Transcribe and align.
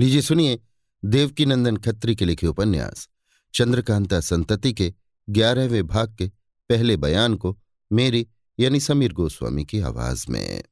लीजिए 0.00 0.22
सुनिए 0.22 0.58
देवकीनंदन 1.04 1.76
खत्री 1.76 2.16
के 2.16 2.24
लिखे 2.24 2.46
उपन्यास। 2.46 3.08
चंद्रकांता 3.54 4.20
संतति 4.20 4.72
के 4.72 4.94
ग्यारहवें 5.28 5.86
भाग 5.86 6.16
के 6.16 6.28
पहले 6.68 6.96
बयान 6.96 7.34
को 7.34 7.58
मेरी 7.92 8.26
यानी 8.60 8.80
समीर 8.80 9.12
गोस्वामी 9.12 9.64
की 9.64 9.80
आवाज़ 9.80 10.26
में। 10.28 10.62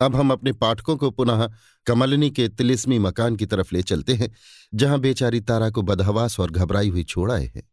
अब 0.00 0.16
हम 0.16 0.32
अपने 0.32 0.52
पाठकों 0.52 0.96
को 0.96 1.10
पुनः 1.10 1.48
कमलनी 1.86 2.30
के 2.30 2.48
तिलिस्मी 2.48 2.98
मकान 2.98 3.36
की 3.36 3.46
तरफ़ 3.46 3.68
ले 3.72 3.82
चलते 3.82 4.14
हैं, 4.14 4.30
जहाँ 4.74 5.00
बेचारी 5.00 5.40
तारा 5.40 5.70
को 5.70 5.82
बदहवास 5.82 6.40
और 6.40 6.50
घबराई 6.50 6.88
हुई 6.88 7.04
छोड़ 7.04 7.32
आए 7.32 7.46
हैं। 7.46 7.68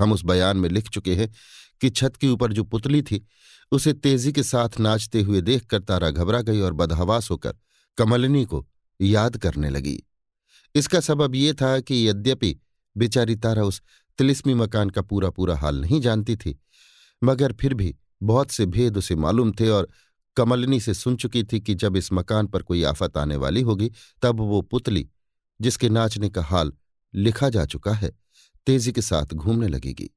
हम 0.00 0.12
उस 0.12 0.24
बयान 0.24 0.56
में 0.56 0.68
लिख 0.68 0.88
चुके 0.88 1.14
हैं 1.14 1.32
कि 1.80 1.90
छत 1.90 2.16
के 2.16 2.28
ऊपर 2.28 2.52
जो 2.52 2.64
पुतली 2.64 3.02
थी, 3.02 3.26
उसे 3.72 3.92
तेज़ी 3.92 4.32
के 4.32 4.42
साथ 4.42 4.80
नाचते 4.80 5.22
हुए 5.22 5.40
देखकर 5.40 5.80
तारा 5.80 6.10
घबरा 6.10 6.42
गई 6.42 6.60
और 6.60 6.72
बदहवास 6.72 7.30
होकर 7.30 7.54
कमलनी 7.98 8.44
को 8.44 8.66
याद 9.00 9.36
करने 9.36 9.70
लगी। 9.70 10.02
इसका 10.74 11.00
सबब 11.00 11.34
ये 11.34 11.52
था 11.52 11.78
कि 11.80 12.08
यद्यपि 12.08 12.56
बेचारी 12.96 13.36
तारा 13.36 13.62
उस 13.62 13.82
तिलिस्मी 14.18 14.54
मकान 14.54 14.90
का 14.90 15.02
पूरा 15.02 15.30
पूरा 15.30 15.56
हाल 15.56 15.80
नहीं 15.80 16.00
जानती 16.00 16.36
थी, 16.36 16.58
मगर 17.22 17.52
फिर 17.52 17.74
भी 17.74 17.94
बहुत 18.22 18.50
से 18.50 18.66
भेद 18.66 18.96
उसे 18.96 19.14
मालूम 19.14 19.52
थे 19.52 19.68
और 19.68 19.88
कमलनी 20.36 20.80
से 20.80 20.94
सुन 20.94 21.16
चुकी 21.16 21.42
थी 21.44 21.60
कि 21.60 21.74
जब 21.74 21.96
इस 21.96 22.12
मकान 22.12 22.46
पर 22.46 22.62
कोई 22.62 22.82
आफत 22.82 23.16
आने 23.16 23.36
वाली 23.36 23.60
होगी, 23.60 23.90
तब 24.22 24.40
वो 24.40 24.60
पुतली, 24.62 25.08
जिसके 25.60 25.88
नाचने 25.88 26.28
का 26.28 26.42
हाल 26.42 26.72
लिखा 27.14 27.48
जा 27.48 27.64
चुका 27.64 27.92
है, 27.92 28.12
तेज़ी 28.66 28.92
के 28.92 29.02
साथ 29.02 29.34
घूमने 29.34 29.68
लगेगी। 29.68 30.10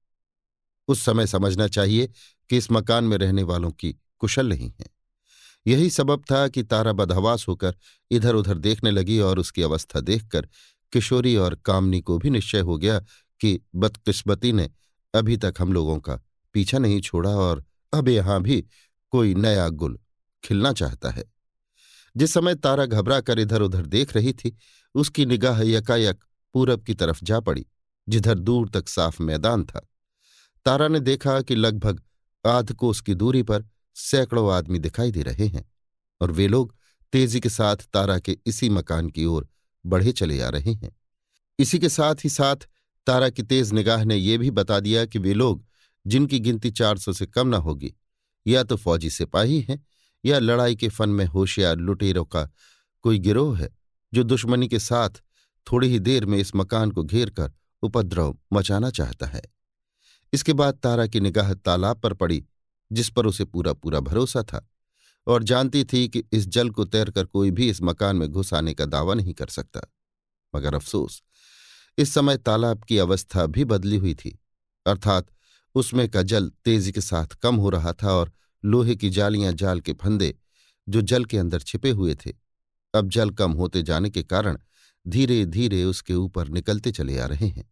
उस 0.87 1.01
समय 1.01 1.27
समझना 1.27 1.67
चाहिए 1.67 2.09
कि 2.49 2.57
इस 2.57 2.71
मकान 2.71 3.03
में 3.03 3.17
रहने 3.17 3.43
वालों 3.43 3.71
की 3.71 3.95
कुशल 4.19 4.49
नहीं 4.49 4.71
है। 4.79 4.85
यही 5.67 5.89
सबब 5.89 6.23
था 6.31 6.47
कि 6.47 6.63
तारा 6.63 6.93
बदहवास 6.93 7.45
होकर 7.47 7.75
इधर 8.11 8.35
उधर 8.35 8.57
देखने 8.57 8.91
लगी 8.91 9.19
और 9.19 9.39
उसकी 9.39 9.61
अवस्था 9.61 9.99
देखकर 9.99 10.47
किशोरी 10.93 11.35
और 11.35 11.55
कामनी 11.55 12.01
को 12.01 12.17
भी 12.17 12.29
निश्चय 12.29 12.59
हो 12.59 12.77
गया 12.77 12.99
कि 13.39 13.59
बदकिस्मती 13.75 14.51
ने 14.51 14.69
अभी 15.15 15.37
तक 15.37 15.53
हम 15.59 15.73
लोगों 15.73 15.99
का 15.99 16.19
पीछा 16.53 16.77
नहीं 16.77 17.01
छोड़ा 17.01 17.29
और 17.29 17.63
अब 17.93 18.09
यहाँ 18.09 18.41
भी 18.41 18.65
कोई 19.11 19.35
नया 19.35 19.69
गुल 19.69 19.99
खिलना 20.43 20.73
चाहता 20.73 21.09
है। 21.09 21.23
जिस 22.17 22.33
समय 22.33 22.55
तारा 22.55 22.85
घबरा 22.85 23.21
कर 23.21 23.39
इधर 23.39 23.61
उधर 23.61 23.85
देख 23.85 24.15
रही 24.15 24.33
थी, 24.33 24.57
उसकी 24.95 25.25
निगाह 25.25 25.61
यकायक 25.61 26.19
पूरब 26.53 26.83
की 26.83 26.93
तरफ़ 26.93 27.19
जा 27.23 27.39
पड़ी, 27.39 27.65
जिधर 28.09 28.39
दूर 28.39 28.69
तक 28.69 28.87
साफ़ 28.89 29.23
मैदान 29.23 29.63
था। 29.63 29.87
तारा 30.65 30.87
ने 30.87 30.99
देखा 30.99 31.41
कि 31.41 31.55
लगभग 31.55 32.03
आध 32.45 32.73
कोस 32.73 33.01
की 33.01 33.13
दूरी 33.13 33.43
पर 33.43 33.65
सैकड़ों 33.93 34.53
आदमी 34.53 34.79
दिखाई 34.79 35.11
दे 35.11 35.21
रहे 35.21 35.47
हैं 35.47 35.71
और 36.21 36.31
वे 36.31 36.47
लोग 36.47 36.75
तेज़ी 37.11 37.39
के 37.39 37.49
साथ 37.49 37.75
तारा 37.75 38.19
के 38.19 38.37
इसी 38.45 38.69
मकान 38.69 39.09
की 39.09 39.25
ओर 39.25 39.47
बढ़े 39.85 40.11
चले 40.11 40.41
आ 40.41 40.49
रहे 40.49 40.73
हैं। 40.73 40.97
इसी 41.59 41.79
के 41.79 41.89
साथ 41.89 42.15
ही 42.23 42.29
साथ 42.29 42.55
तारा 43.07 43.29
की 43.29 43.43
तेज 43.43 43.71
निगाह 43.73 44.03
ने 44.03 44.15
यह 44.15 44.37
भी 44.37 44.51
बता 44.51 44.79
दिया 44.79 45.05
कि 45.05 45.19
वे 45.19 45.33
लोग, 45.33 45.65
जिनकी 46.07 46.39
गिनती 46.39 46.71
चार 46.71 46.97
सौ 46.97 47.13
से 47.13 47.25
कम 47.25 47.47
न 47.47 47.53
होगी, 47.53 47.93
या 48.47 48.63
तो 48.63 48.75
फौजी 48.75 49.09
सिपाही 49.09 49.61
हैं, 49.61 49.85
या 50.25 50.39
लड़ाई 50.39 50.75
के 50.75 50.89
फन 50.89 51.09
में 51.09 51.25
होशियार 51.25 51.75
लुटेरों 51.75 52.25
का 52.25 52.49
कोई 53.01 53.19
गिरोह 53.19 53.57
है, 53.59 53.69
जो 54.13 54.23
दुश्मनी 54.23 54.67
के 54.67 54.79
साथ 54.79 55.09
थोड़ी 55.71 55.87
ही 55.87 55.99
देर 55.99 56.25
में 56.25 56.37
इस 56.37 56.55
मकान 56.55 56.91
को 56.91 57.03
घेर 57.03 57.29
कर 57.29 57.51
उपद्रव 57.83 58.37
मचाना 58.53 58.89
चाहता 58.89 59.25
है। 59.25 59.41
इसके 60.33 60.53
बाद 60.53 60.73
तारा 60.73 61.07
की 61.07 61.19
निगाह 61.19 61.53
तालाब 61.53 61.99
पर 61.99 62.13
पड़ी 62.13 62.45
जिस 62.91 63.09
पर 63.09 63.25
उसे 63.25 63.45
पूरा 63.45 63.73
पूरा 63.73 63.99
भरोसा 63.99 64.43
था 64.43 64.67
और 65.27 65.43
जानती 65.43 65.83
थी 65.83 66.07
कि 66.07 66.23
इस 66.33 66.47
जल 66.47 66.69
को 66.69 66.85
तैरकर 66.85 67.25
कोई 67.25 67.51
भी 67.51 67.69
इस 67.69 67.81
मकान 67.81 68.15
में 68.15 68.27
घुस 68.29 68.53
आने 68.53 68.73
का 68.73 68.85
दावा 68.85 69.13
नहीं 69.13 69.33
कर 69.33 69.47
सकता। 69.47 69.81
मगर 70.53 70.75
अफसोस, 70.75 71.21
इस 71.97 72.13
समय 72.13 72.37
तालाब 72.37 72.83
की 72.83 72.97
अवस्था 72.97 73.45
भी 73.45 73.65
बदली 73.65 73.97
हुई 73.97 74.13
थी, 74.15 74.37
अर्थात 74.85 75.27
उसमें 75.75 76.07
का 76.09 76.21
जल 76.21 76.51
तेज़ी 76.65 76.91
के 76.91 77.01
साथ 77.01 77.35
कम 77.41 77.55
हो 77.55 77.69
रहा 77.69 77.93
था 77.93 78.11
और 78.11 78.31
लोहे 78.63 78.95
की 78.95 79.09
जालियाँ 79.09 79.51
जाल 79.53 79.79
के 79.79 79.93
फंदे 79.93 80.35
जो 80.89 81.01
जल 81.01 81.25
के 81.25 81.37
अंदर 81.37 81.59
छिपे 81.59 81.89
हुए 81.89 82.15
थे, 82.15 82.33
अब 82.93 83.09
जल 83.09 83.29
कम 83.29 83.51
होते 83.51 83.83
जाने 83.83 84.09
के 84.09 84.23
कारण 84.23 84.57
धीरे 85.05 85.45
धीरे 85.45 85.83
उसके 85.83 86.13
ऊपर 86.13 86.47
निकलते 86.47 86.91
चले 86.91 87.17
आ 87.19 87.25
रहे 87.25 87.47
हैं। 87.47 87.69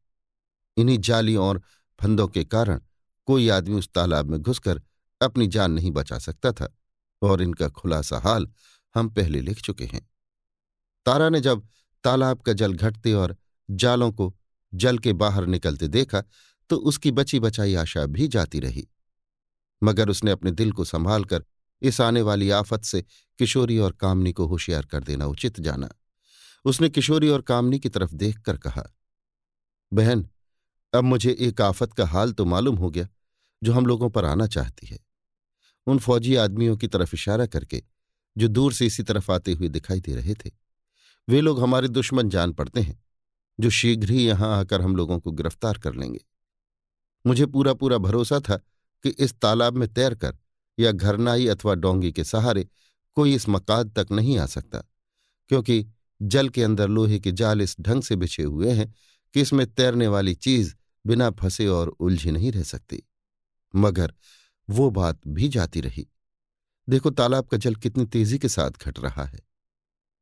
इन्हीं 0.78 0.97
जालियों 0.97 1.46
और 1.46 1.62
फंदों 2.00 2.28
के 2.28 2.44
कारण 2.44 2.81
कोई 3.28 3.50
आदमी 3.50 3.75
उस 3.75 3.90
तालाब 3.90 4.29
में 4.29 4.40
घुसकर 4.41 4.81
अपनी 5.22 5.47
जान 5.47 5.72
नहीं 5.72 5.91
बचा 5.91 6.18
सकता 6.19 6.52
था, 6.52 6.74
और 7.22 7.41
इनका 7.41 7.68
खुलासा 7.69 8.19
हाल 8.19 8.47
हम 8.96 9.09
पहले 9.09 9.41
लिख 9.41 9.62
चुके 9.62 9.85
हैं। 9.85 10.07
तारा 11.06 11.30
ने 11.30 11.41
जब 11.41 11.68
तालाब 12.03 12.41
का 12.41 12.53
जल 12.53 12.74
घटते 12.74 13.13
और 13.13 13.35
जालों 13.69 14.12
को 14.12 14.34
जल 14.74 14.97
के 14.97 15.13
बाहर 15.13 15.46
निकलते 15.46 15.88
देखा 15.88 16.24
तो 16.69 16.78
उसकी 16.78 17.12
बची 17.12 17.40
बचाई 17.40 17.75
आशा 17.75 18.06
भी 18.06 18.28
जाती 18.28 18.59
रही। 18.59 18.88
मगर 19.81 20.09
उसने 20.09 20.31
अपने 20.31 20.52
दिल 20.52 20.72
को 20.72 20.84
संभाल 20.84 21.24
कर 21.25 21.44
इस 21.81 22.00
आने 22.02 22.22
वाली 22.22 22.50
आफत 22.50 22.84
से 22.84 23.02
किशोरी 23.40 23.78
और 23.78 23.91
कामनी 23.91 24.31
को 24.34 24.46
होशियार 24.46 24.85
कर 24.85 25.03
देना 25.03 25.25
उचित 25.25 25.59
जाना। 25.59 25.90
उसने 26.66 26.90
किशोरी 26.90 27.29
और 27.29 27.41
कामनी 27.41 27.79
की 27.79 27.90
तरफ़ 27.90 28.13
देखकर 28.13 28.58
कहा, 28.58 28.84
बहन, 29.91 30.28
अब 30.94 31.03
मुझे 31.03 31.35
एक 31.40 31.62
आफत 31.62 31.94
का 31.94 32.06
हाल 32.06 32.31
तो 32.34 32.46
मालूम 32.46 32.75
हो 32.75 32.90
गया, 32.90 33.08
जो 33.62 33.74
हम 33.74 33.85
लोगों 33.85 34.09
पर 34.09 34.25
आना 34.25 34.47
चाहती 34.47 34.88
है। 34.88 35.00
उन 35.90 36.00
फौजी 36.00 36.36
आदमियों 36.38 36.78
की 36.78 36.88
तरफ़ 36.88 37.16
इशारा 37.16 37.46
करके, 37.48 37.84
जो 38.36 38.48
दूर 38.48 38.74
से 38.74 38.86
इसी 38.86 39.04
तरफ़ 39.04 39.32
आते 39.32 39.54
हुए 39.54 39.70
दिखाई 39.70 40.00
दे 40.00 40.16
रहे 40.16 40.34
थे। 40.36 40.52
वे 41.28 41.42
लोग 41.42 41.62
हमारे 41.62 41.88
दुश्मन 41.90 42.30
जान 42.30 42.54
पड़ते 42.54 42.82
हैं, 42.82 43.00
जो 43.60 43.70
शीघ्र 43.70 44.12
ही 44.12 44.26
यहाँ 44.26 44.58
आकर 44.60 44.82
हम 44.82 44.96
लोगों 44.96 45.20
को 45.20 45.32
गिरफ़्तार 45.32 45.78
कर 45.78 45.96
लेंगे। 45.96 46.20
मुझे 47.26 47.46
पूरा 47.46 47.74
पूरा 47.74 47.98
भरोसा 48.00 48.40
था 48.40 48.56
कि 49.04 49.10
इस 49.10 49.34
तालाब 49.34 49.78
में 49.78 49.88
तैरकर 49.90 50.38
या 50.78 50.92
घरनाई 50.92 51.48
अथवा 51.48 51.74
डोंगी 51.76 52.12
के 52.12 52.24
सहारे 52.24 52.68
कोई 53.18 53.34
इस 53.36 53.48
मकाद 53.50 53.92
तक 53.98 54.12
नहीं 54.12 54.38
आ 54.38 54.46
सकता, 54.48 54.84
क्योंकि 55.50 55.86
जल 56.22 56.50
के 56.50 56.64
अंदर 56.64 56.88
लोहे 56.90 57.20
के 57.20 57.32
जाल 57.32 57.62
इस 57.62 57.76
ढंग 57.82 58.04
से 58.04 58.16
बिछे 58.16 58.44
हुए 58.44 58.72
हैं 58.72 58.94
कि 59.34 59.42
इसमें 59.42 59.66
तैरने 59.68 60.08
वाली 60.08 60.34
चीज़ 60.36 60.74
बिना 61.06 61.30
फंसे 61.32 61.68
और 61.68 61.88
उलझी 61.90 62.32
नहीं 62.32 62.52
रह 62.52 62.64
सकती। 62.64 63.02
मगर 63.74 64.14
वो 64.69 64.90
बात 64.90 65.19
भी 65.28 65.47
जाती 65.50 65.81
रही। 65.81 66.07
देखो 66.88 67.09
तालाब 67.09 67.47
का 67.47 67.57
जल 67.57 67.75
कितनी 67.75 68.06
तेज़ी 68.06 68.38
के 68.40 68.50
साथ 68.50 68.72
घट 68.81 69.00
रहा 69.00 69.24
है। 69.24 69.40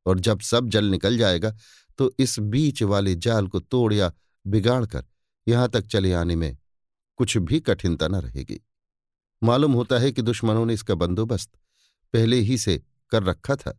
और 0.06 0.20
जब 0.20 0.40
सब 0.40 0.68
जल 0.68 0.84
निकल 0.84 1.18
जाएगा 1.18 1.54
तो 1.98 2.10
इस 2.18 2.38
बीच 2.38 2.82
वाले 2.82 3.14
जाल 3.14 3.48
को 3.48 3.60
तोड़ 3.60 3.92
या 3.94 4.12
बिगाड़ 4.46 4.84
कर 4.86 5.04
यहाँ 5.46 5.68
तक 5.68 5.86
चले 5.86 6.12
आने 6.12 6.36
में 6.36 6.56
कुछ 7.18 7.36
भी 7.36 7.60
कठिनता 7.60 8.08
न 8.08 8.14
रहेगी। 8.14 8.60
मालूम 9.42 9.72
होता 9.72 9.98
है 9.98 10.12
कि 10.12 10.22
दुश्मनों 10.22 10.64
ने 10.66 10.74
इसका 10.74 10.94
बंदोबस्त 10.94 11.50
पहले 12.14 12.36
ही 12.36 12.58
से 12.58 12.82
कर 13.10 13.22
रखा 13.22 13.56
था। 13.56 13.78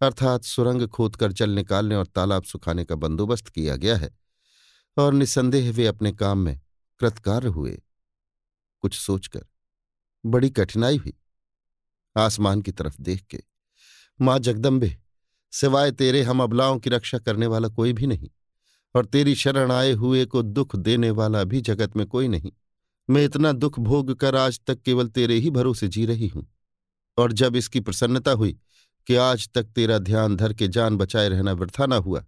अर्थात 0.00 0.44
सुरंग 0.44 0.86
खोदकर 0.88 1.32
जल 1.32 1.50
निकालने 1.50 1.96
और 1.96 2.06
तालाब 2.06 2.44
सुखाने 2.44 2.84
का 2.84 2.94
बंदोबस्त 2.94 3.48
किया 3.48 3.76
गया 3.76 3.96
है। 3.96 4.10
और 4.96 5.14
निसंदेह 5.14 5.70
वे 5.72 5.86
अपने 5.86 6.12
काम 6.12 6.38
में 6.38 6.60
कृतकार्य 7.00 7.48
हुए, 7.48 7.80
कुछ 8.80 8.94
सोचकर। 8.94 9.46
बड़ी 10.24 10.50
कठिनाई 10.50 10.96
हुई। 10.96 11.14
आसमान 12.16 12.62
की 12.62 12.72
तरफ़ 12.72 13.00
देख 13.00 13.22
के, 13.22 13.42
माँ 14.20 14.38
जगदम्बे, 14.38 14.96
सिवाय 15.52 15.92
तेरे 15.92 16.22
हम 16.22 16.42
अबलाओं 16.42 16.78
की 16.78 16.90
रक्षा 16.90 17.18
करने 17.18 17.46
वाला 17.46 17.68
कोई 17.68 17.92
भी 17.92 18.06
नहीं, 18.06 18.30
और 18.94 19.06
तेरी 19.06 19.34
शरण 19.34 19.72
आए 19.72 19.92
हुए 19.92 20.24
को 20.26 20.42
दुख 20.42 20.76
देने 20.76 21.10
वाला 21.10 21.44
भी 21.44 21.60
जगत 21.60 21.96
में 21.96 22.06
कोई 22.06 22.28
नहीं। 22.28 22.52
मैं 23.08 23.24
इतना 23.24 23.52
दुख 23.52 23.78
भोग 23.80 24.14
कर 24.14 24.36
आज 24.36 24.60
तक 24.60 24.82
केवल 24.82 25.08
तेरे 25.08 25.34
ही 25.34 25.50
भरोसे 25.50 25.88
जी 25.88 26.04
रही 26.06 26.28
हूँ। 26.28 26.46
और 27.18 27.32
जब 27.32 27.56
इसकी 27.56 27.80
प्रसन्नता 27.80 28.30
हुई 28.30 28.52
कि 29.06 29.14
आज 29.16 29.48
तक 29.48 29.64
तेरा 29.66 29.98
ध्यान 29.98 30.36
धर 30.36 30.52
के 30.52 30.68
जान 30.68 30.96
बचाए 30.96 31.28
रहना 31.28 31.52
वृथा 31.52 31.86
ना 31.86 31.96
हुआ 31.96 32.24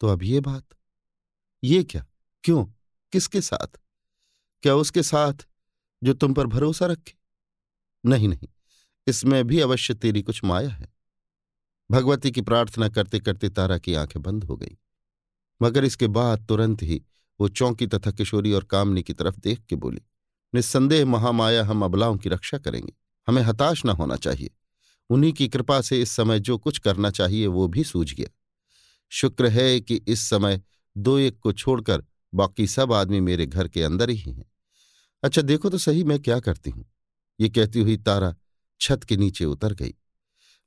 तो 0.00 0.08
अब 0.08 0.22
ये 0.22 0.40
बात, 0.40 0.64
ये 1.62 1.82
क्या, 1.84 2.04
क्यों, 2.44 2.64
किसके 3.12 3.40
साथ? 3.40 3.78
क्या 4.62 4.74
उसके 4.74 5.02
साथ 5.02 5.46
जो 6.02 6.14
तुम 6.14 6.34
पर 6.34 6.46
भरोसा 6.46 6.86
रखे? 6.86 7.15
नहीं 8.06 8.28
नहीं, 8.28 8.48
इसमें 9.06 9.44
भी 9.44 9.60
अवश्य 9.60 9.94
तेरी 9.94 10.22
कुछ 10.22 10.42
माया 10.44 10.68
है। 10.68 10.88
भगवती 11.90 12.30
की 12.30 12.40
प्रार्थना 12.40 12.88
करते 12.88 13.18
करते 13.20 13.48
तारा 13.48 13.78
की 13.78 13.94
आँखें 13.94 14.22
बंद 14.22 14.44
हो 14.44 14.56
गई, 14.56 14.76
मगर 15.60 15.84
इसके 15.84 16.06
बाद 16.08 16.46
तुरंत 16.48 16.82
ही 16.82 17.02
वो 17.40 17.48
चौंकी 17.48 17.86
तथा 17.86 18.10
किशोरी 18.10 18.52
और 18.52 18.64
कामनी 18.64 19.02
की 19.02 19.12
तरफ़ 19.12 19.38
देख 19.38 19.60
के 19.60 19.76
बोली, 19.76 20.00
निस्संदेह 20.52 21.04
महामाया, 21.06 21.64
हम 21.64 21.84
अबलाओं 21.84 22.16
की 22.16 22.28
रक्षा 22.28 22.58
करेंगे। 22.58 22.92
हमें 23.28 23.42
हताश 23.42 23.84
न 23.86 23.90
होना 23.90 24.16
चाहिए। 24.16 24.50
उन्हीं 25.10 25.32
की 25.32 25.48
कृपा 25.48 25.80
से 25.80 26.00
इस 26.02 26.10
समय 26.10 26.40
जो 26.40 26.56
कुछ 26.58 26.78
करना 26.78 27.10
चाहिए, 27.10 27.46
वो 27.46 27.68
भी 27.68 27.84
सूझ 27.84 28.12
गया। 28.14 28.28
शुक्र 29.12 29.46
है 29.46 29.80
कि 29.80 29.96
इस 30.08 30.20
समय 30.20 30.60
दो 30.96 31.18
एक 31.18 31.38
को 31.38 31.52
छोड़कर 31.52 32.04
बाकी 32.32 32.66
सब 32.66 32.92
आदमी 32.92 33.20
मेरे 33.20 33.46
घर 33.46 33.68
के 33.68 33.82
अंदर 33.82 34.10
ही 34.10 34.32
हैं। 34.32 34.44
अच्छा 35.22 35.42
देखो 35.42 35.70
तो 35.70 35.78
सही 35.78 36.04
मैं 36.04 36.18
क्या 36.20 36.38
करती 36.40 36.70
हूँ। 36.70 36.84
ये 37.40 37.48
कहती 37.48 37.80
हुई 37.80 37.96
तारा 37.96 38.34
छत 38.80 39.04
के 39.04 39.16
नीचे 39.16 39.44
उतर 39.44 39.72
गई। 39.72 39.94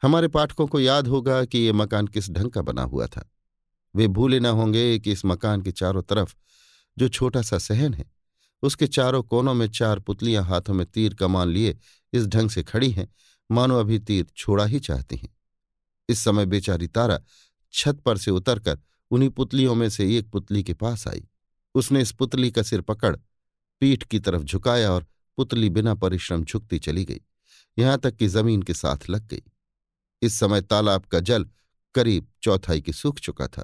हमारे 0.03 0.27
पाठकों 0.27 0.67
को 0.67 0.79
याद 0.79 1.07
होगा 1.07 1.43
कि 1.45 1.59
ये 1.59 1.71
मकान 1.71 2.07
किस 2.07 2.29
ढंग 2.29 2.51
का 2.51 2.61
बना 2.61 2.83
हुआ 2.83 3.07
था। 3.07 3.29
वे 3.95 4.07
भूले 4.07 4.39
न 4.39 4.45
होंगे 4.45 4.99
कि 4.99 5.11
इस 5.11 5.25
मकान 5.25 5.61
के 5.61 5.71
चारों 5.71 6.01
तरफ़ 6.01 6.35
जो 6.97 7.07
छोटा 7.07 7.41
सा 7.41 7.57
सहन 7.57 7.93
है, 7.93 8.05
उसके 8.63 8.87
चारों 8.87 9.23
कोनों 9.23 9.53
में 9.53 9.67
चार 9.67 9.99
पुतलियाँ 9.99 10.43
हाथों 10.43 10.73
में 10.73 10.85
तीर 10.85 11.13
कमान 11.13 11.47
लिए 11.47 11.77
इस 12.13 12.27
ढंग 12.27 12.49
से 12.49 12.63
खड़ी 12.63 12.91
हैं, 12.91 13.07
मानो 13.51 13.79
अभी 13.79 13.99
तीर 13.99 14.27
छोड़ा 14.37 14.65
ही 14.65 14.79
चाहती 14.79 15.15
हैं। 15.15 15.29
इस 16.09 16.19
समय 16.19 16.45
बेचारी 16.45 16.87
तारा 16.87 17.19
छत 17.73 17.99
पर 17.99 18.17
से 18.17 18.31
उतरकर 18.31 18.79
उन्हीं 19.11 19.29
पुतलियों 19.29 19.75
में 19.75 19.89
से 19.89 20.17
एक 20.17 20.29
पुतली 20.29 20.63
के 20.63 20.73
पास 20.73 21.07
आई। 21.07 21.23
उसने 21.75 22.01
इस 22.01 22.11
पुतली 22.11 22.51
का 22.51 22.63
सिर 22.63 22.81
पकड़, 22.81 23.15
पीठ 23.81 24.03
की 24.03 24.19
तरफ़ 24.19 24.43
झुकाया 24.43 24.91
और 24.91 25.05
पुतली 25.39 25.69
बिना 25.69 25.93
परिश्रम 25.95 26.43
झुकती 26.43 26.77
चली 26.79 27.03
गई। 27.05 27.21
यहाँ 27.77 27.97
तक 27.97 28.15
कि 28.15 28.27
ज़मीन 28.27 28.61
के 28.61 28.73
साथ 28.73 29.09
लग 29.09 29.27
गई। 29.27 29.41
इस 30.21 30.39
समय 30.39 30.61
तालाब 30.61 31.05
का 31.05 31.19
जल 31.19 31.45
करीब 31.95 32.27
चौथाई 32.43 32.81
की 32.81 32.93
सूख 32.93 33.19
चुका 33.19 33.47
था। 33.47 33.63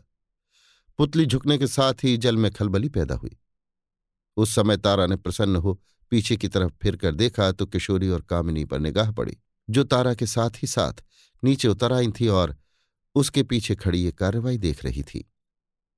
पुतली 1.00 1.26
झुकने 1.26 1.58
के 1.58 1.68
साथ 1.68 2.04
ही 2.04 2.16
जल 2.18 2.38
में 2.38 2.52
खलबली 2.52 2.90
पैदा 2.90 3.16
हुई। 3.16 3.36
उस 4.38 4.56
समय 4.56 4.78
तारा 4.78 5.08
ने 5.08 5.16
प्रसन्न 5.18 5.56
हो 5.56 5.80
पीछे 6.12 6.38
की 6.38 6.48
तरफ़ 6.48 6.74
फिरकर 6.82 7.16
देखा 7.16 7.52
तो 7.52 7.66
किशोरी 7.66 8.10
और 8.10 8.22
कामिनी 8.22 8.66
पर 8.66 8.80
निगाह 8.80 9.12
पड़ी, 9.12 9.38
जो 9.70 9.84
तारा 9.84 10.14
के 10.14 10.26
साथ 10.28 10.64
ही 10.64 10.68
साथ 10.68 11.04
नीचे 11.44 11.68
उतर 11.68 11.94
आई 11.94 12.12
थी 12.12 12.28
और 12.30 12.58
उसके 13.16 13.44
पीछे 13.44 13.76
खड़ी 13.76 14.04
ये 14.04 14.12
कार्रवाई 14.14 14.58
देख 14.58 14.86
रही 14.86 15.04
थी। 15.04 15.26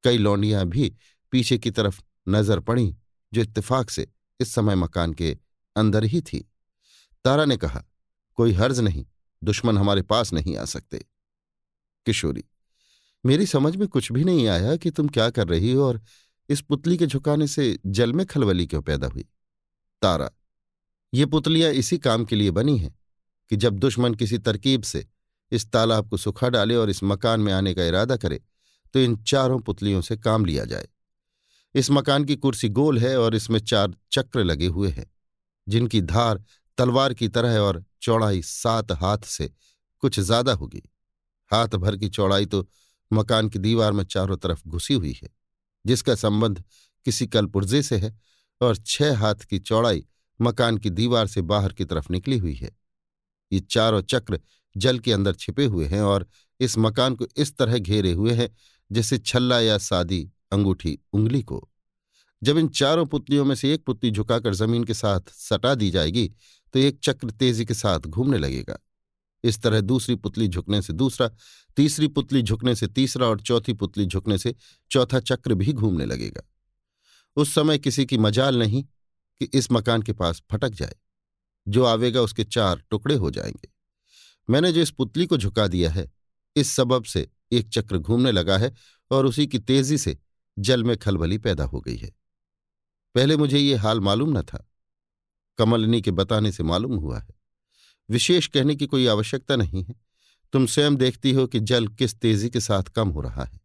कई 0.03 0.17
लौंडियाँ 0.17 0.65
भी 0.67 0.95
पीछे 1.33 1.57
की 1.57 1.71
तरफ़ 1.71 2.01
नज़र 2.29 2.59
पड़ी, 2.59 2.95
जो 3.33 3.41
इत्तेफाक 3.41 3.89
से 3.89 4.07
इस 4.39 4.53
समय 4.53 4.75
मकान 4.75 5.13
के 5.13 5.37
अंदर 5.77 6.03
ही 6.03 6.21
थी। 6.21 6.39
तारा 7.25 7.45
ने 7.45 7.57
कहा, 7.57 7.83
कोई 8.37 8.53
हर्ज 8.53 8.79
नहीं, 8.79 9.05
दुश्मन 9.41 9.77
हमारे 9.77 10.01
पास 10.01 10.33
नहीं 10.33 10.57
आ 10.57 10.65
सकते। 10.65 11.05
किशोरी, 12.05 12.43
मेरी 13.23 13.45
समझ 13.45 13.75
में 13.75 13.87
कुछ 13.87 14.11
भी 14.11 14.23
नहीं 14.23 14.47
आया 14.47 14.75
कि 14.75 14.91
तुम 14.91 15.07
क्या 15.07 15.29
कर 15.29 15.47
रही 15.47 15.71
हो 15.71 15.83
और 15.83 16.01
इस 16.49 16.61
पुतली 16.61 16.97
के 16.97 17.05
झुकाने 17.05 17.47
से 17.47 17.77
जल 17.85 18.13
में 18.13 18.25
खलबली 18.25 18.67
क्यों 18.67 18.81
पैदा 18.81 19.07
हुई? 19.07 19.25
तारा, 20.01 20.29
ये 21.13 21.25
पुतलियाँ 21.25 21.71
इसी 21.71 21.97
काम 21.97 22.25
के 22.25 22.35
लिए 22.35 22.51
बनी 22.51 22.77
हैं 22.77 22.95
कि 23.51 23.55
जब 23.55 23.79
दुश्मन 23.79 24.13
किसी 24.13 24.37
तरकीब 24.37 24.83
से 24.83 25.05
इस 25.51 25.69
तालाब 25.71 26.09
को 26.09 26.17
सुखा 26.17 26.49
डाले 26.49 26.75
और 26.75 26.89
इस 26.89 27.03
मकान 27.03 27.39
में 27.39 27.51
आने 27.53 27.73
का 27.73 27.85
इरादा 27.85 28.17
करे 28.17 28.41
तो 28.93 28.99
इन 28.99 29.15
चारों 29.23 29.59
पुतलियों 29.59 30.01
से 30.01 30.17
काम 30.17 30.45
लिया 30.45 30.65
जाए। 30.65 30.87
इस 31.75 31.91
मकान 31.91 32.25
की 32.25 32.35
कुर्सी 32.35 32.69
गोल 32.69 32.97
है 32.99 33.17
और 33.19 33.35
इसमें 33.35 33.59
चार 33.59 33.93
चक्र 34.11 34.43
लगे 34.43 34.67
हुए 34.67 34.89
हैं। 34.89 35.05
जिनकी 35.67 36.01
धार 36.03 36.43
तलवार 36.77 37.13
की 37.13 37.27
तरह 37.29 37.57
और 37.59 37.83
चौड़ाई 38.01 38.41
सात 38.41 38.91
हाथ 38.93 39.25
से 39.27 39.49
कुछ 40.03 40.19
ज़्यादा 40.19 40.53
होगी। 40.53 40.81
हाथ 41.51 41.75
भर 41.77 41.97
की 41.97 42.09
चौड़ाई 42.09 42.45
तो 42.45 42.67
मकान 43.11 43.49
की 43.49 43.59
दीवार 43.59 43.91
में 43.91 44.03
चारों 44.05 44.37
तरफ़ 44.37 44.61
घुसी 44.67 44.93
हुई 44.93 45.13
है, 45.13 45.29
जिसका 45.85 46.15
संबंध 46.15 46.63
किसी 47.05 47.27
कलपुर्जे 47.27 47.81
से 47.83 47.97
है 47.97 48.17
और 48.61 48.75
छह 48.77 49.17
हाथ 49.17 49.45
की 49.45 49.59
चौड़ाई 49.59 50.05
मकान 50.39 50.77
की 50.77 50.89
दीवार 50.91 51.27
से 51.27 51.41
बाहर 51.43 51.73
की 51.73 51.85
तरफ़ 51.85 52.11
निकली 52.11 52.37
हुई 52.37 52.53
है। 52.53 52.71
ये 53.51 53.59
चारों 53.61 54.01
चक्र 54.03 54.39
जल 54.75 54.99
के 54.99 55.11
अंदर 55.13 55.33
छिपे 55.33 55.65
हुए 55.65 55.85
हैं 55.85 56.01
और 56.01 56.27
इस 56.59 56.77
मकान 56.77 57.15
को 57.15 57.27
इस 57.37 57.55
तरह 57.57 57.77
घेरे 57.77 58.11
हुए 58.11 58.33
हैं 58.33 58.49
जैसे 58.91 59.17
छल्ला 59.17 59.59
या 59.59 59.77
सादी 59.77 60.21
अंगूठी 60.51 60.97
उंगली 61.13 61.41
को। 61.41 61.67
जब 62.43 62.57
इन 62.57 62.67
चारों 62.67 63.05
पुतलियों 63.05 63.45
में 63.45 63.55
से 63.55 63.73
एक 63.73 63.85
पुतली 63.85 64.11
झुकाकर 64.11 64.53
ज़मीन 64.53 64.83
के 64.83 64.93
साथ 64.93 65.19
सटा 65.29 65.75
दी 65.75 65.89
जाएगी 65.89 66.31
तो 66.73 66.79
एक 66.79 66.99
चक्र 67.03 67.31
तेज़ी 67.31 67.65
के 67.65 67.73
साथ 67.73 67.99
घूमने 67.99 68.37
लगेगा। 68.37 68.79
इस 69.43 69.61
तरह 69.61 69.81
दूसरी 69.81 70.15
पुतली 70.15 70.47
झुकने 70.47 70.81
से 70.81 70.93
दूसरा, 70.93 71.29
तीसरी 71.77 72.07
पुतली 72.07 72.41
झुकने 72.41 72.75
से 72.75 72.87
तीसरा 72.87 73.27
और 73.27 73.41
चौथी 73.41 73.73
पुतली 73.73 74.05
झुकने 74.05 74.37
से 74.37 74.55
चौथा 74.91 75.19
चक्र 75.19 75.53
भी 75.53 75.73
घूमने 75.73 76.05
लगेगा। 76.05 76.41
उस 77.35 77.55
समय 77.55 77.77
किसी 77.77 78.05
की 78.05 78.17
मजाल 78.17 78.59
नहीं 78.59 78.83
कि 79.39 79.49
इस 79.53 79.71
मकान 79.71 80.01
के 80.01 80.13
पास 80.13 80.43
फटक 80.51 80.69
जाए। 80.69 80.95
जो 81.67 81.83
आवेगा 81.83 82.21
उसके 82.21 82.43
चार 82.43 82.83
टुकड़े 82.89 83.15
हो 83.15 83.31
जाएँगे। 83.31 83.69
मैंने 84.49 84.71
जो 84.71 84.81
इस 84.81 84.91
पुतली 84.91 85.25
को 85.25 85.37
झुका 85.37 85.67
दिया 85.67 85.91
है, 85.91 86.11
इस 86.55 86.71
सबब 86.71 87.03
से 87.03 87.27
एक 87.51 87.69
चक्र 87.69 87.97
घूमने 87.97 88.31
लगा 88.31 88.57
है 88.57 88.73
और 89.11 89.25
उसी 89.25 89.47
की 89.47 89.59
तेज़ी 89.59 89.97
से 89.97 90.17
जल 90.59 90.83
में 90.83 90.97
खलबली 90.97 91.37
पैदा 91.37 91.63
हो 91.63 91.81
गई 91.81 91.97
है। 91.97 92.11
पहले 93.17 93.37
मुझे 93.37 93.59
ये 93.59 93.75
हाल 93.75 93.99
मालूम 93.99 94.37
न 94.37 94.41
था। 94.41 94.71
कमलनी 95.57 96.01
के 96.01 96.11
बताने 96.11 96.51
से 96.51 96.63
मालूम 96.63 96.95
हुआ 96.95 97.19
है। 97.19 97.27
विशेष 98.09 98.47
कहने 98.47 98.75
की 98.75 98.85
कोई 98.85 99.07
आवश्यकता 99.07 99.55
नहीं 99.55 99.83
है। 99.83 99.95
तुम 100.53 100.65
स्वयं 100.65 100.95
देखती 100.95 101.31
हो 101.31 101.47
कि 101.47 101.59
जल 101.59 101.87
किस 101.87 102.15
तेज़ी 102.15 102.49
के 102.49 102.59
साथ 102.59 102.83
कम 102.83 103.09
हो 103.09 103.21
रहा 103.21 103.43
है। 103.43 103.61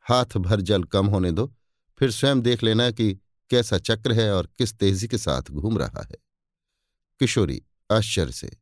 हाथ 0.00 0.36
भर 0.36 0.60
जल 0.60 0.84
कम 0.84 1.06
होने 1.06 1.32
दो, 1.32 1.54
फिर 1.98 2.10
स्वयं 2.10 2.40
देख 2.40 2.62
लेना 2.62 2.90
कि 2.90 3.14
कैसा 3.50 3.78
चक्र 3.78 4.12
है 4.12 4.34
और 4.34 4.48
किस 4.58 4.74
तेज़ी 4.74 5.08
के 5.08 5.18
साथ 5.18 5.42
घूम 5.50 5.78
रहा 5.78 6.02
है। 6.02 6.16
किशोरी, 7.18 7.62
आश्चर्य 7.92 8.32
से, 8.32 8.56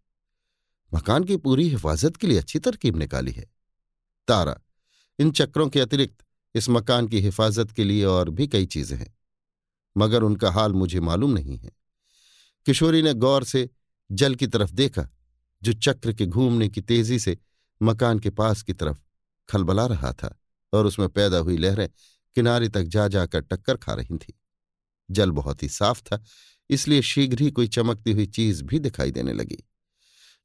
मकान 0.95 1.25
की 1.25 1.37
पूरी 1.37 1.69
हिफाजत 1.69 2.17
के 2.17 2.27
लिए 2.27 2.39
अच्छी 2.39 2.59
तरकीब 2.59 2.97
निकाली 2.97 3.33
है। 3.33 3.51
तारा, 4.29 4.61
इन 5.19 5.31
चक्रों 5.31 5.69
के 5.69 5.81
अतिरिक्त 5.81 6.25
इस 6.55 6.69
मकान 6.69 7.09
की 7.09 7.21
हिफाजत 7.21 7.71
के 7.71 7.85
लिए 7.85 8.05
और 8.05 8.31
भी 8.31 8.47
कई 8.47 8.67
चीज़ें 8.67 8.99
हैं। 8.99 9.16
मगर 9.97 10.23
उनका 10.23 10.51
हाल 10.51 10.73
मुझे 10.73 11.01
मालूम 11.01 11.31
नहीं 11.31 11.59
है। 11.59 11.71
किशोरी 12.67 13.03
ने 13.03 13.15
गौर 13.15 13.45
से 13.45 13.71
जल 14.13 14.35
की 14.35 14.47
तरफ़ 14.47 14.73
देखा, 14.73 15.09
जो 15.63 15.73
चक्र 15.73 16.13
के 16.13 16.27
घूमने 16.27 16.69
की 16.69 16.81
तेज़ी 16.81 17.19
से 17.19 17.39
मकान 17.83 18.19
के 18.19 18.31
पास 18.31 18.63
की 18.63 18.73
तरफ़ 18.73 18.99
खलबला 19.49 19.87
रहा 19.87 20.13
था 20.13 20.41
और 20.73 20.87
उसमें 20.87 21.09
पैदा 21.09 21.39
हुई 21.39 21.57
लहरें 21.57 21.89
किनारे 22.35 22.69
तक 22.69 22.83
जा 22.83 23.09
जाकर 23.09 23.41
टक्कर 23.41 23.77
खा 23.77 23.95
रही 23.95 24.19
थीं। 24.19 24.35
जल 25.11 25.31
बहुत 25.31 25.63
ही 25.63 25.69
साफ़ 25.69 26.03
था, 26.03 26.25
इसलिए 26.71 27.03
शीघ्र 27.03 27.41
ही 27.41 27.51
कोई 27.51 27.69
चमकती 27.69 28.13
हुई 28.13 28.27
चीज़ 28.27 28.65
भी 28.65 28.79
दिखाई 28.79 29.11
देने 29.11 29.33
लगी। 29.33 29.59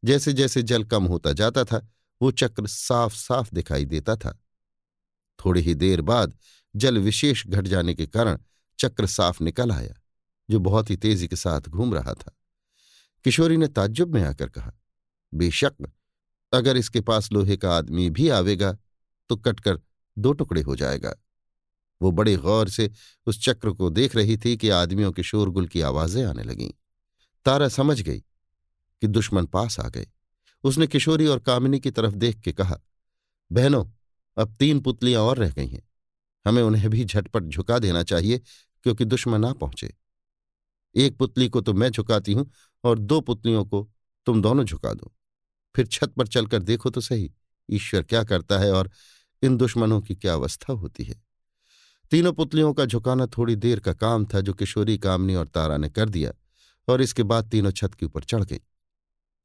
जैसे 0.05 0.33
जैसे 0.33 0.63
जल 0.63 0.83
कम 0.83 1.05
होता 1.05 1.33
जाता 1.33 1.63
था, 1.63 1.87
वो 2.21 2.31
चक्र 2.31 2.67
साफ़ 2.67 3.15
साफ़ 3.15 3.49
दिखाई 3.53 3.85
देता 3.85 4.15
था। 4.15 4.43
थोड़ी 5.45 5.61
ही 5.61 5.75
देर 5.75 6.01
बाद 6.01 6.37
जल 6.75 6.97
विशेष 6.97 7.47
घट 7.47 7.67
जाने 7.67 7.93
के 7.93 8.07
कारण 8.07 8.39
चक्र 8.81 9.05
साफ़ 9.05 9.43
निकल 9.43 9.71
आया, 9.71 9.93
जो 10.49 10.59
बहुत 10.59 10.89
ही 10.89 10.95
तेज़ी 10.97 11.27
के 11.27 11.35
साथ 11.35 11.61
घूम 11.61 11.93
रहा 11.93 12.13
था। 12.13 12.35
किशोरी 13.25 13.57
ने 13.57 13.67
ताज्जुब 13.67 14.13
में 14.15 14.23
आकर 14.23 14.49
कहा, 14.49 14.71
बेशक, 15.33 15.91
अगर 16.53 16.77
इसके 16.77 17.01
पास 17.01 17.31
लोहे 17.31 17.57
का 17.57 17.73
आदमी 17.73 18.09
भी 18.09 18.29
आवेगा 18.29 18.77
तो 19.29 19.35
कटकर 19.35 19.79
दो 20.17 20.33
टुकड़े 20.33 20.61
हो 20.61 20.75
जाएगा। 20.75 21.13
वो 22.01 22.11
बड़े 22.11 22.35
गौर 22.35 22.69
से 22.69 22.89
उस 23.27 23.41
चक्र 23.43 23.71
को 23.71 23.89
देख 23.89 24.15
रही 24.15 24.37
थी 24.37 24.55
कि 24.57 24.69
आदमियों 24.69 25.11
के 25.11 25.23
शोरगुल 25.23 25.67
की 25.67 25.81
आवाज़ें 25.81 26.23
आने 26.25 26.43
लगीं। 26.43 26.71
तारा 27.45 27.67
समझ 27.67 28.01
गई 28.01 28.19
कि 29.01 29.07
दुश्मन 29.07 29.45
पास 29.45 29.79
आ 29.79 29.87
गए। 29.89 30.07
उसने 30.63 30.87
किशोरी 30.87 31.27
और 31.27 31.39
कामिनी 31.39 31.79
की 31.79 31.91
तरफ़ 31.91 32.15
देख 32.15 32.39
के 32.39 32.51
कहा, 32.51 32.79
बहनों, 33.51 33.85
अब 34.37 34.55
तीन 34.59 34.79
पुतलियाँ 34.79 35.21
और 35.21 35.37
रह 35.37 35.49
गई 35.49 35.67
हैं। 35.67 35.83
हमें 36.45 36.61
उन्हें 36.63 36.89
भी 36.89 37.05
झटपट 37.05 37.43
झुका 37.43 37.79
देना 37.79 38.03
चाहिए 38.03 38.41
क्योंकि 38.83 39.05
दुश्मन 39.05 39.41
ना 39.41 39.53
पहुँचे। 39.53 39.93
एक 40.95 41.17
पुतली 41.17 41.47
को 41.49 41.61
तो 41.61 41.73
मैं 41.73 41.89
झुकाती 41.89 42.33
हूँ 42.33 42.49
और 42.83 42.99
दो 42.99 43.19
पुतलियों 43.21 43.65
को 43.65 43.89
तुम 44.27 44.41
दोनों 44.41 44.63
झुका 44.63 44.93
दो। 44.93 45.11
फिर 45.75 45.85
छत 45.85 46.13
पर 46.17 46.27
चलकर 46.27 46.61
देखो 46.61 46.89
तो 46.89 47.01
सही, 47.01 47.31
ईश्वर 47.69 48.03
क्या 48.03 48.23
करता 48.23 48.59
है 48.59 48.71
और 48.71 48.89
इन 49.43 49.57
दुश्मनों 49.57 50.01
की 50.01 50.15
क्या 50.15 50.33
अवस्था 50.33 50.73
होती 50.73 51.03
है। 51.03 51.21
तीनों 52.11 52.33
पुतलियों 52.33 52.73
का 52.73 52.85
झुकाना 52.85 53.25
थोड़ी 53.27 53.55
देर 53.55 53.79
का 53.79 53.93
काम 53.93 54.25
था 54.25 54.41
जो 54.41 54.53
किशोरी, 54.53 54.97
कामनी 54.97 55.35
और 55.35 55.47
तारा 55.47 55.77
ने 55.77 55.89
कर 55.89 56.09
दिया 56.09 56.31
और 56.87 57.01
इसके 57.01 57.23
बाद 57.23 57.49
तीनों 57.49 57.71
छत 57.71 57.93
के 57.93 58.05
ऊपर 58.05 58.23
चढ़ 58.23 58.43
गई। 58.43 58.59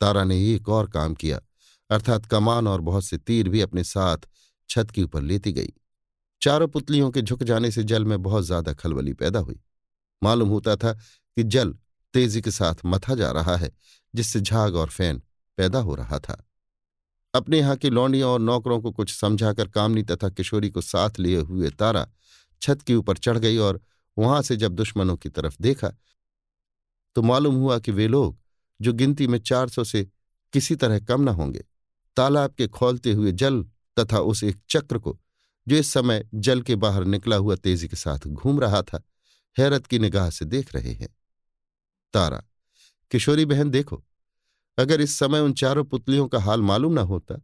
तारा 0.00 0.25
ने 0.25 0.37
एक 0.55 0.69
और 0.69 0.90
काम 0.90 1.14
किया, 1.14 1.40
अर्थात 1.90 2.26
कमान 2.26 2.69
और 2.69 2.81
बहुत 2.81 3.05
से 3.05 3.19
तीर 3.19 3.49
भी 3.49 3.61
अपने 3.61 3.85
साथ 3.85 4.28
छत 4.69 4.90
के 4.90 5.02
ऊपर 5.02 5.23
लेती 5.23 5.52
गई। 5.52 5.73
चारों 6.46 6.66
पुतलियों 6.68 7.10
के 7.10 7.22
झुक 7.22 7.42
जाने 7.42 7.70
से 7.70 7.82
जल 7.82 8.04
में 8.04 8.22
बहुत 8.22 8.44
ज़्यादा 8.44 8.72
खलबली 8.72 9.12
पैदा 9.12 9.38
हुई। 9.38 9.58
मालूम 10.22 10.48
होता 10.48 10.76
था 10.76 10.92
कि 10.92 11.42
जल 11.42 11.74
तेज़ी 12.14 12.40
के 12.40 12.50
साथ 12.50 12.74
मथा 12.86 13.14
जा 13.14 13.30
रहा 13.32 13.56
है, 13.56 13.70
जिससे 14.14 14.40
झाग 14.40 14.76
और 14.76 14.88
फ़ैन 14.88 15.22
पैदा 15.58 15.78
हो 15.78 15.94
रहा 15.94 16.18
था। 16.18 16.36
अपने 17.34 17.58
यहाँ 17.58 17.76
की 17.76 17.90
लौंडियों 17.90 18.30
और 18.32 18.40
नौकरों 18.40 18.80
को 18.80 18.92
कुछ 18.92 19.14
समझाकर 19.14 19.68
कामनी 19.68 20.02
तथा 20.02 20.28
किशोरी 20.28 20.70
को 20.70 20.80
साथ 20.80 21.18
लिए 21.18 21.40
हुए 21.40 21.70
तारा 21.70 22.06
छत 22.62 22.82
के 22.82 22.94
ऊपर 22.94 23.16
चढ़ 23.16 23.38
गई 23.38 23.56
और 23.58 23.80
वहाँ 24.18 24.40
से 24.42 24.56
जब 24.56 24.74
दुश्मनों 24.74 25.16
की 25.16 25.28
तरफ़ 25.28 25.56
देखा 25.60 25.94
तो 27.16 27.22
मालूम 27.22 27.54
हुआ 27.54 27.78
कि 27.78 27.92
वे 27.92 28.08
लोग, 28.08 28.38
जो 28.80 28.92
गिनती 28.92 29.26
में 29.26 29.38
चार 29.38 29.68
सौ 29.68 29.84
से 29.84 30.08
किसी 30.52 30.76
तरह 30.76 30.98
कम 31.00 31.22
न 31.22 31.28
होंगे, 31.28 31.64
तालाब 32.16 32.54
के 32.54 32.68
खोलते 32.68 33.12
हुए 33.12 33.32
जल 33.32 33.64
तथा 33.98 34.18
उस 34.20 34.44
एक 34.44 34.60
चक्र 34.70 34.98
को 34.98 35.18
जो 35.68 35.76
इस 35.76 35.92
समय 35.92 36.28
जल 36.35 36.62
के 36.62 36.75
बाहर 36.76 37.04
निकला 37.04 37.37
हुआ 37.37 37.54
तेज़ी 37.56 37.88
के 37.88 37.96
साथ 37.96 38.26
घूम 38.26 38.61
रहा 38.61 38.82
था, 38.82 39.02
हैरत 39.56 39.87
की 39.87 39.99
निगाह 39.99 40.30
से 40.30 40.44
देख 40.44 40.75
रहे 40.75 40.92
हैं। 40.92 41.08
तारा, 42.14 42.42
किशोरी 43.11 43.44
बहन 43.44 43.70
देखो, 43.70 44.02
अगर 44.78 45.00
इस 45.00 45.18
समय 45.18 45.40
उन 45.40 45.52
चारों 45.52 45.85
पुतलियों 45.85 46.28
का 46.28 46.40
हाल 46.40 46.62
मालूम 46.62 46.92
ना 46.92 47.02
होता 47.02 47.40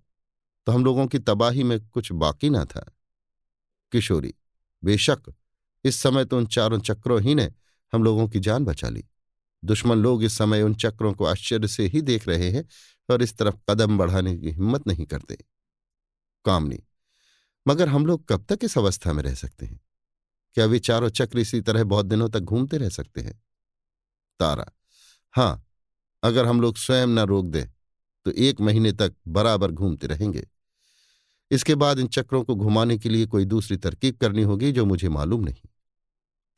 तो 0.67 0.73
हम 0.73 0.85
लोगों 0.85 1.07
की 1.07 1.19
तबाही 1.19 1.63
में 1.63 1.79
कुछ 1.87 2.11
बाकी 2.13 2.51
ना 2.51 2.65
था। 2.65 2.85
किशोरी, 3.93 4.35
बेशक, 4.83 5.33
इस 5.85 5.97
समय 5.97 6.25
तो 6.25 6.37
उन 6.37 6.47
चारों 6.47 6.79
चक्रों 6.79 7.21
ही 7.21 7.35
ने 7.35 7.51
हम 7.93 8.05
लोगों 8.05 8.29
की 8.29 8.41
जान 8.41 8.65
बचा 8.65 8.89
ली। 8.89 9.05
दुश्मन 9.63 9.99
लोग 9.99 10.23
इस 10.25 10.37
समय 10.39 10.63
उन 10.63 10.75
चक्रों 10.75 11.13
को 11.15 11.25
आश्चर्य 11.25 11.69
से 11.69 11.87
ही 11.87 12.03
देख 12.03 12.29
रहे 12.29 12.51
हैं 12.51 12.65
और 13.09 13.23
इस 13.23 13.37
तरफ़ 13.37 13.57
कदम 13.71 13.99
बढ़ाने 13.99 14.37
की 14.39 14.51
हिम्मत 14.51 14.87
नहीं 14.87 15.07
करते। 15.07 15.39
कामनी 16.45 16.79
मगर 17.67 17.89
हम 17.89 18.07
लोग 18.07 18.25
कब 18.29 18.45
तक 18.49 18.59
इस 18.63 18.77
अवस्था 18.79 19.13
में 19.13 19.23
रह 19.23 19.35
सकते 19.35 19.67
हैं? 19.67 19.81
क्या 20.57 20.65
वे 20.67 20.79
चारों 20.79 21.09
चक्र 21.11 21.39
इसी 21.39 21.61
तरह 21.61 21.85
बहुत 21.85 22.07
दिनों 22.07 22.29
तक 22.29 22.41
घूमते 22.41 22.79
रह 22.79 22.89
सकते 22.89 23.21
हैं? 23.21 23.43
तारा, 24.41 24.67
हाँ, 25.35 25.67
अगर 26.23 26.47
हम 26.47 26.61
लोग 26.61 26.77
स्वयं 26.77 27.07
न 27.07 27.19
रोक 27.19 27.47
दें 27.47 27.67
तो 28.27 28.31
एक 28.31 28.61
महीने 28.61 28.93
तक 28.93 29.15
बराबर 29.29 29.71
घूमते 29.71 30.07
रहेंगे। 30.07 30.47
इसके 31.51 31.75
बाद 31.75 31.99
इन 31.99 32.07
चक्रों 32.07 32.43
को 32.45 32.55
घुमाने 32.55 32.99
के 32.99 33.09
लिए 33.09 33.27
कोई 33.27 33.45
दूसरी 33.45 33.77
तरकीब 33.77 34.17
करनी 34.17 34.43
होगी 34.43 34.73
जो 34.73 34.85
मुझे 34.85 35.09
मालूम 35.09 35.45
नहीं। 35.45 35.69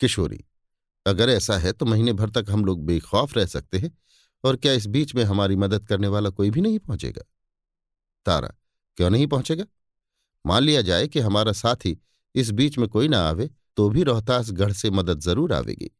किशोरी, 0.00 0.44
अगर 1.06 1.28
ऐसा 1.28 1.58
है 1.58 1.72
तो 1.72 1.86
महीने 1.86 2.12
भर 2.12 2.30
तक 2.30 2.50
हम 2.50 2.64
लोग 2.64 2.84
बेखौफ 2.86 3.36
रह 3.36 3.46
सकते 3.46 3.78
हैं 3.78 3.90
और 4.44 4.56
क्या 4.56 4.72
इस 4.72 4.86
बीच 4.86 5.14
में 5.14 5.22
हमारी 5.24 5.56
मदद 5.56 5.86
करने 5.86 6.08
वाला 6.08 6.30
कोई 6.30 6.50
भी 6.50 6.60
नहीं 6.60 6.78
पहुंचेगा? 6.78 7.22
तारा, 8.26 8.48
क्यों 8.98 9.10
नहीं 9.10 9.26
पहुंचेगा? 9.26 9.64
मान 10.44 10.62
लिया 10.62 10.82
जाए 10.82 11.06
कि 11.08 11.20
हमारा 11.20 11.52
साथी 11.54 11.96
इस 12.34 12.50
बीच 12.50 12.78
में 12.78 12.88
कोई 12.88 13.08
ना 13.08 13.20
आवे 13.20 13.50
तो 13.76 13.88
भी 13.88 14.02
रोहतासगढ़ 14.02 14.72
से 14.72 14.90
मदद 14.90 15.20
ज़रूर 15.20 15.52
आवेगी, 15.52 15.90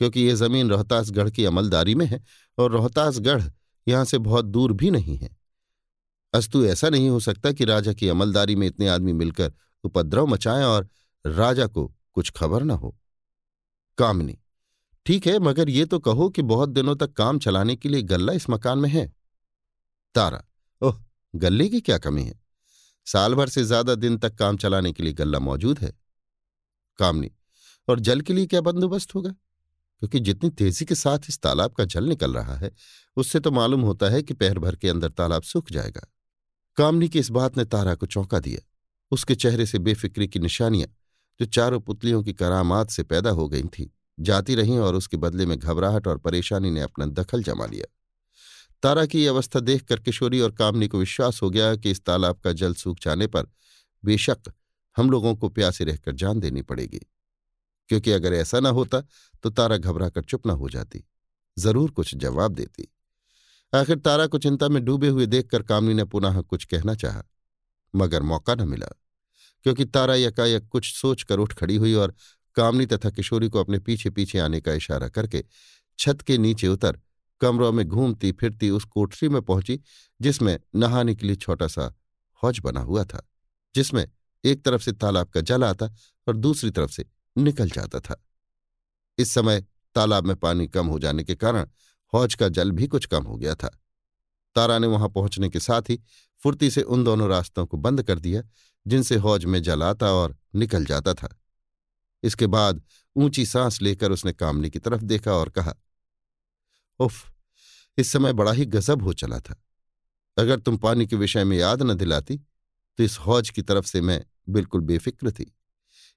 क्योंकि 0.00 0.20
ये 0.20 0.34
ज़मीन 0.34 0.70
रोहतासगढ़ 0.70 1.30
की 1.30 1.44
अमलदारी 1.44 1.94
में 1.94 2.06
है 2.06 2.22
और 2.58 2.70
रोहतासगढ़ 2.72 3.42
यहाँ 3.86 4.04
से 4.04 4.18
बहुत 4.20 4.44
दूर 4.46 4.72
भी 4.72 4.90
नहीं 4.90 5.16
है। 5.16 5.36
अस्तु, 6.34 6.64
ऐसा 6.64 6.88
नहीं 6.88 7.08
हो 7.08 7.20
सकता 7.20 7.52
कि 7.52 7.64
राजा 7.64 7.92
की 7.92 8.08
अमलदारी 8.08 8.56
में 8.56 8.66
इतने 8.66 8.88
आदमी 8.88 9.12
मिलकर 9.14 9.52
उपद्रव 9.84 10.26
मचाएँ 10.26 10.64
और 10.64 10.88
राजा 11.24 11.66
को 11.66 11.86
कुछ 12.14 12.30
खबर 12.30 12.62
न 12.62 12.70
हो। 12.72 12.94
कामनी, 13.98 14.36
ठीक 15.06 15.26
है, 15.26 15.38
मगर 15.38 15.68
ये 15.68 15.84
तो 15.84 15.98
कहो 15.98 16.28
कि 16.28 16.42
बहुत 16.44 16.68
दिनों 16.70 16.94
तक 16.96 17.12
काम 17.12 17.38
चलाने 17.38 17.76
के 17.76 17.88
लिए 17.88 18.02
गल्ला 18.04 18.32
इस 18.32 18.48
मकान 18.50 18.78
में 18.78 18.88
है। 18.90 19.06
तारा, 20.14 20.42
ओह, 20.82 20.98
गल्ले 21.34 21.68
की 21.68 21.80
क्या 21.80 21.98
कमी 21.98 22.22
है? 22.22 22.34
साल 23.12 23.34
भर 23.34 23.48
से 23.48 23.64
ज़्यादा 23.64 23.94
दिन 23.94 24.18
तक 24.18 24.34
काम 24.34 24.56
चलाने 24.56 24.92
के 24.92 25.02
लिए 25.02 25.12
गल्ला 25.12 25.38
मौजूद 25.38 25.78
है। 25.78 25.92
कामनी, 26.98 27.30
और 27.88 28.00
जल 28.00 28.20
के 28.20 28.32
लिए 28.32 28.46
क्या 28.46 28.60
बंदोबस्त 28.60 29.14
होगा? 29.14 29.30
क्योंकि 29.30 30.20
जितनी 30.20 30.50
तेज़ी 30.50 30.86
के 30.86 30.94
साथ 30.94 31.18
इस 31.28 31.40
तालाब 31.40 31.72
का 31.72 31.84
जल 31.84 32.04
निकल 32.04 32.34
रहा 32.34 32.56
है, 32.56 32.70
उससे 33.16 33.40
तो 33.40 33.50
मालूम 33.50 33.80
होता 33.80 34.08
है 34.08 34.22
कि 34.22 34.34
पैर 34.34 34.58
भर 34.58 34.76
के 34.76 34.88
अंदर 34.88 35.08
तालाब 35.08 35.42
सूख 35.42 35.72
जाएगा। 35.72 36.06
कामनी 36.76 37.08
की 37.08 37.18
इस 37.18 37.30
बात 37.30 37.56
ने 37.56 37.64
तारा 37.64 37.94
को 37.94 38.06
चौंका 38.06 38.38
दिया। 38.38 38.60
उसके 39.10 39.34
चेहरे 39.34 39.66
से 39.66 39.78
बेफिक्री 39.78 40.28
की 40.28 40.38
निशानियाँ, 40.38 40.88
जो 41.40 41.46
चारों 41.46 41.80
पुतलियों 41.80 42.22
की 42.22 42.32
करामात 42.32 42.90
से 42.90 43.02
पैदा 43.02 43.30
हो 43.30 43.48
गई 43.48 43.62
थी, 43.62 43.92
जाती 44.20 44.54
रहीं 44.54 44.78
और 44.78 44.94
उसके 44.94 45.16
बदले 45.16 45.46
में 45.46 45.58
घबराहट 45.58 46.06
और 46.06 46.18
परेशानी 46.18 46.70
ने 46.70 46.80
अपना 46.80 47.06
दखल 47.06 47.42
जमा 47.42 47.66
लिया। 47.66 47.97
तारा 48.82 49.04
की 49.06 49.26
अवस्था 49.26 49.60
देखकर 49.60 50.00
किशोरी 50.00 50.40
और 50.40 50.52
कामनी 50.52 50.88
को 50.88 50.98
विश्वास 50.98 51.42
हो 51.42 51.50
गया 51.50 51.74
कि 51.76 51.90
इस 51.90 52.04
तालाब 52.04 52.40
का 52.40 52.52
जल 52.52 52.74
सूख 52.74 52.98
जाने 53.02 53.26
पर 53.26 53.46
बेशक 54.04 54.52
हम 54.96 55.10
लोगों 55.10 55.34
को 55.36 55.48
प्यासे 55.48 55.84
रहकर 55.84 56.12
जान 56.12 56.40
देनी 56.40 56.62
पड़ेगी। 56.62 57.00
क्योंकि 57.90 58.12
अगर 58.12 58.32
ऐसा 58.32 58.60
न 58.60 58.66
होता 58.66 59.00
तो 59.42 59.50
तारा 59.50 59.76
घबरा 59.76 60.08
कर 60.08 60.22
चुप 60.22 60.46
ना 60.46 60.52
हो 60.52 60.68
जाती, 60.68 61.04
ज़रूर 61.56 61.90
कुछ 61.90 62.14
जवाब 62.14 62.54
देती। 62.54 62.88
आखिर 63.72 63.98
तारा 63.98 64.26
को 64.26 64.38
चिंता 64.38 64.68
में 64.68 64.84
डूबे 64.84 65.08
हुए 65.08 65.26
देखकर 65.26 65.62
कामनी 65.62 65.94
ने 65.94 66.04
पुनः 66.04 66.40
कुछ 66.40 66.64
कहना 66.64 66.94
चाहा, 66.94 67.22
मगर 67.94 68.22
मौका 68.22 68.54
न 68.54 68.68
मिला, 68.68 68.88
क्योंकि 69.66 69.84
तारा 69.84 70.14
यकायक 70.14 70.68
कुछ 70.68 70.94
सोचकर 70.94 71.38
उठ 71.38 71.52
खड़ी 71.52 71.76
हुई 71.76 71.94
और 71.94 72.14
कामनी 72.56 72.86
तथा 72.86 73.10
किशोरी 73.10 73.48
को 73.48 73.60
अपने 73.60 73.78
पीछे 73.78 74.10
पीछे 74.10 74.38
आने 74.38 74.60
का 74.60 74.72
इशारा 74.72 75.08
करके 75.08 75.44
छत 75.98 76.22
के 76.22 76.38
नीचे 76.38 76.68
उतर 76.68 77.00
कमरों 77.40 77.72
में 77.72 77.86
घूमती 77.86 78.32
फिरती 78.32 78.70
उस 78.70 78.84
कोठरी 78.84 79.28
में 79.28 79.42
पहुँची, 79.42 79.80
जिसमें 80.20 80.58
नहाने 80.76 81.14
के 81.14 81.26
लिए 81.26 81.36
छोटा 81.36 81.66
सा 81.66 81.94
हौज 82.42 82.58
बना 82.58 82.80
हुआ 82.80 83.04
था, 83.04 83.26
जिसमें 83.74 84.06
एक 84.44 84.64
तरफ़ 84.64 84.82
से 84.82 84.92
तालाब 84.92 85.28
का 85.28 85.40
जल 85.40 85.64
आता 85.64 85.86
और 86.28 86.36
दूसरी 86.36 86.70
तरफ़ 86.70 86.90
से 86.90 87.04
निकल 87.36 87.70
जाता 87.70 88.00
था। 88.00 88.24
इस 89.18 89.34
समय 89.34 89.64
तालाब 89.94 90.26
में 90.26 90.36
पानी 90.36 90.66
कम 90.68 90.86
हो 90.86 90.98
जाने 90.98 91.24
के 91.24 91.34
कारण 91.34 91.66
हौज 92.12 92.34
का 92.34 92.48
जल 92.48 92.70
भी 92.70 92.86
कुछ 92.86 93.06
कम 93.06 93.24
हो 93.24 93.36
गया 93.36 93.54
था। 93.54 93.68
तारा 94.54 94.78
ने 94.78 94.86
वहाँ 94.86 95.08
पहुँचने 95.08 95.48
के 95.48 95.60
साथ 95.60 95.82
ही 95.82 96.00
फुर्ती 96.42 96.70
से 96.70 96.82
उन 96.82 97.04
दोनों 97.04 97.28
रास्तों 97.28 97.66
को 97.66 97.76
बंद 97.76 98.02
कर 98.02 98.18
दिया, 98.18 98.42
जिनसे 98.86 99.16
हौज 99.16 99.44
में 99.44 99.62
जल 99.62 99.82
आता 99.82 100.12
और 100.12 100.36
निकल 100.54 100.84
जाता 100.84 101.14
था। 101.14 101.28
इसके 102.22 102.46
बाद 102.46 102.82
ऊँची 103.16 103.46
सांस 103.46 103.82
लेकर 103.82 104.12
उसने 104.12 104.32
कामनी 104.32 104.70
की 104.70 104.78
तरफ़ 104.78 105.02
देखा 105.02 105.32
और 105.32 105.48
कहा 105.48 105.74
उफ, 107.00 107.32
इस 107.98 108.12
समय 108.12 108.32
बड़ा 108.32 108.52
ही 108.52 108.64
गजब 108.66 109.02
हो 109.02 109.12
चला 109.12 109.40
था। 109.40 109.62
अगर 110.36 110.60
तुम 110.60 110.76
पानी 110.76 111.06
के 111.06 111.16
विषय 111.16 111.44
में 111.44 111.56
याद 111.56 111.82
न 111.82 111.94
दिलाती 111.94 112.36
तो 112.98 113.04
इस 113.04 113.18
हौज 113.18 113.50
की 113.50 113.62
तरफ़ 113.62 113.86
से 113.86 114.00
मैं 114.00 114.24
बिल्कुल 114.48 114.80
बेफिक्र 114.80 115.30
थी। 115.30 115.52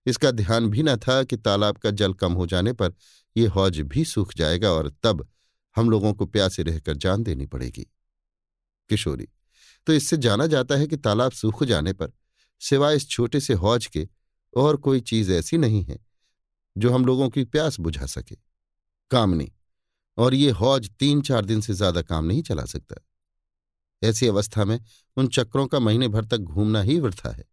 इसका 0.05 0.31
ध्यान 0.31 0.69
भी 0.69 0.83
न 0.83 0.95
था 0.97 1.23
कि 1.23 1.37
तालाब 1.37 1.77
का 1.77 1.91
जल 1.91 2.13
कम 2.13 2.33
हो 2.33 2.45
जाने 2.47 2.73
पर 2.73 2.93
यह 3.35 3.51
हौज 3.51 3.79
भी 3.81 4.05
सूख 4.05 4.33
जाएगा 4.33 4.71
और 4.71 4.89
तब 5.03 5.27
हम 5.75 5.89
लोगों 5.89 6.13
को 6.13 6.25
प्यासे 6.25 6.63
रहकर 6.63 6.97
जान 6.97 7.23
देनी 7.23 7.45
पड़ेगी। 7.45 7.83
किशोरी 8.89 9.27
तो 9.87 9.93
इससे 9.93 10.17
जाना 10.17 10.47
जाता 10.47 10.75
है 10.75 10.87
कि 10.87 10.97
तालाब 10.97 11.31
सूख 11.31 11.63
जाने 11.63 11.93
पर 11.93 12.11
सिवाय 12.61 12.95
इस 12.95 13.07
छोटे 13.09 13.39
से 13.39 13.53
हौज 13.53 13.85
के 13.87 14.07
और 14.53 14.77
कोई 14.77 14.99
चीज़ 15.01 15.31
ऐसी 15.31 15.57
नहीं 15.57 15.83
है 15.83 15.99
जो 16.75 16.91
हम 16.91 17.05
लोगों 17.05 17.29
की 17.29 17.43
प्यास 17.43 17.79
बुझा 17.79 18.05
सके। 18.05 18.35
कामनी 19.11 19.51
और 20.21 20.33
ये 20.33 20.49
हौज 20.51 20.89
तीन 20.99 21.21
चार 21.21 21.45
दिन 21.45 21.61
से 21.61 21.73
ज़्यादा 21.73 22.01
काम 22.01 22.25
नहीं 22.25 22.41
चला 22.43 22.65
सकता। 22.65 22.95
ऐसी 24.01 24.27
अवस्था 24.27 24.65
में 24.65 24.79
उन 25.17 25.27
चक्रों 25.27 25.65
का 25.67 25.79
महीने 25.79 26.07
भर 26.07 26.25
तक 26.25 26.37
घूमना 26.37 26.81
ही 26.81 26.99
वृथा 26.99 27.29
है, 27.29 27.43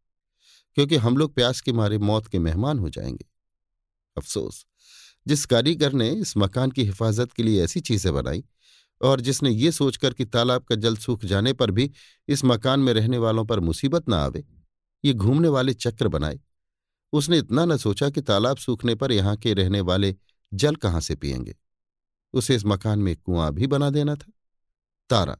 क्योंकि 0.77 0.97
हम 0.97 1.17
लोग 1.17 1.35
प्यास 1.35 1.61
के 1.61 1.73
मारे 1.73 1.99
मौत 2.01 2.27
के 2.27 2.39
मेहमान 2.39 2.79
हो 2.79 2.89
जाएँगे। 2.91 3.25
अफसोस, 4.17 4.65
जिस 5.27 5.45
कारीगर 5.47 5.93
ने 5.93 6.11
इस 6.11 6.37
मकान 6.37 6.71
की 6.71 6.85
हिफाजत 6.85 7.33
के 7.33 7.43
लिए 7.43 7.65
ऐसी 7.65 7.81
चीज़ें 7.81 8.13
बनाई 8.15 8.45
और 9.01 9.21
जिसने 9.21 9.51
ये 9.51 9.73
सोचकर 9.73 10.13
कि 10.13 10.25
तालाब 10.25 10.63
का 10.63 10.75
जल 10.75 10.97
सूख 10.97 11.25
जाने 11.25 11.53
पर 11.53 11.71
भी 11.71 11.91
इस 12.29 12.45
मकान 12.45 12.81
में 12.81 12.93
रहने 12.93 13.19
वालों 13.19 13.45
पर 13.45 13.61
मुसीबत 13.61 14.09
ना 14.09 14.17
आवे, 14.17 14.45
ये 15.05 15.13
घूमने 15.13 15.49
वाले 15.49 15.75
चक्र 15.75 16.09
बनाए। 16.09 16.39
उसने 17.13 17.39
इतना 17.39 17.65
न 17.65 17.77
सोचा 17.77 18.11
कि 18.11 18.21
तालाब 18.23 18.57
सूखने 18.57 18.95
पर 18.95 19.13
यहाँ 19.13 19.37
के 19.37 19.55
रहने 19.55 19.81
वाले 19.83 20.15
जल 20.53 20.77
कहाँ 20.77 21.01
से 21.01 21.15
पिएँगे 21.15 21.55
उसे 22.35 22.56
इस 22.56 22.64
मकान 22.66 22.99
में 22.99 23.14
कुआँ 23.16 23.52
भी 23.52 23.66
बना 23.66 23.90
देना 23.90 24.14
था। 24.14 24.32
तारा, 25.11 25.37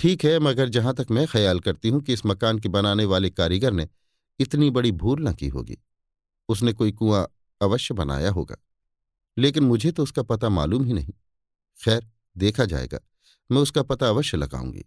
ठीक 0.00 0.24
है, 0.24 0.38
मगर 0.38 0.68
जहाँ 0.68 0.94
तक 0.94 1.06
मैं 1.10 1.26
ख्याल 1.26 1.60
करती 1.60 1.88
हूँ 1.88 2.00
कि 2.02 2.12
इस 2.12 2.24
मकान 2.26 2.58
के 2.58 2.68
बनाने 2.68 3.04
वाले 3.04 3.30
कारीगर 3.30 3.72
ने 3.72 3.88
इतनी 4.40 4.70
बड़ी 4.70 4.92
भूल 4.94 5.22
न 5.22 5.32
की 5.32 5.48
होगी। 5.48 5.78
उसने 6.48 6.72
कोई 6.72 6.92
कुआँ 6.92 7.26
अवश्य 7.60 7.94
बनाया 7.94 8.30
होगा, 8.30 8.56
लेकिन 9.36 9.64
मुझे 9.64 9.92
तो 9.92 10.02
उसका 10.02 10.22
पता 10.24 10.48
मालूम 10.48 10.84
ही 10.84 10.92
नहीं। 10.92 11.12
खैर, 11.78 12.06
देखा 12.36 12.64
जाएगा, 12.64 12.98
मैं 13.50 13.62
उसका 13.62 13.82
पता 13.82 14.08
अवश्य 14.08 14.36
लगाऊँगी। 14.36 14.84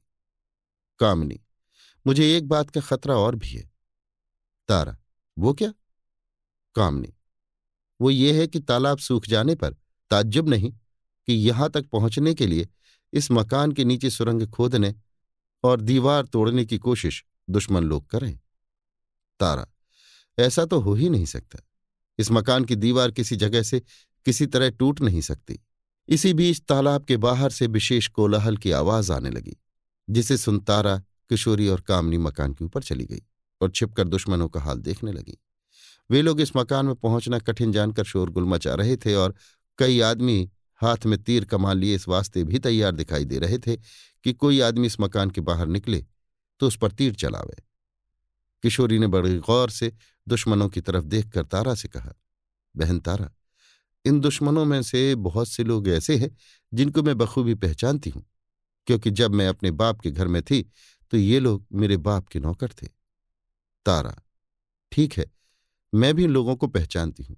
कामनी, 0.99 1.39
मुझे 2.05 2.35
एक 2.37 2.47
बात 2.47 2.69
का 2.69 2.81
खतरा 2.81 3.15
और 3.15 3.35
भी 3.35 3.49
है। 3.49 3.69
तारा, 4.69 4.97
वो 5.37 5.53
क्या? 5.53 5.73
कामनी, 6.75 7.13
वो 7.99 8.09
ये 8.09 8.39
है 8.39 8.47
कि 8.47 8.59
तालाब 8.59 8.97
सूख 8.99 9.25
जाने 9.27 9.55
पर 9.55 9.75
ताज्जुब 10.11 10.49
नहीं 10.49 10.71
कि 11.29 11.35
यहाँ 11.35 11.69
तक 11.69 11.85
पहुँचने 11.85 12.33
के 12.33 12.45
लिए 12.47 12.67
इस 13.13 13.31
मकान 13.31 13.71
के 13.71 13.83
नीचे 13.85 14.09
सुरंग 14.09 14.47
खोदने 14.47 14.95
और 15.63 15.81
दीवार 15.81 16.25
तोड़ने 16.25 16.65
की 16.65 16.77
कोशिश 16.77 17.23
दुश्मन 17.49 17.83
लोग 17.83 18.09
करें। 18.09 18.39
तारा, 19.39 19.67
ऐसा 20.37 20.65
तो 20.65 20.79
हो 20.79 20.93
ही 20.93 21.09
नहीं 21.09 21.25
सकता। 21.25 21.59
इस 22.19 22.31
मकान 22.31 22.65
की 22.65 22.75
दीवार 22.75 23.11
किसी 23.11 23.35
जगह 23.35 23.61
से 23.61 23.81
किसी 24.25 24.45
तरह 24.45 24.69
टूट 24.69 25.01
नहीं 25.01 25.21
सकती। 25.21 25.59
इसी 26.09 26.33
बीच 26.33 26.61
तालाब 26.61 27.05
के 27.05 27.17
बाहर 27.17 27.49
से 27.49 27.67
विशेष 27.67 28.07
कोलाहल 28.07 28.57
की 28.57 28.71
आवाज़ 28.71 29.11
आने 29.11 29.29
लगी, 29.29 29.57
जिसे 30.09 30.37
सुन 30.37 30.59
तारा, 30.59 30.97
किशोरी 31.29 31.67
और 31.67 31.81
कामनी 31.81 32.17
मकान 32.17 32.53
के 32.53 32.65
ऊपर 32.65 32.83
चली 32.83 33.05
गई 33.05 33.21
और 33.61 33.71
छिपकर 33.71 34.07
दुश्मनों 34.07 34.49
का 34.49 34.61
हाल 34.61 34.79
देखने 34.79 35.11
लगी। 35.11 35.37
वे 36.09 36.21
लोग 36.21 36.41
इस 36.41 36.55
मकान 36.57 36.85
में 36.85 36.95
पहुँचना 36.95 37.39
कठिन 37.39 37.71
जानकर 37.71 38.03
शोरगुल 38.03 38.43
मचा 38.43 38.73
रहे 38.75 38.97
थे 38.97 39.15
और 39.15 39.35
कई 39.77 39.99
आदमी 39.99 40.49
हाथ 40.81 41.05
में 41.05 41.17
तीर 41.23 41.45
कमान 41.45 41.77
लिए 41.77 41.95
इस 41.95 42.07
वास्ते 42.07 42.43
भी 42.43 42.59
तैयार 42.59 42.91
दिखाई 42.93 43.25
दे 43.25 43.39
रहे 43.39 43.57
थे 43.57 43.75
कि 43.75 44.33
कोई 44.33 44.59
आदमी 44.61 44.87
इस 44.87 44.99
मकान 44.99 45.29
के 45.29 45.41
बाहर 45.41 45.67
निकले 45.67 46.05
तो 46.61 46.67
उस 46.67 46.77
पर 46.77 46.91
तीर 46.91 47.15
चलावे। 47.15 47.63
किशोरी 48.63 48.99
ने 48.99 49.07
बड़े 49.07 49.37
गौर 49.39 49.69
से 49.69 49.91
दुश्मनों 50.27 50.67
की 50.69 50.81
तरफ़ 50.81 51.05
देखकर 51.05 51.45
तारा 51.45 51.75
से 51.75 51.87
कहा, 51.87 52.13
बहन 52.75 52.99
तारा, 52.99 53.29
इन 54.05 54.19
दुश्मनों 54.19 54.65
में 54.65 54.81
से 54.83 55.15
बहुत 55.17 55.47
से 55.47 55.63
लोग 55.63 55.87
ऐसे 55.89 56.17
हैं 56.17 56.29
जिनको 56.71 57.03
मैं 57.03 57.17
बखूबी 57.17 57.55
पहचानती 57.55 58.09
हूँ, 58.09 58.25
क्योंकि 58.87 59.11
जब 59.11 59.33
मैं 59.33 59.47
अपने 59.47 59.71
बाप 59.73 59.99
के 60.01 60.11
घर 60.11 60.27
में 60.27 60.41
थी 60.43 60.61
तो 61.13 61.17
ये 61.17 61.39
लोग 61.39 61.65
मेरे 61.73 61.97
बाप 61.99 62.27
के 62.27 62.39
नौकर 62.39 62.69
थे। 62.73 62.87
तारा, 63.85 64.15
ठीक 64.91 65.13
है, 65.13 65.25
मैं 65.93 66.13
भी 66.13 66.27
लोगों 66.27 66.55
को 66.55 66.67
पहचानती 66.67 67.23
हूँ। 67.23 67.37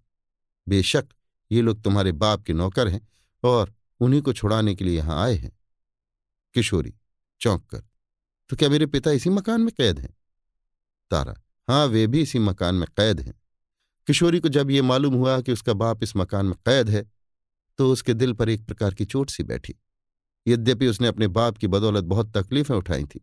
बेशक 0.68 1.08
ये 1.52 1.62
लोग 1.62 1.82
तुम्हारे 1.84 2.12
बाप 2.14 2.44
के 2.44 2.54
नौकर 2.54 2.88
हैं 2.88 3.08
और 3.44 3.74
उन्हीं 4.00 4.22
को 4.22 4.34
छुड़ाने 4.34 4.76
के 4.76 4.86
लिए 4.86 4.98
यहाँ 4.98 5.24
आए 5.24 5.36
हैं। 5.36 5.52
किशोरी, 6.56 6.94
चौंक 7.42 7.66
कर 7.66 7.84
तो 8.50 8.56
क्या 8.56 8.70
मेरे 8.70 8.86
पिता 8.86 9.12
इसी 9.12 9.30
मकान 9.30 9.62
में 9.62 9.72
कैद 9.72 10.00
हैं? 10.00 10.14
तारा 11.12 11.36
हाँ 11.68 11.86
वे 11.88 12.06
भी 12.08 12.22
इसी 12.22 12.40
मकान 12.40 12.76
में 12.76 12.88
कैद 12.98 13.20
हैं। 13.22 13.34
किशोरी 14.08 14.40
को 14.40 14.50
जब 14.50 14.72
ये 14.72 14.82
मालूम 14.82 15.14
हुआ 15.14 15.40
कि 15.42 15.52
उसका 15.52 15.74
बाप 15.76 16.04
इस 16.04 16.16
मकान 16.18 16.46
में 16.46 16.56
कैद 16.66 16.90
है 16.90 17.06
तो 17.80 17.92
उसके 17.92 18.14
दिल 18.14 18.34
पर 18.34 18.50
एक 18.50 18.66
प्रकार 18.66 18.94
की 18.94 19.06
चोट 19.06 19.30
सी 19.30 19.44
बैठी। 19.44 19.76
यद्यपि 20.46 20.88
उसने 20.88 21.08
अपने 21.08 21.28
बाप 21.30 21.58
की 21.58 21.68
बदौलत 21.68 22.04
बहुत 22.06 22.38
तकलीफें 22.38 22.76
उठाई 22.76 23.04
थी, 23.06 23.20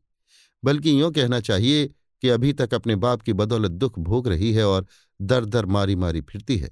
बल्कि 0.63 1.01
यूँ 1.01 1.13
कहना 1.13 1.41
चाहिए 1.41 1.87
कि 2.23 2.29
अभी 2.29 2.53
तक 2.53 2.75
अपने 2.75 2.97
बाप 2.97 3.23
की 3.23 3.33
बदौलत 3.33 3.71
दुख 3.73 3.99
भोग 3.99 4.29
रही 4.29 4.53
है 4.53 4.67
और 4.67 4.87
दर 5.21 5.45
दर 5.45 5.67
मारी 5.67 5.97
मारी 5.97 6.21
फिरती 6.21 6.57
है। 6.59 6.71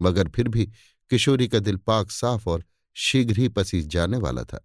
मगर 0.00 0.28
फिर 0.28 0.48
भी 0.48 0.68
किशोरी 1.10 1.48
का 1.48 1.58
दिल 1.58 1.76
पाक 1.76 2.10
साफ़ 2.10 2.48
और 2.48 2.64
शीघ्र 2.96 3.36
ही 3.36 3.48
पसीज 3.48 3.86
जाने 3.86 4.16
वाला 4.16 4.42
था। 4.42 4.64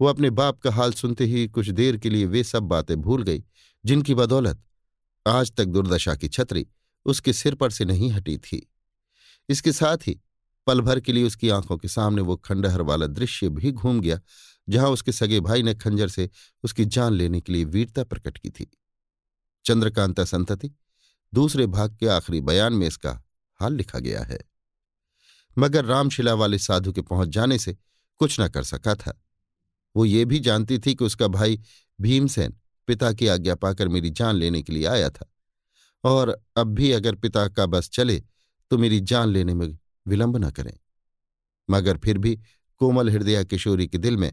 वो 0.00 0.06
अपने 0.06 0.30
बाप 0.30 0.58
का 0.58 0.70
हाल 0.70 0.92
सुनते 0.92 1.24
ही 1.24 1.46
कुछ 1.48 1.68
देर 1.68 1.96
के 1.96 2.10
लिए 2.10 2.26
वे 2.26 2.44
सब 2.44 2.62
बातें 2.62 2.96
भूल 2.96 3.22
गई, 3.22 3.44
जिनकी 3.84 4.14
बदौलत 4.14 4.62
आज 5.26 5.52
तक 5.52 5.64
दुर्दशा 5.64 6.14
की 6.14 6.28
छतरी 6.28 6.66
उसके 7.06 7.32
सिर 7.32 7.54
पर 7.54 7.70
से 7.70 7.84
नहीं 7.84 8.10
हटी 8.10 8.36
थी। 8.38 8.70
इसके 9.48 9.72
साथ 9.72 9.96
ही 9.96 10.20
पल 10.66 10.80
भर 10.80 11.00
के 11.00 11.12
लिए 11.12 11.24
उसकी 11.24 11.48
आँखों 11.48 11.76
के 11.76 11.88
सामने 11.88 12.22
वो 12.22 12.36
खंडहर 12.36 12.82
वाला 12.82 13.06
दृश्य 13.06 13.48
भी 13.48 13.72
घूम 13.72 14.00
गया, 14.00 14.20
जहाँ 14.68 14.90
उसके 14.90 15.12
सगे 15.12 15.40
भाई 15.40 15.62
ने 15.62 15.74
खंजर 15.74 16.08
से 16.08 16.30
उसकी 16.62 16.84
जान 16.84 17.12
लेने 17.12 17.40
के 17.40 17.52
लिए 17.52 17.64
वीरता 17.64 18.04
प्रकट 18.04 18.38
की 18.38 18.50
थी। 18.50 18.66
चंद्रकांता 19.64 20.24
संतति, 20.24 20.70
दूसरे 21.34 21.66
भाग 21.66 21.96
के 21.96 22.06
आखिरी 22.06 22.40
बयान 22.40 22.72
में 22.72 22.86
इसका 22.86 23.22
हाल 23.60 23.74
लिखा 23.74 23.98
गया 23.98 24.22
है। 24.22 24.38
मगर 25.58 25.84
रामशिला 25.84 26.34
वाले 26.34 26.58
साधु 26.58 26.92
के 26.92 27.02
पहुँच 27.02 27.28
जाने 27.28 27.58
से 27.58 27.76
कुछ 28.20 28.40
न 28.40 28.48
कर 28.48 28.62
सका 28.62 28.94
था। 28.94 29.20
वो 29.94 30.04
ये 30.04 30.24
भी 30.24 30.40
जानती 30.40 30.78
थी 30.78 30.94
कि 30.94 31.04
उसका 31.04 31.28
भाई 31.28 31.60
भीमसेन 31.98 32.54
पिता 32.88 33.12
की 33.12 33.26
आज्ञा 33.26 33.54
पाकर 33.54 33.88
मेरी 33.88 34.10
जान 34.10 34.36
लेने 34.36 34.62
के 34.62 34.72
लिए 34.72 34.86
आया 34.86 35.10
था। 35.10 35.30
और 36.04 36.38
अब 36.56 36.66
भी 36.66 36.90
अगर 36.92 37.14
पिता 37.14 37.46
का 37.48 37.66
बस 37.66 37.88
चले 37.88 38.22
तो 38.70 38.78
मेरी 38.78 39.00
जान 39.00 39.28
लेने 39.28 39.54
में 39.54 39.66
विलंब 40.06 40.36
न 40.36 40.50
करें। 40.50 40.72
मगर 41.68 41.98
फिर 41.98 42.18
भी 42.18 42.38
कोमल 42.80 43.10
हृदया 43.10 43.42
किशोरी 43.44 43.86
के 43.86 43.98
दिल 43.98 44.16
में 44.16 44.32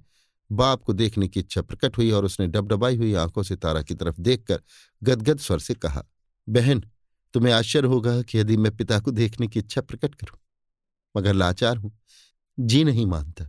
बाप 0.50 0.84
को 0.84 0.94
देखने 0.94 1.28
की 1.28 1.40
इच्छा 1.40 1.62
प्रकट 1.62 1.98
हुई 1.98 2.12
और 2.12 2.26
उसने 2.26 2.48
डबडबाई 2.48 2.98
हुई 2.98 3.14
आँखों 3.14 3.44
से 3.44 3.56
तारा 3.56 3.82
की 3.82 3.96
तरफ़ 3.96 4.20
देखकर 4.20 4.62
गदगद 5.04 5.40
स्वर 5.40 5.60
से 5.60 5.74
कहा, 5.74 6.04
बहन, 6.48 6.84
तुम्हें 7.34 7.54
आश्चर्य 7.54 7.88
होगा 7.88 8.22
कि 8.22 8.38
यदि 8.38 8.58
मैं 8.58 8.76
पिता 8.76 9.00
को 9.00 9.12
देखने 9.12 9.48
की 9.48 9.60
इच्छा 9.60 9.82
प्रकट 9.82 10.16
करूँ। 10.16 10.38
मगर 11.16 11.34
लाचार 11.34 11.78
हूँ। 11.78 11.92
जी 12.58 12.84
नहीं 12.84 13.06
मानता। 13.06 13.46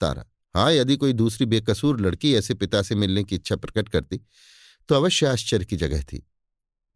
तारा 0.00 0.24
हाँ 0.54 0.72
यदि 0.72 0.96
कोई 0.96 1.12
दूसरी 1.14 1.46
बेकसूर 1.46 2.00
लड़की 2.00 2.34
ऐसे 2.34 2.54
पिता 2.54 2.82
से 2.82 2.94
मिलने 2.94 3.24
की 3.24 3.34
इच्छा 3.34 3.56
प्रकट 3.56 3.88
करती 3.88 4.20
तो 4.88 4.94
अवश्य 4.94 5.26
आश्चर्य 5.26 5.64
की 5.64 5.76
जगह 5.76 6.02
थी। 6.02 6.22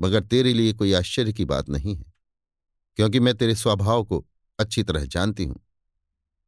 मगर 0.00 0.23
तेरे 0.23 0.52
लिए 0.52 0.73
कोई 0.73 0.92
आश्चर्य 0.92 1.33
की 1.33 1.45
बात 1.45 1.69
नहीं 1.69 1.97
है, 1.97 2.04
क्योंकि 2.97 3.21
मैं 3.21 3.35
तेरे 3.35 3.54
स्वभाव 3.54 4.04
को 4.04 4.25
अच्छी 4.59 4.83
तरह 4.83 5.04
जानती 5.07 5.45
हूँ। 5.45 5.61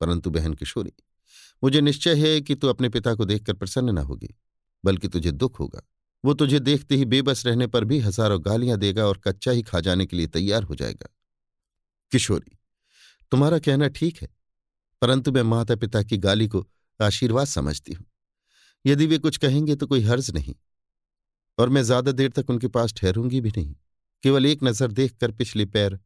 परंतु 0.00 0.30
बहन 0.30 0.54
किशोरी, 0.54 0.92
मुझे 1.62 1.80
निश्चय 1.80 2.14
है 2.18 2.40
कि 2.40 2.54
तू 2.54 2.68
अपने 2.68 2.88
पिता 2.88 3.14
को 3.14 3.24
देखकर 3.24 3.54
प्रसन्न 3.54 3.90
न 3.90 3.98
होगी, 4.00 4.34
बल्कि 4.84 5.08
तुझे 5.08 5.30
दुख 5.32 5.60
होगा। 5.60 5.82
वो 6.24 6.34
तुझे 6.34 6.58
देखते 6.60 6.96
ही 6.96 7.04
बेबस 7.04 7.46
रहने 7.46 7.66
पर 7.66 7.84
भी 7.84 7.98
हज़ारों 8.00 8.40
गालियाँ 8.44 8.78
देगा 8.78 9.06
और 9.06 9.18
कच्चा 9.18 9.50
ही 9.50 9.62
खा 9.62 9.80
जाने 9.80 10.06
के 10.06 10.16
लिए 10.16 10.26
तैयार 10.28 10.62
हो 10.62 10.74
जाएगा। 10.74 11.08
किशोरी 12.12 12.56
तुम्हारा 13.34 13.58
कहना 13.58 13.86
ठीक 13.90 14.18
है, 14.18 14.28
परंतु 15.02 15.32
मैं 15.32 15.42
माता 15.44 15.74
पिता 15.76 16.02
की 16.02 16.16
गाली 16.18 16.46
को 16.48 16.66
आशीर्वाद 17.00 17.46
समझती 17.48 17.92
हूँ। 17.92 18.04
यदि 18.84 19.06
वे 19.06 19.16
कुछ 19.18 19.36
कहेंगे 19.36 19.74
तो 19.76 19.86
कोई 19.86 20.02
हर्ज 20.02 20.30
नहीं, 20.30 20.54
और 21.58 21.68
मैं 21.68 21.82
ज़्यादा 21.82 22.12
देर 22.12 22.30
तक 22.30 22.50
उनके 22.50 22.68
पास 22.68 22.94
ठहरूँगी 22.94 23.40
भी 23.40 23.50
नहीं। 23.50 23.74
केवल 24.24 24.46
एक 24.46 24.62
नज़र 24.64 24.92
देखकर 24.92 25.32
पिछले 25.32 25.64
पैर 25.66 25.98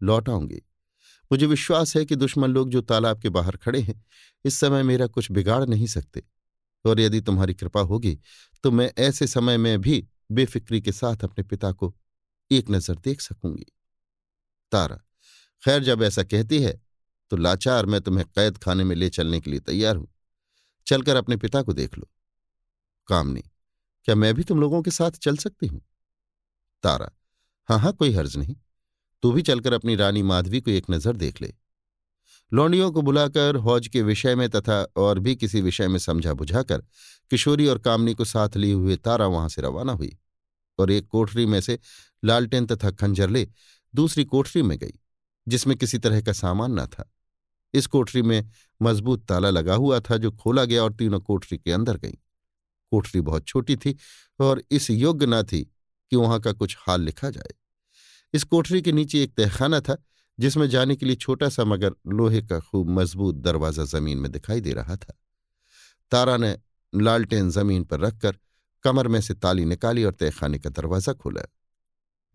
लौट 0.00 0.28
आऊँगी। 0.28 0.62
मुझे 1.30 1.46
विश्वास 1.46 1.96
है 1.96 2.04
कि 2.04 2.16
दुश्मन 2.16 2.50
लोग 2.50 2.70
जो 2.70 2.80
तालाब 2.82 3.20
के 3.20 3.28
बाहर 3.30 3.56
खड़े 3.56 3.80
हैं, 3.80 4.04
इस 4.44 4.58
समय 4.58 4.82
मेरा 4.82 5.06
कुछ 5.08 5.30
बिगाड़ 5.32 5.64
नहीं 5.64 5.86
सकते, 5.88 6.22
और 6.84 7.00
यदि 7.00 7.20
तुम्हारी 7.22 7.54
कृपा 7.54 7.80
होगी 7.82 8.18
तो 8.64 8.70
मैं 8.72 8.90
ऐसे 9.00 9.26
समय 9.26 9.56
में 9.58 9.80
भी 9.80 10.06
बेफिक्री 10.32 10.80
के 10.80 10.92
साथ 10.92 11.24
अपने 11.24 11.44
पिता 11.44 11.72
को 11.72 11.94
एक 12.50 12.70
नज़र 12.70 12.98
देख 13.00 13.20
सकूँगी। 13.20 13.66
तारा 14.72 15.00
खैर 15.66 15.82
जब 15.82 16.02
ऐसा 16.02 16.22
कहती 16.22 16.60
है 16.62 16.72
तो 17.30 17.36
लाचार 17.36 17.86
मैं 17.86 18.00
तुम्हें 18.00 18.24
कैद 18.26 18.58
खाने 18.58 18.84
में 18.84 18.94
ले 18.96 19.08
चलने 19.08 19.40
के 19.40 19.50
लिए 19.50 19.60
तैयार 19.60 19.96
हूँ। 19.96 20.06
चलकर 20.86 21.16
अपने 21.16 21.36
पिता 21.36 21.62
को 21.62 21.72
देख 21.72 21.96
लो। 21.98 22.06
कामनी, 23.08 23.40
क्या 24.04 24.14
मैं 24.14 24.32
भी 24.34 24.44
तुम 24.44 24.60
लोगों 24.60 24.82
के 24.82 24.90
साथ 24.90 25.10
चल 25.10 25.36
सकती 25.36 25.66
हूँ? 25.66 25.80
तारा 26.84 27.10
हाँ 27.68 27.78
हाँ 27.78 27.92
कोई 27.92 28.12
हर्ज 28.12 28.36
नहीं। 28.36 28.54
तू 29.22 29.32
भी 29.32 29.42
चलकर 29.42 29.72
अपनी 29.72 29.96
रानी 29.96 30.22
माधवी 30.22 30.60
को 30.60 30.70
एक 30.70 30.90
नज़र 30.90 31.16
देख 31.16 31.40
ले। 31.42 31.52
लौंडियों 32.52 32.90
को 32.92 33.02
बुलाकर 33.02 33.56
हौज 33.56 33.88
के 33.88 34.02
विषय 34.02 34.34
में 34.34 34.48
तथा 34.48 34.80
और 34.96 35.18
भी 35.18 35.34
किसी 35.36 35.60
विषय 35.60 35.88
में 35.88 35.98
समझा 35.98 36.34
बुझाकर 36.34 36.82
किशोरी 37.30 37.66
और 37.66 37.78
कामनी 37.78 38.14
को 38.14 38.24
साथ 38.24 38.56
लिए 38.56 38.72
हुए 38.72 38.96
तारा 38.96 39.26
वहाँ 39.26 39.48
से 39.48 39.62
रवाना 39.62 39.92
हुई 39.92 40.16
और 40.78 40.90
एक 40.90 41.08
कोठरी 41.08 41.46
में 41.46 41.60
से 41.60 41.78
लालटेन 42.24 42.66
तथा 42.66 42.90
खंजर 42.90 43.30
ले 43.30 43.46
दूसरी 43.94 44.24
कोठरी 44.24 44.62
में 44.62 44.78
गई। 44.78 44.94
जिसमें 45.48 45.76
किसी 45.76 45.98
तरह 45.98 46.20
का 46.20 46.32
सामान 46.32 46.80
न 46.80 46.86
था। 46.86 47.12
इस 47.74 47.86
कोठरी 47.86 48.22
में 48.22 48.50
मज़बूत 48.82 49.26
ताला 49.26 49.50
लगा 49.50 49.74
हुआ 49.74 50.00
था 50.00 50.16
जो 50.16 50.30
खोला 50.30 50.64
गया 50.64 50.82
और 50.82 50.92
तीनों 50.92 51.20
कोठरी 51.20 51.58
के 51.58 51.72
अंदर 51.72 51.96
गईं। 51.96 52.16
कोठरी 52.90 53.20
बहुत 53.20 53.46
छोटी 53.46 53.76
थी 53.76 53.96
और 54.40 54.62
इस 54.70 54.90
योग्य 54.90 55.26
न 55.26 55.42
थी 55.42 55.62
कि 56.10 56.16
वहाँ 56.16 56.40
का 56.40 56.52
कुछ 56.52 56.76
हाल 56.78 57.00
लिखा 57.00 57.30
जाए। 57.30 57.54
इस 58.34 58.44
कोठरी 58.44 58.82
के 58.82 58.92
नीचे 58.92 59.22
एक 59.22 59.34
तहखाना 59.36 59.80
था, 59.80 59.96
जिसमें 60.40 60.68
जाने 60.68 60.96
के 60.96 61.06
लिए 61.06 61.16
छोटा 61.16 61.48
सा 61.48 61.64
मगर 61.64 61.94
लोहे 62.06 62.42
का 62.42 62.60
खूब 62.60 62.90
मज़बूत 62.90 63.34
दरवाज़ा 63.34 63.84
ज़मीन 63.84 64.18
में 64.18 64.32
दिखाई 64.32 64.60
दे 64.60 64.72
रहा 64.72 64.96
था। 64.96 65.18
तारा 66.10 66.36
ने 66.36 66.58
लालटेन 66.94 67.50
ज़मीन 67.50 67.84
पर 67.84 68.00
रखकर 68.00 68.36
कमर 68.84 69.08
में 69.08 69.20
से 69.20 69.34
ताली 69.34 69.64
निकाली 69.64 70.04
और 70.04 70.12
तहखाने 70.12 70.58
का 70.58 70.70
दरवाज़ा 70.70 71.12
खोला। 71.12 71.42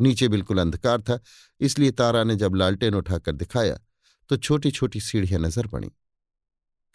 नीचे 0.01 0.27
बिल्कुल 0.27 0.59
अंधकार 0.59 1.01
था, 1.01 1.19
इसलिए 1.61 1.91
तारा 1.93 2.23
ने 2.23 2.35
जब 2.35 2.55
लालटेन 2.55 2.95
उठाकर 2.95 3.31
दिखाया 3.33 3.79
तो 4.29 4.37
छोटी 4.37 4.71
छोटी 4.71 4.99
सीढ़ियाँ 5.01 5.41
नज़र 5.41 5.67
पड़ी। 5.67 5.87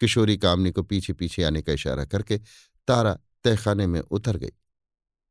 किशोरी 0.01 0.37
कामनी 0.37 0.71
को 0.71 0.83
पीछे 0.83 1.13
पीछे 1.13 1.43
आने 1.43 1.61
का 1.61 1.73
इशारा 1.73 2.05
करके 2.05 2.37
तारा 2.87 3.13
तहखाने 3.45 3.87
में 3.87 3.99
उतर 4.01 4.37
गई। 4.37 4.51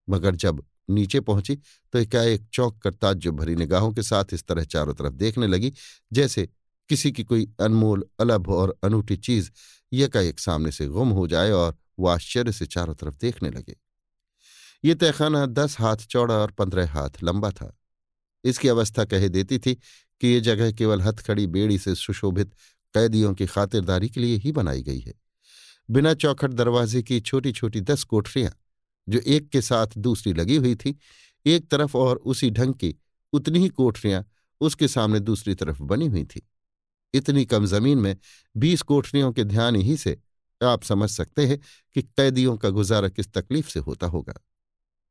मगर 0.09 0.35
जब 0.37 0.63
नीचे 0.91 1.21
पहुँची 1.21 1.57
तो 1.95 1.99
एकाएक 1.99 2.47
चौंक 2.53 2.79
कर 2.83 2.95
ताज्जुब 2.95 3.37
भरी 3.37 3.55
निगाहों 3.57 3.93
के 3.93 4.03
साथ 4.03 4.33
इस 4.33 4.47
तरह 4.47 4.65
चारों 4.65 4.95
तरफ़ 4.95 5.15
देखने 5.15 5.47
लगी, 5.47 5.73
जैसे 6.13 6.49
किसी 6.91 7.13
की 7.13 7.25
कोई 7.25 7.49
अनमोल, 7.61 8.05
अलभ 8.21 8.49
और 8.51 8.77
अनूठी 8.85 9.17
चीज़ 9.19 9.51
यकाएक 9.93 10.41
सामने 10.41 10.73
से 10.73 10.87
गुम 10.89 11.11
हो 11.11 11.27
जाए 11.27 11.51
और 11.53 11.77
वो 11.99 12.09
आश्चर्य 12.09 12.53
से 12.53 12.67
चारों 12.67 12.95
तरफ़ 12.95 13.15
देखने 13.21 13.51
लगे। 13.51 13.77
ये 14.87 14.95
तहखाना 14.95 15.47
दस 15.47 15.77
हाथ 15.81 15.97
चौड़ा 15.97 16.35
और 16.35 16.51
पंद्रह 16.51 16.91
हाथ 16.91 17.11
लंबा 17.23 17.51
था। 17.51 17.79
इसकी 18.45 18.69
अवस्था 18.69 19.05
कह 19.05 19.29
देती 19.29 19.59
थी 19.59 19.75
कि 20.21 20.29
ये 20.29 20.41
जगह 20.41 20.73
केवल 20.73 21.01
हथखड़ी, 21.01 21.47
बेड़ी 21.47 21.79
से 21.79 21.95
सुशोभित 21.95 22.55
कैदियों 22.95 23.35
की 23.35 23.47
खातिरदारी 23.47 24.09
के 24.09 24.21
लिए 24.21 24.37
ही 24.37 24.53
बनाई 24.53 24.83
गई 24.83 24.99
है। 24.99 25.15
बिना 25.91 26.15
चौखट 26.15 26.51
दरवाजे 26.51 27.03
की 27.03 27.21
छोटी 27.21 27.53
छोटी 27.53 27.81
दस 27.81 28.05
कोठरियाँ, 28.05 28.53
जो 29.09 29.19
एक 29.19 29.49
के 29.49 29.63
साथ 29.63 29.87
दूसरी 29.99 30.33
लगी 30.33 30.57
हुई 30.57 30.75
थी, 30.75 30.99
एक 31.47 31.69
तरफ़ 31.69 31.97
और 31.97 32.17
उसी 32.17 32.51
ढंग 32.51 32.75
की 32.75 32.95
उतनी 33.33 33.59
ही 33.59 33.69
कोठरियाँ 33.69 34.25
उसके 34.61 34.89
सामने 34.89 35.21
दूसरी 35.21 35.55
तरफ़ 35.55 35.83
बनी 35.83 36.07
हुई 36.07 36.25
थी। 36.25 36.49
इतनी 37.15 37.45
कम 37.45 37.67
ज़मीन 37.67 37.99
में 37.99 38.17
बीस 38.57 38.83
कोठरियों 38.83 39.33
के 39.33 39.45
ध्यान 39.45 39.77
ही 39.77 39.97
से 39.97 40.19
आप 40.63 40.83
समझ 40.83 41.11
सकते 41.11 41.47
हैं 41.47 41.59
कि 41.95 42.03
कैदियों 42.03 42.57
का 42.57 42.71
गुजारा 42.71 43.09
किस 43.09 43.33
तकलीफ़ 43.33 43.69
से 43.69 43.81
होता 43.81 44.07
होगा। 44.07 44.35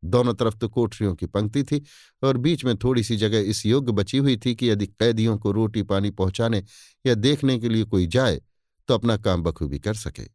दोनों 0.05 0.33
तरफ़ 0.33 0.57
तो 0.57 0.69
कोठरियों 0.69 1.13
की 1.15 1.25
पंक्ति 1.25 1.63
थी 1.63 1.81
और 2.23 2.37
बीच 2.37 2.65
में 2.65 2.75
थोड़ी 2.77 3.03
सी 3.03 3.17
जगह 3.17 3.49
इस 3.49 3.65
योग्य 3.65 3.91
बची 3.91 4.17
हुई 4.17 4.37
थी 4.37 4.55
कि 4.55 4.69
यदि 4.69 4.87
कैदियों 4.87 5.37
को 5.37 5.51
रोटी 5.51 5.83
पानी 5.83 6.11
पहुँचाने 6.11 6.63
या 7.05 7.13
देखने 7.15 7.57
के 7.59 7.69
लिए 7.69 7.83
कोई 7.83 8.07
जाए 8.07 8.41
तो 8.87 8.93
अपना 8.93 9.17
काम 9.17 9.43
बखूबी 9.43 9.79
कर 9.79 9.93
सके। 9.93 10.27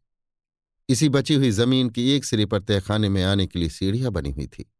इसी 0.89 1.09
बची 1.09 1.33
हुई 1.33 1.51
ज़मीन 1.51 1.89
की 1.89 2.09
एक 2.11 2.25
सिरे 2.25 2.45
पर 2.45 2.59
तहखाने 2.59 3.09
में 3.09 3.23
आने 3.23 3.47
के 3.47 3.59
लिए 3.59 3.69
सीढ़ियाँ 3.69 4.11
बनी 4.11 4.31
हुई 4.31 4.47
थी। 4.47 4.71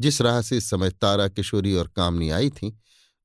जिस 0.00 0.20
राह 0.22 0.40
से 0.42 0.56
इस 0.56 0.70
समय 0.70 0.90
तारा, 0.90 1.28
किशोरी 1.28 1.74
और 1.74 1.88
कामनी 1.88 2.30
आई 2.30 2.50
थी, 2.50 2.78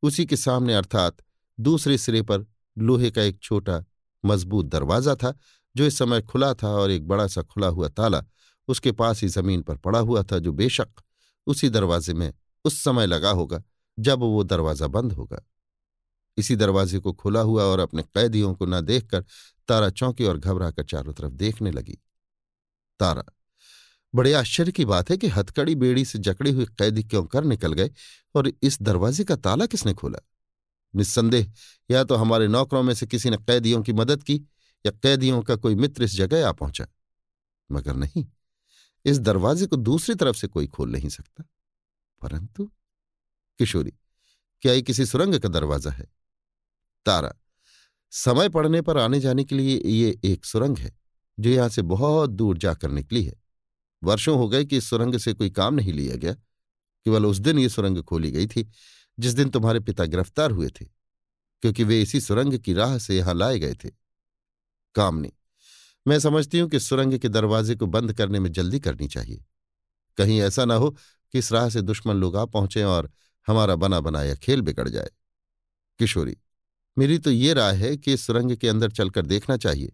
उसी 0.04 0.26
के 0.26 0.38
सामने 0.38 0.74
अर्थात 0.74 1.18
दूसरे 1.60 1.98
सिरे 1.98 2.22
पर 2.22 2.46
लोहे 2.78 3.12
का 3.12 3.22
एक 3.22 3.40
छोटा, 3.42 3.84
मज़बूत 4.24 4.66
दरवाज़ा 4.66 5.16
था, 5.16 5.38
जो 5.76 5.86
इस 5.86 5.98
समय 5.98 6.22
खुला 6.22 6.54
था 6.54 6.68
और 6.68 6.92
एक 6.92 7.08
बड़ा 7.08 7.28
सा 7.28 7.42
खुला 7.42 7.68
हुआ 7.68 7.88
ताला 7.88 8.24
उसके 8.68 8.92
पास 8.92 9.22
ही 9.22 9.28
ज़मीन 9.28 9.62
पर 9.62 9.78
पड़ा 9.78 10.00
हुआ 10.00 10.24
था 10.24 10.40
जो 10.40 10.52
बेशक 10.52 11.02
उसी 11.48 11.70
दरवाजे 11.70 12.14
में 12.14 12.34
उस 12.66 12.84
समय 12.84 13.06
लगा 13.06 13.32
होगा 13.32 13.62
जब 13.98 14.20
वो 14.20 14.44
दरवाज़ा 14.44 14.88
बंद 14.88 15.14
होगा। 15.14 15.44
इसी 16.38 16.56
दरवाजे 16.56 17.00
को 17.00 17.14
खुला 17.14 17.42
हुआ 17.42 17.64
और 17.64 17.80
अपने 17.80 18.04
कैदियों 18.04 18.54
को 18.54 18.66
न 18.66 18.82
देखकर 18.82 19.26
तारा 19.68 19.90
चौंकी 19.90 20.26
और 20.26 20.38
घबराकर 20.38 20.84
चारों 20.84 21.14
तरफ़ 21.14 21.34
देखने 21.34 21.72
लगी। 21.72 21.98
तारा, 23.00 23.24
बड़े 24.14 24.34
आश्चर्य 24.34 24.72
की 24.72 24.86
बात 24.86 25.10
है 25.10 25.18
कि 25.18 25.28
हथकड़ी 25.28 25.76
बेड़ी 25.76 26.06
से 26.06 26.20
जकड़े 26.20 26.52
हुए 26.52 26.66
कैदी 26.66 27.04
क्यों 27.04 27.24
कर 27.24 27.44
निकल 27.44 27.74
गए 27.74 27.92
और 28.36 28.52
इस 28.64 28.82
दरवाजे 28.82 29.24
का 29.24 29.36
ताला 29.36 29.66
किसने 29.66 29.94
खोला? 29.94 30.20
निस्संदेह, 30.94 31.52
या 31.92 32.04
तो 32.04 32.16
हमारे 32.16 32.48
नौकरों 32.48 32.84
में 32.84 32.94
से 32.94 33.08
किसी 33.08 33.30
ने 33.30 33.38
कैदियों 33.38 33.82
की 33.84 33.94
मदद 33.94 34.24
की 34.24 34.36
या 34.86 34.92
कैदियों 35.04 35.42
का 35.42 35.56
कोई 35.56 35.76
मित्र 35.76 36.04
इस 36.04 36.16
जगह 36.16 36.48
आ 36.50 36.52
पहुँचा? 36.52 36.88
मगर 37.72 37.96
नहीं 37.96 38.26
इस 39.06 39.20
दरवाजे 39.20 39.66
को 39.66 39.76
दूसरी 39.76 40.16
तरफ़ 40.16 40.36
से 40.36 40.48
कोई 40.48 40.68
खोल 40.68 40.92
नहीं 40.92 41.10
सकता। 41.10 41.44
परंतु, 42.22 42.66
किशोरी, 43.58 43.94
क्या 44.62 44.74
ये 44.74 44.82
किसी 44.82 45.06
सुरंग 45.06 45.40
का 45.40 45.50
दरवाज़ा 45.50 45.92
है? 45.92 46.06
तारा, 47.06 47.34
समय 48.12 48.50
पड़ने 48.50 48.82
पर 48.82 48.98
आने 48.98 49.20
जाने 49.20 49.44
के 49.44 49.56
लिए 49.56 49.82
ये 49.86 50.20
एक 50.24 50.46
सुरंग 50.46 50.78
है, 50.78 51.00
जो 51.40 51.50
यहाँ 51.50 51.70
से 51.70 51.82
बहुत 51.82 52.30
दूर 52.30 52.58
जाकर 52.58 52.92
निकली 52.92 53.24
है। 53.24 53.44
वर्षों 54.04 54.38
हो 54.38 54.50
गए 54.50 54.66
कि 54.66 54.78
इस 54.78 54.90
सुरंग 54.90 55.18
से 55.18 55.34
कोई 55.34 55.50
काम 55.50 55.74
नहीं 55.74 55.94
लिया 55.94 56.16
गया। 56.16 56.34
केवल 57.04 57.26
उस 57.26 57.38
दिन 57.38 57.60
ये 57.60 57.70
सुरंग 57.70 58.04
खोली 58.04 58.32
गई 58.32 58.48
थी, 58.48 58.72
जिस 59.20 59.34
दिन 59.34 59.50
तुम्हारे 59.50 59.80
पिता 59.80 60.06
गिरफ़्तार 60.06 60.52
हुए 60.52 60.70
थे, 60.70 60.86
क्योंकि 61.62 61.84
वे 61.84 62.02
इसी 62.02 62.22
सुरंग 62.22 62.60
की 62.60 62.74
राह 62.74 62.98
से 62.98 63.18
यहाँ 63.18 63.34
लाए 63.34 63.60
गए 63.60 63.74
थे। 63.74 63.92
कामनी 64.96 65.34
मैं 66.08 66.20
समझती 66.20 66.60
हूँ 66.60 66.70
कि 66.70 66.80
सुरंग 66.80 67.18
के 67.20 67.30
दरवाजे 67.30 67.76
को 67.76 67.86
बंद 67.86 68.14
करने 68.14 68.40
में 68.40 68.52
जल्दी 68.52 68.80
करनी 68.80 69.08
चाहिए। 69.08 69.44
कहीं 70.18 70.42
ऐसा 70.42 70.66
ना 70.66 70.76
हो 70.76 70.90
कि 71.34 71.40
इस 71.40 71.52
राह 71.52 71.70
से 71.70 71.82
दुश्मन 71.82 72.16
लोग 72.16 72.36
आ 72.38 72.46
पहुँचे 72.46 72.84
और 72.84 73.12
हमारा 73.48 73.76
बना 73.76 74.00
बनाया 74.00 74.36
खेल 74.36 74.62
बिगड़ 74.62 74.90
जाए। 74.90 75.10
किशोरी, 76.00 76.38
मेरी 76.98 77.18
तो 77.18 77.32
ये 77.32 77.54
राय 77.54 77.76
है 77.76 77.98
कि 77.98 78.18
सुरंग 78.18 78.56
के 78.56 78.68
अंदर 78.68 78.92
चलकर 78.92 79.26
देखना 79.26 79.58
चाहिए। 79.58 79.94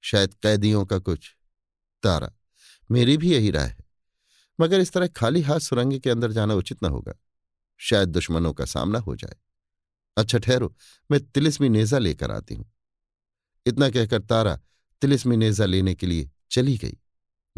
शायद 0.00 0.34
कैदियों 0.34 0.84
का 0.86 0.98
कुछ। 0.98 1.36
तारा, 2.02 2.32
मेरी 2.90 3.16
भी 3.16 3.32
यही 3.32 3.50
राय 3.50 3.66
है। 3.66 3.84
मगर 4.60 4.80
इस 4.80 4.92
तरह 4.92 5.06
खाली 5.06 5.40
हाथ 5.42 5.58
सुरंग 5.58 6.00
के 6.00 6.10
अंदर 6.10 6.32
जाना 6.32 6.54
उचित 6.54 6.82
न 6.82 6.86
होगा। 6.86 7.12
शायद 7.76 8.08
दुश्मनों 8.08 8.52
का 8.52 8.64
सामना 8.64 8.98
हो 8.98 9.16
जाए। 9.16 9.36
अच्छा 10.16 10.38
ठहरो, 10.38 10.76
मैं 11.10 11.20
तिलिस्मी 11.20 11.68
नेजा 11.68 11.98
लेकर 11.98 12.30
आती 12.30 12.54
हूँ। 12.54 12.72
इतना 13.66 13.90
कहकर 13.90 14.22
तारा 14.22 14.60
तिलिस्मी 15.00 15.36
नेजा 15.36 15.64
लेने 15.64 15.94
के 15.94 16.06
लिए 16.06 16.30
चली 16.50 16.76
गई। 16.76 16.98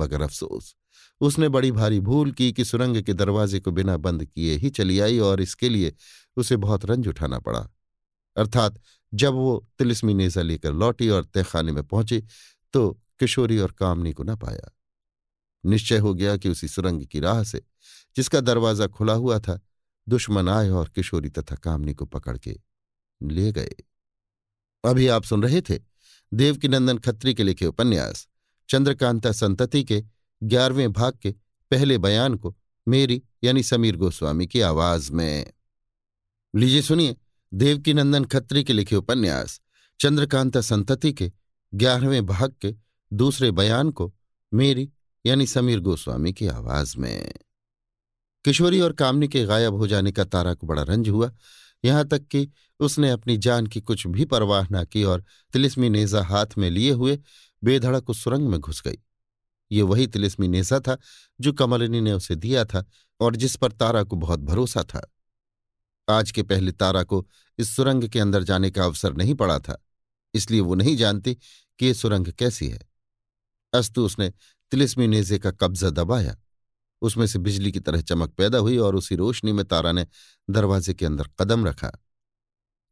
मगर 0.00 0.22
अफसोस, 0.22 0.76
उसने 1.20 1.48
बड़ी 1.48 1.72
भारी 1.72 2.00
भूल 2.00 2.32
की 2.32 2.52
कि 2.52 2.64
सुरंग 2.64 3.02
के 3.02 3.12
दरवाजे 3.12 3.60
को 3.60 3.70
बिना 3.70 3.96
बंद 3.96 4.24
किए 4.24 4.56
ही 4.56 4.70
चली 4.70 5.00
आई 5.00 5.18
और 5.18 5.40
इसके 5.40 5.68
लिए 5.68 5.96
उसे 6.36 6.56
बहुत 6.56 6.84
रंज 6.84 7.08
उठाना 7.08 7.38
पड़ा। 7.38 7.68
अर्थात, 8.36 8.80
जब 9.14 9.32
वो 9.32 9.68
तिलिस्मी 9.78 10.14
नेजा 10.14 10.42
लेकर 10.42 10.72
लौटी 10.72 11.08
और 11.08 11.24
तहखाने 11.24 11.72
में 11.72 11.84
पहुँची 11.84 12.24
तो 12.72 13.02
किशोरी 13.20 13.58
और 13.58 13.72
कामनी 13.72 14.12
को 14.12 14.22
न 14.22 14.36
पाया। 14.36 14.76
निश्चय 15.66 15.98
हो 15.98 16.14
गया 16.14 16.36
कि 16.36 16.48
उसी 16.48 16.68
सुरंग 16.68 17.06
की 17.06 17.20
राह 17.20 17.42
से, 17.42 17.62
जिसका 18.16 18.40
दरवाज़ा 18.40 18.86
खुला 18.86 19.12
हुआ 19.12 19.38
था, 19.38 19.60
दुश्मन 20.08 20.48
आए 20.48 20.68
और 20.68 20.88
किशोरी 20.88 21.28
तथा 21.28 21.54
कामनी 21.54 21.94
को 21.94 22.04
पकड़ 22.04 22.38
के 22.38 22.60
ले 23.22 23.52
गए। 23.52 23.70
अभी 24.84 25.08
आप 25.08 25.24
सुन 25.24 25.42
रहे 25.42 25.60
थे 25.60 25.87
देवकीनंदन 26.34 26.98
खत्री 26.98 27.34
के 27.34 27.42
लिखे 27.42 27.66
उपन्यास, 27.66 28.28
चंद्रकांता 28.68 29.32
संतति 29.32 29.84
के 29.84 30.04
ग्यारहवें 30.42 30.92
भाग 30.92 31.18
के 31.22 31.30
पहले 31.70 31.98
बयान 31.98 32.34
को 32.34 32.56
मेरी 32.88 33.22
यानी 33.44 33.62
समीर 33.62 33.96
गोस्वामी 33.96 34.46
की 34.46 34.60
आवाज़ 34.60 35.12
में। 35.12 35.52
लीजिए 36.56 36.82
सुनिए 36.82 37.16
देवकीनंदन 37.54 38.24
खत्री 38.24 38.64
के 38.64 38.72
लिखे 38.72 38.96
उपन्यास, 38.96 39.60
चंद्रकांता 40.00 40.60
संतति 40.60 41.12
के 41.12 41.32
ग्यारहवें 41.74 42.26
भाग 42.26 42.54
के 42.60 42.74
दूसरे 43.12 43.50
बयान 43.50 43.90
को 43.90 44.14
मेरी 44.54 44.90
यानी 45.26 45.46
समीर 45.46 45.80
गोस्वामी 45.80 46.32
की 46.32 46.46
आवाज़ 46.46 46.96
में। 46.96 47.32
किशोरी 48.44 48.80
और 48.80 48.92
कामनी 48.92 49.28
के 49.28 49.44
गायब 49.44 49.74
हो 49.74 49.86
जाने 49.86 50.12
का 50.12 50.24
तारा 50.24 50.54
को 50.54 50.66
बड़ा 50.66 50.82
रंज 50.82 51.08
हुआ। 51.08 51.32
यहाँ 51.84 52.06
तक 52.08 52.26
कि 52.26 52.48
उसने 52.80 53.10
अपनी 53.10 53.36
जान 53.36 53.66
की 53.66 53.80
कुछ 53.80 54.06
भी 54.06 54.24
परवाह 54.24 54.66
न 54.72 54.84
की 54.84 55.02
और 55.04 55.24
तिलिस्मी 55.52 55.88
नेजा 55.88 56.22
हाथ 56.22 56.56
में 56.58 56.68
लिए 56.70 56.90
हुए 56.92 57.18
बेधड़क 57.62 58.10
उस 58.10 58.22
सुरंग 58.24 58.48
में 58.48 58.58
घुस 58.60 58.82
गई। 58.82 58.98
ये 59.70 59.82
वही 59.82 60.06
तिलिस्मी 60.06 60.48
नेजा 60.48 60.80
था 60.80 60.96
जो 61.40 61.52
कमलिनी 61.52 62.00
ने 62.00 62.12
उसे 62.12 62.34
दिया 62.36 62.64
था 62.64 62.84
और 63.20 63.36
जिस 63.36 63.56
पर 63.56 63.72
तारा 63.72 64.02
को 64.02 64.16
बहुत 64.16 64.40
भरोसा 64.40 64.82
था। 64.84 65.06
आज 66.08 66.30
के 66.30 66.42
पहले 66.42 66.72
तारा 66.72 67.02
को 67.02 67.26
इस 67.58 67.74
सुरंग 67.76 68.04
के 68.04 68.20
अंदर 68.20 68.42
जाने 68.42 68.70
का 68.70 68.84
अवसर 68.84 69.14
नहीं 69.14 69.34
पड़ा 69.34 69.58
था, 69.58 69.78
इसलिए 70.34 70.60
वो 70.60 70.74
नहीं 70.74 70.96
जानती 70.96 71.34
कि 71.34 71.86
ये 71.86 71.94
सुरंग 71.94 72.32
कैसी 72.32 72.68
है। 72.68 72.80
अस्तु 73.72 74.04
उसने 74.04 74.32
तिलिस्मी 74.72 75.06
नेजे 75.06 75.38
का 75.38 75.50
कब्जा 75.52 75.90
दबाया। 75.90 76.36
उसमें 77.02 77.26
से 77.26 77.38
बिजली 77.38 77.72
की 77.72 77.80
तरह 77.80 78.00
चमक 78.00 78.30
पैदा 78.30 78.58
हुई 78.58 78.76
और 78.78 78.96
उसी 78.96 79.16
रोशनी 79.16 79.52
में 79.52 79.64
तारा 79.64 79.92
ने 79.92 80.06
दरवाजे 80.48 80.94
के 80.94 81.06
अंदर 81.06 81.28
कदम 81.40 81.66
रखा। 81.66 81.90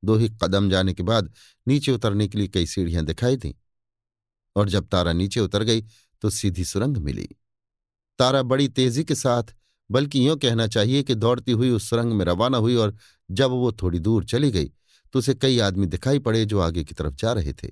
दो 0.02 0.16
ही 0.16 0.28
कदम 0.42 0.70
जाने 0.70 0.94
के 0.94 1.02
बाद 1.02 1.32
नीचे 1.66 1.92
उतरने 1.92 2.28
के 2.28 2.38
लिए 2.38 2.48
कई 2.48 2.66
सीढ़ियाँ 2.66 3.04
दिखाई 3.04 3.36
दीं 3.36 3.52
और 4.56 4.68
जब 4.68 4.88
तारा 4.88 5.12
नीचे 5.12 5.40
उतर 5.40 5.62
गई 5.62 5.82
तो 6.22 6.30
सीधी 6.30 6.64
सुरंग 6.64 6.96
मिली। 6.96 7.28
तारा 8.18 8.42
बड़ी 8.42 8.68
तेज़ी 8.68 9.04
के 9.04 9.14
साथ, 9.14 9.42
बल्कि 9.90 10.26
यूँ 10.28 10.36
कहना 10.36 10.66
चाहिए 10.66 11.02
कि 11.02 11.14
दौड़ती 11.14 11.52
हुई 11.52 11.70
उस 11.70 11.88
सुरंग 11.90 12.12
में 12.12 12.24
रवाना 12.24 12.58
हुई 12.58 12.74
और 12.76 12.96
जब 13.30 13.50
वो 13.50 13.72
थोड़ी 13.72 13.98
दूर 13.98 14.24
चली 14.24 14.50
गई 14.50 14.70
तो 15.14 15.18
उसे 15.18 15.34
कई 15.34 15.58
आदमी 15.58 15.86
दिखाई 15.86 16.18
पड़े 16.18 16.44
जो 16.44 16.60
आगे 16.60 16.84
की 16.84 16.94
तरफ़ 16.94 17.14
जा 17.14 17.32
रहे 17.32 17.52
थे। 17.52 17.68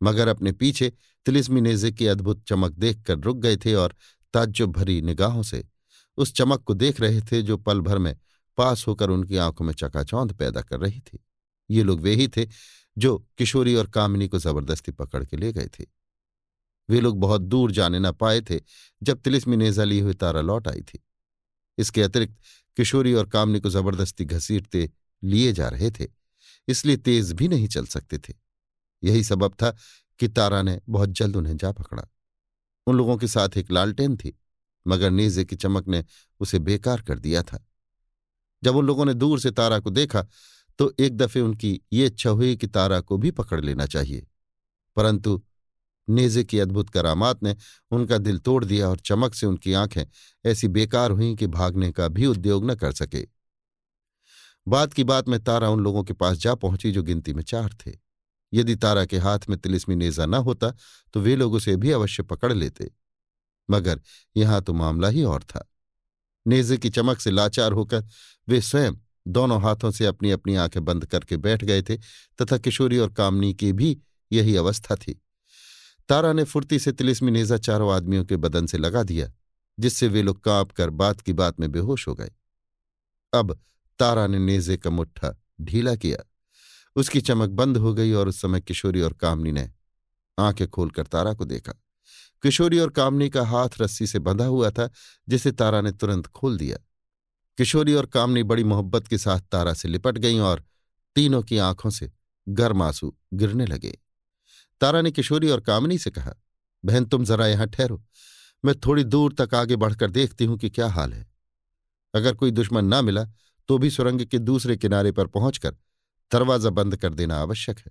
मगर 0.00 0.28
अपने 0.28 0.52
पीछे 0.52 0.92
तिलिस्मी 1.26 1.60
नेजे 1.60 1.90
की 1.92 2.06
अद्भुत 2.06 2.44
चमक 2.48 2.72
देखकर 2.72 3.18
रुक 3.18 3.36
गए 3.36 3.56
थे 3.56 3.74
और 3.74 3.94
ताज्जुब 4.34 4.72
भरी 4.72 5.00
निगाहों 5.02 5.42
से 5.42 5.64
उस 6.18 6.32
चमक 6.34 6.62
को 6.62 6.74
देख 6.74 7.00
रहे 7.00 7.20
थे 7.22 7.42
जो 7.42 7.56
पल 7.58 7.80
भर 7.80 7.98
में 7.98 8.16
पास 8.58 8.86
होकर 8.86 9.10
उनकी 9.10 9.36
आँखों 9.38 9.64
में 9.64 9.72
चकाचौंध 9.74 10.32
पैदा 10.32 10.62
कर 10.62 10.80
रही 10.80 11.00
थी। 11.00 11.18
ये 11.70 11.82
लोग 11.82 12.00
वे 12.00 12.14
ही 12.14 12.28
थे 12.28 12.46
जो 12.96 13.16
किशोरी 13.38 13.74
और 13.74 13.86
कामिनी 13.90 14.28
को 14.28 14.38
ज़बरदस्ती 14.38 14.92
पकड़ 14.92 15.24
के 15.24 15.36
ले 15.36 15.52
गए 15.52 15.68
थे। 15.78 15.84
वे 16.88 17.00
लोग 17.00 17.18
बहुत 17.20 17.40
दूर 17.42 17.72
जाने 17.72 17.98
न 17.98 18.10
पाए 18.12 18.40
थे 18.40 18.60
जब 19.02 19.20
तिलिस्मी 19.20 19.56
नेजा 19.56 19.84
ली 19.84 19.98
हुई 20.00 20.14
तारा 20.14 20.40
लौट 20.40 20.68
आई 20.68 20.80
थी। 20.84 21.02
इसके 21.78 22.02
अतिरिक्त 22.02 22.36
किशोरी 22.76 23.14
और 23.14 23.28
कामनी 23.28 23.60
को 23.60 23.70
ज़बरदस्ती 23.70 24.24
घसीटते 24.24 24.90
लिए 25.22 25.52
जा 25.52 25.68
रहे 25.68 25.90
थे, 25.90 26.06
इसलिए 26.68 26.96
तेज 26.98 27.32
भी 27.32 27.48
नहीं 27.48 27.68
चल 27.68 27.86
सकते 27.86 28.18
थे। 28.18 28.34
यही 29.02 29.24
सबब 29.24 29.54
था 29.54 29.70
कि 30.20 30.28
तारा 30.28 30.60
ने 30.62 30.78
बहुत 30.88 31.10
जल्द 31.10 31.36
उन्हें 31.36 31.56
जा 31.56 31.72
पकड़ा। 31.72 32.06
उन 32.86 32.96
लोगों 32.96 33.16
के 33.16 33.28
साथ 33.28 33.56
एक 33.56 33.70
लालटेन 33.72 34.16
थी, 34.16 34.38
मगर 34.86 35.10
नेजे 35.10 35.44
की 35.44 35.56
चमक 35.56 35.88
ने 35.88 36.04
उसे 36.40 36.58
बेकार 36.58 37.02
कर 37.02 37.18
दिया 37.18 37.42
था। 37.42 37.66
जब 38.62 38.76
उन 38.76 38.86
लोगों 38.86 39.04
ने 39.04 39.14
दूर 39.14 39.40
से 39.40 39.50
तारा 39.50 39.78
को 39.78 39.90
देखा 39.90 40.26
तो 40.78 40.92
एक 41.00 41.16
दफे 41.16 41.40
उनकी 41.40 41.80
ये 41.92 42.06
इच्छा 42.06 42.30
हुई 42.30 42.56
कि 42.56 42.66
तारा 42.66 43.00
को 43.00 43.16
भी 43.16 43.30
पकड़ 43.30 43.60
लेना 43.60 43.86
चाहिए। 43.86 44.26
परंतु 44.96 45.42
नेजे 46.08 46.44
की 46.44 46.58
अद्भुत 46.58 46.90
करामात 46.90 47.42
ने 47.42 47.56
उनका 47.90 48.18
दिल 48.18 48.38
तोड़ 48.38 48.64
दिया 48.64 48.88
और 48.88 48.98
चमक 48.98 49.34
से 49.34 49.46
उनकी 49.46 49.72
आँखें 49.72 50.04
ऐसी 50.44 50.68
बेकार 50.68 51.10
हुईं 51.10 51.36
कि 51.36 51.46
भागने 51.46 51.92
का 51.92 52.08
भी 52.08 52.26
उद्योग 52.26 52.70
न 52.70 52.74
कर 52.74 52.92
सके। 52.92 53.26
बात 54.68 54.92
की 54.92 55.04
बात 55.04 55.28
में 55.28 55.42
तारा 55.44 55.68
उन 55.70 55.80
लोगों 55.80 56.04
के 56.04 56.12
पास 56.12 56.38
जा 56.38 56.54
पहुँची 56.54 56.92
जो 56.92 57.02
गिनती 57.02 57.34
में 57.34 57.42
चार 57.42 57.76
थे। 57.86 57.92
यदि 58.54 58.76
तारा 58.76 59.04
के 59.04 59.18
हाथ 59.18 59.38
में 59.48 59.58
तिलिस्मी 59.58 59.94
नेजा 59.94 60.26
न 60.26 60.34
होता 60.34 60.70
तो 61.12 61.20
वे 61.20 61.36
लोग 61.36 61.54
उसे 61.54 61.76
भी 61.76 61.90
अवश्य 61.90 62.22
पकड़ 62.22 62.52
लेते। 62.52 62.90
मगर 63.70 64.00
यहाँ 64.36 64.62
तो 64.62 64.72
मामला 64.72 65.08
ही 65.08 65.24
और 65.24 65.42
था। 65.42 65.68
नेजे 66.46 66.76
की 66.76 66.90
चमक 66.90 67.20
से 67.20 67.30
लाचार 67.30 67.72
होकर 67.72 68.06
वे 68.48 68.60
स्वयं 68.60 68.92
दोनों 69.28 69.62
हाथों 69.62 69.90
से 69.90 70.06
अपनी 70.06 70.30
अपनी 70.30 70.54
आँखें 70.54 70.84
बंद 70.84 71.06
करके 71.06 71.36
बैठ 71.36 71.64
गए 71.64 71.82
थे, 71.82 71.96
तथा 72.42 72.58
किशोरी 72.58 72.98
और 72.98 73.12
कामनी 73.12 73.54
की 73.54 73.72
भी 73.72 74.00
यही 74.32 74.56
अवस्था 74.56 74.96
थी। 74.96 75.22
तारा 76.08 76.32
ने 76.32 76.44
फुर्ती 76.44 76.78
से 76.78 76.92
तिलिस्मी 76.92 77.30
नेजा 77.30 77.58
चारों 77.58 77.92
आदमियों 77.94 78.24
के 78.24 78.36
बदन 78.36 78.66
से 78.66 78.78
लगा 78.78 79.02
दिया, 79.02 79.32
जिससे 79.78 80.08
वे 80.08 80.22
लोग 80.22 80.44
काँप 80.44 80.72
कर 80.72 80.90
बात 80.90 81.20
की 81.20 81.32
बात 81.32 81.60
में 81.60 81.72
बेहोश 81.72 82.08
हो 82.08 82.14
गए। 82.14 82.30
अब 83.34 83.60
तारा 83.98 84.26
ने 84.26 84.38
नेजे 84.38 84.76
का 84.76 84.90
मुट्ठा 84.90 85.42
ढीला 85.60 85.96
किया। 85.96 86.31
उसकी 86.96 87.20
चमक 87.20 87.48
बंद 87.48 87.76
हो 87.76 87.94
गई 87.94 88.12
और 88.12 88.28
उस 88.28 88.40
समय 88.40 88.60
किशोरी 88.60 89.00
और 89.00 89.12
कामनी 89.12 89.52
ने 89.52 89.70
आँखें 90.38 90.68
खोलकर 90.68 91.06
तारा 91.06 91.34
को 91.34 91.44
देखा। 91.44 91.72
किशोरी 92.42 92.78
और 92.78 92.90
कामनी 92.90 93.30
का 93.30 93.46
हाथ 93.46 93.68
रस्सी 93.80 94.06
से 94.06 94.18
बंधा 94.18 94.44
हुआ 94.44 94.70
था, 94.70 94.90
जिसे 95.28 95.52
तारा 95.52 95.80
ने 95.80 95.92
तुरंत 95.92 96.26
खोल 96.26 96.56
दिया। 96.56 96.76
किशोरी 97.58 97.94
और 97.94 98.06
कामनी 98.06 98.42
बड़ी 98.42 98.64
मोहब्बत 98.64 99.06
के 99.08 99.18
साथ 99.18 99.40
तारा 99.40 99.74
से 99.74 99.88
लिपट 99.88 100.18
गईं 100.18 100.40
और 100.40 100.64
तीनों 101.14 101.42
की 101.42 101.58
आँखों 101.58 101.90
से 101.90 102.10
गर्म 102.48 102.82
आँसू 102.82 103.14
गिरने 103.34 103.66
लगे। 103.66 103.98
तारा 104.80 105.00
ने 105.00 105.10
किशोरी 105.10 105.48
और 105.48 105.60
कामनी 105.60 105.98
से 105.98 106.10
कहा, 106.10 106.34
बहन, 106.84 107.04
तुम 107.04 107.24
जरा 107.24 107.46
यहाँ 107.46 107.66
ठहरो। 107.66 108.04
मैं 108.64 108.74
थोड़ी 108.80 109.04
दूर 109.04 109.34
तक 109.40 109.54
आगे 109.54 109.76
बढ़कर 109.76 110.10
देखती 110.10 110.44
हूँ 110.44 110.58
कि 110.58 110.70
क्या 110.70 110.88
हाल 110.88 111.12
है। 111.12 111.26
अगर 112.14 112.34
कोई 112.34 112.50
दुश्मन 112.50 112.84
ना 112.84 113.02
मिला 113.02 113.24
तो 113.68 113.78
भी 113.78 113.90
सुरंग 113.90 114.20
के 114.20 114.38
दूसरे 114.38 114.76
किनारे 114.76 115.12
पर 115.12 115.26
पहुंचकर 115.26 115.76
दरवाज़ा 116.32 116.70
बंद 116.70 116.96
कर 116.96 117.14
देना 117.14 117.36
आवश्यक 117.36 117.78
है। 117.78 117.90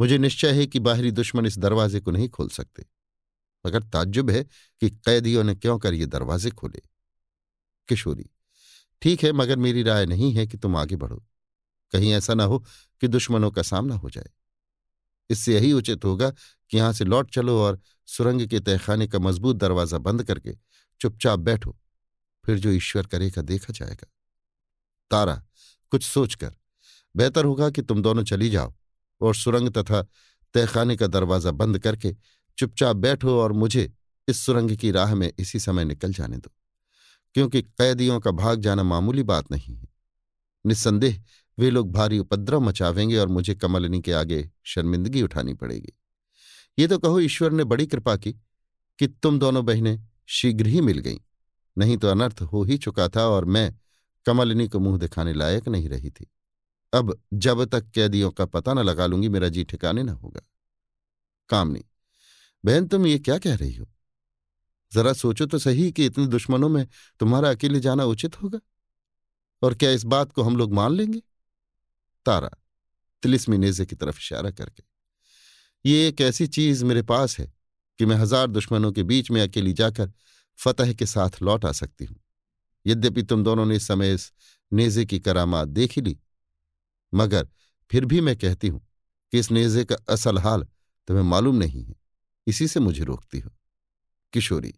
मुझे 0.00 0.18
निश्चय 0.18 0.52
है 0.52 0.66
कि 0.66 0.80
बाहरी 0.80 1.10
दुश्मन 1.10 1.46
इस 1.46 1.58
दरवाजे 1.58 2.00
को 2.00 2.10
नहीं 2.10 2.28
खोल 2.28 2.48
सकते। 2.48 2.84
मगर 3.64 3.82
ताज्जुब 3.82 4.30
है 4.30 4.42
कि 4.80 4.90
कैदियों 4.90 5.44
ने 5.44 5.54
क्यों 5.54 5.78
कर 5.78 5.94
ये 5.94 6.06
दरवाजे 6.06 6.50
खोले? 6.50 6.82
किशोरी, 7.88 8.30
ठीक 9.02 9.24
है, 9.24 9.32
मगर 9.32 9.56
मेरी 9.56 9.82
राय 9.82 10.06
नहीं 10.06 10.32
है 10.32 10.46
कि 10.46 10.56
तुम 10.56 10.76
आगे 10.76 10.96
बढ़ो। 10.96 11.24
कहीं 11.92 12.12
ऐसा 12.12 12.34
ना 12.34 12.44
हो 12.44 12.58
कि 13.02 13.08
दुश्मनों 13.08 13.50
का 13.50 13.62
सामना 13.62 13.94
हो 13.94 14.10
जाए। 14.10 14.30
इससे 15.30 15.54
यही 15.54 15.72
उचित 15.72 16.04
होगा 16.04 16.30
कि 16.30 16.76
यहाँ 16.76 16.92
से 16.92 17.04
लौट 17.04 17.30
चलो 17.30 17.58
और 17.60 17.80
सुरंग 18.08 18.46
के 18.48 18.60
तहखाने 18.60 19.06
का 19.06 19.18
मज़बूत 19.18 19.56
दरवाज़ा 19.56 19.98
बंद 19.98 20.22
करके 20.24 20.56
चुपचाप 21.00 21.38
बैठो। 21.38 21.76
फिर 22.44 22.58
जो 22.58 22.70
ईश्वर 22.70 23.06
करेगा 23.06 23.42
देखा 23.42 23.72
जाएगा। 23.72 24.06
तारा, 25.10 25.42
कुछ 25.92 26.02
सोचकर 26.02 26.54
बेहतर 27.16 27.44
होगा 27.44 27.70
कि 27.70 27.82
तुम 27.82 28.02
दोनों 28.02 28.24
चली 28.24 28.48
जाओ 28.50 28.74
और 29.20 29.34
सुरंग 29.34 29.70
तथा 29.70 30.02
तहखाने 30.54 30.96
का 30.96 31.06
दरवाज़ा 31.08 31.50
बंद 31.52 31.78
करके 31.78 32.14
चुपचाप 32.58 32.96
बैठो 32.96 33.38
और 33.40 33.52
मुझे 33.54 33.90
इस 34.28 34.40
सुरंग 34.40 34.76
की 34.76 34.90
राह 34.90 35.14
में 35.14 35.30
इसी 35.30 35.58
समय 35.60 35.84
निकल 35.84 36.12
जाने 36.12 36.36
दो, 36.36 36.50
क्योंकि 37.34 37.62
कैदियों 37.62 38.18
का 38.20 38.30
भाग 38.32 38.60
जाना 38.60 38.82
मामूली 38.84 39.22
बात 39.24 39.50
नहीं 39.52 39.74
है। 39.74 39.88
निस्संदेह 40.64 41.22
वे 41.58 41.70
लोग 41.70 41.92
भारी 41.92 42.18
उपद्रव 42.18 42.60
मचावेंगे 42.60 43.16
और 43.16 43.28
मुझे 43.28 43.54
कमलनी 43.54 44.00
के 44.00 44.12
आगे 44.14 44.48
शर्मिंदगी 44.66 45.22
उठानी 45.22 45.54
पड़ेगी। 45.54 45.92
ये 46.78 46.86
तो 46.86 46.98
कहो 46.98 47.20
ईश्वर 47.20 47.52
ने 47.52 47.64
बड़ी 47.64 47.86
कृपा 47.86 48.16
की 48.16 48.32
कि 48.98 49.06
तुम 49.08 49.38
दोनों 49.38 49.64
बहनें 49.66 50.06
शीघ्र 50.28 50.66
ही 50.66 50.80
मिल 50.80 50.98
गईं, 50.98 51.18
नहीं 51.76 51.96
तो 51.96 52.08
अनर्थ 52.08 52.42
हो 52.42 52.62
ही 52.64 52.78
चुका 52.78 53.08
था 53.08 53.26
और 53.28 53.44
मैं 53.46 53.74
कमलिनी 54.26 54.68
को 54.68 54.78
मुँह 54.78 54.98
दिखाने 54.98 55.32
लायक 55.34 55.68
नहीं 55.68 55.88
रही 55.88 56.10
थी। 56.10 56.26
अब 56.92 57.18
जब 57.34 57.64
तक 57.64 57.90
कैदियों 57.90 58.30
का 58.30 58.44
पता 58.46 58.74
न 58.74 58.78
लगा 58.78 59.06
लूँगी, 59.06 59.28
मेरा 59.28 59.48
जी 59.48 59.64
ठिकाने 59.64 60.02
न 60.02 60.08
होगा। 60.08 60.40
कामनी, 61.50 61.84
बहन, 62.64 62.86
तुम 62.86 63.06
ये 63.06 63.18
क्या 63.18 63.38
कह 63.38 63.56
रही 63.56 63.74
हो? 63.74 63.86
जरा 64.92 65.12
सोचो 65.12 65.46
तो 65.46 65.58
सही 65.58 65.90
कि 65.92 66.06
इतने 66.06 66.26
दुश्मनों 66.26 66.68
में 66.68 66.86
तुम्हारा 67.20 67.50
अकेले 67.50 67.80
जाना 67.80 68.04
उचित 68.04 68.42
होगा? 68.42 68.58
और 69.62 69.74
क्या 69.74 69.90
इस 69.90 70.04
बात 70.04 70.32
को 70.32 70.42
हम 70.42 70.56
लोग 70.56 70.72
मान 70.72 70.92
लेंगे? 70.92 71.20
तारा, 72.26 72.50
तिलिस्मी 73.22 73.58
नेजे 73.58 73.86
की 73.86 73.96
तरफ़ 73.96 74.18
इशारा 74.18 74.50
करके, 74.50 74.82
ये 75.84 76.08
एक 76.08 76.20
ऐसी 76.20 76.46
चीज़ 76.48 76.84
मेरे 76.84 77.02
पास 77.02 77.38
है 77.38 77.52
कि 77.98 78.06
मैं 78.06 78.16
हज़ार 78.16 78.46
दुश्मनों 78.46 78.92
के 78.92 79.02
बीच 79.02 79.30
में 79.30 79.40
अकेली 79.42 79.72
जाकर 79.72 80.12
फतह 80.58 80.92
के 80.92 81.06
साथ 81.06 81.42
लौट 81.42 81.64
आ 81.64 81.72
सकती 81.72 82.04
हूँ। 82.04 82.16
यद्यपि 82.86 83.22
तुम 83.22 83.44
दोनों 83.44 83.66
ने 83.66 83.76
इस 83.76 83.86
समय 83.86 84.14
इस 84.14 84.32
नेजे 84.72 85.04
की 85.04 85.18
करामात 85.20 85.68
देख 85.68 85.98
ली 85.98 86.18
मगर 87.16 87.48
फिर 87.90 88.04
भी 88.04 88.20
मैं 88.20 88.36
कहती 88.36 88.68
हूँ 88.68 88.80
कि 89.32 89.38
इस 89.38 89.50
नेजे 89.50 89.84
का 89.84 89.96
असल 90.08 90.38
हाल 90.38 90.66
तुम्हें 91.08 91.24
मालूम 91.24 91.56
नहीं 91.56 91.84
है। 91.84 91.94
इसी 92.46 92.66
से 92.68 92.80
मुझे 92.80 93.04
रोकती 93.04 93.38
हो। 93.38 93.50
किशोरी, 94.32 94.74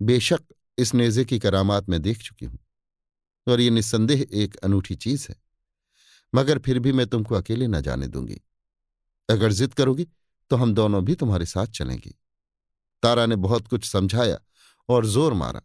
बेशक 0.00 0.54
इस 0.78 0.94
नेजे 0.94 1.24
की 1.24 1.38
करामात 1.38 1.88
मैं 1.88 2.00
देख 2.02 2.22
चुकी 2.22 2.46
हूँ 2.46 2.58
और 3.46 3.60
ये 3.60 3.70
निस्संदेह 3.70 4.26
एक 4.34 4.56
अनूठी 4.56 4.94
चीज़ 4.96 5.26
है, 5.28 5.36
मगर 6.32 6.58
फिर 6.58 6.78
भी 6.78 6.92
मैं 6.92 7.06
तुमको 7.06 7.34
अकेले 7.34 7.66
न 7.66 7.80
जाने 7.80 8.06
दूँगी। 8.08 8.40
अगर 9.28 9.52
जिद 9.52 9.74
करोगी 9.74 10.06
तो 10.50 10.56
हम 10.56 10.74
दोनों 10.74 11.04
भी 11.04 11.14
तुम्हारे 11.14 11.46
साथ 11.46 11.66
चलेंगे। 11.68 12.14
तारा 13.02 13.26
ने 13.26 13.36
बहुत 13.38 13.66
कुछ 13.68 13.84
समझाया 13.84 14.38
और 14.88 15.06
ज़ोर 15.06 15.32
मारा, 15.32 15.62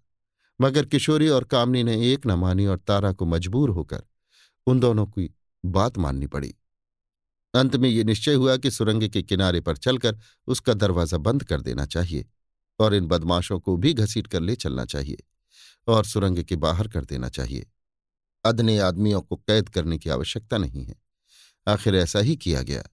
मगर 0.59 0.85
किशोरी 0.85 1.29
और 1.29 1.43
कामनी 1.43 1.83
ने 1.83 1.95
एक 2.11 2.25
न 2.27 2.31
मानी 2.35 2.65
और 2.65 2.77
तारा 2.77 3.11
को 3.11 3.25
मजबूर 3.25 3.69
होकर 3.69 4.03
उन 4.67 4.79
दोनों 4.79 5.05
की 5.07 5.33
बात 5.65 5.97
माननी 5.97 6.27
पड़ी। 6.27 6.55
अंत 7.53 7.75
में 7.75 7.89
ये 7.89 8.03
निश्चय 8.03 8.33
हुआ 8.33 8.57
कि 8.57 8.71
सुरंग 8.71 9.09
के 9.09 9.21
किनारे 9.23 9.61
पर 9.61 9.77
चलकर 9.77 10.17
उसका 10.47 10.73
दरवाज़ा 10.73 11.17
बंद 11.17 11.43
कर 11.43 11.61
देना 11.61 11.85
चाहिए 11.85 12.25
और 12.79 12.93
इन 12.93 13.05
बदमाशों 13.05 13.59
को 13.59 13.77
भी 13.77 13.93
घसीट 13.93 14.27
कर 14.27 14.39
ले 14.39 14.55
चलना 14.55 14.85
चाहिए 14.85 15.23
और 15.87 16.05
सुरंग 16.05 16.43
के 16.43 16.55
बाहर 16.55 16.87
कर 16.87 17.05
देना 17.05 17.29
चाहिए। 17.29 17.67
अदने 18.45 18.77
आदमियों 18.79 19.21
को 19.21 19.35
कैद 19.35 19.69
करने 19.69 19.97
की 19.97 20.09
आवश्यकता 20.09 20.57
नहीं 20.57 20.85
है। 20.85 20.95
आखिर 21.67 21.95
ऐसा 21.95 22.19
ही 22.19 22.35
किया 22.35 22.61
गया। 22.61 22.83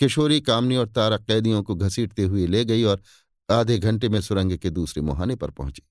किशोरी, 0.00 0.40
कामनी 0.40 0.76
और 0.76 0.88
तारा 0.88 1.16
कैदियों 1.16 1.62
को 1.62 1.74
घसीटते 1.74 2.22
हुए 2.22 2.46
ले 2.46 2.64
गई 2.64 2.82
और 2.82 3.02
आधे 3.50 3.78
घंटे 3.78 4.08
में 4.08 4.20
सुरंग 4.20 4.56
के 4.58 4.70
दूसरे 4.70 5.02
मुहाने 5.02 5.36
पर 5.36 5.50
पहुँची। 5.50 5.82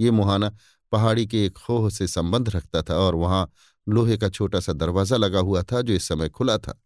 ये 0.00 0.10
मुहाना 0.10 0.56
पहाड़ी 0.92 1.26
के 1.26 1.44
एक 1.46 1.58
खोह 1.58 1.90
से 1.90 2.06
संबंध 2.08 2.48
रखता 2.48 2.82
था 2.82 2.94
और 2.94 3.14
वहाँ 3.14 3.50
लोहे 3.90 4.16
का 4.16 4.28
छोटा 4.30 4.60
सा 4.60 4.72
दरवाज़ा 4.74 5.16
लगा 5.16 5.40
हुआ 5.40 5.62
था 5.62 5.80
जो 5.82 5.92
इस 5.92 6.08
समय 6.08 6.28
खुला 6.30 6.56
था। 6.58 6.80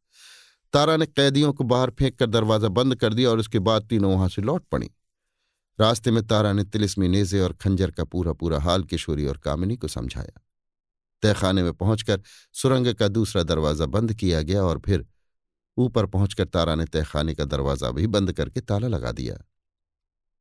तारा 0.73 0.97
ने 0.97 1.07
कैदियों 1.07 1.53
को 1.53 1.65
बाहर 1.65 1.91
फेंक 1.91 2.19
कर 2.19 2.27
दरवाज़ा 2.29 2.69
बंद 2.71 2.95
कर 2.97 3.15
दिया 3.15 3.31
और 3.31 3.39
उसके 3.39 3.59
बाद 3.61 3.87
तीनों 3.89 4.13
वहाँ 4.13 4.29
से 4.29 4.43
लौट 4.43 4.65
पड़ी। 4.69 4.91
रास्ते 5.79 6.11
में 6.11 6.27
तारा 6.27 6.53
ने 6.53 6.65
तिलिस्मी 6.65 7.09
नेजे 7.09 7.41
और 7.41 7.53
खंजर 7.55 7.91
का 7.91 8.05
पूरा 8.05 8.33
पूरा 8.33 8.61
हाल, 8.61 8.83
किशोरी 8.85 9.27
और 9.27 9.37
कामिनी 9.39 9.77
को 9.77 9.89
समझाया। 9.89 10.41
तहखाने 11.23 11.63
में 11.63 11.73
पहुंचकर 11.75 12.21
सुरंग 12.55 12.95
का 12.95 13.09
दूसरा 13.09 13.43
दरवाज़ा 13.45 13.87
बंद 13.89 14.13
किया 14.15 14.43
गया 14.43 14.63
और 14.63 14.79
फिर 14.79 15.07
ऊपर 15.77 16.07
पहुंचकर 16.07 16.45
तारा 16.47 16.75
ने 16.75 16.85
तहखाने 16.87 17.35
का 17.35 17.45
दरवाज़ा 17.47 17.91
भी 17.91 18.07
बंद 18.09 18.33
करके 18.33 18.61
ताला 18.61 18.89
लगा 18.89 19.13
दिया। 19.13 19.37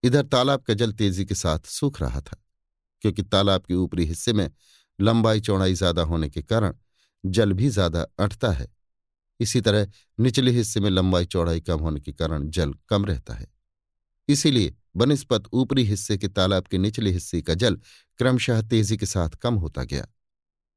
इधर 0.04 0.26
तालाब 0.26 0.62
का 0.62 0.74
जल 0.74 0.92
तेज़ी 0.94 1.26
के 1.26 1.36
साथ 1.36 1.68
सूख 1.68 2.02
रहा 2.02 2.20
था, 2.22 2.38
क्योंकि 3.02 3.24
तालाब 3.24 3.62
के 3.62 3.74
ऊपरी 3.76 4.06
हिस्से 4.06 4.34
में 4.34 4.50
लंबाई 5.00 5.40
चौड़ाई 5.42 5.74
ज़्यादा 5.74 6.02
होने 6.02 6.30
के 6.30 6.42
कारण 6.42 6.74
जल 7.24 7.54
भी 7.54 7.70
ज़्यादा 7.70 8.06
अटता 8.20 8.52
है। 8.52 8.68
इसी 9.40 9.62
तरह 9.62 9.88
निचले 10.20 10.52
हिस्से 10.52 10.80
में 10.80 10.90
लंबाई 10.90 11.26
चौड़ाई 11.26 11.62
कम 11.62 11.80
होने 11.80 12.00
के 12.00 12.12
कारण 12.14 12.50
जल 12.50 12.74
कम 12.90 13.06
रहता 13.06 13.34
है। 13.34 13.48
इसीलिए 14.30 14.76
बनस्पत 14.98 15.44
ऊपरी 15.54 15.84
हिस्से 15.84 16.18
के 16.18 16.28
तालाब 16.28 16.68
के 16.68 16.78
निचले 16.78 17.12
हिस्से 17.12 17.42
का 17.42 17.54
जल 17.54 17.78
क्रमशः 18.20 18.62
तेज़ी 18.62 18.98
के 18.98 19.06
साथ 19.06 19.30
कम 19.42 19.56
होता 19.56 19.84
गया। 19.84 20.08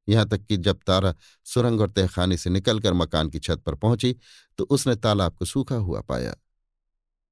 यहाँ 0.09 0.29
तक 0.29 0.45
कि 0.47 0.57
जब 0.57 0.81
तारा 0.87 1.15
सुरंग 1.47 1.81
और 1.81 1.91
तहखाने 1.91 2.37
से 2.37 2.51
निकलकर 2.51 2.93
मकान 2.93 3.29
की 3.31 3.39
छत 3.39 3.63
पर 3.67 3.75
पहुँची 3.75 4.15
तो 4.59 4.65
उसने 4.65 4.95
तालाब 4.97 5.37
को 5.37 5.45
सूखा 5.45 5.77
हुआ 5.77 6.01
पाया। 6.01 6.35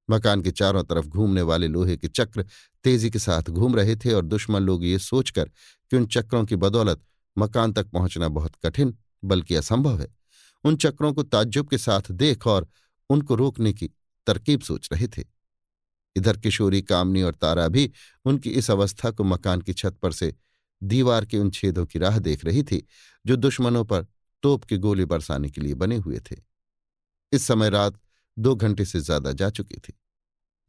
मकान 0.09 0.41
के 0.41 0.51
चारों 0.51 0.83
तरफ़ 0.83 1.07
घूमने 1.07 1.41
वाले 1.41 1.67
लोहे 1.67 1.97
के 1.97 2.07
चक्र 2.07 2.45
तेज़ी 2.83 3.09
के 3.09 3.19
साथ 3.19 3.43
घूम 3.49 3.75
रहे 3.75 3.95
थे 3.95 4.13
और 4.13 4.25
दुश्मन 4.25 4.61
लोग 4.61 4.85
ये 4.85 4.99
सोचकर 4.99 5.45
कि 5.91 5.97
उन 5.97 6.05
चक्रों 6.05 6.45
की 6.45 6.55
बदौलत 6.55 7.01
मकान 7.37 7.73
तक 7.73 7.87
पहुँचना 7.87 8.27
बहुत 8.27 8.55
कठिन, 8.65 8.97
बल्कि 9.25 9.55
असंभव 9.55 9.99
है। 9.99 10.15
उन 10.63 10.75
चक्रों 10.75 11.13
को 11.13 11.23
ताज्जुब 11.23 11.69
के 11.69 11.77
साथ 11.77 12.11
देख 12.11 12.47
और 12.47 12.67
उनको 13.09 13.35
रोकने 13.35 13.73
की 13.73 13.89
तरकीब 14.27 14.61
सोच 14.61 14.89
रहे 14.93 15.07
थे। 15.07 15.23
इधर 16.15 16.37
किशोरी, 16.37 16.81
कामनी 16.81 17.21
और 17.21 17.35
तारा 17.35 17.67
भी 17.67 17.91
उनकी 18.25 18.49
इस 18.49 18.71
अवस्था 18.71 19.11
को 19.11 19.23
मकान 19.23 19.61
की 19.61 19.73
छत 19.73 19.97
पर 20.01 20.11
से 20.11 20.35
दीवार 20.83 21.25
के 21.25 21.37
उन 21.37 21.51
छेदों 21.51 21.85
की 21.85 21.99
राह 21.99 22.19
देख 22.19 22.45
रही 22.45 22.63
थी, 22.63 22.87
जो 23.25 23.35
दुश्मनों 23.35 23.85
पर 23.85 24.05
तोप 24.43 24.63
के 24.63 24.77
गोले 24.77 25.05
बरसाने 25.05 25.49
के 25.49 25.61
लिए 25.61 25.73
बने 25.73 25.95
हुए 25.95 26.19
थे। 26.19 26.35
इस 27.31 27.43
समय 27.47 27.69
रात 27.69 27.99
दो 28.37 28.55
घंटे 28.55 28.85
से 28.85 28.99
ज़्यादा 28.99 29.31
जा 29.31 29.49
चुकी 29.49 29.77
थी। 29.77 29.93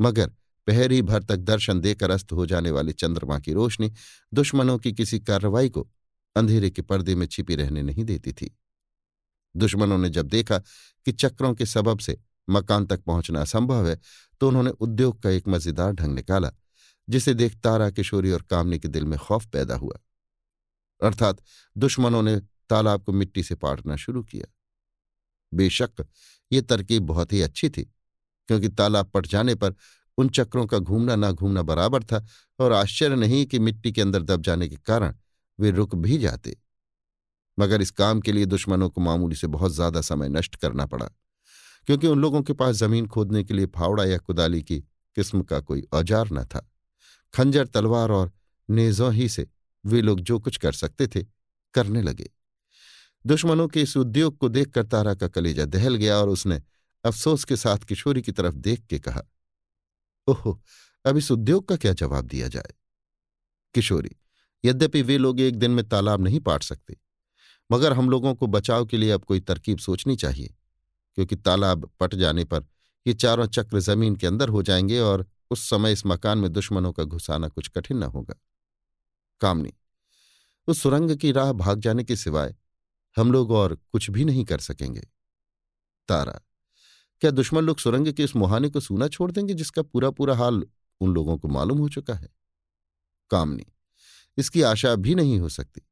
मगर 0.01 0.31
पहरी 0.67 1.01
भर 1.03 1.23
तक 1.23 1.37
दर्शन 1.37 1.81
देकर 1.81 2.11
अस्त 2.11 2.33
हो 2.33 2.47
जाने 2.47 2.71
वाले 2.71 2.93
चंद्रमा 2.93 3.39
की 3.39 3.53
रोशनी 3.53 3.93
दुश्मनों 4.33 4.79
की 4.79 4.93
किसी 4.93 5.19
कार्रवाई 5.21 5.69
को 5.69 5.87
अंधेरे 6.37 6.71
के 6.71 6.83
पर्दे 6.83 7.15
में 7.15 7.27
छिपी 7.27 7.55
रहने 7.57 7.83
नहीं 7.83 8.05
देती 8.05 8.33
थी। 8.33 8.51
दुश्मनों 9.55 9.99
ने 9.99 10.09
जब 10.09 10.29
देखा 10.29 10.59
कि 11.07 11.13
चक्रों 11.13 11.55
के 11.55 11.67
सबब 11.67 11.99
से 11.99 12.19
मकान 12.49 12.87
तक 12.87 13.03
पहुँचना 13.03 13.41
असंभव 13.41 13.89
है 13.89 13.99
तो 14.41 14.49
उन्होंने 14.49 14.71
उद्योग 14.71 15.21
का 15.23 15.31
एक 15.31 15.49
मज़ेदार 15.49 15.93
ढंग 15.93 16.15
निकाला, 16.15 16.51
जिसे 17.09 17.35
देख 17.35 17.55
तारा, 17.57 17.89
किशोरी 17.91 18.31
और 18.31 18.43
कामनी 18.43 18.79
के 18.79 18.89
दिल 18.89 19.05
में 19.05 19.19
खौफ 19.19 19.47
पैदा 19.47 19.75
हुआ। 19.77 19.99
अर्थात 21.01 21.41
दुश्मनों 21.77 22.23
ने 22.23 22.37
तालाब 22.71 23.03
को 23.05 23.13
मिट्टी 23.13 23.43
से 23.43 23.55
पाटना 23.55 23.97
शुरू 23.97 24.23
किया। 24.25 24.47
बेशक 25.53 26.05
ये 26.51 26.61
तरकीब 26.63 27.03
बहुत 27.05 27.33
ही 27.33 27.41
अच्छी 27.43 27.69
थी, 27.69 27.83
क्योंकि 28.49 28.69
तालाब 28.71 29.11
पट 29.11 29.27
जाने 29.27 29.55
पर 29.55 29.75
उन 30.19 30.29
चक्रों 30.31 30.67
का 30.67 30.79
घूमना 30.79 31.17
ना 31.17 31.31
घूमना 31.33 31.63
बराबर 31.65 32.05
था 32.05 32.25
और 32.59 32.73
आश्चर्य 32.73 33.17
नहीं 33.17 33.45
कि 33.47 33.59
मिट्टी 33.59 33.93
के 33.93 34.03
अंदर 34.03 34.23
दब 34.23 34.43
जाने 34.43 34.69
के 34.69 34.77
कारण 34.79 35.15
वे 35.59 35.71
रुक 35.71 35.95
भी 35.97 36.19
जाते। 36.19 36.57
मगर 37.59 37.83
इस 37.83 37.91
काम 37.93 38.21
के 38.21 38.33
लिए 38.33 38.47
दुश्मनों 38.47 38.89
को 38.91 39.01
मामूली 39.01 39.37
से 39.37 39.47
बहुत 39.49 39.73
ज़्यादा 39.73 40.01
समय 40.03 40.29
नष्ट 40.29 40.57
करना 40.57 40.87
पड़ा, 40.87 41.07
क्योंकि 41.89 42.07
उन 42.07 42.21
लोगों 42.21 42.43
के 42.43 42.53
पास 42.53 42.77
ज़मीन 42.77 43.07
खोदने 43.07 43.43
के 43.45 43.55
लिए 43.55 43.67
फावड़ा 43.69 44.05
या 44.05 44.19
कुदाली 44.19 44.63
की 44.63 44.79
किस्म 45.17 45.43
का 45.43 45.61
कोई 45.61 45.83
औज़ार 45.93 46.29
न 46.33 46.45
था। 46.45 46.69
खंजर, 47.35 47.67
तलवार 47.67 48.11
और 48.11 48.33
नेजों 48.69 49.13
ही 49.13 49.29
से 49.29 49.47
वे 49.85 50.01
लोग 50.03 50.21
जो 50.21 50.39
कुछ 50.39 50.57
कर 50.57 50.73
सकते 50.75 51.07
थे, 51.07 51.23
करने 51.75 52.03
लगे। 52.03 52.31
दुश्मनों 53.27 53.69
के 53.69 53.83
इस 53.83 53.97
उद्योग 53.97 54.37
को 54.39 54.49
देखकर 54.49 54.83
तारा 54.83 55.15
का 55.15 55.29
कलेजा 55.29 55.65
दहल 55.65 55.95
गया 55.95 56.17
और 56.17 56.29
उसने 56.29 56.63
अफसोस 57.05 57.45
के 57.45 57.57
साथ 57.57 57.79
किशोरी 57.79 58.23
की 58.23 58.33
तरफ़ 58.33 58.55
देख 58.55 58.85
के 58.87 58.99
कहा, 58.99 59.23
ओहो, 60.29 60.61
अब 61.05 61.17
इस 61.17 61.31
उद्योग 61.31 61.69
का 61.69 61.77
क्या 61.77 61.93
जवाब 61.93 62.25
दिया 62.25 62.49
जाए? 62.49 62.75
किशोरी, 63.75 64.17
यद्यपि 64.65 65.03
वे 65.03 65.19
लोग 65.19 65.41
एक 65.41 65.57
दिन 65.57 65.71
में 65.71 65.89
तालाब 65.89 66.23
नहीं 66.23 66.41
पाट 66.41 66.63
सकते, 66.63 66.97
मगर 67.71 67.93
हम 67.93 68.11
लोगों 68.11 68.35
को 68.35 68.47
बचाव 68.47 68.87
के 68.87 68.97
लिए 68.97 69.11
अब 69.11 69.25
कोई 69.25 69.41
तरकीब 69.41 69.79
सोचनी 69.79 70.17
चाहिए, 70.17 70.55
क्योंकि 71.15 71.37
तालाब 71.37 71.91
पट 72.01 72.15
जाने 72.15 72.45
पर 72.45 72.67
ये 73.07 73.15
चारों 73.15 73.47
चक्र 73.47 73.81
ज़मीन 73.81 74.17
के 74.17 74.27
अंदर 74.27 74.49
हो 74.49 74.63
जाएँगे 74.63 75.01
और 75.01 75.27
उस 75.51 75.69
समय 75.71 75.93
इस 75.93 76.07
मकान 76.07 76.39
में 76.39 76.53
दुश्मनों 76.53 76.93
का 76.93 77.05
घुसाना 77.05 77.49
कुछ 77.49 77.69
कठिन 77.69 77.99
न 77.99 78.03
होगा। 78.03 78.35
कामनी, 79.41 79.73
उस 80.69 80.83
सुरंग 80.83 81.17
की 81.17 81.33
राह 81.33 81.53
भाग 81.53 81.81
जाने 81.81 82.05
के 82.05 82.17
सिवाय 82.17 82.55
हम 83.17 83.33
लोग 83.33 83.51
और 83.51 83.75
कुछ 83.93 84.11
भी 84.11 84.25
नहीं 84.25 84.45
कर 84.45 84.59
सकेंगे। 84.59 85.01
तारा, 86.09 86.41
क्या 87.21 87.31
दुश्मन 87.31 87.65
लोग 87.65 87.79
सुरंग 87.79 88.13
के 88.13 88.25
इस 88.25 88.37
मुहाने 88.37 88.69
को 88.69 88.81
सूना 88.81 89.09
छोड़ 89.09 89.31
देंगे 89.33 89.55
जिसका 89.55 89.83
पूरा 89.83 90.11
पूरा 90.11 90.37
हाल 90.37 90.67
उन 91.01 91.15
लोगों 91.15 91.39
को 91.39 91.49
मालूम 91.49 91.79
हो 91.79 91.89
चुका 91.89 92.15
है? 92.15 92.29
कामनी, 93.31 93.67
इसकी 94.39 94.63
आशा 94.63 94.95
भी 94.95 95.15
नहीं 95.15 95.39
हो 95.39 95.49
सकती। 95.49 95.83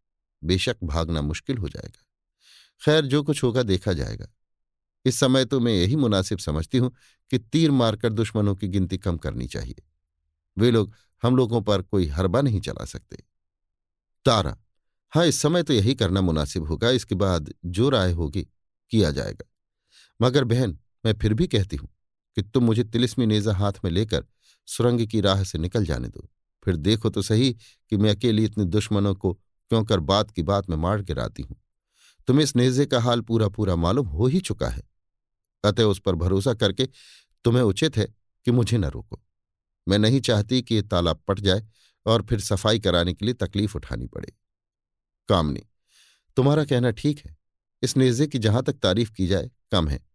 बेशक 0.45 0.77
भागना 0.85 1.23
मुश्किल 1.23 1.59
हो 1.59 1.69
जाएगा। 1.69 2.05
खैर, 2.85 3.07
जो 3.07 3.23
कुछ 3.23 3.43
होगा 3.43 3.63
देखा 3.63 3.93
जाएगा। 3.93 4.27
इस 5.05 5.21
समय 5.21 5.45
तो 5.45 5.61
मैं 5.61 5.73
यही 5.73 5.97
मुनासिब 5.97 6.39
समझती 6.39 6.79
हूँ 6.79 6.95
कि 7.31 7.39
तीर 7.39 7.71
मारकर 7.71 8.13
दुश्मनों 8.13 8.55
की 8.57 8.69
गिनती 8.69 8.99
कम 8.99 9.17
करनी 9.17 9.47
चाहिए। 9.47 9.83
वे 10.59 10.71
लोग 10.71 10.95
हम 11.23 11.37
लोगों 11.37 11.63
पर 11.63 11.83
कोई 11.83 12.07
हरबा 12.07 12.41
नहीं 12.41 12.61
चला 12.61 12.85
सकते। 12.85 13.23
तारा 14.25 14.57
हाँ 15.15 15.27
इस 15.27 15.41
समय 15.41 15.63
तो 15.63 15.73
यही 15.73 15.95
करना 15.95 16.21
मुनासिब 16.21 16.67
होगा, 16.67 16.91
इसके 16.91 17.15
बाद 17.15 17.53
जो 17.65 17.89
राय 17.89 18.13
होगी, 18.13 18.43
किया 18.91 19.11
जाएगा। 19.11 19.45
मगर 20.21 20.45
बहन, 20.45 20.79
मैं 21.07 21.13
फिर 21.13 21.35
भी 21.35 21.47
कहती 21.47 21.77
हूँ 21.77 21.89
कि 22.37 22.43
तुम 22.43 22.65
मुझे 22.65 22.85
तिलिस्मी 22.85 23.27
नेजा 23.27 23.53
हाथ 23.53 23.73
में 23.85 23.91
लेकर 23.91 24.25
सुरंग 24.67 25.07
की 25.07 25.21
राह 25.21 25.45
से 25.45 25.59
निकल 25.59 25.85
जाने 25.85 26.09
दो। 26.09 26.29
फिर 26.65 26.77
देखो 26.77 27.11
तो 27.11 27.23
सही 27.23 27.53
कि 27.91 27.97
मैं 27.97 28.11
अकेली 28.11 28.45
इतने 28.45 28.65
दुश्मनों 28.65 29.15
को 29.15 29.33
क्यों 29.33 29.85
कर 29.85 30.01
बात 30.01 30.31
की 30.31 30.43
बात 30.43 30.71
में 30.71 30.77
मार 30.77 31.03
गिराती 31.03 31.43
हूँ। 31.43 31.57
तुम्हें 32.27 32.45
इस 32.45 32.57
नेजे 32.57 32.87
का 32.87 33.01
हाल 33.01 33.21
पूरा 33.21 33.49
पूरा 33.49 33.77
मालूम 33.77 34.07
हो 34.07 34.27
ही 34.27 34.41
चुका 34.41 34.69
है। 34.69 34.83
अतः 35.65 35.83
उस 35.83 35.99
पर 35.99 36.15
भरोसा 36.15 36.55
करके 36.55 36.89
तुम्हें 37.45 37.63
उचित 37.63 37.97
है 37.97 38.15
कि 38.47 38.51
मुझे 38.51 38.79
न 38.79 38.85
रोको। 38.85 39.21
मैं 39.89 39.99
नहीं 39.99 40.21
चाहती 40.21 40.63
कि 40.63 40.75
ये 40.75 40.83
तालाब 40.83 41.23
पट 41.29 41.41
जाए 41.41 41.67
और 42.07 42.23
फिर 42.23 42.41
सफ़ाई 42.41 42.79
कराने 42.79 43.15
के 43.15 43.25
लिए 43.25 43.35
तकलीफ़ 43.35 43.77
उठानी 43.77 44.07
पड़े। 44.07 44.33
कामनी 45.29 45.63
तुम्हारा 46.37 46.65
कहना 46.65 46.91
ठीक 46.91 47.27
है। 47.27 47.37
इस 47.83 47.97
नेजे 47.97 48.27
की 48.27 48.39
जहाँ 48.39 48.63
तक 48.63 48.73
तारीफ़ 48.73 49.13
की 49.13 49.27
जाए, 49.27 49.51
कम 49.73 49.89
है। 49.89 50.07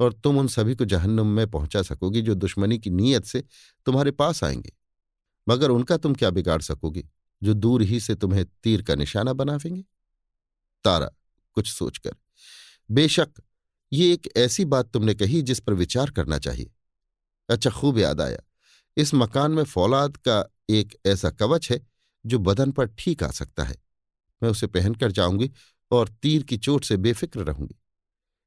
और 0.00 0.12
तुम 0.12 0.38
उन 0.38 0.48
सभी 0.48 0.74
को 0.74 0.84
जहन्नुम 0.84 1.26
में 1.26 1.50
पहुँचा 1.50 1.82
सकोगी 1.82 2.22
जो 2.22 2.34
दुश्मनी 2.34 2.78
की 2.78 2.90
नीयत 2.90 3.24
से 3.24 3.44
तुम्हारे 3.86 4.10
पास 4.10 4.44
आएँगे। 4.44 4.72
मगर 5.48 5.70
उनका 5.70 5.96
तुम 5.96 6.14
क्या 6.14 6.30
बिगाड़ 6.30 6.62
सकोगी, 6.62 7.04
जो 7.42 7.54
दूर 7.54 7.82
ही 7.82 8.00
से 8.00 8.14
तुम्हें 8.14 8.44
तीर 8.44 8.82
का 8.82 8.94
निशाना 8.94 9.32
बनावेंगे? 9.32 9.84
तारा, 10.84 11.10
कुछ 11.52 11.72
सोचकर। 11.72 12.10
बेशक, 12.90 13.28
ये 13.92 14.12
एक 14.12 14.28
ऐसी 14.36 14.64
बात 14.64 14.92
तुमने 14.92 15.14
कही 15.14 15.42
जिस 15.42 15.60
पर 15.60 15.72
विचार 15.72 16.10
करना 16.10 16.38
चाहिए। 16.38 16.70
अच्छा 17.48 17.70
खूब 17.70 17.98
याद 17.98 18.20
आया। 18.20 18.38
इस 18.96 19.14
मकान 19.14 19.50
में 19.50 19.64
फौलाद 19.64 20.16
का 20.16 20.52
एक 20.70 20.98
ऐसा 21.06 21.30
कवच 21.30 21.70
है, 21.70 21.86
जो 22.26 22.38
बदन 22.38 22.72
पर 22.72 22.86
ठीक 22.86 23.22
आ 23.22 23.30
सकता 23.30 23.64
है। 23.64 23.76
मैं 24.42 24.50
उसे 24.50 24.66
पहनकर 24.66 25.12
जाऊँगी 25.12 25.50
और 25.90 26.08
तीर 26.08 26.42
की 26.42 26.56
चोट 26.56 26.84
से 26.84 26.96
बेफिक्र 26.96 27.40
रहूँगी। 27.40 27.74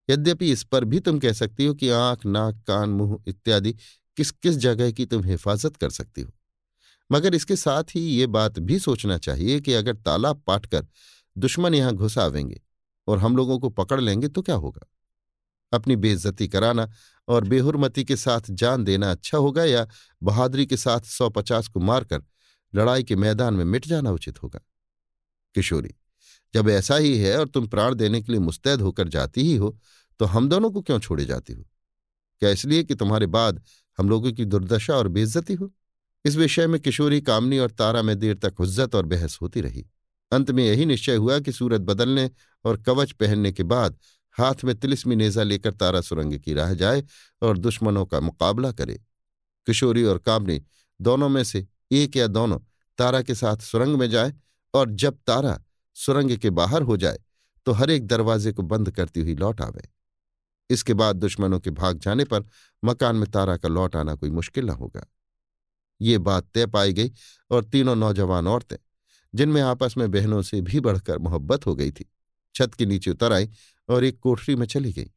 यद्यपि 0.10 0.51
इस 0.51 0.63
पर 0.63 0.86
भी 0.86 0.99
तुम 0.99 1.19
कह 1.19 1.34
सकती 1.34 1.65
हो 1.65 1.73
कि 1.73 1.89
आँख, 1.89 2.25
नाक, 2.25 2.63
कान, 2.67 2.89
मुँह 2.89 3.23
इत्यादि 3.27 3.73
किस 4.17 4.31
किस 4.31 4.55
जगह 4.55 4.91
की 4.91 5.05
तुम 5.05 5.23
हिफाजत 5.23 5.75
कर 5.75 5.89
सकती 5.89 6.21
हो। 6.21 6.31
मगर 7.12 7.36
इसके 7.36 7.55
साथ 7.55 7.84
ही 7.84 8.01
ये 8.01 8.27
बात 8.27 8.60
भी 8.60 8.79
सोचना 8.79 9.17
चाहिए 9.17 9.60
कि 9.60 9.73
अगर 9.73 9.95
तालाब 9.95 10.41
पाटकर 10.47 10.88
दुश्मन 11.38 11.73
यहाँ 11.73 11.93
घुस 11.93 12.17
आवेंगे 12.17 12.62
और 13.08 13.17
हम 13.17 13.38
लोगों 13.38 13.60
को 13.60 13.69
पकड़ 13.69 14.01
लेंगे 14.01 14.27
तो 14.27 14.41
क्या 14.41 14.55
होगा? 14.55 14.88
अपनी 15.73 15.95
बेइज्जती 15.95 16.47
कराना 16.47 16.91
और 17.27 17.43
बेहुरमती 17.43 18.03
के 18.03 18.15
साथ 18.15 18.41
जान 18.49 18.84
देना 18.84 19.12
अच्छा 19.12 19.38
होगा 19.38 19.63
या 19.63 19.88
बहादुरी 20.23 20.65
के 20.65 20.77
साथ 20.77 21.01
सौ 21.01 21.29
पचास 21.29 21.67
को 21.67 21.79
मारकर 21.79 22.23
लड़ाई 22.75 23.03
के 23.03 23.15
मैदान 23.15 23.53
में 23.53 23.65
मिट 23.65 23.88
जाना 23.88 24.12
उचित 24.12 24.43
होगा? 24.43 24.60
किशोरी, 25.56 25.94
जब 26.54 26.70
ऐसा 26.70 26.96
ही 26.96 27.18
है 27.18 27.38
और 27.39 27.48
तुम 27.48 27.68
प्राण 27.68 27.96
देने 27.96 28.22
के 28.22 28.32
लिए 28.32 28.41
मुस्तैद 28.41 28.82
होकर 28.82 29.08
जाती 29.08 29.41
ही 29.41 29.56
हो 29.56 29.78
तो 30.20 30.26
हम 30.26 30.50
दोनों 30.50 30.70
को 30.72 30.82
क्यों 30.82 31.00
छोड़े 31.00 31.26
जाती 31.26 31.54
हो? 31.54 31.63
क्या 32.41 32.50
इसलिए 32.50 32.84
कि 32.84 32.96
तुम्हारे 32.96 33.26
बाद 33.28 33.62
हम 33.98 34.10
लोगों 34.10 34.32
की 34.32 34.46
दुर्दशा 34.46 34.96
और 34.96 35.08
बेइज्जती 35.08 35.54
हो? 35.54 35.72
इस 36.26 36.36
विषय 36.36 36.68
में 36.68 36.80
किशोरी, 36.82 37.22
कामनी 37.22 37.58
और 37.58 37.72
तारा 37.72 38.02
में 38.02 38.18
देर 38.20 38.36
तक 38.36 38.56
हुज्जत 38.60 38.96
और 38.96 39.06
बहस 39.06 39.38
होती 39.41 39.62
रही। 39.62 39.86
अंत 40.32 40.52
में 40.52 40.63
यही 40.65 40.86
निश्चय 40.86 41.15
हुआ 41.15 41.39
कि 41.39 41.52
सूरत 41.52 41.82
बदलने 41.82 42.30
और 42.65 42.82
कवच 42.82 43.12
पहनने 43.12 43.52
के 43.52 43.63
बाद 43.63 43.98
हाथ 44.36 44.63
में 44.63 44.74
तिलिस्मी 44.76 45.15
नेजा 45.15 45.44
लेकर 45.44 45.74
तारा 45.74 46.02
सुरंग 46.02 46.38
की 46.39 46.54
राह 46.54 46.74
जाए 46.74 47.04
और 47.41 47.58
दुश्मनों 47.58 48.06
का 48.06 48.20
मुकाबला 48.20 48.72
करे। 48.72 48.96
किशोरी 49.68 50.04
और 50.04 50.18
कामनी, 50.18 50.62
दोनों 51.02 51.30
में 51.30 51.44
से 51.44 51.65
एक 51.91 52.18
या 52.18 52.28
दोनों 52.28 52.60
तारा 52.98 53.22
के 53.22 53.36
साथ 53.36 53.58
सुरंग 53.58 53.96
में 53.96 54.10
जाए 54.10 54.34
और 54.76 54.90
जब 54.92 55.18
तारा 55.28 55.60
सुरंग 55.96 56.38
के 56.38 56.50
बाहर 56.52 56.82
हो 56.82 56.98
जाए 56.98 57.20
तो 57.68 57.72
हर 57.72 57.90
एक 57.90 58.08
दरवाजे 58.08 58.52
को 58.52 58.64
बंद 58.64 58.92
करती 58.92 59.22
हुई 59.22 59.36
लौट 59.36 59.62
आवे। 59.62 59.88
इसके 60.70 60.94
बाद 60.94 61.16
दुश्मनों 61.16 61.60
के 61.60 61.70
भाग 61.72 62.00
जाने 62.00 62.24
पर 62.24 62.46
मकान 62.84 63.16
में 63.16 63.30
तारा 63.32 63.58
का 63.58 63.70
लौट 63.70 63.96
आना 63.96 64.16
कोई 64.16 64.30
मुश्किल 64.32 64.66
न 64.66 64.70
होगा। 64.72 65.06
ये 66.02 66.18
बात 66.20 66.48
तय 66.54 66.66
पाई 66.68 66.94
गई 66.94 67.12
और 67.52 67.64
तीनों 67.66 67.96
नौजवान 67.96 68.48
औरतें, 68.48 68.78
जिनमें 69.34 69.62
आपस 69.62 69.94
में 69.98 70.10
बहनों 70.12 70.42
से 70.42 70.62
भी 70.62 70.80
बढ़कर 70.80 71.18
मोहब्बत 71.18 71.66
हो 71.66 71.76
गई 71.76 71.92
थी, 71.92 72.06
छत 72.56 72.74
के 72.74 72.86
नीचे 72.86 73.12
उतर 73.12 73.34
आई 73.34 73.50
और 73.90 74.04
एक 74.04 74.20
कोठरी 74.20 74.56
में 74.56 74.66
चली 74.68 74.94
गई। 74.94 75.12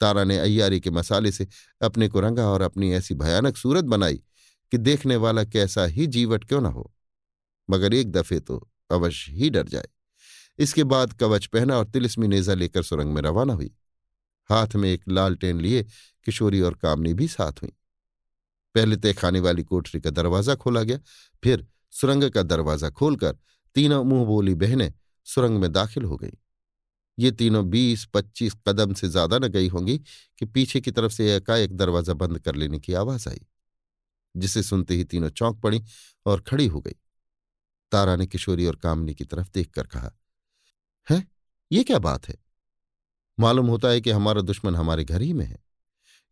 तारा 0.00 0.24
ने 0.24 0.38
अय्यारी 0.38 0.80
के 0.80 0.90
मसाले 0.90 1.32
से 1.32 1.46
अपने 1.82 2.08
को 2.08 2.20
रंगा 2.20 2.48
और 2.48 2.62
अपनी 2.62 2.92
ऐसी 2.92 3.14
भयानक 3.14 3.56
सूरत 3.56 3.84
बनाई 3.84 4.22
कि 4.72 4.78
देखने 4.78 5.16
वाला 5.16 5.44
कैसा 5.44 5.84
ही 5.84 6.06
जीवट 6.06 6.44
क्यों 6.44 6.60
न 6.60 6.66
हो। 6.66 6.93
मगर 7.68 7.94
एक 7.94 8.10
दफे 8.12 8.40
तो 8.40 8.56
अवश्य 8.90 9.32
ही 9.32 9.50
डर 9.50 9.68
जाए। 9.68 9.88
इसके 10.58 10.84
बाद 10.84 11.12
कवच 11.12 11.46
पहना 11.46 11.76
और 11.78 11.84
तिलिस्मी 11.86 12.28
नेजा 12.28 12.54
लेकर 12.54 12.82
सुरंग 12.82 13.14
में 13.14 13.20
रवाना 13.22 13.52
हुई। 13.52 13.70
हाथ 14.50 14.74
में 14.76 14.88
एक 14.90 15.08
लालटेन 15.08 15.60
लिए 15.60 15.82
किशोरी 16.26 16.60
और 16.60 16.74
कामनी 16.74 17.12
भी 17.14 17.28
साथ 17.28 17.62
हुई। 17.62 17.72
पहले 18.74 18.96
तय 18.96 19.12
खाने 19.12 19.40
वाली 19.40 19.62
कोठरी 19.64 20.00
का 20.00 20.10
दरवाज़ा 20.10 20.54
खोला 20.54 20.82
गया, 20.82 20.98
फिर 21.42 21.66
सुरंग 21.92 22.30
का 22.30 22.42
दरवाज़ा 22.42 22.90
खोलकर 22.90 23.36
तीनों 23.76 24.02
मुँह 24.04 24.24
बोली 24.26 24.54
बहनें 24.56 24.92
सुरंग 25.26 25.58
में 25.58 25.70
दाखिल 25.72 26.04
हो 26.04 26.16
गई। 26.16 26.32
ये 27.18 27.30
तीनों 27.32 27.68
बीस 27.70 28.04
पच्चीस 28.14 28.54
कदम 28.68 28.94
से 28.94 29.08
ज़्यादा 29.08 29.38
न 29.38 29.48
गई 29.48 29.68
होंगी 29.68 29.98
कि 30.38 30.46
पीछे 30.46 30.80
की 30.80 30.90
तरफ़ 30.90 31.12
से 31.12 31.34
एकाएक 31.36 31.76
दरवाज़ा 31.76 32.14
बंद 32.14 32.38
कर 32.38 32.54
लेने 32.54 32.78
की 32.78 32.92
आवाज़ 32.94 33.28
आई, 33.28 33.40
जिसे 34.34 34.62
सुनते 34.62 34.94
ही 34.94 35.04
तीनों 35.04 35.28
चौंक 35.30 35.60
पड़ी 35.60 35.82
और 36.26 36.40
खड़ी 36.40 36.66
हो 36.66 36.80
गई। 36.80 36.94
तारा 37.94 38.16
ने 38.16 38.26
किशोरी 38.26 38.66
और 38.66 38.76
कामनी 38.78 39.14
की 39.14 39.24
तरफ़ 39.26 39.50
देखकर 39.54 39.86
कहा, 39.88 40.10
है? 41.08 41.26
ये 41.70 41.82
क्या 41.84 41.98
बात 42.00 42.28
है? 42.28 42.36
मालूम 43.38 43.66
होता 43.66 43.88
है 43.88 44.00
कि 44.00 44.10
हमारा 44.12 44.40
दुश्मन 44.42 44.76
हमारे 44.76 45.04
घर 45.04 45.22
ही 45.22 45.32
में 45.32 45.44
है। 45.46 45.62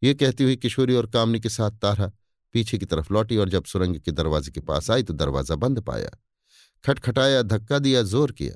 ये 0.02 0.14
कहती 0.14 0.44
हुई 0.44 0.56
किशोरी 0.56 0.94
और 0.94 1.06
कामनी 1.08 1.40
के 1.40 1.48
साथ 1.50 1.78
तारा 1.78 2.10
पीछे 2.54 2.78
की 2.78 2.86
तरफ़ 2.86 3.12
लौटी 3.12 3.36
और 3.36 3.48
जब 3.48 3.64
सुरंग 3.64 3.98
के 3.98 4.12
दरवाजे 4.12 4.50
के 4.50 4.60
पास 4.62 4.90
आई 4.90 5.02
तो 5.02 5.14
दरवाज़ा 5.14 5.56
बंद 5.56 5.80
पाया। 5.82 6.10
खटखटाया, 6.84 7.42
धक्का 7.44 7.78
दिया, 7.78 8.02
ज़ोर 8.04 8.32
किया, 8.32 8.54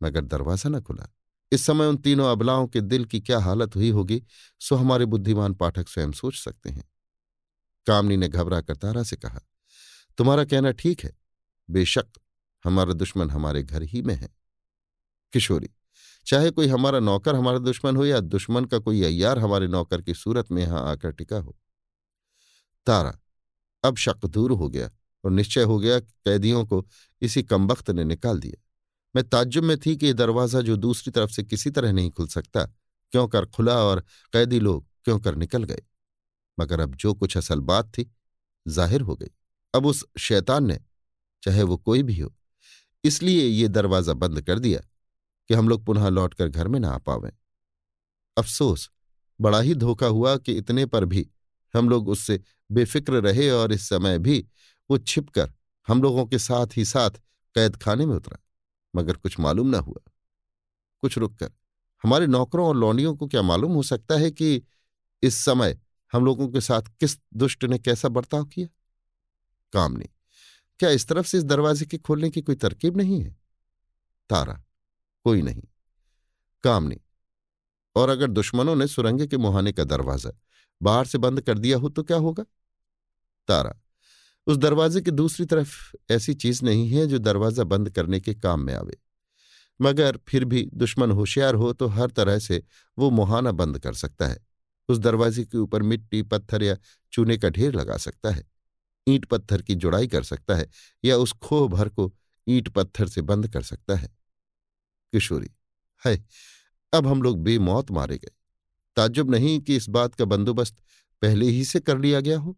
मगर 0.00 0.24
दरवाज़ा 0.24 0.70
न 0.70 0.80
खुला। 0.80 1.08
इस 1.52 1.66
समय 1.66 1.86
उन 1.86 1.96
तीनों 1.98 2.30
अबलाओं 2.32 2.66
के 2.66 2.80
दिल 2.82 3.04
की 3.04 3.20
क्या 3.20 3.38
हालत 3.40 3.76
हुई 3.76 3.90
होगी, 3.90 4.22
सो 4.60 4.76
हमारे 4.76 5.04
बुद्धिमान 5.06 5.54
पाठक 5.54 5.88
स्वयं 5.88 6.12
सोच 6.12 6.34
सकते 6.36 6.70
हैं। 6.70 6.84
कामनी 7.86 8.16
ने 8.16 8.28
घबरा 8.28 8.60
कर 8.60 8.76
तारा 8.76 9.02
से 9.02 9.16
कहा, 9.16 9.40
तुम्हारा 10.18 10.44
कहना 10.44 10.70
ठीक 10.72 11.04
है। 11.04 11.12
बेशक 11.68 12.06
हमारा 12.66 12.92
दुश्मन 12.94 13.30
हमारे 13.30 13.62
घर 13.62 13.82
ही 13.84 14.02
में 14.02 14.14
है। 14.14 14.28
किशोरी, 15.32 15.68
चाहे 16.26 16.50
कोई 16.50 16.66
हमारा 16.66 17.00
नौकर 17.00 17.34
हमारा 17.34 17.58
दुश्मन 17.60 17.96
हो 17.96 18.04
या 18.04 18.20
दुश्मन 18.20 18.64
का 18.64 18.78
कोई 18.78 19.02
अय्यार 19.04 19.38
हमारे 19.38 19.66
नौकर 19.68 20.02
की 20.02 20.14
सूरत 20.14 20.50
में 20.52 20.62
यहाँ 20.62 20.82
आकर 20.90 21.10
टिका 21.10 21.38
हो। 21.38 21.56
तारा, 22.86 23.18
अब 23.84 23.96
शक 23.96 24.26
दूर 24.26 24.52
हो 24.52 24.68
गया 24.68 24.90
और 25.24 25.30
निश्चय 25.30 25.62
हो 25.62 25.78
गया 25.78 25.98
कि 26.00 26.12
कैदियों 26.24 26.64
को 26.66 26.84
इसी 27.22 27.42
कमबख्त 27.42 27.90
ने 27.90 28.04
निकाल 28.04 28.40
दिया। 28.40 28.62
मैं 29.14 29.24
ताज्जुब 29.24 29.64
में 29.64 29.76
थी 29.78 29.96
कि 29.96 30.12
दरवाज़ा 30.12 30.60
जो 30.60 30.76
दूसरी 30.76 31.10
तरफ़ 31.10 31.30
से 31.30 31.42
किसी 31.42 31.70
तरह 31.70 31.92
नहीं 31.92 32.10
खुल 32.10 32.26
सकता, 32.26 32.64
क्यों 33.12 33.26
कर 33.28 33.46
खुला 33.46 33.74
और 33.74 34.00
कैदी 34.32 34.60
लोग 34.60 34.86
क्यों 35.04 35.18
कर 35.20 35.34
निकल 35.34 35.64
गए? 35.64 35.82
मगर 36.58 36.80
अब 36.80 36.94
जो 36.94 37.14
कुछ 37.14 37.36
असल 37.36 37.60
बात 37.60 37.88
थी, 37.88 38.10
ज़ाहिर 38.66 39.00
हो 39.00 39.16
गई। 39.16 39.30
अब 39.74 39.86
उस 39.86 40.04
शैतान 40.18 40.66
ने, 40.66 40.78
चाहे 41.42 41.62
वो 41.62 41.76
कोई 41.76 42.02
भी 42.02 42.18
हो 42.20 42.32
इसलिए 43.06 43.44
ये 43.44 43.68
दरवाज़ा 43.68 44.12
बंद 44.12 44.40
कर 44.42 44.58
दिया 44.58 44.80
कि 45.48 45.54
हम 45.54 45.68
लोग 45.68 45.84
पुनः 45.84 46.08
लौटकर 46.08 46.48
घर 46.48 46.68
में 46.68 46.80
ना 46.80 46.90
आ 46.90 46.98
पावें। 46.98 47.30
अफसोस, 48.36 48.90
बड़ा 49.40 49.60
ही 49.60 49.74
धोखा 49.74 50.06
हुआ 50.06 50.36
कि 50.36 50.52
इतने 50.52 50.86
पर 50.86 51.04
भी 51.04 51.28
हम 51.74 51.88
लोग 51.88 52.08
उससे 52.08 52.40
बेफिक्र 52.72 53.20
रहे 53.20 53.50
और 53.50 53.72
इस 53.72 53.88
समय 53.88 54.18
भी 54.18 54.46
वो 54.90 54.98
छिपकर 54.98 55.52
हम 55.88 56.02
लोगों 56.02 56.26
के 56.26 56.38
साथ 56.38 56.76
ही 56.76 56.84
साथ 56.84 57.10
कैद 57.54 57.76
खाने 57.76 58.06
में 58.06 58.14
उतरा, 58.16 58.38
मगर 58.96 59.16
कुछ 59.16 59.38
मालूम 59.40 59.66
ना 59.66 59.78
हुआ। 59.78 60.10
कुछ 61.00 61.18
रुककर, 61.18 61.50
हमारे 62.02 62.26
नौकरों 62.26 62.66
और 62.68 62.76
लौंडियों 62.76 63.14
को 63.16 63.26
क्या 63.26 63.42
मालूम 63.42 63.72
हो 63.72 63.82
सकता 63.82 64.14
है 64.14 64.30
कि 64.30 64.62
इस 65.22 65.34
समय 65.34 65.78
हम 66.12 66.24
लोगों 66.24 66.48
के 66.48 66.60
साथ 66.60 66.82
किस 67.00 67.18
दुष्ट 67.34 67.64
ने 67.64 67.78
कैसा 67.78 68.08
बर्ताव 68.08 68.44
किया? 68.44 68.68
कामनी 69.72 70.08
क्या 70.80 70.90
इस 70.90 71.06
तरफ़ 71.08 71.26
से 71.26 71.38
इस 71.38 71.44
दरवाजे 71.44 71.86
के 71.86 71.98
खोलने 71.98 72.30
की 72.30 72.40
कोई 72.42 72.54
तरकीब 72.54 72.96
नहीं 72.96 73.20
है? 73.22 73.36
तारा, 74.30 74.62
कोई 75.26 75.42
नहीं। 75.42 75.62
कामनी, 76.64 77.00
और 77.96 78.08
अगर 78.08 78.30
दुश्मनों 78.30 78.74
ने 78.76 78.86
सुरंग 78.86 79.26
के 79.26 79.36
मुहाने 79.36 79.72
का 79.72 79.84
दरवाज़ा 79.84 80.32
बाहर 80.80 81.06
से 81.06 81.18
बंद 81.18 81.40
कर 81.40 81.58
दिया 81.58 81.78
हो 81.78 81.88
तो 81.88 82.02
क्या 82.02 82.16
होगा? 82.16 82.44
तारा, 83.48 83.74
उस 84.46 84.56
दरवाजे 84.56 85.00
की 85.00 85.10
दूसरी 85.10 85.46
तरफ़ 85.46 86.12
ऐसी 86.12 86.34
चीज़ 86.34 86.64
नहीं 86.64 86.88
है 86.88 87.06
जो 87.06 87.18
दरवाज़ा 87.18 87.64
बंद 87.64 87.90
करने 87.90 88.20
के 88.20 88.34
काम 88.34 88.60
में 88.60 88.74
आवे। 88.74 88.96
मगर 89.80 90.18
फिर 90.28 90.44
भी 90.44 90.68
दुश्मन 90.74 91.10
होशियार 91.10 91.54
हो 91.54 91.72
तो 91.72 91.86
हर 91.86 92.10
तरह 92.10 92.38
से 92.38 92.62
वो 92.98 93.10
मुहाना 93.10 93.52
बंद 93.52 93.78
कर 93.78 93.94
सकता 93.94 94.26
है। 94.26 94.38
उस 94.88 94.98
दरवाजे 94.98 95.44
के 95.44 95.58
ऊपर 95.58 95.82
मिट्टी, 95.82 96.22
पत्थर 96.22 96.62
या 96.62 96.76
चूने 97.12 97.36
का 97.38 97.48
ढेर 97.48 97.74
लगा 97.74 97.96
सकता 97.96 98.30
है। 98.30 98.44
ईंट 99.08 99.24
पत्थर 99.24 99.62
की 99.62 99.74
जुड़ाई 99.74 100.06
कर 100.06 100.22
सकता 100.22 100.54
है 100.54 100.68
या 101.04 101.16
उस 101.16 101.32
खोह 101.32 101.68
भर 101.68 101.88
को 101.88 102.12
ईंट 102.46 102.68
पत्थर 102.68 103.08
से 103.08 103.22
बंद 103.22 103.48
कर 103.48 103.62
सकता 103.62 103.96
है। 103.96 104.08
किशोरी 105.12 105.50
है 106.02 106.24
अब 106.92 107.06
हम 107.06 107.22
लोग 107.22 107.42
बेमौत 107.42 107.90
मारे 107.90 108.18
गए। 108.18 108.30
ताज्जुब 108.96 109.30
नहीं 109.30 109.60
कि 109.60 109.76
इस 109.76 109.88
बात 109.88 110.14
का 110.14 110.24
बंदोबस्त 110.24 110.76
पहले 111.22 111.46
ही 111.46 111.64
से 111.64 111.80
कर 111.80 111.98
लिया 111.98 112.20
गया 112.20 112.38
हो? 112.38 112.56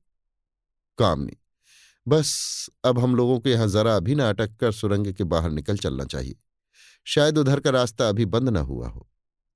कामनी 0.99 1.37
बस 2.07 2.71
अब 2.85 2.99
हम 2.99 3.15
लोगों 3.17 3.39
को 3.41 3.49
यहाँ 3.49 3.67
जरा 3.69 3.97
अभी 3.97 4.15
ना 4.15 4.29
अटक 4.29 4.57
कर 4.57 4.73
सुरंग 4.73 5.13
के 5.13 5.25
बाहर 5.25 5.51
निकल 5.51 5.79
चलना 5.79 6.05
चाहिए। 6.05 6.37
शायद 7.07 7.39
उधर 7.39 7.61
का 7.61 7.71
रास्ता 7.71 8.09
अभी 8.09 8.25
बंद 8.25 8.49
ना 8.49 8.61
हुआ 8.61 8.89
हो। 8.89 9.09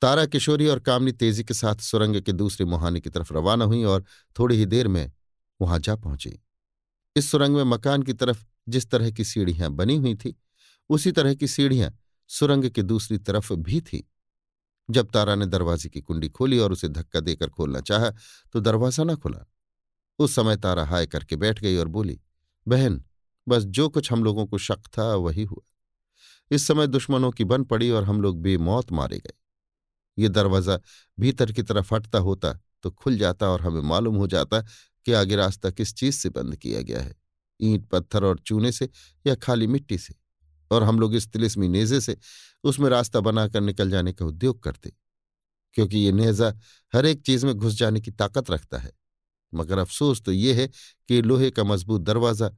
तारा, 0.03 0.27
किशोरी 0.27 0.67
और 0.67 0.81
कामनी 0.81 1.13
तेज़ी 1.13 1.45
के 1.45 1.55
साथ 1.55 1.77
सुरंग 1.77 2.21
के 2.23 2.33
दूसरे 2.33 2.67
मुहाने 2.67 3.01
की 3.01 3.11
तरफ़ 3.11 3.33
रवाना 3.35 3.65
हुई 3.65 3.83
और 3.85 4.05
थोड़ी 4.39 4.57
ही 4.57 4.67
देर 4.67 4.89
में 4.89 5.11
वहाँ 5.61 5.79
जा 5.79 5.97
पहुँची। 5.97 6.39
इस 7.17 7.31
सुरंग 7.31 7.57
में 7.57 7.65
मकान 7.65 8.03
की 8.03 8.13
तरफ़ 8.13 8.45
जिस 8.69 8.91
तरह 8.91 9.11
की 9.11 9.25
सीढ़ियाँ 9.25 9.71
बनी 9.71 9.97
हुई 9.97 10.15
थी, 10.15 10.35
उसी 10.91 11.13
तरह 11.13 11.35
की 11.35 11.49
सीढ़ियाँ 11.49 11.91
सुरंग 12.31 12.69
की 12.71 12.83
दूसरी 12.83 13.19
तरफ़ 13.19 13.53
भी 13.53 13.81
थी। 13.81 14.07
जब 14.89 15.11
तारा 15.11 15.35
ने 15.35 15.47
दरवाजे 15.47 15.89
की 15.89 16.01
कुंडी 16.01 16.29
खोली 16.29 16.59
और 16.59 16.73
उसे 16.73 16.89
धक्का 16.89 17.21
देकर 17.21 17.49
खोलना 17.49 17.81
चाहा 17.81 18.11
तो 18.53 18.61
दरवाज़ा 18.61 19.05
न 19.05 19.17
खुला। 19.17 19.47
उस 20.19 20.35
समय 20.35 20.57
तारा 20.57 20.85
हाय 20.85 21.07
करके 21.07 21.37
बैठ 21.37 21.61
गई 21.61 21.77
और 21.77 21.89
बोली, 21.89 22.21
बहन, 22.67 23.03
बस 23.47 23.63
जो 23.63 23.89
कुछ 23.89 24.13
हम 24.13 24.25
लोगों 24.25 24.47
को 24.47 24.59
शक 24.59 24.87
था, 24.89 25.15
वही 25.15 25.45
हुआ। 25.45 25.63
इस 26.51 26.67
समय 26.67 26.87
दुश्मनों 26.87 27.31
की 27.31 27.45
बन 27.45 27.65
पड़ी 27.65 27.91
और 27.91 28.05
हम 28.05 28.21
लोग 28.23 28.41
बेमौत 28.43 28.93
मारे 28.93 29.19
गए। 29.19 29.35
ये 30.19 30.29
दरवाज़ा 30.29 30.79
भीतर 31.19 31.53
की 31.53 31.63
तरफ़ 31.63 31.95
हटता 31.95 32.19
होता 32.19 32.53
तो 32.83 32.91
खुल 32.91 33.17
जाता 33.19 33.49
और 33.49 33.61
हमें 33.61 33.81
मालूम 33.81 34.17
हो 34.17 34.27
जाता 34.27 34.63
कि 35.07 35.13
आगे 35.13 35.37
रास्ता 35.37 35.71
किस 35.71 35.95
चीज़ 35.95 36.17
से 36.17 36.29
बंद 36.31 36.57
किया 36.57 36.81
गया 36.83 37.01
है, 37.01 37.15
ईंट, 37.61 37.87
पत्थर 37.87 38.25
और 38.25 38.39
चूने 38.41 38.73
से 38.73 38.89
या 39.25 39.35
खाली 39.37 39.67
मिट्टी 39.67 39.99
से? 39.99 40.15
और 40.71 40.83
हम 40.83 41.01
लोग 41.01 41.15
इस 41.15 41.29
तिलिस्मी 41.29 41.69
नेजे 41.69 42.01
से 42.01 42.17
उसमें 42.65 42.89
रास्ता 42.91 43.21
बनाकर 43.21 43.61
निकल 43.61 43.91
जाने 43.91 44.13
का 44.13 44.25
उद्योग 44.27 44.63
करते, 44.63 44.93
क्योंकि 45.75 45.99
ये 45.99 46.13
नेजा 46.13 46.53
हर 46.93 47.07
एक 47.07 47.23
चीज़ 47.23 47.47
में 47.47 47.55
घुस 47.55 47.75
जाने 47.75 48.01
की 48.01 48.11
ताकत 48.13 48.51
रखता 48.51 48.79
है। 48.79 48.93
मगर 49.53 49.79
अफसोस 49.79 50.23
तो 50.23 50.33
ये 50.33 50.55
है 50.55 50.67
कि 51.09 51.21
लोहे 51.23 51.51
का 51.51 51.65
मज़बूत 51.65 52.01
दरवाज़ा 52.01 52.51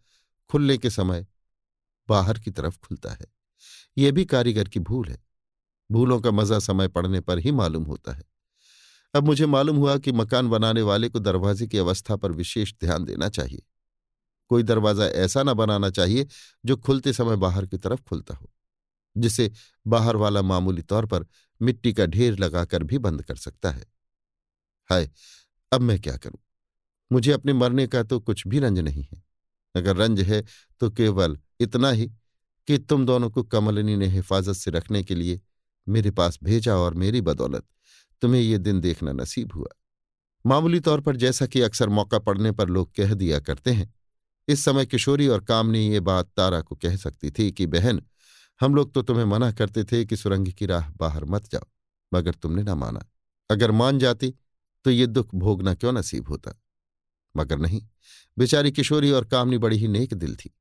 खुलने 0.51 0.77
के 0.79 0.91
समय 0.91 1.27
बाहर 2.09 2.39
की 2.39 2.51
तरफ़ 2.51 2.79
खुलता 2.79 3.13
है। 3.13 3.27
यह 3.97 4.13
भी 4.13 4.25
कारीगर 4.25 4.69
की 4.69 4.81
भूल 4.81 5.09
है। 5.09 5.19
भूलों 5.91 6.21
का 6.21 6.31
मज़ा 6.31 6.59
समय 6.59 6.89
पड़ने 6.89 7.21
पर 7.21 7.39
ही 7.39 7.53
मालूम 7.53 7.85
होता 7.85 8.13
है। 8.13 8.23
अब 9.15 9.25
मुझे 9.25 9.47
मालूम 9.47 9.77
हुआ 9.77 9.97
कि 9.99 10.13
मकान 10.13 10.49
बनाने 10.49 10.83
वाले 10.83 11.09
को 11.09 11.19
दरवाजे 11.19 11.67
की 11.67 11.79
अवस्था 11.79 12.17
पर 12.17 12.33
विशेष 12.33 12.73
ध्यान 12.75 13.05
देना 13.05 13.29
चाहिए। 13.29 13.63
कोई 14.51 14.63
दरवाज़ा 14.63 15.07
ऐसा 15.07 15.43
न 15.43 15.53
बनाना 15.55 15.91
चाहिए 15.91 16.27
जो 16.65 16.77
खुलते 16.77 17.13
समय 17.13 17.37
बाहर 17.37 17.67
की 17.67 17.79
तरफ़ 17.79 18.01
खुलता 18.03 18.35
हो, 18.35 18.51
जिसे 19.17 19.51
बाहर 19.87 20.17
वाला 20.17 20.43
मामूली 20.43 20.83
तौर 20.83 21.07
पर 21.07 21.27
मिट्टी 21.61 21.93
का 21.93 22.07
ढेर 22.07 22.39
लगाकर 22.39 22.83
भी 22.83 22.99
बंद 22.99 23.23
कर 23.23 23.37
सकता 23.37 23.71
है। 23.71 23.85
हाय, 24.91 25.11
अब 25.73 25.81
मैं 25.81 26.01
क्या 26.01 26.17
करूँ? 26.17 26.39
मुझे 27.11 27.33
अपने 27.33 27.53
मरने 27.53 27.87
का 27.87 28.03
तो 28.03 28.19
कुछ 28.21 28.47
भी 28.47 28.59
रंज 28.59 28.79
नहीं 28.79 29.03
है। 29.05 29.23
अगर 29.75 29.97
रंज 29.97 30.21
है 30.21 30.43
तो 30.81 30.91
केवल 30.91 31.39
इतना 31.61 31.91
ही 31.91 32.07
कि 32.69 32.79
तुम 32.81 33.07
दोनों 33.07 33.31
को 33.31 33.43
कमलिनी 33.45 33.97
ने 33.97 34.07
हिफाजत 34.09 34.55
से 34.55 34.71
रखने 34.71 35.03
के 35.05 35.15
लिए 35.15 35.41
मेरे 35.87 36.11
पास 36.11 36.39
भेजा 36.43 36.77
और 36.77 36.95
मेरी 36.95 37.21
बदौलत। 37.21 37.65
तुम्हें 38.25 38.41
ये 38.41 38.59
दिन 38.59 38.81
देखना 38.81 39.13
नसीब 39.13 39.53
हुआ। 39.55 39.69
मामूली 40.47 40.81
तौर 40.81 41.01
पर 41.01 41.17
जैसा 41.17 41.47
कि 41.47 41.61
अक्सर 41.61 41.89
मौका 41.89 42.19
पड़ने 42.19 42.53
पर 42.53 42.69
लोग 42.69 42.95
कह 42.95 43.15
दिया 43.15 43.41
करते 43.41 43.73
हैं, 43.73 43.95
इस 44.49 44.65
समय 44.65 44.87
किशोरी 44.87 45.29
और 45.29 45.45
कामनी 45.45 45.93
ये 45.93 46.01
बात 46.01 46.31
तारा 46.37 46.61
को 46.61 46.77
कह 46.77 46.97
सकती 46.97 47.31
थी 47.31 47.53
कि, 47.53 47.67
बहन, 47.67 48.03
हम 48.61 48.75
लोग 48.75 48.95
तो 48.95 49.03
तुम्हें 49.03 49.25
मना 49.25 49.53
करते 49.53 49.85
थे 49.85 50.05
कि 50.05 50.17
सुरंग 50.17 50.49
की 50.49 50.67
राह 50.67 50.91
बाहर 50.91 51.25
मत 51.25 51.51
जाओ, 51.53 51.67
मगर 52.15 52.35
तुमने 52.35 52.63
ना 52.63 52.75
माना। 52.75 53.05
अगर 53.51 53.71
मान 53.71 53.99
जाती 53.99 54.35
तो 54.85 54.91
ये 54.91 55.07
दुख 55.07 55.35
भोगना 55.35 55.75
क्यों 55.75 55.93
नसीब 55.93 56.29
होता? 56.29 56.61
मगर 57.37 57.59
नहीं, 57.59 57.83
बेचारी 58.39 58.73
किशोरी 58.73 59.11
और 59.11 59.25
कामनी 59.25 59.59
बड़ी 59.59 59.77
ही 59.77 59.89
नेक 59.89 60.15
दिल 60.15 60.37
थी। 60.37 60.55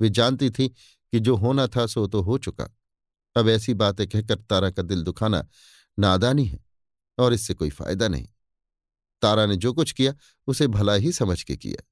वे 0.00 0.08
जानती 0.08 0.50
थी 0.50 0.68
कि 0.68 1.20
जो 1.20 1.36
होना 1.36 1.66
था 1.66 1.86
सो 1.86 2.06
तो 2.06 2.22
हो 2.22 2.38
चुका। 2.38 2.68
अब 3.36 3.48
ऐसी 3.48 3.74
बातें 3.74 4.08
कहकर 4.08 4.38
तारा 4.40 4.70
का 4.70 4.82
दिल 4.82 5.02
दुखाना 5.02 5.46
नादानी 5.98 6.44
है। 6.44 6.67
और 7.18 7.32
इससे 7.32 7.54
कोई 7.54 7.70
फ़ायदा 7.70 8.08
नहीं। 8.08 8.26
तारा 9.22 9.46
ने 9.46 9.56
जो 9.56 9.72
कुछ 9.72 9.92
किया, 9.92 10.14
उसे 10.46 10.66
भला 10.68 10.94
ही 10.94 11.12
समझ 11.12 11.42
के 11.42 11.56
किया। 11.56 11.84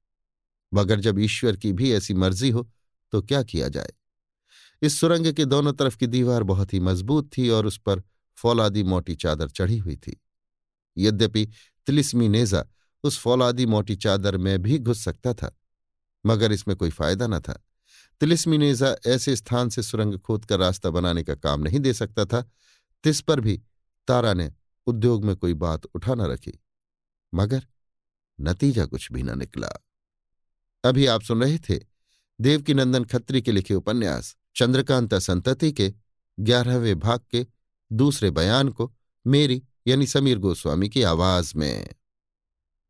मगर 0.71 0.99
जब 0.99 1.19
ईश्वर 1.19 1.55
की 1.55 1.71
भी 1.73 1.91
ऐसी 1.93 2.13
मर्ज़ी 2.13 2.49
हो 2.49 2.69
तो 3.13 3.21
क्या 3.21 3.41
किया 3.43 3.67
जाए? 3.69 3.93
इस 4.81 4.99
सुरंग 4.99 5.33
के 5.33 5.45
दोनों 5.45 5.73
तरफ़ 5.73 5.97
की 5.97 6.07
दीवार 6.07 6.43
बहुत 6.43 6.73
ही 6.73 6.79
मज़बूत 6.79 7.29
थी 7.37 7.49
और 7.49 7.65
उस 7.65 7.77
पर 7.79 8.01
फौलादी 8.37 8.83
मोटी 8.83 9.15
चादर 9.15 9.49
चढ़ी 9.49 9.77
हुई 9.77 9.95
थी। 9.97 10.19
यद्यपि 10.97 11.45
तिलिस्मी 11.87 12.27
नेजा 12.29 12.63
उस 13.03 13.19
फौलादी 13.19 13.65
मोटी 13.65 13.95
चादर 13.95 14.37
में 14.37 14.61
भी 14.61 14.77
घुस 14.79 15.03
सकता 15.03 15.33
था, 15.33 15.55
मगर 16.25 16.51
इसमें 16.51 16.75
कोई 16.77 16.89
फ़ायदा 16.89 17.27
न 17.27 17.39
था। 17.39 17.53
तिलिस्मी 18.21 18.57
नेजा 18.57 18.95
ऐसे 19.07 19.35
स्थान 19.35 19.69
से 19.69 19.83
सुरंग 19.83 20.17
खोदकर 20.19 20.59
रास्ता 20.59 20.89
बनाने 20.89 21.23
का 21.23 21.35
काम 21.35 21.61
नहीं 21.61 21.79
दे 21.79 21.93
सकता 21.93 22.25
था, 22.25 22.41
तिस 23.03 23.21
पर 23.21 23.39
भी 23.39 23.61
तारा 24.07 24.33
ने 24.33 24.51
उद्योग 24.87 25.25
में 25.25 25.35
कोई 25.35 25.53
बात 25.53 25.85
उठा 25.85 26.15
न 26.15 26.21
रखी, 26.21 26.53
मगर 27.33 27.65
नतीजा 28.39 28.85
कुछ 28.85 29.11
भी 29.11 29.23
न 29.23 29.37
निकला। 29.39 29.69
अभी 30.83 31.05
आप 31.05 31.21
सुन 31.21 31.43
रहे 31.43 31.57
थे 31.59 31.79
देवकीनंदन 32.41 33.03
खत्री 33.03 33.41
के 33.41 33.51
लिखे 33.51 33.73
उपन्यास 33.73 34.35
चंद्रकांता 34.55 35.19
संतति 35.19 35.71
के 35.71 35.93
ग्यारहवें 36.39 36.99
भाग 36.99 37.19
के 37.31 37.45
दूसरे 37.91 38.29
बयान 38.31 38.69
को 38.69 38.93
मेरी 39.25 39.63
यानी 39.87 40.07
समीर 40.07 40.39
गोस्वामी 40.39 40.89
की 40.89 41.01
आवाज़ 41.01 41.53
में। 41.55 41.89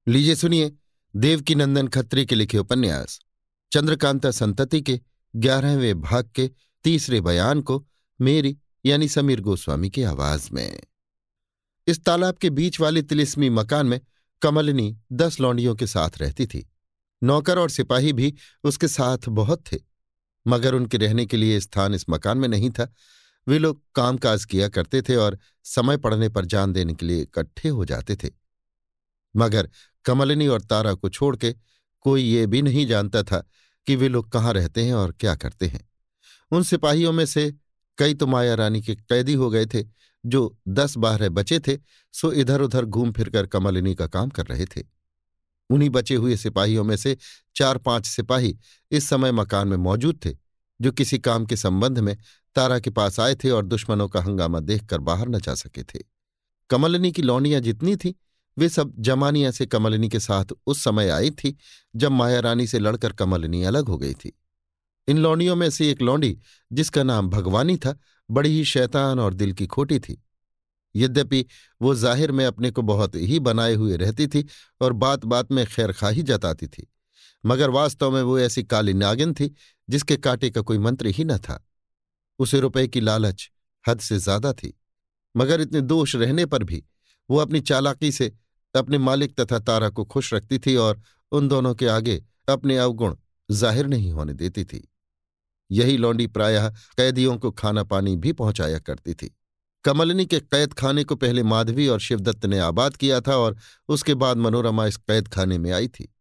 लीजिए 0.07 0.35
सुनिए 0.35 0.71
देवकीनंदन 1.15 1.87
खत्री 1.87 2.25
के 2.25 2.35
लिखे 2.35 2.57
उपन्यास 2.57 3.19
चंद्रकांता 3.71 4.31
संतति 4.31 4.81
के 4.81 4.99
ग्यारहवें 5.35 6.01
भाग 6.01 6.31
के 6.35 6.49
तीसरे 6.83 7.21
बयान 7.21 7.61
को 7.61 7.85
मेरी 8.19 8.57
यानी 8.85 9.07
समीर 9.07 9.41
गोस्वामी 9.41 9.89
की 9.89 10.03
आवाज़ 10.03 10.49
में। 10.53 10.81
इस 11.87 12.03
तालाब 12.05 12.37
के 12.37 12.49
बीच 12.49 12.79
वाले 12.79 13.01
तिलिस्मी 13.01 13.49
मकान 13.49 13.87
में 13.87 13.99
कमलनी 14.41 14.95
दस 15.11 15.39
लौंडियों 15.39 15.75
के 15.75 15.87
साथ 15.87 16.17
रहती 16.17 16.45
थी। 16.45 16.67
नौकर 17.21 17.59
और 17.59 17.69
सिपाही 17.69 18.11
भी 18.13 18.33
उसके 18.63 18.87
साथ 18.87 19.29
बहुत 19.29 19.63
थे, 19.71 19.77
मगर 20.45 20.73
उनके 20.73 20.97
रहने 20.97 21.25
के 21.25 21.37
लिए 21.37 21.59
स्थान 21.59 21.93
इस 21.93 22.05
मकान 22.09 22.37
में 22.37 22.47
नहीं 22.47 22.69
था। 22.69 22.93
वे 23.47 23.59
लोग 23.59 23.81
कामकाज 23.95 24.45
किया 24.45 24.67
करते 24.69 25.01
थे 25.01 25.15
और 25.15 25.37
समय 25.65 25.97
पड़ने 25.97 26.29
पर 26.29 26.45
जान 26.45 26.73
देने 26.73 26.93
के 26.93 27.05
लिए 27.05 27.21
इकट्ठे 27.21 27.69
हो 27.69 27.85
जाते 27.85 28.15
थे। 28.15 28.29
मगर 29.35 29.69
कमलिनी 30.05 30.47
और 30.47 30.61
तारा 30.61 30.93
को 30.93 31.09
छोड़ 31.09 31.35
के 31.35 31.53
कोई 32.05 32.23
ये 32.23 32.45
भी 32.47 32.61
नहीं 32.61 32.85
जानता 32.87 33.23
था 33.23 33.43
कि 33.87 33.95
वे 33.95 34.07
लोग 34.09 34.31
कहाँ 34.31 34.53
रहते 34.53 34.83
हैं 34.85 34.93
और 34.93 35.11
क्या 35.11 35.35
करते 35.35 35.67
हैं। 35.67 35.89
उन 36.51 36.63
सिपाहियों 36.63 37.11
में 37.11 37.25
से 37.25 37.53
कई 37.97 38.13
तो 38.13 38.27
माया 38.27 38.53
रानी 38.55 38.81
के 38.81 38.95
कैदी 38.95 39.33
हो 39.33 39.49
गए 39.49 39.65
थे 39.65 39.83
जो 40.27 40.57
दस 40.67 40.97
बारह 40.97 41.29
बचे 41.29 41.59
थे, 41.59 41.77
सो 42.13 42.31
इधर 42.31 42.61
उधर 42.61 42.85
घूम 42.85 43.11
फिरकर 43.11 43.45
कमलिनी 43.45 43.95
का 43.95 44.07
काम 44.07 44.29
कर 44.29 44.45
रहे 44.45 44.65
थे। 44.65 44.83
उन्हीं 45.69 45.89
बचे 45.89 46.15
हुए 46.15 46.37
सिपाहियों 46.37 46.83
में 46.83 46.95
से 46.95 47.17
चार 47.55 47.77
पाँच 47.77 48.05
सिपाही 48.05 48.57
इस 48.91 49.09
समय 49.09 49.31
मकान 49.31 49.67
में 49.67 49.77
मौजूद 49.77 50.19
थे, 50.25 50.35
जो 50.81 50.91
किसी 50.91 51.19
काम 51.19 51.45
के 51.45 51.55
संबंध 51.55 51.99
में 51.99 52.17
तारा 52.55 52.79
के 52.79 52.89
पास 52.89 53.19
आए 53.19 53.35
थे 53.35 53.49
और 53.49 53.65
दुश्मनों 53.65 54.07
का 54.07 54.21
हंगामा 54.21 54.59
देखकर 54.59 54.99
बाहर 54.99 55.29
न 55.29 55.39
जा 55.39 55.55
सके 55.55 55.83
थे। 55.83 55.99
कमलिनी 56.69 57.11
की 57.11 57.21
लौनियाँ 57.21 57.61
जितनी 57.61 57.95
थी, 57.95 58.15
वे 58.57 58.69
सब 58.69 58.93
जमानिया 58.99 59.51
से 59.51 59.65
कमलिनी 59.65 60.09
के 60.09 60.19
साथ 60.19 60.45
उस 60.65 60.83
समय 60.83 61.09
आई 61.09 61.31
थी, 61.31 61.57
जब 61.95 62.11
माया 62.11 62.39
रानी 62.39 62.67
से 62.67 62.79
लड़कर 62.79 63.13
कमलिनी 63.13 63.63
अलग 63.63 63.87
हो 63.87 63.97
गई 63.97 64.13
थी। 64.13 64.39
इन 65.07 65.17
लौंडियों 65.17 65.55
में 65.55 65.69
से 65.69 65.91
एक 65.91 66.01
लौंडी, 66.01 66.37
जिसका 66.71 67.03
नाम 67.03 67.29
भगवानी 67.29 67.77
था 67.77 67.99
बड़ी 68.29 68.49
ही 68.49 68.63
शैतान 68.65 69.19
और 69.19 69.33
दिल 69.33 69.53
की 69.53 69.67
खोटी 69.67 69.99
थी। 69.99 70.21
यद्यपि 70.95 71.45
वो 71.81 71.93
ज़ाहिर 71.95 72.31
में 72.31 72.45
अपने 72.45 72.71
को 72.71 72.81
बहुत 72.83 73.15
ही 73.15 73.39
बनाए 73.41 73.73
हुए 73.73 73.97
रहती 73.97 74.27
थी 74.27 74.45
और 74.81 74.93
बात 74.95 75.25
बात 75.25 75.51
में 75.51 75.65
खैर 75.67 75.91
खाही 75.93 76.23
जताती 76.23 76.67
थी, 76.67 76.87
मगर 77.43 77.69
वास्तव 77.69 78.11
में 78.11 78.21
वो 78.21 78.37
ऐसी 78.39 78.63
काली 78.65 78.93
नागिन 78.95 79.33
थी 79.33 79.53
जिसके 79.87 80.17
काटे 80.17 80.49
का 80.49 80.61
कोई 80.61 80.77
मंत्र 80.79 81.07
ही 81.07 81.23
न 81.23 81.37
था। 81.39 81.63
उसे 82.39 82.59
रुपए 82.59 82.87
की 82.87 82.99
लालच 83.01 83.49
हद 83.85 83.99
से 83.99 84.17
ज़्यादा 84.19 84.53
थी, 84.53 84.73
मगर 85.35 85.61
इतने 85.61 85.81
दोष 85.83 86.15
रहने 86.15 86.45
पर 86.45 86.63
भी 86.63 86.83
वो 87.29 87.37
अपनी 87.37 87.59
चालाकी 87.61 88.11
से 88.11 88.31
अपने 88.75 88.97
मालिक 88.99 89.39
तथा 89.39 89.59
तारा 89.59 89.89
को 89.89 90.03
खुश 90.05 90.33
रखती 90.33 90.59
थी 90.59 90.75
और 90.77 91.01
उन 91.31 91.47
दोनों 91.47 91.73
के 91.75 91.87
आगे 91.89 92.21
अपने 92.49 92.77
अवगुण 92.77 93.15
ज़ाहिर 93.49 93.87
नहीं 93.87 94.11
होने 94.11 94.33
देती 94.33 94.63
थी। 94.65 94.87
यही 95.71 95.97
लौंडी 95.97 96.27
प्रायः 96.27 96.69
कैदियों 96.69 97.37
को 97.37 97.51
खाना 97.51 97.83
पानी 97.83 98.15
भी 98.15 98.33
पहुँचाया 98.33 98.79
करती 98.79 99.13
थी। 99.13 99.35
कमलनी 99.83 100.25
के 100.25 100.39
कैद 100.39 100.73
खाने 100.73 101.03
को 101.03 101.15
पहले 101.15 101.43
माधवी 101.43 101.87
और 101.87 101.99
शिवदत्त 101.99 102.45
ने 102.45 102.59
आबाद 102.59 102.97
किया 102.97 103.21
था 103.21 103.35
और 103.35 103.57
उसके 103.89 104.13
बाद 104.13 104.37
मनोरमा 104.37 104.85
इस 104.85 104.97
कैद 104.97 105.27
खाने 105.27 105.57
में 105.57 105.71
आई 105.71 105.87
थी। 105.87 106.13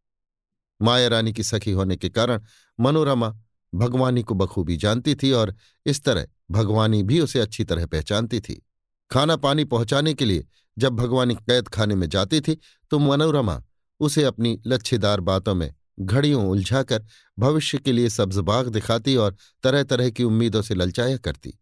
माया 0.83 1.09
रानी 1.09 1.33
की 1.33 1.43
सखी 1.43 1.71
होने 1.71 1.97
के 1.97 2.09
कारण 2.09 2.43
मनोरमा 2.81 3.35
भगवानी 3.75 4.23
को 4.23 4.35
बखूबी 4.35 4.77
जानती 4.77 5.15
थी 5.15 5.33
और 5.33 5.55
इस 5.87 6.03
तरह 6.05 6.27
भगवानी 6.51 7.03
भी 7.03 7.21
उसे 7.21 7.41
अच्छी 7.41 7.65
तरह 7.65 7.87
पहचानती 7.87 8.41
थी। 8.41 8.63
खाना 9.11 9.37
पानी 9.37 9.65
पहुँचाने 9.65 10.15
के 10.15 10.25
लिए 10.25 10.47
जब 10.79 10.93
भगवानी 10.93 11.35
कैद 11.35 11.69
खाने 11.69 11.95
में 11.95 12.09
जाती 12.09 12.41
थी 12.41 12.59
तो 12.91 12.99
मनोरमा 12.99 13.63
उसे 14.01 14.25
अपनी 14.25 14.59
लच्छेदार 14.67 15.21
बातों 15.21 15.55
में 15.55 15.75
घड़ियों 16.01 16.47
उलझाकर 16.51 17.07
भविष्य 17.39 17.79
के 17.79 17.93
लिए 17.93 18.09
सब्जबाग 18.09 18.69
दिखाती 18.69 19.17
और 19.17 19.37
तरह 19.63 19.83
तरह 19.83 20.11
की 20.11 20.25
उम्मीदों 20.25 20.63
से 20.63 20.75
ललचाया 20.75 21.17
करती। 21.17 21.59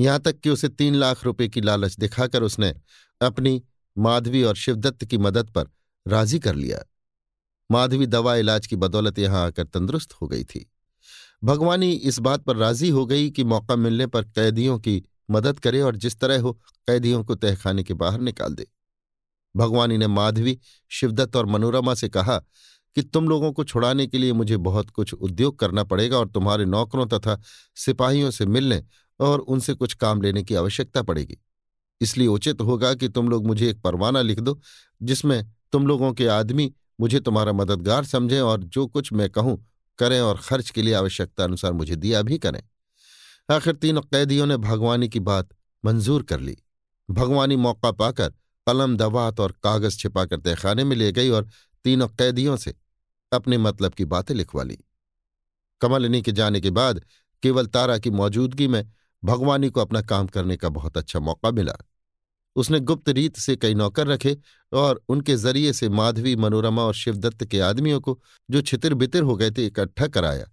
यहाँ 0.00 0.20
तक 0.20 0.40
कि 0.40 0.50
उसे 0.50 0.68
तीन 0.68 0.94
लाख 0.94 1.24
रुपए 1.24 1.48
की 1.48 1.60
लालच 1.60 1.98
दिखाकर 1.98 2.42
उसने 2.42 2.74
अपनी 3.20 3.62
माधवी 3.98 4.42
और 4.42 4.56
शिवदत्त 4.56 5.04
की 5.04 5.18
मदद 5.18 5.50
पर 5.50 5.66
राज़ी 6.08 6.38
कर 6.38 6.54
लिया। 6.54 6.84
माधवी 7.70 8.06
दवा 8.06 8.34
इलाज 8.36 8.66
की 8.66 8.76
बदौलत 8.76 9.18
यहाँ 9.18 9.46
आकर 9.46 9.64
तंदुरुस्त 9.64 10.12
हो 10.12 10.26
गई 10.26 10.44
थी। 10.44 10.70
भगवानी 11.44 11.92
इस 11.92 12.18
बात 12.18 12.42
पर 12.42 12.56
राज़ी 12.56 12.88
हो 12.88 13.06
गई 13.06 13.30
कि 13.30 13.44
मौका 13.44 13.76
मिलने 13.76 14.06
पर 14.06 14.24
कैदियों 14.24 14.78
की 14.78 15.02
मदद 15.30 15.58
करे 15.60 15.80
और 15.80 15.96
जिस 15.96 16.18
तरह 16.20 16.40
हो 16.40 16.52
कैदियों 16.86 17.24
को 17.24 17.34
तहखाने 17.34 17.82
के 17.82 17.94
बाहर 17.94 18.20
निकाल 18.20 18.54
दे। 18.54 18.66
भगवानी 19.56 19.96
ने 19.96 20.06
माधवी, 20.06 20.58
शिवदत्त 20.90 21.36
और 21.36 21.46
मनोरमा 21.46 21.94
से 21.94 22.08
कहा 22.08 22.42
कि 22.96 23.02
तुम 23.02 23.28
लोगों 23.28 23.52
को 23.52 23.64
छुड़ाने 23.64 24.06
के 24.06 24.18
लिए 24.18 24.32
मुझे 24.32 24.56
बहुत 24.56 24.90
कुछ 24.90 25.14
उद्योग 25.14 25.58
करना 25.58 25.84
पड़ेगा 25.84 26.18
और 26.18 26.28
तुम्हारे 26.28 26.64
नौकरों 26.64 27.06
तथा 27.06 27.40
सिपाहियों 27.74 28.30
से 28.30 28.46
मिलने 28.46 28.82
और 29.20 29.40
उनसे 29.40 29.74
कुछ 29.74 29.94
काम 29.94 30.22
लेने 30.22 30.42
की 30.42 30.54
आवश्यकता 30.54 31.02
पड़ेगी। 31.02 31.38
इसलिए 32.00 32.26
उचित 32.26 32.60
होगा 32.60 32.94
कि 32.94 33.08
तुम 33.08 33.28
लोग 33.28 33.46
मुझे 33.46 33.70
एक 33.70 33.80
परवाना 33.80 34.22
लिख 34.22 34.40
दो, 34.40 34.60
जिसमें 35.02 35.52
तुम 35.72 35.86
लोगों 35.86 36.12
के 36.12 36.26
आदमी 36.26 36.72
मुझे 37.00 37.20
तुम्हारा 37.20 37.52
मददगार 37.52 38.04
समझें 38.04 38.40
और 38.40 38.62
जो 38.62 38.86
कुछ 38.86 39.12
मैं 39.12 39.30
कहूँ 39.30 39.64
करें 39.98 40.20
और 40.20 40.36
खर्च 40.36 40.70
के 40.70 40.82
लिए 40.82 40.94
आवश्यकता 40.94 41.44
अनुसार 41.44 41.72
मुझे 41.72 41.96
दिया 41.96 42.22
भी 42.22 42.38
करें। 42.38 42.62
आखिर 43.50 43.74
तीनों 43.74 44.02
कैदियों 44.02 44.46
ने 44.46 44.56
भगवानी 44.56 45.08
की 45.08 45.20
बात 45.20 45.48
मंजूर 45.84 46.22
कर 46.22 46.40
ली। 46.40 46.56
भगवानी 47.10 47.56
मौका 47.56 47.90
पाकर 47.90 48.28
कलम, 48.66 48.96
दवात 48.96 49.40
और 49.40 49.52
कागज़ 49.52 49.98
छिपाकर 49.98 50.36
तहखाने 50.36 50.84
में 50.84 50.96
ले 50.96 51.12
गई 51.12 51.28
और 51.28 51.48
तीनों 51.84 52.08
कैदियों 52.08 52.56
से 52.56 52.74
अपने 53.34 53.58
मतलब 53.58 53.94
की 53.94 54.04
बातें 54.04 54.34
लिखवा 54.34 54.62
ली। 54.62 54.78
कमलिनी 55.80 56.22
के 56.22 56.32
जाने 56.32 56.60
के 56.60 56.70
बाद 56.70 57.04
केवल 57.42 57.66
तारा 57.66 57.98
की 57.98 58.10
मौजूदगी 58.10 58.68
में 58.68 58.92
भगवानी 59.24 59.70
को 59.70 59.80
अपना 59.80 60.02
काम 60.02 60.26
करने 60.26 60.56
का 60.56 60.68
बहुत 60.68 60.96
अच्छा 60.96 61.20
मौका 61.20 61.50
मिला। 61.50 61.76
उसने 62.56 62.80
गुप्त 62.80 63.08
रीत 63.08 63.36
से 63.36 63.56
कई 63.56 63.74
नौकर 63.74 64.06
रखे 64.06 64.36
और 64.72 65.02
उनके 65.08 65.36
ज़रिए 65.36 65.72
से 65.72 65.88
माधवी, 65.88 66.36
मनोरमा 66.36 66.82
और 66.82 66.94
शिवदत्त 66.94 67.44
के 67.44 67.60
आदमियों 67.60 68.00
को 68.00 68.20
जो 68.50 68.60
छितिर 68.62 68.94
बितिर 68.94 69.22
हो 69.22 69.36
गए 69.36 69.50
थे 69.50 69.66
इकट्ठा 69.66 70.06
कराया 70.06 70.46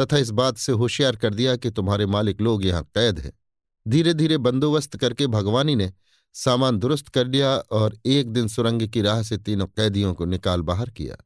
तथा 0.00 0.18
इस 0.18 0.30
बात 0.30 0.56
से 0.56 0.72
होशियार 0.72 1.16
कर 1.16 1.34
दिया 1.34 1.56
कि 1.56 1.70
तुम्हारे 1.70 2.06
मालिक 2.06 2.40
लोग 2.40 2.64
यहाँ 2.64 2.82
कैद 2.82 3.18
हैं। 3.18 3.32
धीरे 3.88 4.14
धीरे 4.14 4.38
बंदोबस्त 4.38 4.96
करके 4.96 5.26
भगवानी 5.26 5.76
ने 5.76 5.92
सामान 6.32 6.78
दुरुस्त 6.78 7.08
कर 7.08 7.26
लिया 7.26 7.56
और 7.56 7.98
एक 8.06 8.30
दिन 8.30 8.48
सुरंग 8.48 8.88
की 8.88 9.02
राह 9.02 9.22
से 9.22 9.36
तीनों 9.38 9.66
कैदियों 9.66 10.14
को 10.14 10.24
निकाल 10.24 10.62
बाहर 10.62 10.90
किया। 10.90 11.16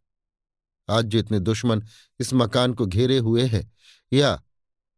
आज 0.89 1.05
जो 1.05 1.19
इतने 1.19 1.39
दुश्मन 1.41 1.83
इस 2.21 2.33
मकान 2.35 2.75
को 2.75 2.87
घेरे 2.87 3.19
हुए 3.19 3.43
हैं 3.43 3.71
या 4.13 4.41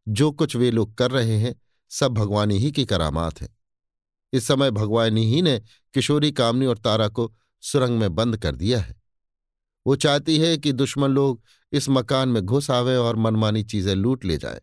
जो 0.07 0.31
कुछ 0.31 0.55
वे 0.55 0.71
लोग 0.71 0.93
कर 0.95 1.11
रहे 1.11 1.37
हैं, 1.37 1.55
सब 1.91 2.13
भगवानी 2.13 2.57
ही 2.57 2.71
की 2.71 2.85
करामात 2.85 3.41
है। 3.41 3.47
इस 4.33 4.47
समय 4.47 4.71
भगवानी 4.71 5.25
ही 5.25 5.41
ने 5.41 5.59
किशोरी, 5.93 6.31
कामनी 6.31 6.65
और 6.65 6.77
तारा 6.77 7.07
को 7.07 7.33
सुरंग 7.63 7.99
में 7.99 8.15
बंद 8.15 8.37
कर 8.37 8.55
दिया 8.55 8.79
है। 8.79 8.95
वो 9.85 9.95
चाहती 9.95 10.37
है 10.39 10.57
कि 10.57 10.71
दुश्मन 10.71 11.11
लोग 11.11 11.41
इस 11.73 11.89
मकान 11.89 12.29
में 12.29 12.41
घुस 12.43 12.69
आवे 12.71 12.95
और 12.95 13.15
मनमानी 13.15 13.63
चीज़ें 13.63 13.93
लूट 13.95 14.25
ले 14.25 14.37
जाए। 14.37 14.61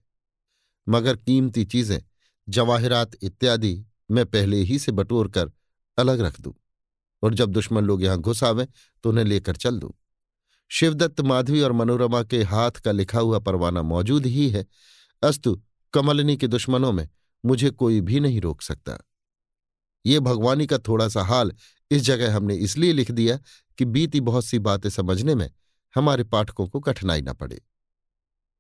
मगर 0.87 1.17
कीमती 1.17 1.65
चीज़ें, 1.65 2.01
जवाहिरात 2.49 3.17
इत्यादि 3.23 3.85
मैं 4.11 4.25
पहले 4.27 4.57
ही 4.57 4.79
से 4.79 4.93
बटोर 4.93 5.29
कर 5.29 5.51
अलग 5.99 6.21
रख 6.21 6.41
दूँ 6.41 6.55
और 7.23 7.35
जब 7.35 7.51
दुश्मन 7.51 7.85
लोग 7.85 8.03
यहाँ 8.03 8.19
घुस 8.19 8.45
आवे 8.45 8.67
तो 9.05 9.11
उन्हें 9.11 9.25
लेकर 9.25 9.57
चल 9.57 9.79
दूँ। 9.79 9.93
शिवदत्त 10.73 11.21
माधवी 11.21 11.61
और 11.61 11.73
मनोरमा 11.73 12.23
के 12.23 12.43
हाथ 12.43 12.71
का 12.71 12.93
लिखा 12.93 13.19
हुआ 13.19 13.39
परवाना 13.39 13.83
मौजूद 13.83 14.27
ही 14.27 14.49
है। 14.51 14.67
अस्तु, 15.23 15.63
कमलनी 15.93 16.37
के 16.37 16.47
दुश्मनों 16.47 16.93
में 16.93 17.09
मुझे 17.45 17.71
कोई 17.71 18.01
भी 18.01 18.21
नहीं 18.21 18.41
रोक 18.41 18.63
सकता। 18.63 18.97
ये 20.07 20.21
भगवानी 20.21 20.67
का 20.67 20.79
थोड़ा 20.79 21.09
सा 21.09 21.23
हाल 21.23 21.53
इस 21.91 22.03
जगह 22.03 22.37
हमने 22.37 22.55
इसलिए 22.57 22.93
लिख 22.93 23.11
दिया 23.11 23.39
कि 23.79 23.85
बीती 23.85 24.21
बहुत 24.21 24.45
सी 24.45 24.59
बातें 24.59 24.91
समझने 24.91 25.35
में 25.35 25.51
हमारे 25.95 26.25
पाठकों 26.25 26.67
को 26.69 26.81
कठिनाई 26.81 27.23
न 27.23 27.33
पड़े। 27.33 27.63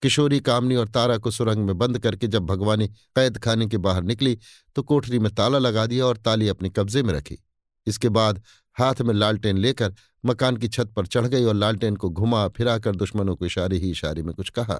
किशोरी, 0.03 0.41
कामनी 0.41 0.75
और 0.75 0.89
तारा 0.89 1.19
को 1.19 1.31
सुरंग 1.31 1.67
में 1.67 1.79
बंद 1.79 1.99
करके 1.99 2.27
जब 2.27 2.47
भगवानी 2.47 2.89
कैद 2.89 3.39
खाने 3.39 3.67
के 3.67 3.77
बाहर 3.79 4.03
निकली 4.03 4.39
तो 4.77 4.83
कोठरी 4.83 5.19
में 5.19 5.35
ताला 5.35 5.59
लगा 5.59 5.87
दिया 5.87 6.07
और 6.07 6.17
ताली 6.17 6.49
अपने 6.49 6.71
कब्जे 6.71 7.03
में 7.03 7.15
रखी। 7.15 7.43
इसके 7.87 8.09
बाद 8.09 8.43
हाथ 8.79 9.01
में 9.03 9.15
लालटेन 9.15 9.59
लेकर 9.59 9.95
मकान 10.25 10.57
की 10.57 10.68
छत 10.68 10.93
पर 10.97 11.07
चढ़ 11.07 11.27
गई 11.27 11.45
और 11.45 11.55
लालटेन 11.55 11.97
को 11.97 12.11
घुमा, 12.11 12.47
फिराकर 12.49 12.97
दुश्मनों 12.97 13.37
को 13.37 13.47
इशारे 13.47 13.77
ही 13.77 13.91
इशारे 13.91 14.23
में 14.23 14.35
कुछ 14.35 14.51
कहा। 14.51 14.79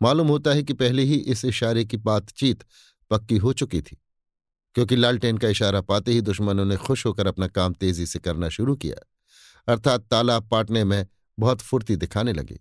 मालूम 0.00 0.28
होता 0.28 0.50
है 0.50 0.62
कि 0.62 0.72
पहले 0.74 1.02
ही 1.02 1.16
इस 1.16 1.44
इशारे 1.44 1.84
की 1.84 1.96
बातचीत 1.98 2.64
पक्की 3.10 3.36
हो 3.36 3.52
चुकी 3.52 3.80
थी, 3.82 3.96
क्योंकि 4.74 4.96
लालटेन 4.96 5.38
का 5.38 5.48
इशारा 5.48 5.80
पाते 5.82 6.12
ही 6.12 6.20
दुश्मनों 6.20 6.64
ने 6.64 6.76
खुश 6.78 7.06
होकर 7.06 7.26
अपना 7.26 7.46
काम 7.48 7.72
तेज़ी 7.74 8.06
से 8.06 8.18
करना 8.18 8.48
शुरू 8.50 8.76
किया, 8.76 8.96
अर्थात 9.68 10.06
तालाब 10.06 10.48
पाटने 10.48 10.84
में 10.84 11.06
बहुत 11.38 11.60
फुर्ती 11.60 11.96
दिखाने 11.96 12.32
लगे। 12.32 12.58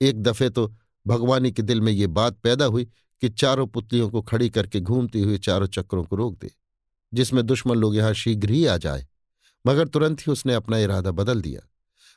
एक 0.00 0.22
दफे 0.22 0.48
तो 0.50 0.66
भगवानी 1.06 1.50
के 1.52 1.62
दिल 1.62 1.80
में 1.80 1.92
ये 1.92 2.06
बात 2.08 2.36
पैदा 2.36 2.64
हुई 2.64 2.84
कि 3.22 3.28
चारों 3.30 3.66
पुतलियों 3.66 4.08
को 4.10 4.22
खड़ी 4.22 4.48
करके 4.50 4.80
घूमती 4.80 5.22
हुई 5.22 5.38
चारों 5.38 5.66
चक्रों 5.68 6.04
को 6.04 6.16
रोक 6.16 6.38
दे, 6.38 6.50
जिसमें 7.12 7.44
दुश्मन 7.46 7.76
लोग 7.76 7.96
यहाँ 7.96 8.12
शीघ्र 8.14 8.50
ही 8.50 8.64
आ 8.66 8.76
जाए। 8.76 9.06
मगर 9.64 9.88
तुरंत 9.88 10.20
ही 10.20 10.32
उसने 10.32 10.54
अपना 10.54 10.78
इरादा 10.78 11.10
बदल 11.12 11.40
दिया। 11.40 11.60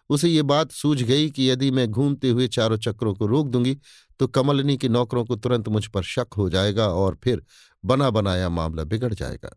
उसे 0.10 0.30
ये 0.30 0.42
बात 0.44 0.72
सूझ 0.72 1.02
गई 1.04 1.30
कि 1.30 1.50
यदि 1.50 1.72
मैं 1.72 1.88
घूमते 1.88 2.30
हुए 2.30 2.48
चारों 2.48 2.78
चक्रों 2.78 3.14
को 3.16 3.26
रोक 3.26 3.48
दूँगी 3.48 3.78
तो 4.20 4.28
कमलनी 4.28 4.78
के 4.78 4.90
नौकरों 4.90 5.26
को 5.26 5.36
तुरंत 5.36 5.68
मुझ 5.70 5.86
पर 5.88 6.04
शक 6.04 6.34
हो 6.38 6.50
जाएगा 6.50 6.88
और 6.88 7.18
फिर 7.24 7.44
बना 7.84 8.10
बनाया 8.10 8.50
मामला 8.50 8.84
बिगड़ 8.84 9.14
जाएगा। 9.14 9.56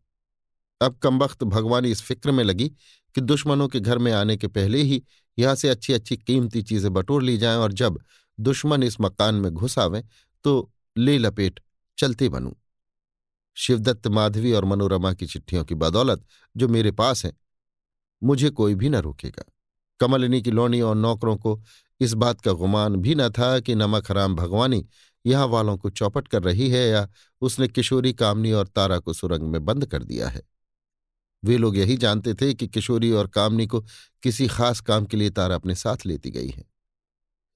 अब 0.81 0.99
कमबख्त 0.99 1.45
भगवानी 1.45 1.91
इस 1.91 2.03
फ़िक्र 2.03 2.31
में 2.31 2.43
लगी 2.45 2.69
कि 3.15 3.21
दुश्मनों 3.21 3.69
के 3.69 3.81
घर 3.81 3.99
में 3.99 4.13
आने 4.13 4.37
के 4.37 4.47
पहले 4.49 4.83
ही 4.83 5.03
यहाँ 5.39 5.55
से 5.55 5.69
अच्छी 5.69 5.93
अच्छी 5.93 6.17
कीमती 6.17 6.63
चीज़ें 6.63 6.93
बटोर 6.93 7.23
ली 7.23 7.37
जाएँ 7.39 7.57
और 7.57 7.73
जब 7.73 7.99
दुश्मन 8.39 8.83
इस 8.83 9.01
मकान 9.01 9.35
में 9.35 9.51
घुस 9.53 9.79
आवें 9.79 10.03
तो 10.45 10.73
ले 10.97 11.17
लपेट 11.19 11.61
चलते 11.99 12.29
बनूं। 12.29 12.53
शिवदत्त 13.57 14.07
माधवी 14.09 14.53
और 14.53 14.65
मनोरमा 14.65 15.13
की 15.13 15.27
चिट्ठियों 15.27 15.65
की 15.65 15.75
बदौलत 15.75 16.25
जो 16.57 16.69
मेरे 16.69 16.91
पास 16.93 17.25
है 17.25 17.33
मुझे 18.25 18.51
कोई 18.51 18.75
भी 18.75 18.89
न 18.89 18.97
रोकेगा। 18.97 19.45
कमलिनी 20.01 20.43
की 20.43 20.51
लोनी 20.51 20.81
और 20.81 20.97
नौकरों 20.97 21.37
को 21.37 21.63
इस 22.01 22.13
बात 22.13 22.41
का 22.41 22.53
गुमान 22.53 22.97
भी 22.97 23.15
न 23.15 23.29
था 23.29 23.61
कि 23.61 23.75
नमक 23.75 24.11
हराम 24.11 24.35
भगवानी 24.35 24.87
यहाँ 25.27 25.47
वालों 25.47 25.77
को 25.79 25.91
चौपट 25.91 26.29
कर 26.29 26.43
रही 26.43 26.71
है 26.71 26.89
या 26.89 27.09
उसने 27.41 27.69
किशोरी, 27.69 28.13
कामनी 28.13 28.53
और 28.53 28.67
तारा 28.67 28.99
को 28.99 29.13
सुरंग 29.13 29.43
में 29.43 29.65
बंद 29.65 29.87
कर 29.87 30.03
दिया 30.03 30.29
है। 30.29 30.43
वे 31.45 31.57
लोग 31.57 31.77
यही 31.77 31.97
जानते 31.97 32.35
थे 32.35 32.55
कि 32.55 32.69
किशोरी 32.69 33.11
और 33.11 33.27
कामनी 33.27 33.67
को 33.67 33.81
किसी 34.23 34.49
खास 34.49 34.81
काम 34.81 35.05
के 35.05 35.17
लिए 35.17 35.31
तारा 35.31 35.55
अपने 35.55 35.75
साथ 35.75 35.97
लेती 36.07 36.31
गई 36.31 36.49
है। 36.49 36.65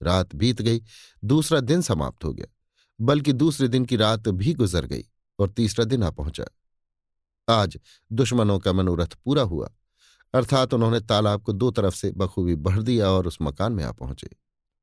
रात 0.02 0.34
बीत 0.34 0.62
गई, 0.62 0.82
दूसरा 1.24 1.60
दिन 1.60 1.82
समाप्त 1.82 2.24
हो 2.24 2.32
गया, 2.32 2.46
बल्कि 3.00 3.32
दूसरे 3.32 3.68
दिन 3.68 3.84
की 3.84 3.96
रात 3.96 4.28
भी 4.28 4.54
गुजर 4.54 4.86
गई 4.86 5.04
और 5.38 5.50
तीसरा 5.50 5.84
दिन 5.84 6.02
आ 6.02 6.10
पहुँचा। 6.10 6.44
आज 7.48 7.78
दुश्मनों 8.12 8.58
का 8.58 8.72
मनोरथ 8.72 9.14
पूरा 9.24 9.42
हुआ। 9.42 9.70
अर्थात 10.34 10.74
उन्होंने 10.74 11.00
तालाब 11.00 11.42
को 11.42 11.52
दो 11.52 11.70
तरफ़ 11.70 11.94
से 11.94 12.10
बखूबी 12.10 12.54
भर 12.56 12.82
दिया 12.82 13.10
और 13.10 13.26
उस 13.26 13.38
मकान 13.42 13.72
में 13.72 13.84
आ 13.84 13.92
पहुँचे। 13.92 14.28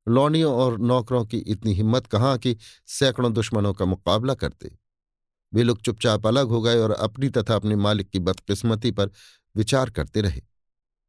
लौनियों 0.06 0.54
और 0.54 0.78
नौकरों 0.78 1.24
की 1.24 1.38
इतनी 1.38 1.72
हिम्मत 1.74 2.06
कहाँ 2.06 2.36
कि 2.38 2.56
सैकड़ों 2.86 3.32
दुश्मनों 3.32 3.72
का 3.74 3.84
मुकाबला 3.84 4.34
करते। 4.34 4.70
वे 5.52 5.62
लोग 5.62 5.80
चुपचाप 5.80 6.26
अलग 6.26 6.48
हो 6.48 6.60
गए 6.60 6.78
और 6.78 6.90
अपनी 6.90 7.28
तथा 7.28 7.54
अपने 7.54 7.76
मालिक 7.76 8.08
की 8.10 8.18
बदकिस्मती 8.18 8.90
पर 8.90 9.10
विचार 9.56 9.90
करते 9.90 10.20
रहे, 10.20 10.42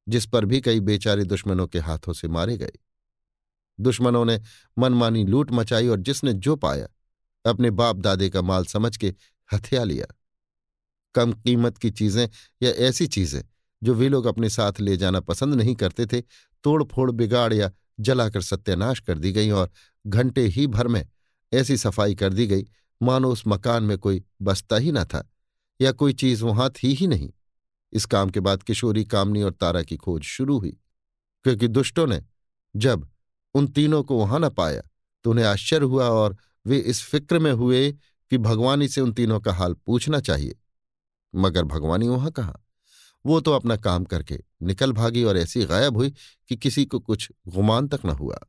जिस 0.07 0.25
पर 0.25 0.45
भी 0.45 0.61
कई 0.61 0.79
बेचारे 0.79 1.23
दुश्मनों 1.23 1.67
के 1.67 1.79
हाथों 1.79 2.13
से 2.13 2.27
मारे 2.27 2.57
गए। 2.57 2.71
दुश्मनों 3.79 4.25
ने 4.25 4.39
मनमानी 4.77 5.25
लूट 5.25 5.51
मचाई 5.51 5.87
और 5.87 5.99
जिसने 5.99 6.33
जो 6.33 6.55
पाया, 6.55 6.87
अपने 7.45 7.71
बाप 7.71 7.95
दादे 7.95 8.29
का 8.29 8.41
माल 8.41 8.65
समझ 8.65 8.95
के 8.97 9.13
हथिया 9.49 9.83
लिया। 9.83 10.05
कम 11.15 11.33
कीमत 11.33 11.77
की 11.77 11.91
चीज़ें 11.91 12.29
या 12.61 12.69
ऐसी 12.69 13.07
चीज़ें 13.07 13.41
जो 13.83 13.93
वे 13.93 14.09
लोग 14.09 14.25
अपने 14.25 14.49
साथ 14.49 14.79
ले 14.79 14.97
जाना 14.97 15.19
पसंद 15.19 15.53
नहीं 15.53 15.75
करते 15.75 16.05
थे 16.05 16.21
तोड़ 16.63 16.83
फोड़ 16.83 17.11
बिगाड़ 17.11 17.53
या 17.53 17.71
जलाकर 17.99 18.41
सत्यानाश 18.41 18.99
कर 18.99 19.17
दी 19.17 19.31
गई 19.31 19.49
और 19.49 19.71
घंटे 20.07 20.41
ही 20.41 20.67
भर 20.67 20.87
में 20.87 21.05
ऐसी 21.51 21.77
सफ़ाई 21.77 22.15
कर 22.15 22.33
दी 22.33 22.47
गई। 22.47 22.65
मानो 23.01 23.31
उस 23.31 23.43
मकान 23.47 23.83
में 23.83 23.97
कोई 23.97 24.23
बसता 24.41 24.77
ही 24.77 24.91
न 24.91 25.03
था 25.03 25.27
या 25.79 25.91
कोई 25.91 26.13
चीज़ 26.13 26.43
वहाँ 26.43 26.69
थी 26.73 26.93
ही 26.93 27.07
नहीं। 27.07 27.29
इस 27.93 28.05
काम 28.05 28.29
के 28.29 28.39
बाद 28.39 28.63
किशोरी, 28.63 29.03
कामनी 29.05 29.41
और 29.41 29.51
तारा 29.51 29.83
की 29.83 29.97
खोज 29.97 30.23
शुरू 30.23 30.57
हुई, 30.59 30.77
क्योंकि 31.45 31.67
दुष्टों 31.67 32.07
ने 32.07 32.21
जब 32.75 33.07
उन 33.55 33.67
तीनों 33.67 34.03
को 34.03 34.17
वहाँ 34.17 34.39
न 34.39 34.49
पाया 34.49 34.81
तो 35.25 35.31
उन्हें 35.31 35.45
आश्चर्य 35.45 35.85
हुआ 35.85 36.07
और 36.09 36.37
वे 36.65 36.77
इस 36.77 37.01
फ़िक्र 37.03 37.39
में 37.39 37.51
हुए 37.51 37.91
कि 38.31 38.37
भगवानी 38.37 38.87
से 38.87 39.01
उन 39.01 39.13
तीनों 39.13 39.39
का 39.39 39.53
हाल 39.53 39.73
पूछना 39.85 40.19
चाहिए। 40.19 40.55
मगर 41.35 41.63
भगवानी 41.63 42.07
वहाँ 42.07 42.31
कहा? 42.31 42.57
वो 43.27 43.41
तो 43.41 43.51
अपना 43.51 43.75
काम 43.75 44.03
करके 44.03 44.39
निकल 44.61 44.91
भागी 44.91 45.23
और 45.23 45.37
ऐसी 45.37 45.65
गायब 45.65 45.97
हुई 45.97 46.13
कि 46.47 46.55
किसी 46.55 46.85
को 46.85 46.99
कुछ 46.99 47.31
गुमान 47.47 47.87
तक 47.87 47.99
न 48.05 48.09
हुआ। 48.09 48.39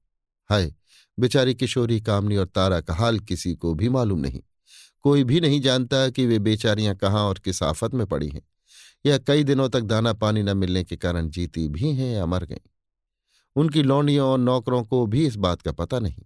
हाय, 0.51 0.74
बेचारी 1.20 1.55
किशोरी, 1.55 2.01
कामनी 2.01 2.37
और 2.37 2.47
तारा 2.47 2.81
का 2.81 2.95
हाल 2.95 3.18
किसी 3.18 3.55
को 3.55 3.74
भी 3.74 3.89
मालूम 3.89 4.18
नहीं। 4.18 4.43
कोई 5.01 5.24
भी 5.24 5.41
नहीं 5.41 5.61
जानता 5.61 6.09
कि 6.09 6.26
वे 6.26 6.39
बेचारियाँ 6.39 6.95
कहाँ 6.95 7.24
और 7.24 7.39
किस 7.39 7.62
आफत 7.62 7.95
में 7.95 8.07
पड़ी 8.07 8.29
हैं। 8.29 8.43
या 9.07 9.18
कई 9.18 9.45
दिनों 9.45 9.68
तक 9.68 9.81
दाना 9.81 10.12
पानी 10.12 10.43
न 10.43 10.57
मिलने 10.57 10.85
के 10.85 10.97
कारण 10.97 11.29
जीती 11.29 11.68
भी 11.68 11.93
हैं 11.93 12.16
या 12.16 12.26
मर 12.26 12.45
गईं। 12.45 12.70
उनकी 13.57 13.83
लौंडियों 13.83 14.29
और 14.29 14.39
नौकरों 14.39 14.85
को 14.85 15.07
भी 15.07 15.26
इस 15.26 15.37
बात 15.37 15.62
का 15.62 15.72
पता 15.72 15.99
नहीं। 15.99 16.22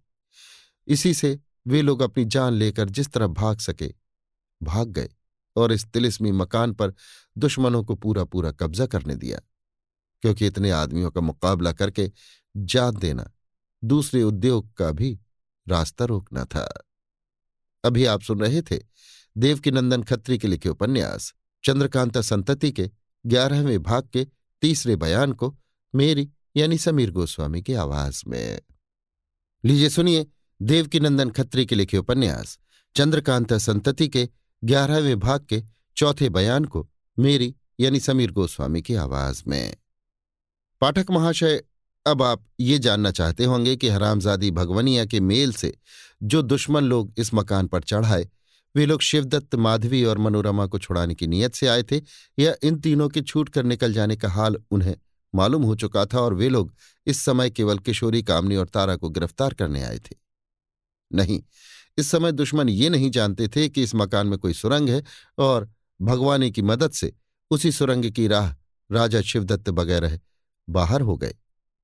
इसी 0.86 1.14
से 1.14 1.40
वे 1.66 1.82
लोग 1.82 2.02
अपनी 2.02 2.24
जान 2.24 2.52
लेकर 2.52 2.90
जिस 2.90 3.08
तरह 3.08 3.26
भाग 3.26 3.58
सके, 3.58 3.94
भाग 4.62 4.88
गए। 4.88 5.10
और 5.56 5.72
इस 5.72 5.84
तिलिस्मी 5.86 6.32
मकान 6.32 6.72
पर 6.72 6.94
दुश्मनों 7.36 7.82
को 7.84 7.94
पूरा 7.94 8.24
पूरा 8.24 8.52
कब्जा 8.52 8.86
करने 8.86 9.14
दिया, 9.16 9.40
क्योंकि 10.22 10.46
इतने 10.46 10.70
आदमियों 10.70 11.10
का 11.10 11.20
मुकाबला 11.20 11.72
करके 11.72 12.10
जात 12.56 12.94
देना 12.94 13.30
दूसरे 13.82 14.22
उद्योग 14.22 14.72
का 14.74 14.90
भी 14.90 15.18
रास्ता 15.66 16.04
रोकना 16.04 16.44
था। 16.44 16.66
अभी 17.84 18.04
आप 18.04 18.22
सुन 18.22 18.40
रहे 18.40 18.62
थे 18.62 18.80
देवकीनंदन 19.36 20.02
खत्री 20.02 20.38
के 20.38 20.48
लिखे 20.48 20.68
उपन्यास, 20.68 21.32
चंद्रकांता 21.64 22.20
संतति 22.22 22.70
के 22.72 22.90
ग्यारहवें 23.24 23.82
भाग 23.82 24.08
के 24.12 24.26
तीसरे 24.62 24.96
बयान 24.96 25.32
को 25.32 25.56
मेरी 25.94 26.28
यानी 26.56 26.78
समीर 26.78 27.10
गोस्वामी 27.10 27.62
की 27.62 27.74
आवाज़ 27.74 28.22
में। 28.26 28.60
लीजिए 29.64 29.88
सुनिए 29.90 30.26
देवकीनंदन 30.60 31.30
खत्री 31.30 31.66
के 31.66 31.74
लिखे 31.74 31.98
उपन्यास, 31.98 32.58
चंद्रकांता 32.96 33.58
संतति 33.58 34.08
के 34.08 34.28
ग्यारहवें 34.64 35.18
भाग 35.20 35.46
के 35.48 35.62
चौथे 35.96 36.28
बयान 36.28 36.64
को 36.64 36.88
मेरी 37.18 37.54
यानी 37.80 38.00
समीर 38.00 38.30
गोस्वामी 38.30 38.82
की 38.82 38.94
आवाज़ 38.94 39.42
में। 39.46 39.76
पाठक 40.80 41.10
महाशय, 41.10 41.62
अब 42.06 42.22
आप 42.22 42.44
ये 42.60 42.78
जानना 42.78 43.10
चाहते 43.10 43.44
होंगे 43.44 43.76
कि 43.76 43.88
हरामजादी 43.88 44.50
भगवनिया 44.50 45.04
के 45.04 45.20
मेल 45.20 45.52
से 45.52 45.74
जो 46.22 46.42
दुश्मन 46.42 46.84
लोग 46.84 47.12
इस 47.18 47.34
मकान 47.34 47.66
पर 47.66 47.82
चढ़ाए, 47.82 48.28
वे 48.74 48.86
लोग 48.86 49.00
शिवदत्त, 49.00 49.54
माधवी 49.54 50.04
और 50.04 50.18
मनोरमा 50.18 50.66
को 50.66 50.78
छुड़ाने 50.78 51.14
की 51.14 51.26
नीयत 51.26 51.54
से 51.54 51.66
आए 51.66 51.82
थे 51.82 52.00
या 52.38 52.54
इन 52.62 52.80
तीनों 52.80 53.08
के 53.08 53.22
छूट 53.22 53.48
कर 53.48 53.64
निकल 53.64 53.92
जाने 53.92 54.16
का 54.16 54.28
हाल 54.28 54.56
उन्हें 54.70 54.96
मालूम 55.34 55.62
हो 55.62 55.74
चुका 55.74 56.04
था 56.06 56.20
और 56.20 56.34
वे 56.34 56.48
लोग 56.48 56.74
इस 57.06 57.20
समय 57.20 57.50
केवल 57.50 57.78
किशोरी 57.78 58.22
कामनी 58.22 58.56
और 58.56 58.66
तारा 58.66 58.96
को 58.96 59.08
गिरफ़्तार 59.08 59.54
करने 59.54 59.82
आए 59.82 59.98
थे। 59.98 60.16
नहीं 61.12 61.42
इस 61.98 62.10
समय 62.10 62.32
दुश्मन 62.32 62.68
ये 62.68 62.88
नहीं 62.88 63.10
जानते 63.10 63.48
थे 63.48 63.68
कि 63.68 63.82
इस 63.82 63.94
मकान 63.94 64.26
में 64.26 64.38
कोई 64.38 64.52
सुरंग 64.52 64.88
है 64.88 65.02
और 65.38 65.70
भगवानी 66.00 66.50
की 66.50 66.62
मदद 66.62 66.90
से 66.90 67.12
उसी 67.50 67.72
सुरंग 67.72 68.10
की 68.10 68.26
राह 68.28 68.54
राजा 68.90 69.20
शिवदत्त 69.22 69.68
वगैरह 69.68 70.18
बाहर 70.68 71.00
हो 71.00 71.16
गए। 71.16 71.34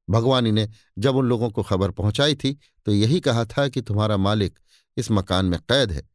भगवानी 0.09 0.51
ने 0.53 0.69
जब 0.99 1.17
उन 1.17 1.27
लोगों 1.27 1.51
को 1.51 1.63
खबर 1.63 1.91
पहुंचाई 1.91 2.35
थी 2.35 2.57
तो 2.87 2.93
यही 2.93 3.21
कहा 3.21 3.45
था 3.45 3.69
कि 3.69 3.81
तुम्हारा 3.83 4.17
मालिक 4.17 4.59
इस 4.97 5.11
मकान 5.11 5.47
में 5.47 5.59
कैद 5.61 5.93
है, 5.93 6.09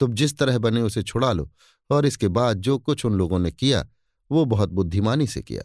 तुम 0.00 0.12
जिस 0.12 0.36
तरह 0.38 0.58
बने 0.58 0.82
उसे 0.82 1.02
छुड़ा 1.02 1.32
लो 1.32 1.50
और 1.90 2.06
इसके 2.06 2.28
बाद 2.28 2.58
जो 2.58 2.78
कुछ 2.78 3.04
उन 3.04 3.14
लोगों 3.14 3.38
ने 3.38 3.50
किया, 3.52 3.86
वो 4.30 4.44
बहुत 4.44 4.70
बुद्धिमानी 4.70 5.26
से 5.26 5.42
किया। 5.42 5.62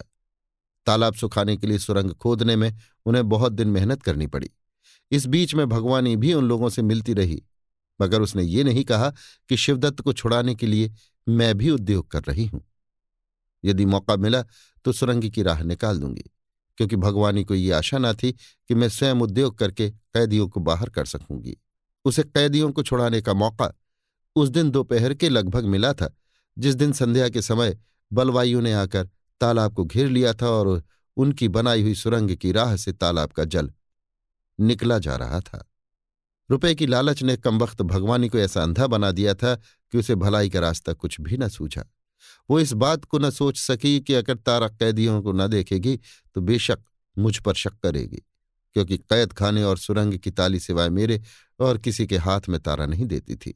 तालाब 0.86 1.14
सुखाने 1.14 1.56
के 1.56 1.66
लिए 1.66 1.78
सुरंग 1.78 2.10
खोदने 2.12 2.56
में 2.56 2.72
उन्हें 3.06 3.28
बहुत 3.28 3.52
दिन 3.52 3.68
मेहनत 3.68 4.02
करनी 4.02 4.26
पड़ी। 4.26 4.50
इस 5.10 5.26
बीच 5.26 5.54
में 5.54 5.68
भगवानी 5.68 6.16
भी 6.16 6.32
उन 6.32 6.44
लोगों 6.44 6.68
से 6.68 6.82
मिलती 6.82 7.14
रही। 7.14 7.42
मगर 8.00 8.22
उसने 8.22 8.42
ये 8.42 8.64
नहीं 8.64 8.84
कहा 8.84 9.10
कि 9.50 9.56
शिवदत्त 9.56 10.00
को 10.00 10.12
छुड़ाने 10.12 10.54
के 10.54 10.66
लिए 10.66 10.92
मैं 11.26 11.56
भी 11.58 11.70
उद्योग 11.70 12.10
कर 12.10 12.22
रही 12.22 12.46
हूँ। 12.46 12.64
यदि 13.64 13.84
मौका 13.84 14.16
मिला 14.16 14.42
तो 14.84 14.92
सुरंग 14.92 15.30
की 15.30 15.42
राह 15.42 15.62
निकाल 15.62 15.98
दूँगी, 15.98 16.30
क्योंकि 16.78 16.96
भगवानी 16.96 17.44
को 17.44 17.54
ये 17.54 17.70
आशा 17.72 17.98
न 17.98 18.12
थी 18.14 18.32
कि 18.32 18.74
मैं 18.74 18.88
स्वयं 18.88 19.20
उद्योग 19.22 19.58
करके 19.58 19.90
कैदियों 19.90 20.48
को 20.48 20.60
बाहर 20.60 20.88
कर 20.88 21.04
सकूँगी। 21.04 21.56
उसे 22.04 22.22
कैदियों 22.22 22.70
को 22.72 22.82
छुड़ाने 22.82 23.20
का 23.22 23.34
मौका 23.34 23.72
उस 24.36 24.48
दिन 24.48 24.70
दोपहर 24.70 25.14
के 25.14 25.28
लगभग 25.28 25.64
मिला 25.64 25.92
था, 25.92 26.14
जिस 26.56 26.74
दिन 26.74 26.92
संध्या 26.92 27.28
के 27.28 27.42
समय 27.42 27.76
बलवायु 28.12 28.60
ने 28.60 28.72
आकर 28.72 29.08
तालाब 29.40 29.74
को 29.74 29.84
घेर 29.84 30.08
लिया 30.08 30.32
था 30.32 30.48
और 30.48 30.82
उनकी 31.16 31.48
बनाई 31.48 31.82
हुई 31.82 31.94
सुरंग 31.94 32.34
की 32.36 32.52
राह 32.52 32.76
से 32.76 32.92
तालाब 32.92 33.32
का 33.32 33.44
जल 33.44 33.70
निकला 34.58 34.98
जा 34.98 35.16
रहा 35.16 35.40
था। 35.40 35.64
रुपए 36.50 36.74
की 36.74 36.86
लालच 36.86 37.22
ने 37.22 37.36
कमबख्त 37.36 37.82
भगवानी 37.82 38.28
को 38.28 38.38
ऐसा 38.38 38.62
अंधा 38.62 38.86
बना 38.86 39.10
दिया 39.10 39.34
था 39.34 39.54
कि 39.54 39.98
उसे 39.98 40.14
भलाई 40.14 40.50
का 40.50 40.60
रास्ता 40.60 40.92
कुछ 40.92 41.20
भी 41.20 41.36
न 41.36 41.48
सूझा। 41.48 41.84
वो 42.50 42.60
इस 42.60 42.72
बात 42.74 43.04
को 43.04 43.18
न 43.18 43.30
सोच 43.30 43.58
सकी 43.58 44.00
कि 44.00 44.14
अगर 44.14 44.36
तारा 44.36 44.68
कैदियों 44.68 45.20
को 45.22 45.32
न 45.32 45.46
देखेगी 45.48 45.96
तो 46.34 46.40
बेशक 46.40 46.78
मुझ 47.16 47.38
पर 47.38 47.54
शक 47.54 47.78
करेगी, 47.82 48.22
क्योंकि 48.76 48.98
कैद 48.98 49.32
खाने 49.32 49.62
और 49.62 49.78
सुरंग 49.78 50.18
की 50.18 50.30
ताली 50.30 50.60
सिवाय 50.60 50.88
मेरे 50.90 51.20
और 51.60 51.78
किसी 51.78 52.06
के 52.06 52.16
हाथ 52.18 52.48
में 52.48 52.60
तारा 52.60 52.86
नहीं 52.86 53.06
देती 53.06 53.36
थी। 53.36 53.54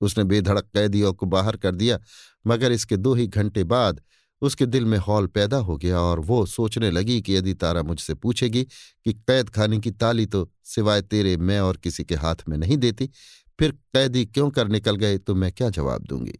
उसने 0.00 0.24
बेधड़क 0.24 0.64
कैदियों 0.64 1.12
को 1.12 1.26
बाहर 1.26 1.56
कर 1.56 1.74
दिया, 1.74 1.98
मगर 2.44 2.72
इसके 2.72 2.96
दो 2.96 3.14
ही 3.14 3.26
घंटे 3.26 3.64
बाद 3.64 4.00
उसके 4.42 4.66
दिल 4.66 4.84
में 4.84 4.96
हौल 4.98 5.26
पैदा 5.26 5.56
हो 5.56 5.76
गया 5.76 6.00
और 6.00 6.20
वो 6.20 6.44
सोचने 6.46 6.90
लगी 6.90 7.20
कि 7.22 7.36
यदि 7.36 7.54
तारा 7.54 7.82
मुझसे 7.82 8.14
पूछेगी 8.14 8.62
कि 9.04 9.12
कैद 9.12 9.50
खाने 9.50 9.78
की 9.78 9.90
ताली 9.90 10.26
तो 10.26 10.50
सिवाय 10.64 11.02
तेरे, 11.02 11.36
मैं 11.36 11.60
और 11.60 11.76
किसी 11.76 12.04
के 12.04 12.14
हाथ 12.14 12.48
में 12.48 12.56
नहीं 12.58 12.76
देती, 12.76 13.10
फिर 13.58 13.72
कैदी 13.72 14.24
क्यों 14.26 14.50
कर 14.50 14.68
निकल 14.68 14.96
गए 14.96 15.18
तो 15.18 15.34
मैं 15.34 15.52
क्या 15.52 15.70
जवाब 15.70 16.02
दूँगी? 16.02 16.38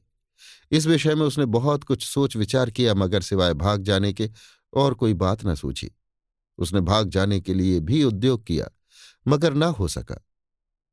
इस 0.71 0.87
विषय 0.87 1.15
में 1.15 1.27
उसने 1.27 1.45
बहुत 1.47 1.85
कुछ 1.85 2.07
सोच 2.07 2.37
विचार 2.37 2.71
किया, 2.71 2.95
मगर 2.95 3.21
सिवाय 3.21 3.55
भाग 3.55 3.83
जाने 3.83 4.13
के 4.13 4.31
और 4.73 4.95
कोई 4.95 5.15
बात 5.15 5.45
न 5.47 5.55
सूझी। 5.55 5.91
उसने 6.59 6.81
भाग 6.81 7.09
जाने 7.09 7.41
के 7.41 7.55
लिए 7.55 7.81
भी 7.81 8.03
उद्योग 8.05 8.45
किया, 8.45 8.69
मगर 9.27 9.55
ना 9.55 9.67
हो 9.67 9.89
सका, 9.89 10.15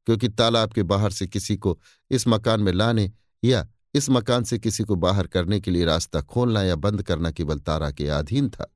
क्योंकि 0.07 0.29
तालाब 0.29 0.73
के 0.73 0.83
बाहर 0.83 1.11
से 1.11 1.27
किसी 1.27 1.57
को 1.57 1.79
इस 2.11 2.27
मकान 2.27 2.61
में 2.61 2.71
लाने 2.73 3.11
या 3.43 3.67
इस 3.93 4.09
मकान 4.09 4.43
से 4.43 4.59
किसी 4.59 4.83
को 4.83 4.95
बाहर 4.95 5.27
करने 5.27 5.59
के 5.59 5.71
लिए 5.71 5.85
रास्ता 5.85 6.21
खोलना 6.21 6.63
या 6.63 6.75
बंद 6.75 7.03
करना 7.03 7.31
केवल 7.31 7.59
तारा 7.59 7.91
के 7.91 8.07
अधीन 8.07 8.49
था। 8.49 8.75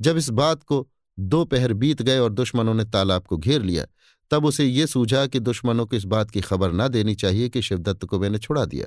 जब 0.00 0.16
इस 0.16 0.28
बात 0.28 0.62
को 0.62 0.88
दो 1.18 1.44
पहर 1.44 1.72
बीत 1.72 2.02
गए 2.02 2.18
और 2.18 2.32
दुश्मनों 2.32 2.74
ने 2.74 2.84
तालाब 2.84 3.22
को 3.22 3.36
घेर 3.36 3.62
लिया, 3.62 3.86
तब 4.30 4.44
उसे 4.44 4.64
ये 4.64 4.86
सूझा 4.86 5.26
कि 5.26 5.40
दुश्मनों 5.40 5.86
को 5.86 5.96
इस 5.96 6.04
बात 6.04 6.30
की 6.30 6.40
खबर 6.40 6.72
न 6.72 6.88
देनी 6.88 7.14
चाहिए 7.14 7.48
कि 7.48 7.62
शिवदत्त 7.62 8.04
को 8.04 8.18
मैंने 8.20 8.38
छुड़ा 8.38 8.64
दिया। 8.64 8.86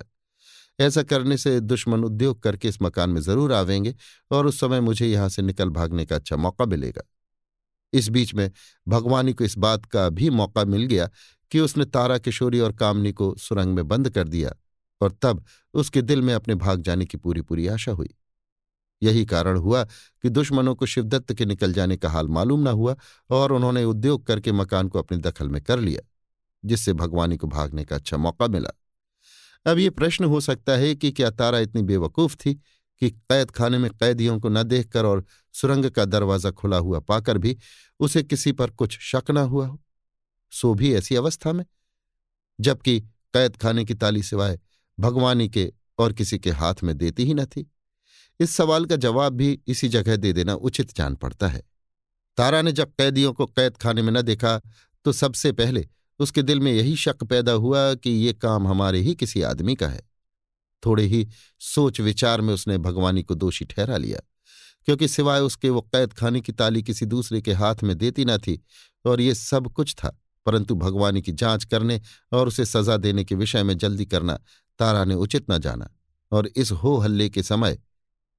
ऐसा 0.79 1.03
करने 1.03 1.37
से 1.37 1.59
दुश्मन 1.59 2.03
उद्योग 2.03 2.41
करके 2.43 2.67
इस 2.67 2.81
मकान 2.81 3.09
में 3.09 3.21
ज़रूर 3.21 3.53
आवेंगे 3.53 3.95
और 4.31 4.45
उस 4.45 4.59
समय 4.59 4.79
मुझे 4.79 5.07
यहाँ 5.07 5.29
से 5.29 5.41
निकल 5.41 5.69
भागने 5.69 6.05
का 6.05 6.15
अच्छा 6.15 6.35
मौका 6.35 6.65
मिलेगा। 6.65 7.01
इस 7.93 8.09
बीच 8.09 8.33
में 8.35 8.51
भगवानी 8.87 9.33
को 9.33 9.43
इस 9.43 9.57
बात 9.57 9.85
का 9.85 10.09
भी 10.09 10.29
मौका 10.29 10.65
मिल 10.65 10.85
गया 10.85 11.09
कि 11.51 11.59
उसने 11.59 11.85
तारा 11.85 12.17
किशोरी 12.17 12.59
और 12.59 12.71
कामनी 12.71 13.11
को 13.11 13.35
सुरंग 13.35 13.75
में 13.75 13.87
बंद 13.87 14.09
कर 14.09 14.27
दिया। 14.27 14.51
और 15.01 15.11
तब 15.21 15.45
उसके 15.73 16.01
दिल 16.01 16.21
में 16.21 16.33
अपने 16.33 16.55
भाग 16.55 16.81
जाने 16.81 17.05
की 17.05 17.17
पूरी 17.17 17.41
पूरी 17.41 17.67
आशा 17.67 17.91
हुई। 17.91 18.15
यही 19.03 19.25
कारण 19.25 19.57
हुआ 19.57 19.83
कि 19.83 20.29
दुश्मनों 20.29 20.75
को 20.75 20.85
शिवदत्त 20.85 21.33
के 21.33 21.45
निकल 21.45 21.73
जाने 21.73 21.97
का 21.97 22.09
हाल 22.09 22.27
मालूम 22.27 22.63
न 22.63 22.67
हुआ 22.67 22.95
और 23.29 23.51
उन्होंने 23.51 23.83
उद्योग 23.83 24.25
करके 24.25 24.51
मकान 24.51 24.87
को 24.87 24.99
अपने 24.99 25.17
दखल 25.17 25.49
में 25.49 25.61
कर 25.61 25.79
लिया, 25.79 26.01
जिससे 26.65 26.93
भगवानी 26.93 27.37
को 27.37 27.47
भागने 27.47 27.85
का 27.85 27.95
अच्छा 27.95 28.17
मौका 28.17 28.47
मिला। 28.47 28.69
अब 29.71 29.77
ये 29.77 29.89
प्रश्न 29.89 30.25
हो 30.25 30.39
सकता 30.41 30.71
है 30.71 30.95
कि 30.95 31.11
क्या 31.11 31.29
तारा 31.29 31.59
इतनी 31.59 31.81
बेवकूफ़ 31.81 32.35
थी 32.35 32.53
कि 32.99 33.11
कैद 33.11 33.51
खाने 33.51 33.77
में 33.77 33.91
कैदियों 33.91 34.39
को 34.39 34.49
न 34.49 34.63
देखकर 34.63 35.05
और 35.05 35.25
सुरंग 35.53 35.85
का 35.85 36.05
दरवाज़ा 36.05 36.51
खुला 36.51 36.77
हुआ 36.77 36.99
पाकर 36.99 37.37
भी 37.37 37.57
उसे 37.99 38.23
किसी 38.23 38.51
पर 38.51 38.69
कुछ 38.69 38.99
शक 38.99 39.23
न 39.31 39.37
हुआ 39.37 39.67
हो? 39.67 39.83
सो 40.51 40.73
भी 40.73 40.93
ऐसी 40.93 41.15
अवस्था 41.15 41.53
में? 41.53 41.65
जबकि 42.59 42.99
कैद 43.33 43.55
खाने 43.55 43.85
की 43.85 43.93
ताली 43.93 44.23
सिवाय 44.23 44.59
भगवानी 44.97 45.47
के 45.49 45.71
और 45.99 46.13
किसी 46.13 46.39
के 46.39 46.51
हाथ 46.51 46.83
में 46.83 46.97
देती 46.97 47.25
ही 47.25 47.33
न 47.33 47.45
थी। 47.45 47.69
इस 48.39 48.51
सवाल 48.51 48.85
का 48.85 48.95
जवाब 48.95 49.33
भी 49.33 49.59
इसी 49.67 49.87
जगह 49.89 50.15
दे 50.15 50.33
देना 50.33 50.53
उचित 50.53 50.95
जान 50.97 51.15
पड़ता 51.15 51.47
है। 51.47 51.61
तारा 52.37 52.61
ने 52.61 52.71
जब 52.71 52.91
कैदियों 52.91 53.33
को 53.33 53.45
कैद 53.45 53.77
खाने 53.77 54.01
में 54.01 54.11
न 54.13 54.21
देखा 54.21 54.59
तो 55.05 55.11
सबसे 55.11 55.51
पहले 55.51 55.87
उसके 56.19 56.41
दिल 56.41 56.59
में 56.59 56.71
यही 56.71 56.95
शक 56.95 57.23
पैदा 57.23 57.51
हुआ 57.51 57.93
कि 57.93 58.09
ये 58.09 58.33
काम 58.33 58.67
हमारे 58.67 58.99
ही 58.99 59.15
किसी 59.15 59.41
आदमी 59.41 59.75
का 59.75 59.87
है। 59.87 60.01
थोड़े 60.83 61.03
ही 61.03 61.27
सोच 61.59 61.99
विचार 62.01 62.41
में 62.41 62.53
उसने 62.53 62.77
भगवानी 62.77 63.23
को 63.23 63.35
दोषी 63.35 63.65
ठहरा 63.65 63.97
लिया, 63.97 64.19
क्योंकि 64.87 65.07
सिवाय 65.07 65.39
उसके 65.39 65.69
वो 65.69 65.81
कैद 65.83 66.13
खाने 66.13 66.41
की 66.41 66.51
ताली 66.51 66.83
किसी 66.83 67.05
दूसरे 67.05 67.41
के 67.41 67.53
हाथ 67.53 67.83
में 67.83 67.97
देती 67.97 68.25
न 68.25 68.37
थी, 68.37 68.61
और 69.05 69.21
ये 69.21 69.35
सब 69.35 69.71
कुछ 69.73 69.93
था, 69.95 70.17
परंतु 70.45 70.75
भगवानी 70.75 71.21
की 71.21 71.31
जाँच 71.31 71.63
करने 71.63 72.01
और 72.31 72.47
उसे 72.47 72.65
सजा 72.65 72.97
देने 72.97 73.23
के 73.23 73.35
विषय 73.35 73.63
में 73.63 73.77
जल्दी 73.77 74.05
करना 74.05 74.39
तारा 74.79 75.03
ने 75.05 75.15
उचित 75.15 75.51
न 75.51 75.57
जाना 75.59 75.89
और 76.31 76.47
इस 76.47 76.71
हो 76.73 76.97
हल्ले 76.97 77.29
के 77.29 77.43
समय 77.43 77.77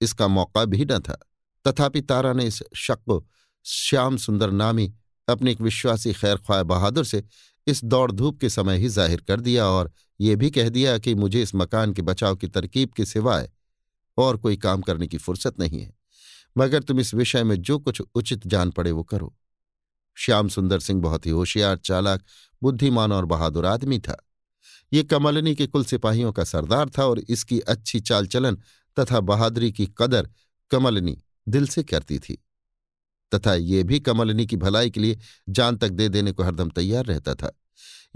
इसका 0.01 0.29
मौका 0.29 0.65
भी 0.65 0.85
न 0.85 0.99
था। 0.99 1.19
तथापि 1.65 2.01
तारा 2.01 2.33
ने 2.33 2.45
इस 2.45 2.63
शक 2.77 2.99
को 3.09 3.25
श्याम 3.65 4.17
सुंदर 4.17 4.51
नामी 4.51 4.93
अपने 5.29 5.53
एक 5.53 5.61
विश्वासी 5.61 6.13
खैर 6.13 6.37
ख्वाह 6.37 6.63
बहादुर 6.63 7.05
से 7.05 7.23
इस 7.67 7.85
दौड़ 7.85 8.11
धूप 8.13 8.41
के 8.41 8.49
समय 8.51 8.79
ही 8.79 8.89
ज़ाहिर 8.89 9.21
कर 9.21 9.41
दिया 9.41 9.67
और 9.67 9.93
ये 10.21 10.37
भी 10.37 10.51
कह 10.51 10.69
दिया 10.69 10.99
कि 10.99 11.15
मुझे 11.15 11.43
इस 11.43 11.55
मकान 11.55 11.93
के 11.93 12.03
बचाव 12.03 12.37
की 12.37 12.49
तरकीब 12.49 12.91
के 12.91 13.05
सिवाय 13.05 13.51
और 14.19 14.37
कोई 14.37 14.57
काम 14.57 14.83
करने 14.83 15.07
की 15.07 15.19
फुर्सत 15.19 15.61
नहीं 15.61 15.81
है। 15.81 15.93
मगर 16.59 16.83
तुम 16.83 17.01
इस 17.01 17.15
विषय 17.15 17.45
में 17.45 17.57
जो 17.63 17.79
कुछ 17.79 18.03
उचित 18.15 18.47
जान 18.47 18.71
पड़े 18.71 18.93
वो 18.93 19.03
करो। 19.03 19.35
श्याम 20.17 20.49
सुंदर 20.49 20.81
सिंह 20.81 21.01
बहुत 21.03 21.27
ही 21.27 21.31
होशियार, 21.31 21.77
चालाक, 21.77 22.23
बुद्धिमान 22.63 23.13
और 23.13 23.25
बहादुर 23.25 23.67
आदमी 23.67 23.99
था। 23.99 24.17
ये 24.93 25.03
कमलनी 25.03 25.55
के 25.55 25.67
कुल 25.67 25.85
सिपाहियों 25.85 26.33
का 26.33 26.45
सरदार 26.45 26.91
था 26.99 27.05
और 27.05 27.19
इसकी 27.19 27.61
अच्छी 27.61 28.01
चाल 28.01 28.27
चलन 28.27 28.59
तथा 28.97 29.21
बहादुरी 29.21 29.71
की 29.73 29.87
कदर 29.99 30.29
कमलनी 30.71 31.17
दिल 31.49 31.67
से 31.67 31.83
करती 31.83 32.19
थी। 32.19 32.43
तथा 33.33 33.55
ये 33.55 33.83
भी 33.83 34.01
कमलनी 34.01 34.47
की 34.47 34.57
भलाई 34.57 34.91
के 34.91 35.01
लिए 35.01 35.19
जान 35.49 35.77
तक 35.77 35.89
दे 35.89 36.09
देने 36.09 36.33
को 36.33 36.43
हरदम 36.43 36.71
तैयार 36.71 37.05
रहता 37.05 37.35
था। 37.35 37.53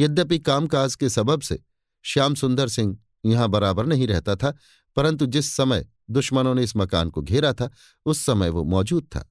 यद्यपि 0.00 0.38
कामकाज 0.38 0.94
के 0.94 1.08
सबब 1.08 1.40
से 1.40 1.58
श्याम 2.04 2.34
सुंदर 2.34 2.68
सिंह 2.68 2.96
यहाँ 3.26 3.48
बराबर 3.48 3.86
नहीं 3.86 4.06
रहता 4.06 4.36
था, 4.36 4.54
परंतु 4.96 5.26
जिस 5.26 5.52
समय 5.52 5.86
दुश्मनों 6.10 6.54
ने 6.54 6.62
इस 6.62 6.76
मकान 6.76 7.10
को 7.10 7.22
घेरा 7.22 7.52
था, 7.52 7.70
उस 8.06 8.20
समय 8.20 8.48
वो 8.48 8.64
मौजूद 8.64 9.04
था। 9.06 9.26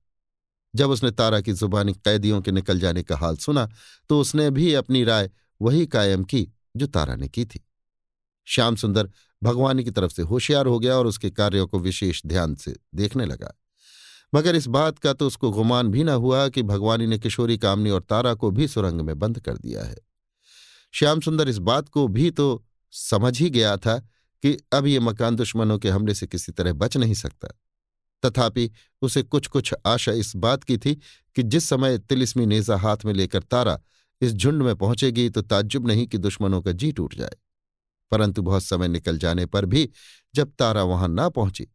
जब 0.73 0.89
उसने 0.89 1.11
तारा 1.11 1.39
की 1.41 1.53
जुबानी 1.53 1.93
कैदियों 1.95 2.41
के 2.41 2.51
निकल 2.51 2.79
जाने 2.79 3.03
का 3.03 3.17
हाल 3.17 3.37
सुना 3.37 3.67
तो 4.09 4.19
उसने 4.19 4.49
भी 4.49 4.73
अपनी 4.73 5.03
राय 5.03 5.29
वही 5.61 5.85
कायम 5.85 6.23
की 6.23 6.41
जो 6.75 6.87
तारा 6.87 7.15
ने 7.15 7.27
की 7.27 7.45
थी। 7.45 7.65
श्याम 8.45 8.75
सुंदर 8.75 9.09
भगवानी 9.43 9.83
की 9.83 9.91
तरफ़ 9.91 10.11
से 10.11 10.21
होशियार 10.21 10.65
हो 10.65 10.79
गया 10.79 10.97
और 10.97 11.07
उसके 11.07 11.29
कार्यों 11.29 11.67
को 11.67 11.79
विशेष 11.79 12.21
ध्यान 12.25 12.55
से 12.55 12.75
देखने 12.95 13.25
लगा। 13.25 13.53
मगर 14.35 14.55
इस 14.55 14.67
बात 14.67 14.99
का 14.99 15.13
तो 15.13 15.27
उसको 15.27 15.51
गुमान 15.51 15.87
भी 15.87 16.03
न 16.03 16.09
हुआ 16.09 16.49
कि 16.49 16.63
भगवानी 16.63 17.07
ने 17.07 17.19
किशोरी 17.19 17.57
कामनी 17.57 17.89
और 17.89 18.01
तारा 18.01 18.33
को 18.33 18.51
भी 18.51 18.67
सुरंग 18.67 19.01
में 19.01 19.19
बंद 19.19 19.39
कर 19.39 19.57
दिया 19.57 19.83
है। 19.83 19.97
श्याम 20.91 21.19
सुंदर 21.19 21.49
इस 21.49 21.57
बात 21.57 21.89
को 21.89 22.07
भी 22.07 22.31
तो 22.31 22.65
समझ 22.91 23.39
ही 23.39 23.49
गया 23.49 23.77
था 23.77 23.97
कि 24.43 24.57
अब 24.73 24.85
ये 24.85 24.99
मकान 24.99 25.35
दुश्मनों 25.35 25.79
के 25.79 25.89
हमले 25.89 26.13
से 26.13 26.27
किसी 26.27 26.51
तरह 26.51 26.73
बच 26.73 26.97
नहीं 26.97 27.13
सकता। 27.13 27.47
तथापि 28.25 28.71
उसे 29.01 29.23
कुछ 29.23 29.47
कुछ 29.47 29.73
आशा 29.85 30.11
इस 30.11 30.35
बात 30.35 30.63
की 30.63 30.77
थी 30.77 30.95
कि 31.35 31.43
जिस 31.43 31.69
समय 31.69 31.97
तिलिस्मी 31.97 32.45
नेजा 32.45 32.77
हाथ 32.77 32.97
में 33.05 33.13
लेकर 33.13 33.43
तारा 33.43 33.79
इस 34.21 34.33
झुंड 34.33 34.61
में 34.63 34.75
पहुंचेगी 34.75 35.29
तो 35.29 35.41
ताज्जुब 35.41 35.87
नहीं 35.87 36.07
कि 36.07 36.17
दुश्मनों 36.17 36.61
का 36.61 36.71
जी 36.71 36.91
टूट 36.91 37.15
जाए। 37.15 37.35
परंतु 38.11 38.41
बहुत 38.41 38.63
समय 38.63 38.87
निकल 38.87 39.17
जाने 39.17 39.45
पर 39.45 39.65
भी 39.65 39.89
जब 40.35 40.51
तारा 40.59 40.83
वहाँ 40.83 41.07
ना 41.07 41.29
पहुँची 41.29 41.67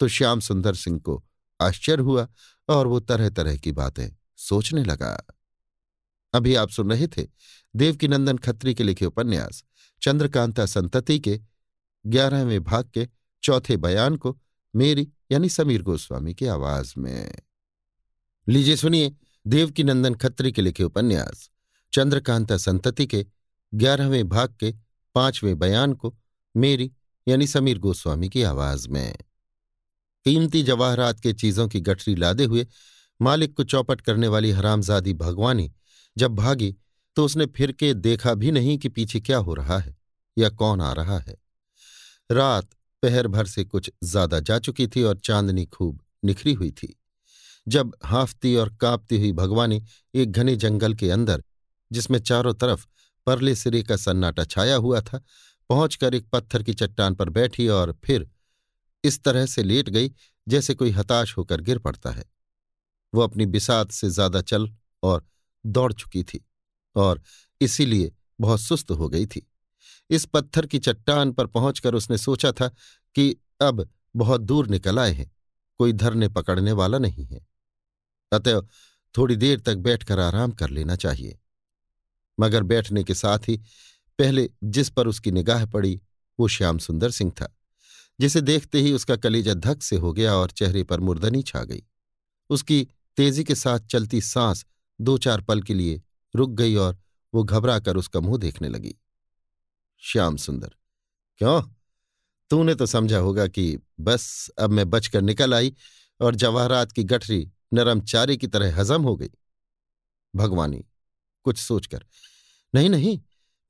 तो 0.00 0.08
श्याम 0.08 0.40
सुंदर 0.40 0.74
सिंह 0.74 0.98
को 1.00 1.22
आश्चर्य 1.60 2.02
हुआ 2.02 2.28
और 2.68 2.86
वो 2.86 3.00
तरह 3.00 3.30
तरह 3.30 3.56
की 3.56 3.72
बातें 3.72 4.08
सोचने 4.36 4.84
लगा। 4.84 5.16
अभी 6.34 6.54
आप 6.54 6.70
सुन 6.70 6.90
रहे 6.90 7.06
थे 7.06 7.26
देवकीनंदन 7.76 8.38
खत्री 8.38 8.74
के 8.74 8.84
लिखे 8.84 9.06
उपन्यास, 9.06 9.64
चंद्रकांता 10.02 10.66
संतति 10.66 11.18
के 11.20 11.40
ग्यारहवें 12.06 12.62
भाग 12.64 12.90
के 12.94 13.08
चौथे 13.42 13.76
बयान 13.76 14.16
को 14.16 14.38
मेरी 14.74 15.08
यानी 15.32 15.48
समीर 15.48 15.82
गोस्वामी 15.82 16.34
की 16.34 16.46
आवाज़ 16.46 16.94
में। 16.98 17.32
लीजिए 18.48 18.76
सुनिए 18.76 19.12
देवकीनंदन 19.46 20.14
खत्री 20.14 20.52
के 20.52 20.62
लिखे 20.62 20.84
उपन्यास 20.84 21.48
चंद्रकांता 21.92 22.56
संतति 22.56 23.06
के, 23.06 23.24
ग्यारहवें 23.72 24.28
भाग 24.28 24.54
के, 24.60 24.72
पाँचवें 25.14 25.58
बयान 25.58 25.92
को, 25.92 26.14
मेरी, 26.54 26.90
यानी 27.26 27.46
समीर 27.46 27.78
गोस्वामी 27.78 28.28
की 28.28 28.42
आवाज़ 28.42 28.88
में। 28.88 29.16
कीमती 30.26 30.62
जवाहरात 30.62 31.20
के 31.20 31.32
चीज़ों 31.32 31.66
की 31.68 31.80
गठरी 31.80 32.14
लादे 32.14 32.44
हुए 32.44 32.66
मालिक 33.20 33.54
को 33.56 33.64
चौपट 33.64 34.00
करने 34.00 34.28
वाली 34.28 34.50
हरामजादी 34.50 35.12
भगवानी 35.14 35.70
जब 36.16 36.34
भागी 36.34 36.74
तो 37.16 37.24
उसने 37.24 37.46
फिर 37.46 37.72
के 37.72 37.92
देखा 37.94 38.34
भी 38.34 38.50
नहीं 38.50 38.76
कि 38.78 38.88
पीछे 38.88 39.20
क्या 39.20 39.38
हो 39.38 39.54
रहा 39.54 39.78
है, 39.78 39.94
या 40.36 40.48
कौन 40.50 40.80
आ 40.80 40.92
रहा 40.92 41.18
है। 41.18 41.36
रात 42.30 42.68
पहर 43.02 43.28
भर 43.28 43.46
से 43.46 43.64
कुछ 43.64 43.90
ज़्यादा 44.04 44.40
जा 44.40 44.58
चुकी 44.58 44.86
थी 44.86 45.02
और 45.02 45.18
चांदनी 45.18 45.64
खूब 45.66 46.00
निखरी 46.24 46.52
हुई 46.52 46.70
थी। 46.72 46.94
जब 47.66 47.94
हाफती 48.04 48.54
और 48.56 48.74
कांपती 48.76 49.18
हुई 49.18 49.32
भगवानी 49.32 49.82
एक 50.14 50.32
घने 50.32 50.56
जंगल 50.56 50.94
के 50.94 51.10
अंदर 51.10 51.42
जिसमें 51.92 52.18
चारों 52.20 52.54
तरफ़ 52.54 52.86
परले 53.26 53.54
सिरे 53.54 53.82
का 53.82 53.96
सन्नाटा 53.96 54.44
छाया 54.44 54.76
हुआ 54.76 55.00
था, 55.00 55.18
पहुंचकर 55.70 56.14
एक 56.14 56.28
पत्थर 56.28 56.62
की 56.62 56.74
चट्टान 56.74 57.14
पर 57.14 57.28
बैठी 57.30 57.68
और 57.68 57.92
फिर 58.04 58.28
इस 59.04 59.22
तरह 59.24 59.46
से 59.46 59.62
लेट 59.62 59.88
गई 59.88 60.10
जैसे 60.46 60.74
कोई 60.74 60.90
हताश 60.90 61.36
होकर 61.36 61.60
गिर 61.60 61.78
पड़ता 61.78 62.10
है। 62.10 62.24
वो 63.12 63.22
अपनी 63.22 63.46
बिसात 63.46 63.90
से 63.90 64.08
ज़्यादा 64.10 64.40
चल 64.42 64.68
और 65.02 65.24
दौड़ 65.64 65.92
चुकी 65.92 66.22
थी 66.22 66.44
और 66.96 67.20
इसीलिए 67.60 68.12
बहुत 68.40 68.60
सुस्त 68.60 68.90
हो 68.90 69.08
गई 69.08 69.26
थी। 69.26 69.46
इस 70.10 70.24
पत्थर 70.24 70.66
की 70.66 70.78
चट्टान 70.78 71.32
पर 71.32 71.46
पहुंचकर 71.46 71.94
उसने 71.94 72.18
सोचा 72.18 72.52
था 72.52 72.68
कि 73.16 73.34
अब 73.60 73.88
बहुत 74.16 74.40
दूर 74.40 74.68
निकल 74.68 74.98
आए 74.98 75.12
हैं, 75.12 75.30
कोई 75.80 75.92
धरने 75.92 76.28
पकड़ने 76.28 76.72
वाला 76.72 76.98
नहीं 76.98 77.26
है। 77.26 77.46
अतएव 78.32 78.68
थोड़ी 79.14 79.36
देर 79.36 79.60
तक 79.60 79.76
बैठकर 79.76 80.18
आराम 80.18 80.52
कर 80.52 80.70
लेना 80.70 80.96
चाहिए। 80.96 81.38
मगर 82.42 82.62
बैठने 82.62 83.04
के 83.04 83.14
साथ 83.14 83.48
ही 83.48 83.56
पहले 84.18 84.48
जिस 84.64 84.90
पर 84.90 85.06
उसकी 85.06 85.30
निगाह 85.30 85.64
पड़ी, 85.66 86.00
वो 86.38 86.48
श्याम 86.48 86.78
सुंदर 86.78 87.10
सिंह 87.10 87.30
था, 87.30 87.48
जिसे 88.20 88.40
देखते 88.40 88.80
ही 88.80 88.92
उसका 88.92 89.16
कलेजा 89.16 89.54
धक 89.54 89.82
से 89.82 89.96
हो 89.96 90.12
गया 90.12 90.34
और 90.34 90.50
चेहरे 90.50 90.82
पर 90.82 91.00
मुर्दनी 91.00 91.42
छा 91.42 91.62
गई। 91.64 91.82
उसकी 92.50 92.86
तेज़ी 93.16 93.44
के 93.44 93.54
साथ 93.54 93.80
चलती 93.80 94.20
सांस 94.20 94.64
दो 95.00 95.16
चार 95.18 95.40
पल 95.40 95.62
के 95.62 95.74
लिए 95.74 96.02
रुक 96.34 96.50
गई 96.50 96.74
और 96.74 96.98
वो 97.34 97.44
घबरा 97.44 97.78
कर 97.78 97.96
उसका 97.96 98.20
मुँह 98.20 98.38
देखने 98.38 98.68
लगी। 98.68 98.94
श्याम 100.02 100.36
सुंदर, 100.36 100.70
क्यों? 101.40 101.62
तूने 102.50 102.74
तो 102.74 102.86
समझा 102.86 103.18
होगा 103.18 103.46
कि 103.46 103.78
बस 104.00 104.48
अब 104.58 104.70
मैं 104.70 104.88
बचकर 104.90 105.22
निकल 105.22 105.54
आई 105.54 105.74
और 106.20 106.34
जवाहरात 106.34 106.92
की 106.92 107.04
गठरी 107.04 107.46
नरम 107.72 108.00
चारे 108.02 108.36
की 108.36 108.46
तरह 108.46 108.80
हजम 108.80 109.02
हो 109.02 109.16
गई। 109.16 109.30
भगवानी, 110.34 110.84
कुछ 111.46 111.58
सोचकर 111.58 112.04
नहीं 112.74 112.90
नहीं, 112.90 113.18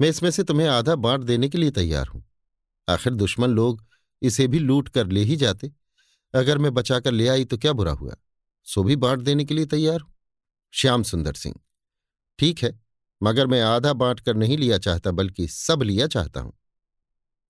मैं 0.00 0.08
इसमें 0.08 0.30
से 0.30 0.42
तुम्हें 0.44 0.66
आधा 0.68 0.94
बांट 0.96 1.22
देने 1.22 1.48
के 1.48 1.58
लिए 1.58 1.70
तैयार 1.72 2.06
हूँ। 2.06 2.24
आखिर 2.88 3.14
दुश्मन 3.14 3.50
लोग 3.50 3.84
इसे 4.22 4.46
भी 4.46 4.58
लूट 4.58 4.88
कर 4.88 5.06
ले 5.08 5.20
ही 5.22 5.36
जाते। 5.36 5.70
अगर 6.34 6.58
मैं 6.58 6.72
बचाकर 6.74 7.12
ले 7.12 7.28
आई 7.28 7.44
तो 7.44 7.58
क्या 7.58 7.72
बुरा 7.72 7.92
हुआ? 7.92 8.14
सो 8.66 8.82
भी 8.84 8.96
बांट 8.96 9.20
देने 9.20 9.44
के 9.44 9.54
लिए 9.54 9.66
तैयार 9.66 10.00
हूँ। 10.00 10.12
श्याम 10.74 11.02
सुंदर 11.02 11.34
सिंह, 11.34 11.54
ठीक 12.38 12.62
है, 12.62 12.78
मगर 13.20 13.46
मैं 13.46 13.60
आधा 13.62 13.92
बांट 13.92 14.20
कर 14.20 14.34
नहीं 14.36 14.56
लिया 14.58 14.78
चाहता, 14.78 15.10
बल्कि 15.10 15.46
सब 15.48 15.82
लिया 15.82 16.06
चाहता 16.06 16.40
हूँ। 16.40 16.52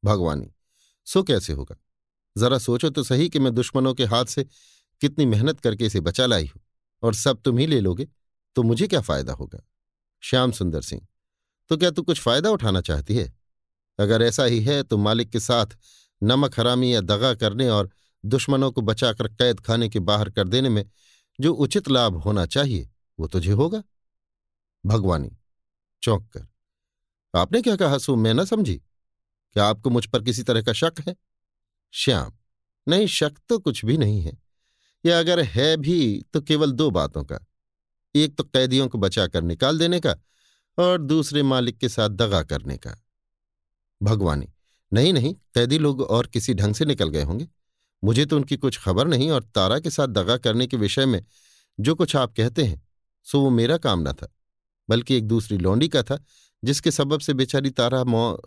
भगवानी, 0.02 0.50
सो 1.06 1.22
कैसे 1.22 1.52
होगा? 1.52 1.76
जरा 2.36 2.58
सोचो 2.58 2.90
तो 2.90 3.02
सही 3.02 3.28
कि 3.28 3.38
मैं 3.38 3.54
दुश्मनों 3.54 3.94
के 3.94 4.04
हाथ 4.06 4.24
से 4.26 4.44
कितनी 5.00 5.26
मेहनत 5.26 5.60
करके 5.60 5.86
इसे 5.86 6.00
बचा 6.00 6.26
लाई 6.26 6.46
हूँ, 6.46 6.62
और 7.02 7.14
सब 7.14 7.40
तुम 7.42 7.58
ही 7.58 7.66
ले 7.66 7.80
लोगे 7.80 8.08
तो 8.56 8.62
मुझे 8.62 8.86
क्या 8.86 9.00
फ़ायदा 9.02 9.32
होगा? 9.32 9.62
श्याम 10.22 10.52
सुंदर 10.52 10.82
सिंह 10.82 11.06
तो 11.72 11.76
क्या 11.76 11.90
तू 11.90 12.02
कुछ 12.02 12.20
फ़ायदा 12.20 12.50
उठाना 12.50 12.80
चाहती 12.80 13.16
है? 13.16 13.32
अगर 13.98 14.22
ऐसा 14.22 14.44
ही 14.44 14.60
है 14.60 14.82
तो 14.82 14.96
मालिक 14.96 15.30
के 15.30 15.40
साथ 15.40 15.66
नमक 16.22 16.60
हरामी 16.60 16.94
या 16.94 17.00
दगा 17.00 17.34
करने 17.34 17.68
और 17.68 17.90
दुश्मनों 18.24 18.72
को 18.72 18.80
बचाकर 18.80 19.28
कैद 19.28 19.60
खाने 19.60 19.88
के 19.88 20.00
बाहर 20.00 20.30
कर 20.30 20.48
देने 20.48 20.68
में 20.68 20.90
जो 21.40 21.54
उचित 21.54 21.88
लाभ 21.88 22.16
होना 22.16 22.46
चाहिए, 22.46 22.90
वो 23.20 23.26
तुझे 23.26 23.52
होगा। 23.52 23.82
भगवानी, 24.86 25.30
चौंक 26.02 26.28
कर। 26.36 26.46
आपने 27.38 27.62
क्या 27.62 27.76
कहा 27.76 27.98
सो 27.98 28.16
मैं 28.16 28.34
न 28.34 28.44
समझी। 28.44 28.74
क्या 29.52 29.64
आपको 29.66 29.90
मुझ 29.90 30.06
पर 30.06 30.22
किसी 30.22 30.42
तरह 30.42 30.62
का 30.62 30.72
शक 30.72 30.94
है? 31.08 31.16
श्याम, 31.90 32.32
नहीं, 32.88 33.06
शक 33.06 33.32
तो 33.48 33.58
कुछ 33.58 33.84
भी 33.84 33.96
नहीं 33.98 34.20
है। 34.20 34.38
या 35.06 35.18
अगर 35.18 35.40
है 35.40 35.76
भी 35.76 36.24
तो 36.32 36.40
केवल 36.40 36.72
दो 36.72 36.90
बातों 36.90 37.24
का। 37.24 37.38
एक 38.14 38.36
तो 38.36 38.44
कैदियों 38.44 38.88
को 38.88 38.98
बचाकर 38.98 39.42
निकाल 39.42 39.78
देने 39.78 40.00
का 40.00 40.16
और 40.78 41.02
दूसरे 41.02 41.42
मालिक 41.42 41.78
के 41.78 41.88
साथ 41.88 42.08
दगा 42.08 42.42
करने 42.42 42.76
का। 42.76 43.04
भगवानी, 44.02 44.48
नहीं 44.92 45.12
नहीं, 45.12 45.34
कैदी 45.34 45.78
लोग 45.78 46.00
और 46.00 46.26
किसी 46.26 46.54
ढंग 46.54 46.74
से 46.74 46.84
निकल 46.84 47.08
गए 47.08 47.22
होंगे। 47.22 47.48
मुझे 48.04 48.26
तो 48.26 48.36
उनकी 48.36 48.56
कुछ 48.56 48.78
खबर 48.78 49.08
नहीं 49.08 49.30
और 49.30 49.44
तारा 49.44 49.78
के 49.78 49.90
साथ 49.90 50.06
दगा 50.06 50.36
करने 50.36 50.66
के 50.66 50.76
विषय 50.76 51.06
में 51.06 51.24
जो 51.80 51.94
कुछ 51.94 52.16
आप 52.16 52.34
कहते 52.36 52.64
हैं, 52.64 52.88
सो 53.24 53.40
वो 53.40 53.50
मेरा 53.50 53.76
काम 53.76 54.08
न 54.08 54.12
था, 54.12 54.34
बल्कि 54.88 55.14
एक 55.14 55.24
दूसरी 55.24 55.58
लौंडी 55.58 55.88
का 55.88 56.02
था, 56.02 56.24
जिसके 56.64 56.90
सबब 56.90 57.20
से 57.20 57.34
बेचारी 57.34 57.70
तारा 57.70 58.04
मौ, 58.04 58.38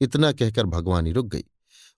इतना 0.00 0.32
कहकर 0.32 0.66
भगवानी 0.66 1.12
रुक 1.12 1.26
गई। 1.26 1.44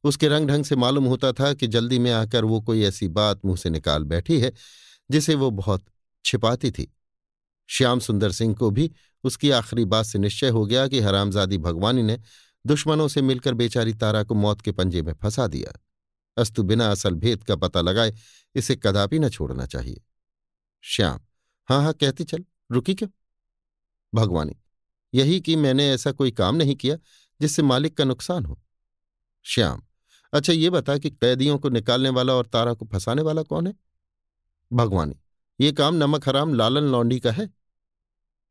उसके 0.04 0.28
रंग 0.28 0.48
ढंग 0.48 0.64
से 0.64 0.76
मालूम 0.76 1.04
होता 1.04 1.32
था 1.32 1.52
कि 1.54 1.66
जल्दी 1.66 1.98
में 1.98 2.12
आकर 2.12 2.44
वो 2.44 2.60
कोई 2.60 2.82
ऐसी 2.82 3.08
बात 3.08 3.44
मुँह 3.44 3.56
से 3.56 3.70
निकाल 3.70 4.04
बैठी 4.04 4.40
है, 4.40 4.52
जिसे 5.10 5.34
वो 5.34 5.50
बहुत 5.50 5.84
छिपाती 6.24 6.70
थी। 6.70 6.96
श्याम 7.66 8.00
सुंदर 8.00 8.32
सिंह 8.32 8.54
को 8.54 8.70
भी 8.70 8.90
उसकी 9.24 9.50
आखिरी 9.50 9.84
बात 9.84 10.06
से 10.06 10.18
निश्चय 10.18 10.48
हो 10.48 10.66
गया 10.66 10.86
कि 10.88 11.00
हरामजादी 11.00 11.58
भगवानी 11.58 12.02
ने 12.02 12.18
दुश्मनों 12.66 13.08
से 13.08 13.22
मिलकर 13.22 13.54
बेचारी 13.54 13.94
तारा 13.94 14.22
को 14.22 14.34
मौत 14.34 14.60
के 14.60 14.72
पंजे 14.72 15.02
में 15.02 15.12
फंसा 15.14 15.46
दिया। 15.46 15.78
अस्तु 16.36 16.62
बिना 16.62 16.90
असल 16.90 17.14
भेद 17.14 17.44
का 17.44 17.56
पता 17.56 17.80
लगाए 17.80 18.12
इसे 18.54 18.76
कदापि 18.76 19.18
न 19.18 19.28
छोड़ना 19.28 19.66
चाहिए। 19.66 20.00
श्याम 20.82 21.20
हाँ 21.68 21.82
हाँ 21.82 21.92
कहती 21.92 22.24
चल, 22.24 22.44
रुकी 22.72 22.94
क्यों? 22.94 23.08
भगवानी, 24.14 24.56
यही 25.14 25.40
कि 25.40 25.56
मैंने 25.56 25.90
ऐसा 25.90 26.12
कोई 26.12 26.30
काम 26.30 26.56
नहीं 26.56 26.76
किया 26.76 26.96
जिससे 27.40 27.62
मालिक 27.62 27.96
का 27.96 28.04
नुकसान 28.04 28.44
हो। 28.44 28.60
श्याम 29.42 29.82
अच्छा 30.32 30.52
ये 30.52 30.70
बता 30.70 30.96
कि 30.98 31.10
कैदियों 31.10 31.58
को 31.58 31.68
निकालने 31.68 32.08
वाला 32.08 32.32
और 32.32 32.46
तारा 32.46 32.74
को 32.74 32.86
फंसाने 32.92 33.22
वाला 33.22 33.42
कौन 33.42 33.66
है? 33.66 33.74
भगवानी, 34.72 35.14
ये 35.60 35.72
काम 35.72 35.94
नमक 35.94 36.28
हराम 36.28 36.54
लालन 36.54 36.82
लौंडी 36.82 37.20
का 37.20 37.32
है? 37.32 37.48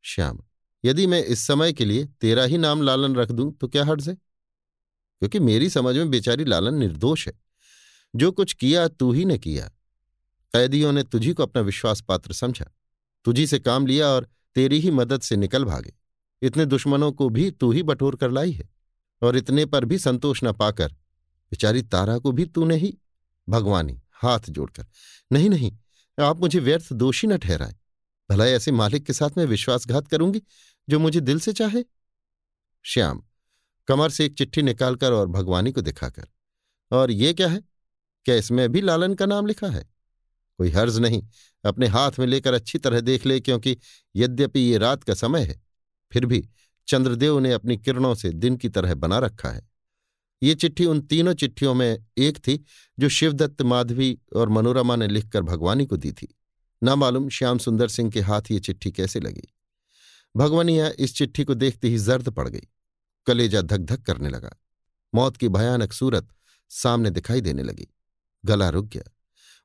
श्याम 0.02 0.38
यदि 0.84 1.06
मैं 1.06 1.24
इस 1.24 1.40
समय 1.40 1.72
के 1.72 1.84
लिए 1.84 2.04
तेरा 2.04 2.44
ही 2.44 2.58
नाम 2.58 2.82
लालन 2.82 3.16
रख 3.16 3.30
दूँ 3.30 3.52
तो 3.52 3.68
क्या 3.68 3.84
हर्ज 3.84 4.08
है 4.08 4.14
क्योंकि 5.18 5.40
मेरी 5.40 5.70
समझ 5.70 5.96
में 5.96 6.10
बेचारी 6.10 6.44
लालन 6.44 6.74
निर्दोष 6.74 7.26
है। 7.26 7.34
जो 8.16 8.32
कुछ 8.32 8.52
किया, 8.52 8.88
तू 8.88 9.12
ही 9.12 9.24
ने 9.24 9.38
किया। 9.38 9.68
कैदियों 10.52 10.92
ने 10.92 11.02
तुझी 11.02 11.32
को 11.32 11.42
अपना 11.42 11.62
विश्वास 11.62 12.00
पात्र 12.00 12.32
समझा। 12.32 12.64
तुझी 13.24 13.46
से 13.46 13.58
काम 13.58 13.86
लिया 13.86 14.08
और 14.08 14.28
तेरी 14.54 14.80
ही 14.80 14.90
मदद 14.90 15.20
से 15.20 15.36
निकल 15.36 15.64
भागे। 15.64 15.94
इतने 16.42 16.66
दुश्मनों 16.66 17.12
को 17.12 17.28
भी 17.28 17.50
तू 17.50 17.72
ही 17.72 17.82
बटोर 17.82 18.16
कर 18.16 18.30
लाई 18.30 18.52
है। 18.52 18.70
और 19.22 19.36
इतने 19.36 19.66
पर 19.66 19.84
भी 19.84 19.98
संतोष 19.98 20.44
न 20.44 20.52
पाकर, 20.52 20.88
बेचारी 21.50 21.82
तारा 21.82 22.18
को 22.18 22.32
भी 22.32 22.44
तूने 22.44 22.76
ही, 22.76 22.98
भगवानी, 23.48 24.02
हाथ 24.12 24.40
जोड़कर। 24.48 24.86
नहीं 25.32 25.50
नहीं, 25.50 25.72
आप 26.20 26.40
मुझे 26.40 26.58
व्यर्थ 26.58 26.92
दोषी 26.92 27.26
न 27.26 27.36
ठहराए। 27.36 27.74
भला 28.30 28.46
ऐसे 28.46 28.72
मालिक 28.72 29.04
के 29.04 29.12
साथ 29.12 29.30
मैं 29.38 29.44
विश्वासघात 29.44 30.08
करूँगी? 30.08 30.42
जो 30.88 30.98
मुझे 30.98 31.20
दिल 31.20 31.40
से 31.40 31.52
चाहे। 31.52 31.84
श्याम, 32.82 33.22
कमर 33.88 34.10
से 34.10 34.24
एक 34.24 34.34
चिट्ठी 34.38 34.62
निकालकर 34.62 35.12
और 35.12 35.26
भगवानी 35.26 35.72
को 35.72 35.80
दिखाकर। 35.80 36.26
और 36.92 37.10
ये 37.10 37.34
क्या 37.34 37.48
है? 37.48 37.62
क्या 38.24 38.34
इसमें 38.34 38.68
भी 38.68 38.80
लालन 38.80 39.14
का 39.14 39.26
नाम 39.26 39.46
लिखा 39.46 39.68
है? 39.68 39.90
कोई 40.58 40.70
हर्ज 40.70 40.98
नहीं, 40.98 41.28
अपने 41.64 41.86
हाथ 41.86 42.10
में 42.18 42.26
लेकर 42.26 42.54
अच्छी 42.54 42.78
तरह 42.78 43.00
देख 43.00 43.26
ले, 43.26 43.40
क्योंकि 43.40 43.76
यद्यपि 44.16 44.60
ये 44.60 44.78
रात 44.78 45.04
का 45.04 45.14
समय 45.14 45.42
है, 45.42 45.62
फिर 46.12 46.26
भी 46.26 46.48
चंद्रदेव 46.88 47.38
ने 47.38 47.52
अपनी 47.52 47.76
किरणों 47.76 48.14
से 48.14 48.30
दिन 48.30 48.56
की 48.56 48.68
तरह 48.68 48.94
बना 48.94 49.18
रखा 49.18 49.48
है। 49.48 49.70
ये 50.42 50.54
चिट्ठी 50.54 50.86
उन 50.86 51.00
तीनों 51.00 51.34
चिट्ठियों 51.34 51.74
में 51.74 52.06
एक 52.18 52.38
थी, 52.38 52.64
जो 52.98 53.08
शिवदत्त, 53.08 53.62
माधवी 53.62 54.18
और 54.36 54.48
मनोरमा 54.48 54.96
ने 54.96 55.08
लिखकर 55.08 55.42
भगवानी 55.42 55.86
को 55.86 55.96
दी 55.96 56.12
थी। 56.12 56.38
न 56.84 56.88
मालूम 56.88 57.28
श्याम 57.28 57.58
सुंदर 57.58 57.88
सिंह 57.88 58.10
के 58.10 58.20
हाथ 58.20 58.42
ये 58.50 58.60
चिट्ठी 58.60 58.90
कैसे 58.90 59.20
लगी। 59.20 59.51
भगवानिया 60.36 60.90
इस 60.98 61.16
चिट्ठी 61.16 61.44
को 61.44 61.54
देखते 61.54 61.88
ही 61.88 61.98
जर्द 61.98 62.28
पड़ 62.28 62.48
गई। 62.48 62.62
कलेजा 63.26 63.62
धक 63.62 63.78
धक 63.78 64.02
करने 64.02 64.28
लगा। 64.28 64.56
मौत 65.14 65.36
की 65.36 65.48
भयानक 65.48 65.92
सूरत 65.92 66.28
सामने 66.68 67.10
दिखाई 67.10 67.40
देने 67.40 67.62
लगी। 67.62 67.88
गला 68.44 68.68
रुक 68.68 68.86
गया। 68.86 69.12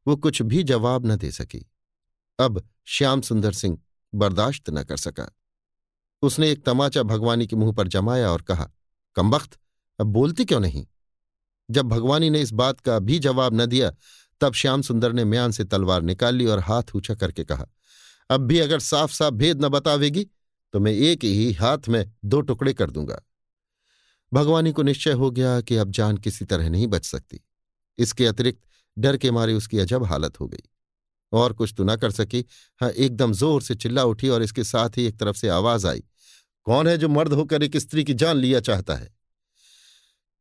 वो 0.07 0.15
कुछ 0.15 0.41
भी 0.41 0.63
जवाब 0.63 1.05
न 1.05 1.15
दे 1.15 1.31
सकी। 1.31 1.71
अब 2.39 2.69
श्याम 2.85 3.21
सुंदर 3.21 3.51
सिंह 3.51 3.79
बर्दाश्त 4.15 4.69
न 4.69 4.83
कर 4.83 4.97
सका। 4.97 5.37
उसने 6.21 6.51
एक 6.51 6.65
तमाचा 6.65 7.03
भगवानी 7.03 7.47
के 7.47 7.55
मुँह 7.55 7.73
पर 7.73 7.87
जमाया 7.87 8.31
और 8.31 8.41
कहा 8.41 8.71
कमबख्त 9.15 9.57
अब 9.99 10.07
बोलती 10.07 10.45
क्यों 10.45 10.59
नहीं? 10.59 10.87
जब 11.71 11.85
भगवानी 11.85 12.29
ने 12.29 12.41
इस 12.41 12.51
बात 12.51 12.79
का 12.79 12.99
भी 12.99 13.19
जवाब 13.19 13.61
न 13.61 13.65
दिया, 13.65 13.93
तब 14.41 14.53
श्याम 14.53 14.81
सुंदर 14.81 15.13
ने 15.13 15.23
म्यान 15.23 15.51
से 15.51 15.63
तलवार 15.63 16.01
निकाल 16.01 16.35
ली 16.35 16.45
और 16.45 16.59
हाथ 16.59 16.83
ऊँचा 16.95 17.15
करके 17.15 17.43
कहा, 17.43 17.65
अब 18.29 18.41
भी 18.41 18.59
अगर 18.59 18.79
साफ़ 18.79 19.13
साफ़ 19.13 19.33
भेद 19.33 19.65
न 19.65 19.69
बतावेगी 19.69 20.27
तो 20.73 20.79
मैं 20.79 20.91
एक 20.91 21.23
ही 21.23 21.51
हाथ 21.53 21.87
में 21.89 22.03
दो 22.25 22.41
टुकड़े 22.41 22.73
कर 22.73 22.91
दूँगा। 22.91 23.21
भगवानी 24.31 24.71
को 24.71 24.83
निश्चय 24.83 25.11
हो 25.11 25.29
गया 25.31 25.59
कि 25.61 25.75
अब 25.75 25.91
जान 25.91 26.17
किसी 26.17 26.45
तरह 26.45 26.69
नहीं 26.69 26.87
बच 26.87 27.05
सकती। 27.05 27.39
इसके 27.97 28.25
अतिरिक्त 28.25 28.61
डर 28.97 29.17
के 29.17 29.31
मारे 29.31 29.53
उसकी 29.53 29.79
अजब 29.79 30.03
हालत 30.03 30.39
हो 30.39 30.47
गई। 30.47 30.63
और 31.31 31.53
कुछ 31.53 31.73
तो 31.77 31.83
ना 31.83 31.95
कर 31.95 32.11
सकी। 32.11 32.43
हाँ 32.81 32.89
एकदम 32.89 33.33
ज़ोर 33.33 33.61
से 33.61 33.75
चिल्ला 33.75 34.03
उठी 34.03 34.29
और 34.29 34.43
इसके 34.43 34.63
साथ 34.63 34.97
ही 34.97 35.05
एक 35.05 35.17
तरफ़ 35.19 35.37
से 35.37 35.49
आवाज़ 35.49 35.87
आई, 35.87 36.03
कौन 36.67 36.87
है 36.87 36.97
जो 36.97 37.09
मर्द 37.09 37.33
होकर 37.33 37.63
एक 37.63 37.77
स्त्री 37.77 38.03
की 38.03 38.13
जान 38.13 38.37
लिया 38.37 38.59
चाहता 38.59 38.95
है? 38.95 39.09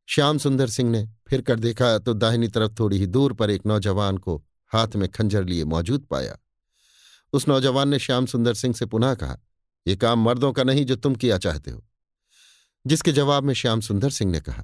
श्याम 0.07 0.37
सुंदर 0.37 0.67
सिंह 0.67 0.89
ने 0.91 1.05
फिर 1.27 1.41
कर 1.41 1.59
देखा 1.59 1.97
तो 1.97 2.13
दाहिनी 2.13 2.47
तरफ़ 2.47 2.73
थोड़ी 2.79 2.97
ही 2.97 3.05
दूर 3.07 3.33
पर 3.33 3.49
एक 3.49 3.65
नौजवान 3.65 4.17
को 4.17 4.35
हाथ 4.71 4.95
में 4.95 5.07
खंजर 5.09 5.43
लिए 5.43 5.65
मौजूद 5.65 6.05
पाया। 6.05 6.37
उस 7.33 7.47
नौजवान 7.47 7.89
ने 7.89 7.99
श्याम 7.99 8.25
सुंदर 8.25 8.53
सिंह 8.53 8.73
से 8.73 8.85
पुनः 8.85 9.13
कहा 9.13 9.37
यह 9.87 9.95
काम 9.95 10.19
मर्दों 10.19 10.51
का 10.53 10.63
नहीं 10.63 10.85
जो 10.85 10.95
तुम 10.95 11.15
किया 11.15 11.37
चाहते 11.37 11.71
हो। 11.71 11.83
जिसके 12.87 13.11
जवाब 13.11 13.43
में 13.43 13.53
श्याम 13.53 13.81
सुंदर 13.81 14.09
सिंह 14.09 14.31
ने 14.31 14.39
कहा, 14.39 14.63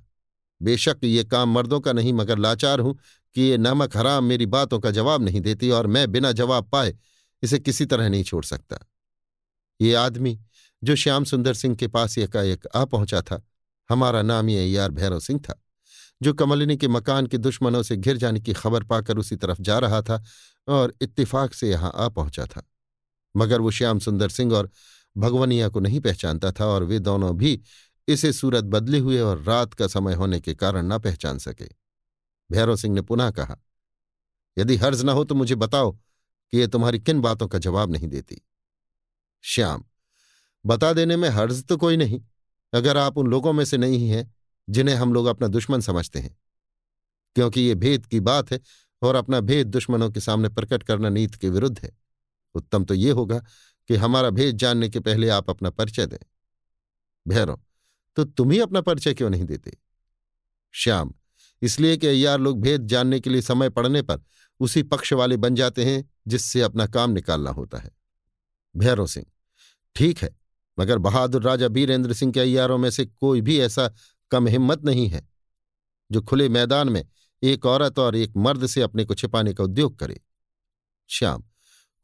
बेशक 0.62 0.98
ये 1.04 1.24
काम 1.24 1.50
मर्दों 1.50 1.80
का 1.80 1.94
नहीं, 1.94 2.14
मगर 2.14 2.38
लाचार 2.38 2.80
हूँ 2.80 3.00
कि 3.36 3.42
ये 3.42 3.58
नमक 3.58 3.98
हराम 3.98 4.24
मेरी 4.24 4.46
बातों 4.46 4.80
का 4.80 4.92
जवाब 4.92 5.22
नहीं 5.22 5.42
देती 5.42 5.70
और 5.70 5.88
मैं 5.88 6.12
बिना 6.12 6.32
जवाब 6.32 6.70
पाए 6.70 6.96
इसे 7.44 7.60
किसी 7.60 7.86
तरह 7.86 8.10
नहीं 8.10 8.24
छोड़ 8.24 8.46
सकता। 8.46 8.78
ये 9.82 9.94
आदमी, 9.94 10.40
जो 10.84 10.96
श्याम 10.96 11.24
सुंदर 11.24 11.54
सिंह 11.54 11.76
के 11.76 11.88
पास 11.88 12.18
एकाएक 12.18 12.68
आ 12.76 12.86
पहुँचा 12.86 13.22
था, 13.22 13.42
हमारा 13.90 14.22
नाम 14.22 14.50
ये 14.50 14.66
यार 14.66 14.92
भैरव 14.92 15.20
सिंह 15.20 15.40
था, 15.40 15.64
जो 16.22 16.34
कमलिनी 16.34 16.78
के 16.78 16.88
मकान 16.88 17.28
के 17.28 17.38
दुश्मनों 17.38 17.84
से 17.84 17.98
घिर 17.98 18.18
जाने 18.18 18.40
की 18.40 18.54
खबर 18.54 18.84
पाकर 18.84 19.18
उसी 19.18 19.36
तरफ़ 19.36 19.62
जा 19.62 19.80
रहा 19.80 20.02
था 20.02 20.24
और 20.68 20.94
इत्तिफाक 21.02 21.54
से 21.54 21.70
यहाँ 21.70 21.92
आ 21.96 22.08
पहुँचा 22.10 22.46
था। 22.46 22.64
मगर 23.38 23.62
वो 23.62 23.72
श्याम 23.72 24.00
सुंदर 24.00 24.30
सिंह 24.30 24.54
और 24.54 24.70
भगवनिया 25.16 25.70
को 25.70 25.80
नहीं 25.80 26.00
पहचानता 26.00 26.52
था 26.52 26.66
और 26.66 26.84
वे 26.84 27.00
दोनों 27.00 27.36
भी 27.38 27.62
इसे 28.08 28.32
सूरत 28.34 28.64
बदले 28.64 29.00
हुए 29.00 29.20
और 29.20 29.42
रात 29.42 29.74
का 29.74 29.88
समय 29.88 30.14
होने 30.14 30.40
के 30.40 30.56
कारण 30.56 30.88
न 30.88 31.00
पहचान 31.00 31.38
सके। 31.38 31.70
भैरव 32.50 32.76
सिंह 32.76 32.96
ने 32.96 33.02
पुनः 33.02 33.32
कहा, 33.32 33.58
यदि 34.58 34.76
हर्ज 34.76 35.04
न 35.04 35.10
हो 35.10 35.24
तो 35.24 35.36
मुझे 35.36 35.56
बताओ 35.56 35.92
कि 35.92 36.58
ये 36.58 36.68
तुम्हारी 36.68 37.00
किन 37.00 37.22
बातों 37.22 37.48
का 37.48 37.60
जवाब 37.60 37.92
नहीं 37.92 38.08
देती? 38.08 38.42
श्याम, 39.44 39.84
बता 40.66 40.94
देने 40.94 41.18
में 41.18 41.30
हर्ज 41.30 41.64
तो 41.64 41.78
कोई 41.78 41.98
नहीं। 41.98 42.22
अगर 42.74 42.98
आप 42.98 43.18
उन 43.18 43.28
लोगों 43.28 43.54
में 43.54 43.64
से 43.66 43.78
नहीं 43.78 44.10
हैं 44.10 44.32
जिन्हें 44.68 44.96
हम 44.96 45.14
लोग 45.14 45.26
अपना 45.26 45.48
दुश्मन 45.48 45.82
समझते 45.82 46.20
हैं। 46.20 46.38
क्योंकि 47.36 47.62
ये 47.62 47.76
भेद 47.76 48.06
की 48.06 48.20
बात 48.20 48.52
है 48.52 48.60
और 49.02 49.16
अपना 49.16 49.40
भेद 49.40 49.68
दुश्मनों 49.68 50.10
के 50.10 50.20
सामने 50.20 50.50
प्रकट 50.50 50.84
करना 50.84 51.10
नीति 51.10 51.38
के 51.38 51.50
विरुद्ध 51.50 51.80
है। 51.80 51.92
उत्तम 52.56 52.86
तो 52.86 52.94
ये 52.94 53.12
होगा 53.12 53.42
कि 53.90 53.96
हमारा 53.96 54.30
भेद 54.30 54.58
जानने 54.58 54.90
के 54.90 55.00
पहले 55.00 55.30
आप 55.30 55.50
अपना 55.50 55.70
परिचय 55.70 56.06
दें। 56.06 56.18
भैरव 57.28 57.62
तो 58.18 58.24
तुम 58.24 58.52
ही 58.52 58.60
अपना 58.60 58.82
परिचय 58.82 59.14
क्यों 59.14 59.30
नहीं 59.30 59.46
देते? 59.46 59.78
श्याम, 60.74 61.14
इसलिए 61.62 61.98
कि 61.98 62.08
अय्यार 62.08 62.40
लोग 62.40 62.62
भेद 62.62 62.88
जानने 62.88 63.20
के 63.20 63.30
लिए 63.30 63.42
समय 63.42 63.70
पड़ने 63.70 64.02
पर 64.02 64.22
उसी 64.60 64.84
पक्ष 64.84 65.14
वाले 65.14 65.38
बन 65.38 65.56
जाते 65.56 65.86
हैं 65.86 66.10
जिससे 66.28 66.62
अपना 66.62 66.88
काम 66.88 67.12
निकालना 67.12 67.52
होता 67.52 67.78
है। 67.78 67.92
भैरव 68.76 69.08
सिंह, 69.08 69.26
ठीक 69.96 70.18
है, 70.18 70.36
मगर 70.80 70.98
बहादुर 70.98 71.44
राजा 71.44 71.68
बीरेंद्र 71.68 72.14
सिंह 72.14 72.32
के 72.32 72.40
अय्यारों 72.40 72.78
में 72.78 72.90
से 72.90 73.06
कोई 73.06 73.42
भी 73.42 73.60
ऐसा 73.60 73.92
कम 74.32 74.48
हिम्मत 74.48 74.84
नहीं 74.86 75.08
है, 75.08 75.28
जो 76.12 76.22
खुले 76.22 76.50
मैदान 76.50 76.90
में 76.90 77.06
एक 77.44 77.66
औरत 77.66 78.00
और 78.00 78.16
एक 78.16 78.34
मर्द 78.38 78.66
से 78.68 78.82
अपने 78.82 79.06
को 79.06 79.16
छिपाने 79.16 79.54
का 79.54 79.64
उद्योग 79.64 79.98
करे। 80.00 80.22
श्याम, 81.10 81.44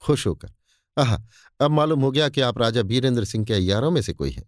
खुश 0.02 0.28
होकर 0.28 0.54
आह, 1.00 1.16
अब 1.60 1.72
मालूम 1.72 2.02
हो 2.02 2.12
गया 2.12 2.30
कि 2.30 2.42
आप 2.42 2.58
राजा 2.58 2.84
बीरेंद्र 2.84 3.26
सिंह 3.26 3.46
के 3.46 3.54
अयारों 3.54 3.92
में 3.92 4.02
से 4.02 4.14
कोई 4.14 4.32
हैं। 4.32 4.44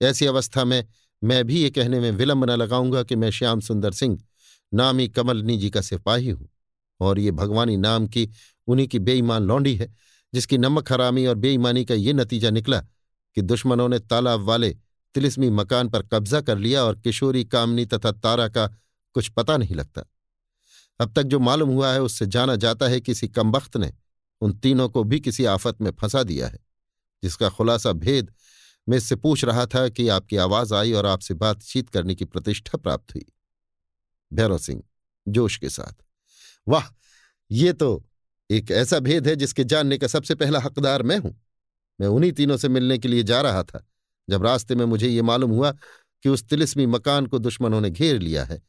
ऐसी 0.00 0.26
अवस्था 0.26 0.64
में 0.64 0.84
मैं 1.22 1.44
भी 1.44 1.60
ये 1.62 1.70
कहने 1.70 2.00
में 2.00 2.10
विलंब 2.10 2.44
न 2.44 2.50
लगाऊँगा 2.50 3.02
कि 3.02 3.16
मैं 3.16 3.30
श्याम 3.30 3.60
सुंदर 3.60 3.92
सिंह, 3.92 4.18
नामी 4.72 5.08
कमलनी 5.08 5.56
जी 5.56 5.70
का 5.70 5.80
सिपाही 5.80 6.30
हूँ, 6.30 6.48
और 7.00 7.18
ये 7.18 7.30
भगवानी 7.30 7.76
नाम 7.76 8.06
की 8.06 8.28
उन्हीं 8.68 8.86
की 8.88 8.98
बेईमान 8.98 9.42
लौंडी 9.42 9.74
है, 9.76 9.94
जिसकी 10.32 10.58
नमक 10.58 10.92
हरामी 10.92 11.26
और 11.26 11.34
बेईमानी 11.34 11.84
का 11.84 11.94
ये 11.94 12.12
नतीजा 12.12 12.50
निकला 12.50 12.80
कि 13.36 13.42
दुश्मनों 13.42 13.88
ने 13.88 13.98
तालाब 13.98 14.40
वाले 14.40 14.70
तिलिस्मी 15.14 15.50
मकान 15.50 15.88
पर 15.88 16.02
कब्जा 16.02 16.40
कर 16.40 16.58
लिया 16.58 16.84
और 16.84 16.98
किशोरी, 16.98 17.44
कामनी 17.44 17.86
तथा 17.86 18.12
तारा 18.12 18.48
का 18.48 18.66
कुछ 19.14 19.28
पता 19.28 19.56
नहीं 19.56 19.74
लगता। 19.74 20.02
अब 21.00 21.12
तक 21.12 21.22
जो 21.22 21.38
मालूम 21.38 21.68
हुआ 21.68 21.92
है 21.92 22.02
उससे 22.02 22.26
जाना 22.26 22.56
जाता 22.56 22.88
है 22.88 23.00
किसी 23.00 23.28
कमबख्त 23.28 23.76
ने 23.76 23.92
उन 24.42 24.52
तीनों 24.54 24.88
को 24.88 25.04
भी 25.04 25.20
किसी 25.20 25.44
आफत 25.46 25.80
में 25.82 25.90
फंसा 25.90 26.22
दिया 26.22 26.48
है, 26.48 26.58
जिसका 27.22 27.48
खुलासा 27.48 27.92
भेद 27.94 28.32
मैं 28.86 28.96
इससे 28.96 29.16
पूछ 29.16 29.44
रहा 29.44 29.64
था 29.66 29.88
कि 29.88 30.08
आपकी 30.08 30.36
आवाज़ 30.36 30.74
आई 30.74 30.92
और 30.92 31.06
आपसे 31.06 31.34
बातचीत 31.34 31.88
करने 31.88 32.14
की 32.14 32.24
प्रतिष्ठा 32.24 32.78
प्राप्त 32.78 33.14
हुई। 33.14 33.24
भैरव 34.32 34.58
सिंह, 34.58 34.82
जोश 35.26 35.56
के 35.56 35.68
साथ, 35.68 35.92
वाह, 36.66 36.84
ये 37.50 37.72
तो 37.72 38.04
एक 38.50 38.70
ऐसा 38.70 38.98
भेद 39.00 39.28
है 39.28 39.34
जिसके 39.36 39.64
जानने 39.64 39.98
का 39.98 40.06
सबसे 40.06 40.34
पहला 40.34 40.60
हकदार 40.60 41.02
मैं 41.02 41.18
हूँ। 41.18 41.34
मैं 41.98 42.08
उन्हीं 42.08 42.32
तीनों 42.32 42.56
से 42.56 42.68
मिलने 42.68 42.98
के 42.98 43.08
लिए 43.08 43.22
जा 43.22 43.40
रहा 43.40 43.62
था, 43.62 43.86
जब 44.28 44.44
रास्ते 44.44 44.74
में 44.74 44.84
मुझे 44.84 45.08
ये 45.08 45.22
मालूम 45.22 45.50
हुआ 45.50 45.72
कि 46.24 46.28
उस 46.28 46.48
तिलिस्मी 46.48 46.86
मकान 46.86 47.26
को 47.26 47.38
दुश्मनों 47.38 47.80
ने 47.80 47.90
घेर 47.90 48.20
लिया 48.20 48.44
है। 48.44 48.60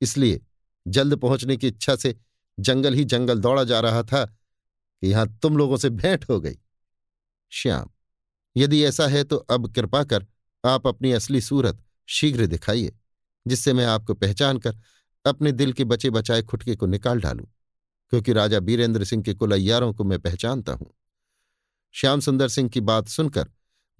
इसलिए 0.00 0.40
जल्द 0.86 1.16
पहुँचने 1.16 1.56
की 1.56 1.68
इच्छा 1.68 1.96
से 1.96 2.14
जंगल 2.58 2.94
ही 2.94 3.04
जंगल 3.04 3.38
दौड़ा 3.38 3.64
जा 3.64 3.80
रहा 3.80 4.02
था 4.02 4.24
यहाँ 5.02 5.26
तुम 5.42 5.56
लोगों 5.56 5.76
से 5.76 5.90
भेंट 5.90 6.28
हो 6.30 6.40
गई। 6.40 6.58
श्याम, 7.52 7.90
यदि 8.56 8.82
ऐसा 8.84 9.06
है 9.06 9.22
तो 9.24 9.36
अब 9.36 9.72
कृपा 9.74 10.02
कर 10.04 10.26
आप 10.64 10.86
अपनी 10.86 11.12
असली 11.12 11.40
सूरत 11.40 11.82
शीघ्र 12.08 12.46
दिखाइए, 12.46 12.92
जिससे 13.46 13.72
मैं 13.72 13.86
आपको 13.86 14.14
पहचान 14.14 14.58
कर 14.58 14.78
अपने 15.24 15.52
दिल 15.52 15.72
के 15.72 15.84
बचे 15.84 16.10
बचाए 16.10 16.42
खुटके 16.42 16.76
को 16.76 16.86
निकाल 16.86 17.20
डालूं, 17.20 17.44
क्योंकि 18.12 18.32
राजा 18.32 18.60
बीरेंद्र 18.60 19.04
सिंह 19.04 19.22
के 19.22 19.34
कुल 19.34 19.52
अयारों 19.52 19.92
को 19.94 20.04
मैं 20.04 20.18
पहचानता 20.18 20.72
हूँ। 20.72 20.92
श्याम 21.94 22.20
सुंदर 22.20 22.48
सिंह 22.48 22.68
की 22.68 22.80
बात 22.82 23.08
सुनकर 23.08 23.48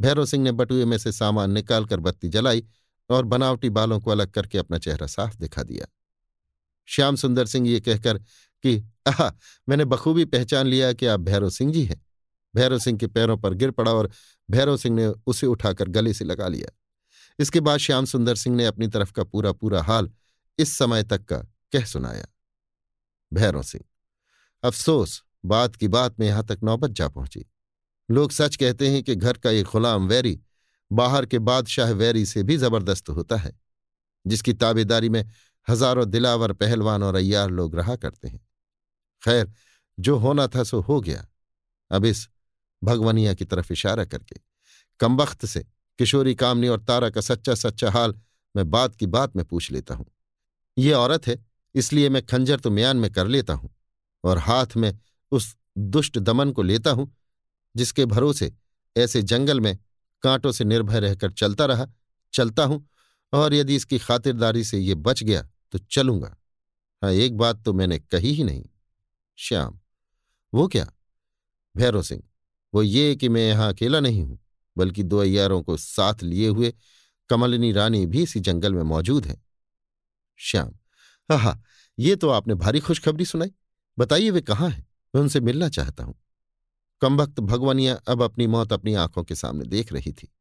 भैरव 0.00 0.26
सिंह 0.26 0.42
ने 0.44 0.53
बटुए 0.53 0.84
में 0.84 0.96
से 0.98 1.12
सामान 1.12 1.50
निकालकर 1.50 2.00
बत्ती 2.00 2.28
जलाई 2.28 2.64
और 3.11 3.24
बनावटी 3.24 3.70
बालों 3.70 4.00
को 4.00 4.11
अलग 4.11 4.30
करके 4.30 4.59
अपना 4.59 4.78
चेहरा 4.78 5.07
साफ़ 5.07 5.36
दिखा 5.36 5.62
दिया। 5.62 5.86
श्याम 6.88 7.16
सुंदर 7.16 7.46
सिंह 7.46 7.68
ये 7.68 7.80
कहकर 7.80 8.20
कि, 8.63 8.89
आह, 9.07 9.29
मैंने 9.69 9.85
बखूबी 9.85 10.25
पहचान 10.25 10.67
लिया 10.67 10.93
कि 10.93 11.07
आप 11.07 11.21
भैरव 11.21 11.51
सिंह 11.51 11.73
जी 11.73 11.85
हैं। 11.85 12.07
भैरव 12.57 12.79
सिंह 12.79 12.99
के 12.99 13.07
पैरों 13.07 13.37
पर 13.37 13.55
गिर 13.55 13.71
पड़ा 13.71 13.93
और 13.93 14.11
भैरव 14.51 14.77
सिंह 14.77 14.97
ने 14.97 15.07
उसे 15.07 15.47
उठाकर 15.47 15.89
गले 15.89 16.15
से 16.15 16.25
लगा 16.25 16.49
लिया। 16.49 16.79
इसके 17.39 17.61
बाद 17.61 17.79
श्याम 17.79 18.05
सुंदर 18.05 18.35
सिंह 18.35 18.57
ने 18.57 18.67
अपनी 18.67 18.89
तरफ़ 18.89 19.13
का 19.13 19.25
पूरा 19.25 19.53
पूरा 19.53 19.83
हाल 19.83 20.11
इस 20.59 20.77
समय 20.79 21.03
तक 21.03 21.25
का 21.25 21.39
कह 21.73 21.85
सुनाया। 21.85 22.27
भैरव 23.33 23.63
सिंह, 23.63 23.85
अफसोस, 24.63 25.23
बात 25.45 25.77
की 25.77 25.89
बात 25.89 26.21
में 26.21 26.27
यहाँ 26.27 26.45
तक 26.45 26.59
नौबत 26.65 26.91
जा 26.91 27.09
पहुँची। 27.09 27.45
लोग 28.11 28.33
सच 28.33 28.57
कहते 28.57 28.89
हैं 28.89 29.03
कि 29.03 29.15
घर 29.15 29.33
का 29.33 29.51
एक 29.51 29.67
गुलाम 29.67 30.09
वैरी, 30.09 30.41
बाहर 30.93 31.27
के 31.27 31.39
बादशाह 31.39 31.91
वैरी 31.91 32.27
से 32.27 32.43
भी 32.43 32.57
ज़बरदस्त 32.57 33.09
होता 33.09 33.37
है, 33.37 33.53
जिसकी 34.27 34.53
ताबेदारी 34.53 35.09
में 35.09 35.25
हज़ारों 35.69 36.11
दिलावर 36.11 36.53
पहलवान 36.53 37.03
और 37.03 37.15
अय्यार 37.15 37.51
लोग 37.51 37.77
रहा 37.77 37.97
करते 37.97 38.29
हैं। 38.29 38.41
खैर, 39.23 39.53
जो 39.99 40.16
होना 40.16 40.47
था 40.47 40.62
सो 40.64 40.81
हो 40.81 41.01
गया। 41.01 41.27
अब 41.91 42.05
इस 42.05 42.29
भगवनिया 42.83 43.35
की 43.35 43.45
तरफ़ 43.45 43.73
इशारा 43.73 44.05
करके, 44.05 44.41
कमबख्त 45.01 45.47
से, 45.47 45.64
किशोरी 45.99 46.35
कामनी 46.35 46.68
और 46.68 46.81
तारा 46.81 47.11
का 47.11 47.20
सच्चा 47.20 47.55
सच्चा 47.55 47.91
हाल 47.91 48.14
मैं 48.55 48.70
बात 48.70 48.95
की 48.95 49.07
बात 49.07 49.37
में 49.37 49.45
पूछ 49.45 49.70
लेता 49.73 49.95
हूँ। 49.95 50.07
ये 50.77 50.93
औरत 50.93 51.27
है, 51.27 51.39
इसलिए 51.75 52.09
मैं 52.09 52.25
खंजर 52.27 52.61
तो 52.61 52.70
म्यान 52.70 52.97
में 52.97 53.11
कर 53.12 53.27
लेता 53.27 53.53
हूँ 53.53 53.70
और 54.25 54.39
हाथ 54.39 54.77
में 54.77 54.99
उस 55.33 55.57
दुष्ट 55.79 56.18
दमन 56.18 56.51
को 56.53 56.62
लेता 56.62 56.91
हूँ, 56.91 57.11
जिसके 57.75 58.05
भरोसे 58.07 58.53
ऐसे 58.97 59.23
जंगल 59.23 59.61
में 59.61 59.77
कांटों 60.23 60.53
से 60.53 60.64
निर्भय 60.64 61.01
रहकर 61.01 61.31
चलता 61.31 61.66
रहा, 61.66 61.87
चलता 62.35 62.64
हूँ 62.64 62.87
और 63.33 63.55
यदि 63.55 63.77
इसकी 63.77 63.99
खातिरदारी 63.99 64.64
से 64.64 64.79
ये 64.79 64.95
बच 64.95 65.23
गया 65.23 65.43
तो 65.73 65.79
चलूँगा। 65.79 66.37
हाँ 67.03 67.12
एक 67.12 67.37
बात 67.37 67.62
तो 67.64 67.73
मैंने 67.73 67.99
कही 67.99 68.33
ही 68.33 68.45
नहीं। 68.45 68.64
श्याम। 69.43 69.78
वो 70.53 70.66
क्या? 70.68 70.86
भैरव 71.74 72.03
सिंह, 72.03 72.22
वो 72.72 72.82
ये 72.82 73.14
कि 73.16 73.28
मैं 73.28 73.49
यहाँ 73.49 73.72
अकेला 73.72 74.01
नहीं 74.01 74.22
हूँ, 74.22 74.38
बल्कि 74.76 75.03
दो 75.03 75.18
अयारों 75.18 75.62
को 75.62 75.76
साथ 75.76 76.22
लिए 76.22 76.49
हुए 76.49 76.72
कमलिनी 77.30 77.72
रानी 77.72 78.05
भी 78.07 78.22
इसी 78.22 78.40
जंगल 78.40 78.74
में 78.74 78.82
मौजूद 78.82 79.26
है। 79.26 79.40
श्याम 80.40 80.72
हा 81.30 81.61
ये 81.99 82.14
तो 82.16 82.28
आपने 82.28 82.55
भारी 82.55 82.80
खुशखबरी 82.80 83.24
सुनाई। 83.24 83.53
बताइए 83.99 84.30
वे 84.30 84.40
कहाँ 84.40 84.68
हैं? 84.70 84.86
मैं 85.14 85.22
उनसे 85.22 85.40
मिलना 85.40 85.68
चाहता 85.68 86.05
हूँ। 86.05 86.14
कमभक्त 87.03 87.40
भगवानिया 87.40 87.95
अब 88.09 88.22
अपनी 88.22 88.47
मौत 88.47 88.72
अपनी 88.72 88.95
आँखों 88.95 89.24
के 89.24 89.34
सामने 89.34 89.64
देख 89.66 89.93
रही 89.93 90.12
थी। 90.12 90.32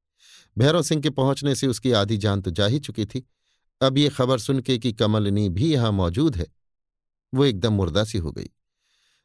भैरव 0.58 0.82
सिंह 0.84 1.02
के 1.02 1.10
पहुँचने 1.10 1.56
से 1.56 1.68
उसकी 1.68 1.91
आधी 1.91 2.18
जान 2.18 2.41
तो 2.41 2.52
जा 2.52 2.66
ही 2.66 2.80
चुकी 2.80 3.06
थी। 3.06 3.26
अब 3.82 3.97
ये 3.97 4.10
खबर 4.10 4.39
सुन 4.39 4.60
के 4.60 4.78
कि 4.78 4.93
कमलनी 4.93 5.49
भी 5.49 5.74
यहाँ 5.74 5.91
मौजूद 5.91 6.36
है, 6.36 6.47
वो 7.34 7.45
एकदम 7.45 7.74
मुर्दासी 7.74 8.18
हो 8.18 8.32
गई। 8.32 8.49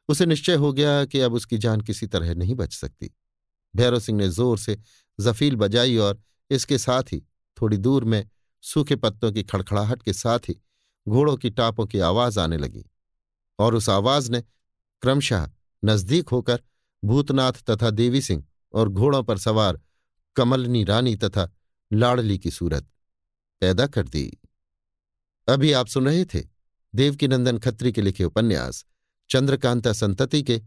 उसे 0.09 0.27
निश्चय 0.27 0.55
हो 0.55 0.73
गया 0.73 1.05
कि 1.05 1.21
अब 1.21 1.35
उसकी 1.35 1.59
जान 1.59 1.81
किसी 1.81 2.07
तरह 2.07 2.35
नहीं 2.35 2.55
बच 2.55 2.75
सकती। 2.75 3.11
भैरव 3.77 4.01
सिंह 4.01 4.19
ने 4.19 4.29
ज़ोर 4.29 4.59
से 4.59 4.79
जफील 5.21 5.57
बजाई 5.57 5.97
और 5.97 6.21
इसके 6.51 6.79
साथ 6.79 7.03
ही, 7.03 7.21
थोड़ी 7.63 7.77
दूर 7.77 8.05
में, 8.05 8.31
सूखे 8.63 8.97
पत्तों 8.97 9.33
की 9.33 9.43
खड़खड़ाहट 9.43 10.03
के 10.03 10.13
साथ 10.13 10.39
ही, 10.39 10.63
घोड़ों 11.09 11.37
की 11.37 11.51
टापों 11.51 11.87
की 11.87 11.99
आवाज़ 11.99 12.41
आने 12.41 12.57
लगी। 12.57 12.85
और 13.59 13.75
उस 13.75 13.89
आवाज़ 13.89 14.31
ने 14.31 14.41
क्रमशः 15.03 15.51
नज़दीक 15.85 16.29
होकर 16.29 16.63
भूतनाथ 17.05 17.53
तथा 17.53 17.91
देवी 17.91 18.23
सिंह 18.23 18.45
और 18.75 18.89
घोड़ों 18.89 19.23
पर 19.23 19.39
सवार 19.39 19.81
कमलनी 20.37 20.85
रानी 20.85 21.17
तथा 21.17 21.53
लाड़ली 21.93 22.39
की 22.39 22.51
सूरत 22.51 22.89
पैदा 23.61 23.87
कर 23.87 24.09
दी। 24.09 24.39
अभी 25.49 25.73
आप 25.73 25.87
सुन 25.87 26.05
रहे 26.05 26.25
थे 26.25 26.43
देवकीनंदन 26.95 27.59
खत्री 27.59 27.93
के 27.93 28.03
लिखे 28.03 28.25
उपन्यास 28.25 28.85
चंद्रकांता 29.31 29.93
संतति 29.93 30.43
के, 30.43 30.62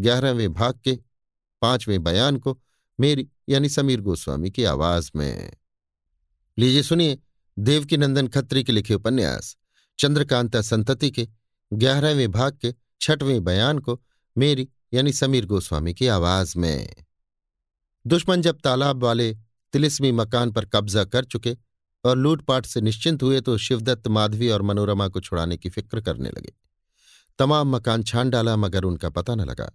ग्यारहवें 0.00 0.52
भाग 0.52 0.80
के, 0.84 0.98
पाँचवें 1.62 2.02
बयान 2.02 2.36
को, 2.36 2.60
मेरी, 3.00 3.28
यानी 3.48 3.68
समीर 3.68 4.00
गोस्वामी 4.00 4.50
की 4.50 4.64
आवाज़ 4.64 5.10
में। 5.16 5.52
लीजिए 6.58 6.82
सुनिए 6.82 7.18
देवकीनंदन 7.58 8.28
खत्री 8.28 8.64
के 8.64 8.72
लिखे 8.72 8.94
उपन्यास, 8.94 9.56
चंद्रकांता 9.98 10.60
संतति 10.62 11.10
के, 11.10 11.28
ग्यारहवें 11.72 12.32
भाग 12.32 12.58
के, 12.62 12.74
छठवें 13.00 13.44
बयान 13.44 13.78
को, 13.78 14.02
मेरी, 14.38 14.68
यानी 14.94 15.12
समीर 15.12 15.46
गोस्वामी 15.46 15.94
की 15.94 16.06
आवाज़ 16.06 16.58
में। 16.58 16.94
दुश्मन 18.06 18.42
जब 18.42 18.60
तालाब 18.60 19.04
वाले 19.04 19.36
तिलिस्मी 19.72 20.12
मकान 20.12 20.50
पर 20.50 20.64
कब्जा 20.64 21.04
कर 21.04 21.24
चुके 21.24 21.56
और 22.04 22.18
लूटपाट 22.18 22.66
से 22.66 22.80
निश्चिंत 22.80 23.22
हुए 23.22 23.40
तो 23.40 23.58
शिवदत्त, 23.58 24.08
माधवी 24.08 24.48
और 24.48 24.62
मनोरमा 24.62 25.08
को 25.08 25.20
छुड़ाने 25.20 25.56
की 25.56 25.68
फ़िक्र 25.68 26.00
करने 26.00 26.28
लगे। 26.28 26.63
तमाम 27.38 27.74
मकान 27.76 28.02
छान 28.02 28.30
डाला 28.30 28.56
मगर 28.56 28.84
उनका 28.84 29.10
पता 29.10 29.34
न 29.34 29.40
लगा। 29.40 29.70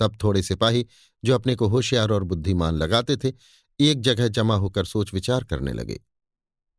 तब 0.00 0.16
थोड़े 0.22 0.42
सिपाही, 0.42 0.86
जो 1.22 1.34
अपने 1.34 1.54
को 1.54 1.68
होशियार 1.68 2.10
और 2.10 2.24
बुद्धिमान 2.24 2.74
लगाते 2.74 3.16
थे, 3.16 3.32
एक 3.80 4.00
जगह 4.00 4.28
जमा 4.28 4.54
होकर 4.56 4.84
सोच 4.84 5.12
विचार 5.14 5.44
करने 5.44 5.72
लगे। 5.72 6.00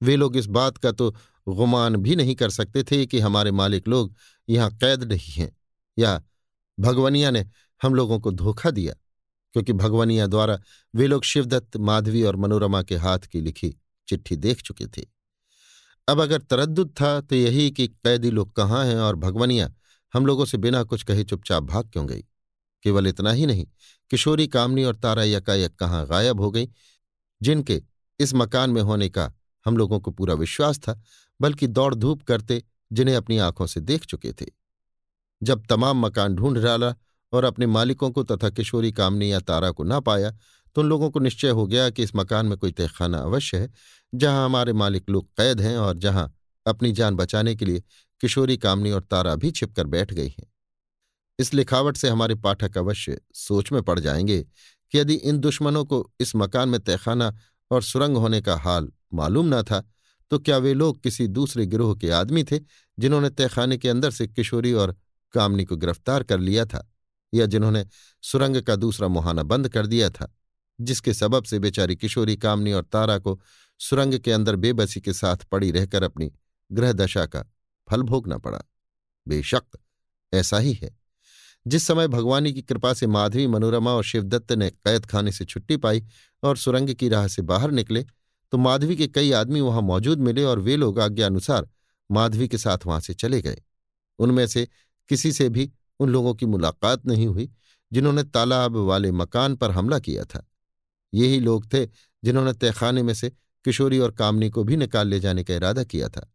वे 0.01 0.15
लोग 0.15 0.35
इस 0.37 0.45
बात 0.47 0.77
का 0.77 0.91
तो 0.91 1.09
गुमान 1.47 1.95
भी 1.95 2.15
नहीं 2.15 2.35
कर 2.35 2.49
सकते 2.49 2.83
थे 2.83 3.05
कि 3.05 3.19
हमारे 3.19 3.51
मालिक 3.51 3.87
लोग 3.87 4.15
यहाँ 4.47 4.69
कैद 4.73 5.03
नहीं 5.03 5.33
हैं, 5.33 5.51
या 5.97 6.21
भगवनिया 6.77 7.31
ने 7.31 7.45
हम 7.81 7.95
लोगों 7.95 8.19
को 8.19 8.31
धोखा 8.31 8.71
दिया, 8.71 8.93
क्योंकि 9.55 9.73
भगवनिया 9.73 10.27
द्वारा 10.27 10.59
वे 10.93 11.07
लोग 11.07 11.23
शिवदत्त, 11.23 11.77
माधवी 11.77 12.23
और 12.23 12.35
मनोरमा 12.35 12.81
के 12.83 12.95
हाथ 12.97 13.27
की 13.31 13.41
लिखी 13.41 13.75
चिट्ठी 14.07 14.35
देख 14.37 14.61
चुके 14.61 14.87
थे। 14.87 15.05
अब 16.07 16.21
अगर 16.21 16.41
तरद्दुद 16.41 16.93
था 17.01 17.19
तो 17.21 17.35
यही 17.35 17.69
कि 17.71 17.87
कैदी 17.87 18.31
लोग 18.31 18.51
कहाँ 18.53 18.85
हैं 18.85 18.97
और 18.97 19.15
भगवनिया 19.15 19.71
हम 20.13 20.25
लोगों 20.25 20.45
से 20.45 20.57
बिना 20.57 20.83
कुछ 20.83 21.03
कहे 21.03 21.23
चुपचाप 21.23 21.63
भाग 21.63 21.89
क्यों 21.89 22.07
गई? 22.07 22.23
केवल 22.83 23.07
इतना 23.07 23.31
ही 23.31 23.45
नहीं, 23.45 23.65
किशोरी, 24.09 24.47
कामनी 24.47 24.83
और 24.83 24.95
तारा 24.95 25.23
यकायक 25.23 25.75
कहाँ 25.75 26.05
गायब 26.07 26.41
हो 26.41 26.51
गई? 26.51 26.69
जिनके 27.41 27.81
इस 28.19 28.33
मकान 28.33 28.69
में 28.69 28.81
होने 28.81 29.09
का 29.09 29.31
हम 29.65 29.77
लोगों 29.77 29.99
को 29.99 30.11
पूरा 30.11 30.33
विश्वास 30.33 30.79
था, 30.79 31.01
बल्कि 31.41 31.67
दौड़ 31.67 31.93
धूप 31.95 32.21
करते 32.21 32.63
जिन्हें 32.91 33.15
अपनी 33.15 33.37
आँखों 33.37 33.67
से 33.67 33.79
देख 33.79 34.05
चुके 34.05 34.33
थे। 34.33 34.45
जब 35.43 35.65
तमाम 35.65 36.05
मकान 36.05 36.35
ढूंढ 36.35 36.57
डाला 36.57 36.93
और 37.33 37.43
अपने 37.43 37.65
मालिकों 37.65 38.11
को 38.11 38.23
तथा 38.23 38.49
किशोरी, 38.49 38.91
कामनी 38.91 39.31
या 39.31 39.39
तारा 39.39 39.71
को 39.71 39.83
ना 39.83 39.99
पाया 39.99 40.31
तो 40.75 40.81
उन 40.81 40.87
लोगों 40.87 41.09
को 41.11 41.19
निश्चय 41.19 41.49
हो 41.49 41.65
गया 41.67 41.89
कि 41.89 42.03
इस 42.03 42.15
मकान 42.15 42.45
में 42.45 42.57
कोई 42.57 42.71
तहखाना 42.71 43.17
अवश्य 43.17 43.57
है, 43.57 43.69
जहाँ 44.15 44.45
हमारे 44.45 44.73
मालिक 44.73 45.09
लोग 45.09 45.25
कैद 45.27 45.61
हैं 45.61 45.77
और 45.77 45.97
जहाँ 45.97 46.33
अपनी 46.67 46.91
जान 46.91 47.15
बचाने 47.15 47.55
के 47.55 47.65
लिए 47.65 47.83
किशोरी 48.23 48.57
कामनी 48.57 48.91
और 48.91 49.03
तारा 49.03 49.35
भी 49.35 49.51
छिपकर 49.51 49.87
बैठ 49.87 50.13
गई 50.13 50.29
हैं। 50.29 50.53
इस 51.39 51.53
लिखावट 51.53 51.97
से 51.97 52.09
हमारे 52.09 52.35
पाठक 52.35 52.77
अवश्य 52.77 53.21
सोच 53.33 53.71
में 53.71 53.81
पड़ 53.81 53.99
जाएँगे 53.99 54.43
कि 54.91 54.99
यदि 54.99 55.13
इन 55.13 55.37
दुश्मनों 55.37 55.85
को 55.85 56.13
इस 56.19 56.35
मकान 56.35 56.69
में 56.69 56.79
तहखाना 56.79 57.35
और 57.71 57.83
सुरंग 57.83 58.17
होने 58.17 58.41
का 58.41 58.57
हाल 58.57 58.91
मालूम 59.13 59.55
न 59.55 59.63
था 59.63 59.89
तो 60.31 60.39
क्या 60.39 60.57
वे 60.57 60.73
लोग 60.73 61.01
किसी 61.01 61.27
दूसरे 61.27 61.65
गिरोह 61.65 61.95
के 61.95 62.09
आदमी 62.11 62.43
थे 62.43 62.59
जिन्होंने 62.99 63.29
तहखाने 63.29 63.77
के 63.77 63.89
अंदर 63.89 64.11
से 64.11 64.27
किशोरी 64.27 64.73
और 64.73 64.95
कामनी 65.33 65.65
को 65.65 65.77
गिरफ़्तार 65.77 66.23
कर 66.23 66.39
लिया 66.39 66.65
था 66.65 66.91
या 67.33 67.45
जिन्होंने 67.45 67.85
सुरंग 68.23 68.61
का 68.61 68.75
दूसरा 68.75 69.07
मुहाना 69.07 69.43
बंद 69.43 69.69
कर 69.69 69.87
दिया 69.87 70.09
था, 70.09 70.35
जिसके 70.81 71.13
सबब 71.13 71.43
से 71.43 71.59
बेचारी 71.59 71.95
किशोरी, 71.95 72.35
कामनी 72.37 72.73
और 72.73 72.83
तारा 72.83 73.17
को 73.17 73.41
सुरंग 73.79 74.19
के 74.19 74.31
अंदर 74.31 74.55
बेबसी 74.55 75.01
के 75.01 75.13
साथ 75.13 75.37
पड़ी 75.37 75.71
रहकर 75.71 76.03
अपनी 76.03 76.31
ग्रह 76.71 76.91
दशा 76.91 77.25
का 77.25 77.45
फल 77.91 78.01
भोगना 78.01 78.37
पड़ा। 78.37 78.63
बेशक, 79.27 79.63
ऐसा 80.33 80.57
ही 80.57 80.73
है। 80.73 80.97
जिस 81.67 81.87
समय 81.87 82.07
भगवानी 82.07 82.53
की 82.53 82.61
कृपा 82.61 82.93
से 82.93 83.07
माधवी, 83.07 83.47
मनोरमा 83.47 83.91
और 83.91 84.03
शिवदत्त 84.03 84.51
ने 84.51 84.69
कैद 84.69 85.05
खाने 85.05 85.31
से 85.31 85.45
छुट्टी 85.45 85.77
पाई 85.77 86.03
और 86.43 86.57
सुरंग 86.57 86.93
की 86.93 87.09
राह 87.09 87.27
से 87.27 87.41
बाहर 87.41 87.71
निकले 87.71 88.05
तो 88.51 88.57
माधवी 88.57 88.95
के 88.95 89.07
कई 89.07 89.31
आदमी 89.31 89.61
वहाँ 89.61 89.81
मौजूद 89.81 90.19
मिले 90.19 90.43
और 90.43 90.59
वे 90.59 90.75
लोग 90.75 90.99
आज्ञा 90.99 91.25
अनुसार 91.25 91.69
माधवी 92.11 92.47
के 92.47 92.57
साथ 92.57 92.77
वहाँ 92.85 92.99
से 92.99 93.13
चले 93.13 93.41
गए। 93.41 93.61
उनमें 94.19 94.47
से 94.47 94.67
किसी 95.09 95.31
से 95.31 95.49
भी 95.49 95.71
उन 95.99 96.09
लोगों 96.09 96.35
की 96.35 96.45
मुलाकात 96.45 97.05
नहीं 97.05 97.27
हुई, 97.27 97.51
जिन्होंने 97.93 98.23
तालाब 98.23 98.75
वाले 98.75 99.11
मकान 99.11 99.55
पर 99.55 99.71
हमला 99.71 99.99
किया 99.99 100.25
था। 100.25 100.47
यही 101.13 101.39
लोग 101.39 101.73
थे 101.73 101.85
जिन्होंने 102.23 102.53
तहखाने 102.53 103.03
में 103.03 103.13
से 103.13 103.29
किशोरी 103.65 103.99
और 103.99 104.11
कामनी 104.11 104.49
को 104.49 104.63
भी 104.63 104.75
निकाल 104.75 105.07
ले 105.07 105.19
जाने 105.19 105.43
का 105.43 105.53
इरादा 105.53 105.83
किया 105.83 106.09
था। 106.09 106.33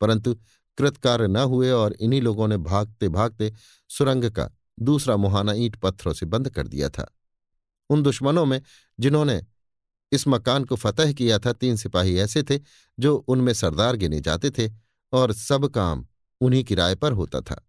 परंतु 0.00 0.40
कृतकार्य 0.80 1.28
न 1.28 1.36
हुए 1.36 1.70
और 1.70 1.92
इन्हीं 1.92 2.22
लोगों 2.22 2.48
ने 2.48 2.56
भागते 2.56 3.08
भागते 3.08 3.52
सुरंग 3.88 4.30
का 4.30 4.50
दूसरा 4.80 5.16
मुहाना 5.16 5.52
ईंट 5.52 5.76
पत्थरों 5.76 6.12
से 6.12 6.26
बंद 6.26 6.50
कर 6.50 6.66
दिया 6.66 6.88
था। 6.88 7.14
उन 7.90 8.02
दुश्मनों 8.02 8.46
में 8.46 8.62
जिन्होंने 9.00 9.42
इस 10.12 10.28
मकान 10.28 10.64
को 10.64 10.76
फतह 10.76 11.12
किया 11.12 11.38
था, 11.38 11.52
तीन 11.52 11.76
सिपाही 11.76 12.18
ऐसे 12.18 12.42
थे 12.42 12.60
जो 12.98 13.16
उनमें 13.16 13.52
सरदार 13.52 13.96
गिने 13.96 14.20
जाते 14.20 14.50
थे 14.50 14.70
और 15.12 15.32
सब 15.32 15.66
काम 15.66 16.06
उन्हीं 16.40 16.64
की 16.64 16.74
राय 16.74 16.94
पर 16.94 17.12
होता 17.12 17.40
था। 17.40 17.68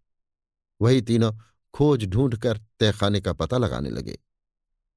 वही 0.80 1.02
तीनों 1.02 1.32
खोज 1.74 2.06
ढूंढ 2.06 2.36
कर 2.36 2.58
तहखाने 2.80 3.20
का 3.20 3.32
पता 3.32 3.58
लगाने 3.58 3.90
लगे। 3.90 4.18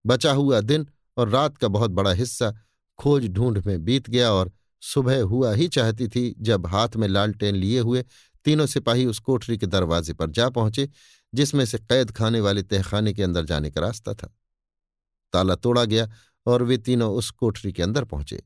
बचा 0.05 0.31
हुआ 0.31 0.61
दिन 0.61 0.87
और 1.17 1.29
रात 1.29 1.57
का 1.57 1.67
बहुत 1.67 1.91
बड़ा 1.91 2.11
हिस्सा 2.11 2.53
खोज 2.97 3.27
ढूंढ 3.27 3.65
में 3.65 3.85
बीत 3.85 4.09
गया 4.09 4.31
और 4.31 4.51
सुबह 4.81 5.21
हुआ 5.21 5.53
ही 5.53 5.67
चाहती 5.67 6.07
थी, 6.07 6.35
जब 6.39 6.67
हाथ 6.67 6.95
में 6.95 7.07
लालटेन 7.07 7.55
लिए 7.55 7.79
हुए 7.79 8.05
तीनों 8.45 8.65
सिपाही 8.65 9.05
उस 9.05 9.19
कोठरी 9.19 9.57
के 9.57 9.65
दरवाजे 9.65 10.13
पर 10.13 10.29
जा 10.29 10.49
पहुँचे, 10.49 10.89
जिसमें 11.33 11.65
से 11.65 11.77
कैद 11.77 12.11
खाने 12.11 12.39
वाले 12.39 12.63
तहखाने 12.63 13.13
के 13.13 13.23
अंदर 13.23 13.45
जाने 13.45 13.71
का 13.71 13.81
रास्ता 13.81 14.13
था। 14.13 14.35
ताला 15.33 15.55
तोड़ा 15.55 15.85
गया 15.85 16.09
और 16.45 16.63
वे 16.63 16.77
तीनों 16.77 17.13
उस 17.13 17.29
कोठरी 17.31 17.73
के 17.73 17.83
अंदर 17.83 18.03
पहुँचे। 18.03 18.43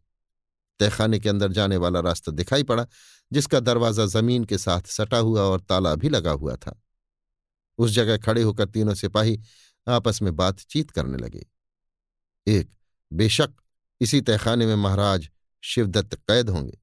तहखाने 0.80 1.20
के 1.20 1.30
अंदर 1.30 1.52
जाने 1.52 1.78
वाला 1.78 2.00
रास्ता 2.00 2.32
दिखाई 2.32 2.64
पड़ा, 2.64 2.88
जिसका 3.32 3.60
दरवाज़ा 3.60 4.06
ज़मीन 4.06 4.44
के 4.44 4.58
साथ 4.58 4.82
सटा 4.82 5.18
हुआ 5.18 5.42
और 5.42 5.62
ताला 5.62 5.96
भी 5.96 6.10
लगा 6.10 6.32
हुआ 6.32 6.56
था। 6.56 6.82
उस 7.78 7.92
जगह 7.92 8.18
खड़े 8.18 8.42
होकर 8.42 8.66
तीनों 8.66 8.94
सिपाही 8.94 9.40
आपस 9.88 10.22
में 10.22 10.36
बातचीत 10.36 10.92
करने 10.92 11.18
लगे। 11.18 11.46
एक, 12.48 12.70
बेशक, 13.14 13.50
इसी 14.02 14.22
तहखाने 14.22 14.66
में 14.66 14.76
महाराज 14.76 15.30
शिवदत्त 15.64 16.16
कैद 16.18 16.50
होंगे। 16.50 16.78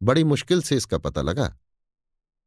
बड़ी 0.00 0.24
मुश्किल 0.24 0.62
से 0.62 0.76
इसका 0.76 0.98
पता 0.98 1.22
लगा। 1.22 1.56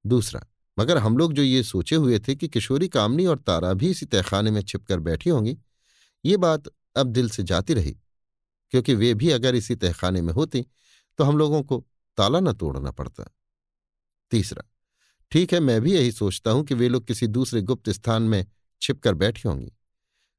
दूसरा, 0.05 0.45
मगर 0.77 0.97
हम 0.97 1.17
लोग 1.17 1.33
जो 1.33 1.43
ये 1.43 1.63
सोचे 1.63 1.95
हुए 1.95 2.19
थे 2.19 2.35
कि 2.35 2.47
किशोरी 2.47 2.87
कामनी 2.89 3.25
और 3.25 3.39
तारा 3.39 3.73
भी 3.73 3.89
इसी 3.89 4.05
तहखाने 4.05 4.51
में 4.51 4.61
छिपकर 4.63 4.99
बैठी 4.99 5.29
होंगी, 5.29 5.57
ये 6.23 6.37
बात 6.37 6.67
अब 6.95 7.07
दिल 7.07 7.29
से 7.29 7.43
जाती 7.43 7.73
रही, 7.73 7.91
क्योंकि 8.73 8.93
वे 8.95 9.13
भी 9.13 9.29
अगर 9.31 9.55
इसी 9.55 9.75
तहखाने 9.75 10.21
में 10.21 10.33
होती 10.33 10.65
तो 11.19 11.23
हम 11.23 11.37
लोगों 11.37 11.61
को 11.63 11.85
ताला 12.17 12.39
न 12.39 12.53
तोड़ना 12.53 12.91
पड़ता। 12.91 13.23
तीसरा, 14.31 14.63
ठीक 15.31 15.53
है, 15.53 15.59
मैं 15.59 15.81
भी 15.81 15.93
यही 15.93 16.11
सोचता 16.11 16.51
हूँ 16.51 16.63
कि 16.63 16.75
वे 16.75 16.89
लोग 16.89 17.05
किसी 17.07 17.27
दूसरे 17.27 17.61
गुप्त 17.61 17.89
स्थान 17.89 18.23
में 18.23 18.45
छिपकर 18.81 19.13
बैठी 19.15 19.47
होंगी। 19.47 19.71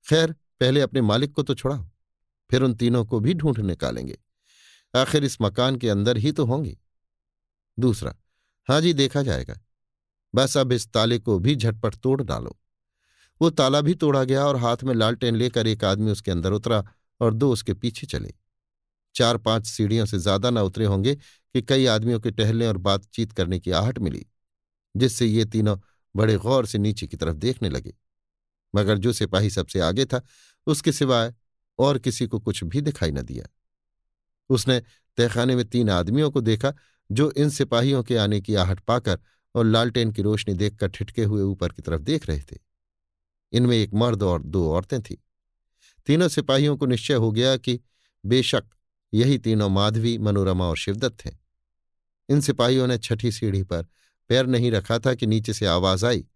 खैर, 0.07 0.33
पहले 0.61 0.81
अपने 0.81 1.01
मालिक 1.03 1.33
को 1.33 1.43
तो 1.43 1.55
छुड़ाओ, 1.55 1.85
फिर 2.51 2.63
उन 2.63 2.75
तीनों 2.75 3.05
को 3.05 3.21
भी 3.21 3.35
ढूंढ 3.35 3.59
निकालेंगे। 3.61 4.19
आखिर 4.95 5.25
इस 5.25 5.37
मकान 5.43 5.77
के 5.77 5.89
अंदर 5.89 6.17
ही 6.17 6.33
तो 6.33 6.45
होंगी। 6.45 6.77
दूसरा 7.79 8.15
हाँ 8.69 8.81
जी, 8.81 8.93
देखा 8.93 9.23
जाएगा। 9.23 9.59
बस 10.35 10.57
अब 10.57 10.73
इस 10.73 10.87
ताले 10.93 11.19
को 11.19 11.39
भी 11.39 11.55
झटपट 11.57 11.95
तोड़ 11.95 12.23
डालो। 12.23 12.57
वो 13.41 13.51
ताला 13.51 13.81
भी 13.81 13.95
तोड़ा 13.95 14.23
गया 14.25 14.45
और 14.47 14.57
हाथ 14.57 14.83
में 14.85 14.95
लालटेन 14.95 15.37
लेकर 15.37 15.67
एक 15.67 15.85
आदमी 15.85 16.11
उसके 16.11 16.31
अंदर 16.31 16.53
उतरा 16.53 16.85
और 17.21 17.35
दो 17.35 17.53
उसके 17.53 17.75
पीछे 17.75 18.07
चले। 18.07 18.33
चार 19.15 19.37
पाँच 19.37 19.67
सीढ़ियों 19.67 20.07
से 20.07 20.19
ज़्यादा 20.19 20.51
न 20.51 20.59
उतरे 20.59 20.85
होंगे 20.85 21.15
कि 21.15 21.63
कई 21.63 21.87
आदमियों 21.87 22.21
के 22.21 22.31
टहलने 22.31 22.67
और 22.67 22.77
बातचीत 22.77 23.33
करने 23.33 23.59
की 23.59 23.71
आहट 23.71 23.99
मिली, 23.99 24.27
जिससे 24.95 25.27
ये 25.27 25.45
तीनों 25.45 25.77
बड़े 26.15 26.37
गौर 26.37 26.67
से 26.67 26.79
नीचे 26.79 27.07
की 27.07 27.17
तरफ़ 27.17 27.37
देखने 27.37 27.69
लगे। 27.69 27.95
मगर 28.75 28.99
जो 28.99 29.13
सिपाही 29.13 29.51
सबसे 29.51 29.81
आगे 29.81 30.05
था, 30.05 30.21
उसके 30.67 30.93
सिवाय 30.93 31.35
और 31.79 31.99
किसी 31.99 32.27
को 32.27 32.39
कुछ 32.39 32.65
भी 32.65 32.81
दिखाई 32.81 33.11
न 33.11 33.23
दिया। 33.23 33.47
उसने 34.51 34.83
तहखाने 35.17 35.57
में 35.57 35.65
तीन 35.65 35.91
आदमियों 35.91 36.31
को 36.31 36.41
देखा, 36.41 36.75
जो 37.13 37.31
इन 37.31 37.51
सिपाहियों 37.51 38.03
के 38.03 38.17
आने 38.17 38.41
की 38.41 38.55
आहट 38.55 38.81
पाकर 38.81 39.19
और 39.55 39.65
लालटेन 39.65 40.13
की 40.13 40.23
रोशनी 40.23 40.55
देखकर 40.55 40.89
ठिठके 40.89 41.25
हुए 41.25 41.43
ऊपर 41.43 41.69
की 41.69 41.83
तरफ़ 41.83 42.01
देख 42.01 42.29
रहे 42.29 42.41
थे। 42.41 42.59
इनमें 43.53 43.77
एक 43.77 43.95
मर्द 43.95 44.23
और 44.23 44.43
दो 44.43 44.73
औरतें 44.73 45.03
थीं। 45.03 45.17
तीनों 46.07 46.29
सिपाहियों 46.29 46.77
को 46.77 46.87
निश्चय 46.87 47.15
हो 47.15 47.33
गया 47.33 47.57
कि 47.57 47.81
बेशक 48.27 48.65
यही 49.15 49.39
तीनों 49.39 49.69
माधवी, 49.69 50.19
मनोरमा 50.19 50.65
और 50.65 50.77
शिवदत्त 50.77 51.27
थे। 51.27 51.31
इन 52.29 52.41
सिपाहियों 52.41 52.87
ने 52.87 52.99
छठी 52.99 53.33
सीढ़ी 53.33 53.63
पर 53.63 53.87
पैर 54.29 54.47
नहीं 54.47 54.71
रखा 54.71 54.99
था 54.99 55.15
कि 55.15 55.27
नीचे 55.27 55.53
से 55.53 55.67
आवाज़ 55.67 56.07
आई, 56.07 56.27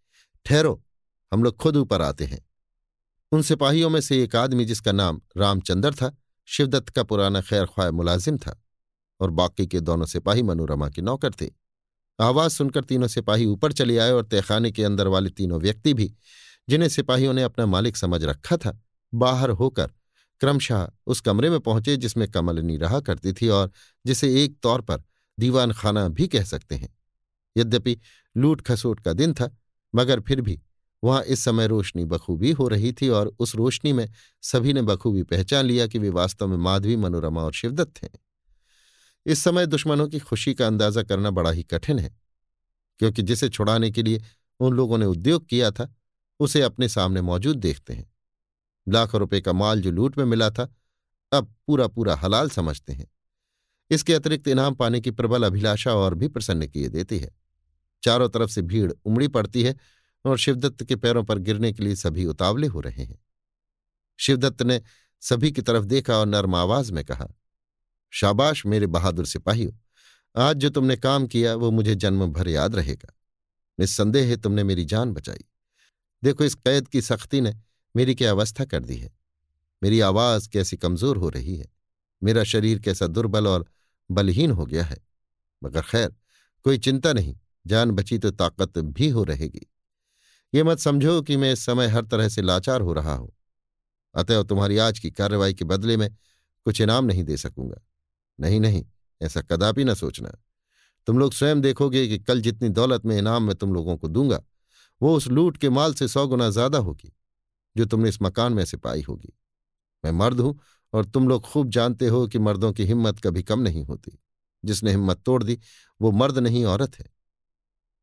ठहरो, 0.45 0.85
हम 1.33 1.45
लोग 1.45 1.57
खुद 1.57 1.77
ऊपर 1.77 2.03
आते 2.03 2.25
हैं। 2.25 2.47
उन 3.33 3.43
सिपाहियों 3.43 3.91
में 3.91 4.01
से 4.01 4.23
एक 4.23 4.37
आदमी 4.37 4.65
जिसका 4.65 4.93
नाम 4.93 5.21
रामचंद्र 5.37 5.95
था 5.95 6.17
शिवदत्त 6.45 6.89
का 6.89 7.03
पुराना 7.03 7.41
खैर 7.41 7.65
ख्वाह 7.65 7.91
मुलाजिम 7.91 8.39
था 8.39 8.63
और 9.21 9.31
बाकी 9.31 9.67
के 9.67 9.81
दोनों 9.81 10.07
सिपाही 10.07 10.43
मनोरमा 10.43 10.89
के 10.89 11.03
नौकर 11.03 11.31
थे। 11.31 11.51
आवाज़ 12.21 12.53
सुनकर 12.53 12.85
तीनों 12.85 13.09
सिपाही 13.09 13.45
ऊपर 13.45 13.73
चले 13.73 13.99
आए 13.99 14.11
और 14.11 14.25
तहखाने 14.25 14.71
के 14.71 14.85
अंदर 14.85 15.07
वाले 15.07 15.31
तीनों 15.31 15.61
व्यक्ति 15.61 15.95
भी, 15.95 16.15
जिन्हें 16.69 16.89
सिपाहियों 16.89 17.33
ने 17.33 17.43
अपना 17.43 17.67
मालिक 17.67 17.97
समझ 17.97 18.25
रखा 18.25 18.57
था, 18.57 18.81
बाहर 19.15 19.51
होकर 19.51 19.91
क्रमशः 20.41 20.89
उस 21.07 21.21
कमरे 21.21 21.51
में 21.51 21.61
पहुँचे 21.61 21.97
जिसमें 21.97 22.31
कमलनी 22.31 22.77
रहा 22.77 23.01
करती 23.01 23.33
थी 23.33 23.49
और 23.49 23.71
जिसे 24.07 24.45
एक 24.45 24.59
तौर 24.63 24.81
पर 24.81 25.03
दीवान 25.39 25.73
खाना 25.73 26.09
भी 26.09 26.29
कह 26.29 26.45
सकते 26.45 26.75
हैं। 26.75 26.99
यद्यपि 27.57 28.01
लूट 28.37 28.61
खसोट 28.61 29.01
का 29.01 29.13
दिन 29.13 29.35
था, 29.35 29.57
मगर 29.95 30.21
फिर 30.21 30.41
भी 30.41 30.61
वहाँ 31.05 31.23
इस 31.23 31.45
समय 31.45 31.67
रोशनी 31.67 32.05
बखूबी 32.05 32.51
हो 32.51 32.69
रही 32.69 32.93
थी 32.93 33.09
और 33.09 33.35
उस 33.39 33.55
रोशनी 33.55 33.93
में 33.93 34.09
सभी 34.43 34.73
ने 34.73 34.83
बखूबी 34.83 35.23
पहचान 35.23 35.65
लिया 35.65 35.87
कि 35.87 35.99
वे 35.99 36.09
वास्तव 36.09 36.47
में 36.47 36.57
माधवी, 36.57 36.97
मनोरमा 36.97 37.43
और 37.43 37.53
शिवदत्त 37.53 38.03
थे। 38.03 38.09
इस 39.27 39.43
समय 39.45 39.67
दुश्मनों 39.67 40.09
की 40.09 40.19
खुशी 40.19 40.55
का 40.55 40.67
अंदाज़ा 40.67 41.03
करना 41.03 41.31
बड़ा 41.31 41.51
ही 41.51 41.63
कठिन 41.63 41.99
है, 41.99 42.11
क्योंकि 43.01 43.23
जिसे 43.23 43.49
छुड़ाने 43.49 43.91
के 43.91 44.03
लिए 44.03 44.23
उन 44.61 44.75
लोगों 44.75 44.99
ने 44.99 45.07
उद्योग 45.07 45.47
किया 45.47 45.71
था, 45.71 45.95
उसे 46.41 46.63
अपने 46.63 46.89
सामने 46.89 47.21
मौजूद 47.21 47.57
देखते 47.57 47.95
हैं। 47.95 48.13
लाखों 48.87 49.21
रुपए 49.21 49.41
का 49.41 49.53
माल 49.53 49.81
जो 49.81 49.91
लूट 49.91 50.19
में 50.19 50.25
मिला 50.25 50.51
था, 50.51 50.75
अब 51.33 51.55
पूरा 51.67 51.87
पूरा 51.87 52.15
हलाल 52.17 52.49
समझते 52.51 52.93
हैं। 52.93 53.07
इसके 53.91 54.15
अतिरिक्त 54.15 54.49
इनाम 54.49 54.75
पाने 54.75 55.01
की 55.01 55.11
प्रबल 55.11 55.43
अभिलाषा 55.43 55.95
और 55.95 56.15
भी 56.15 56.29
प्रसन्न 56.29 56.67
किए 56.67 56.89
देती 56.89 57.19
है। 57.19 57.31
चारों 58.03 58.29
तरफ़ 58.29 58.51
से 58.51 58.63
भीड़ 58.63 58.93
उमड़ी 59.05 59.29
पड़ती 59.29 59.63
है 59.63 59.75
और 60.25 60.39
शिवदत्त 60.39 60.85
के 60.85 60.97
पैरों 60.97 61.25
पर 61.25 61.39
गिरने 61.39 61.73
के 61.73 61.83
लिए 61.83 61.97
सभी 61.97 62.25
उतावले 62.25 62.67
हो 62.67 62.81
रहे 62.81 63.05
हैं। 63.05 63.19
शिवदत्त 64.19 64.63
ने 64.63 64.81
सभी 65.23 65.53
की 65.53 65.63
तरफ़ 65.63 65.85
देखा 65.85 66.17
और 66.17 66.27
नर्म 66.27 66.55
आवाज़ 66.55 66.93
में 66.93 67.05
कहा, 67.05 67.29
शाबाश 68.13 68.67
मेरे 68.67 68.87
बहादुर 68.87 69.27
सिपाहियों, 69.27 69.73
आज 70.37 70.57
जो 70.57 70.71
तुमने 70.71 70.97
काम 70.97 71.27
किया 71.27 71.55
वो 71.55 71.71
मुझे 71.71 71.95
जन्म 71.95 72.27
भर 72.27 72.49
याद 72.49 72.75
रहेगा। 72.75 73.15
निस्संदेह 73.79 74.29
है 74.29 74.37
तुमने 74.37 74.65
मेरी 74.65 74.85
जान 74.85 75.13
बचाई। 75.13 75.45
देखो 76.23 76.45
इस 76.45 76.55
कैद 76.55 76.89
की 76.89 77.01
सख्ती 77.03 77.41
ने 77.41 77.55
मेरी 77.97 78.15
क्या 78.15 78.31
अवस्था 78.31 78.65
कर 78.65 78.85
दी 78.85 78.97
है। 78.97 79.13
मेरी 79.83 80.01
आवाज़ 80.01 80.49
कैसी 80.49 80.77
कमज़ोर 80.77 81.17
हो 81.17 81.29
रही 81.29 81.57
है। 81.57 81.67
मेरा 82.23 82.45
शरीर 82.45 82.79
कैसा 82.79 83.07
दुर्बल 83.07 83.47
और 83.47 83.67
बलहीन 84.11 84.51
हो 84.51 84.67
गया 84.67 84.85
है। 84.85 84.97
मगर 85.65 85.83
खैर, 85.83 86.15
कोई 86.65 86.79
चिंता 86.79 87.13
नहीं, 87.13 87.37
जान 87.67 87.91
बची 87.91 88.19
तो 88.19 88.31
ताकत 88.31 88.79
भी 88.79 89.09
हो 89.09 89.25
रहेगी। 89.25 89.67
ये 90.55 90.63
मत 90.63 90.79
समझो 90.79 91.23
कि 91.23 91.37
मैं 91.37 91.53
इस 91.53 91.65
समय 91.67 91.87
हर 91.87 92.05
तरह 92.05 92.29
से 92.29 92.43
लाचार 92.43 92.81
हो 92.81 92.93
रहा 92.93 93.15
हूँ। 93.15 93.33
अतएव 94.15 94.43
तुम्हारी 94.43 94.79
आज 94.79 94.99
की 94.99 95.11
कार्रवाई 95.11 95.55
के 95.55 95.65
बदले 95.65 95.97
में 95.97 96.17
कुछ 96.65 96.81
इनाम 96.81 97.05
नहीं 97.05 97.25
दे 97.25 97.37
सकूँगा। 97.37 97.81
नहीं 98.41 98.61
नहीं, 98.61 98.85
ऐसा 99.23 99.41
कदापि 99.41 99.85
न 99.85 99.95
सोचना। 99.95 100.39
तुम 101.07 101.19
लोग 101.19 101.33
स्वयं 101.33 101.61
देखोगे 101.61 102.09
कि 102.09 102.19
कल 102.19 102.41
जितनी 102.41 102.69
दौलत 102.69 103.07
में 103.07 103.19
इनाम 103.19 103.43
मैं 103.43 103.57
तुम 103.57 103.75
लोगों 103.75 103.97
को 103.97 104.09
दूँगा, 104.09 104.43
वो 105.03 105.17
उस 105.17 105.27
लूट 105.29 105.57
के 105.57 105.69
माल 105.69 105.95
से 105.95 106.09
सौ 106.09 106.27
गुना 106.27 106.51
ज़्यादा 106.51 106.79
होगी, 106.79 107.13
जो 107.77 107.85
तुमने 107.85 108.09
इस 108.09 108.23
मकान 108.23 108.53
में 108.53 108.65
से 108.65 108.77
पाई 108.77 109.03
होगी। 109.03 109.33
मैं 110.05 110.13
मर्द 110.13 110.41
हूँ 110.41 110.59
और 110.93 111.05
तुम 111.05 111.29
लोग 111.29 111.43
खूब 111.43 111.71
जानते 111.71 112.09
हो 112.09 112.27
कि 112.29 112.39
मर्दों 112.39 112.73
की 112.73 112.85
हिम्मत 112.85 113.21
कभी 113.21 113.43
कम 113.43 113.61
नहीं 113.61 113.85
होती। 113.85 114.19
जिसने 114.65 114.91
हिम्मत 114.91 115.23
तोड़ 115.23 115.43
दी, 115.43 115.59
वो 116.01 116.11
मर्द 116.11 116.39
नहीं, 116.39 116.65
औरत 116.65 116.99
है। 117.01 117.14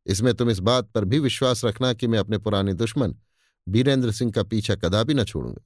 इसमें 0.05 0.33
तुम 0.33 0.49
इस 0.49 0.59
बात 0.59 0.89
पर 0.89 1.05
भी 1.05 1.19
विश्वास 1.19 1.63
रखना 1.65 1.93
कि 1.93 2.07
मैं 2.07 2.19
अपने 2.19 2.37
पुराने 2.37 2.73
दुश्मन 2.73 3.15
बीरेंद्र 3.67 4.11
सिंह 4.11 4.31
का 4.31 4.43
पीछा 4.43 4.75
कदापि 4.75 5.13
न 5.13 5.23
छोड़ूँगा। 5.23 5.61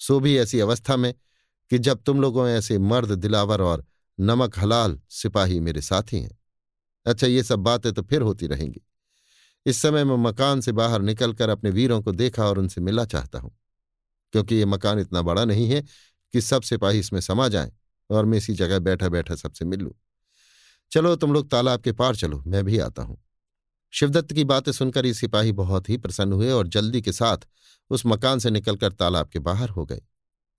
सो 0.00 0.18
भी 0.20 0.36
ऐसी 0.38 0.60
अवस्था 0.60 0.96
में 0.96 1.12
कि 1.70 1.78
जब 1.78 2.02
तुम 2.02 2.20
लोगों 2.20 2.48
ऐसे 2.48 2.78
मर्द, 2.78 3.12
दिलावर 3.12 3.62
और 3.62 3.84
नमक 4.18 4.58
हलाल 4.58 4.98
सिपाही 5.10 5.60
मेरे 5.60 5.80
साथी 5.80 6.20
हैं। 6.20 6.38
अच्छा 7.06 7.26
ये 7.26 7.42
सब 7.42 7.58
बातें 7.60 7.92
तो 7.92 8.02
फिर 8.02 8.22
होती 8.22 8.46
रहेंगी। 8.46 8.80
इस 9.66 9.80
समय 9.82 10.04
मैं 10.04 10.16
मकान 10.20 10.60
से 10.60 10.72
बाहर 10.72 11.02
निकलकर 11.02 11.48
अपने 11.48 11.70
वीरों 11.70 12.00
को 12.02 12.12
देखा 12.12 12.44
और 12.44 12.58
उनसे 12.58 12.80
मिलना 12.80 13.04
चाहता 13.04 13.38
हूँ, 13.38 13.56
क्योंकि 14.34 14.54
ये 14.54 14.64
मकान 14.64 14.98
इतना 14.98 15.22
बड़ा 15.22 15.44
नहीं 15.44 15.68
है 15.68 15.82
कि 16.34 16.40
सब 16.40 16.62
सिपाही 16.62 16.98
इसमें 16.98 17.20
समा 17.20 17.48
जाएँ 17.48 17.72
और 18.10 18.24
मैं 18.24 18.38
इसी 18.38 18.54
जगह 18.54 18.78
बैठा 18.80 19.08
बैठा 19.08 19.34
सबसे 19.34 19.64
मिल। 19.64 19.80
लूँ 19.80 19.92
चलो, 20.92 21.14
तुम 21.16 21.32
लोग 21.32 21.50
तालाब 21.50 21.80
के 21.80 21.92
पार 21.92 22.16
चलो, 22.16 22.42
मैं 22.46 22.64
भी 22.64 22.78
आता 22.78 23.02
हूँ। 23.02 23.18
शिवदत्त 23.92 24.32
की 24.32 24.44
बातें 24.44 24.72
सुनकर 24.72 25.06
ये 25.06 25.14
सिपाही 25.14 25.52
बहुत 25.52 25.88
ही 25.88 25.96
प्रसन्न 25.96 26.32
हुए 26.32 26.50
और 26.50 26.68
जल्दी 26.68 27.00
के 27.02 27.12
साथ 27.12 27.46
उस 27.90 28.02
मकान 28.06 28.38
से 28.38 28.50
निकलकर 28.50 28.92
तालाब 28.92 29.28
के 29.28 29.38
बाहर 29.38 29.68
हो 29.68 29.84
गए, 29.86 30.02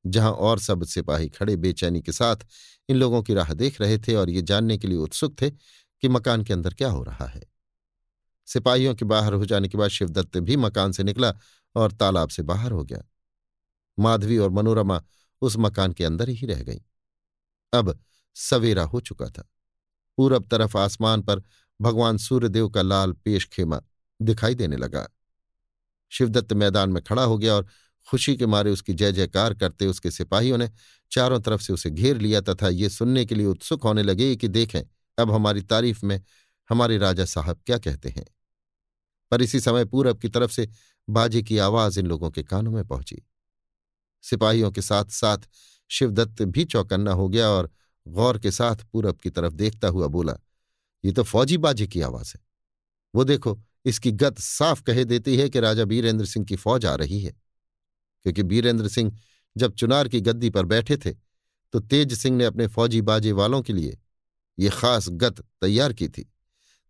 जहाँ 0.06 0.32
और 0.32 0.60
सब 0.60 0.84
सिपाही 0.84 1.30
खड़े 1.30 1.56
बेचैनी 1.56 2.02
के 2.02 2.12
साथ 2.12 2.46
इन 2.90 2.98
लोगों 2.98 3.22
की 3.24 3.34
राह 3.34 3.54
देख 3.54 3.82
रहे 3.82 3.98
थे 3.98 4.16
और 4.16 4.30
ये 4.30 4.42
जानने 4.42 4.78
के 4.78 4.88
लिए 4.88 4.98
उत्सुक 4.98 5.36
थे 5.42 5.50
कि 5.50 6.08
मकान 6.08 6.44
के 6.44 6.54
अंदर 6.54 6.74
क्या 6.74 6.90
हो 6.90 7.04
रहा 7.04 7.28
है। 7.28 7.44
सिपाहियों 8.48 8.96
के 8.96 9.06
बाहर 9.06 9.34
हो 9.34 9.46
जाने 9.46 9.68
के 9.68 9.78
बाद 9.78 9.90
शिवदत्त 9.90 10.38
भी 10.38 10.56
मकान 10.58 10.92
से 10.92 11.04
निकला 11.04 11.34
और 11.76 11.92
तालाब 11.92 12.30
से 12.30 12.44
बाहर 12.44 12.72
हो 12.72 12.84
गया। 12.84 13.04
माधवी 13.98 14.38
और 14.38 14.50
मनोरमा 14.50 15.02
उस 15.42 15.58
मकान 15.58 15.94
के 15.94 16.04
अंदर 16.04 16.30
ही 16.30 16.48
रह 16.48 16.64
गई। 16.64 16.82
अब 17.74 17.98
सवेरा 18.36 18.84
हो 18.84 19.00
चुका 19.00 19.30
था। 19.30 19.48
पूरब 20.18 20.48
तरफ़ 20.48 20.78
आसमान 20.78 21.22
पर 21.22 21.42
भगवान 21.82 22.18
सूर्यदेव 22.18 22.70
का 22.70 22.82
लाल 22.82 23.12
पेश 23.12 23.46
खेमा 23.46 23.82
दिखाई 24.22 24.56
देने 24.56 24.78
लगा। 24.78 25.08
शिवदत्त 26.10 26.54
मैदान 26.54 26.90
में 26.90 27.04
खड़ा 27.04 27.24
हो 27.24 27.38
गया 27.38 27.56
और 27.56 27.68
खुशी 28.10 28.38
के 28.38 28.46
मारे 28.46 28.72
उसकी 28.72 28.94
जय 28.94 29.12
जयकार 29.12 29.54
करते 29.54 29.86
उसके 29.86 30.12
सिपाहियों 30.12 30.58
ने 30.58 30.70
चारों 31.12 31.40
तरफ़ 31.40 31.62
से 31.62 31.74
उसे 31.74 31.90
घेर 31.90 32.18
लिया 32.18 32.42
तथा 32.42 32.70
ये 32.70 32.90
सुनने 32.90 33.26
के 33.26 33.36
लिए 33.36 33.46
उत्सुक 33.46 33.84
होने 33.84 34.04
लगे 34.04 34.36
कि 34.36 34.48
देखें, 34.48 34.82
अब 35.20 35.32
हमारी 35.32 35.62
तारीफ़ 35.62 36.06
में 36.06 36.22
हमारे 36.70 36.98
राजा 36.98 37.26
साहब 37.26 37.62
क्या 37.66 37.78
कहते 37.78 38.10
हैं। 38.10 38.26
पर 39.32 39.42
इसी 39.42 39.60
समय 39.60 39.86
पूरब 39.86 40.20
की 40.20 40.30
तरफ़ 40.30 40.52
से 40.52 40.70
बाजे 41.10 41.44
की 41.44 41.58
आवाज़ 41.58 42.00
इन 42.00 42.06
लोगों 42.06 42.32
के 42.32 42.44
कानों 42.44 42.72
में 42.72 42.88
पहुँची। 42.88 43.24
सिपाहियों 44.22 44.72
के 44.72 44.82
साथ 44.82 45.06
साथ 45.06 45.38
शिवदत्त 45.90 46.42
भी 46.42 46.66
चौकन्ना 46.66 47.12
हो 47.12 47.30
गया 47.30 47.50
और 47.50 47.72
गौर 48.08 48.40
के 48.40 48.52
साथ 48.52 48.76
पूरब 48.76 49.18
की 49.18 49.30
तरफ़ 49.30 49.54
देखता 49.54 49.88
हुआ 49.88 50.08
बोला 50.08 50.38
ये 51.06 51.12
तो 51.12 51.24
फौजी 51.24 51.58
बाजे 51.58 51.88
की 51.88 52.02
आवाज़ 52.02 52.34
है। 52.36 52.42
वो 53.16 53.24
देखो, 53.24 53.60
इसकी 53.86 54.12
गत 54.12 54.40
साफ़ 54.40 54.82
कहे 54.84 55.06
देती 55.06 55.38
है 55.38 55.50
कि 55.50 55.60
राजा 55.60 55.86
बीरेंद्र 55.86 56.26
सिंह 56.26 56.46
की 56.46 56.56
फौज 56.56 56.86
आ 56.86 56.96
रही 56.96 57.22
है। 57.22 57.32
क्योंकि 58.24 58.44
बीरेंद्र 58.44 58.88
सिंह 58.88 59.18
जब 59.58 59.74
चुनार 59.74 60.08
की 60.08 60.22
गद्दी 60.22 60.50
पर 60.50 60.66
बैठे 60.66 60.98
थे 60.98 61.12
तो 61.74 61.80
तेज 61.80 62.14
सिंह 62.14 62.38
ने 62.38 62.46
अपने 62.46 62.68
फौजी 62.68 63.02
बाजे 63.02 63.32
वालों 63.32 63.62
के 63.62 63.74
लिए 63.74 63.98
ये 64.60 64.70
खास 64.70 65.10
गत 65.10 65.40
तैयार 65.62 65.94
की 65.94 66.08
थी। 66.10 66.32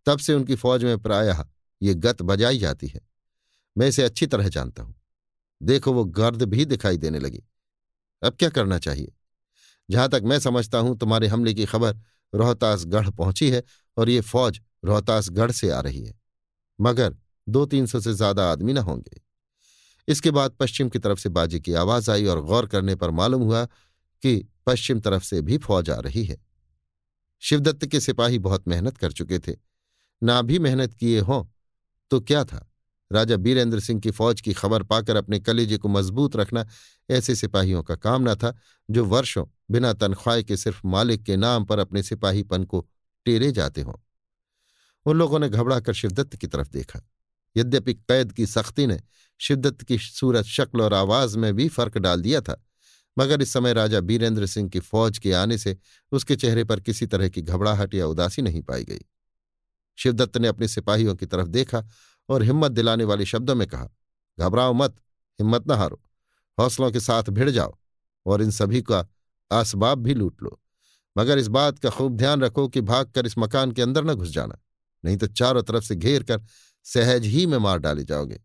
तब 0.06 0.18
से 0.18 0.34
उनकी 0.34 0.54
फौज 0.54 0.84
में 0.84 0.98
प्रायः 0.98 1.44
ये 1.82 1.94
गत 1.94 2.22
बजाई 2.22 2.58
जाती 2.58 2.86
है। 2.86 3.00
मैं 3.78 3.88
इसे 3.88 4.02
अच्छी 4.02 4.26
तरह 4.26 4.48
जानता 4.48 4.82
हूँ। 4.82 4.94
देखो, 5.62 5.92
वो 5.92 6.04
गर्द 6.04 6.42
भी 6.42 6.64
दिखाई 6.64 6.96
देने 6.96 7.18
लगी। 7.18 7.42
अब 8.22 8.36
क्या 8.36 8.48
करना 8.48 8.78
चाहिए? 8.78 9.12
जहाँ 9.90 10.08
तक 10.08 10.22
मैं 10.24 10.38
समझता 10.38 10.78
हूँ, 10.78 10.98
तुम्हारे 10.98 11.26
हमले 11.26 11.54
की 11.54 11.64
खबर 11.64 12.00
रोहतासगढ़ 12.34 13.10
पहुँची 13.10 13.50
है 13.50 13.62
और 13.98 14.10
ये 14.10 14.20
फौज 14.22 14.60
रोहतासगढ़ 14.84 15.50
से 15.52 15.70
आ 15.70 15.80
रही 15.80 16.04
है। 16.04 16.14
मगर 16.78 17.16
दो 17.46 17.64
तीन 17.66 17.86
सौ 17.86 18.00
से 18.00 18.12
ज़्यादा 18.14 18.50
आदमी 18.52 18.72
न 18.72 18.78
होंगे। 18.78 19.20
इसके 20.08 20.30
बाद 20.30 20.50
पश्चिम 20.50 20.88
की 20.88 20.98
तरफ़ 20.98 21.18
से 21.18 21.28
बाजी 21.28 21.60
की 21.60 21.72
आवाज़ 21.74 22.10
आई 22.10 22.26
और 22.26 22.40
गौर 22.42 22.66
करने 22.66 22.94
पर 22.94 23.10
मालूम 23.12 23.42
हुआ 23.42 23.64
कि 24.22 24.36
पश्चिम 24.66 25.00
तरफ़ 25.00 25.24
से 25.24 25.40
भी 25.42 25.58
फौज 25.58 25.90
आ 25.90 25.98
रही 25.98 26.24
है। 26.24 26.36
शिवदत्त 27.42 27.86
के 27.86 28.00
सिपाही 28.00 28.38
बहुत 28.38 28.68
मेहनत 28.68 28.96
कर 28.98 29.12
चुके 29.12 29.38
थे। 29.38 29.56
ना 30.22 30.40
भी 30.42 30.58
मेहनत 30.58 30.94
किए 30.94 31.20
हों 31.20 31.44
तो 32.10 32.20
क्या 32.20 32.44
था? 32.44 32.64
राजा 33.10 33.36
बीरेंद्र 33.36 33.80
सिंह 33.80 34.00
की 34.00 34.10
फौज 34.10 34.40
की 34.40 34.52
खबर 34.52 34.82
पाकर 34.82 35.16
अपने 35.16 35.38
कलेजे 35.40 35.76
को 35.78 35.88
मज़बूत 35.88 36.36
रखना 36.36 36.66
ऐसे 37.08 37.34
सिपाहियों 37.34 37.82
का 37.82 37.96
काम 37.96 38.28
न 38.30 38.34
था, 38.34 38.54
जो 38.88 39.04
वर्षों 39.04 39.44
बिना 39.70 39.92
तनख्वाह 39.92 40.40
के 40.42 40.56
सिर्फ़ 40.56 40.80
मालिक 40.86 41.22
के 41.22 41.36
नाम 41.36 41.64
पर 41.64 41.78
अपने 41.78 42.02
सिपाहीपन 42.02 42.64
को 42.64 42.86
टेरे 43.28 43.52
जाते 43.52 43.82
हों। 43.82 43.94
उन 45.06 45.16
लोगों 45.16 45.38
ने 45.38 45.48
घबराकर 45.48 45.92
शिवदत्त 45.92 46.36
की 46.36 46.46
तरफ़ 46.46 46.70
देखा। 46.70 47.00
यद्यपि 47.56 47.94
कैद 47.94 48.32
की 48.32 48.46
सख्ती 48.46 48.86
ने 48.86 49.00
शिवदत्त 49.40 49.82
की 49.82 49.98
सूरत 49.98 50.44
शक्ल 50.44 50.80
और 50.80 50.94
आवाज़ 50.94 51.38
में 51.38 51.54
भी 51.54 51.68
फ़र्क 51.68 51.98
डाल 51.98 52.20
दिया 52.20 52.40
था, 52.40 52.62
मगर 53.18 53.42
इस 53.42 53.52
समय 53.52 53.72
राजा 53.72 54.00
बीरेंद्र 54.00 54.46
सिंह 54.46 54.68
की 54.68 54.80
फौज 54.80 55.18
के 55.18 55.32
आने 55.32 55.58
से 55.58 55.76
उसके 56.12 56.36
चेहरे 56.36 56.64
पर 56.64 56.80
किसी 56.80 57.06
तरह 57.06 57.28
की 57.28 57.42
घबराहट 57.42 57.94
या 57.94 58.06
उदासी 58.06 58.42
नहीं 58.42 58.62
पाई 58.62 58.84
गई। 58.84 59.00
शिवदत्त 59.98 60.36
ने 60.36 60.48
अपने 60.48 60.68
सिपाहियों 60.68 61.14
की 61.14 61.26
तरफ़ 61.26 61.48
देखा 61.48 61.84
और 62.28 62.42
हिम्मत 62.42 62.72
दिलाने 62.72 63.04
वाले 63.04 63.26
शब्दों 63.26 63.54
में 63.54 63.66
कहा, 63.68 63.88
घबराओ 64.38 64.72
मत, 64.72 64.96
हिम्मत 65.40 65.68
न 65.68 65.70
हारो। 65.70 66.02
हौसलों 66.58 66.90
के 66.92 67.00
साथ 67.00 67.30
भिड़ 67.30 67.50
जाओ 67.50 67.76
और 68.26 68.42
इन 68.42 68.50
सभी 68.50 68.82
का 68.82 69.06
आसबाब 69.52 69.98
भी 69.98 70.14
लूट 70.14 70.42
लो। 70.42 70.60
मगर 71.16 71.38
इस 71.38 71.48
बात 71.48 71.78
का 71.78 71.90
खूब 71.90 72.16
ध्यान 72.16 72.40
रखो 72.40 72.66
कि 72.68 72.80
भागकर 72.82 73.26
इस 73.26 73.38
मकान 73.38 73.72
के 73.72 73.82
अंदर 73.82 74.04
न 74.04 74.14
घुस 74.14 74.30
जाना, 74.30 74.58
नहीं 75.04 75.16
तो 75.16 75.26
चारों 75.28 75.62
तरफ़ 75.62 75.84
से 75.84 75.96
घेर 75.96 76.22
कर 76.22 76.44
सहज 76.86 77.26
ही 77.26 77.46
में 77.46 77.58
मार 77.58 77.78
डाले 77.78 78.04
जाओगे। 78.04 78.40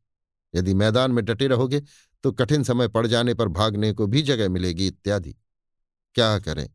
यदि 0.54 0.74
मैदान 0.74 1.12
में 1.12 1.24
डटे 1.26 1.48
रहोगे 1.48 1.82
तो 2.24 2.32
कठिन 2.32 2.64
समय 2.64 2.88
पड़ 2.88 3.06
जाने 3.08 3.34
पर 3.34 3.48
भागने 3.50 3.92
को 3.94 4.08
भी 4.08 4.22
जगह 4.22 4.50
मिलेगी 4.50 4.88
इत्यादि। 4.88 5.36
क्या 6.16 6.38
करें? 6.40 6.70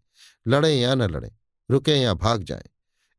लड़ें 0.46 0.74
या 0.74 0.94
न 0.94 1.02
लड़ें, 1.02 1.30
रुकें 1.68 1.96
या 1.96 2.14
भाग 2.14 2.42
जाएँ, 2.42 2.68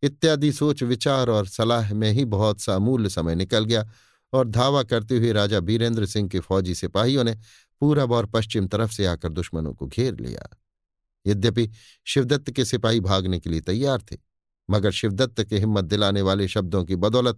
इत्यादि 0.03 0.51
सोच 0.51 0.83
विचार 0.83 1.29
और 1.29 1.47
सलाह 1.47 1.93
में 1.93 2.11
ही 2.11 2.25
बहुत 2.27 2.61
सा 2.61 2.75
अमूल्य 2.75 3.09
समय 3.09 3.35
निकल 3.35 3.65
गया 3.65 3.89
और 4.33 4.47
धावा 4.47 4.83
करते 4.83 5.17
हुए 5.17 5.31
राजा 5.31 5.59
बीरेंद्र 5.59 6.05
सिंह 6.05 6.29
के 6.29 6.39
फौजी 6.39 6.75
सिपाहियों 6.75 7.23
ने 7.23 7.35
पूरब 7.81 8.11
और 8.11 8.25
पश्चिम 8.25 8.67
तरफ़ 8.67 8.91
से 8.91 9.05
आकर 9.05 9.29
दुश्मनों 9.29 9.73
को 9.73 9.87
घेर 9.87 10.19
लिया। 10.19 10.49
यद्यपि 11.25 11.69
शिवदत्त 12.07 12.51
के 12.51 12.65
सिपाही 12.65 12.99
भागने 12.99 13.39
के 13.39 13.49
लिए 13.49 13.61
तैयार 13.61 14.01
थे, 14.01 14.17
मगर 14.69 14.91
शिवदत्त 14.91 15.43
के 15.43 15.57
हिम्मत 15.57 15.85
दिलाने 15.85 16.21
वाले 16.21 16.47
शब्दों 16.47 16.83
की 16.85 16.95
बदौलत, 16.95 17.37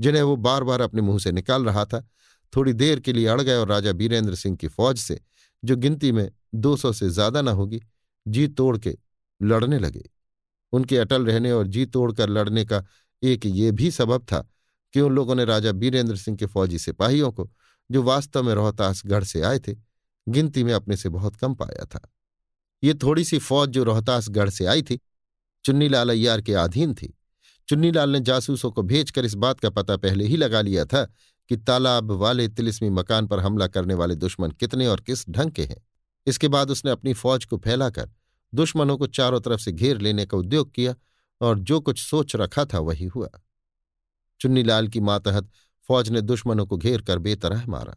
जिन्हें 0.00 0.22
वो 0.22 0.36
बार 0.36 0.64
बार 0.64 0.80
अपने 0.80 1.02
मुँह 1.02 1.18
से 1.18 1.32
निकाल 1.32 1.64
रहा 1.64 1.84
था, 1.84 2.06
थोड़ी 2.52 2.72
देर 2.72 3.00
के 3.00 3.12
लिए 3.12 3.26
अड़ 3.26 3.40
गए 3.40 3.56
और 3.56 3.68
राजा 3.68 3.92
बीरेंद्र 3.92 4.34
सिंह 4.34 4.56
की 4.56 4.68
फौज 4.68 4.98
से, 4.98 5.20
जो 5.62 5.76
गिनती 5.76 6.12
में 6.12 6.30
दो 6.54 6.76
सौ 6.76 6.92
से 6.92 7.10
ज़्यादा 7.10 7.42
न 7.42 7.48
होगी 7.48 7.80
जी 8.26 8.46
तोड़ 8.48 8.76
के 8.78 8.96
लड़ने 9.40 9.78
लगे। 9.78 10.08
उनके 10.72 10.96
अटल 10.98 11.26
रहने 11.26 11.52
और 11.52 11.66
जी 11.66 11.84
तोड़कर 11.86 12.28
लड़ने 12.28 12.64
का 12.64 12.84
एक 13.22 13.46
ये 13.46 13.70
भी 13.72 13.90
सबब 13.90 14.22
था 14.22 14.40
कि 14.94 15.00
उन 15.00 15.12
लोगों 15.12 15.34
ने 15.34 15.44
राजा 15.44 15.72
बीरेंद्र 15.72 16.16
सिंह 16.16 16.36
के 16.36 16.46
फौजी 16.46 16.78
सिपाहियों 16.78 17.30
को, 17.32 17.50
जो 17.90 18.02
वास्तव 18.02 18.42
में 18.42 18.54
रोहतासगढ़ 18.54 19.24
से 19.24 19.42
आए 19.42 19.58
थे, 19.58 19.76
गिनती 20.26 20.64
में 20.64 20.72
अपने 20.72 20.96
से 20.96 21.08
बहुत 21.08 21.36
कम 21.36 21.54
पाया 21.54 21.84
था। 21.84 22.00
ये 22.82 22.94
थोड़ी 22.94 23.24
सी 23.24 23.38
फौज 23.38 23.68
जो 23.68 23.84
रोहतासगढ़ 23.84 24.50
से 24.50 24.66
आई 24.66 24.82
थी, 24.82 25.00
चुन्नीलाल 25.64 26.10
अय्यार 26.10 26.40
के 26.40 26.54
अधीन 26.54 26.94
थी। 26.94 27.14
चुन्नीलाल 27.68 28.10
ने 28.10 28.20
जासूसों 28.20 28.70
को 28.70 28.82
भेजकर 28.82 29.24
इस 29.24 29.34
बात 29.34 29.60
का 29.60 29.70
पता 29.70 29.96
पहले 29.96 30.24
ही 30.24 30.36
लगा 30.36 30.60
लिया 30.60 30.84
था 30.84 31.04
कि 31.48 31.56
तालाब 31.56 32.10
वाले 32.12 32.48
तिलिस्मी 32.48 32.90
मकान 32.90 33.26
पर 33.26 33.40
हमला 33.40 33.66
करने 33.66 33.94
वाले 33.94 34.14
दुश्मन 34.14 34.50
कितने 34.50 34.86
और 34.86 35.00
किस 35.00 35.28
ढंग 35.30 35.50
के 35.50 35.64
हैं। 35.64 35.82
इसके 36.26 36.48
बाद 36.48 36.70
उसने 36.70 36.90
अपनी 36.90 37.12
फौज 37.12 37.44
को 37.44 37.58
फैलाकर 37.58 38.10
दुश्मनों 38.54 38.98
को 38.98 39.06
चारों 39.06 39.40
तरफ़ 39.40 39.60
से 39.60 39.72
घेर 39.72 40.00
लेने 40.00 40.26
का 40.26 40.36
उद्योग 40.36 40.72
किया 40.74 40.94
और 41.40 41.58
जो 41.58 41.80
कुछ 41.80 42.02
सोच 42.02 42.36
रखा 42.36 42.64
था 42.64 42.78
वही 42.78 43.06
हुआ। 43.06 43.28
चुन्नीलाल 44.40 44.88
की 44.88 45.00
मातहत 45.00 45.50
फौज 45.88 46.10
ने 46.10 46.20
दुश्मनों 46.20 46.66
को 46.66 46.76
घेर 46.76 47.02
कर 47.02 47.18
बेतरह 47.18 47.66
मारा। 47.66 47.96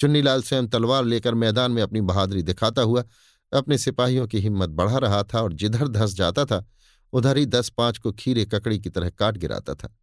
चुन्नीलाल 0.00 0.42
स्वयं 0.42 0.68
तलवार 0.68 1.04
लेकर 1.04 1.34
मैदान 1.34 1.72
में 1.72 1.82
अपनी 1.82 2.00
बहादुरी 2.00 2.42
दिखाता 2.42 2.82
हुआ 2.82 3.04
अपने 3.52 3.78
सिपाहियों 3.78 4.26
की 4.26 4.38
हिम्मत 4.40 4.68
बढ़ा 4.70 4.98
रहा 4.98 5.22
था 5.24 5.40
और 5.42 5.52
जिधर 5.52 5.88
धस 5.88 6.14
जाता 6.14 6.44
था, 6.44 6.64
उधर 7.12 7.36
ही 7.36 7.46
दस 7.46 7.68
पाँच 7.68 7.98
को 7.98 8.12
खीरे 8.12 8.44
ककड़ी 8.46 8.78
की 8.80 8.90
तरह 8.90 9.10
काट 9.10 9.36
गिराता 9.36 9.74
था। 9.74 9.94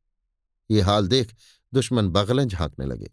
ये 0.69 0.81
हाल 0.81 1.07
देख 1.07 1.35
दुश्मन 1.73 2.09
बगलें 2.09 2.47
झांकने 2.47 2.85
लगे, 2.85 3.09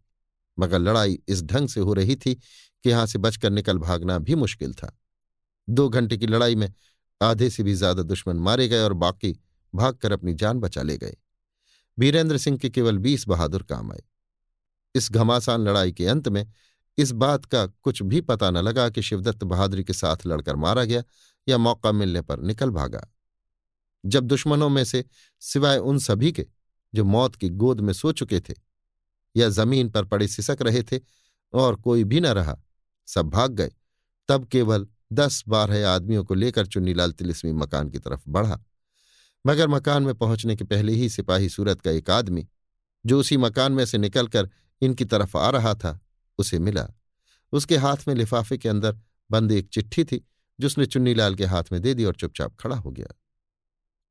मगर 0.58 0.78
लड़ाई 0.78 1.18
इस 1.28 1.42
ढंग 1.44 1.68
से 1.68 1.80
हो 1.80 1.94
रही 1.94 2.16
थी 2.16 2.34
कि 2.34 2.90
यहाँ 2.90 3.06
से 3.06 3.18
बचकर 3.18 3.50
निकल 3.50 3.78
भागना 3.78 4.18
भी 4.18 4.34
मुश्किल 4.36 4.74
था। 4.74 4.96
दो 5.68 5.88
घंटे 5.88 6.16
की 6.16 6.26
लड़ाई 6.26 6.54
में 6.54 6.72
आधे 7.20 7.48
से 7.50 7.62
भी 7.62 7.74
ज़्यादा 7.74 8.02
दुश्मन 8.04 8.36
मारे 8.38 8.66
गए 8.68 8.80
और 8.80 8.92
बाकी 8.94 9.32
भागकर 9.74 10.12
अपनी 10.12 10.34
जान 10.34 10.60
बचा 10.60 10.82
ले 10.82 10.96
गए। 10.98 11.16
वीरेंद्र 11.98 12.38
सिंह 12.38 12.58
के 12.58 12.70
केवल 12.70 12.98
बीस 12.98 13.26
बहादुर 13.28 13.62
काम 13.62 13.92
आए। 13.92 14.02
इस 14.94 15.10
घमासान 15.12 15.64
लड़ाई 15.64 15.92
के 15.92 16.06
अंत 16.06 16.28
में 16.28 16.46
इस 16.98 17.12
बात 17.12 17.44
का 17.44 17.66
कुछ 17.66 18.02
भी 18.02 18.20
पता 18.20 18.50
न 18.50 18.58
लगा 18.58 18.88
कि 18.88 19.02
शिवदत्त 19.02 19.44
बहादुरी 19.44 19.84
के 19.84 19.92
साथ 19.92 20.26
लड़कर 20.26 20.56
मारा 20.56 20.84
गया 20.84 21.02
या 21.48 21.58
मौका 21.58 21.92
मिलने 21.92 22.22
पर 22.22 22.40
निकल 22.40 22.70
भागा। 22.70 23.08
जब 24.04 24.24
दुश्मनों 24.24 24.68
में 24.68 24.84
से 24.84 25.04
सिवाय 25.40 25.78
उन 25.78 25.98
सभी 25.98 26.32
के 26.32 26.46
जो 26.94 27.04
मौत 27.04 27.36
की 27.36 27.48
गोद 27.48 27.80
में 27.80 27.92
सो 27.92 28.12
चुके 28.12 28.40
थे 28.40 28.54
या 29.36 29.48
ज़मीन 29.48 29.88
पर 29.90 30.04
पड़े 30.04 30.28
सिसक 30.28 30.58
रहे 30.62 30.82
थे 30.82 31.00
और 31.52 31.76
कोई 31.76 32.04
भी 32.04 32.20
न 32.20 32.26
रहा, 32.26 32.56
सब 33.06 33.30
भाग 33.30 33.52
गए। 33.52 33.72
तब 34.28 34.44
केवल 34.44 34.86
दस 35.12 35.42
बारह 35.48 35.88
आदमियों 35.88 36.24
को 36.24 36.34
लेकर 36.34 36.66
चुन्नीलाल 36.66 37.12
तिलिस्मी 37.12 37.52
मकान 37.52 37.88
की 37.90 37.98
तरफ़ 37.98 38.22
बढ़ा। 38.28 38.64
मगर 39.46 39.68
मकान 39.68 40.02
में 40.02 40.14
पहुँचने 40.14 40.56
के 40.56 40.64
पहले 40.64 40.92
ही 40.92 41.08
सिपाही 41.08 41.48
सूरत 41.48 41.80
का 41.80 41.90
एक 41.90 42.10
आदमी, 42.10 42.46
जो 43.06 43.20
उसी 43.20 43.36
मकान 43.36 43.72
में 43.72 43.84
से 43.86 43.98
निकलकर 43.98 44.50
इनकी 44.82 45.04
तरफ़ 45.04 45.36
आ 45.36 45.50
रहा 45.50 45.74
था 45.74 46.00
उसे 46.38 46.58
मिला। 46.58 46.88
उसके 47.52 47.76
हाथ 47.76 47.96
में 48.08 48.14
लिफाफे 48.14 48.58
के 48.58 48.68
अंदर 48.68 48.98
बंद 49.30 49.52
एक 49.52 49.68
चिट्ठी 49.68 50.04
थी, 50.04 50.28
जिसने 50.60 50.86
चुन्नीलाल 50.86 51.34
के 51.34 51.44
हाथ 51.44 51.64
में 51.72 51.82
दे 51.82 51.94
दी 51.94 52.04
और 52.04 52.14
चुपचाप 52.14 52.56
खड़ा 52.60 52.76
हो 52.76 52.90
गया। 52.90 53.06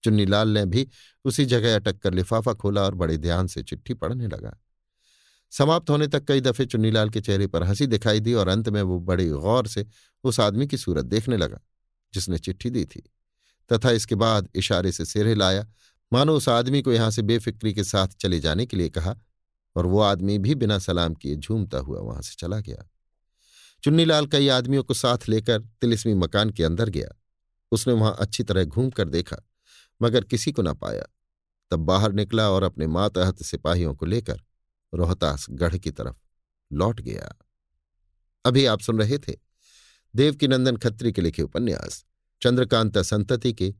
चुन्नीलाल 0.03 0.49
ने 0.49 0.65
भी 0.65 0.87
उसी 1.25 1.45
जगह 1.45 1.75
अटक 1.75 1.97
कर 1.99 2.13
लिफाफा 2.13 2.53
खोला 2.53 2.81
और 2.81 2.95
बड़े 2.95 3.17
ध्यान 3.17 3.47
से 3.47 3.63
चिट्ठी 3.63 3.93
पढ़ने 3.93 4.27
लगा। 4.27 4.57
समाप्त 5.51 5.89
होने 5.89 6.07
तक 6.07 6.25
कई 6.25 6.41
दफे 6.41 6.65
चुन्नीलाल 6.65 7.09
के 7.09 7.21
चेहरे 7.21 7.47
पर 7.47 7.63
हँसी 7.63 7.87
दिखाई 7.87 8.19
दी 8.19 8.33
और 8.33 8.47
अंत 8.47 8.69
में 8.69 8.81
वो 8.81 8.99
बड़े 8.99 9.29
गौर 9.29 9.67
से 9.67 9.85
उस 10.23 10.39
आदमी 10.39 10.67
की 10.67 10.77
सूरत 10.77 11.05
देखने 11.05 11.37
लगा, 11.37 11.59
जिसने 12.13 12.37
चिट्ठी 12.37 12.69
दी 12.69 12.85
थी। 12.85 13.13
तथा 13.73 13.91
इसके 13.91 14.15
बाद 14.15 14.49
इशारे 14.55 14.91
से 14.91 15.05
सिरे 15.05 15.35
लाया। 15.35 15.67
मानो 16.13 16.35
उस 16.35 16.49
आदमी 16.49 16.81
को 16.81 16.93
यहाँ 16.93 17.11
से 17.11 17.21
बेफिक्री 17.21 17.73
के 17.73 17.83
साथ 17.83 18.07
चले 18.07 18.39
जाने 18.39 18.65
के 18.65 18.77
लिए 18.77 18.89
कहा 18.89 19.15
और 19.75 19.85
वो 19.85 19.99
आदमी 19.99 20.37
भी 20.37 20.55
बिना 20.55 20.79
सलाम 20.79 21.13
किए 21.13 21.35
झूमता 21.35 21.77
हुआ 21.77 21.99
वहाँ 21.99 22.21
से 22.21 22.35
चला 22.39 22.59
गया। 22.59 22.89
चुन्नीलाल 23.83 24.27
कई 24.27 24.47
आदमियों 24.47 24.83
को 24.83 24.93
साथ 24.93 25.29
लेकर 25.29 25.59
तिलिस्मी 25.59 26.13
मकान 26.13 26.49
के 26.49 26.63
अंदर 26.63 26.89
गया। 26.89 27.07
उसने 27.71 27.93
वहाँ 27.93 28.15
अच्छी 28.19 28.43
तरह 28.43 28.63
घूम 28.63 28.89
कर 28.89 29.09
देखा, 29.09 29.37
मगर 30.01 30.23
किसी 30.23 30.51
को 30.51 30.61
न 30.61 30.73
पाया। 30.73 31.03
तब 31.71 31.79
बाहर 31.79 32.11
निकला 32.11 32.49
और 32.49 32.63
अपने 32.63 32.87
मातहत 32.87 33.43
सिपाहियों 33.43 33.95
को 33.95 34.05
लेकर 34.05 34.41
रोहतास 34.93 35.45
गढ़ 35.49 35.77
की 35.77 35.91
तरफ़ 35.91 36.15
लौट 36.71 37.01
गया। 37.01 37.35
अभी 38.45 38.65
आप 38.65 38.79
सुन 38.79 38.99
रहे 38.99 39.17
थे 39.17 39.33
देवकीनंदन 40.15 40.77
खत्री 40.77 41.11
के 41.11 41.21
लिखे 41.21 41.41
उपन्यास, 41.41 42.05
चंद्रकांता 42.41 43.01
संतति 43.01 43.53
के 43.53 43.73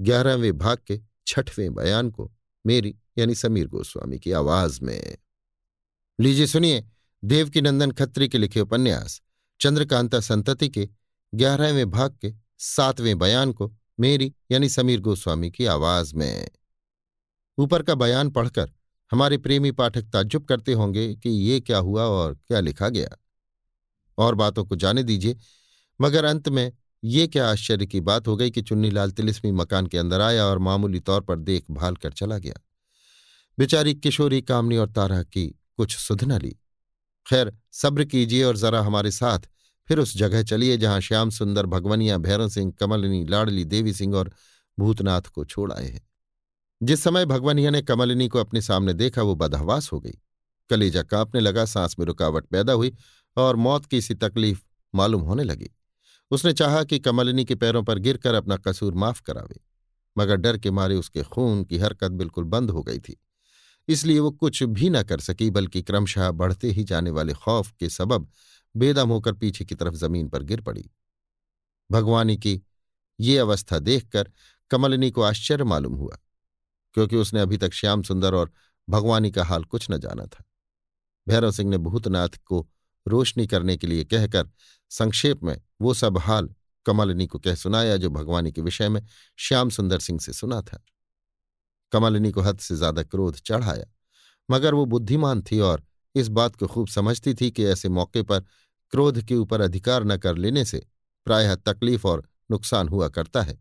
ग्यारहवें 0.00 0.58
भाग 0.58 0.78
के 0.86 1.00
छठवें 1.26 1.74
बयान 1.74 2.10
को 2.10 2.32
मेरी 2.66 2.96
यानी 3.18 3.34
समीर 3.34 3.66
गोस्वामी 3.68 4.18
की 4.18 4.32
आवाज़ 4.32 4.80
में। 4.82 5.16
लीजिए 6.20 6.46
सुनिए, 6.46 6.84
देवकीनंदन 7.24 7.90
खत्री 7.90 8.28
के 8.28 8.38
लिखे 8.38 8.60
उपन्यास, 8.60 9.22
चंद्रकांता 9.60 10.20
संतति 10.20 10.68
के, 10.68 10.88
ग्यारहवें 11.34 11.90
भाग 11.90 12.18
के, 12.22 12.34
सातवें 12.58 13.18
बयान 13.18 13.52
को, 13.52 13.76
मेरी 14.00 14.34
यानी 14.50 14.68
समीर 14.68 15.00
गोस्वामी 15.00 15.50
की 15.50 15.64
आवाज़ 15.64 16.14
में। 16.14 16.48
ऊपर 17.58 17.82
का 17.82 17.94
बयान 17.94 18.30
पढ़कर 18.30 18.72
हमारे 19.12 19.38
प्रेमी 19.38 19.72
पाठक 19.72 20.02
ताज्जुब 20.02 20.44
करते 20.44 20.72
होंगे 20.72 21.14
कि 21.14 21.30
ये 21.30 21.60
क्या 21.60 21.78
हुआ 21.78 22.02
और 22.02 22.34
क्या 22.34 22.60
लिखा 22.60 22.88
गया। 22.88 23.08
और 24.18 24.34
बातों 24.34 24.64
को 24.64 24.76
जाने 24.76 25.02
दीजिए, 25.02 25.36
मगर 26.00 26.24
अंत 26.24 26.48
में 26.48 26.72
ये 27.04 27.26
क्या 27.26 27.50
आश्चर्य 27.50 27.86
की 27.86 28.00
बात 28.00 28.28
हो 28.28 28.36
गई 28.36 28.50
कि 28.50 28.62
चुन्नीलाल 28.62 29.10
तिलिस्मी 29.10 29.52
मकान 29.52 29.86
के 29.86 29.98
अंदर 29.98 30.20
आया 30.20 30.44
और 30.44 30.58
मामूली 30.58 31.00
तौर 31.00 31.20
पर 31.20 31.38
देखभाल 31.38 31.96
कर 31.96 32.12
चला 32.12 32.38
गया। 32.38 32.54
बेचारी 33.58 33.94
किशोरी, 33.94 34.42
कामनी 34.42 34.76
और 34.76 34.90
तारा 34.90 35.22
की 35.22 35.57
कुछ 35.78 35.96
सुध 35.96 36.24
न 36.24 36.38
ली। 36.38 36.56
खैर, 37.26 37.52
सब्र 37.72 38.04
कीजिए 38.04 38.44
और 38.44 38.56
जरा 38.56 38.80
हमारे 38.80 39.10
साथ, 39.10 39.38
फिर 39.88 39.98
उस 39.98 40.16
जगह 40.16 40.42
चलिए 40.42 40.76
जहाँ 40.76 41.00
श्याम 41.00 41.30
सुंदर 41.30 41.66
भगवनिया, 41.66 42.18
भैरव 42.18 42.48
सिंह, 42.48 42.72
कमलिनी, 42.80 43.24
लाडली 43.24 43.64
देवी 43.64 43.92
सिंह 43.92 44.14
और 44.14 44.32
भूतनाथ 44.78 45.22
को 45.22 45.44
छोड़ 45.44 45.72
आए 45.72 45.86
हैं। 45.86 46.06
जिस 46.82 47.02
समय 47.02 47.26
भगवनिया 47.26 47.70
ने 47.70 47.82
कमलिनी 47.82 48.28
को 48.28 48.38
अपने 48.38 48.60
सामने 48.62 48.92
देखा, 48.94 49.22
वो 49.22 49.34
बदहवास 49.34 49.92
हो 49.92 50.00
गई। 50.00 50.18
कलेजा 50.70 51.02
कांपने 51.02 51.40
लगा, 51.40 51.64
सांस 51.64 51.96
में 51.98 52.06
रुकावट 52.06 52.46
पैदा 52.46 52.72
हुई 52.72 52.92
और 53.36 53.56
मौत 53.56 53.86
की 53.86 54.00
सी 54.00 54.14
तकलीफ़ 54.14 54.62
मालूम 54.94 55.22
होने 55.22 55.44
लगी। 55.44 55.70
उसने 56.30 56.52
चाहा 56.52 56.84
कि 56.84 56.98
कमलिनी 56.98 57.44
के 57.44 57.54
पैरों 57.54 57.82
पर 57.82 57.98
गिरकर 57.98 58.34
अपना 58.34 58.56
कसूर 58.56 58.94
माफ़ 58.94 59.22
करावे, 59.22 59.60
मगर 60.18 60.36
डर 60.36 60.58
के 60.58 60.70
मारे 60.70 60.94
उसके 60.94 61.22
खून 61.22 61.64
की 61.64 61.78
हरकत 61.78 62.10
बिल्कुल 62.12 62.44
बंद 62.44 62.70
हो 62.70 62.82
गई 62.82 62.98
थी। 62.98 63.16
इसलिए 63.88 64.18
वो 64.18 64.30
कुछ 64.30 64.62
भी 64.62 64.90
न 64.90 65.02
कर 65.02 65.20
सकी, 65.20 65.50
बल्कि 65.50 65.82
क्रमशः 65.82 66.30
बढ़ते 66.30 66.70
ही 66.70 66.84
जाने 66.84 67.10
वाले 67.10 67.34
खौफ 67.34 67.70
के 67.72 67.88
सबब 67.88 68.30
बेदम 68.74 69.08
होकर 69.08 69.32
पीछे 69.32 69.64
की 69.64 69.74
तरफ़ 69.74 69.94
ज़मीन 69.94 70.28
पर 70.28 70.42
गिर 70.42 70.60
पड़ी। 70.60 70.90
भगवानी 71.90 72.36
की 72.36 72.60
ये 73.18 73.38
अवस्था 73.38 73.78
देखकर 73.78 74.30
कमलिनी 74.70 75.10
को 75.10 75.22
आश्चर्य 75.22 75.64
मालूम 75.64 75.94
हुआ, 75.94 76.18
क्योंकि 76.94 77.16
उसने 77.16 77.40
अभी 77.40 77.56
तक 77.56 77.72
श्याम 77.72 78.02
सुंदर 78.02 78.34
और 78.34 78.52
भगवानी 78.88 79.30
का 79.30 79.44
हाल 79.44 79.64
कुछ 79.64 79.90
न 79.90 79.98
जाना 79.98 80.26
था। 80.26 80.44
भैरव 81.26 81.50
सिंह 81.50 81.70
ने 81.70 81.78
भूतनाथ 81.78 82.36
को 82.44 82.68
रोशनी 83.06 83.46
करने 83.46 83.76
के 83.76 83.86
लिए 83.86 84.04
कहकर 84.04 84.50
संक्षेप 84.90 85.42
में 85.42 85.60
वो 85.80 85.94
सब 85.94 86.18
हाल 86.18 86.48
कमलिनी 86.86 87.26
को 87.26 87.38
कह 87.38 87.54
सुनाया, 87.54 87.96
जो 87.96 88.10
भगवानी 88.10 88.52
के 88.52 88.60
विषय 88.60 88.88
में 88.88 89.02
श्याम 89.38 89.70
सुंदर 89.70 89.98
सिंह 89.98 90.20
से 90.20 90.32
सुना 90.32 90.60
था। 90.62 90.82
कमलिनी 91.92 92.30
को 92.30 92.40
हद 92.40 92.58
से 92.58 92.76
ज़्यादा 92.76 93.02
क्रोध 93.02 93.36
चढ़ाया। 93.36 93.84
मगर 94.48 94.74
वो 94.74 94.84
बुद्धिमान 94.86 95.42
थी 95.42 95.60
और 95.60 95.82
इस 96.14 96.28
बात 96.30 96.56
को 96.56 96.66
खूब 96.66 96.88
समझती 96.88 97.34
थी 97.34 97.50
कि 97.50 97.64
ऐसे 97.66 97.88
मौके 97.90 98.22
पर 98.22 98.40
क्रोध 98.92 99.22
के 99.22 99.34
ऊपर 99.36 99.60
अधिकार 99.60 100.04
न 100.04 100.16
कर 100.16 100.36
लेने 100.36 100.64
से 100.64 100.82
प्रायः 101.26 101.54
तकलीफ़ 101.56 102.06
और 102.06 102.26
नुकसान 102.50 102.88
हुआ 102.88 103.08
करता 103.08 103.42
है। 103.42 103.58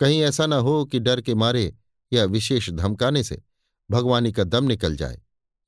कहीं 0.00 0.20
ऐसा 0.22 0.46
न 0.46 0.52
हो 0.52 0.84
कि 0.84 0.98
डर 1.00 1.20
के 1.20 1.34
मारे 1.34 1.72
या 2.12 2.24
विशेष 2.26 2.70
धमकाने 2.72 3.22
से 3.22 3.40
भगवानी 3.90 4.32
का 4.32 4.44
दम 4.44 4.64
निकल 4.64 4.96
जाए, 4.96 5.20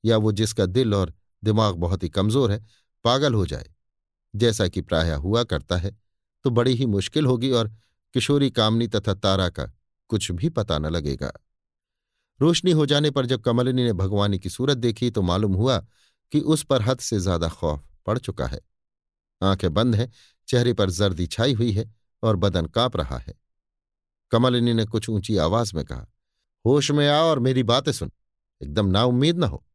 या 0.03 0.17
वो 0.17 0.31
जिसका 0.31 0.65
दिल 0.65 0.93
और 0.93 1.13
दिमाग 1.43 1.75
बहुत 1.75 2.03
ही 2.03 2.09
कमज़ोर 2.09 2.51
है, 2.51 2.65
पागल 3.05 3.33
हो 3.33 3.45
जाए। 3.45 3.69
जैसा 4.33 4.67
कि 4.67 4.81
प्रायः 4.81 5.15
हुआ 5.17 5.43
करता 5.43 5.77
है 5.77 5.95
तो 6.45 6.49
बड़ी 6.49 6.73
ही 6.73 6.85
मुश्किल 6.85 7.25
होगी 7.25 7.51
और 7.51 7.71
किशोरी, 8.13 8.49
कामनी 8.51 8.87
तथा 8.87 9.13
तारा 9.13 9.49
का 9.49 9.71
कुछ 10.09 10.31
भी 10.31 10.49
पता 10.49 10.77
न 10.79 10.85
लगेगा। 10.85 11.31
रोशनी 12.41 12.71
हो 12.71 12.85
जाने 12.85 13.11
पर 13.11 13.25
जब 13.25 13.41
कमलिनी 13.41 13.83
ने 13.83 13.93
भगवानी 13.93 14.39
की 14.39 14.49
सूरत 14.49 14.77
देखी 14.77 15.11
तो 15.11 15.21
मालूम 15.21 15.53
हुआ 15.53 15.87
कि 16.31 16.39
उस 16.39 16.63
पर 16.63 16.81
हद 16.81 16.99
से 16.99 17.19
ज़्यादा 17.19 17.49
खौफ 17.49 17.83
पड़ 18.05 18.17
चुका 18.17 18.47
है। 18.47 18.59
आँखें 19.43 19.73
बंद 19.73 19.95
हैं, 19.95 20.11
चेहरे 20.47 20.73
पर 20.73 20.89
जर्दी 20.89 21.27
छाई 21.27 21.53
हुई 21.53 21.71
है 21.71 21.95
और 22.23 22.35
बदन 22.35 22.65
काँप 22.65 22.97
रहा 22.97 23.17
है। 23.17 23.33
कमलिनी 24.31 24.73
ने 24.73 24.85
कुछ 24.85 25.09
ऊँची 25.09 25.37
आवाज़ 25.37 25.75
में 25.75 25.85
कहा, 25.85 26.07
होश 26.65 26.91
में 26.91 27.09
आ 27.09 27.21
और 27.21 27.39
मेरी 27.39 27.63
बातें 27.63 27.91
सुन। 27.91 28.11
एकदम 28.63 28.85
नाउम्मीद 28.85 29.37
ना 29.37 29.47
हो। 29.47 29.65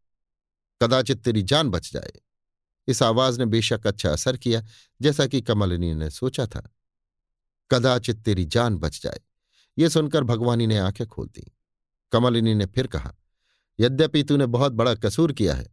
कदाचित 0.83 1.19
तेरी 1.19 1.43
जान 1.43 1.71
बच 1.71 1.93
जाए। 1.93 2.13
इस 2.89 3.03
आवाज़ 3.03 3.39
ने 3.39 3.47
बेशक 3.47 3.87
अच्छा 3.87 4.11
असर 4.11 4.37
किया, 4.37 4.63
जैसा 5.01 5.27
कि 5.27 5.41
कमलिनी 5.41 5.95
ने 5.95 6.11
सोचा 6.11 6.47
था। 6.47 6.75
कदाचित 7.71 8.17
तेरी 8.17 8.45
जान 8.45 8.77
बच 8.77 9.03
जाए। 9.03 9.21
ये 9.79 9.89
सुनकर 9.89 10.25
भगवानी 10.25 10.67
ने 10.67 10.79
आँखें 10.79 11.07
खोल 11.07 11.27
दी। 11.27 11.53
कमलिनी 12.15 12.55
ने 12.55 12.67
फिर 12.67 12.87
कहा, 12.87 13.13
यद्यपि 13.79 14.23
तूने 14.23 14.47
बहुत 14.49 14.73
बड़ा 14.73 14.95
कसूर 14.97 15.33
किया 15.33 15.55
है, 15.55 15.67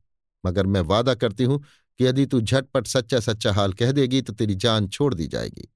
मगर 0.43 0.65
मैं 0.67 0.81
वादा 0.83 1.15
करती 1.15 1.43
हूँ 1.43 1.59
कि 1.99 2.05
यदि 2.05 2.25
तू 2.25 2.41
झटपट 2.41 2.87
सच्चा 2.87 3.19
सच्चा 3.19 3.53
हाल 3.53 3.73
कह 3.73 3.91
देगी 3.91 4.21
तो 4.21 4.33
तेरी 4.33 4.55
जान 4.57 4.87
छोड़ 4.87 5.13
दी 5.13 5.27
जाएगी। 5.27 5.67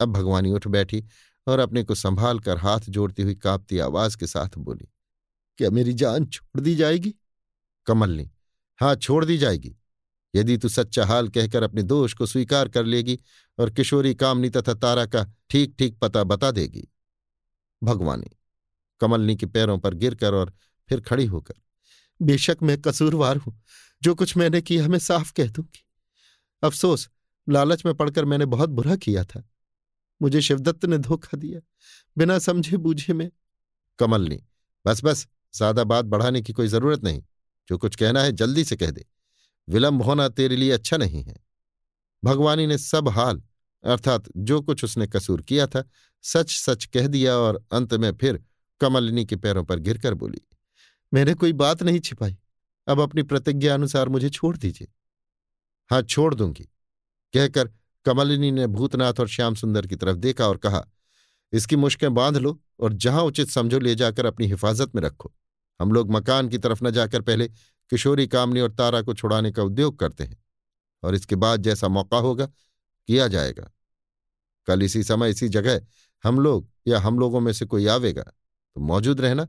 अब 0.00 0.12
भगवानी 0.12 0.50
उठ 0.50 0.66
बैठी 0.68 1.04
और 1.46 1.58
अपने 1.58 1.82
को 1.82 1.94
संभाल 1.94 2.38
कर 2.38 2.58
हाथ 2.58 2.88
जोड़ती 2.88 3.22
हुई 3.22 3.34
कांपती 3.36 3.78
आवाज़ 3.80 4.16
के 4.16 4.26
साथ 4.26 4.58
बोली, 4.58 4.88
क्या 5.58 5.70
मेरी 5.70 5.92
जान 5.94 6.26
छोड़ 6.26 6.60
दी 6.60 6.74
जाएगी? 6.74 7.14
कमलनी 7.86 8.30
हाँ 8.80 8.94
छोड़ 8.96 9.24
दी 9.24 9.38
जाएगी। 9.38 9.76
यदि 10.34 10.56
तू 10.56 10.68
सच्चा 10.68 11.04
हाल 11.06 11.28
कहकर 11.28 11.62
अपने 11.62 11.82
दोष 11.84 12.14
को 12.14 12.26
स्वीकार 12.26 12.68
कर 12.68 12.84
लेगी 12.84 13.18
और 13.58 13.70
किशोरी 13.70 14.14
कामनी 14.14 14.50
तथा 14.50 14.74
तारा 14.74 15.06
का 15.06 15.24
ठीक 15.50 15.74
ठीक 15.78 15.98
पता 15.98 16.22
बता 16.24 16.50
देगी। 16.50 16.88
भगवानी 17.82 18.30
कमलनी 19.02 19.36
के 19.36 19.46
पैरों 19.48 19.78
पर 19.78 19.94
गिरकर 19.94 20.34
और 20.34 20.52
फिर 20.88 21.00
खड़ी 21.00 21.26
होकर, 21.26 21.54
बेशक 22.20 22.58
मैं 22.62 22.80
कसूरवार 22.80 23.36
हूँ, 23.36 23.60
जो 24.02 24.14
कुछ 24.14 24.36
मैंने 24.36 24.60
किया 24.62 24.88
मैं 24.88 24.98
साफ़ 25.00 25.32
कह 25.32 25.48
दूँगी। 25.48 25.84
अफसोस, 26.62 27.08
लालच 27.46 27.84
में 27.86 27.94
पड़कर 27.94 28.24
मैंने 28.24 28.46
बहुत 28.46 28.70
बुरा 28.70 28.96
किया 28.96 29.24
था। 29.24 29.42
मुझे 30.20 30.40
शिवदत्त 30.40 30.84
ने 30.84 30.98
धोखा 30.98 31.36
दिया, 31.36 31.60
बिना 32.16 32.38
समझे 32.38 32.76
बूझे 32.76 33.12
में। 33.12 33.30
कमलनी 33.98 34.38
बस 34.84 35.00
बस, 35.04 35.26
ज़्यादा 35.54 35.84
बात 35.84 36.04
बढ़ाने 36.04 36.42
की 36.42 36.52
कोई 36.52 36.68
ज़रूरत 36.68 37.04
नहीं, 37.04 37.22
जो 37.68 37.78
कुछ 37.78 37.96
कहना 37.96 38.22
है 38.22 38.32
जल्दी 38.32 38.64
से 38.64 38.76
कह 38.76 38.90
दे। 38.90 39.04
विलंब 39.68 40.02
होना 40.02 40.28
तेरे 40.28 40.56
लिए 40.56 40.70
अच्छा 40.70 40.96
नहीं 40.96 41.22
है। 41.24 41.36
भगवानी 42.22 42.66
ने 42.66 42.78
सब 42.78 43.08
हाल, 43.08 43.42
अर्थात 43.84 44.24
जो 44.38 44.60
कुछ 44.62 44.84
उसने 44.84 45.06
कसूर 45.06 45.42
किया 45.42 45.66
था 45.66 45.84
सच 46.24 46.50
सच 46.50 46.84
कह 46.84 47.06
दिया 47.06 47.36
और 47.36 47.64
अंत 47.72 47.94
में 47.94 48.12
फिर 48.16 48.42
कमलिनी 48.82 49.24
के 49.24 49.36
पैरों 49.36 49.64
पर 49.64 49.78
गिरकर 49.78 50.14
बोली, 50.14 50.40
मैंने 51.12 51.34
कोई 51.34 51.52
बात 51.54 51.82
नहीं 51.82 52.00
छिपाई। 52.00 52.36
अब 52.86 53.00
अपनी 53.00 53.22
प्रतिज्ञा 53.22 53.74
अनुसार 53.74 54.08
मुझे 54.08 54.30
छोड़ 54.30 54.56
दीजिए। 54.56 54.88
हाँ 55.90 56.02
छोड़ 56.02 56.34
दूँगी। 56.34 56.64
कहकर 57.34 57.70
कमलिनी 58.06 58.50
ने 58.50 58.66
भूतनाथ 58.66 59.20
और 59.20 59.28
श्याम 59.28 59.54
सुंदर 59.54 59.86
की 59.86 59.96
तरफ़ 59.96 60.16
देखा 60.16 60.46
और 60.48 60.56
कहा, 60.56 60.84
इसकी 61.52 61.76
मुश्कें 61.76 62.12
बाँध 62.14 62.36
लो 62.36 62.58
और 62.80 62.92
जहाँ 62.92 63.22
उचित 63.22 63.48
समझो 63.48 63.78
ले 63.78 63.94
जाकर 63.94 64.26
अपनी 64.26 64.46
हिफाजत 64.46 64.94
में 64.94 65.02
रखो। 65.02 65.32
हम 65.80 65.92
लोग 65.92 66.10
मकान 66.10 66.48
की 66.48 66.58
तरफ़ 66.58 66.84
न 66.84 66.90
जाकर 66.90 67.22
पहले 67.22 67.48
किशोरी, 67.90 68.26
कामनी 68.26 68.60
और 68.60 68.72
तारा 68.72 69.02
को 69.02 69.14
छुड़ाने 69.14 69.50
का 69.52 69.62
उद्योग 69.62 69.98
करते 69.98 70.24
हैं 70.24 70.42
और 71.02 71.14
इसके 71.14 71.36
बाद 71.36 71.62
जैसा 71.62 71.88
मौका 71.88 72.16
होगा, 72.16 72.46
किया 73.08 73.28
जाएगा। 73.28 73.70
कल 74.66 74.82
इसी 74.82 75.02
समय, 75.02 75.30
इसी 75.30 75.48
जगह 75.48 75.80
हम 76.24 76.40
लोग 76.40 76.68
या 76.86 77.00
हम 77.00 77.18
लोगों 77.18 77.40
में 77.40 77.52
से 77.52 77.66
कोई 77.66 77.86
आवेगा। 77.86 78.24
तो 78.76 78.80
मौजूद 78.80 79.20
रहना। 79.20 79.48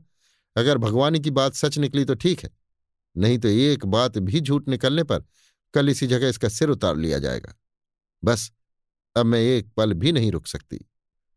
अगर 0.56 0.78
भगवान 0.78 1.18
की 1.18 1.30
बात 1.30 1.54
सच 1.54 1.78
निकली 1.78 2.04
तो 2.04 2.14
ठीक 2.14 2.42
है, 2.44 2.50
नहीं 3.16 3.38
तो 3.38 3.48
एक 3.48 3.86
बात 3.86 4.18
भी 4.18 4.40
झूठ 4.40 4.68
निकलने 4.68 5.02
पर 5.04 5.24
कल 5.74 5.88
इसी 5.88 6.06
जगह 6.06 6.28
इसका 6.28 6.48
सिर 6.48 6.68
उतार 6.68 6.96
लिया 6.96 7.18
जाएगा। 7.18 7.54
बस, 8.22 8.52
अब 9.16 9.26
मैं 9.26 9.40
एक 9.40 9.72
पल 9.76 9.92
भी 9.92 10.12
नहीं 10.12 10.30
रुक 10.32 10.46
सकती। 10.46 10.80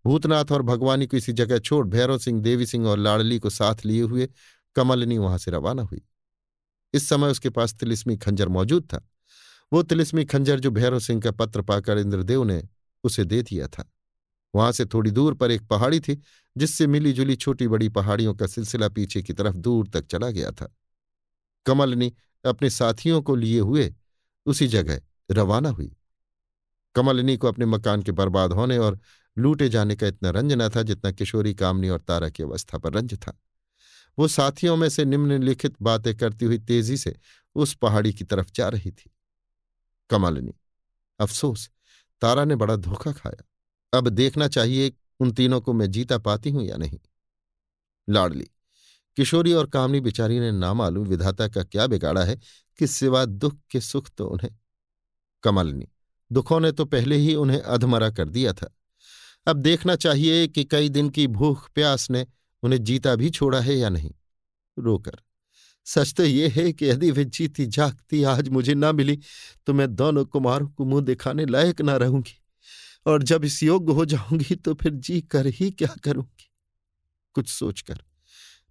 भूतनाथ 0.06 0.52
और 0.52 0.62
भगवानी 0.62 1.08
को 1.08 1.18
इसी 1.18 1.34
जगह 1.34 1.60
छोड़ 1.60 1.86
भैरव 1.88 2.18
सिंह, 2.18 2.42
देवी 2.42 2.66
सिंह 2.66 2.88
और 2.88 2.98
लाडली 2.98 3.40
को 3.40 3.50
साथ 3.50 3.86
लिए 3.86 4.02
हुए 4.02 4.30
कमलनी 4.76 5.18
वहाँ 5.18 5.38
से 5.38 5.52
रवाना 5.52 5.82
हुई। 5.82 6.02
इस 6.94 7.10
समय 7.10 7.28
उसके 7.28 7.50
पास 7.50 7.74
तिलिस्मी 7.74 8.18
खंजर 8.18 8.50
मौजूद 8.50 8.84
था। 8.84 9.08
वो 9.74 9.84
तिलिस्मी 9.84 10.26
खंजर 10.26 10.60
जो 10.60 10.72
भैरव 10.72 11.00
सिंह 11.00 11.22
का 11.22 11.32
पत्र 11.32 11.62
पाकर 11.62 11.98
इंद्रदेव 11.98 12.44
ने 12.44 12.64
उसे 13.04 13.24
दे 13.26 13.42
दिया 13.42 13.68
था। 13.68 13.92
वहाँ 14.56 14.72
से 14.72 14.86
थोड़ी 14.86 15.12
दूर 15.12 15.34
पर 15.34 15.52
एक 15.52 15.68
पहाड़ी 15.68 16.00
थी, 16.00 16.22
जिससे 16.58 16.88
मिली 16.88 17.14
जुली 17.14 17.36
छोटी 17.36 17.68
बड़ी 17.68 17.90
पहाड़ियों 17.90 18.34
का 18.34 18.48
सिलसिला 18.48 18.90
पीछे 18.90 19.22
की 19.22 19.34
तरफ़ 19.34 19.56
दूर 19.56 19.88
तक 19.88 20.06
चला 20.06 20.30
गया 20.30 20.52
था। 20.52 20.76
कमलनी 21.66 22.14
अपने 22.46 22.70
साथियों 22.70 23.22
को 23.22 23.36
लिए 23.36 23.60
हुए 23.60 23.96
उसी 24.46 24.68
जगह 24.68 25.02
रवाना 25.32 25.70
हुई। 25.70 25.96
कमलनी 26.96 27.38
को 27.38 27.48
अपने 27.48 27.66
मकान 27.66 28.02
के 28.02 28.12
बर्बाद 28.12 28.54
होने 28.54 28.78
और 28.78 29.00
लूटे 29.38 29.70
जाने 29.70 29.96
का 29.96 30.08
इतना 30.08 30.30
रंज 30.30 30.54
न 30.54 30.70
था 30.70 30.82
जितना 30.82 31.12
किशोरी, 31.12 31.54
कामनी 31.54 31.90
और 31.90 32.00
तारा 32.00 32.30
की 32.30 32.44
अवस्था 32.44 32.78
पर 32.78 32.94
रंज 32.94 33.14
था। 33.14 33.40
वो 34.20 34.28
साथियों 34.28 34.78
में 34.78 34.90
से 34.90 35.06
निम्नलिखित 35.06 35.76
बातें 35.82 36.18
करती 36.18 36.46
हुई 36.46 36.58
तेज़ी 36.58 36.98
से 36.98 37.16
उस 37.56 37.74
पहाड़ी 37.74 38.14
की 38.14 38.24
तरफ़ 38.24 38.52
जा 38.56 38.70
रही 38.70 38.92
थी। 38.92 39.12
कमलनी, 40.10 40.54
अफसोस, 41.20 41.70
तारा 42.22 42.46
ने 42.46 42.56
बड़ा 42.56 42.76
धोखा 42.76 43.12
खाया। 43.12 43.44
अब 43.94 44.08
देखना 44.10 44.48
चाहिए 44.48 44.92
उन 45.20 45.32
तीनों 45.32 45.62
को 45.62 45.74
मैं 45.74 45.90
जीता 45.92 46.18
पाती 46.18 46.50
हूँ 46.50 46.64
या 46.64 46.78
नहीं। 46.78 47.00
लाडली, 48.08 48.48
किशोरी 49.18 49.54
और 49.54 49.68
कामनी 49.68 50.00
बिचारी 50.00 50.40
ने 50.40 50.52
नामालूम 50.52 51.08
विधाता 51.08 51.48
का 51.48 51.64
क्या 51.64 51.88
बिगाड़ा 51.88 52.24
है 52.24 52.40
कि 52.80 52.88
सिवा 52.88 53.26
दुख 53.26 53.58
के 53.72 53.82
सुख 53.82 54.10
तो 54.18 54.28
उन्हें। 54.28 54.50
कमलनी, 55.44 55.88
दुखों 56.32 56.60
ने 56.60 56.72
तो 56.72 56.86
पहले 56.86 57.16
ही 57.16 57.36
उन्हें 57.36 57.60
अधमरा 57.60 58.10
कर 58.10 58.30
दिया 58.30 58.54
था। 58.54 58.74
अब 59.48 59.58
देखना 59.58 59.96
चाहिए 59.96 60.48
कि 60.48 60.64
कई 60.64 60.90
दिन 60.90 61.10
की 61.10 61.28
भूख 61.28 61.70
प्यास 61.76 62.10
ने 62.12 62.26
उन्हें 62.64 62.84
जीता 62.84 63.16
भी 63.16 63.30
छोड़ा 63.30 63.60
है 63.60 63.76
या 63.76 63.90
नहीं। 63.90 64.12
रोकर, 64.78 65.18
सच 65.88 66.14
तो 66.14 66.24
ये 66.24 66.48
है 66.48 66.72
कि 66.74 66.86
यदि 66.86 67.12
वे 67.12 67.26
जीती 67.26 67.66
जागती 67.66 68.24
आज 68.24 68.50
मुझे 68.50 68.74
ना 68.74 68.92
मिली 68.92 69.20
तो 69.68 69.74
मैं 69.74 69.96
दोनों 69.96 70.26
कुमारों 70.26 70.68
को 70.68 70.86
मुँह 70.86 71.04
दिखाने 71.04 71.46
लायक 71.46 71.82
ना 71.82 71.96
रहूँगी। 71.98 72.42
और 73.08 73.24
जब 73.24 73.46
इस 73.46 73.64
योग्य 73.64 73.94
हो 73.94 74.06
जाऊँगी 74.06 74.56
तो 74.56 74.74
फिर 74.74 74.94
जी 74.94 75.22
कर 75.22 75.48
ही 75.48 75.72
क्या 75.72 75.96
करूँगी? 76.04 76.52
कुछ 77.36 77.50
सोचकर। 77.50 78.00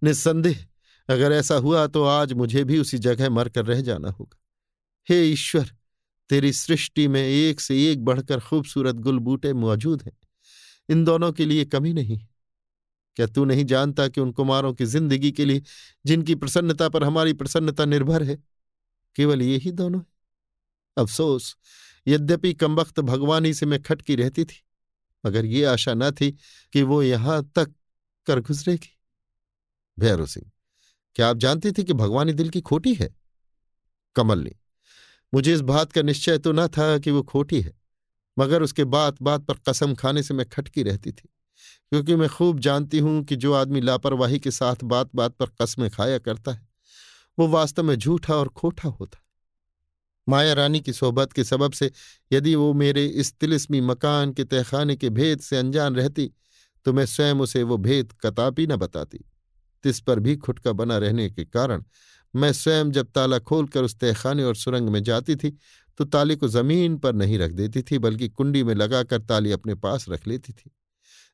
निस्संदेह, 0.03 0.65
अगर 1.09 1.31
ऐसा 1.31 1.55
हुआ 1.55 1.87
तो 1.87 2.03
आज 2.03 2.33
मुझे 2.33 2.63
भी 2.63 2.79
उसी 2.79 2.97
जगह 2.97 3.29
मरकर 3.29 3.65
रह 3.65 3.81
जाना 3.81 4.09
होगा। 4.09 4.37
हे 5.07 5.23
ईश्वर, 5.23 5.71
तेरी 6.29 6.53
सृष्टि 6.53 7.07
में 7.07 7.21
एक 7.21 7.59
से 7.59 7.91
एक 7.91 8.05
बढ़कर 8.05 8.39
खूबसूरत 8.39 8.95
गुलबूटे 8.95 9.53
मौजूद 9.53 10.01
हैं। 10.01 10.17
इन 10.89 11.03
दोनों 11.05 11.31
के 11.31 11.45
लिए 11.45 11.65
कमी 11.65 11.93
नहीं। 11.93 12.19
क्या 13.15 13.25
तू 13.27 13.45
नहीं 13.45 13.65
जानता 13.65 14.07
कि 14.07 14.21
उन 14.21 14.31
कुमारों 14.31 14.73
की 14.73 14.85
ज़िंदगी 14.85 15.31
के 15.31 15.45
लिए, 15.45 15.61
जिनकी 16.05 16.35
प्रसन्नता 16.35 16.89
पर 16.89 17.03
हमारी 17.03 17.33
प्रसन्नता 17.33 17.85
निर्भर 17.85 18.23
है, 18.23 18.37
केवल 19.15 19.41
ये 19.41 19.57
ही 19.57 19.71
दोनों 19.71 19.99
है? 19.99 20.05
अफसोस 20.97 21.55
यद्यपि 22.07 22.53
कमबख्त 22.53 22.99
भगवानी 23.01 23.53
से 23.53 23.65
मैं 23.65 23.81
खटकी 23.83 24.15
रहती 24.15 24.45
थी, 24.45 24.63
मगर 25.23 25.45
ये 25.45 25.63
आशा 25.65 25.93
न 25.93 26.11
थी 26.11 26.31
कि 26.73 26.81
वो 26.83 27.01
यहाँ 27.03 27.41
तक 27.55 27.73
कर 28.27 28.39
गुजरेगी। 28.41 28.89
भैरव 29.97 30.25
सिंह, 30.25 30.51
क्या 31.15 31.29
आप 31.29 31.37
जानती 31.37 31.71
थी 31.71 31.83
कि 31.83 31.93
भगवानी 31.93 32.33
दिल 32.33 32.49
की 32.49 32.61
खोटी 32.61 32.93
है? 32.93 33.09
कमलनी 34.15 34.55
मुझे 35.33 35.53
इस 35.53 35.61
बात 35.61 35.91
का 35.91 36.01
निश्चय 36.01 36.37
तो 36.37 36.51
न 36.51 36.67
था 36.67 36.97
कि 36.97 37.11
वो 37.11 37.21
खोटी 37.23 37.61
है, 37.61 37.73
मगर 38.37 38.63
उसके 38.63 38.83
बात 38.85 39.21
बात 39.21 39.41
पर 39.41 39.57
कसम 39.69 39.95
खाने 39.95 40.23
से 40.23 40.33
मैं 40.33 40.45
खटकी 40.49 40.83
रहती 40.83 41.11
थी, 41.11 41.29
क्योंकि 41.91 42.15
मैं 42.15 42.29
खूब 42.29 42.59
जानती 42.59 42.99
हूँ 42.99 43.23
कि 43.23 43.35
जो 43.35 43.53
आदमी 43.53 43.81
लापरवाही 43.81 44.39
के 44.39 44.51
साथ 44.51 44.83
बात 44.85 45.09
बात 45.15 45.35
पर 45.35 45.49
कस्में 45.61 45.89
खाया 45.89 46.17
करता 46.19 46.51
है, 46.51 46.67
वो 47.37 47.47
वास्तव 47.47 47.83
में 47.83 47.95
झूठा 47.95 48.35
और 48.35 48.47
खोटा 48.49 48.89
होता 48.89 49.19
माया 50.27 50.53
रानी 50.53 50.79
की 50.79 50.93
सोहबत 50.93 51.33
के 51.33 51.43
सबब 51.43 51.71
से 51.71 51.91
यदि 52.31 52.55
वो 52.55 52.73
मेरे 52.73 53.05
इस 53.05 53.33
तिलिस्मी 53.33 53.81
मकान 53.81 54.33
के 54.33 54.43
तहखाने 54.43 54.95
के 54.95 55.09
भेद 55.09 55.39
से 55.39 55.57
अनजान 55.57 55.95
रहती 55.95 56.31
तो 56.85 56.93
मैं 56.93 57.05
स्वयं 57.05 57.35
उसे 57.35 57.63
वो 57.63 57.77
भेद 57.77 58.13
कतापी 58.21 58.67
न 58.67 58.75
बताती। 58.75 59.23
तिस 59.83 59.99
पर 59.99 60.19
भी 60.19 60.35
खुटका 60.37 60.71
बना 60.73 60.97
रहने 60.97 61.29
के 61.29 61.45
कारण 61.45 61.83
मैं 62.33 62.51
स्वयं 62.53 62.91
जब 62.91 63.11
ताला 63.11 63.39
खोलकर 63.39 63.83
उस 63.83 63.95
तहखाने 63.95 64.43
और 64.43 64.55
सुरंग 64.55 64.89
में 64.89 65.01
जाती 65.03 65.35
थी 65.35 65.57
तो 65.99 66.05
ताले 66.05 66.35
को 66.35 66.47
ज़मीन 66.47 66.97
पर 66.97 67.13
नहीं 67.13 67.37
रख 67.39 67.51
देती 67.51 67.81
थी, 67.81 67.97
बल्कि 67.97 68.27
कुंडी 68.29 68.63
में 68.63 68.73
लगाकर 68.75 69.21
ताली 69.21 69.51
अपने 69.51 69.75
पास 69.75 70.05
रख 70.09 70.27
लेती 70.27 70.53
थी, 70.53 70.71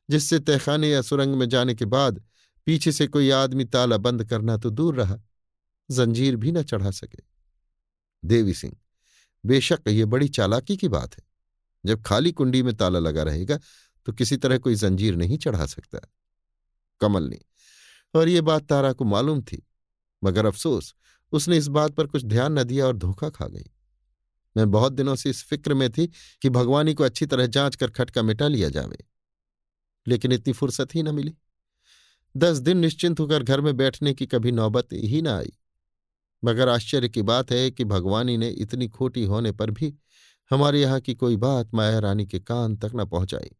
जिससे 0.08 0.38
तहखाने 0.40 0.90
या 0.90 1.02
सुरंग 1.02 1.34
में 1.34 1.48
जाने 1.48 1.74
के 1.74 1.84
बाद 1.86 2.22
पीछे 2.66 2.92
से 2.92 3.06
कोई 3.06 3.30
आदमी 3.32 3.64
ताला 3.66 3.96
बंद 3.98 4.24
करना 4.24 4.56
तो 4.56 4.70
दूर 4.70 4.94
रहा, 4.94 5.18
जंजीर 5.88 6.36
भी 6.36 6.52
न 6.52 6.62
चढ़ा 6.62 6.90
सके। 6.92 7.22
देवी 8.22 8.54
सिंह 8.54 8.76
बेशक, 9.44 9.80
ये 9.88 10.04
बड़ी 10.04 10.28
चालाकी 10.28 10.76
की 10.76 10.88
बात 10.88 11.14
है। 11.14 11.24
जब 11.84 12.02
खाली 12.02 12.32
कुंडी 12.32 12.62
में 12.62 12.74
ताला 12.74 12.98
लगा 12.98 13.22
रहेगा 13.22 13.58
तो 14.06 14.12
किसी 14.12 14.36
तरह 14.36 14.58
कोई 14.58 14.74
जंजीर 14.74 15.16
नहीं 15.16 15.38
चढ़ा 15.38 15.66
सकता। 15.66 15.98
कमल 17.00 17.22
ने, 17.22 17.38
और 18.14 18.28
ये 18.28 18.40
बात 18.40 18.66
तारा 18.66 18.92
को 18.92 19.04
मालूम 19.04 19.42
थी, 19.42 19.62
मगर 20.24 20.46
अफसोस, 20.46 20.94
उसने 21.32 21.56
इस 21.56 21.66
बात 21.68 21.94
पर 21.94 22.06
कुछ 22.06 22.24
ध्यान 22.24 22.58
न 22.58 22.64
दिया 22.64 22.86
और 22.86 22.96
धोखा 22.96 23.30
खा 23.30 23.46
गई। 23.46 23.70
मैं 24.56 24.70
बहुत 24.70 24.92
दिनों 24.92 25.14
से 25.16 25.30
इस 25.30 25.42
फ़िक्र 25.44 25.74
में 25.74 25.90
थी 25.90 26.06
कि 26.42 26.50
भगवानी 26.50 26.94
को 26.94 27.04
अच्छी 27.04 27.26
तरह 27.26 27.46
जाँच 27.46 27.76
कर 27.76 27.90
खटका 27.90 28.22
मिटा 28.22 28.48
लिया 28.48 28.68
जावे। 28.68 28.98
लेकिन 30.06 30.32
इतनी 30.32 30.52
फुर्सत 30.52 30.94
ही 30.94 31.02
न 31.02 31.14
मिली। 31.14 31.34
दस 32.36 32.58
दिन 32.58 32.78
निश्चिंत 32.78 33.20
होकर 33.20 33.42
घर 33.42 33.60
में 33.60 33.76
बैठने 33.76 34.14
की 34.14 34.26
कभी 34.26 34.52
नौबत 34.52 34.88
ही 34.92 35.22
न 35.22 35.26
आई। 35.26 35.52
मगर 36.44 36.68
आश्चर्य 36.68 37.08
की 37.08 37.22
बात 37.22 37.52
है 37.52 37.70
कि 37.70 37.84
भगवानी 37.84 38.36
ने 38.36 38.48
इतनी 38.48 38.88
खोटी 38.88 39.24
होने 39.24 39.52
पर 39.52 39.70
भी 39.70 39.94
हमारे 40.50 40.80
यहाँ 40.80 41.00
की 41.00 41.14
कोई 41.14 41.36
बात 41.36 41.74
माया 41.74 41.98
रानी 41.98 42.26
के 42.26 42.40
कान 42.40 42.76
तक 42.76 42.92
न 42.94 43.04
पहुंचाई, 43.04 43.50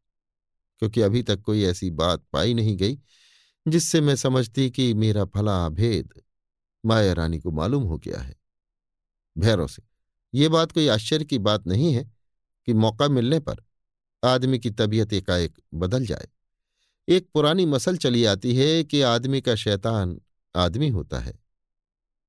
क्योंकि 0.82 1.00
अभी 1.00 1.22
तक 1.22 1.40
कोई 1.40 1.64
ऐसी 1.64 1.90
बात 1.90 2.24
पाई 2.32 2.54
नहीं 2.54 2.76
गई, 2.76 2.98
जिससे 3.66 4.00
मैं 4.00 4.16
समझती 4.16 4.70
कि 4.70 4.92
मेरा 4.94 5.24
फला 5.24 5.68
भेद 5.68 6.12
माया 6.84 7.12
रानी 7.12 7.38
को 7.38 7.50
मालूम 7.50 7.82
हो 7.82 7.98
गया 7.98 8.20
है। 8.20 8.36
भैरव 9.36 9.66
से, 9.66 9.82
ये 10.34 10.48
बात 10.48 10.72
कोई 10.72 10.88
आश्चर्य 10.88 11.24
की 11.24 11.38
बात 11.38 11.66
नहीं 11.66 11.92
है 11.94 12.04
कि 12.68 12.72
मौका 12.74 13.08
मिलने 13.08 13.38
पर 13.40 13.64
आदमी 14.22 14.58
की 14.58 14.70
तबीयत 14.70 15.12
एकाएक 15.12 15.58
बदल 15.74 16.06
जाए। 16.06 16.28
एक 17.08 17.28
पुरानी 17.34 17.66
मसल 17.66 17.96
चली 17.96 18.24
आती 18.24 18.54
है 18.56 18.84
कि 18.84 19.00
आदमी 19.02 19.40
का 19.40 19.54
शैतान 19.54 20.20
आदमी 20.54 20.88
होता 20.88 21.18
है। 21.18 21.43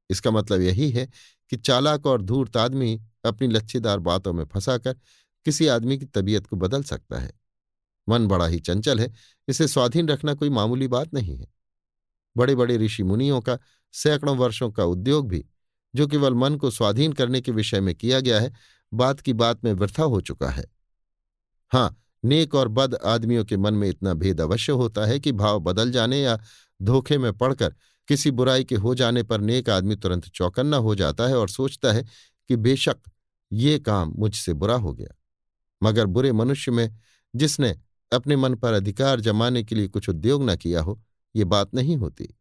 इसका 0.10 0.32
मतलब 0.32 0.62
यही 0.62 0.92
है 0.92 1.10
कि 1.50 1.58
चालाक 1.58 2.06
और 2.06 2.22
धूर्त 2.22 2.58
आदमी 2.58 3.02
अपनी 3.26 3.48
लच्छेदार 3.48 4.00
बातों 4.00 4.34
में 4.34 4.46
फंसाकर 4.46 4.94
किसी 5.46 5.68
आदमी 5.68 5.98
की 5.98 6.06
तबीयत 6.06 6.48
को 6.48 6.56
बदल 6.56 6.84
सकता 6.84 7.20
है। 7.20 7.34
मन 8.10 8.28
बड़ा 8.28 8.48
ही 8.48 8.60
चंचल 8.60 9.00
है, 9.00 9.14
इसे 9.48 9.68
स्वाधीन 9.68 10.08
रखना 10.08 10.34
कोई 10.34 10.50
मामूली 10.50 10.88
बात 10.88 11.14
नहीं 11.14 11.38
है। 11.38 11.48
बड़े 12.38 12.56
बड़े 12.56 12.78
ऋषि 12.78 13.04
मुनियों 13.04 13.42
का, 13.42 13.58
सैकड़ों 13.92 14.38
वर्षों 14.38 14.72
का 14.72 14.84
उद्योग 14.84 15.28
भी, 15.28 15.46
जो 15.96 16.08
केवल 16.08 16.34
मन 16.34 16.56
को 16.56 16.72
स्वाधीन 16.72 17.14
करने 17.14 17.42
के 17.42 17.52
विषय 17.52 17.80
में 17.80 17.96
किया 17.96 18.20
गया 18.20 18.40
है, 18.40 18.54
बात 18.94 19.20
की 19.20 19.34
बात 19.34 19.64
में 19.64 19.74
वृथा 19.74 20.04
हो 20.04 20.22
चुका 20.22 20.50
है। 20.50 20.66
हाँ 21.72 22.02
नेक 22.26 22.56
और 22.56 22.68
बद 22.68 22.96
आदमियों 22.96 23.46
के 23.46 23.58
मन 23.58 23.74
में 23.74 23.90
इतना 23.90 24.14
भेद 24.14 24.42
अवश्य 24.42 24.72
होता 24.72 25.06
है 25.06 25.20
कि 25.20 25.32
भाव 25.32 25.60
बदल 25.60 25.92
जाने 25.92 26.22
या 26.22 26.40
धोखे 26.82 27.18
में 27.18 27.34
पड़कर 27.34 27.76
किसी 28.08 28.32
बुराई 28.32 28.64
के 28.64 28.76
हो 28.76 28.96
जाने 28.96 29.24
पर 29.24 29.42
नेक 29.42 29.70
आदमी 29.70 29.96
तुरंत 29.96 30.28
चौकन्ना 30.28 30.78
हो 30.78 30.96
जाता 30.96 31.28
है 31.28 31.38
और 31.38 31.50
सोचता 31.50 31.92
है 31.92 32.06
कि 32.50 32.56
बेशक 32.56 32.98
ये 33.52 33.80
काम 33.80 34.14
मुझसे 34.16 34.54
बुरा 34.54 34.76
हो 34.76 34.94
गया। 34.94 35.16
मगर 35.84 36.06
बुरे 36.06 36.32
मनुष्य 36.32 36.72
में 36.72 36.98
जिसने 37.36 37.80
अपने 38.14 38.36
मन 38.36 38.56
पर 38.56 38.74
अधिकार 38.74 39.20
जमाने 39.20 39.64
के 39.64 39.76
लिए 39.76 39.88
कुछ 39.88 40.10
उद्योग 40.10 40.50
न 40.50 40.56
किया 40.56 40.82
हो, 40.82 41.04
ये 41.36 41.44
बात 41.44 41.76
नहीं 41.76 41.98
होती। 41.98 42.38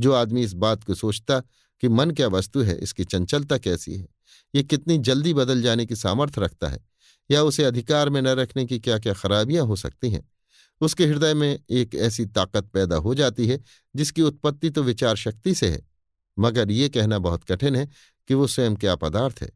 जो 0.00 0.12
आदमी 0.12 0.42
इस 0.42 0.52
बात 0.52 0.84
को 0.84 0.94
सोचता 0.94 1.40
कि 1.80 1.88
मन 1.88 2.10
क्या 2.10 2.28
वस्तु 2.28 2.62
है, 2.62 2.78
इसकी 2.78 3.04
चंचलता 3.04 3.58
कैसी 3.58 3.96
है? 3.96 4.08
ये 4.54 4.62
कितनी 4.62 4.98
जल्दी 4.98 5.34
बदल 5.34 5.62
जाने 5.62 5.86
की 5.86 5.96
सामर्थ्य 5.96 6.40
रखता 6.40 6.68
है? 6.68 6.80
या 7.30 7.42
उसे 7.42 7.64
अधिकार 7.64 8.08
में 8.08 8.22
न 8.22 8.28
रखने 8.28 8.66
की 8.66 8.78
क्या 8.78 8.98
क्या 8.98 9.12
खराबियाँ 9.12 9.66
हो 9.66 9.76
सकती 9.76 10.10
हैं? 10.10 10.28
उसके 10.80 11.06
हृदय 11.06 11.34
में 11.34 11.58
एक 11.70 11.94
ऐसी 11.94 12.26
ताकत 12.26 12.66
पैदा 12.66 12.96
हो 12.96 13.14
जाती 13.14 13.46
है, 13.46 13.60
जिसकी 13.94 14.22
उत्पत्ति 14.22 14.70
तो 14.70 14.82
विचार 14.82 15.16
शक्ति 15.16 15.54
से 15.54 15.68
है। 15.68 15.86
मगर 16.38 16.70
ये 16.70 16.88
कहना 16.88 17.18
बहुत 17.18 17.44
कठिन 17.44 17.76
है 17.76 17.88
कि 18.28 18.34
वो 18.34 18.46
स्वयं 18.46 18.76
क्या 18.76 18.94
पदार्थ 18.96 19.40
है। 19.42 19.50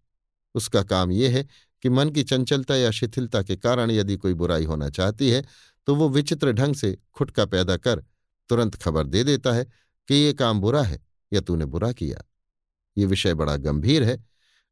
उसका 0.55 0.83
काम 0.83 1.13
यह 1.13 1.37
है 1.37 1.47
कि 1.83 1.89
मन 1.89 2.11
की 2.11 2.23
चंचलता 2.23 2.77
या 2.77 2.91
शिथिलता 2.91 3.43
के 3.43 3.57
कारण 3.57 3.91
यदि 3.91 4.17
कोई 4.17 4.35
बुराई 4.35 4.65
होना 4.65 4.89
चाहती 4.91 5.31
है 5.31 5.45
तो 5.89 5.95
वो 5.95 6.09
विचित्र 6.09 6.53
ढंग 6.53 6.75
से 6.75 6.97
खुटका 7.13 7.45
पैदा 7.45 7.77
कर 7.77 8.05
तुरंत 8.49 8.75
खबर 8.75 9.07
दे 9.07 9.25
देता 9.25 9.53
है 9.53 9.65
कि 10.09 10.15
ये 10.15 10.33
काम 10.33 10.61
बुरा 10.61 10.83
है 10.83 11.01
या 11.33 11.41
तूने 11.41 11.65
बुरा 11.65 11.93
किया। 11.93 12.23
ये 12.97 13.07
विषय 13.07 13.35
बड़ा 13.35 13.57
गंभीर 13.57 14.03
है। 14.03 14.19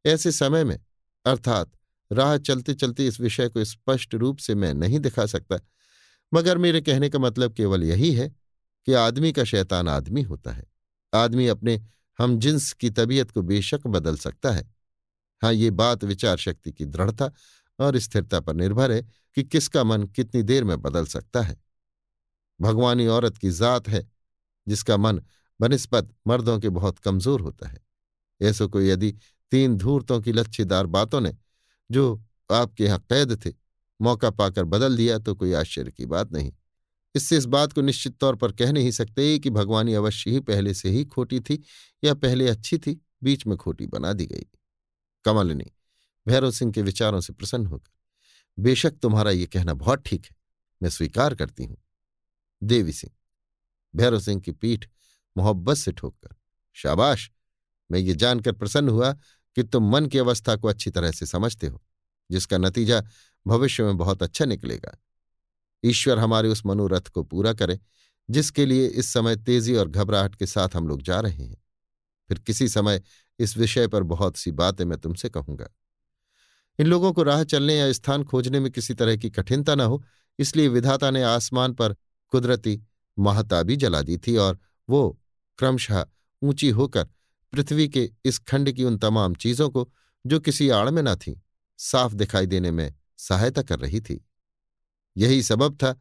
ऐसे 0.07 0.33
समय 0.33 0.65
में, 0.65 0.79
अर्थात 1.27 1.71
राह 2.11 2.37
चलते 2.39 2.75
चलते 2.75 3.07
इस 3.07 3.21
विषय 3.21 3.49
को 3.49 3.65
स्पष्ट 3.65 4.15
रूप 4.15 4.39
से 4.39 4.55
मैं 4.55 4.73
नहीं 4.75 5.01
दिखा 5.01 5.27
सकता। 5.27 5.57
मगर 6.33 6.59
मेरे 6.59 6.81
कहने 6.81 7.09
का 7.09 7.19
मतलब 7.19 7.55
केवल 7.55 7.85
यही 7.85 8.13
है 8.15 8.29
कि 8.87 8.93
आदमी 8.93 9.33
का 9.33 9.45
शैतान 9.45 9.89
आदमी 9.89 10.23
होता 10.23 10.53
है। 10.53 10.65
आदमी 11.15 11.47
अपने 11.47 11.81
हम 12.19 12.39
जिन्स 12.39 12.73
की 12.73 12.91
तबीयत 12.91 13.31
को 13.31 13.43
बेशक 13.43 13.87
बदल 13.87 14.17
सकता 14.17 14.51
है। 14.51 14.75
हाँ 15.43 15.53
ये 15.53 15.71
बात 15.71 16.05
विचार 16.05 16.37
शक्ति 16.37 16.73
की 16.73 16.85
दृढ़ता 16.85 17.31
और 17.79 17.99
स्थिरता 17.99 18.41
पर 18.41 18.55
निर्भर 18.55 18.93
है 18.93 19.03
कि 19.35 19.45
किसका 19.45 19.85
मन 19.85 20.03
कितनी 20.07 20.43
देर 20.43 20.65
में 20.65 20.83
बदल 20.83 21.07
सकता 21.07 21.43
है। 21.43 21.57
भगवानी 22.61 23.07
औरत 23.07 23.39
की 23.39 23.51
जात 23.51 23.89
है, 23.89 24.11
जिसका 24.69 24.97
मन 24.97 25.23
बनस्पत 25.61 26.15
मर्दों 26.27 26.59
के 26.61 26.69
बहुत 26.69 26.99
कमज़ोर 26.99 27.41
होता 27.41 27.69
है। 27.69 27.81
ऐसो 28.43 28.69
को 28.69 28.81
यदि 28.81 29.15
तीन 29.51 29.77
धूर्तों 29.77 30.21
की 30.21 30.33
लच्छेदार 30.33 30.87
बातों 30.87 31.21
ने, 31.21 31.37
जो 31.91 32.25
आपके 32.51 32.85
यहाँ 32.85 32.99
कैद 32.99 33.47
थे 33.47 33.51
मौका 34.01 34.31
पाकर 34.31 34.65
बदल 34.65 34.97
दिया 34.97 35.19
तो 35.19 35.35
कोई 35.35 35.53
आश्चर्य 35.53 35.91
की 35.91 36.07
बात 36.07 36.33
नहीं। 36.33 36.53
इससे 37.15 37.37
इस 37.37 37.45
बात 37.47 37.73
को 37.73 37.81
निश्चित 37.81 38.17
तौर 38.17 38.37
पर 38.37 38.53
कह 38.53 38.73
नहीं 38.73 38.91
सकते 38.91 39.39
कि 39.39 39.51
भगवानी 39.51 39.95
अवश्य 39.95 40.31
ही 40.31 40.41
पहले 40.41 40.75
से 40.75 40.91
ही 40.91 41.05
खोटी 41.05 41.41
थी 41.41 41.63
या 42.03 42.15
पहले 42.15 42.49
अच्छी 42.49 42.79
थी, 42.79 43.01
बीच 43.23 43.47
में 43.47 43.57
खोटी 43.57 43.87
बना 43.87 44.13
दी 44.13 44.27
गई। 44.27 44.47
कमलनी, 45.25 45.71
भैरव 46.27 46.51
सिंह 46.51 46.73
के 46.73 46.83
विचारों 46.83 47.21
से 47.21 47.33
प्रसन्न 47.33 47.67
होकर, 47.67 47.91
बेशक 48.59 48.99
तुम्हारा 49.03 49.31
ये 49.31 49.47
कहना 49.47 49.75
बहुत 49.75 50.03
ठीक 50.07 50.27
है, 50.27 50.37
मैं 50.81 50.91
स्वीकार 50.91 51.35
करती 51.35 51.65
हूँ। 51.65 51.77
देवी 52.63 52.93
सिंह, 52.93 53.13
भैरव 53.95 54.21
सिंह 54.21 54.41
की 54.41 54.53
पीठ 54.53 54.87
मोहब्बत 55.37 55.77
से 55.77 55.93
ठोककर, 55.93 56.35
शाबाश, 56.77 57.31
मैं 57.91 58.01
ये 58.01 58.15
जानकर 58.15 58.53
प्रसन्न 58.53 58.89
हुआ 58.89 59.13
कि 59.57 59.63
तुम 59.63 59.91
मन 59.91 60.07
की 60.07 60.19
अवस्था 60.19 60.57
को 60.57 60.69
अच्छी 60.69 60.91
तरह 60.91 61.11
से 61.11 61.27
समझते 61.27 61.67
हो। 61.67 61.83
जिसका 62.31 62.59
नतीजा 62.59 63.03
भविष्य 63.47 63.83
में 63.83 63.97
बहुत 63.97 64.23
अच्छा 64.23 64.45
निकलेगा। 64.45 64.99
ईश्वर 65.85 66.19
हमारे 66.19 66.49
उस 66.49 66.67
मनोरथ 66.67 67.09
को 67.09 67.23
पूरा 67.23 67.53
करे, 67.53 67.79
जिसके 68.31 68.67
लिए 68.67 68.87
इस 68.87 69.13
समय 69.13 69.37
तेज़ी 69.37 69.75
और 69.75 69.89
घबराहट 69.89 70.35
के 70.35 70.47
साथ 70.47 70.69
हम 70.75 70.89
लोग 70.89 71.03
जा 71.03 71.21
रहे 71.21 71.45
हैं। 71.45 71.63
फिर 72.29 72.39
किसी 72.39 72.69
समय 72.69 73.03
इस 73.39 73.57
विषय 73.57 73.87
पर 73.89 74.03
बहुत 74.03 74.37
सी 74.37 74.51
बातें 74.51 74.85
मैं 74.85 74.99
तुमसे 74.99 75.29
कहूँगा। 75.29 75.69
इन 76.79 76.87
लोगों 76.87 77.13
को 77.13 77.23
राह 77.23 77.45
चलने 77.45 77.79
या 77.79 77.93
स्थान 77.93 78.25
खोजने 78.25 78.61
में 78.61 78.73
किसी 78.73 78.95
तरह 78.95 79.17
की 79.17 79.31
कठिनता 79.31 79.75
न 79.75 79.81
हो, 79.81 80.05
इसलिए 80.39 80.69
विधाता 80.69 81.11
ने 81.11 81.23
आसमान 81.23 81.75
पर 81.75 81.97
कुदरती 82.31 82.81
महाताबी 83.19 83.77
जला 83.77 84.03
दी 84.03 84.17
थी 84.17 84.37
और 84.37 84.59
वो 84.89 85.21
क्रमशः 85.59 86.07
ऊँची 86.43 86.69
होकर 86.71 87.05
पृथ्वी 87.53 87.89
के 87.89 88.11
इस 88.25 88.39
खंड 88.39 88.73
की 88.73 88.85
उन 88.85 88.99
तमाम 88.99 89.35
चीज़ों 89.35 89.71
को, 89.71 89.93
जो 90.27 90.41
किसी 90.41 90.69
आड़ 90.69 90.91
में 90.91 91.03
न 91.03 91.15
थी 91.15 91.41
साफ़ 91.83 92.15
दिखाई 92.15 92.47
देने 92.47 92.71
में 92.71 92.95
सहायता 93.19 93.63
कर 93.63 93.79
रही 93.79 94.01
थी। 94.01 94.29
यही 95.17 95.43
सबब 95.43 95.77
था 95.77 95.93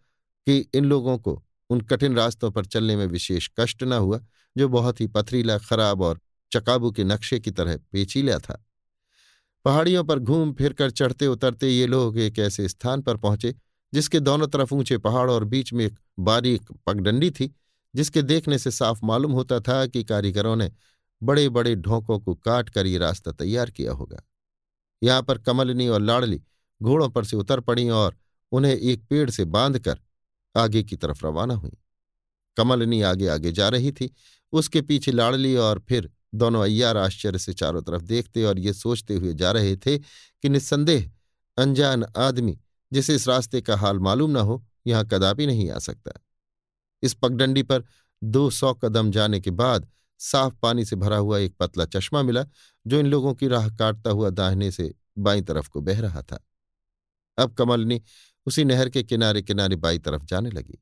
कि 0.48 0.70
इन 0.74 0.86
लोगों 0.86 1.18
को 1.18 1.46
उन 1.70 1.82
कठिन 1.82 2.16
रास्तों 2.16 2.52
पर 2.52 2.66
चलने 2.66 2.96
में 2.96 3.06
विशेष 3.06 3.50
कष्ट 3.60 3.84
न 3.84 3.94
हुआ, 3.94 4.22
जो 4.58 4.70
बहुत 4.70 5.02
ही 5.02 5.08
पथरीला, 5.08 5.58
खराब 5.58 6.02
और 6.02 6.20
चकाबू 6.52 6.92
के 6.92 7.04
नक्शे 7.04 7.40
की 7.40 7.52
तरह 7.52 7.78
पेचीला 7.78 8.38
था। 8.38 8.66
पहाड़ियों 9.66 10.04
पर 10.04 10.20
घूम 10.20 10.54
फिर 10.54 10.74
कर 10.74 10.92
चढ़ते 10.92 11.28
उतरते 11.28 11.70
ये 11.70 11.88
लोग 11.88 12.20
एक 12.20 12.40
ऐसे 12.40 12.70
स्थान 12.70 13.02
पर 13.02 13.18
पहुँचे, 13.18 13.56
जिसके 13.94 14.20
दोनों 14.20 14.48
तरफ़ 14.48 14.74
ऊँचे 14.74 14.98
पहाड़ 14.98 15.32
और 15.32 15.44
बीच 15.44 15.74
में 15.74 15.86
एक 15.86 16.00
बारीक 16.20 16.72
पगडंडी 16.88 17.32
थी, 17.32 17.56
जिसके 17.96 18.22
देखने 18.22 18.58
से 18.58 18.72
साफ़ 18.72 19.00
मालूम 19.04 19.32
होता 19.32 19.60
था 19.60 19.88
कि 19.88 20.04
कारीगरों 20.04 20.56
ने 20.56 20.72
बड़े 21.24 21.50
बड़े 21.50 21.76
ढोंकों 21.76 22.20
को 22.20 22.36
काट 22.36 22.70
कर 22.70 22.88
ये 22.88 22.98
रास्ता 22.98 23.32
तैयार 23.32 23.70
किया 23.70 23.92
होगा। 23.92 24.29
यहाँ 25.04 25.22
पर 25.24 25.38
कमलनी 25.38 25.88
और 25.88 26.02
लाड़ली 26.02 26.42
घोड़ों 26.82 27.10
पर 27.10 27.26
से 27.26 27.38
उतर 27.38 27.60
पड़ी 27.60 27.90
और 27.90 28.18
उन्हें 28.52 28.76
एक 28.76 29.04
पेड़ 29.10 29.30
से 29.30 29.46
बांधकर 29.46 30.00
आगे 30.58 30.84
की 30.84 30.96
तरफ़ 30.96 31.26
रवाना 31.26 31.54
हुई। 31.54 31.78
कमलनी 32.58 33.02
आगे 33.02 33.28
आगे 33.28 33.52
जा 33.52 33.70
रही 33.70 33.92
थी। 33.92 34.14
उसके 34.54 34.82
पीछे 34.82 35.12
लाड़ली 35.12 35.56
और 35.56 35.86
फिर 35.90 36.12
दोनों 36.36 36.64
अय्यार 36.64 36.98
आश्चर्य 36.98 37.40
से 37.40 37.54
चारों 37.54 37.82
तरफ़ 37.82 38.02
देखते 38.02 38.44
और 38.44 38.60
ये 38.60 38.74
सोचते 38.74 39.16
हुए 39.16 39.34
जा 39.34 39.52
रहे 39.52 39.76
थे 39.78 39.98
कि 39.98 40.50
निस्संदेह 40.50 41.12
अनजान 41.58 42.06
आदमी, 42.18 42.60
जिसे 42.94 43.16
इस 43.16 43.28
रास्ते 43.28 43.62
का 43.62 43.78
हाल 43.78 44.00
मालूम 44.00 44.32
न 44.32 44.36
हो, 44.36 44.66
यहाँ 44.88 45.08
कदापि 45.08 45.48
नहीं 45.48 45.72
आ 45.72 45.80
सकता। 45.80 46.12
इस 47.04 47.14
पगडंडी 47.14 47.64
पर 47.64 47.84
दो 48.24 48.50
सौ 48.50 48.74
कदम 48.74 49.12
जाने 49.12 49.40
के 49.40 49.52
बाद 49.52 49.88
साफ़ 50.20 50.56
पानी 50.62 50.86
से 50.86 50.96
भरा 50.96 51.18
हुआ 51.18 51.38
एक 51.38 51.56
पतला 51.60 51.86
चश्मा 51.86 52.22
मिला 52.22 52.46
जो 52.90 53.00
इन 53.00 53.06
लोगों 53.06 53.34
की 53.34 53.48
राह 53.48 53.70
काटता 53.70 54.10
हुआ 54.10 54.30
दाहिने 54.30 54.72
से 54.72 54.94
बाई 55.18 55.42
तरफ़ 55.42 55.70
को 55.70 55.82
बह 55.82 56.00
रहा 56.00 56.22
था। 56.22 56.46
अब 57.38 57.54
कमलनी 57.54 58.02
उसी 58.46 58.64
नहर 58.64 58.90
के 58.90 59.04
किनारे 59.04 59.42
किनारे 59.42 59.76
बाई 59.76 60.00
तरफ़ 60.00 60.26
जाने 60.26 60.50
लगी। 60.50 60.80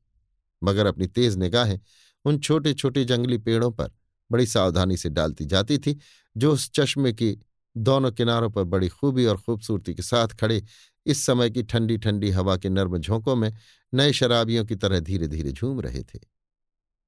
मगर 0.62 0.86
अपनी 0.86 1.06
तेज 1.06 1.36
निगाहें 1.36 1.80
उन 2.24 2.38
छोटे 2.38 2.74
छोटे 2.74 3.04
जंगली 3.04 3.38
पेड़ों 3.38 3.70
पर 3.70 3.90
बड़ी 4.32 4.46
सावधानी 4.46 4.96
से 4.96 5.08
डालती 5.08 5.44
जाती 5.44 5.78
थी, 5.78 5.98
जो 6.36 6.52
उस 6.52 6.70
चश्मे 6.70 7.12
की 7.12 7.38
दोनों 7.76 8.12
किनारों 8.12 8.50
पर 8.50 8.64
बड़ी 8.64 8.88
खूबी 8.88 9.24
और 9.24 9.36
खूबसूरती 9.36 9.94
के 9.94 10.02
साथ 10.02 10.28
खड़े 10.28 10.62
इस 11.06 11.24
समय 11.26 11.50
की 11.50 11.62
ठंडी 11.62 11.98
ठंडी 11.98 12.30
हवा 12.30 12.56
के 12.56 12.68
नर्म 12.68 12.98
झोंकों 12.98 13.36
में 13.36 13.52
नए 13.94 14.12
शराबियों 14.12 14.64
की 14.64 14.76
तरह 14.76 15.00
धीरे 15.00 15.28
धीरे 15.28 15.52
झूम 15.52 15.80
रहे 15.80 16.02
थे। 16.02 16.18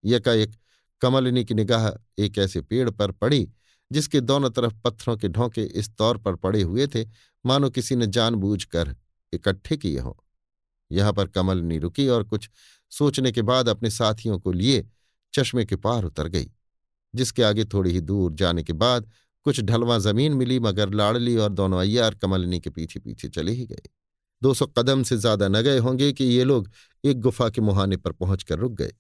यकाएक 0.05 0.57
कमलिनी 1.03 1.45
की 1.45 1.55
निगाह 1.55 1.89
एक 2.19 2.39
ऐसे 2.39 2.61
पेड़ 2.63 2.91
पर 2.91 3.13
पड़ी 3.13 3.49
जिसके 3.91 4.21
दोनों 4.21 4.51
तरफ़ 4.51 4.75
पत्थरों 4.85 5.17
के 5.17 5.29
ढोंके 5.29 5.63
इस 5.63 5.91
तौर 5.91 6.19
पर 6.19 6.37
पड़े 6.37 6.63
हुए 6.63 6.87
थे, 6.87 7.05
मानो 7.45 7.71
किसी 7.71 7.97
ने 7.97 8.07
जानबूझकर 8.09 8.95
इकट्ठे 9.33 9.77
किए 9.77 9.99
हों। 9.99 10.13
यहाँ 10.91 11.13
पर 11.13 11.27
कमलिनी 11.29 11.79
रुकी 11.79 12.07
और 12.09 12.25
कुछ 12.25 12.49
सोचने 12.93 13.33
के 13.33 13.43
बाद 13.43 13.69
अपने 13.69 13.91
साथियों 13.91 14.39
को 14.39 14.53
लिए 14.53 14.87
चश्मे 15.35 15.65
के 15.65 15.77
पार 15.77 16.05
उतर 16.05 16.29
गई, 16.29 16.51
जिसके 17.15 17.43
आगे 17.43 17.65
थोड़ी 17.65 17.91
ही 17.91 18.01
दूर 18.01 18.33
जाने 18.35 18.63
के 18.63 18.73
बाद 18.75 19.11
कुछ 19.47 19.61
ढलवा 19.61 19.99
ज़मीन 19.99 20.33
मिली, 20.35 20.59
मगर 20.61 20.93
लाड़ली 20.95 21.37
और 21.37 21.53
दोनों 21.53 21.81
अय्यार 21.81 22.15
कमलिनी 22.15 22.61
के 22.61 22.71
पीछे 22.71 23.01
पीछे 23.01 23.29
चले 23.29 23.53
ही 23.53 23.67
गए। 23.67 23.83
दो 24.43 24.53
सौ 24.55 24.67
कदम 24.69 25.03
से 25.03 25.17
ज़्यादा 25.17 25.49
न 25.49 25.63
गए 25.63 25.79
होंगे 25.79 26.13
कि 26.13 26.25
ये 26.25 26.45
लोग 26.45 26.71
एक 27.05 27.21
गुफा 27.21 27.49
के 27.51 27.61
मुहाने 27.61 27.97
पर 27.97 28.13
पहुंचकर 28.13 28.59
रुक 28.59 28.73
गए। 28.73 28.93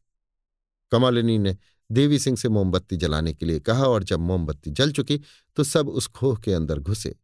कमलिनी 0.92 1.38
ने 1.38 1.56
देवी 1.90 2.18
सिंह 2.18 2.36
से 2.36 2.48
मोमबत्ती 2.48 2.96
जलाने 2.96 3.32
के 3.34 3.46
लिए 3.46 3.60
कहा 3.60 3.84
और 3.84 4.04
जब 4.04 4.20
मोमबत्ती 4.20 4.70
जल 4.70 4.92
चुकी 4.92 5.20
तो 5.56 5.64
सब 5.64 5.88
उस 5.88 6.06
खोह 6.08 6.36
के 6.36 6.52
अंदर 6.52 6.78
घुसे। 6.78 7.14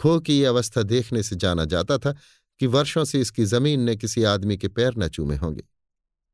खोह 0.00 0.18
की 0.20 0.40
यह 0.40 0.48
अवस्था 0.48 0.82
देखने 0.82 1.22
से 1.22 1.36
जाना 1.36 1.64
जाता 1.64 1.98
था 1.98 2.14
कि 2.60 2.66
वर्षों 2.66 3.04
से 3.04 3.20
इसकी 3.20 3.44
ज़मीन 3.44 3.80
ने 3.80 3.96
किसी 3.96 4.22
आदमी 4.24 4.56
के 4.56 4.68
पैर 4.68 4.94
न 4.98 5.08
चूमे 5.08 5.36
होंगे, 5.36 5.62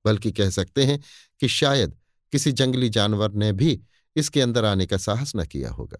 बल्कि 0.05 0.33
कह 0.33 0.51
सकते 0.51 0.85
हैं 0.85 0.99
कि 1.41 1.49
शायद 1.49 1.97
किसी 2.33 2.53
जंगली 2.53 2.89
जानवर 2.89 3.33
ने 3.35 3.53
भी 3.53 3.81
इसके 4.17 4.41
अंदर 4.41 4.65
आने 4.65 4.87
का 4.87 4.97
साहस 4.99 5.33
न 5.37 5.45
किया 5.45 5.71
होगा। 5.71 5.99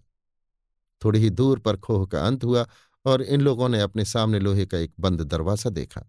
थोड़ी 1.01 1.19
ही 1.19 1.29
दूर 1.29 1.59
पर 1.59 1.77
खोह 1.77 2.05
का 2.05 2.25
अंत 2.27 2.43
हुआ 2.43 2.65
और 3.05 3.21
इन 3.21 3.41
लोगों 3.41 3.69
ने 3.69 3.81
अपने 3.81 4.05
सामने 4.05 4.39
लोहे 4.39 4.65
का 4.65 4.77
एक 4.77 4.93
बंद 4.99 5.21
दरवाज़ा 5.23 5.69
देखा। 5.69 6.01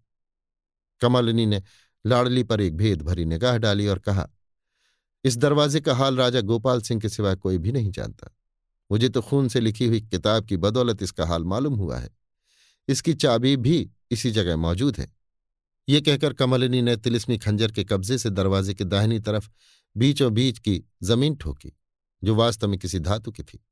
कमलिनी 1.00 1.46
ने 1.46 1.62
लाड़ली 2.04 2.42
पर 2.42 2.60
एक 2.60 2.76
भेद 2.76 3.02
भरी 3.02 3.24
निगाह 3.24 3.56
डाली 3.58 3.86
और 3.86 3.98
कहा 3.98 4.28
इस 5.24 5.36
दरवाजे 5.36 5.80
का 5.80 5.94
हाल 5.94 6.16
राजा 6.16 6.40
गोपाल 6.40 6.80
सिंह 6.80 7.00
के 7.00 7.08
सिवा 7.08 7.34
कोई 7.34 7.58
भी 7.58 7.72
नहीं 7.72 7.90
जानता। 7.90 8.36
मुझे 8.90 9.08
तो 9.08 9.22
खून 9.22 9.48
से 9.48 9.60
लिखी 9.60 9.86
हुई 9.86 10.00
किताब 10.00 10.44
की 10.44 10.56
बदौलत 10.56 11.02
इसका 11.02 11.26
हाल 11.26 11.44
मालूम 11.44 11.74
हुआ 11.74 11.98
है। 11.98 12.10
इसकी 12.88 13.14
चाबी 13.14 13.56
भी 13.56 13.90
इसी 14.10 14.30
जगह 14.30 14.56
मौजूद 14.56 14.96
है। 14.96 15.12
ये 15.88 16.00
कहकर 16.00 16.32
कमलिनी 16.32 16.82
ने 16.82 16.96
तिलिस्मी 16.96 17.38
खंजर 17.38 17.72
के 17.72 17.84
कब्जे 17.84 18.18
से 18.18 18.30
दरवाजे 18.30 18.74
के 18.74 18.84
दाहिनी 18.84 19.18
तरफ़ 19.20 19.48
बीचों 19.96 20.34
बीच 20.34 20.58
की 20.58 20.84
ज़मीन 21.02 21.36
ठोकी, 21.36 21.72
जो 22.24 22.34
वास्तव 22.34 22.68
में 22.68 22.78
किसी 22.78 22.98
धातु 22.98 23.30
की 23.30 23.42
थी। 23.42 23.64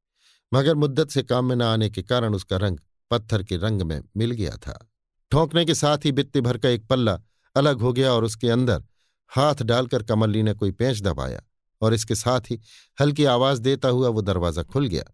मगर 0.55 0.75
मुद्दत 0.75 1.11
से 1.11 1.23
काम 1.23 1.45
में 1.45 1.57
न 1.57 1.63
आने 1.63 1.91
के 1.91 2.03
कारण 2.03 2.35
उसका 2.35 2.57
रंग 2.57 2.79
पत्थर 3.11 3.43
के 3.43 3.57
रंग 3.57 3.83
में 3.83 4.03
मिल 4.17 4.31
गया 4.31 4.57
था। 4.57 4.91
ठोंकने 5.31 5.65
के 5.65 5.75
साथ 5.75 5.99
ही 6.05 6.13
बित्ते 6.13 6.41
भर 6.41 6.59
का 6.59 6.69
एक 6.69 6.87
पल्ला 6.87 7.21
अलग 7.57 7.81
हो 7.81 7.93
गया 7.93 8.13
और 8.13 8.25
उसके 8.25 8.51
अंदर 8.51 8.85
हाथ 9.33 9.63
डालकर 9.63 10.03
कमल्ली 10.03 10.43
ने 10.43 10.53
कोई 10.55 10.71
पेंच 10.73 11.01
दबाया 11.01 11.41
और 11.83 11.95
इसके 11.95 12.15
साथ 12.15 12.51
ही 12.51 12.59
हल्की 12.99 13.25
आवाज़ 13.25 13.61
देता 13.61 13.89
हुआ 13.89 14.09
वो 14.09 14.23
दरवाज़ा 14.23 14.63
खुल 14.63 14.87
गया। 14.87 15.05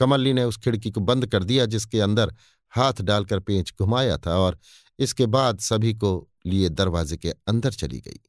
कमल्ली 0.00 0.32
ने 0.32 0.44
उस 0.44 0.56
खिड़की 0.56 0.90
को 0.90 1.00
बंद 1.00 1.26
कर 1.26 1.44
दिया 1.44 1.66
जिसके 1.66 2.00
अंदर 2.00 2.34
हाथ 2.72 3.02
डालकर 3.02 3.40
पेंच 3.40 3.72
घुमाया 3.80 4.16
था 4.16 4.36
और 4.38 4.58
इसके 4.98 5.26
बाद 5.26 5.58
सभी 5.60 5.92
को 5.94 6.28
लिए 6.46 6.68
दरवाजे 6.68 7.16
के 7.16 7.30
अंदर 7.48 7.72
चली 7.72 8.00
गई। 8.00 8.20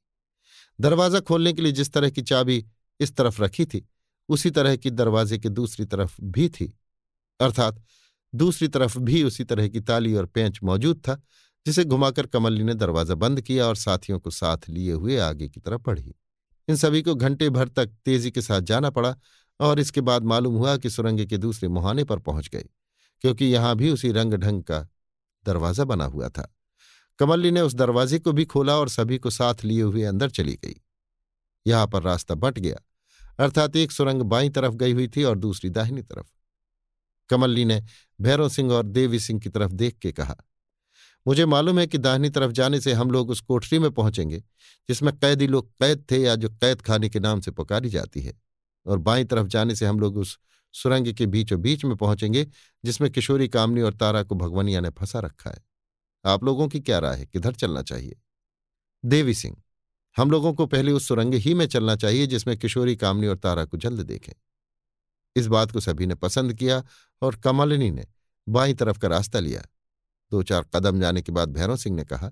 दरवाज़ा 0.79 1.19
खोलने 1.19 1.53
के 1.53 1.61
लिए 1.61 1.71
जिस 1.71 1.91
तरह 1.93 2.09
की 2.09 2.21
चाबी 2.21 2.63
इस 2.99 3.15
तरफ़ 3.15 3.41
रखी 3.41 3.65
थी, 3.65 3.87
उसी 4.29 4.49
तरह 4.51 4.75
की 4.75 4.89
दरवाजे 4.91 5.37
की 5.37 5.49
दूसरी 5.49 5.85
तरफ़ 5.85 6.15
भी 6.21 6.49
थी। 6.49 6.73
अर्थात 7.39 7.81
दूसरी 8.33 8.67
तरफ़ 8.67 8.97
भी 8.99 9.23
उसी 9.23 9.43
तरह 9.43 9.67
की 9.67 9.79
ताली 9.79 10.13
और 10.15 10.25
पेंच 10.25 10.59
मौजूद 10.63 10.97
था 10.97 11.21
जिसे 11.65 11.83
घुमाकर 11.85 12.25
कमल्ली 12.27 12.63
ने 12.63 12.73
दरवाज़ा 12.75 13.15
बंद 13.15 13.41
किया 13.41 13.67
और 13.67 13.75
साथियों 13.75 14.19
को 14.19 14.31
साथ 14.31 14.69
लिए 14.69 14.91
हुए 14.93 15.17
आगे 15.19 15.47
की 15.49 15.59
तरफ़ 15.59 15.81
बढ़ी। 15.81 16.13
इन 16.67 16.75
सभी 16.75 17.01
को 17.01 17.15
घंटे 17.15 17.49
भर 17.49 17.67
तक 17.69 17.91
तेज़ी 18.05 18.31
के 18.31 18.41
साथ 18.41 18.61
जाना 18.63 18.89
पड़ा 18.89 19.15
और 19.59 19.79
इसके 19.79 20.01
बाद 20.01 20.23
मालूम 20.25 20.55
हुआ 20.55 20.75
कि 20.77 20.89
सुरंग 20.89 21.25
के 21.27 21.37
दूसरे 21.37 21.69
मुहाने 21.69 22.03
पर 22.03 22.19
पहुँच 22.19 22.49
गए, 22.49 22.65
क्योंकि 23.23 23.45
यहाँ 23.45 23.75
भी 23.75 23.89
उसी 23.89 24.11
रंग 24.11 24.33
ढंग 24.35 24.63
का 24.63 24.87
दरवाज़ा 25.45 25.83
बना 25.85 26.05
हुआ 26.05 26.29
था। 26.29 26.47
कमल्ली 27.19 27.51
ने 27.51 27.61
उस 27.61 27.73
दरवाजे 27.75 28.19
को 28.19 28.31
भी 28.31 28.45
खोला 28.45 28.75
और 28.77 28.89
सभी 28.89 29.17
को 29.17 29.29
साथ 29.29 29.63
लिए 29.63 29.81
हुए 29.81 30.03
अंदर 30.03 30.29
चली 30.29 30.53
गई। 30.55 30.75
यहाँ 31.65 31.87
पर 31.87 32.03
रास्ता 32.03 32.35
बट 32.35 32.59
गया, 32.59 32.77
अर्थात 33.39 33.75
एक 33.75 33.91
सुरंग 33.91 34.21
बाई 34.23 34.49
तरफ़ 34.49 34.73
गई 34.75 34.93
हुई 34.93 35.07
थी 35.07 35.23
और 35.23 35.37
दूसरी 35.37 35.69
दाहिनी 35.69 36.01
तरफ़। 36.03 36.25
कमल्ली 37.29 37.65
ने 37.65 37.81
भैरव 38.19 38.49
सिंह 38.49 38.71
और 38.71 38.85
देवी 38.85 39.19
सिंह 39.19 39.39
की 39.39 39.49
तरफ़ 39.49 39.71
देख 39.73 39.97
के 39.97 40.11
कहा 40.11 40.35
मुझे 41.27 41.45
मालूम 41.45 41.79
है 41.79 41.87
कि 41.87 41.97
दाहिनी 41.97 42.29
तरफ़ 42.29 42.51
जाने 42.51 42.81
से 42.81 42.93
हम 42.93 43.11
लोग 43.11 43.29
उस 43.29 43.41
कोठरी 43.41 43.79
में 43.79 43.91
पहुँचेंगे, 43.91 44.37
जिसमें 44.89 45.17
कैदी 45.17 45.47
लोग 45.47 45.69
कैद 45.69 46.05
थे 46.11 46.17
या 46.17 46.35
जो 46.35 46.49
कैद 46.49 46.81
खाने 46.81 47.09
के 47.09 47.19
नाम 47.19 47.41
से 47.41 47.51
पुकारी 47.51 47.89
जाती 47.89 48.21
है। 48.21 48.41
और 48.85 48.97
बाईं 48.97 49.25
तरफ़ 49.25 49.47
जाने 49.47 49.75
से 49.75 49.85
हम 49.85 49.99
लोग 49.99 50.17
उस 50.17 50.39
सुरंग 50.73 51.13
के 51.13 51.25
बीचों 51.25 51.61
बीच 51.61 51.85
में 51.85 51.95
पहुँचेंगे, 51.95 52.47
जिसमें 52.85 53.11
किशोरी, 53.11 53.47
कामनी 53.47 53.81
और 53.81 53.93
तारा 53.93 54.23
को 54.23 54.35
भगवनिया 54.35 54.81
ने 54.81 54.89
फंसा 54.89 55.19
रखा 55.19 55.49
है। 55.49 55.65
आप 56.25 56.43
लोगों 56.43 56.67
की 56.67 56.79
क्या 56.79 56.99
राय 56.99 57.17
है? 57.17 57.25
किधर 57.25 57.53
चलना 57.53 57.81
चाहिए? 57.81 58.15
देवी 59.05 59.33
सिंह, 59.33 59.57
हम 60.17 60.31
लोगों 60.31 60.53
को 60.53 60.65
पहले 60.65 60.91
उस 60.91 61.07
सुरंग 61.07 61.33
ही 61.33 61.53
में 61.53 61.65
चलना 61.65 61.95
चाहिए, 61.95 62.27
जिसमें 62.27 62.57
किशोरी, 62.57 62.95
कामनी 62.95 63.27
और 63.27 63.37
तारा 63.37 63.65
को 63.65 63.77
जल्द 63.77 63.99
देखें। 63.99 64.33
इस 65.35 65.47
बात 65.47 65.71
को 65.71 65.79
सभी 65.79 66.05
ने 66.05 66.15
पसंद 66.15 66.53
किया 66.53 66.83
और 67.21 67.35
कमलिनी 67.35 67.91
ने 67.91 68.05
बाईं 68.49 68.75
तरफ़ 68.75 68.99
का 68.99 69.07
रास्ता 69.07 69.39
लिया। 69.39 69.65
दो 70.33 70.43
चार 70.43 70.65
कदम 70.75 70.99
जाने 70.99 71.21
के 71.21 71.31
बाद 71.31 71.49
भैरव 71.49 71.75
सिंह 71.77 71.95
ने 71.95 72.03
कहा, 72.03 72.31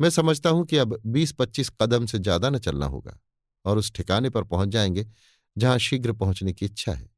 मैं 0.00 0.10
समझता 0.10 0.50
हूँ 0.50 0.64
कि 0.66 0.76
अब 0.76 1.00
बीस 1.06 1.32
पच्चीस 1.32 1.70
कदम 1.82 2.06
से 2.06 2.18
ज़्यादा 2.18 2.50
न 2.50 2.58
चलना 2.58 2.86
होगा 2.86 3.18
और 3.64 3.78
उस 3.78 3.92
ठिकाने 3.92 4.30
पर 4.30 4.44
पहुँच 4.44 4.68
जाएँगे 4.68 5.06
जहाँ 5.56 5.78
शीघ्र 5.78 6.12
पहुँचने 6.12 6.52
की 6.52 6.66
इच्छा 6.66 6.92
है। 6.92 7.08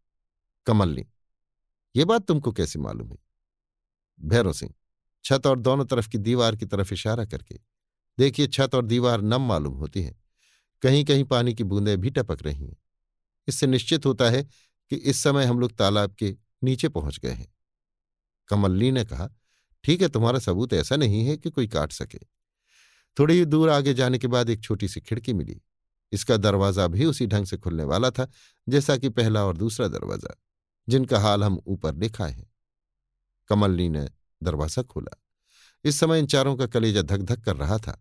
कमलनी 0.66 1.06
ये 1.94 2.04
बात 2.04 2.26
तुमको 2.26 2.52
कैसे 2.52 2.78
मालूम 2.78 3.10
है? 3.10 3.18
भैरव 4.20 4.52
सिंह 4.52 4.74
छत 5.24 5.46
और 5.46 5.58
दोनों 5.58 5.84
तरफ़ 5.84 6.08
की 6.08 6.18
दीवार 6.18 6.56
की 6.56 6.66
तरफ़ 6.66 6.92
इशारा 6.94 7.24
करके, 7.24 7.58
देखिए, 8.18 8.46
छत 8.46 8.74
और 8.74 8.84
दीवार 8.84 9.20
नम 9.20 9.42
मालूम 9.42 9.74
होती 9.74 10.02
है। 10.02 10.14
कहीं 10.82 11.04
कहीं 11.04 11.24
पानी 11.24 11.54
की 11.54 11.64
बूंदें 11.64 11.96
भी 12.00 12.10
टपक 12.10 12.42
रही 12.42 12.66
हैं। 12.66 12.76
इससे 13.48 13.66
निश्चित 13.66 14.06
होता 14.06 14.30
है 14.30 14.42
कि 14.90 14.96
इस 14.96 15.22
समय 15.22 15.44
हम 15.44 15.60
लोग 15.60 15.76
तालाब 15.76 16.14
के 16.14 16.34
नीचे 16.64 16.88
पहुँच 16.88 17.18
गए 17.18 17.32
हैं। 17.32 17.48
कमल्ली 18.48 18.90
ने 18.90 19.04
कहा 19.04 19.28
ठीक 19.86 20.02
है, 20.02 20.08
तुम्हारा 20.08 20.38
सबूत 20.38 20.72
ऐसा 20.72 20.96
नहीं 20.96 21.24
है 21.26 21.36
कि 21.36 21.50
कोई 21.50 21.66
काट 21.68 21.92
सके। 21.92 22.18
थोड़ी 23.16 23.34
ही 23.34 23.44
दूर 23.44 23.70
आगे 23.70 23.94
जाने 23.94 24.18
के 24.18 24.26
बाद 24.26 24.50
एक 24.50 24.62
छोटी 24.62 24.88
सी 24.88 25.00
खिड़की 25.00 25.32
मिली। 25.32 25.60
इसका 26.12 26.36
दरवाज़ा 26.36 26.86
भी 26.86 27.04
उसी 27.04 27.26
ढंग 27.26 27.46
से 27.46 27.56
खुलने 27.56 27.84
वाला 27.84 28.10
था, 28.10 28.26
जैसा 28.66 28.96
कि 28.96 29.08
पहला 29.08 29.44
और 29.44 29.56
दूसरा 29.56 29.88
दरवाज़ा, 29.88 30.34
जिनका 30.88 31.18
हाल 31.18 31.44
हम 31.44 31.60
ऊपर 31.66 31.94
लिखा 31.94 32.26
है। 32.26 32.46
कमलनी 33.50 33.88
ने 33.88 34.06
दरवाज़ा 34.42 34.82
खोला। 34.82 35.16
इस 35.84 35.98
समय 36.00 36.18
इन 36.18 36.26
चारों 36.26 36.56
का 36.56 36.66
कलेजा 36.66 37.02
धक 37.02 37.22
धक 37.22 37.44
कर 37.44 37.56
रहा 37.56 37.78
था, 37.78 38.00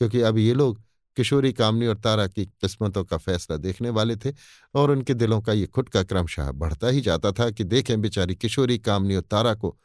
क्योंकि 0.00 0.20
अब 0.20 0.38
ये 0.38 0.54
लोग 0.54 0.82
किशोरी, 1.16 1.52
कामनी 1.52 1.86
और 1.86 1.96
तारा 1.96 2.26
की 2.26 2.44
किस्मतों 2.46 3.04
का 3.04 3.16
फैसला 3.16 3.56
देखने 3.56 3.90
वाले 3.90 4.16
थे 4.16 4.32
और 4.74 4.90
उनके 4.90 5.14
दिलों 5.14 5.40
का 5.40 5.52
ये 5.52 5.66
खुटका 5.66 6.02
क्रमशः 6.02 6.50
बढ़ता 6.52 6.88
ही 6.88 7.00
जाता 7.00 7.32
था 7.32 7.50
कि 7.50 7.64
देखें 7.64 8.00
बेचारी 8.00 8.34
किशोरी, 8.34 8.78
कामनी 8.78 9.16
और 9.16 9.22
तारा 9.22 9.54
को 9.54 9.76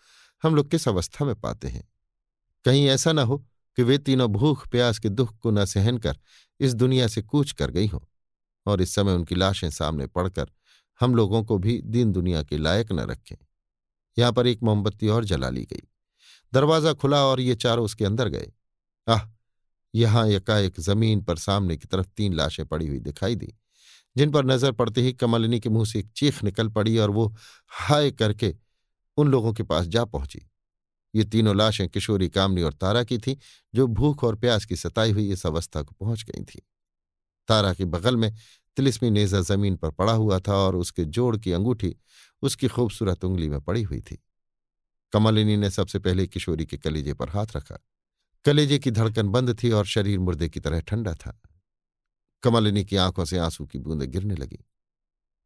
हम 0.44 0.56
लोग 0.56 0.70
किस 0.72 0.88
अवस्था 0.88 1.26
में 1.26 1.36
पाते 1.36 1.68
हैं? 1.68 1.84
कहीं 2.65 2.88
ऐसा 2.88 3.11
न 3.11 3.20
हो 3.20 3.38
कि 3.78 3.84
वे 3.84 3.98
तीनों 3.98 4.28
भूख, 4.28 4.68
प्यास 4.68 4.99
के 4.99 5.10
दुख 5.10 5.38
को 5.40 5.52
न 5.52 5.65
सहन 5.65 5.98
कर 5.98 6.18
इस 6.60 6.74
दुनिया 6.74 7.07
से 7.07 7.22
कूच 7.22 7.52
कर 7.52 7.72
गई 7.72 7.88
हों 7.88 7.99
और 8.65 8.82
इस 8.82 8.95
समय 8.95 9.14
उनकी 9.14 9.36
लाशें 9.36 9.70
सामने 9.70 10.07
पड़कर 10.07 10.52
हम 10.99 11.15
लोगों 11.15 11.44
को 11.44 11.57
भी 11.57 11.82
दीन 11.86 12.11
दुनिया 12.11 12.44
के 12.44 12.57
लायक 12.57 12.91
न 12.91 12.99
रखें। 12.99 13.36
यहाँ 14.18 14.32
पर 14.32 14.48
एक 14.48 14.64
मोमबत्ती 14.64 15.07
और 15.07 15.26
जला 15.26 15.49
ली 15.49 15.64
गई। 15.65 15.82
दरवाज़ा 16.53 16.94
खुला 16.94 17.24
और 17.26 17.40
ये 17.40 17.56
चारों 17.56 17.86
उसके 17.86 18.06
अंदर 18.06 18.30
गए। 18.30 18.52
आह! 19.07 19.22
यहाँ 19.94 20.28
एकाएक 20.28 20.80
ज़मीन 20.80 21.22
पर 21.22 21.38
सामने 21.38 21.78
की 21.78 21.88
तरफ़ 21.88 22.07
तीन 22.18 22.34
लाशें 22.34 22.65
पड़ी 22.65 22.88
हुई 22.88 22.99
दिखाई 22.99 23.36
दी, 23.36 23.53
जिन 24.15 24.32
पर 24.32 24.45
नज़र 24.45 24.72
पड़ते 24.72 25.02
ही 25.02 25.14
कमलिनी 25.14 25.60
के 25.60 25.70
मुँह 25.70 25.86
से 25.86 25.99
एक 25.99 26.11
चीख 26.15 26.44
निकल 26.44 26.70
पड़ी 26.70 26.98
और 26.98 27.10
वो 27.10 27.36
हाय 27.70 28.11
करके 28.11 28.56
उन 29.18 29.27
लोगों 29.27 29.53
के 29.53 29.64
पास 29.64 29.85
जा 29.85 30.06
पहुँची। 30.06 30.49
ये 31.15 31.23
तीनों 31.23 31.56
लाशें 31.56 31.90
किशोरी 31.90 32.30
कामनी 32.30 32.61
और 32.61 32.73
तारा 32.73 33.03
की 33.03 33.18
थीं, 33.18 33.35
जो 33.76 33.88
भूख 33.88 34.23
और 34.23 34.35
प्यास 34.35 34.65
की 34.65 34.76
सताई 34.76 35.11
हुई 35.11 35.31
इस 35.31 35.45
अवस्था 35.45 35.81
को 35.81 35.95
पहुँच 35.99 36.23
गई 36.23 36.44
थी। 36.44 36.61
तारा 37.48 37.73
के 37.73 37.85
बगल 37.85 38.18
में 38.18 38.35
तिलिस्मी 38.76 39.10
नेजा 39.10 39.41
ज़मीन 39.41 39.76
पर 39.76 39.91
पड़ा 39.91 40.14
हुआ 40.14 40.40
था 40.40 40.53
और 40.53 40.76
उसके 40.76 41.06
जोड़ 41.06 41.38
की 41.38 41.52
अंगूठी 41.52 41.95
उसकी 42.41 42.68
खूबसूरत 42.68 43.26
उंगली 43.26 43.49
में 43.49 43.61
पड़ी 43.61 43.84
हुई 43.84 44.02
थी। 44.02 44.23
कमलिनी 45.11 45.57
ने 45.57 45.69
सबसे 45.69 45.99
पहले 45.99 46.27
किशोरी 46.27 46.65
के 46.65 46.77
कलेजे 46.77 47.14
पर 47.14 47.30
हाथ 47.30 47.48
रखा। 47.56 47.77
कलेजे 48.45 48.80
की 48.80 48.91
धड़कन 48.91 49.27
बंद 49.27 49.64
थी 49.64 49.72
और 49.72 49.85
शरीर 49.85 50.19
मुर्दे 50.19 50.49
की 50.49 50.60
तरह 50.60 50.80
ठंडा 50.80 51.14
था। 51.14 51.41
कमलिनी 52.44 52.85
की 52.85 52.95
आँखों 52.95 53.26
से 53.26 53.38
आँसू 53.38 53.65
की 53.65 53.80
बूंदें 53.80 54.11
गिरने 54.11 54.35
लगी। 54.35 54.60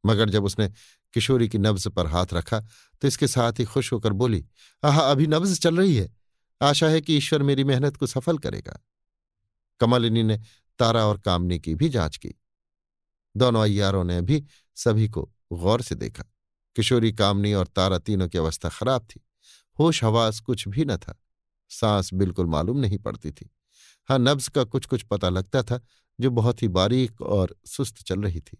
मगर 0.05 0.29
जब 0.29 0.45
उसने 0.45 0.69
किशोरी 1.13 1.49
की 1.49 1.57
नब्ज 1.57 1.87
पर 1.87 2.07
हाथ 2.07 2.25
रखा 2.33 2.59
तो 3.01 3.07
इसके 3.07 3.27
साथ 3.27 3.53
ही 3.59 3.65
खुश 3.65 3.93
होकर 3.93 4.13
बोली, 4.13 4.45
आह, 4.83 5.01
अभी 5.01 5.27
नब्ज 5.27 5.59
चल 5.59 5.77
रही 5.77 5.95
है। 5.95 6.15
आशा 6.61 6.87
है 6.87 7.01
कि 7.01 7.17
ईश्वर 7.17 7.43
मेरी 7.43 7.63
मेहनत 7.63 7.97
को 7.97 8.07
सफल 8.07 8.37
करेगा। 8.37 8.79
कमलिनी 9.79 10.23
ने 10.23 10.39
तारा 10.79 11.05
और 11.05 11.17
कामनी 11.19 11.59
की 11.59 11.75
भी 11.75 11.89
जाँच 11.89 12.17
की। 12.17 12.33
दोनों 13.37 13.63
अयारों 13.63 14.03
ने 14.03 14.21
भी 14.21 14.45
सभी 14.75 15.09
को 15.09 15.31
गौर 15.53 15.81
से 15.81 15.95
देखा। 15.95 16.23
किशोरी, 16.75 17.11
कामनी 17.11 17.53
और 17.53 17.67
तारा 17.67 17.97
तीनों 17.99 18.27
की 18.27 18.37
अवस्था 18.37 18.69
खराब 18.69 19.01
थी। 19.01 19.27
होश 19.79 20.03
हवास 20.03 20.39
कुछ 20.39 20.67
भी 20.67 20.85
न 20.85 20.97
था। 20.97 21.23
सांस 21.69 22.13
बिल्कुल 22.13 22.45
मालूम 22.45 22.77
नहीं 22.77 22.97
पड़ती 22.97 23.31
थी। 23.31 23.49
हाँ 24.09 24.19
नब्ज 24.19 24.47
का 24.47 24.63
कुछ 24.63 24.85
कुछ 24.85 25.03
पता 25.03 25.29
लगता 25.29 25.63
था 25.63 25.81
जो 26.19 26.31
बहुत 26.31 26.63
ही 26.63 26.67
बारीक 26.67 27.21
और 27.21 27.55
सुस्त 27.65 28.03
चल 28.03 28.21
रही 28.21 28.39
थी। 28.39 28.57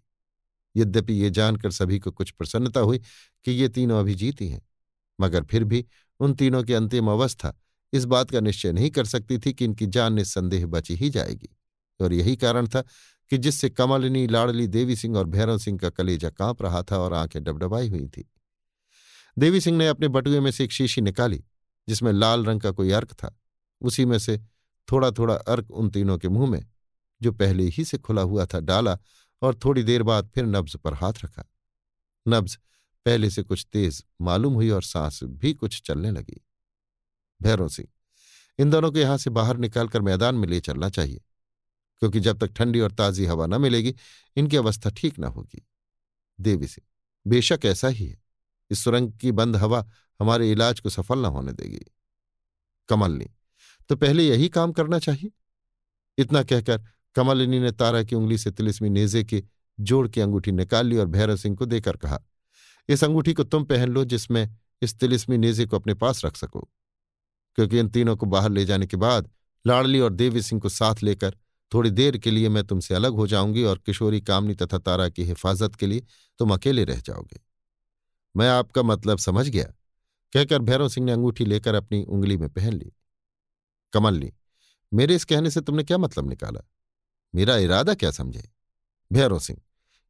यद्यपि 0.78 1.12
ये 1.12 1.30
जानकर 1.30 1.70
सभी 1.70 1.98
को 1.98 2.10
कुछ 2.10 2.30
प्रसन्नता 2.30 2.80
हुई 2.80 2.98
कि 3.44 3.50
ये 3.50 3.68
तीनों 3.68 4.00
अभी 4.00 4.14
जीती 4.14 4.48
हैं। 4.48 4.68
मगर 5.20 5.44
फिर 5.44 5.64
भी 5.64 5.86
उन 6.20 6.34
तीनों 6.34 6.62
की 6.62 6.72
अंतिम 6.72 7.08
अवस्था 7.08 7.60
इस 7.92 8.04
बात 8.04 8.30
का 8.30 8.40
निश्चय 8.40 8.72
नहीं 8.72 8.90
कर 8.90 9.04
सकती 9.04 9.38
थी 9.38 9.52
कि 9.52 9.64
इनकी 9.64 9.86
जान 9.86 10.12
निस्संदेह 10.12 10.66
बची 10.66 10.94
ही 10.94 11.10
जाएगी। 11.10 11.48
और 12.00 12.12
यही 12.12 12.36
कारण 12.36 12.66
था 12.66 12.82
कि 13.30 13.38
जिससे 13.38 13.70
कमलिनी, 13.70 14.26
लाडली 14.26 14.66
देवी 14.66 14.96
सिंह 14.96 15.18
और 15.18 15.26
भैरव 15.26 15.58
सिंह 15.58 15.78
का 15.78 15.90
कलेजा 15.90 16.30
काँप 16.30 16.62
रहा 16.62 16.82
था 16.82 16.98
और 16.98 17.14
आँखें 17.14 17.44
डबडबाई 17.44 17.88
हुई 17.88 18.06
थी। 18.06 18.30
देवी 19.38 19.60
सिंह 19.60 19.78
ने 19.78 19.88
अपने 19.88 20.08
बटुए 20.08 20.40
में 20.40 20.50
से 20.50 20.64
एक 20.64 20.72
शीशी 20.72 21.00
निकाली, 21.00 21.44
जिसमें 21.88 22.12
लाल 22.12 22.44
रंग 22.44 22.60
का 22.60 22.70
कोई 22.70 22.90
अर्क 22.90 23.12
था। 23.12 23.40
उसी 23.80 24.04
में 24.04 24.18
से 24.18 24.38
थोड़ा 24.92 25.10
थोड़ा 25.10 25.34
अर्क 25.34 25.70
उन 25.70 25.90
तीनों 25.90 26.18
के 26.18 26.28
मुँह 26.28 26.50
में, 26.50 26.66
जो 27.22 27.32
पहले 27.32 27.64
ही 27.64 27.84
से 27.84 27.98
खुला 27.98 28.22
हुआ 28.22 28.46
था, 28.46 28.60
डाला 28.60 28.98
और 29.42 29.58
थोड़ी 29.64 29.82
देर 29.82 30.02
बाद 30.02 30.28
फिर 30.28 30.44
नब्ज 30.46 30.76
पर 30.76 30.94
हाथ 30.94 31.24
रखा। 31.24 31.44
नब्ज 32.26 32.58
पहले 33.06 33.30
से 33.30 33.42
कुछ 33.42 33.66
तेज 33.72 34.04
मालूम 34.20 34.54
हुई 34.54 34.70
और 34.70 34.82
सांस 34.82 35.20
भी 35.24 35.52
कुछ 35.54 35.80
चलने 35.82 36.10
लगी। 36.10 36.40
भैरव 37.40 37.68
सिंह, 37.68 37.88
इन 38.58 38.70
दोनों 38.70 38.90
को 38.92 38.98
यहाँ 38.98 39.16
से 39.18 39.30
बाहर 39.30 39.56
निकालकर 39.56 40.00
मैदान 40.00 40.34
में 40.34 40.48
ले 40.48 40.60
चलना 40.60 40.88
चाहिए, 40.90 41.20
क्योंकि 42.02 42.20
जब 42.20 42.38
तक 42.38 42.52
ठंडी 42.52 42.80
और 42.80 42.92
ताजी 42.92 43.24
हवा 43.24 43.46
न 43.46 43.60
मिलेगी, 43.60 43.94
इनकी 44.36 44.56
अवस्था 44.56 44.90
ठीक 44.90 45.18
न 45.18 45.24
होगी। 45.26 45.66
देवी 46.38 46.66
सिंह, 46.66 46.86
बेशक 47.26 47.60
ऐसा 47.64 47.88
ही 47.88 48.06
है। 48.06 48.20
इस 48.70 48.84
सुरंग 48.84 49.12
की 49.12 49.32
बंद 49.32 49.56
हवा 49.56 49.84
हमारे 50.20 50.50
इलाज 50.52 50.80
को 50.80 50.90
सफल 50.90 51.18
न 51.18 51.24
होने 51.26 51.52
देगी। 51.52 51.84
कमलनी 52.88 53.28
तो 53.90 53.96
पहले 53.96 54.26
यही 54.26 54.48
काम 54.48 54.72
करना 54.72 54.98
चाहिए? 54.98 55.30
इतना 56.18 56.42
कहकर 56.42 56.82
कमलिनी 57.18 57.58
ने 57.60 57.72
तारा 57.72 58.02
की 58.02 58.14
उंगली 58.14 58.38
से 58.38 58.50
तिलिस्मी 58.50 58.88
नेजे 58.90 59.24
के 59.24 59.44
जोड़ 59.80 60.08
की 60.08 60.20
अंगूठी 60.20 60.52
निकाल 60.52 60.86
ली 60.86 60.96
और 60.96 61.06
भैरव 61.06 61.36
सिंह 61.36 61.56
को 61.56 61.66
देकर 61.66 61.96
कहा, 61.96 62.20
इस 62.88 63.04
अंगूठी 63.04 63.32
को 63.34 63.44
तुम 63.44 63.64
पहन 63.64 63.88
लो 63.88 64.04
जिसमें 64.04 64.56
इस 64.82 64.98
तिलिस्मी 64.98 65.38
नेजे 65.38 65.66
को 65.66 65.76
अपने 65.76 65.94
पास 65.94 66.24
रख 66.24 66.36
सको। 66.36 66.60
क्योंकि 67.54 67.78
इन 67.78 67.88
तीनों 67.88 68.16
को 68.16 68.26
बाहर 68.26 68.50
ले 68.50 68.64
जाने 68.64 68.86
के 68.86 68.96
बाद 68.96 69.30
लाड़ली 69.66 70.00
और 70.00 70.12
देवी 70.12 70.42
सिंह 70.42 70.60
को 70.60 70.68
साथ 70.68 71.02
लेकर 71.02 71.36
थोड़ी 71.74 71.90
देर 71.90 72.18
के 72.18 72.30
लिए 72.30 72.48
मैं 72.48 72.64
तुमसे 72.64 72.94
अलग 72.94 73.12
हो 73.12 73.26
जाऊँगी 73.26 73.64
और 73.64 73.78
किशोरी, 73.78 74.20
कामनी 74.20 74.54
तथा 74.54 74.78
तारा 74.78 75.08
की 75.08 75.24
हिफाजत 75.24 75.74
के 75.74 75.86
लिए 75.86 76.06
तुम 76.38 76.54
अकेले 76.54 76.84
रह 76.84 77.00
जाओगे। 77.00 77.40
मैं 78.36 78.48
आपका 78.48 78.82
मतलब 78.82 79.18
समझ 79.18 79.48
गया 79.48 79.64
कहकर 80.32 80.58
भैरव 80.58 80.88
सिंह 80.88 81.06
ने 81.06 81.12
अंगूठी 81.12 81.44
लेकर 81.44 81.74
अपनी 81.74 82.04
उंगली 82.04 82.36
में 82.36 82.48
पहन 82.48 82.72
ली। 82.72 82.92
कमल 83.92 84.14
ली 84.14 84.32
मेरे 84.94 85.14
इस 85.14 85.24
कहने 85.24 85.50
से 85.50 85.60
तुमने 85.60 85.84
क्या 85.84 85.98
मतलब 85.98 86.28
निकाला? 86.28 86.60
मेरा 87.34 87.56
इरादा 87.56 87.94
क्या 87.94 88.10
समझे? 88.10 88.48
भैरव 89.12 89.38
सिंह, 89.38 89.60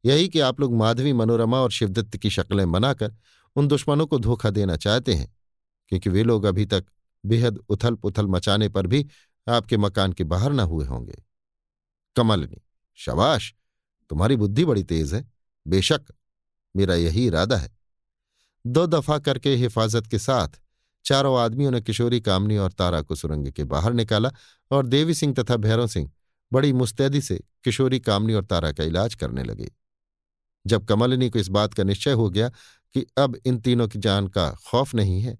यही 0.05 0.29
कि 0.29 0.39
आप 0.39 0.59
लोग 0.59 0.75
माधवी 0.75 1.13
मनोरमा 1.13 1.59
और 1.59 1.71
शिवदत्त 1.71 2.17
की 2.17 2.29
शक्लें 2.29 2.71
बनाकर 2.71 3.15
उन 3.55 3.67
दुश्मनों 3.67 4.07
को 4.07 4.19
धोखा 4.19 4.49
देना 4.49 4.75
चाहते 4.75 5.13
हैं, 5.13 5.35
क्योंकि 5.87 6.09
वे 6.09 6.23
लोग 6.23 6.45
अभी 6.45 6.65
तक 6.65 6.85
बेहद 7.25 7.57
उथल 7.69 7.95
पुथल 7.95 8.27
मचाने 8.27 8.69
पर 8.69 8.87
भी 8.87 9.05
आपके 9.47 9.77
मकान 9.77 10.13
के 10.13 10.23
बाहर 10.23 10.53
न 10.53 10.59
हुए 10.59 10.85
होंगे। 10.85 11.23
कमलनी, 12.15 12.61
शबाश! 12.95 13.53
तुम्हारी 14.09 14.35
बुद्धि 14.35 14.65
बड़ी 14.65 14.83
तेज 14.83 15.13
है। 15.13 15.31
बेशक, 15.67 16.01
मेरा 16.75 16.95
यही 16.95 17.25
इरादा 17.27 17.57
है। 17.57 17.77
दो 18.65 18.87
दफ़ा 18.87 19.19
करके 19.19 19.55
हिफाजत 19.55 20.07
के 20.07 20.19
साथ 20.19 20.59
चारों 21.05 21.39
आदमियों 21.39 21.71
ने 21.71 21.81
किशोरी 21.81 22.21
कामनी 22.21 22.57
और 22.57 22.71
तारा 22.71 23.01
को 23.01 23.15
सुरंग 23.15 23.51
के 23.51 23.63
बाहर 23.63 23.93
निकाला 23.93 24.31
और 24.71 24.85
देवी 24.85 25.13
सिंह 25.13 25.33
तथा 25.33 25.55
भैरव 25.55 25.87
सिंह 25.87 26.11
बड़ी 26.53 26.73
मुस्तैदी 26.73 27.21
से 27.21 27.43
किशोरी 27.63 27.99
कामनी 27.99 28.33
और 28.33 28.45
तारा 28.45 28.71
का 28.71 28.83
इलाज 28.83 29.15
करने 29.15 29.43
लगे। 29.43 29.71
जब 30.67 30.85
कमलिनी 30.85 31.29
को 31.29 31.39
इस 31.39 31.47
बात 31.47 31.73
का 31.73 31.83
निश्चय 31.83 32.11
हो 32.11 32.29
गया 32.29 32.49
कि 32.93 33.05
अब 33.17 33.37
इन 33.45 33.59
तीनों 33.59 33.87
की 33.87 33.99
जान 33.99 34.27
का 34.27 34.51
खौफ 34.51 34.95
नहीं 34.95 35.21
है, 35.21 35.37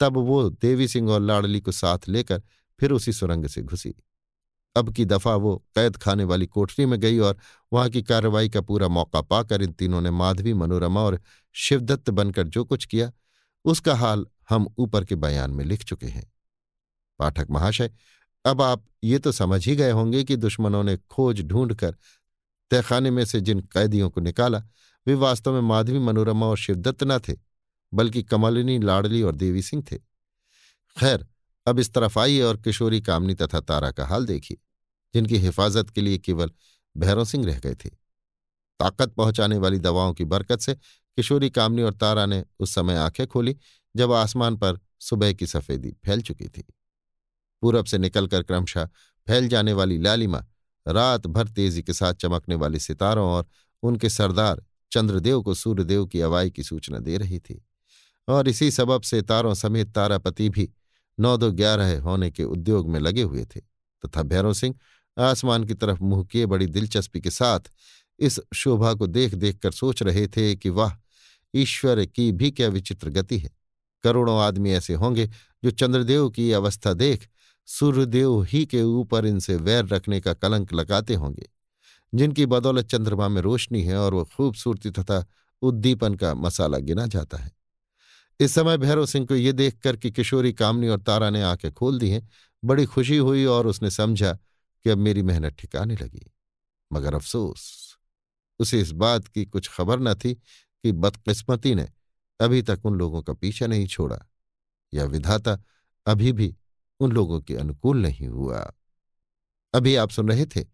तब 0.00 0.16
वो 0.16 0.50
देवी 0.50 0.88
सिंह 0.88 1.10
और 1.10 1.20
लाडली 1.20 1.60
को 1.60 1.72
साथ 1.72 1.98
लेकर 2.08 2.42
फिर 2.80 2.92
उसी 2.92 3.12
सुरंग 3.12 3.46
से 3.46 3.62
घुसी। 3.62 3.94
अब 4.76 4.94
की 4.94 5.04
दफ़ा 5.04 5.34
वो 5.34 5.64
कैद 5.74 5.96
खाने 5.96 6.24
वाली 6.24 6.46
कोठरी 6.46 6.86
में 6.86 7.00
गई 7.00 7.18
और 7.18 7.38
वहाँ 7.72 7.90
की 7.90 8.02
कार्रवाई 8.02 8.48
का 8.48 8.60
पूरा 8.60 8.88
मौका 8.88 9.20
पाकर 9.20 9.62
इन 9.62 9.72
तीनों 9.72 10.00
ने 10.00 10.10
माधवी, 10.10 10.54
मनोरमा 10.54 11.00
और 11.00 11.20
शिवदत्त 11.52 12.10
बनकर 12.10 12.48
जो 12.48 12.64
कुछ 12.64 12.84
किया, 12.84 13.12
उसका 13.64 13.94
हाल 13.94 14.26
हम 14.50 14.68
ऊपर 14.78 15.04
के 15.04 15.14
बयान 15.14 15.50
में 15.50 15.64
लिख 15.64 15.84
चुके 15.84 16.06
हैं। 16.06 16.32
पाठक 17.18 17.46
महाशय 17.50 17.90
अब 18.44 18.62
आप 18.62 18.84
ये 19.04 19.18
तो 19.18 19.32
समझ 19.32 19.68
ही 19.68 19.76
गए 19.76 19.90
होंगे 19.90 20.24
कि 20.24 20.36
दुश्मनों 20.36 20.82
ने 20.84 20.96
खोज 20.96 21.42
ढूंढकर 21.42 21.96
तहखाने 22.70 23.10
में 23.10 23.24
से 23.24 23.40
जिन 23.40 23.60
कैदियों 23.60 24.10
को 24.10 24.20
निकाला, 24.20 24.62
वे 25.06 25.14
वास्तव 25.14 25.52
में 25.52 25.60
माधवी, 25.60 25.98
मनोरमा 25.98 26.46
और 26.46 26.56
शिवदत्त 26.56 27.04
न 27.04 27.18
थे, 27.18 27.32
बल्कि 27.94 28.22
कमलिनी, 28.22 28.78
लाडली 28.78 29.22
और 29.22 29.34
देवी 29.34 29.62
सिंह 29.62 29.84
थे। 29.92 29.96
खैर, 30.98 31.26
अब 31.66 31.78
इस 31.78 31.92
तरफ़ 31.94 32.18
आइए 32.18 32.42
और 32.42 32.56
किशोरी, 32.56 33.00
कामनी 33.00 33.34
तथा 33.34 33.60
तारा 33.60 33.90
का 33.90 34.06
हाल 34.06 34.26
देखिए, 34.26 34.56
जिनकी 35.14 35.36
हिफाजत 35.36 35.90
के 35.90 36.00
लिए 36.00 36.18
केवल 36.18 36.50
भैरव 36.96 37.24
सिंह 37.24 37.46
रह 37.46 37.58
गए 37.58 37.74
थे। 37.74 37.88
ताकत 38.80 39.12
पहुँचाने 39.12 39.58
वाली 39.58 39.78
दवाओं 39.78 40.14
की 40.14 40.24
बरकत 40.24 40.60
से 40.60 40.74
किशोरी, 41.16 41.50
कामनी 41.50 41.82
और 41.82 41.94
तारा 41.94 42.26
ने 42.26 42.44
उस 42.60 42.74
समय 42.74 42.96
आँखें 42.96 43.26
खोली, 43.26 43.56
जब 43.96 44.12
आसमान 44.12 44.56
पर 44.56 44.80
सुबह 45.00 45.32
की 45.32 45.46
सफेदी 45.46 45.90
फैल 45.90 46.22
चुकी 46.22 46.48
थी। 46.48 46.64
पूरब 47.62 47.84
से 47.84 47.98
निकलकर 47.98 48.42
क्रमशः 48.42 48.88
फैल 49.26 49.48
जाने 49.48 49.72
वाली 49.72 49.98
लालिमा 49.98 50.44
रात 50.88 51.26
भर 51.26 51.48
तेज़ी 51.48 51.82
के 51.82 51.92
साथ 51.92 52.14
चमकने 52.14 52.54
वाले 52.54 52.78
सितारों 52.78 53.28
और 53.28 53.46
उनके 53.82 54.08
सरदार 54.08 54.62
चंद्रदेव 54.92 55.42
को 55.42 55.54
सूर्यदेव 55.54 56.06
की 56.06 56.20
अवाई 56.20 56.50
की 56.50 56.62
सूचना 56.62 56.98
दे 56.98 57.16
रही 57.18 57.38
थी। 57.38 57.64
और 58.28 58.48
इसी 58.48 58.70
सबब 58.70 59.02
से 59.02 59.22
तारों 59.22 59.54
समेत 59.54 59.94
तारापति 59.94 60.48
भी 60.48 60.68
नौ 61.20 61.36
दो 61.36 61.50
ग्यारह 61.52 62.00
होने 62.00 62.30
के 62.30 62.44
उद्योग 62.44 62.90
में 62.90 62.98
लगे 63.00 63.22
हुए 63.22 63.44
थे, 63.44 63.60
तथा 63.60 64.22
भैरव 64.22 64.52
सिंह 64.52 64.74
आसमान 65.18 65.64
की 65.64 65.74
तरफ़ 65.74 66.02
मुँह 66.02 66.24
किए 66.24 66.46
बड़ी 66.46 66.66
दिलचस्पी 66.66 67.20
के 67.20 67.30
साथ 67.30 67.60
इस 68.18 68.40
शोभा 68.54 68.92
को 68.94 69.06
देख 69.06 69.34
देख 69.34 69.58
कर 69.58 69.70
सोच 69.70 70.02
रहे 70.02 70.26
थे 70.26 70.54
कि 70.56 70.68
वाह, 70.68 70.92
ईश्वर 71.54 72.04
की 72.06 72.30
भी 72.32 72.50
क्या 72.50 72.68
विचित्र 72.68 73.10
गति 73.10 73.38
है। 73.38 73.50
करोड़ों 74.04 74.40
आदमी 74.40 74.72
ऐसे 74.72 74.94
होंगे 74.94 75.28
जो 75.64 75.70
चंद्रदेव 75.70 76.28
की 76.30 76.52
अवस्था 76.52 76.92
देख 76.92 77.28
सूर्यदेव 77.68 78.42
ही 78.42 78.64
के 78.66 78.82
ऊपर 78.82 79.26
इनसे 79.26 79.56
वैर 79.56 79.86
रखने 79.86 80.20
का 80.20 80.34
कलंक 80.34 80.72
लगाते 80.72 81.14
होंगे, 81.14 81.48
जिनकी 82.12 82.46
बदौलत 82.46 82.86
चंद्रमा 82.86 83.28
में 83.28 83.40
रोशनी 83.42 83.82
है 83.82 83.96
और 83.96 84.14
वह 84.14 84.24
खूबसूरती 84.36 84.90
तथा 84.90 85.24
उद्दीपन 85.62 86.14
का 86.14 86.34
मसाला 86.34 86.78
गिना 86.78 87.06
जाता 87.06 87.38
है। 87.38 87.50
इस 88.40 88.54
समय 88.54 88.78
भैरव 88.78 89.06
सिंह 89.06 89.26
को 89.26 89.34
ये 89.34 89.52
देखकर 89.52 89.96
कि 89.96 90.10
किशोरी 90.10 90.52
कामनी 90.52 90.88
और 90.88 91.00
तारा 91.00 91.30
ने 91.30 91.42
आँखें 91.42 91.72
खोल 91.72 91.98
दी 91.98 92.10
हैं, 92.10 92.28
बड़ी 92.62 92.84
खुशी 92.84 93.16
हुई 93.16 93.44
और 93.44 93.66
उसने 93.66 93.90
समझा 93.90 94.32
कि 94.84 94.90
अब 94.90 94.98
मेरी 94.98 95.22
मेहनत 95.22 95.56
ठिकाने 95.58 95.96
लगी। 95.96 96.30
मगर 96.92 97.14
अफसोस, 97.14 97.96
उसे 98.60 98.80
इस 98.80 98.90
बात 98.92 99.28
की 99.28 99.44
कुछ 99.44 99.68
खबर 99.68 100.00
न 100.00 100.14
थी 100.14 100.34
कि 100.34 100.92
बदकिस्मती 100.92 101.74
ने 101.74 101.88
अभी 102.40 102.62
तक 102.62 102.80
उन 102.84 102.94
लोगों 102.94 103.22
का 103.22 103.32
पीछा 103.32 103.66
नहीं 103.66 103.86
छोड़ा, 103.86 104.18
या 104.92 105.04
विधाता 105.04 105.58
अभी 106.06 106.32
भी 106.32 106.54
उन 107.02 107.12
लोगों 107.12 107.40
के 107.40 107.56
अनुकूल 107.56 107.96
नहीं 107.96 108.28
हुआ। 108.28 108.72
अभी 109.74 109.96
आप 109.96 110.10
सुन 110.10 110.28
रहे 110.28 110.46
थे 110.46 110.64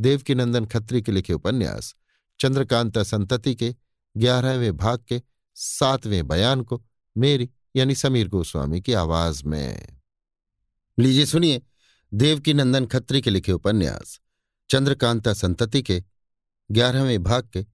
देवकीनंदन 0.00 0.66
खत्री 0.66 1.02
के 1.02 1.12
लिखे 1.12 1.32
उपन्यास, 1.32 1.94
चंद्रकांता 2.40 3.02
संतति 3.02 3.54
के 3.54 3.74
ग्यारहवें 4.16 4.76
भाग 4.76 5.04
के 5.08 5.22
सातवें 5.54 6.28
बयान 6.28 6.62
को 6.62 6.84
मेरी 7.18 7.50
यानी 7.76 7.94
समीर 7.94 8.28
गोस्वामी 8.28 8.80
की 8.80 8.92
आवाज़ 8.92 9.44
में। 9.44 10.00
लीजिए 10.98 11.26
सुनिए 11.26 11.62
देवकीनंदन 12.14 12.86
खत्री 12.86 13.20
के 13.20 13.30
लिखे 13.30 13.52
उपन्यास, 13.52 14.20
चंद्रकांता 14.70 15.34
संतति 15.34 15.82
के 15.82 16.04
ग्यारहवें 16.70 17.22
भाग 17.22 17.48
के 17.52 17.66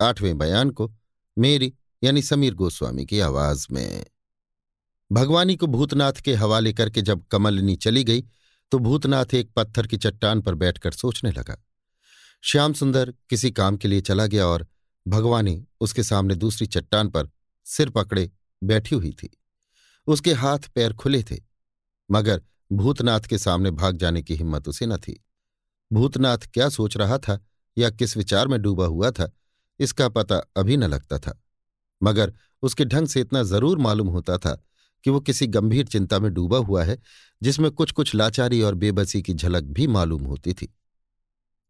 आठवें 0.00 0.38
बयान 0.38 0.70
को 0.70 0.92
मेरी 1.38 1.74
यानी 2.04 2.22
समीर 2.22 2.54
गोस्वामी 2.54 3.06
की 3.06 3.20
आवाज़ 3.20 3.66
में। 3.70 4.06
भगवानी 5.10 5.56
को 5.56 5.66
भूतनाथ 5.66 6.20
के 6.24 6.34
हवाले 6.34 6.72
करके 6.72 7.02
जब 7.02 7.24
कमलनी 7.30 7.74
चली 7.76 8.02
गई 8.04 8.22
तो 8.72 8.78
भूतनाथ 8.78 9.34
एक 9.34 9.50
पत्थर 9.52 9.86
की 9.86 9.96
चट्टान 9.96 10.40
पर 10.40 10.54
बैठकर 10.54 10.92
सोचने 10.92 11.30
लगा। 11.30 11.56
श्याम 12.44 12.72
सुंदर 12.72 13.12
किसी 13.30 13.50
काम 13.50 13.76
के 13.76 13.88
लिए 13.88 14.00
चला 14.00 14.26
गया 14.26 14.46
और 14.46 14.66
भगवानी 15.06 15.64
उसके 15.80 16.02
सामने 16.02 16.34
दूसरी 16.34 16.66
चट्टान 16.66 17.08
पर 17.08 17.28
सिर 17.66 17.90
पकड़े 17.90 18.30
बैठी 18.62 18.94
हुई 18.94 19.10
थी। 19.12 19.30
उसके 20.06 20.32
हाथ 20.34 20.68
पैर 20.74 20.92
खुले 20.92 21.22
थे, 21.22 21.36
मगर 22.10 22.42
भूतनाथ 22.70 23.20
के 23.20 23.38
सामने 23.38 23.70
भाग 23.72 23.96
जाने 23.96 24.22
की 24.22 24.34
हिम्मत 24.36 24.68
उसे 24.68 24.86
न 24.86 24.96
थी। 24.98 25.20
भूतनाथ 25.90 26.46
क्या 26.54 26.68
सोच 26.68 26.96
रहा 26.96 27.18
था 27.18 27.38
या 27.76 27.90
किस 27.90 28.16
विचार 28.16 28.48
में 28.48 28.60
डूबा 28.62 28.86
हुआ 28.86 29.10
था, 29.10 29.30
इसका 29.80 30.08
पता 30.08 30.36
अभी 30.56 30.76
न 30.76 30.84
लगता 30.84 31.18
था, 31.18 31.40
मगर 32.00 32.32
उसके 32.62 32.84
ढंग 32.84 33.08
से 33.08 33.20
इतना 33.20 33.42
ज़रूर 33.44 33.78
मालूम 33.78 34.08
होता 34.08 34.38
था 34.38 34.60
कि 35.04 35.10
वो 35.10 35.20
किसी 35.20 35.46
गंभीर 35.46 35.86
चिंता 35.86 36.18
में 36.18 36.32
डूबा 36.34 36.58
हुआ 36.58 36.84
है, 36.84 36.98
जिसमें 37.42 37.70
कुछ 37.70 37.92
कुछ 37.92 38.14
लाचारी 38.14 38.60
और 38.62 38.74
बेबसी 38.74 39.22
की 39.22 39.34
झलक 39.34 39.64
भी 39.64 39.86
मालूम 39.86 40.24
होती 40.24 40.52
थी। 40.52 40.74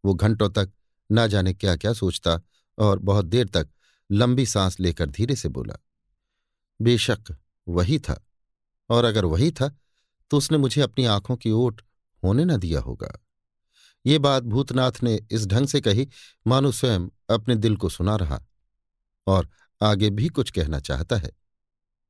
वो 0.03 0.13
घंटों 0.13 0.49
तक 0.49 0.71
न 1.09 1.27
जाने 1.27 1.53
क्या 1.53 1.75
क्या 1.75 1.93
सोचता 1.93 2.39
और 2.77 2.99
बहुत 2.99 3.25
देर 3.25 3.47
तक 3.47 3.69
लंबी 4.09 4.45
सांस 4.45 4.79
लेकर 4.79 5.09
धीरे 5.09 5.35
से 5.35 5.49
बोला, 5.49 5.75
बेशक 6.79 7.35
वही 7.67 7.99
था, 7.99 8.23
और 8.89 9.05
अगर 9.05 9.25
वही 9.25 9.51
था 9.51 9.75
तो 10.31 10.37
उसने 10.37 10.57
मुझे 10.57 10.81
अपनी 10.81 11.05
आँखों 11.05 11.35
की 11.35 11.51
ओट 11.51 11.81
होने 12.23 12.45
न 12.45 12.57
दिया 12.57 12.79
होगा। 12.79 13.11
ये 14.05 14.17
बात 14.19 14.43
भूतनाथ 14.43 15.03
ने 15.03 15.17
इस 15.31 15.45
ढंग 15.47 15.67
से 15.67 15.81
कही, 15.81 16.07
मानो 16.47 16.71
स्वयं 16.71 17.07
अपने 17.29 17.55
दिल 17.55 17.75
को 17.75 17.89
सुना 17.89 18.15
रहा 18.15 18.41
और 19.27 19.49
आगे 19.81 20.09
भी 20.09 20.27
कुछ 20.29 20.51
कहना 20.51 20.79
चाहता 20.79 21.15
है। 21.15 21.31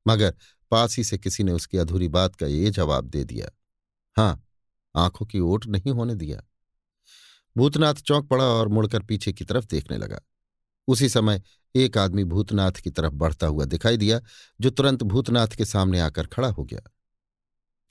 मगर 0.06 0.36
पास 0.72 0.98
ही 0.98 1.04
से 1.04 1.18
किसी 1.18 1.44
ने 1.44 1.52
उसकी 1.52 1.78
अधूरी 1.78 2.08
बात 2.08 2.36
का 2.36 2.46
ये 2.46 2.70
जवाब 2.70 3.06
दे 3.06 3.24
दिया। 3.24 3.48
हाँ, 4.18 4.48
आँखों 4.96 5.26
की 5.26 5.40
ओट 5.40 5.66
नहीं 5.68 5.92
होने 5.92 6.16
दिया। 6.16 6.44
भूतनाथ 7.58 7.94
चौंक 7.94 8.28
पड़ा 8.28 8.46
और 8.46 8.68
मुड़कर 8.68 9.00
पीछे 9.00 9.34
की 9.34 9.46
तरफ़ 9.46 9.66
देखने 9.66 9.98
लगा। 9.98 10.20
उसी 10.88 11.10
समय 11.10 11.42
एक 11.76 11.98
आदमी 11.98 12.24
भूतनाथ 12.24 12.72
की 12.72 12.90
तरफ़ 12.90 13.14
बढ़ता 13.14 13.48
हुआ 13.48 13.66
दिखाई 13.66 13.98
दिया, 13.98 14.22
जो 14.62 14.70
तुरंत 14.70 15.04
भूतनाथ 15.04 15.48
के 15.48 15.66
सामने 15.66 16.00
आकर 16.00 16.28
खड़ा 16.28 16.48
हो 16.48 16.64
गया। 16.64 16.92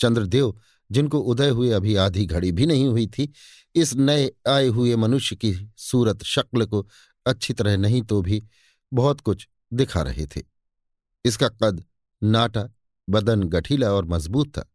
चंद्रदेव, 0.00 0.60
जिनको 0.92 1.20
उदय 1.20 1.48
हुए 1.48 1.70
अभी 1.70 1.96
आधी 1.96 2.26
घड़ी 2.26 2.52
भी 2.52 2.66
नहीं 2.66 2.88
हुई 2.88 3.06
थी, 3.06 3.32
इस 3.74 3.94
नए 3.94 4.30
आए 4.48 4.66
हुए 4.66 4.96
मनुष्य 4.96 5.36
की 5.36 5.72
सूरत 5.76 6.22
शक्ल 6.22 6.66
को 6.66 6.88
अच्छी 7.26 7.52
तरह 7.52 7.76
नहीं 7.76 8.02
तो 8.02 8.22
भी 8.22 8.46
बहुत 8.92 9.20
कुछ 9.20 9.48
दिखा 9.72 10.02
रहे 10.02 10.26
थे। 10.26 10.42
इसका 11.24 11.48
कद 11.48 11.84
नाटा 12.22 12.68
बदन 13.10 13.42
गठीला 13.42 13.92
और 13.92 14.04
मज़बूत 14.04 14.58
था। 14.58 14.72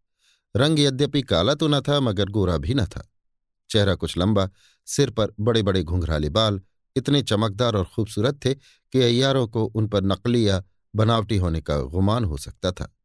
रंग 0.55 0.79
यद्यपि 0.79 1.21
काला 1.21 1.53
तो 1.53 1.67
न 1.67 1.81
था, 1.81 1.99
मगर 1.99 2.25
गोरा 2.25 2.57
भी 2.57 2.73
न 2.73 2.85
था। 2.85 3.11
चेहरा 3.69 3.95
कुछ 3.95 4.17
लंबा, 4.17 4.49
सिर 4.85 5.09
पर 5.09 5.33
बड़े 5.39 5.63
बड़े 5.63 5.83
घुंघराले 5.83 6.29
बाल, 6.29 6.61
इतने 6.95 7.21
चमकदार 7.21 7.75
और 7.75 7.85
खूबसूरत 7.85 8.45
थे 8.45 8.53
कि 8.53 9.01
अय्यारों 9.01 9.47
को 9.47 9.65
उन 9.65 9.87
पर 9.87 10.03
नकली 10.03 10.47
या 10.47 10.63
बनावटी 10.95 11.37
होने 11.37 11.61
का 11.61 11.81
गुमान 11.81 12.23
हो 12.23 12.37
सकता 12.37 12.71
था। 12.71 12.95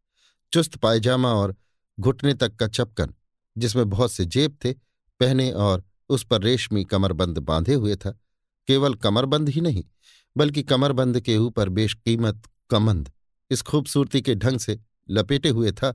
चुस्त 0.53 0.77
पायजामा 0.77 1.33
और 1.33 1.57
घुटने 2.01 2.35
तक 2.35 2.57
का 2.57 2.69
चपकन, 2.69 3.15
जिसमें 3.59 3.91
बहुत 3.91 4.13
से 4.13 4.25
जेब 4.25 4.59
थे, 4.65 4.73
पहने 5.21 5.51
और 5.51 5.85
उस 6.09 6.25
पर 6.25 6.43
रेशमी 6.43 6.85
कमरबंद 6.85 7.39
बांधे 7.39 7.75
हुए 7.75 7.97
था। 7.97 8.11
केवल 8.67 8.95
कमरबंद 8.95 9.49
ही 9.49 9.61
नहीं, 9.61 9.85
बल्कि 10.37 10.63
कमरबंद 10.63 11.21
के 11.21 11.37
ऊपर 11.37 11.69
बेशकीमत 11.69 12.43
कमंद 12.71 13.11
इस 13.51 13.63
खूबसूरती 13.63 14.23
के 14.23 14.35
ढंग 14.35 14.59
से 14.59 14.81
लपेटे 15.11 15.49
हुए 15.49 15.73
था 15.73 15.95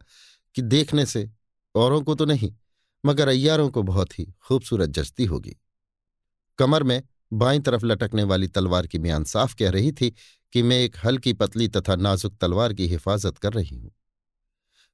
कि 0.55 0.61
देखने 0.61 1.05
से 1.05 1.29
औरों 1.75 2.01
को 2.01 2.15
तो 2.15 2.25
नहीं, 2.25 2.53
मगर 3.05 3.27
अय्यारों 3.27 3.69
को 3.69 3.83
बहुत 3.83 4.19
ही 4.19 4.33
खूबसूरत 4.41 4.89
जचती 4.89 5.25
होगी। 5.25 5.55
कमर 6.57 6.83
में 6.83 7.03
बाईं 7.33 7.61
तरफ़ 7.61 7.85
लटकने 7.85 8.23
वाली 8.23 8.47
तलवार 8.47 8.87
की 8.87 8.99
म्यान 8.99 9.23
साफ़ 9.23 9.55
कह 9.55 9.69
रही 9.69 9.91
थी 9.91 10.15
कि 10.53 10.63
मैं 10.63 10.79
एक 10.79 10.95
हल्की 11.05 11.33
पतली 11.33 11.67
तथा 11.67 11.95
नाजुक 11.95 12.37
तलवार 12.37 12.73
की 12.73 12.87
हिफाजत 12.87 13.37
कर 13.37 13.53
रही 13.53 13.75
हूँ। 13.75 13.91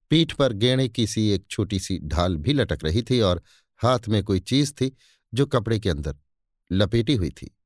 पीठ 0.09 0.33
पर 0.33 0.53
गेणे 0.53 0.87
की 0.89 1.07
सी 1.07 1.29
एक 1.29 1.45
छोटी 1.49 1.79
सी 1.79 1.99
ढाल 1.99 2.37
भी 2.37 2.53
लटक 2.53 2.79
रही 2.83 3.01
थी 3.01 3.19
और 3.19 3.43
हाथ 3.77 3.99
में 4.09 4.23
कोई 4.23 4.39
चीज़ 4.39 4.73
थी 4.73 4.95
जो 5.33 5.45
कपड़े 5.45 5.79
के 5.79 5.89
अंदर 5.89 6.15
लपेटी 6.71 7.15
हुई 7.15 7.29
थी। 7.29 7.57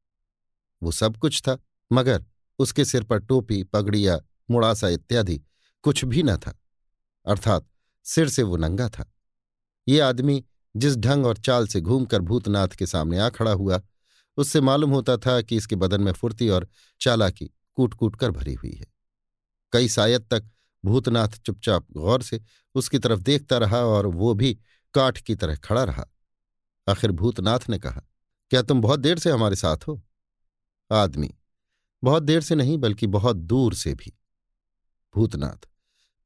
वो 0.83 0.91
सब 0.91 1.17
कुछ 1.17 1.41
था, 1.41 1.57
मगर 1.91 2.25
उसके 2.59 2.85
सिर 2.85 3.03
पर 3.03 3.19
टोपी, 3.19 3.63
पगड़िया 3.63 4.19
मुड़ासा 4.49 4.89
इत्यादि 4.89 5.41
कुछ 5.83 6.03
भी 6.05 6.23
न 6.23 6.35
था, 6.37 6.59
अर्थात 7.25 7.67
सिर 8.05 8.29
से 8.29 8.43
वो 8.43 8.57
नंगा 8.57 8.89
था। 8.89 9.11
ये 9.87 9.99
आदमी 9.99 10.43
जिस 10.75 10.95
ढंग 10.97 11.25
और 11.25 11.37
चाल 11.37 11.67
से 11.67 11.81
घूमकर 11.81 12.21
भूतनाथ 12.21 12.67
के 12.67 12.85
सामने 12.85 13.19
आ 13.19 13.29
खड़ा 13.29 13.51
हुआ, 13.51 13.81
उससे 14.37 14.61
मालूम 14.61 14.91
होता 14.91 15.17
था 15.17 15.41
कि 15.41 15.55
इसके 15.55 15.75
बदन 15.75 16.01
में 16.01 16.11
फुर्ती 16.11 16.49
और 16.49 16.67
चालाकी 17.01 17.45
कूट 17.77 17.93
कूट 17.93 18.15
कर 18.15 18.31
भरी 18.31 18.53
हुई 18.53 18.71
है। 18.71 18.85
कई 19.73 19.87
सायद 19.87 20.27
तक 20.31 20.49
भूतनाथ 20.83 21.37
चुपचाप 21.45 21.85
गौर 21.91 22.21
से 22.21 22.41
उसकी 22.75 22.99
तरफ़ 22.99 23.19
देखता 23.19 23.57
रहा 23.57 23.79
और 23.79 24.07
वो 24.07 24.33
भी 24.33 24.53
काठ 24.93 25.17
की 25.17 25.35
तरह 25.35 25.55
खड़ा 25.55 25.83
रहा। 25.83 26.05
आखिर 26.87 27.11
भूतनाथ 27.11 27.69
ने 27.69 27.79
कहा, 27.79 28.01
क्या 28.51 28.61
तुम 28.61 28.81
बहुत 28.81 28.99
देर 28.99 29.19
से 29.19 29.31
हमारे 29.31 29.55
साथ 29.55 29.87
हो? 29.87 30.01
आदमी, 30.91 31.33
बहुत 32.03 32.23
देर 32.23 32.41
से 32.41 32.55
नहीं, 32.55 32.77
बल्कि 32.77 33.07
बहुत 33.07 33.35
दूर 33.35 33.73
से 33.73 33.93
भी। 33.93 34.13
भूतनाथ। 35.15 35.67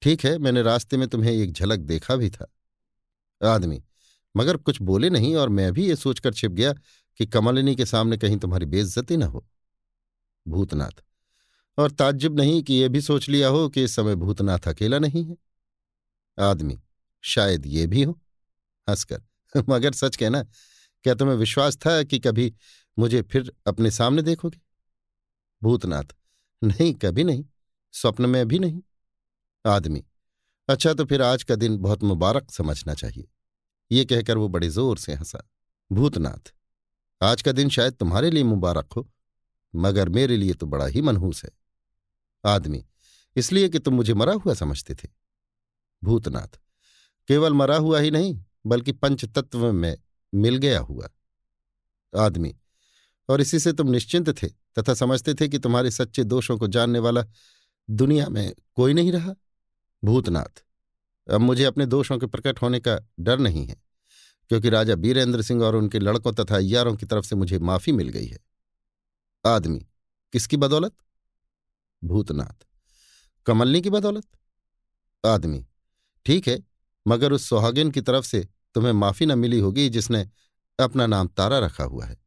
ठीक 0.02 0.26
है, 0.26 0.38
मैंने 0.38 0.62
रास्ते 0.62 0.98
में 0.98 1.08
तुम्हें 1.08 1.34
एक 1.34 1.52
झलक 1.52 1.80
देखा 1.80 2.16
भी 2.16 2.30
था। 2.30 2.54
आदमी, 3.46 3.84
मगर 4.38 4.58
कुछ 4.58 4.82
बोले 4.82 5.10
नहीं 5.10 5.36
और 5.36 5.50
मैं 5.50 5.74
भी 5.74 5.88
ये 5.88 5.96
सोचकर 5.96 6.34
छिप 6.34 6.52
गया 6.52 6.74
कि 7.18 7.26
कमलिनी 7.26 7.76
के 7.76 7.86
सामने 7.86 8.18
कहीं 8.18 8.38
तुम्हारी 8.38 8.66
बेइज्जती 8.66 9.18
न 9.18 9.24
हो। 9.24 9.48
भूतनाथ, 10.48 11.04
और 11.78 11.92
ताज्जुब 11.92 12.40
नहीं 12.40 12.64
कि 12.64 12.74
यह 12.74 12.90
भी 12.90 13.02
सोच 13.02 13.30
लिया 13.30 13.48
हो 13.48 13.70
कि 13.70 13.84
इस 13.84 13.96
समय 13.96 14.16
भूतनाथ 14.16 14.60
अकेला 14.68 15.00
नहीं 15.00 15.26
है? 15.26 15.38
आदमी, 16.40 16.80
शायद 17.22 17.66
ये 17.66 17.88
भी 17.88 18.04
हो। 18.04 18.20
हंसकर, 18.90 19.22
मगर 19.70 19.92
सच 19.92 20.16
कहना, 20.16 20.44
क्या 21.04 21.14
तुम्हें 21.14 21.36
विश्वास 21.36 21.78
था 21.78 22.04
कि 22.04 22.20
कभी 22.20 22.54
मुझे 23.00 23.22
फिर 23.22 23.54
अपने 23.68 23.92
सामने 23.92 24.22
देखोगे? 24.22 24.60
भूतनाथ, 25.64 26.04
नहीं, 26.64 26.94
कभी 26.94 27.24
नहीं। 27.24 27.46
स्वप्न 27.94 28.26
में 28.26 28.48
भी 28.48 28.60
नहीं, 28.60 28.82
आदमी। 29.66 30.04
अच्छा 30.70 30.94
तो 30.94 31.06
फिर 31.06 31.22
आज 31.22 31.44
का 31.44 31.56
दिन 31.56 31.78
बहुत 31.78 32.04
मुबारक 32.04 32.52
समझना 32.52 32.94
चाहिए। 32.94 33.28
ये 33.92 34.06
कहकर 34.06 34.38
वो 34.38 34.48
बड़े 34.48 34.70
ज़ोर 34.70 34.98
से 34.98 35.14
हंसा। 35.14 35.48
भूतनाथ, 35.92 36.54
आज 37.22 37.42
का 37.42 37.52
दिन 37.52 37.70
शायद 37.70 37.94
तुम्हारे 37.94 38.30
लिए 38.32 38.44
मुबारक 38.44 38.94
हो, 38.94 39.10
मगर 39.74 40.10
मेरे 40.10 40.38
लिए 40.38 40.54
तो 40.54 40.66
बड़ा 40.66 40.86
ही 40.86 41.02
मनहूस 41.02 41.44
है। 41.44 41.50
आदमी, 42.44 42.84
इसलिए 43.36 43.70
कि 43.70 43.80
तुम 43.80 43.94
मुझे 43.94 44.14
मरा 44.14 44.34
हुआ 44.36 44.54
समझते 44.54 44.96
थे। 44.96 45.08
भूतनाथ, 46.04 46.60
केवल 47.30 47.54
मरा 47.54 47.78
हुआ 47.78 48.00
ही 48.00 48.12
नहीं, 48.12 48.40
बल्कि 48.66 48.92
पंच 48.92 49.26
तत्व 49.28 49.72
में 49.72 49.98
मिल 50.34 50.58
गया 50.58 50.80
हुआ। 50.80 51.10
आदमी, 52.14 52.56
और 53.30 53.42
इसी 53.42 53.60
से 53.60 53.74
तुम 53.74 53.90
निश्चिंत 53.90 54.30
थे, 54.44 54.48
तथा 54.48 54.94
समझते 54.94 55.34
थे 55.34 55.48
कि 55.48 55.60
तुम्हारे 55.60 55.92
सच्चे 55.92 56.24
दोषों 56.24 56.58
को 56.58 56.68
जानने 56.68 57.00
वाला 57.00 57.24
दुनिया 57.90 58.30
में 58.30 58.54
कोई 58.76 58.94
नहीं 58.94 59.12
रहा? 59.12 59.34
भूतनाथ। 60.04 60.64
अब 61.28 61.42
मुझे 61.42 61.64
अपने 61.64 61.86
दोषों 61.86 62.18
के 62.20 62.26
प्रकट 62.26 62.62
होने 62.62 62.80
का 62.80 63.00
डर 63.20 63.40
नहीं 63.40 63.66
है, 63.66 63.76
क्योंकि 64.50 64.70
राजा 64.70 64.96
बीरेंद्र 64.96 65.42
सिंह 65.42 65.64
और 65.64 65.76
उनके 65.76 66.00
लड़कों 66.00 66.34
तथा 66.34 66.56
अयारों 66.56 66.96
की 66.96 67.06
तरफ़ 67.06 67.26
से 67.26 67.36
मुझे 67.36 67.60
माफ़ी 67.60 67.94
मिल 67.94 68.10
गई 68.10 68.26
है। 68.26 68.40
आदमी, 69.46 69.80
किसकी 70.34 70.58
बदौलत? 70.58 70.96
भूतनाथ। 72.04 72.66
कमलनी 73.46 73.82
की 73.82 73.90
बदौलत? 73.90 74.24
आदमी, 75.26 75.66
ठीक 76.26 76.48
है, 76.48 76.64
मगर 77.08 77.34
उस 77.34 77.50
सुहागिन 77.50 77.92
की 77.92 78.02
तरफ़ 78.02 78.26
से 78.26 78.48
तुम्हें 78.76 78.94
माफ़ी 78.94 79.26
न 79.26 79.40
मिली 79.40 79.60
होगी 79.60 79.90
जिसने 79.90 80.30
अपना 80.80 81.08
नाम 81.08 81.28
तारा 81.28 81.60
रखा 81.60 81.84
हुआ 81.84 82.06
है, 82.06 82.18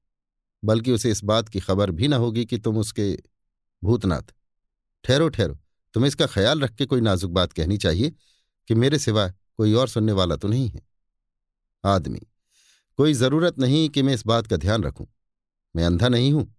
बल्कि 0.64 0.92
उसे 0.92 1.10
इस 1.10 1.24
बात 1.24 1.48
की 1.48 1.60
खबर 1.60 1.90
भी 1.90 2.08
न 2.08 2.12
होगी 2.12 2.44
कि 2.44 2.58
तुम 2.58 2.78
उसके 2.78 3.18
भूतनाथ 3.84 4.34
ठहरो 5.04 5.28
ठहरो। 5.28 5.58
तुम्हें 5.94 6.08
इसका 6.08 6.26
ख्याल 6.28 6.60
रख 6.60 6.74
के 6.74 6.86
कोई 6.86 7.00
नाजुक 7.00 7.30
बात 7.32 7.52
कहनी 7.52 7.76
चाहिए 7.78 8.10
कि 8.68 8.74
मेरे 8.74 8.98
सिवा 8.98 9.28
कोई 9.28 9.72
और 9.74 9.88
सुनने 9.88 10.12
वाला 10.12 10.36
तो 10.36 10.48
नहीं 10.48 10.68
है। 10.68 10.82
आदमी, 11.84 12.20
कोई 12.98 13.14
ज़रूरत 13.14 13.58
नहीं 13.58 13.88
कि 13.88 14.02
मैं 14.02 14.14
इस 14.14 14.26
बात 14.26 14.46
का 14.46 14.56
ध्यान 14.58 14.84
रखूँ। 14.84 15.06
मैं 15.74 15.84
अंधा 15.84 16.08
नहीं 16.08 16.32
हूँ, 16.32 16.54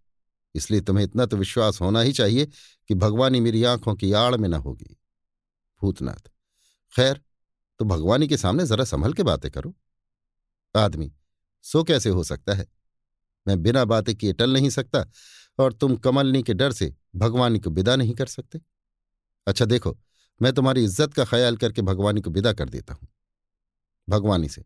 इसलिए 0.56 0.82
तुम्हें 0.82 1.04
इतना 1.06 1.26
तो 1.26 1.38
विश्वास 1.38 1.80
होना 1.82 2.02
ही 2.02 2.12
चाहिए 2.14 2.46
कि 2.90 2.96
भगवानी 2.96 3.40
मेरी 3.40 3.64
आँखों 3.66 3.96
की 3.96 4.12
आड़ 4.14 4.36
में 4.36 4.48
न 4.50 4.54
होगी। 4.56 4.98
भूतनाथ, 5.82 6.30
खैर 6.94 7.22
तो 7.80 7.86
भगवानी 7.86 8.28
के 8.28 8.38
सामने 8.38 8.66
जरा 8.66 8.84
संभल 8.86 9.14
के 9.14 9.24
बातें 9.24 9.50
करो। 9.52 9.74
आदमी, 10.76 11.12
सो 11.66 11.84
कैसे 11.84 12.10
हो 12.10 12.24
सकता 12.24 12.54
है? 12.54 12.68
मैं 13.46 13.62
बिना 13.64 13.84
बातें 13.86 14.14
किए 14.16 14.34
टल 14.34 14.54
नहीं 14.54 14.70
सकता। 14.70 15.06
और 15.60 15.74
तुम 15.74 15.96
कमलनी 15.96 16.42
के 16.44 16.54
डर 16.54 16.72
से 16.72 16.94
भगवानी 17.16 17.60
को 17.60 17.70
विदा 17.70 17.96
नहीं 17.96 18.14
कर 18.16 18.26
सकते। 18.26 18.62
अच्छा 19.48 19.66
देखो, 19.66 19.98
मैं 20.42 20.54
तुम्हारी 20.54 20.84
इज़्ज़त 20.84 21.14
का 21.14 21.26
ख्याल 21.26 21.58
करके 21.58 21.82
भगवानी 21.82 22.22
को 22.22 22.30
विदा 22.30 22.54
कर 22.54 22.70
देता 22.70 22.94
हूँ। 22.94 23.08
भगवानी 24.08 24.50
से, 24.50 24.64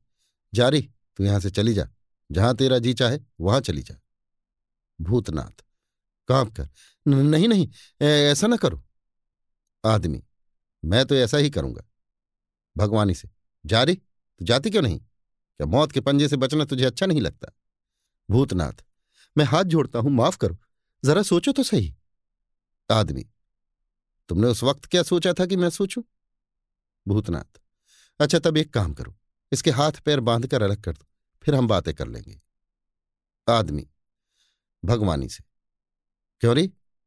जारी, 0.54 0.82
तू 1.18 1.24
यहाँ 1.24 1.40
से 1.40 1.50
चली 1.50 1.74
जा। 1.74 1.88
जहाँ 2.30 2.56
तेरा 2.56 2.78
जी 2.80 2.94
चाहे, 2.94 3.20
वहाँ 3.40 3.60
चली 3.62 3.82
जा। 3.82 3.96
भूतनाथ 5.00 5.64
काँप 6.30 6.54
कर। 6.56 6.70
नहीं 7.06 7.48
नहीं 7.48 7.68
ऐसा 8.02 8.48
ना 8.48 8.56
करो। 8.56 8.84
आदमी, 9.84 10.24
मैं 10.84 11.06
तो 11.06 11.16
ऐसा 11.16 11.38
ही 11.38 11.50
करूँगा। 11.50 11.84
भगवानी 12.76 13.14
से 13.14 13.30
जा 13.66 13.84
रही 13.84 13.96
तो 13.96 14.46
जाती 14.46 14.70
क्यों 14.70 14.82
नहीं? 14.82 15.00
क्या 15.00 15.68
मौत 15.68 15.92
के 15.92 16.00
पंजे 16.00 16.28
से 16.28 16.38
बचना 16.38 16.66
तुझे 16.66 16.86
अच्छा 16.86 17.06
नहीं 17.06 17.22
लगता? 17.22 17.52
भूतनाथ, 18.30 18.84
मैं 19.36 19.46
हाथ 19.46 19.64
जोड़ता 19.66 20.00
हूँ, 20.00 20.12
माफ़ 20.12 20.38
करो। 20.38 20.58
जरा 21.04 21.22
सोचो 21.24 21.52
तो 21.52 21.64
सही। 21.64 21.94
आदमी, 22.90 23.26
तुमने 24.30 24.48
उस 24.48 24.64
वक्त 24.64 24.86
क्या 24.86 25.04
सोचा 25.04 25.34
था 25.34 25.46
कि 25.46 25.56
मैं 25.56 25.70
सोचूं? 25.70 26.02
भूतनाथ 27.08 27.60
अच्छा 28.20 28.40
तब 28.40 28.58
एक 28.58 28.74
काम 28.74 28.94
करो, 28.94 29.16
इसके 29.52 29.72
हाथ 29.72 29.92
पैर 29.92 30.20
बांधकर 30.20 30.62
अलग 30.62 30.82
कर 30.82 30.94
दो, 30.94 31.06
फिर 31.44 31.56
हम 31.56 31.68
बातें 31.68 31.94
कर 31.94 32.08
लेंगे। 32.08 32.42
आदमी, 33.48 33.88
भगवानी 34.84 35.30
से, 35.30 35.44
क्यों 36.42 36.56
रे 36.56 36.64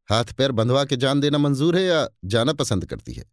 हाथ 0.08 0.32
पैर 0.32 0.52
बंधवा 0.52 0.84
के 0.84 0.96
जान 0.96 1.20
देना 1.20 1.38
मंजूर 1.38 1.76
है 1.76 1.82
या 1.82 2.08
जाना 2.24 2.52
पसंद 2.52 2.86
करती 2.86 3.12
है? 3.12 3.24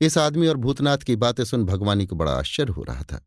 इस 0.00 0.18
आदमी 0.18 0.46
और 0.48 0.56
भूतनाथ 0.56 0.98
की 0.98 1.16
बातें 1.16 1.44
सुन 1.44 1.64
भगवानी 1.64 2.06
को 2.06 2.16
बड़ा 2.16 2.32
आश्चर्य 2.32 2.72
हो 2.72 2.82
रहा 2.82 3.02
था। 3.02 3.24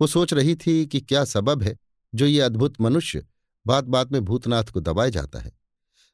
वो 0.00 0.06
सोच 0.06 0.32
रही 0.32 0.54
थी 0.56 0.86
कि 0.86 1.00
क्या 1.00 1.24
सबब 1.24 1.62
है 1.62 1.76
जो 2.14 2.26
ये 2.26 2.40
अद्भुत 2.40 2.80
मनुष्य 2.80 3.24
बात 3.66 3.84
बात 3.84 4.12
में 4.12 4.24
भूतनाथ 4.24 4.64
को 4.64 4.80
दबाया 4.80 5.10
जाता 5.10 5.38
है। 5.38 5.52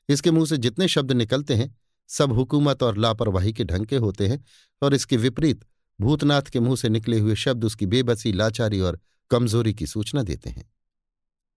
इसके 0.09 0.31
मुँह 0.31 0.47
से 0.47 0.57
जितने 0.57 0.89
शब्द 0.89 1.13
निकलते 1.13 1.55
हैं, 1.55 1.75
सब 2.09 2.33
हुकूमत 2.33 2.83
और 2.83 2.99
लापरवाही 2.99 3.53
के 3.53 3.65
ढंग 3.65 3.87
के 3.87 3.97
होते 3.97 4.29
हैं 4.29 4.45
और 4.83 4.95
इसके 4.95 5.17
विपरीत, 5.17 5.65
भूतनाथ 6.01 6.43
के 6.43 6.61
मुँह 6.61 6.77
से 6.77 6.89
निकले 6.89 7.19
हुए 7.19 7.35
शब्द 7.35 7.65
उसकी 7.65 7.87
बेबसी, 7.87 8.33
लाचारी 8.33 8.81
और 8.81 9.01
कमज़ोरी 9.31 9.75
की 9.75 9.87
सूचना 9.87 10.23
देते 10.23 10.51
हैं। 10.51 10.71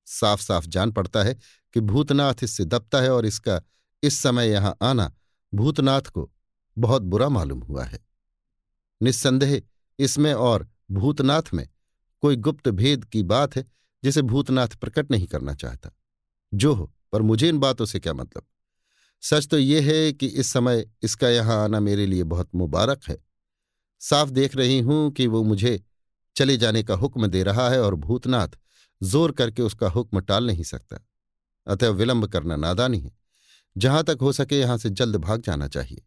साफ़ 0.05 0.41
साफ़ 0.41 0.67
जान 0.67 0.91
पड़ता 0.91 1.23
है 1.23 1.34
कि 1.73 1.80
भूतनाथ 1.80 2.43
इससे 2.43 2.65
दबता 2.65 3.01
है 3.01 3.11
और 3.11 3.26
इसका 3.26 3.61
इस 4.03 4.19
समय 4.19 4.49
यहाँ 4.49 4.77
आना 4.81 5.13
भूतनाथ 5.53 6.01
को 6.01 6.31
बहुत 6.77 7.01
बुरा 7.01 7.30
मालूम 7.30 7.59
हुआ 7.59 7.84
है। 7.84 8.05
निस्संदेह 9.01 9.61
इसमें 9.99 10.34
और 10.34 10.67
भूतनाथ 10.91 11.53
में 11.53 11.67
कोई 12.22 12.35
गुप्त 12.35 12.69
भेद 12.69 13.05
की 13.05 13.23
बात 13.23 13.55
है 13.55 13.65
जिसे 14.06 14.22
भूतनाथ 14.22 14.68
प्रकट 14.68 15.11
नहीं 15.11 15.27
करना 15.27 15.53
चाहता। 15.53 15.90
जो 16.53 16.73
हो, 16.73 16.94
पर 17.11 17.22
मुझे 17.22 17.49
इन 17.49 17.57
बातों 17.57 17.86
से 17.86 17.99
क्या 17.99 18.14
मतलब? 18.14 18.44
सच 19.22 19.48
तो 19.48 19.57
यह 19.57 19.86
है 19.86 20.11
कि 20.14 20.27
इस 20.27 20.48
समय 20.48 20.86
इसका 21.03 21.30
यहाँ 21.30 21.64
आना 21.64 21.80
मेरे 21.80 22.06
लिए 22.06 22.23
बहुत 22.23 22.49
मुबारक 22.56 23.03
है। 23.03 23.18
साफ़ 23.99 24.30
देख 24.30 24.56
रही 24.56 24.80
हूँ 24.80 25.11
कि 25.11 25.27
वो 25.27 25.44
मुझे 25.44 25.84
चले 26.36 26.57
जाने 26.57 26.84
का 26.84 26.94
हुक्म 26.94 27.27
दे 27.27 27.44
रहा 27.44 27.69
है 27.69 27.82
और 27.82 27.95
भूतनाथ 27.95 28.57
ज़ोर 29.03 29.32
करके 29.32 29.61
उसका 29.61 29.90
हुक्म 29.90 30.19
टाल 30.19 30.48
नहीं 30.48 30.64
सकता। 30.64 30.99
अतः 31.68 31.90
विलंब 31.90 32.27
करना 32.27 32.56
नादानी 32.56 32.99
है। 32.99 33.11
जहाँ 33.77 34.03
तक 34.03 34.18
हो 34.22 34.32
सके 34.32 34.60
यहाँ 34.60 34.77
से 34.77 34.90
जल्द 34.90 35.15
भाग 35.15 35.41
जाना 35.41 35.68
चाहिए। 35.68 36.06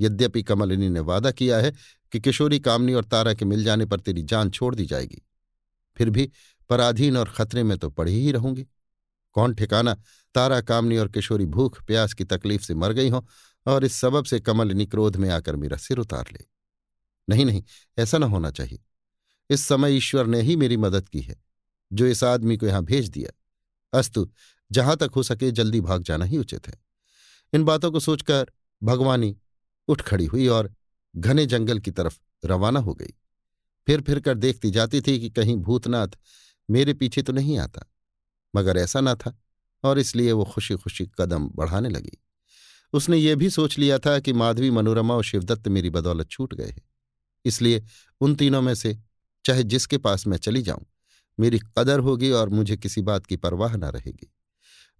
यद्यपि 0.00 0.42
कमलिनी 0.42 0.88
ने 0.88 1.00
वादा 1.00 1.30
किया 1.30 1.58
है 1.58 1.72
कि 2.12 2.20
किशोरी 2.20 2.58
कामनी 2.58 2.94
और 2.94 3.04
तारा 3.04 3.34
के 3.34 3.44
मिल 3.44 3.64
जाने 3.64 3.86
पर 3.86 4.00
तेरी 4.00 4.22
जान 4.22 4.50
छोड़ 4.50 4.74
दी 4.74 4.86
जाएगी। 4.86 5.22
फिर 5.96 6.10
भी 6.10 6.30
पराधीन 6.68 7.16
और 7.16 7.28
खतरे 7.28 7.62
में 7.62 7.78
तो 7.78 7.90
पड़ी 7.90 8.12
ही 8.12 8.32
रहूँगी। 8.32 8.66
कौन 9.32 9.54
ठिकाना 9.54 9.96
तारा, 10.34 10.60
कामनी 10.60 10.96
और 10.96 11.08
किशोरी 11.08 11.46
भूख, 11.46 11.84
प्यास 11.84 12.14
की 12.14 12.24
तकलीफ़ 12.24 12.62
से 12.62 12.74
मर 12.74 12.92
गई 12.92 13.08
हो 13.08 13.26
और 13.66 13.84
इस 13.84 13.92
सबब 13.92 14.24
से 14.24 14.40
कमलिनी 14.40 14.86
क्रोध 14.86 15.16
में 15.16 15.30
आकर 15.30 15.56
मेरा 15.56 15.76
सिर 15.76 15.98
उतार 15.98 16.24
ले। 16.32 16.44
नहीं 17.28 17.44
नहीं, 17.44 17.62
ऐसा 17.98 18.18
न 18.18 18.22
होना 18.22 18.50
चाहिए। 18.50 18.78
इस 19.50 19.60
समय 19.60 19.96
ईश्वर 19.96 20.26
ने 20.26 20.40
ही 20.42 20.56
मेरी 20.56 20.76
मदद 20.76 21.08
की 21.08 21.20
है, 21.20 21.36
जो 21.92 22.06
इस 22.06 22.24
आदमी 22.24 22.56
को 22.56 22.66
यहाँ 22.66 22.84
भेज 22.84 23.08
दिया। 23.08 23.30
अस्तु, 23.98 24.30
जहाँ 24.72 24.96
तक 24.96 25.10
हो 25.16 25.22
सके 25.22 25.50
जल्दी 25.50 25.80
भाग 25.80 26.02
जाना 26.02 26.24
ही 26.24 26.38
उचित 26.38 26.68
है। 26.68 26.74
इन 27.52 27.64
बातों 27.64 27.92
को 27.92 28.00
सोचकर 28.00 28.50
भगवानी 28.82 29.36
उठ 29.88 30.02
खड़ी 30.02 30.26
हुई 30.26 30.46
और 30.46 30.74
घने 31.16 31.46
जंगल 31.46 31.78
की 31.78 31.90
तरफ़ 31.90 32.18
रवाना 32.44 32.80
हो 32.80 32.94
गई। 32.94 33.14
फिर 33.86 34.00
फिर 34.00 34.20
कर 34.20 34.34
देखती 34.34 34.70
जाती 34.70 35.00
थी 35.00 35.20
कि 35.20 35.30
कहीं 35.30 35.56
भूतनाथ 35.56 36.08
मेरे 36.68 36.94
पीछे 36.94 37.22
तो 37.22 37.32
नहीं 37.32 37.58
आता। 37.58 37.86
मगर 38.54 38.76
ऐसा 38.76 39.00
ना 39.00 39.14
था, 39.14 39.36
और 39.84 39.98
इसलिए 39.98 40.32
वो 40.32 40.44
खुशी 40.44 40.74
खुशी 40.74 41.06
कदम 41.20 41.48
बढ़ाने 41.48 41.88
लगी। 41.88 42.18
उसने 42.92 43.16
ये 43.16 43.34
भी 43.36 43.50
सोच 43.50 43.78
लिया 43.78 43.98
था 43.98 44.18
कि 44.18 44.32
माधवी 44.32 44.70
मनोरमा 44.70 45.14
और 45.14 45.24
शिवदत्त 45.24 45.68
मेरी 45.68 45.90
बदौलत 45.90 46.28
छूट 46.30 46.54
गए 46.54 46.66
हैं। 46.66 46.82
इसलिए 47.44 47.82
उन 48.20 48.34
तीनों 48.34 48.62
में 48.62 48.74
से 48.74 48.96
चाहे 49.44 49.62
जिसके 49.62 49.98
पास 49.98 50.26
मैं 50.26 50.36
चली 50.36 50.62
जाऊँ, 50.62 50.84
मेरी 51.38 51.58
कदर 51.78 51.98
होगी 51.98 52.30
और 52.30 52.48
मुझे 52.48 52.76
किसी 52.76 53.02
बात 53.02 53.26
की 53.26 53.36
परवाह 53.36 53.76
न 53.76 53.84
रहेगी। 53.84 54.32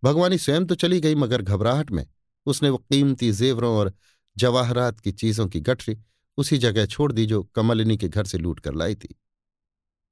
भगवानी 0.03 0.39
स्वयं 0.39 0.65
तो 0.65 0.75
चली 0.75 1.01
गई, 1.01 1.15
मगर 1.15 1.43
घबराहट 1.43 1.91
में 1.91 2.07
उसने 2.47 2.69
वो 2.69 2.79
कीमती 2.79 3.31
जेवरों 3.33 3.75
और 3.77 3.93
जवाहरात 4.37 5.01
की 5.01 5.13
चीज़ों 5.13 5.47
की 5.49 5.61
गठरी 5.61 5.97
उसी 6.39 6.59
जगह 6.59 6.87
छोड़ 6.87 7.13
दी 7.13 7.25
जो 7.27 7.43
कमलिनी 7.55 7.97
के 7.97 8.09
घर 8.09 8.25
से 8.25 8.39
लूट 8.39 8.61
कर 8.61 8.75
लाई 8.75 8.95
थी। 8.95 9.15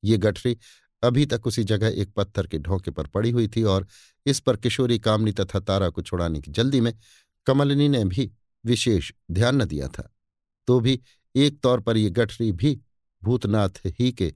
ये 0.04 0.16
गठरी 0.16 0.56
अभी 1.02 1.26
तक 1.26 1.46
उसी 1.46 1.64
जगह 1.64 2.00
एक 2.00 2.12
पत्थर 2.12 2.46
के 2.46 2.58
ढोंके 2.58 2.90
पर 2.90 3.06
पड़ी 3.06 3.30
हुई 3.30 3.48
थी 3.48 3.62
और 3.64 3.86
इस 4.26 4.40
पर 4.40 4.56
किशोरी, 4.56 4.98
कामनी 4.98 5.32
तथा 5.32 5.60
तारा 5.60 5.88
को 5.88 6.02
छुड़ाने 6.02 6.40
की 6.40 6.50
जल्दी 6.50 6.80
में 6.80 6.92
कमलिनी 7.46 7.88
ने 7.88 8.04
भी 8.04 8.30
विशेष 8.64 9.12
ध्यान 9.30 9.62
न 9.62 9.64
दिया 9.64 9.88
था। 9.88 10.10
तो 10.68 10.78
भी 10.80 11.00
एक 11.34 11.60
तौर 11.60 11.80
पर 11.80 11.96
यह 11.96 12.10
गठरी 12.10 12.50
भी 12.52 12.78
भूतनाथ 13.22 13.80
ही 13.88 14.10
के 14.12 14.32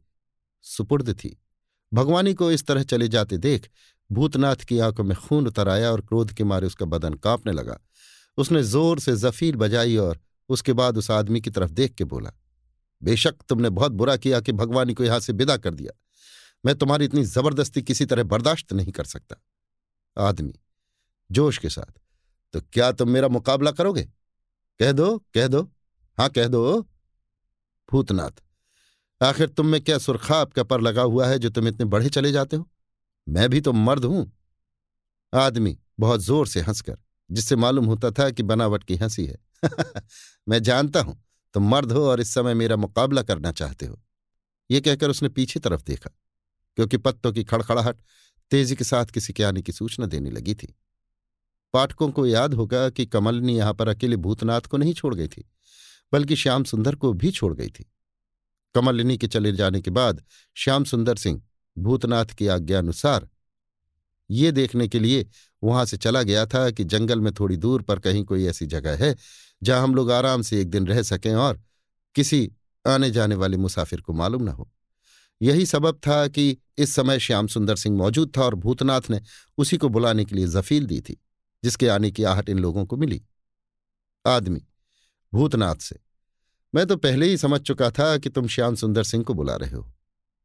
सुपुर्द 0.65 1.13
थी। 1.15 1.37
भगवानी 1.93 2.35
को 2.35 2.51
इस 2.53 2.67
तरह 2.67 2.83
चले 2.83 3.09
जाते 3.09 3.39
देख 3.39 3.69
भूतनाथ 4.11 4.65
की 4.65 4.79
आँखों 4.79 5.05
में 5.05 5.17
खून 5.19 5.47
उतर 5.47 5.69
आया 5.69 5.91
और 5.93 6.01
क्रोध 6.01 6.33
के 6.33 6.45
मारे 6.45 6.67
उसका 6.67 6.87
बदन 6.87 7.15
कांपने 7.15 7.53
लगा। 7.53 7.79
उसने 8.39 8.63
ज़ोर 8.63 9.01
से 9.01 9.17
जफीर 9.17 9.57
बजाई 9.57 9.97
और 9.97 10.21
उसके 10.49 10.73
बाद 10.73 10.99
उस 10.99 11.11
आदमी 11.11 11.41
की 11.41 11.51
तरफ़ 11.51 11.71
देख 11.71 11.95
के 11.95 12.05
बोला, 12.05 12.31
बेशक 13.03 13.35
तुमने 13.49 13.71
बहुत 13.71 13.93
बुरा 13.93 14.17
किया 14.17 14.41
कि 14.41 14.53
भगवानी 14.53 14.95
को 14.95 15.05
यहाँ 15.05 15.21
से 15.21 15.33
विदा 15.33 15.57
कर 15.57 15.75
दिया। 15.75 15.93
मैं 16.65 16.75
तुम्हारी 16.75 17.05
इतनी 17.05 17.25
ज़बरदस्ती 17.25 17.83
किसी 17.83 18.07
तरह 18.07 18.23
बर्दाश्त 18.23 18.73
नहीं 18.73 18.93
कर 18.93 19.05
सकता। 19.05 19.37
आदमी, 20.29 20.55
जोश 21.33 21.59
के 21.59 21.69
साथ 21.69 21.99
तो 22.55 22.61
क्या 22.73 22.93
तुम 22.93 23.11
मेरा 23.11 23.29
मुकाबला 23.29 23.71
करोगे? 23.71 24.03
कह 24.81 24.93
दो 24.93 25.19
कह 25.35 25.49
दो। 25.49 25.63
हाँ 26.19 26.29
कह 26.29 26.49
दो। 26.49 26.81
भूतनाथ, 27.93 28.43
आखिर 29.23 29.49
तुम 29.49 29.67
में 29.67 29.81
क्या 29.81 29.99
सुरखाब 29.99 30.53
का 30.53 30.63
पर 30.63 30.81
लगा 30.81 31.03
हुआ 31.03 31.27
है 31.27 31.39
जो 31.39 31.51
तुम 31.51 31.69
इतने 31.69 31.87
बढ़े 31.87 32.09
चले 32.09 32.33
जाते 32.33 32.57
हो? 32.57 32.69
मैं 33.29 33.49
भी 33.51 33.61
तो 33.61 33.73
मर्द 33.73 34.05
हूँ। 34.05 34.33
आदमी, 35.35 35.79
बहुत 36.01 36.21
ज़ोर 36.21 36.47
से 36.47 36.61
हंसकर, 36.61 36.99
जिससे 37.31 37.57
मालूम 37.57 37.85
होता 37.85 38.11
था 38.11 38.31
कि 38.31 38.43
बनावट 38.43 38.85
की 38.85 38.97
हँसी 38.97 39.27
है। 39.27 39.39
मैं 40.49 40.63
जानता 40.63 41.01
हूँ, 41.01 41.25
तुम 41.55 41.71
मर्द 41.71 41.93
हो 41.93 42.07
और 42.09 42.21
इस 42.21 42.35
समय 42.35 42.55
मेरा 42.55 42.77
मुकाबला 42.77 43.23
करना 43.23 43.53
चाहते 43.53 43.87
हो। 43.87 44.01
ये 44.71 44.81
कहकर 44.81 45.11
उसने 45.11 45.29
पीछे 45.29 45.61
तरफ़ 45.61 45.83
देखा। 45.85 46.11
क्योंकि 46.81 46.97
पत्तों 46.97 47.33
की 47.33 47.43
खड़खड़ाहट 47.45 47.97
तेज़ी 48.51 48.77
के 48.77 48.85
साथ 48.85 49.07
किसी 49.07 49.33
के 49.33 49.43
आने 49.43 49.63
की 49.63 49.73
सूचना 49.73 50.07
देने 50.07 50.31
लगी 50.31 50.55
थी। 50.55 50.75
पाठकों 51.75 52.11
को 52.11 52.27
याद 52.27 52.55
होगा 52.55 52.89
कि 52.91 53.07
कमलनी 53.07 53.57
यहाँ 53.57 53.75
पर 53.75 53.89
अकेले 53.89 54.17
भूतनाथ 54.17 54.61
को 54.61 54.77
नहीं 54.77 54.95
छोड़ 54.95 55.15
गई 55.15 55.29
थी, 55.29 55.45
बल्कि 56.13 56.37
श्याम 56.37 56.65
सुंदर 56.65 56.95
को 56.95 57.13
भी 57.13 57.31
छोड़ 57.31 57.53
गई 57.55 57.69
थी। 57.69 57.85
कमलिनी 58.75 59.19
के 59.19 59.29
चले 59.29 59.53
जाने 59.53 59.81
के 59.81 59.91
बाद 59.91 60.25
श्याम 60.57 60.85
सुंदर 60.85 61.17
सिंह 61.17 61.43
भूतनाथ 61.77 62.35
की 62.35 62.47
आज्ञानुसार 62.47 63.29
ये 64.31 64.53
देखने 64.53 64.89
के 64.89 64.99
लिए 64.99 65.27
वहाँ 65.63 65.85
से 65.85 65.97
चला 65.97 66.23
गया 66.23 66.47
था 66.47 66.71
कि 66.71 66.85
जंगल 66.87 67.21
में 67.21 67.33
थोड़ी 67.35 67.57
दूर 67.57 67.83
पर 67.83 67.99
कहीं 67.99 68.25
कोई 68.25 68.47
ऐसी 68.47 68.67
जगह 68.67 69.05
है, 69.05 69.15
जहाँ 69.63 69.83
हम 69.83 69.95
लोग 69.95 70.11
आराम 70.13 70.43
से 70.43 70.61
एक 70.61 70.71
दिन 70.71 70.87
रह 70.87 71.03
सकें 71.05 71.35
और 71.35 71.63
किसी 72.15 72.51
आने 72.85 73.11
जाने 73.11 73.35
वाले 73.35 73.57
मुसाफिर 73.57 74.01
को 74.01 74.13
मालूम 74.13 74.43
न 74.43 74.49
हो। 74.49 74.71
यही 75.41 75.67
सबब 75.67 76.01
था 76.07 76.27
कि 76.29 76.57
इस 76.79 76.95
समय 76.95 77.19
श्याम 77.19 77.47
सुंदर 77.47 77.77
सिंह 77.77 77.97
मौजूद 77.97 78.33
था 78.37 78.43
और 78.43 78.55
भूतनाथ 78.55 79.11
ने 79.11 79.21
उसी 79.59 79.77
को 79.77 79.89
बुलाने 79.89 80.25
के 80.25 80.37
लिए 80.37 80.47
जफील 80.47 80.87
दी 80.87 81.01
थी, 81.01 81.17
जिसके 81.63 81.89
आने 81.89 82.11
की 82.11 82.25
आहट 82.25 82.49
इन 82.49 82.59
लोगों 82.59 82.85
को 82.87 82.97
मिली। 82.97 83.23
आदमी, 84.25 84.63
भूतनाथ 85.33 85.77
से, 85.77 85.99
मैं 86.75 86.87
तो 86.87 86.97
पहले 86.97 87.27
ही 87.27 87.37
समझ 87.37 87.61
चुका 87.61 87.91
था 87.91 88.17
कि 88.19 88.31
तुम 88.31 88.49
श्याम 88.49 88.75
सुंदर 88.75 89.03
सिंह 89.03 89.25
को 89.25 89.35
बुला 89.35 89.57
रहे 89.57 89.71
हो, 89.71 89.93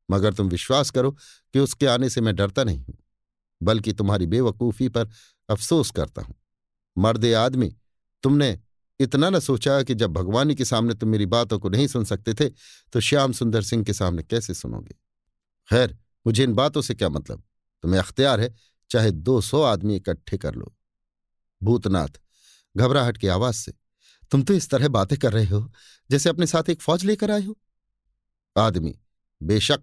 मगर 0.10 0.34
तुम 0.34 0.50
विश्वास 0.50 0.90
करो 0.90 1.12
कि 1.12 1.60
उसके 1.60 1.88
आने 1.88 2.10
से 2.10 2.22
मैं 2.22 2.36
डरता 2.36 2.64
नहीं 2.64 2.80
हूँ, 2.80 2.98
बल्कि 3.62 3.94
तुम्हारी 3.94 4.26
बेवकूफ़ी 4.28 4.90
पर 4.90 5.10
अफसोस 5.50 5.92
करता 5.92 6.22
हूँ। 6.22 6.36
मर्दे 6.98 7.34
आदमी, 7.34 7.76
तुमने 8.24 8.58
इतना 9.00 9.30
न 9.30 9.40
सोचा 9.40 9.82
कि 9.84 9.96
जब 9.96 10.14
भगवानी 10.14 10.56
के 10.56 10.66
सामने 10.66 10.94
तुम 10.94 11.10
मेरी 11.10 11.26
बातों 11.26 11.60
को 11.60 11.70
नहीं 11.70 11.88
सुन 11.88 12.06
सकते 12.06 12.34
थे 12.34 12.50
तो 12.94 13.00
श्याम 13.00 13.34
सुंदर 13.34 13.62
सिंह 13.62 13.84
के 13.84 13.94
सामने 13.94 14.24
कैसे 14.24 14.54
सुनोगे? 14.54 14.96
खैर, 15.70 15.98
मुझे 16.28 16.44
इन 16.44 16.54
बातों 16.54 16.82
से 16.82 16.96
क्या 16.96 17.10
मतलब? 17.10 17.44
तुम्हें 17.82 18.00
अख्तियार 18.00 18.40
है, 18.40 18.54
चाहे 18.90 19.12
दो 19.12 19.42
सौ 19.42 19.62
आदमी 19.62 19.96
इकट्ठे 19.96 20.38
कर 20.38 20.56
लो। 20.56 20.76
भूतनाथ, 21.64 22.10
घबराहट 22.78 23.18
की 23.18 23.28
आवाज़ 23.28 23.56
से, 23.56 23.74
तुम 24.32 24.44
तो 24.44 24.54
इस 24.54 24.70
तरह 24.70 24.88
बातें 24.88 25.18
कर 25.18 25.34
रहे 25.34 25.46
हो, 25.46 25.72
जैसे 26.12 26.30
अपने 26.30 26.48
साथ 26.48 26.70
एक 26.70 26.82
फौज 26.82 27.04
लेकर 27.06 27.32
आए 27.32 27.44
हो। 27.44 27.58
आदमी, 28.58 29.00
बेशक, 29.44 29.82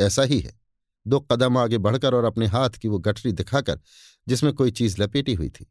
ऐसा 0.00 0.22
ही 0.22 0.40
है। 0.40 0.60
दो 1.06 1.20
कदम 1.20 1.58
आगे 1.58 1.78
बढ़कर 1.78 2.14
और 2.14 2.24
अपने 2.24 2.46
हाथ 2.46 2.70
की 2.70 2.88
वो 2.88 2.98
गठरी 2.98 3.32
दिखाकर, 3.32 3.80
जिसमें 4.28 4.52
कोई 4.52 4.70
चीज़ 4.70 5.02
लपेटी 5.02 5.34
हुई 5.34 5.50
थी। 5.50 5.66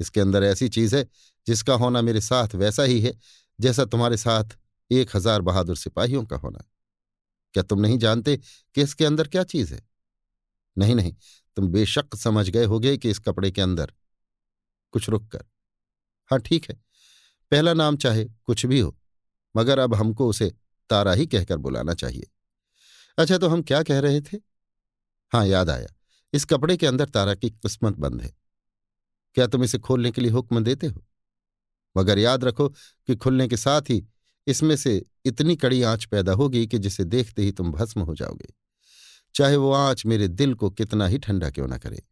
इसके 0.00 0.20
अंदर 0.20 0.42
ऐसी 0.42 0.68
चीज़ 0.68 0.96
है 0.96 1.06
जिसका 1.46 1.74
होना 1.74 2.02
मेरे 2.02 2.20
साथ 2.20 2.54
वैसा 2.54 2.82
ही 2.82 3.00
है, 3.00 3.12
जैसा 3.58 3.84
तुम्हारे 3.84 4.16
साथ 4.16 4.56
एक 4.90 5.16
हज़ार 5.16 5.40
बहादुर 5.42 5.76
सिपाहियों 5.76 6.24
का 6.24 6.36
होना। 6.36 6.64
क्या 7.54 7.62
तुम 7.62 7.80
नहीं 7.80 7.98
जानते 7.98 8.36
कि 8.36 8.82
इसके 8.82 9.04
अंदर 9.04 9.28
क्या 9.28 9.42
चीज़ 9.44 9.74
है? 9.74 9.80
नहीं 10.76 10.94
नहीं, 10.94 11.14
तुम 11.56 11.68
बेशक 11.68 12.16
समझ 12.16 12.48
गए 12.50 12.64
होगे 12.64 12.96
कि 12.98 13.10
इस 13.10 13.18
कपड़े 13.18 13.50
के 13.50 13.62
अंदर 13.62 13.92
कुछ 14.94 15.08
रुक 15.08 15.28
कर। 15.28 15.44
हाँ 16.30 16.38
ठीक 16.40 16.68
है, 16.68 16.76
पहला 17.52 17.74
नाम 17.74 17.96
चाहे 17.96 18.24
कुछ 18.24 18.66
भी 18.66 18.80
हो, 18.80 18.96
मगर 19.54 19.78
अब 19.78 19.94
हमको 19.94 20.28
उसे 20.28 20.52
तारा 20.90 21.12
ही 21.12 21.26
कहकर 21.26 21.56
बुलाना 21.58 21.94
चाहिए। 21.94 22.26
अच्छा 23.18 23.38
तो 23.38 23.48
हम 23.48 23.62
क्या 23.62 23.82
कह 23.82 23.98
रहे 24.00 24.20
थे? 24.22 24.36
हाँ 25.32 25.46
याद 25.46 25.70
आया, 25.70 25.88
इस 26.32 26.44
कपड़े 26.44 26.76
के 26.76 26.86
अंदर 26.86 27.08
तारा 27.08 27.34
की 27.34 27.50
किस्मत 27.50 27.96
बंद 27.96 28.20
है। 28.22 28.34
क्या 29.36 29.46
तुम 29.46 29.64
इसे 29.64 29.78
खोलने 29.78 30.10
के 30.10 30.20
लिए 30.20 30.30
हुक्म 30.30 30.64
देते 30.64 30.86
हो? 30.86 31.04
मगर 31.96 32.18
याद 32.18 32.44
रखो 32.44 32.68
कि 32.68 33.16
खुलने 33.16 33.48
के 33.48 33.56
साथ 33.56 33.82
ही 33.82 34.04
इसमें 34.46 34.76
से 34.76 35.04
इतनी 35.24 35.56
कड़ी 35.56 35.82
आँच 35.82 36.04
पैदा 36.04 36.32
होगी 36.32 36.66
कि 36.66 36.78
जिसे 36.78 37.04
देखते 37.04 37.42
ही 37.42 37.52
तुम 37.52 37.72
भस्म 37.72 38.00
हो 38.00 38.14
जाओगे। 38.14 38.52
चाहे 39.34 39.56
वो 39.56 39.72
आँच 39.72 40.06
मेरे 40.06 40.28
दिल 40.28 40.54
को 40.54 40.70
कितना 40.70 41.06
ही 41.06 41.18
ठंडा 41.18 41.50
क्यों 41.50 41.66
ना 41.68 41.78
करे। 41.78 42.02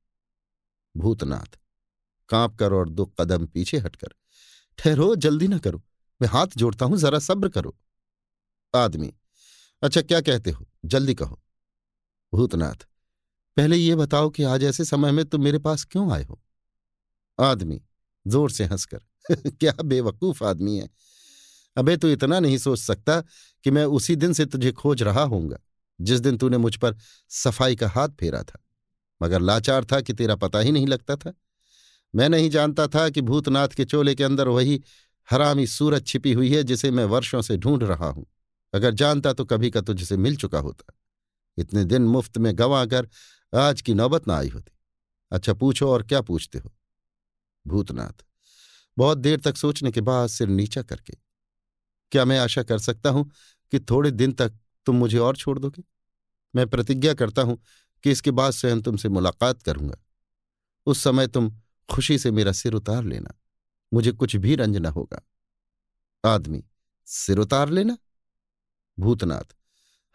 भूतनाथ, 0.97 1.59
काँप 2.29 2.57
कर 2.57 2.73
और 2.73 2.89
दो 2.89 3.07
कदम 3.21 3.47
पीछे 3.47 3.79
हटकर, 3.79 4.09
ठहरो, 4.79 5.15
जल्दी 5.17 5.49
ना 5.49 5.59
करो। 5.59 5.83
मैं 6.21 6.29
हाथ 6.29 6.47
जोड़ता 6.57 6.87
हूँ, 6.87 6.97
जरा 6.97 7.19
सब्र 7.19 7.49
करो। 7.49 7.77
आदमी 8.75 9.13
अच्छा 9.83 10.03
क्या 10.03 10.21
कहते 10.21 10.51
हो? 10.51 10.67
जल्दी 10.85 11.15
कहो। 11.15 11.41
भूतनाथ, 12.33 12.87
पहले 13.57 13.77
ये 13.77 13.95
बताओ 13.95 14.31
कि 14.31 14.43
आज 14.43 14.65
ऐसे 14.65 14.85
समय 14.85 15.13
में 15.13 15.25
तुम 15.25 15.45
मेरे 15.45 15.59
पास 15.59 15.85
क्यों 15.85 16.13
आए 16.13 16.25
हो? 16.25 16.41
आदमी, 17.39 17.81
ज़ोर 18.27 18.51
से 18.51 18.65
हंसकर 18.65 19.01
क्या 19.61 19.73
बेवकूफ़ 19.85 20.45
आदमी 20.45 20.77
है। 20.77 20.89
अबे, 21.77 21.97
तू 21.97 22.09
इतना 22.09 22.41
नहीं 22.41 22.59
सोच 22.59 22.79
सकता 22.79 23.21
कि 23.65 23.71
मैं 23.71 23.85
उसी 23.85 24.17
दिन 24.17 24.33
से 24.33 24.47
तुझे 24.47 24.73
खोज 24.73 25.03
रहा 25.03 25.23
होऊँगा, 25.23 25.59
जिस 26.01 26.21
दिन 26.21 26.37
तूने 26.37 26.59
मुझ 26.59 26.77
पर 26.77 26.97
सफ़ाई 27.29 27.77
का 27.77 27.89
हाथ 27.89 28.09
फेरा 28.09 28.43
था। 28.43 28.65
मगर 29.23 29.41
लाचार 29.41 29.85
था 29.85 30.01
कि 30.01 30.13
तेरा 30.13 30.37
पता 30.37 30.59
ही 30.59 30.73
नहीं 30.73 30.87
लगता 30.87 31.17
था। 31.17 31.33
मैं 32.15 32.29
नहीं 32.29 32.51
जानता 32.51 32.87
था 32.87 33.09
कि 33.09 33.21
भूतनाथ 33.21 33.69
के 33.69 33.85
चोले 33.85 34.15
के 34.15 34.25
अंदर 34.25 34.49
वही 34.49 34.83
हरामी 35.31 35.67
सूरत 35.67 36.07
छिपी 36.07 36.33
हुई 36.33 36.55
है, 36.55 36.65
जिसे 36.65 36.91
मैं 36.91 37.05
वर्षों 37.05 37.43
से 37.43 37.57
ढूंढ 37.57 37.83
रहा 37.83 38.07
हूँ। 38.07 38.27
अगर 38.75 38.95
जानता 38.95 39.33
तो 39.33 39.45
कभी 39.45 39.71
का 39.71 39.81
तुझसे 39.81 40.17
मिल 40.17 40.37
चुका 40.37 40.59
होता। 40.59 40.95
इतने 41.59 41.85
दिन 41.85 42.03
मुफ़्त 42.03 42.39
में 42.39 42.59
गंवा 42.59 42.87
कर 42.87 43.09
आज 43.55 43.81
की 43.81 43.95
नौबत 43.95 44.29
ना 44.29 44.37
आई 44.37 44.49
होती। 44.49 44.73
अच्छा 45.31 45.53
पूछो 45.53 45.91
और 45.91 46.03
क्या 46.03 46.21
पूछते 46.21 46.59
हो? 46.59 46.73
भूतनाथ। 47.67 48.25
बहुत 48.99 49.19
देर 49.19 49.41
तक 49.41 49.57
सोचने 49.57 49.91
के 49.93 50.01
बाद 50.01 50.29
सिर 50.29 50.49
नीचा 50.49 50.83
करके, 50.83 51.15
क्या 52.13 52.25
मैं 52.25 52.39
आशा 52.39 52.63
कर 52.63 52.79
सकता 52.79 53.11
हूँ 53.11 53.31
कि 53.73 53.81
थोड़े 53.81 54.11
दिन 54.11 54.33
तक 54.33 54.53
तुम 54.87 54.97
मुझे 54.97 55.19
और 55.19 55.37
छोड़ 55.37 55.59
दोगे? 55.59 55.83
मैं 56.55 56.67
प्रतिज्ञा 56.67 57.15
करता 57.15 57.43
हूँ 57.43 57.63
कि 58.05 58.11
इसके 58.11 58.31
बाद 58.31 58.53
स्वयं 58.53 58.81
तुमसे 58.83 59.09
मुलाकात 59.09 59.63
करूँगा। 59.63 59.97
उस 60.87 61.03
समय 61.03 61.27
तुम 61.27 61.51
खुशी 61.89 62.19
से 62.19 62.31
मेरा 62.31 62.53
सिर 62.53 62.75
उतार 62.75 63.05
लेना। 63.05 63.35
मुझे 63.93 64.13
कुछ 64.13 64.37
भी 64.37 64.55
रंज 64.55 64.87
होगा। 64.87 65.23
आदमी, 66.25 66.65
सिर 67.07 67.39
उतार 67.39 67.71
लेना? 67.71 67.97
भूतनाथ 68.99 69.55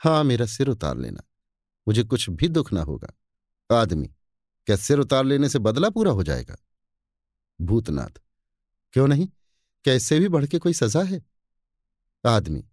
हाँ 0.01 0.23
मेरा 0.23 0.45
सिर 0.45 0.67
उतार 0.67 0.97
लेना। 0.97 1.23
मुझे 1.87 2.03
कुछ 2.03 2.29
भी 2.29 2.47
दुख 2.47 2.71
ना 2.73 2.81
होगा। 2.81 3.13
आदमी, 3.71 4.07
क्या 4.67 4.75
सिर 4.75 4.99
उतार 4.99 5.23
लेने 5.23 5.49
से 5.49 5.59
बदला 5.59 5.89
पूरा 5.89 6.11
हो 6.11 6.23
जाएगा? 6.23 6.55
भूतनाथ 7.61 8.21
क्यों 8.93 9.07
नहीं? 9.07 9.27
क्या 9.85 9.93
इससे 9.93 10.19
भी 10.19 10.27
बढ़ 10.27 10.45
के 10.45 10.59
कोई 10.59 10.73
सजा 10.73 11.01
है? 11.01 11.21
आदमी, 12.25 12.63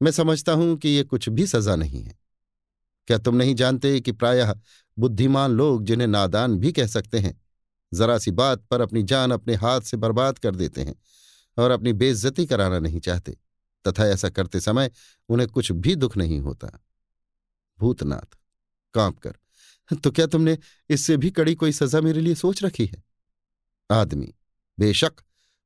मैं 0.00 0.10
समझता 0.10 0.52
हूँ 0.52 0.76
कि 0.76 0.88
यह 0.88 1.04
कुछ 1.04 1.28
भी 1.28 1.46
सजा 1.46 1.76
नहीं 1.76 2.02
है। 2.02 2.18
क्या 3.08 3.18
तुम 3.18 3.36
नहीं 3.36 3.54
जानते 3.54 4.00
कि 4.00 4.12
प्रायः 4.12 4.54
बुद्धिमान 4.98 5.50
लोग 5.50 5.84
जिन्हें 5.84 6.08
नादान 6.08 6.56
भी 6.56 6.72
कह 6.72 6.86
सकते 6.86 7.18
हैं, 7.18 7.40
जरा 7.92 8.18
सी 8.18 8.30
बात 8.30 8.62
पर 8.62 8.80
अपनी 8.80 9.02
जान 9.02 9.30
अपने 9.30 9.54
हाथ 9.54 9.80
से 9.80 9.96
बर्बाद 9.96 10.38
कर 10.38 10.54
देते 10.54 10.82
हैं 10.82 10.94
और 11.58 11.70
अपनी 11.70 11.92
बेइज्जती 11.92 12.46
कराना 12.46 12.78
नहीं 12.78 13.00
चाहते, 13.00 13.36
तथा 13.84 14.06
ऐसा 14.06 14.28
करते 14.28 14.60
समय 14.60 14.90
उन्हें 15.28 15.48
कुछ 15.48 15.72
भी 15.72 15.94
दुख 15.94 16.16
नहीं 16.16 16.40
होता। 16.40 16.70
भूतनाथ, 17.78 18.36
काँप 18.94 19.18
कर 19.18 19.36
तो 20.04 20.10
क्या 20.10 20.26
तुमने 20.26 20.56
इससे 20.90 21.16
भी 21.16 21.30
कड़ी 21.30 21.54
कोई 21.54 21.72
सजा 21.72 22.00
मेरे 22.00 22.20
लिए 22.20 22.34
सोच 22.34 22.62
रखी 22.64 22.86
है? 22.86 23.02
आदमी, 23.90 24.34
बेशक 24.78 25.12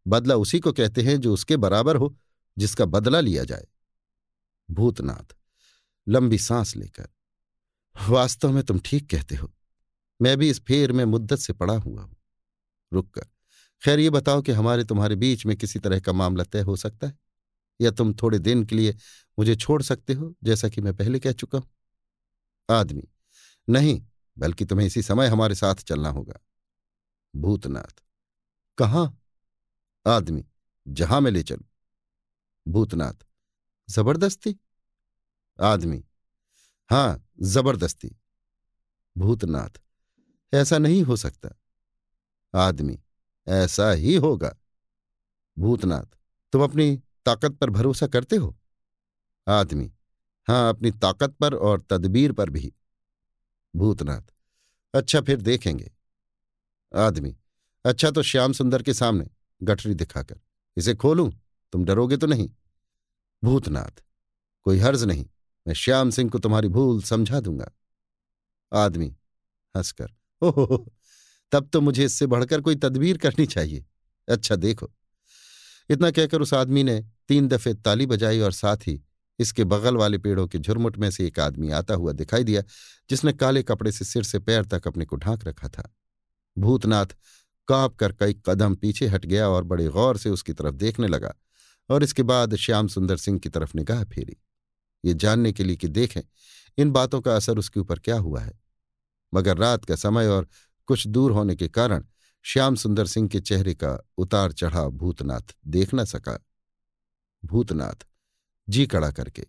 बदला 0.07 0.35
उसी 0.35 0.61
को 0.61 0.73
कहते 0.73 1.03
हैं 1.03 1.21
जो 1.21 1.33
उसके 1.35 1.57
बराबर 1.57 1.97
हो, 1.97 2.17
जिसका 2.59 2.85
बदला 2.85 3.21
लिया 3.21 3.45
जाए। 3.45 3.67
भूतनाथ, 4.71 5.37
लंबी 6.09 6.39
सांस 6.39 6.77
लेकर, 6.77 7.09
वास्तव 7.97 8.53
में 8.53 8.63
तुम 8.65 8.79
ठीक 8.79 9.11
कहते 9.11 9.37
हो। 9.37 9.53
मैं 10.23 10.37
भी 10.39 10.51
इस 10.51 10.61
फेर 10.61 10.93
में 10.93 11.05
मुद्दत 11.05 11.37
से 11.37 11.53
पड़ा 11.53 11.77
हुआ 11.77 12.03
हूँ। 12.03 12.17
रुककर, 12.93 13.27
खैर 13.83 13.99
ये 13.99 14.11
बताओ 14.11 14.43
कि 14.43 14.53
हमारे 14.53 14.85
तुम्हारे 14.85 15.17
बीच 15.17 15.47
में 15.47 15.57
किसी 15.57 15.79
तरह 15.79 16.01
का 16.01 16.13
मामला 16.13 16.45
तय 16.45 16.61
हो 16.61 16.77
सकता 16.77 17.07
है? 17.07 17.19
या 17.81 17.91
तुम 17.91 18.15
थोड़े 18.15 18.39
दिन 18.39 18.65
के 18.65 18.77
लिए 18.77 18.97
मुझे 19.39 19.57
छोड़ 19.57 19.83
सकते 19.83 20.13
हो, 20.13 20.35
जैसा 20.45 20.69
कि 20.69 20.81
मैं 20.81 20.97
पहले 20.97 21.19
कह 21.19 21.33
चुका 21.33 21.59
हूँ? 21.59 21.71
आदमी, 22.71 23.09
नहीं, 23.69 24.03
बल्कि 24.39 24.65
तुम्हें 24.65 24.87
इसी 24.87 25.03
समय 25.03 25.29
हमारे 25.29 25.55
साथ 25.55 25.75
चलना 25.75 26.09
होगा। 26.09 26.41
भूतनाथ, 27.37 28.03
कहाँ? 28.79 29.21
आदमी, 30.07 30.45
जहाँ 30.89 31.21
मैं 31.21 31.31
ले 31.31 31.43
चलू। 31.43 31.65
भूतनाथ, 32.69 33.27
ज़बरदस्ती? 33.91 34.57
आदमी, 35.61 36.05
हाँ, 36.91 37.29
ज़बरदस्ती। 37.41 38.17
भूतनाथ, 39.17 39.81
ऐसा 40.55 40.79
नहीं 40.79 41.03
हो 41.03 41.17
सकता। 41.17 41.49
आदमी, 42.55 43.01
ऐसा 43.49 43.91
ही 43.91 44.17
होगा। 44.17 44.57
भूतनाथ, 45.59 46.19
तुम 46.53 46.65
अपनी 46.65 46.97
ताकत 47.27 47.53
पर 47.53 47.71
भरोसा 47.71 48.07
करते 48.07 48.37
हो? 48.37 48.59
आदमी, 49.49 49.93
हाँ, 50.49 50.69
अपनी 50.69 50.91
ताकत 50.91 51.31
पर 51.31 51.55
और 51.55 51.83
तदबीर 51.91 52.33
पर 52.33 52.51
भी। 52.51 52.75
भूतनाथ 53.77 54.23
अच्छा 54.95 55.21
फिर 55.21 55.41
देखेंगे। 55.41 55.93
आदमी 56.95 57.37
अच्छा 57.85 58.11
तो 58.11 58.23
श्याम 58.23 58.53
सुंदर 58.53 58.83
के 58.83 58.95
सामने। 58.95 59.31
गठरी 59.61 59.95
दिखाकर, 59.95 60.41
इसे 60.77 60.95
खोलूं? 60.95 61.31
तुम 61.73 61.85
डरोगे 61.85 62.17
तो 62.17 62.27
नहीं? 62.27 62.49
भूतनाथ, 63.43 64.03
कोई 64.67 64.79
हर्ज 64.79 65.05
नहीं, 65.05 65.27
मैं 65.67 65.75
श्याम 65.75 66.11
सिंह 66.11 66.31
को 66.31 66.39
तुम्हारी 66.39 66.69
भूल 66.69 67.03
समझा 67.03 67.41
दूँगा। 67.41 67.71
आदमी 68.73 69.09
हंसकर, 69.75 70.13
ओहो 70.43 70.87
तब 71.53 71.69
तो 71.69 71.81
मुझे 71.81 72.05
इससे 72.05 72.27
बढ़कर 72.27 72.61
कोई 72.61 72.77
तदबीर 72.77 73.19
करनी 73.19 73.47
चाहिए। 73.47 73.85
अच्छा 74.29 74.57
देखो। 74.57 74.91
इतना 75.91 76.11
कहकर 76.11 76.43
उस 76.43 76.55
आदमी 76.55 76.83
ने 76.83 76.99
तीन 77.29 77.49
दफे 77.49 77.75
ताली 77.75 78.07
बजाई 78.07 78.41
और 78.41 78.53
साथ 78.53 78.77
ही 78.77 79.01
इसके 79.39 79.65
बगल 79.65 79.97
वाले 79.97 80.19
पेड़ों 80.19 80.47
के 80.49 80.59
झुरमुट 80.59 80.97
में 80.99 81.11
से 81.11 81.27
एक 81.27 81.39
आदमी 81.41 81.71
आता 81.71 81.95
हुआ 81.95 82.13
दिखाई 82.13 82.45
दिया, 82.45 82.63
जिसने 83.11 83.33
काले 83.33 83.63
कपड़े 83.63 83.93
से 83.93 84.05
सिर 84.05 84.23
से 84.23 84.39
पैर 84.39 84.65
तक 84.65 84.87
अपने 84.87 85.05
को 85.05 85.17
ढांक 85.17 85.45
रखा 85.45 85.69
था। 85.69 85.93
भूतनाथ 86.57 87.07
काँप 87.69 87.97
कर 87.97 88.13
कई 88.13 88.35
कदम 88.47 88.75
पीछे 88.75 89.07
हट 89.07 89.27
गया 89.27 89.49
और 89.49 89.65
बड़े 89.65 89.89
गौर 89.89 90.19
से 90.19 90.31
उसकी 90.31 90.53
तरफ़ 90.53 90.75
देखने 90.75 91.09
लगा 91.09 91.35
और 91.91 92.03
इसके 92.03 92.23
बाद 92.23 92.55
श्याम 92.57 92.89
सुंदर 92.89 93.17
सिंह 93.17 93.39
की 93.39 93.49
तरफ़ 93.49 93.77
निगाह 93.77 94.05
फेरी। 94.05 94.37
ये 95.05 95.15
जानने 95.15 95.53
के 95.53 95.65
लिए 95.65 95.77
कि 95.77 95.89
देखें, 95.89 96.21
इन 96.79 96.91
बातों 96.91 97.21
का 97.21 97.37
असर 97.37 97.59
उसके 97.59 97.81
ऊपर 97.81 97.99
क्या 97.99 98.19
हुआ 98.19 98.41
है। 98.41 98.53
मगर 99.33 99.57
रात 99.57 99.85
का 99.85 99.97
समय 99.97 100.29
और 100.29 100.49
कुछ 100.89 101.07
दूर 101.07 101.33
होने 101.33 101.57
के 101.57 101.69
कारण 101.69 102.05
श्याम 102.45 102.75
सुंदर 102.75 103.07
सिंह 103.07 103.29
के 103.29 103.41
चेहरे 103.41 103.75
का 103.75 103.99
उतार 104.19 104.53
चढ़ाव 104.53 104.91
भूतनाथ 104.91 105.55
देख 105.67 105.95
न 105.95 106.05
सका। 106.05 106.39
भूतनाथ, 107.43 108.07
जी 108.69 108.87
कड़ा 108.87 109.11
करके, 109.11 109.47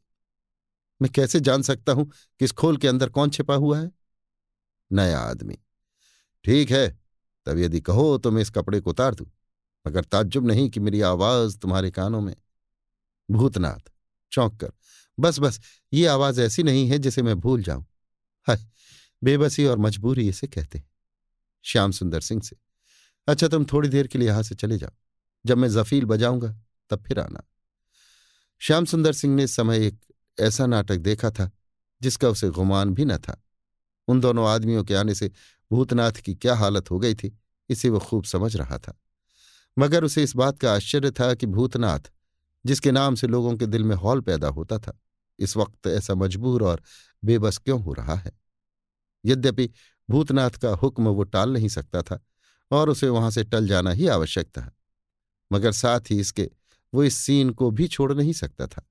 मैं 1.01 1.11
कैसे 1.11 1.39
जान 1.39 1.61
सकता 1.61 1.91
हूँ 1.91 2.05
कि 2.39 2.45
इस 2.45 2.51
खोल 2.51 2.77
के 2.77 2.87
अंदर 2.87 3.09
कौन 3.09 3.29
छिपा 3.29 3.55
हुआ 3.55 3.79
है? 3.79 3.91
नया 4.91 5.19
आदमी। 5.19 5.57
ठीक 6.45 6.71
है 6.71 7.04
तब 7.45 7.57
यदि 7.57 7.81
कहो 7.81 8.17
तो 8.17 8.31
मैं 8.31 8.41
इस 8.41 8.49
कपड़े 8.49 8.79
को 8.79 8.89
उतार 8.89 9.15
दूँ। 9.15 9.27
मगर 9.87 10.03
ताज्जुब 10.03 10.47
नहीं 10.47 10.69
कि 10.69 10.79
मेरी 10.79 11.01
आवाज़ 11.01 11.57
तुम्हारे 11.57 11.91
कानों 11.91 12.21
में। 12.21 12.35
भूतनाथ, 13.31 13.91
चौंक 14.31 14.59
कर, 14.61 14.71
बस 15.19 15.39
बस, 15.39 15.59
ये 15.93 16.05
आवाज़ 16.07 16.41
ऐसी 16.41 16.63
नहीं 16.63 16.89
है 16.89 16.97
जिसे 16.99 17.21
मैं 17.21 17.35
भूल 17.35 17.63
जाऊँ। 17.63 17.85
हाय, 18.47 18.67
बेबसी 19.23 19.65
और 19.65 19.77
मजबूरी 19.77 20.29
इसे 20.29 20.47
कहते 20.47 20.77
हैं। 20.77 20.89
श्याम 21.63 21.91
सुंदर 21.91 22.21
सिंह 22.21 22.41
से 22.41 22.55
अच्छा 23.27 23.47
तुम 23.47 23.65
थोड़ी 23.65 23.89
देर 23.89 24.07
के 24.07 24.19
लिए 24.19 24.27
यहाँ 24.27 24.43
से 24.43 24.55
चले 24.55 24.77
जाओ। 24.77 24.89
जब 25.45 25.57
मैं 25.57 25.69
जफील 25.69 26.05
बजाऊँगा, 26.05 26.57
तब 26.89 27.03
फिर 27.03 27.19
आना। 27.19 27.43
श्याम 28.59 28.85
सुंदर 28.85 29.13
सिंह 29.13 29.35
ने 29.35 29.47
समय 29.47 29.87
एक 29.87 29.99
ऐसा 30.39 30.65
नाटक 30.65 30.97
देखा 30.97 31.31
था, 31.31 31.51
जिसका 32.01 32.29
उसे 32.29 32.49
गुमान 32.49 32.93
भी 32.93 33.05
न 33.05 33.17
था। 33.17 33.43
उन 34.07 34.19
दोनों 34.19 34.47
आदमियों 34.47 34.83
के 34.83 34.95
आने 34.95 35.15
से 35.15 35.31
भूतनाथ 35.71 36.11
की 36.11 36.35
क्या 36.35 36.55
हालत 36.55 36.91
हो 36.91 36.99
गई 36.99 37.15
थी, 37.15 37.37
इसे 37.69 37.89
वो 37.89 37.99
खूब 37.99 38.23
समझ 38.23 38.55
रहा 38.55 38.77
था। 38.77 39.01
मगर 39.79 40.03
उसे 40.03 40.23
इस 40.23 40.35
बात 40.35 40.59
का 40.59 40.73
आश्चर्य 40.73 41.11
था 41.11 41.33
कि 41.33 41.45
भूतनाथ, 41.45 41.99
जिसके 42.65 42.91
नाम 42.91 43.15
से 43.15 43.27
लोगों 43.27 43.57
के 43.57 43.65
दिल 43.65 43.83
में 43.83 43.95
हौल 43.95 44.21
पैदा 44.21 44.47
होता 44.47 44.79
था, 44.79 44.99
इस 45.39 45.57
वक्त 45.57 45.87
ऐसा 45.87 46.15
मजबूर 46.15 46.63
और 46.63 46.81
बेबस 47.23 47.57
क्यों 47.57 47.81
हो 47.81 47.93
रहा 47.93 48.15
है? 48.15 48.31
यद्यपि 49.25 49.69
भूतनाथ 50.09 50.49
का 50.49 50.69
हुक्म 50.69 51.07
वो 51.07 51.23
टाल 51.23 51.53
नहीं 51.53 51.67
सकता 51.67 52.01
था 52.01 52.25
और 52.71 52.89
उसे 52.89 53.09
वहाँ 53.09 53.31
से 53.31 53.43
टल 53.43 53.67
जाना 53.67 53.91
ही 53.91 54.07
आवश्यक 54.07 54.47
था। 54.47 54.77
मगर 55.51 55.71
साथ 55.71 55.99
ही 56.09 56.19
इसके, 56.19 56.51
वो 56.93 57.03
इस 57.03 57.15
सीन 57.15 57.49
को 57.49 57.71
भी 57.71 57.87
छोड़ 57.87 58.13
नहीं 58.13 58.33
सकता 58.33 58.67
था। 58.67 58.89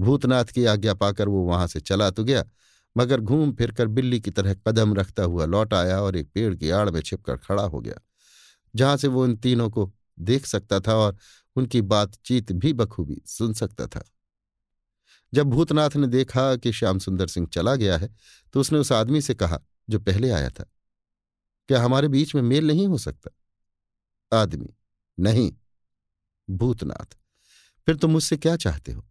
भूतनाथ 0.00 0.44
की 0.44 0.64
आज्ञा 0.64 0.94
पाकर 0.94 1.28
वो 1.28 1.42
वहाँ 1.42 1.66
से 1.66 1.80
चला 1.80 2.10
तो 2.10 2.24
गया 2.24 2.44
मगर 2.96 3.20
घूम 3.20 3.52
फिरकर 3.52 3.86
बिल्ली 3.88 4.20
की 4.20 4.30
तरह 4.30 4.54
कदम 4.66 4.94
रखता 4.94 5.22
हुआ 5.22 5.44
लौट 5.46 5.74
आया 5.74 6.00
और 6.00 6.16
एक 6.16 6.30
पेड़ 6.32 6.54
की 6.54 6.70
आड़ 6.70 6.88
में 6.90 7.00
छिपकर 7.00 7.36
खड़ा 7.36 7.62
हो 7.62 7.80
गया, 7.80 8.00
जहाँ 8.74 8.96
से 8.96 9.08
वो 9.08 9.24
इन 9.26 9.36
तीनों 9.36 9.68
को 9.70 9.92
देख 10.18 10.46
सकता 10.46 10.80
था 10.80 10.94
और 10.94 11.16
उनकी 11.56 11.80
बातचीत 11.82 12.52
भी 12.52 12.72
बखूबी 12.72 13.20
सुन 13.26 13.52
सकता 13.52 13.86
था। 13.86 14.04
जब 15.32 15.46
भूतनाथ 15.46 15.96
ने 15.96 16.06
देखा 16.06 16.54
कि 16.56 16.72
श्याम 16.72 16.98
सुंदर 16.98 17.26
सिंह 17.26 17.46
चला 17.46 17.74
गया 17.74 17.98
है 17.98 18.14
तो 18.54 18.60
उसने 18.60 18.78
उस 18.78 18.92
आदमी 18.92 19.20
से 19.20 19.34
कहा, 19.34 19.60
जो 19.88 19.98
पहले 19.98 20.30
आया 20.30 20.50
था, 20.50 20.64
क्या 21.68 21.82
हमारे 21.82 22.08
बीच 22.08 22.34
में 22.34 22.42
मेल 22.42 22.66
नहीं 22.66 22.86
हो 22.88 22.98
सकता? 22.98 23.30
आदमी 24.32 24.74
नहीं, 25.18 25.52
भूतनाथ। 26.48 27.16
फिर 27.86 27.96
तुम 27.96 28.10
मुझसे 28.10 28.36
क्या 28.36 28.56
चाहते 28.56 28.92
हो? 28.92 29.04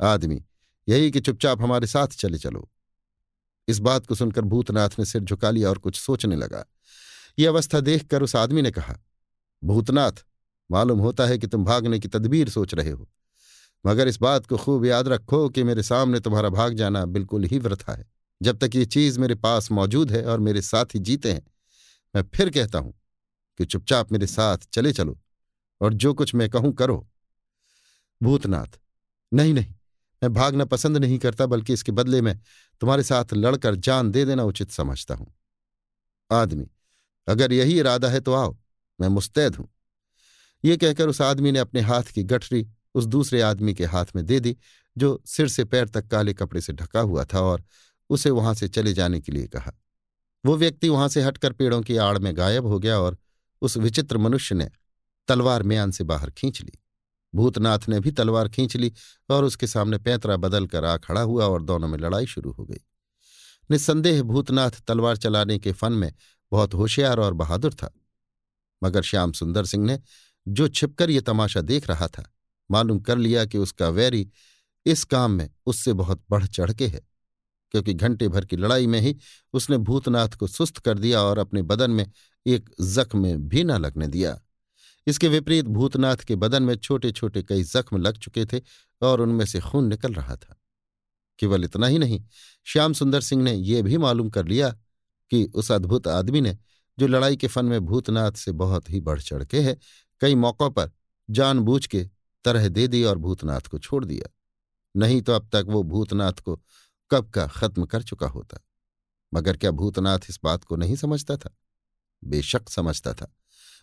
आदमी 0.00 0.42
यही 0.88 1.10
कि 1.10 1.20
चुपचाप 1.20 1.62
हमारे 1.62 1.86
साथ 1.86 2.08
चले 2.08 2.38
चलो। 2.38 2.68
इस 3.68 3.78
बात 3.78 4.06
को 4.06 4.14
सुनकर 4.14 4.42
भूतनाथ 4.42 4.98
ने 4.98 5.04
सिर 5.04 5.22
झुका 5.22 5.50
लिया 5.50 5.68
और 5.68 5.78
कुछ 5.78 6.00
सोचने 6.00 6.36
लगा। 6.36 6.64
यह 7.38 7.48
अवस्था 7.48 7.80
देखकर 7.80 8.22
उस 8.22 8.36
आदमी 8.36 8.62
ने 8.62 8.70
कहा, 8.70 8.98
भूतनाथ, 9.62 10.12
मालूम 10.70 10.98
होता 10.98 11.26
है 11.26 11.38
कि 11.38 11.46
तुम 11.46 11.64
भागने 11.64 11.98
की 11.98 12.08
तदबीर 12.08 12.48
सोच 12.48 12.74
रहे 12.74 12.90
हो, 12.90 13.08
मगर 13.84 14.08
इस 14.08 14.20
बात 14.20 14.46
को 14.46 14.56
खूब 14.56 14.84
याद 14.84 15.08
रखो 15.08 15.48
कि 15.48 15.62
मेरे 15.62 15.82
सामने 15.82 16.20
तुम्हारा 16.20 16.48
भाग 16.48 16.74
जाना 16.74 17.04
बिल्कुल 17.06 17.44
ही 17.44 17.58
वृथा 17.58 17.92
है। 17.92 18.10
जब 18.40 18.58
तक 18.58 18.74
ये 18.74 18.84
चीज़ 18.86 19.18
मेरे 19.20 19.34
पास 19.34 19.70
मौजूद 19.70 20.12
है 20.12 20.24
और 20.24 20.40
मेरे 20.40 20.62
साथ 20.62 20.94
ही 20.94 21.00
जीते 21.00 21.32
हैं, 21.32 21.42
मैं 22.14 22.22
फिर 22.34 22.50
कहता 22.50 22.78
हूँ 22.78 22.94
कि 23.58 23.64
चुपचाप 23.64 24.12
मेरे 24.12 24.26
साथ 24.26 24.58
चले 24.72 24.92
चलो 24.92 25.18
और 25.80 25.94
जो 25.94 26.14
कुछ 26.14 26.34
मैं 26.34 26.48
कहूँ 26.50 26.72
करो। 26.72 27.06
भूतनाथ, 28.20 28.78
नहीं 29.32 29.54
नहीं 29.54 29.74
मैं 30.22 30.32
भागना 30.32 30.64
पसंद 30.64 30.96
नहीं 30.96 31.18
करता, 31.18 31.46
बल्कि 31.46 31.72
इसके 31.72 31.92
बदले 31.92 32.20
में 32.22 32.38
तुम्हारे 32.80 33.02
साथ 33.02 33.34
लड़कर 33.34 33.74
जान 33.74 34.10
दे 34.10 34.24
देना 34.24 34.44
उचित 34.44 34.70
समझता 34.70 35.14
हूँ। 35.14 35.32
आदमी, 36.30 36.66
अगर 37.28 37.52
यही 37.52 37.78
इरादा 37.78 38.08
है 38.08 38.20
तो 38.20 38.34
आओ, 38.34 38.56
मैं 39.00 39.08
मुस्तैद 39.08 39.56
हूँ। 39.56 39.68
ये 40.64 40.76
कहकर 40.76 41.08
उस 41.08 41.20
आदमी 41.22 41.52
ने 41.52 41.58
अपने 41.58 41.80
हाथ 41.80 42.02
की 42.02 42.22
गठरी 42.22 42.66
उस 42.94 43.04
दूसरे 43.04 43.40
आदमी 43.40 43.74
के 43.74 43.84
हाथ 43.84 44.06
में 44.16 44.24
दे 44.26 44.40
दी, 44.40 44.56
जो 44.96 45.22
सिर 45.26 45.48
से 45.48 45.64
पैर 45.64 45.88
तक 45.88 46.06
काले 46.06 46.34
कपड़े 46.34 46.60
से 46.60 46.72
ढका 46.72 47.00
हुआ 47.00 47.24
था 47.24 47.40
और 47.40 47.64
उसे 48.10 48.30
वहाँ 48.30 48.54
से 48.54 48.68
चले 48.68 48.92
जाने 48.92 49.20
के 49.20 49.32
लिए 49.32 49.46
कहा। 49.46 49.72
वो 50.44 50.56
व्यक्ति 50.56 50.88
वहाँ 50.88 51.08
से 51.08 51.22
हटकर 51.22 51.52
पेड़ों 51.52 51.80
की 51.82 51.96
आड़ 51.96 52.18
में 52.18 52.36
गायब 52.36 52.66
हो 52.66 52.78
गया 52.78 52.98
और 52.98 53.16
उस 53.62 53.76
विचित्र 53.76 54.18
मनुष्य 54.18 54.54
ने 54.54 54.68
तलवार 55.28 55.62
म्यान 55.62 55.90
से 55.90 56.04
बाहर 56.04 56.30
खींच 56.30 56.60
ली। 56.62 56.72
भूतनाथ 57.34 57.88
ने 57.88 58.00
भी 58.00 58.10
तलवार 58.10 58.48
खींच 58.48 58.76
ली 58.76 58.92
और 59.30 59.44
उसके 59.44 59.66
सामने 59.66 59.98
पैंतरा 59.98 60.36
बदल 60.36 60.66
कर 60.66 60.84
आ 60.84 60.96
खड़ा 60.96 61.20
हुआ 61.20 61.46
और 61.46 61.62
दोनों 61.62 61.88
में 61.88 61.98
लड़ाई 61.98 62.26
शुरू 62.26 62.52
हो 62.52 62.64
गई। 62.64 62.80
निस्संदेह 63.70 64.22
भूतनाथ 64.22 64.80
तलवार 64.88 65.16
चलाने 65.16 65.58
के 65.58 65.72
फन 65.72 65.92
में 65.92 66.12
बहुत 66.52 66.74
होशियार 66.74 67.18
और 67.18 67.34
बहादुर 67.34 67.74
था। 67.74 67.94
मगर 68.82 69.02
श्याम 69.02 69.32
सुंदर 69.32 69.64
सिंह 69.64 69.84
ने 69.84 69.98
जो 70.46 70.68
छिपकर 70.68 71.10
ये 71.10 71.20
तमाशा 71.20 71.60
देख 71.60 71.88
रहा 71.88 72.06
था, 72.08 72.24
मालूम 72.70 73.00
कर 73.00 73.18
लिया 73.18 73.44
कि 73.44 73.58
उसका 73.58 73.88
वैरी 73.88 74.28
इस 74.86 75.04
काम 75.04 75.30
में 75.30 75.48
उससे 75.66 75.92
बहुत 75.92 76.22
बढ़ 76.30 76.46
चढ़ 76.46 76.72
के 76.72 76.86
है, 76.86 77.00
क्योंकि 77.74 77.94
घंटे 77.94 78.28
भर 78.28 78.44
की 78.44 78.56
लड़ाई 78.56 78.86
में 78.86 79.00
ही 79.00 79.16
उसने 79.52 79.76
भूतनाथ 79.78 80.28
को 80.28 80.46
सुस्त 80.46 80.78
कर 80.78 80.98
दिया 80.98 81.22
और 81.22 81.38
अपने 81.38 81.62
बदन 81.62 81.90
में 81.90 82.10
एक 82.46 82.70
जख्म 82.80 83.34
भी 83.38 83.64
न 83.64 83.76
लगने 83.76 84.06
दिया। 84.06 84.38
इसके 85.06 85.28
विपरीत 85.28 85.64
भूतनाथ 85.64 86.16
के 86.16 86.36
बदन 86.36 86.62
में 86.62 86.76
छोटे 86.76 87.12
छोटे 87.12 87.42
कई 87.42 87.62
जख्म 87.62 87.96
लग 87.96 88.18
चुके 88.18 88.46
थे 88.46 88.60
और 89.02 89.20
उनमें 89.20 89.46
से 89.46 89.60
खून 89.60 89.86
निकल 89.86 90.12
रहा 90.12 90.36
था। 90.36 90.62
केवल 91.38 91.64
इतना 91.64 91.86
ही 91.86 91.98
नहीं, 91.98 92.24
श्याम 92.64 92.92
सुंदर 92.92 93.20
सिंह 93.20 93.42
ने 93.42 93.52
यह 93.52 93.82
भी 93.82 93.98
मालूम 93.98 94.30
कर 94.30 94.46
लिया 94.46 94.70
कि 95.30 95.44
उस 95.54 95.72
अद्भुत 95.72 96.08
आदमी 96.08 96.40
ने, 96.40 96.58
जो 96.98 97.06
लड़ाई 97.06 97.36
के 97.36 97.46
फन 97.46 97.64
में 97.64 97.80
भूतनाथ 97.80 98.32
से 98.32 98.52
बहुत 98.52 98.90
ही 98.90 99.00
बढ़ 99.00 99.20
चढ़ 99.20 99.44
के 99.44 99.60
है, 99.60 99.76
कई 100.20 100.34
मौकों 100.34 100.70
पर 100.70 100.90
जानबूझ 101.30 101.86
के 101.86 102.10
तरह 102.44 102.68
दे 102.68 102.88
दी 102.88 103.04
और 103.04 103.18
भूतनाथ 103.18 103.60
को 103.60 103.78
छोड़ 103.78 104.04
दिया। 104.04 104.30
नहीं 104.96 105.22
तो 105.22 105.32
अब 105.32 105.48
तक 105.52 105.64
वो 105.68 105.82
भूतनाथ 105.82 106.32
को 106.32 106.62
कब 107.10 107.30
का 107.30 107.46
खत्म 107.46 107.86
कर 107.86 108.02
चुका 108.02 108.26
होता। 108.26 108.58
मगर 109.34 109.56
क्या 109.56 109.70
भूतनाथ 109.70 110.18
इस 110.28 110.40
बात 110.44 110.64
को 110.64 110.76
नहीं 110.76 110.96
समझता 110.96 111.36
था? 111.36 111.56
बेशक 112.24 112.68
समझता 112.68 113.14
था। 113.14 113.34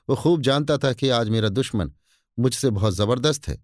वो 0.10 0.15
खूब 0.15 0.41
जानता 0.41 0.77
था 0.77 0.91
कि 0.94 1.10
आज 1.10 1.30
मेरा 1.30 1.49
दुश्मन 1.49 1.91
मुझसे 2.38 2.69
बहुत 2.69 2.94
ज़बरदस्त 2.94 3.48
है 3.48 3.57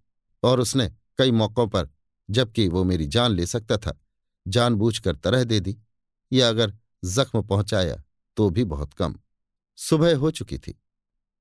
और 0.44 0.60
उसने 0.60 0.88
कई 1.18 1.32
मौक़ों 1.32 1.68
पर, 1.68 1.90
जबकि 2.30 2.68
वो 2.68 2.84
मेरी 2.84 3.06
जान 3.08 3.32
ले 3.32 3.46
सकता 3.46 3.78
था, 3.78 4.00
जानबूझकर 4.48 5.16
तरह 5.16 5.44
दे 5.44 5.60
दी। 5.60 5.78
या 6.32 6.50
अगर 6.50 6.74
जख्म 7.06 7.42
पहुँचाया 7.42 8.02
तो 8.38 8.50
भी 8.50 8.64
बहुत 8.64 8.94
कम। 8.94 9.16
सुबह 9.78 10.16
हो 10.18 10.32
चुकी 10.32 10.58
थी। 10.58 10.80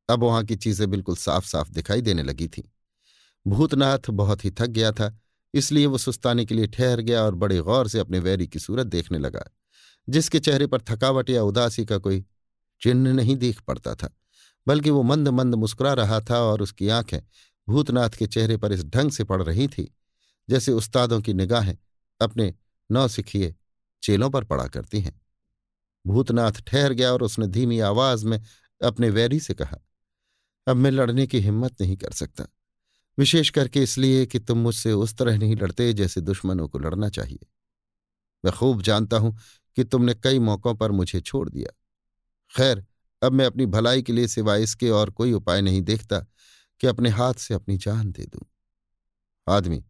अब 0.09 0.25
वहाँ 0.25 0.45
की 0.45 0.57
चीज़ें 0.57 0.91
बिल्कुल 0.91 1.17
साफ़ 1.17 1.47
साफ़ 1.47 1.71
दिखाई 1.71 2.01
देने 2.01 2.23
लगी 2.23 2.49
थीं। 2.49 2.63
भूतनाथ 3.47 4.11
बहुत 4.11 4.45
ही 4.45 4.51
थक 4.51 4.67
गया 4.67 4.93
था, 4.93 5.19
इसलिए 5.55 5.87
वो 5.87 5.99
सुस्ताने 5.99 6.45
के 6.45 6.55
लिए 6.55 6.67
ठहर 6.67 7.01
गया 7.01 7.23
और 7.23 7.35
बड़े 7.35 7.61
गौर 7.61 7.89
से 7.89 7.99
अपने 7.99 8.19
वैरी 8.19 8.47
की 8.47 8.59
सूरत 8.59 8.87
देखने 8.87 9.19
लगा, 9.19 9.45
जिसके 10.09 10.41
चेहरे 10.41 10.67
पर 10.67 10.81
थकावट 10.81 11.31
या 11.31 11.43
उदासी 11.43 11.85
का 11.85 11.99
कोई 11.99 12.25
चिन्ह 12.83 13.13
नहीं 13.13 13.37
देख 13.37 13.61
पड़ता 13.61 13.95
था। 13.95 14.15
बल्कि 14.67 14.91
वो 14.91 15.03
मंद 15.03 15.29
मंद 15.29 15.55
मुस्कुरा 15.55 15.93
रहा 15.93 16.21
था 16.21 16.39
और 16.39 16.63
उसकी 16.63 16.89
आँखें 16.89 17.21
भूतनाथ 17.69 18.11
के 18.11 18.27
चेहरे 18.27 18.57
पर 18.57 18.73
इस 18.73 18.85
ढंग 18.85 19.11
से 19.11 19.25
पड़ 19.25 19.43
रही 19.43 19.69
थी, 19.69 19.95
जैसे 20.49 20.73
उस्तादों 20.73 21.21
की 21.21 21.35
निगाहें 21.35 21.77
अपने 22.21 22.53
नौसिखिए 22.91 23.55
चेलों 24.03 24.31
पर 24.31 24.45
पड़ा 24.45 24.67
करती 24.67 25.01
हैं। 25.01 25.21
भूतनाथ 26.07 26.61
ठहर 26.67 26.93
गया 26.93 27.13
और 27.13 27.23
उसने 27.23 27.47
धीमी 27.47 27.79
आवाज़ 27.81 28.27
में 28.27 28.41
अपने 28.81 29.11
वैरी 29.11 29.41
से 29.41 29.55
कहा, 29.55 29.79
अब 30.67 30.77
मैं 30.77 30.91
लड़ने 30.91 31.27
की 31.27 31.41
हिम्मत 31.41 31.81
नहीं 31.81 31.97
कर 31.97 32.11
सकता। 32.11 32.47
विशेष 33.19 33.51
करके 33.51 33.83
इसलिए 33.83 34.27
कि 34.27 34.39
तुम 34.39 34.59
मुझसे 34.59 34.93
उस 34.93 35.17
तरह 35.17 35.39
नहीं 35.39 35.57
लड़ते 35.57 35.93
जैसे 35.93 36.21
दुश्मनों 36.21 36.69
को 36.69 36.79
लड़ना 36.79 37.09
चाहिए। 37.09 37.47
मैं 38.45 38.53
खूब 38.53 38.83
जानता 38.83 39.17
हूँ 39.17 39.37
कि 39.77 39.85
तुमने 39.85 40.15
कई 40.15 40.39
मौकों 40.39 40.75
पर 40.75 40.91
मुझे 40.91 41.21
छोड़ 41.21 41.49
दिया। 41.49 41.71
खैर 42.53 42.85
अब 43.23 43.33
मैं 43.33 43.47
अपनी 43.47 43.67
भलाई 43.67 44.03
के 44.03 44.13
लिए 44.13 44.29
सिवाय 44.29 44.63
इसके 44.63 44.91
और 44.91 45.11
कोई 45.11 45.33
उपाय 45.33 45.61
नहीं 45.63 45.83
देखता 45.83 46.19
कि 46.81 46.87
अपने 46.87 47.11
हाथ 47.11 47.35
से 47.35 47.55
अपनी 47.55 47.77
जान 47.77 48.11
दे 48.13 48.25
दूँ। 48.25 48.47
आदमी, 49.47 49.85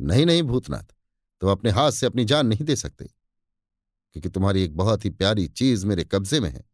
नहीं 0.00 0.26
नहीं 0.26 0.42
भूतनाथ, 0.42 0.82
तुम 0.82 0.94
तो 1.40 1.48
अपने 1.48 1.70
हाथ 1.70 1.90
से 1.90 2.06
अपनी 2.06 2.24
जान 2.24 2.46
नहीं 2.46 2.64
दे 2.64 2.76
सकते, 2.76 3.04
क्योंकि 3.04 4.28
तुम्हारी 4.28 4.62
एक 4.62 4.76
बहुत 4.76 5.04
ही 5.04 5.10
प्यारी 5.10 5.46
चीज़ 5.48 5.86
मेरे 5.86 6.04
कब्जे 6.04 6.40
में 6.40 6.50
है, 6.50 6.64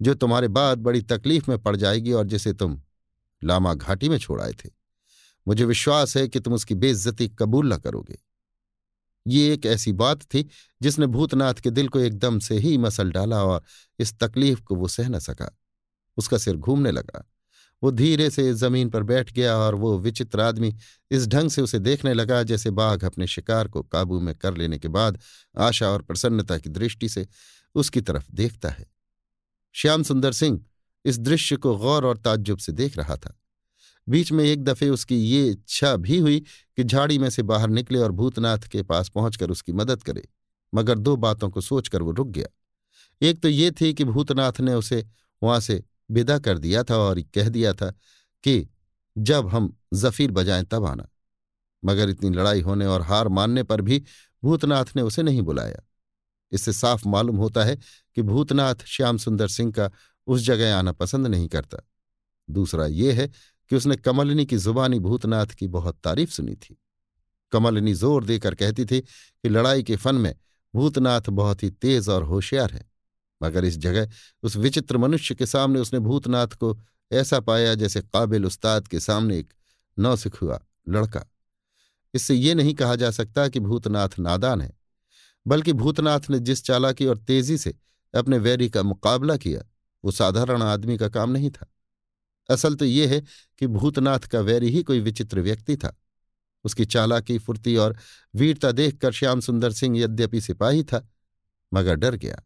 जो 0.00 0.14
तुम्हारे 0.14 0.48
बाद 0.48 0.78
बड़ी 0.78 1.02
तकलीफ़ 1.02 1.50
में 1.50 1.58
पड़ 1.58 1.76
जाएगी 1.76 2.12
और 2.12 2.26
जिसे 2.26 2.52
तुम 2.52 2.80
लामा 3.42 3.74
घाटी 3.74 4.08
में 4.08 4.18
छोड़ 4.18 4.40
आए 4.40 4.52
थे। 4.54 4.70
मुझे 5.46 5.64
विश्वास 5.64 6.16
है 6.16 6.26
कि 6.28 6.40
तुम 6.40 6.54
उसकी 6.54 6.74
बेइज्जती 6.74 7.28
कबूल 7.28 7.72
न 7.74 7.76
करोगे। 7.76 8.18
ये 9.26 9.54
एक 9.54 9.66
ऐसी 9.66 9.92
बात 9.92 10.22
थी 10.22 10.48
जिसने 10.82 11.06
भूतनाथ 11.06 11.54
के 11.54 11.70
दिल 11.70 11.88
को 11.88 12.00
एकदम 12.00 12.38
से 12.38 12.58
ही 12.58 12.78
मसल 12.78 13.12
डाला 13.12 13.44
और 13.44 13.62
इस 13.98 14.18
तकलीफ़ 14.18 14.60
को 14.60 14.74
वो 14.74 14.88
सह 14.88 15.08
न 15.08 15.18
सका। 15.18 15.58
उसका 16.16 16.38
सिर 16.38 16.56
घूमने 16.56 16.90
लगा। 16.90 17.30
वो 17.82 17.90
धीरे 17.90 18.30
से 18.30 18.54
ज़मीन 18.54 18.90
पर 18.90 19.02
बैठ 19.02 19.32
गया 19.32 19.56
और 19.56 19.74
वो 19.74 19.98
विचित्र 19.98 20.40
आदमी 20.40 20.76
इस 21.10 21.26
ढंग 21.26 21.50
से 21.50 21.62
उसे 21.62 21.78
देखने 21.78 22.14
लगा 22.14 22.42
जैसे 22.42 22.70
बाघ 22.70 23.04
अपने 23.04 23.26
शिकार 23.26 23.68
को 23.68 23.82
काबू 23.82 24.20
में 24.20 24.34
कर 24.34 24.56
लेने 24.56 24.78
के 24.78 24.88
बाद 24.88 25.20
आशा 25.58 25.88
और 25.88 26.02
प्रसन्नता 26.02 26.58
की 26.58 26.70
दृष्टि 26.70 27.08
से 27.08 27.26
उसकी 27.74 28.00
तरफ़ 28.00 28.26
देखता 28.32 28.68
है। 28.68 28.86
श्याम 29.72 30.02
सुंदर 30.02 30.32
सिंह 30.32 30.64
इस 31.04 31.18
दृश्य 31.18 31.56
को 31.56 31.76
गौर 31.76 32.06
और 32.06 32.18
ताज्जुब 32.18 32.58
से 32.58 32.72
देख 32.72 32.96
रहा 32.96 33.16
था। 33.16 33.40
बीच 34.08 34.32
में 34.32 34.44
एक 34.44 34.64
दफे 34.64 34.88
उसकी 34.88 35.16
ये 35.16 35.48
इच्छा 35.48 35.94
भी 35.96 36.18
हुई 36.18 36.40
कि 36.76 36.84
झाड़ी 36.84 37.18
में 37.18 37.28
से 37.30 37.42
बाहर 37.42 37.68
निकले 37.68 37.98
और 37.98 38.12
भूतनाथ 38.12 38.68
के 38.68 38.82
पास 38.82 39.08
पहुंचकर 39.08 39.50
उसकी 39.50 39.72
मदद 39.72 40.02
करे, 40.02 40.28
मगर 40.72 40.98
दो 40.98 41.16
बातों 41.16 41.50
को 41.50 41.60
सोचकर 41.60 42.02
वो 42.02 42.10
रुक 42.10 42.28
गया। 42.28 42.46
एक 43.22 43.40
तो 43.42 43.48
ये 43.48 43.70
थी 43.70 43.92
कि 43.94 44.04
भूतनाथ 44.04 44.60
ने 44.60 44.74
उसे 44.74 45.04
वहाँ 45.42 45.60
से 45.60 45.82
विदा 46.10 46.38
कर 46.38 46.58
दिया 46.58 46.82
था 46.82 46.96
और 46.96 47.20
कह 47.34 47.48
दिया 47.48 47.72
था 47.72 47.90
कि 48.44 48.68
जब 49.16 49.48
हम 49.48 49.74
जफीर 49.94 50.30
बजाएँ 50.30 50.64
तब 50.64 50.84
आना, 50.84 51.08
मगर 51.82 52.10
इतनी 52.10 52.30
लड़ाई 52.30 52.60
होने 52.60 52.86
और 52.86 53.02
हार 53.02 53.28
मानने 53.28 53.62
पर 53.62 53.80
भी 53.80 54.02
भूतनाथ 54.42 54.84
ने 54.96 55.02
उसे 55.02 55.22
नहीं 55.22 55.42
बुलाया। 55.42 55.82
इससे 56.52 56.72
साफ़ 56.72 57.08
मालूम 57.08 57.36
होता 57.36 57.64
है 57.64 57.76
कि 58.16 58.22
भूतनाथ 58.22 58.84
श्याम 58.86 59.18
सुंदर 59.18 59.48
सिंह 59.48 59.72
का 59.72 59.90
उस 60.26 60.40
जगह 60.40 60.76
आना 60.76 60.92
पसंद 60.92 61.26
नहीं 61.26 61.48
करता। 61.48 61.78
दूसरा 62.48 62.86
ये 62.86 63.12
है 63.12 63.30
कि 63.70 63.76
उसने 63.76 63.96
कमलिनी 63.96 64.46
की 64.46 64.56
जुबानी 64.58 64.98
भूतनाथ 65.00 65.54
की 65.54 65.68
बहुत 65.68 65.98
तारीफ़ 66.04 66.30
सुनी 66.30 66.54
थी। 66.54 66.76
कमलिनी 67.52 67.94
ज़ोर 67.94 68.24
देकर 68.24 68.54
कहती 68.54 68.84
थी 68.84 69.00
कि 69.00 69.48
लड़ाई 69.48 69.82
के 69.82 69.96
फन 69.96 70.14
में 70.14 70.34
भूतनाथ 70.74 71.30
बहुत 71.30 71.62
ही 71.62 71.70
तेज 71.72 72.08
और 72.08 72.22
होशियार 72.24 72.72
है, 72.72 72.84
मगर 73.40 73.64
इस 73.64 73.76
जगह 73.78 74.08
उस 74.42 74.56
विचित्र 74.56 74.96
मनुष्य 74.98 75.34
के 75.34 75.46
सामने 75.46 75.80
उसने 75.80 75.98
भूतनाथ 76.00 76.54
को 76.54 76.76
ऐसा 77.10 77.40
पाया 77.40 77.74
जैसे 77.74 78.00
काबिल 78.02 78.46
उस्ताद 78.46 78.88
के 78.88 79.00
सामने 79.00 79.38
एक 79.38 79.52
नौसिख 79.96 80.40
हुआ 80.42 80.60
लड़का। 80.88 81.24
इससे 82.14 82.34
ये 82.34 82.54
नहीं 82.54 82.74
कहा 82.74 82.94
जा 82.96 83.10
सकता 83.10 83.46
कि 83.48 83.60
भूतनाथ 83.60 84.18
नादान 84.18 84.60
है, 84.60 84.72
बल्कि 85.46 85.72
भूतनाथ 85.72 86.30
ने 86.30 86.38
जिस 86.40 86.64
चालाकी 86.64 87.06
और 87.06 87.18
तेज़ी 87.18 87.56
से 87.58 87.74
अपने 88.14 88.38
वैरी 88.38 88.68
का 88.68 88.82
मुकाबला 88.82 89.36
किया, 89.36 89.62
वो 90.04 90.10
साधारण 90.10 90.62
आदमी 90.62 90.96
का 90.98 91.08
काम 91.08 91.30
नहीं 91.30 91.50
था। 91.50 91.66
असल 92.50 92.74
तो 92.74 92.84
ये 92.84 93.06
है 93.06 93.20
कि 93.58 93.66
भूतनाथ 93.66 94.18
का 94.18 94.40
वैरी 94.40 94.70
ही 94.70 94.82
कोई 94.82 95.00
विचित्र 95.00 95.40
व्यक्ति 95.40 95.76
था। 95.76 95.96
उसकी 96.64 96.84
चालाकी, 96.84 97.38
फुर्ती 97.38 97.76
और 97.76 97.96
वीरता 98.34 98.72
देखकर 98.72 99.12
श्याम 99.12 99.40
सुंदर 99.40 99.72
सिंह 99.72 99.98
यद्यपि 99.98 100.40
सिपाही 100.40 100.82
था, 100.82 101.08
मगर 101.74 101.94
डर 101.94 102.14
गया 102.14 102.42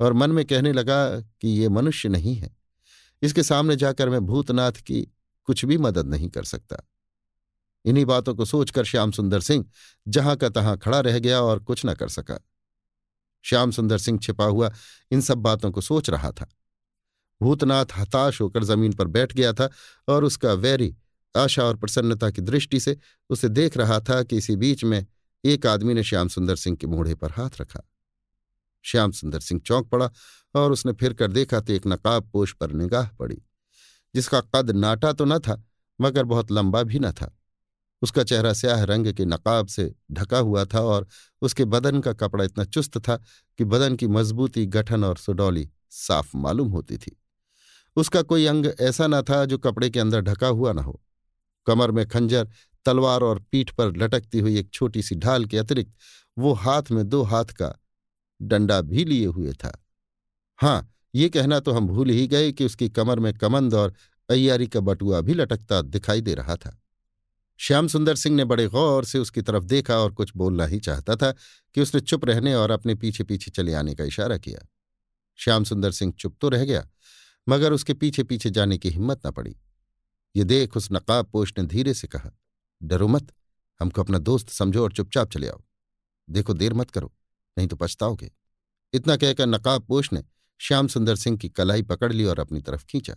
और 0.00 0.12
मन 0.12 0.30
में 0.30 0.44
कहने 0.44 0.72
लगा 0.72 1.20
कि 1.20 1.48
ये 1.48 1.68
मनुष्य 1.68 2.08
नहीं 2.08 2.34
है। 2.34 2.56
इसके 3.22 3.42
सामने 3.42 3.76
जाकर 3.76 4.08
मैं 4.08 4.20
भूतनाथ 4.20 4.72
की 4.72 5.12
कुछ 5.44 5.64
भी 5.64 5.78
मदद 5.78 6.06
नहीं 6.06 6.28
कर 6.28 6.44
सकता। 6.44 6.76
इन्हीं 7.84 8.04
बातों 8.04 8.34
को 8.34 8.44
सोचकर 8.44 8.84
श्याम 8.84 9.10
सुंदर 9.10 9.40
सिंह 9.40 9.64
जहाँ 10.08 10.36
का 10.36 10.48
तहां 10.48 10.76
खड़ा 10.78 11.00
रह 11.00 11.18
गया 11.18 11.40
और 11.40 11.58
कुछ 11.58 11.86
न 11.86 11.94
कर 11.94 12.08
सका। 12.08 12.38
श्याम 13.42 13.70
सुंदर 13.70 13.98
सिंह 13.98 14.18
छिपा 14.18 14.44
हुआ 14.44 14.72
इन 15.10 15.20
सब 15.20 15.38
बातों 15.38 15.70
को 15.70 15.80
सोच 15.80 16.10
रहा 16.10 16.30
था। 16.30 16.48
भूतनाथ 17.44 17.96
हताश 17.96 18.40
होकर 18.40 18.64
ज़मीन 18.64 18.92
पर 18.92 19.06
बैठ 19.08 19.32
गया 19.32 19.52
था 19.52 19.68
और 20.08 20.24
उसका 20.24 20.52
वैरी 20.54 20.94
आशा 21.34 21.64
और 21.64 21.76
प्रसन्नता 21.76 22.30
की 22.30 22.42
दृष्टि 22.42 22.80
से 22.80 22.96
उसे 23.30 23.48
देख 23.50 23.76
रहा 23.76 23.98
था 24.00 24.22
कि 24.22 24.36
इसी 24.36 24.56
बीच 24.56 24.84
में 24.84 25.04
एक 25.44 25.66
आदमी 25.66 25.94
ने 25.94 26.02
श्याम 26.04 26.28
सुंदर 26.28 26.56
सिंह 26.56 26.76
के 26.76 26.86
मूढ़े 26.86 27.14
पर 27.14 27.30
हाथ 27.30 27.60
रखा। 27.60 27.80
श्याम 28.84 29.12
सुंदर 29.12 29.40
सिंह 29.40 29.60
चौंक 29.66 29.88
पड़ा 29.88 30.10
और 30.54 30.72
उसने 30.72 30.92
फिर 30.92 31.12
कर 31.12 31.32
देखा 31.32 31.60
तो 31.60 31.72
एक 31.72 31.86
नकाब 31.86 32.28
पोष 32.32 32.52
पर 32.52 32.72
निगाह 32.72 33.08
पड़ी, 33.10 33.40
जिसका 34.14 34.40
कद 34.54 34.70
नाटा 34.70 35.12
तो 35.12 35.24
न 35.24 35.38
था, 35.38 35.62
मगर 35.98 36.24
बहुत 36.24 36.52
लंबा 36.52 36.82
भी 36.82 36.98
न 36.98 37.10
था। 37.12 37.30
उसका 38.02 38.22
चेहरा 38.24 38.52
स्याह 38.52 38.82
रंग 38.84 39.12
के 39.12 39.24
नकाब 39.24 39.66
से 39.66 39.92
ढका 40.12 40.38
हुआ 40.38 40.64
था 40.64 40.80
और 40.82 41.06
उसके 41.42 41.64
बदन 41.66 42.00
का 42.00 42.12
कपड़ा 42.14 42.44
इतना 42.44 42.64
चुस्त 42.66 42.98
था 42.98 43.16
कि 43.58 43.64
बदन 43.66 43.96
की 43.96 44.06
मजबूती, 44.08 44.66
गठन 44.68 45.04
और 45.04 45.16
सुडौली 45.16 45.68
साफ़ 45.90 46.36
मालूम 46.36 46.68
होती 46.68 46.96
थी। 46.98 47.16
उसका 47.96 48.22
कोई 48.22 48.46
अंग 48.46 48.66
ऐसा 48.80 49.06
न 49.06 49.22
था 49.22 49.44
जो 49.44 49.58
कपड़े 49.58 49.90
के 49.90 50.00
अंदर 50.00 50.20
ढका 50.20 50.46
हुआ 50.46 50.72
न 50.72 50.78
हो। 50.78 51.00
कमर 51.66 51.90
में 51.90 52.06
खंजर, 52.08 52.48
तलवार 52.84 53.20
और 53.20 53.38
पीठ 53.38 53.70
पर 53.70 53.96
लटकती 53.96 54.38
हुई 54.38 54.58
एक 54.58 54.70
छोटी 54.72 55.02
सी 55.02 55.14
ढाल 55.14 55.44
के 55.44 55.58
अतिरिक्त 55.58 55.92
वो 56.38 56.52
हाथ 56.52 56.90
में 56.90 57.08
दो 57.08 57.22
हाथ 57.22 57.44
का 57.44 57.74
डंडा 58.42 58.80
भी 58.80 59.04
लिए 59.04 59.26
हुए 59.26 59.52
था। 59.52 59.84
हाँ 60.58 60.90
ये 61.14 61.28
कहना 61.28 61.60
तो 61.60 61.72
हम 61.72 61.86
भूल 61.86 62.10
ही 62.10 62.26
गए 62.26 62.52
कि 62.52 62.64
उसकी 62.64 62.88
कमर 62.88 63.18
में 63.18 63.34
कमंद 63.34 63.74
और 63.74 63.94
अय्यारी 64.30 64.66
का 64.66 64.80
बटुआ 64.80 65.20
भी 65.20 65.34
लटकता 65.34 65.80
दिखाई 65.82 66.20
दे 66.20 66.34
रहा 66.34 66.56
था। 66.56 66.80
श्याम 67.58 67.88
सुंदर 67.88 68.14
सिंह 68.14 68.36
ने 68.36 68.44
बड़े 68.44 68.66
गौर 68.68 69.04
से 69.04 69.18
उसकी 69.18 69.42
तरफ़ 69.42 69.64
देखा 69.64 69.96
और 69.96 70.12
कुछ 70.12 70.32
बोलना 70.36 70.66
ही 70.66 70.78
चाहता 70.80 71.16
था 71.16 71.30
कि 71.74 71.80
उसने 71.80 72.00
चुप 72.00 72.24
रहने 72.24 72.54
और 72.54 72.70
अपने 72.70 72.94
पीछे 72.94 73.24
पीछे 73.24 73.50
चले 73.50 73.74
आने 73.74 73.94
का 73.94 74.04
इशारा 74.04 74.38
किया। 74.38 74.66
श्याम 75.36 75.64
सुंदर 75.64 75.90
सिंह 75.90 76.12
चुप 76.18 76.36
तो 76.40 76.48
रह 76.48 76.64
गया 76.64 76.88
मगर 77.48 77.72
उसके 77.72 77.94
पीछे 77.94 78.22
पीछे 78.22 78.50
जाने 78.50 78.78
की 78.78 78.90
हिम्मत 78.90 79.26
न 79.26 79.30
पड़ी। 79.30 79.56
ये 80.36 80.44
देख 80.44 80.76
उस 80.76 80.88
नकाब 80.92 81.26
पोष 81.26 81.52
ने 81.58 81.64
धीरे 81.64 81.94
से 81.94 82.08
कहा, 82.08 82.30
डरो 82.82 83.08
मत, 83.08 83.32
हमको 83.80 84.02
अपना 84.02 84.18
दोस्त 84.18 84.48
समझो 84.48 84.82
और 84.82 84.92
चुपचाप 84.92 85.30
चले 85.30 85.48
आओ। 85.48 85.62
देखो, 86.30 86.54
देर 86.54 86.74
मत 86.74 86.90
करो, 86.90 87.14
नहीं 87.58 87.68
तो 87.68 87.76
पछताओगे। 87.76 88.32
इतना 88.92 89.16
कहकर 89.16 89.46
नकाब 89.46 89.82
पोष 89.82 90.12
ने 90.12 90.24
श्याम 90.58 90.88
सुंदर 90.88 91.16
सिंह 91.16 91.38
की 91.38 91.48
कलाई 91.48 91.82
पकड़ 91.82 92.12
ली 92.12 92.24
और 92.24 92.40
अपनी 92.40 92.60
तरफ़ 92.60 92.84
खींचा। 92.84 93.16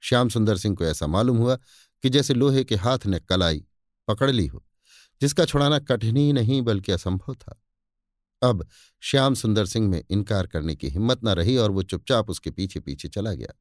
श्याम 0.00 0.28
सुंदर 0.28 0.56
सिंह 0.56 0.76
को 0.76 0.84
ऐसा 0.84 1.06
मालूम 1.06 1.36
हुआ 1.36 1.56
कि 2.02 2.10
जैसे 2.10 2.34
लोहे 2.34 2.64
के 2.64 2.74
हाथ 2.76 2.98
ने 3.06 3.20
कलाई 3.20 3.64
पकड़ 4.08 4.30
ली 4.30 4.46
हो, 4.46 4.66
जिसका 5.20 5.44
छुड़ाना 5.44 5.78
कठिन 5.78 6.16
ही 6.16 6.32
नहीं 6.32 6.62
बल्कि 6.62 6.92
असंभव 6.92 7.34
था। 7.34 7.62
अब 8.42 8.66
श्याम 9.02 9.34
सुंदर 9.34 9.66
सिंह 9.66 9.88
में 9.88 10.02
इनकार 10.06 10.46
करने 10.46 10.74
की 10.76 10.88
हिम्मत 10.88 11.24
न 11.24 11.28
रही 11.30 11.56
और 11.56 11.70
वो 11.70 11.82
चुपचाप 11.84 12.30
उसके 12.30 12.50
पीछे 12.50 12.80
पीछे 12.80 13.08
चला 13.08 13.32
गया। 13.34 13.52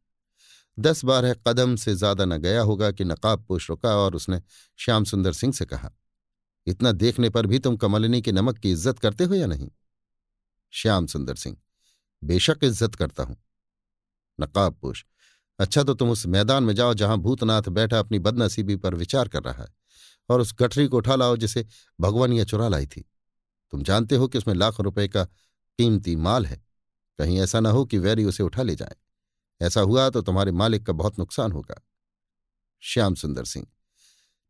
दस 0.78 1.03
बारह 1.06 1.34
कदम 1.48 1.76
से 1.76 1.94
ज़्यादा 1.95 2.26
न 2.26 2.38
गया 2.38 2.62
होगा 2.64 2.91
कि 2.91 3.03
नकाब 3.06 3.45
पोष 3.45 3.70
रुका 3.70 3.95
और 3.95 4.16
उसने 4.16 4.41
श्याम 4.80 5.03
सुंदर 5.03 5.34
सिंह 5.34 5.53
से 5.53 5.66
कहा, 5.66 5.91
इतना 6.68 6.91
देखने 6.94 7.30
पर 7.30 7.48
भी 7.48 7.60
तुम 7.60 7.76
कमलिनी 7.78 8.22
के 8.22 8.32
नमक 8.32 8.58
की 8.58 8.72
इज़्ज़त 8.72 8.99
करते 8.99 9.24
हो 9.24 9.36
या 9.36 9.48
नहीं? 9.48 9.70
श्याम 10.74 11.06
सुंदर 11.08 11.36
सिंह, 11.36 11.58
बेशक 12.22 12.64
इज़्ज़त 12.64 12.95
करता 12.95 13.24
हूँ। 13.24 13.38
नकाब 14.40 14.78
पोष 14.82 15.03
अच्छा 15.60 15.84
तो 15.84 15.94
तुम 15.94 16.10
उस 16.10 16.26
मैदान 16.28 16.64
में 16.64 16.74
जाओ 16.76 16.94
जहाँ 16.94 17.18
भूतनाथ 17.20 17.70
बैठा 17.72 17.99
अपनी 17.99 18.20
बदनसीबी 18.20 18.76
पर 18.76 18.95
विचार 18.95 19.28
कर 19.28 19.44
रहा 19.44 19.64
है 19.64 19.70
और 20.30 20.41
उस 20.41 20.53
गठरी 20.60 20.88
को 20.88 20.98
उठा 20.98 21.16
लाओ 21.16 21.36
जिसे 21.38 21.66
भगवानिया 21.99 22.44
चुरा 22.44 22.68
लाई 22.68 22.86
थी। 22.86 23.06
तुम 23.73 23.84
जानते 23.84 24.15
हो 24.15 24.27
कि 24.27 24.38
उसमें 24.38 24.53
लाखों 24.56 24.84
रुपए 24.84 25.07
का 25.07 25.23
कीमती 25.23 26.15
माल 26.18 26.45
है। 26.45 26.61
कहीं 27.19 27.39
ऐसा 27.41 27.60
ना 27.60 27.69
हो 27.69 27.85
कि 27.85 27.98
वैरी 27.98 28.26
उसे 28.26 28.43
उठा 28.43 28.64
ले 28.64 28.76
जाए। 28.76 28.95
ऐसा 29.61 29.81
हुआ 29.81 30.10
तो 30.10 30.22
तुम्हारे 30.22 30.52
मालिक 30.52 30.85
का 30.85 30.93
बहुत 30.93 31.19
नुकसान 31.19 31.52
होगा। 31.52 31.81
श्याम 32.84 33.15
सुंदर 33.15 33.45
सिंह, 33.45 33.65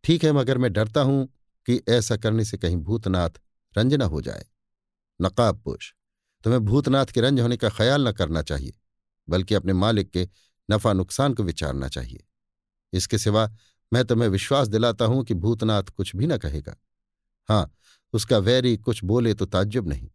ठीक 0.03 0.23
है 0.23 0.31
मगर 0.31 0.57
मैं 0.57 0.72
डरता 0.73 1.02
हूँ 1.02 1.27
कि 1.68 1.81
ऐसा 1.89 2.18
करने 2.18 2.45
से 2.45 2.57
कहीं 2.57 2.77
भूतनाथ 2.77 3.41
रंज 3.76 3.93
न 3.93 4.02
हो 4.03 4.22
जाए। 4.22 4.45
नकाब 5.19 5.61
पोष 5.61 5.91
तुम्हें 6.45 6.64
भूतनाथ 6.65 7.06
के 7.06 7.22
रंज 7.22 7.39
होने 7.39 7.57
का 7.57 7.69
ख्याल 7.69 8.07
न 8.07 8.11
करना 8.11 8.41
चाहिए, 8.41 8.73
बल्कि 9.27 9.56
अपने 9.56 9.73
मालिक 9.73 10.10
के 10.10 10.27
नफा 10.69 10.93
नुकसान 10.93 11.34
को 11.34 11.43
विचारना 11.43 11.88
चाहिए। 11.89 12.23
इसके 12.93 13.18
सिवा 13.18 13.49
मैं 13.91 14.03
तुम्हें 14.06 14.30
विश्वास 14.30 14.68
दिलाता 14.68 15.06
हूँ 15.06 15.23
कि 15.26 15.34
भूतनाथ 15.35 15.89
कुछ 15.89 16.15
भी 16.15 16.27
न 16.27 16.38
कहेगा। 16.38 16.76
हाँ 17.49 17.72
उसका 18.13 18.38
वैरी 18.39 18.75
कुछ 18.77 19.03
बोले 19.03 19.33
तो 19.33 19.45
ताज्जुब 19.45 19.88
नहीं। 19.88 20.09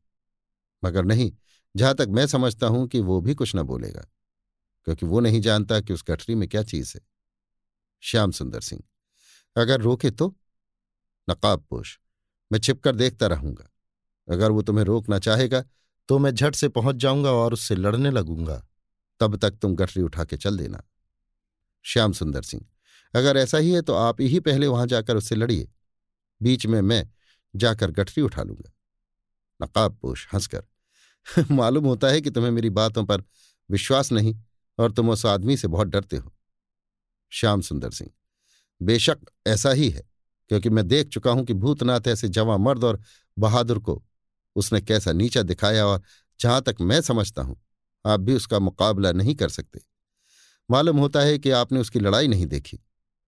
मगर 0.82 1.05
नहीं, 1.05 1.32
जहाँ 1.74 1.94
तक 1.94 2.06
मैं 2.09 2.27
समझता 2.27 2.66
हूँ 2.66 2.86
कि 2.89 3.01
वो 3.01 3.20
भी 3.20 3.35
कुछ 3.35 3.55
न 3.56 3.62
बोलेगा, 3.62 4.06
क्योंकि 4.86 5.06
वो 5.06 5.20
नहीं 5.20 5.40
जानता 5.40 5.81
कि 5.81 5.93
उस 5.93 6.05
गठरी 6.09 6.35
में 6.35 6.48
क्या 6.48 6.62
चीज़ 6.64 6.93
है। 6.94 7.01
श्याम 8.02 8.31
सुंदर 8.32 8.60
सिंह, 8.60 8.82
अगर 9.56 9.81
रोके 9.81 10.10
तो? 10.10 10.35
नकाब 11.28 11.64
पोष 11.70 11.98
मैं 12.51 12.59
छिपकर 12.59 12.94
देखता 12.94 13.27
रहूँगा। 13.27 13.68
अगर 14.28 14.51
वो 14.51 14.62
तुम्हें 14.62 14.85
रोकना 14.85 15.18
चाहेगा 15.18 15.62
तो 16.09 16.18
मैं 16.18 16.31
झट 16.31 16.55
से 16.55 16.68
पहुँच 16.68 16.97
जाऊँगा 16.97 17.31
और 17.32 17.52
उससे 17.52 17.74
लड़ने 17.74 18.10
लगूँगा। 18.10 18.62
तब 19.20 19.36
तक 19.36 19.51
तुम 19.52 19.74
गठरी 19.77 20.02
उठा 20.02 20.24
के 20.24 20.36
चल 20.36 20.59
देना। 20.59 20.82
श्याम 21.85 22.12
सुंदर 22.12 22.43
सिंह, 22.43 22.64
अगर 23.14 23.36
ऐसा 23.36 23.59
ही 23.59 23.73
है 23.73 23.82
तो 23.82 23.94
आप 23.94 24.20
ही 24.20 24.40
पहले 24.40 24.66
वहाँ 24.66 24.86
जाकर 24.86 25.16
उससे 25.16 25.35
लड़िए। 25.35 25.68
बीच 26.40 26.66
में 26.66 26.81
मैं 26.82 27.09
जाकर 27.57 27.91
गठरी 27.91 28.23
उठा 28.23 28.43
लूँगा। 28.43 28.73
नकाब 29.62 29.97
पोष 29.97 30.27
हंसकर, 30.35 30.62
मालूम 31.51 31.85
होता 31.85 32.09
है 32.09 32.20
कि 32.20 32.31
तुम्हें 32.31 32.51
मेरी 32.51 32.70
बातों 32.70 33.05
पर 33.05 33.23
विश्वास 33.70 34.12
नहीं 34.12 34.35
और 34.78 34.93
तुम 34.93 35.11
उस 35.11 35.27
आदमी 35.27 35.57
से 35.57 35.69
बहुत 35.69 35.89
डरते 35.89 36.16
हो। 36.16 36.33
श्याम 37.33 37.61
सुंदर 37.61 37.91
सिंह, 37.91 38.11
बेशक 38.81 39.19
ऐसा 39.47 39.70
ही 39.70 39.89
है, 39.91 40.03
क्योंकि 40.49 40.70
मैं 40.70 40.87
देख 40.89 41.09
चुका 41.09 41.31
हूँ 41.31 41.45
कि 41.45 41.55
भूतनाथ 41.55 42.09
ऐसे 42.09 42.28
जवां 42.28 42.59
मर्द 42.59 42.85
और 42.85 43.01
बहादुर 43.39 43.78
को 43.78 44.03
उसने 44.57 44.81
कैसा 44.81 45.12
नीचा 45.12 45.43
दिखाया 45.43 45.87
और 45.87 46.03
जहाँ 46.41 46.62
तक 46.62 46.77
मैं 46.81 47.01
समझता 47.01 47.43
हूँ, 47.43 47.61
आप 48.05 48.20
भी 48.20 48.35
उसका 48.35 48.59
मुकाबला 48.59 49.12
नहीं 49.12 49.35
कर 49.35 49.49
सकते। 49.49 49.81
मालूम 50.70 50.99
होता 50.99 51.20
है 51.20 51.39
कि 51.39 51.51
आपने 51.51 51.81
उसकी 51.81 52.01
लड़ाई 52.01 52.28
नहीं 52.28 52.47
देखी, 52.47 52.78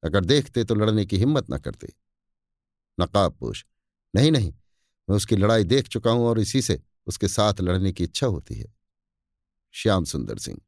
अगर 0.03 0.25
देखते 0.25 0.65
तो 0.65 0.75
लड़ने 0.75 1.07
की 1.07 1.17
हिम्मत 1.17 1.51
न 1.51 1.59
करते। 1.59 1.93
नकाब 3.01 3.33
पोष 3.33 3.65
नहीं 4.19 4.31
नहीं, 4.33 4.53
मैं 5.09 5.17
उसकी 5.17 5.37
लड़ाई 5.37 5.65
देख 5.65 5.89
चुका 5.89 6.11
हूँ 6.11 6.27
और 6.27 6.39
इसी 6.39 6.61
से 6.63 6.81
उसके 7.07 7.29
साथ 7.29 7.61
लड़ने 7.61 7.93
की 7.93 8.05
इच्छा 8.05 8.27
होती 8.27 8.55
है। 8.55 8.65
श्याम 9.75 10.05
सुंदर 10.05 10.39
सिंह, 10.39 10.59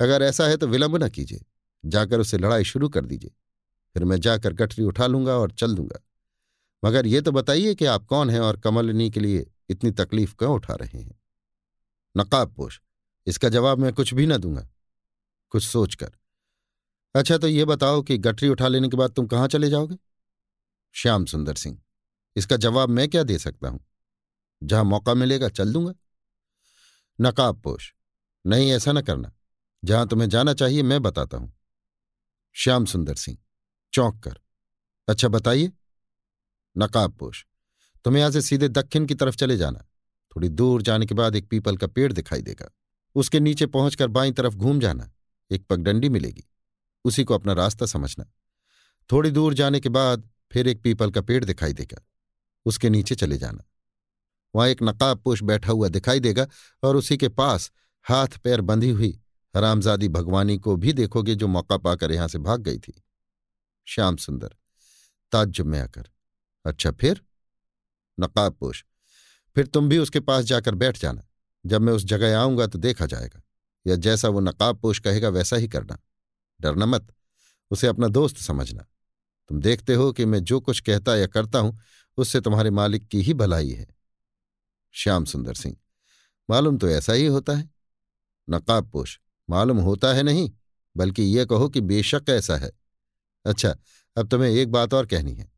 अगर 0.00 0.22
ऐसा 0.22 0.46
है 0.46 0.56
तो 0.56 0.66
विलंब 0.66 0.96
न 1.04 1.08
कीजिए, 1.08 1.40
जाकर 1.84 2.20
उसे 2.20 2.38
लड़ाई 2.38 2.64
शुरू 2.64 2.88
कर 2.88 3.04
दीजिए, 3.04 3.30
फिर 3.94 4.04
मैं 4.04 4.20
जाकर 4.20 4.52
गठरी 4.52 4.84
उठा 4.84 5.06
लूँगा 5.06 5.34
और 5.34 5.50
चल 5.52 5.74
दूँगा। 5.74 6.00
मगर 6.82 7.06
ये 7.06 7.20
तो 7.20 7.32
बताइए 7.32 7.74
कि 7.74 7.84
आप 7.84 8.04
कौन 8.06 8.30
हैं 8.30 8.40
और 8.40 8.56
कमलनी 8.56 9.08
के 9.10 9.20
लिए 9.20 9.46
इतनी 9.70 9.90
तकलीफ़ 9.92 10.34
क्यों 10.34 10.54
उठा 10.54 10.74
रहे 10.74 10.98
हैं? 10.98 11.14
नकाब 12.14 12.52
पोष 12.54 12.78
इसका 13.26 13.48
जवाब 13.48 13.78
मैं 13.78 13.92
कुछ 13.92 14.12
भी 14.14 14.26
ना 14.26 14.36
दूँगा। 14.36 14.68
कुछ 15.52 15.64
सोचकर 15.64 16.12
अच्छा 17.14 17.38
तो 17.38 17.48
ये 17.48 17.64
बताओ 17.64 18.02
कि 18.02 18.18
गठरी 18.18 18.48
उठा 18.48 18.68
लेने 18.68 18.88
के 18.88 18.96
बाद 18.96 19.10
तुम 19.10 19.26
कहाँ 19.26 19.48
चले 19.48 19.70
जाओगे? 19.70 19.96
श्याम 20.94 21.24
सुंदर 21.24 21.54
सिंह 21.54 21.78
इसका 22.36 22.56
जवाब 22.56 22.88
मैं 22.88 23.08
क्या 23.08 23.22
दे 23.22 23.38
सकता 23.38 23.68
हूँ? 23.68 23.86
जहाँ 24.62 24.84
मौका 24.84 25.14
मिलेगा 25.14 25.48
चल 25.48 25.72
दूँगा। 25.72 25.92
नकाब 27.20 27.60
पोष 27.60 27.92
नहीं, 28.46 28.72
ऐसा 28.72 28.92
न 28.92 29.00
करना। 29.02 29.32
जहाँ 29.84 30.08
तुम्हें 30.08 30.28
जाना 30.28 30.54
चाहिए 30.54 30.82
मैं 30.82 31.02
बताता 31.02 31.36
हूँ। 31.36 31.52
श्याम 32.52 32.84
सुंदर 32.84 33.14
सिंह, 33.14 33.38
चौंक 33.92 34.22
कर। 34.24 34.38
अच्छा 35.08 35.28
बताइए। 35.28 35.72
नकाब 36.78 37.12
पोष 37.12 37.44
तुम्हें 38.04 38.20
यहाँ 38.20 38.32
से 38.32 38.42
सीधे 38.42 38.68
दक्षिण 38.68 39.06
की 39.06 39.14
तरफ़ 39.14 39.36
चले 39.36 39.56
जाना। 39.56 39.78
थोड़ी 40.36 40.48
दूर 40.48 40.82
जाने 40.82 41.06
के 41.06 41.14
बाद 41.14 41.36
एक 41.36 41.48
पीपल 41.48 41.76
का 41.76 41.86
पेड़ 41.86 42.12
दिखाई 42.12 42.42
देगा। 42.42 42.70
उसके 43.14 43.40
नीचे 43.40 43.66
पहुंचकर 43.66 44.08
बाईं 44.08 44.32
तरफ़ 44.32 44.54
घूम 44.54 44.80
जाना। 44.80 45.12
एक 45.50 45.66
पगडंडी 45.66 46.08
मिलेगी। 46.08 46.44
उसी 47.04 47.24
को 47.24 47.34
अपना 47.34 47.52
रास्ता 47.52 47.86
समझना। 47.86 48.32
थोड़ी 49.12 49.30
दूर 49.30 49.54
जाने 49.54 49.80
के 49.80 49.88
बाद 49.88 50.30
फिर 50.52 50.68
एक 50.68 50.82
पीपल 50.82 51.10
का 51.10 51.20
पेड़ 51.20 51.44
दिखाई 51.44 51.72
देगा। 51.72 52.02
उसके 52.66 52.90
नीचे 52.90 53.14
चले 53.14 53.38
जाना। 53.38 53.64
वहाँ 54.54 54.68
एक 54.68 54.82
नकाब 54.82 55.18
पोष 55.18 55.42
बैठा 55.42 55.72
हुआ 55.72 55.88
दिखाई 55.88 56.20
देगा 56.20 56.46
और 56.82 56.96
उसी 56.96 57.16
के 57.16 57.28
पास 57.28 57.70
हाथ 58.04 58.38
पैर 58.38 58.60
बंधी 58.60 58.90
हुई 58.90 59.18
हरामजादी 59.56 60.08
भगवानी 60.08 60.58
को 60.58 60.76
भी 60.76 60.92
देखोगे 60.92 61.34
जो 61.34 61.46
मौका 61.48 61.76
पाकर 61.76 62.12
यहाँ 62.12 62.28
से 62.28 62.38
भाग 62.38 62.60
गई 62.60 62.78
थी। 62.78 63.02
श्याम 63.86 64.16
सुंदर, 64.16 64.56
ताज्जुब 65.32 65.66
में 65.66 65.80
आकर 65.80 66.08
अच्छा 66.64 66.90
फिर? 66.90 67.20
नकाब 68.20 68.52
पोष 68.52 68.82
फिर 69.54 69.66
तुम 69.66 69.88
भी 69.88 69.98
उसके 69.98 70.20
पास 70.20 70.44
जाकर 70.44 70.74
बैठ 70.74 70.98
जाना। 70.98 71.22
जब 71.66 71.80
मैं 71.80 71.92
उस 71.92 72.04
जगह 72.04 72.38
आऊँगा 72.38 72.66
तो 72.66 72.78
देखा 72.78 73.06
जाएगा। 73.06 73.42
या 73.86 73.96
जैसा 73.96 74.28
वो 74.28 74.40
नकाब 74.40 74.78
पोष 74.78 74.98
कहेगा 74.98 75.28
वैसा 75.28 75.56
ही 75.56 75.68
करना। 75.68 75.98
डरना 76.60 76.86
मत, 76.86 77.12
उसे 77.70 77.86
अपना 77.86 78.08
दोस्त 78.08 78.36
समझना। 78.36 78.86
तुम 79.48 79.60
देखते 79.60 79.94
हो 79.94 80.12
कि 80.12 80.24
मैं 80.24 80.44
जो 80.44 80.60
कुछ 80.60 80.80
कहता 80.80 81.16
या 81.16 81.26
करता 81.26 81.58
हूँ 81.58 81.78
उससे 82.18 82.40
तुम्हारे 82.40 82.70
मालिक 82.70 83.06
की 83.08 83.20
ही 83.22 83.34
भलाई 83.34 83.70
है। 83.70 83.86
श्याम 84.94 85.24
सुंदर 85.24 85.54
सिंह, 85.54 85.76
मालूम 86.48 86.78
तो 86.78 86.88
ऐसा 86.88 87.12
ही 87.12 87.26
होता 87.26 87.56
है। 87.56 87.70
नकाब 88.48 88.90
पोष 88.90 89.18
मालूम 89.48 89.78
होता 89.78 90.12
है 90.14 90.22
नहीं, 90.22 90.50
बल्कि 90.96 91.22
ये 91.22 91.44
कहो 91.46 91.68
कि 91.68 91.80
बेशक 91.80 92.24
ऐसा 92.28 92.56
है। 92.56 92.70
अच्छा 93.44 93.76
अब 94.16 94.28
तुम्हें 94.28 94.50
एक 94.50 94.70
बात 94.72 94.94
और 94.94 95.06
कहनी 95.06 95.34
है। 95.34 95.50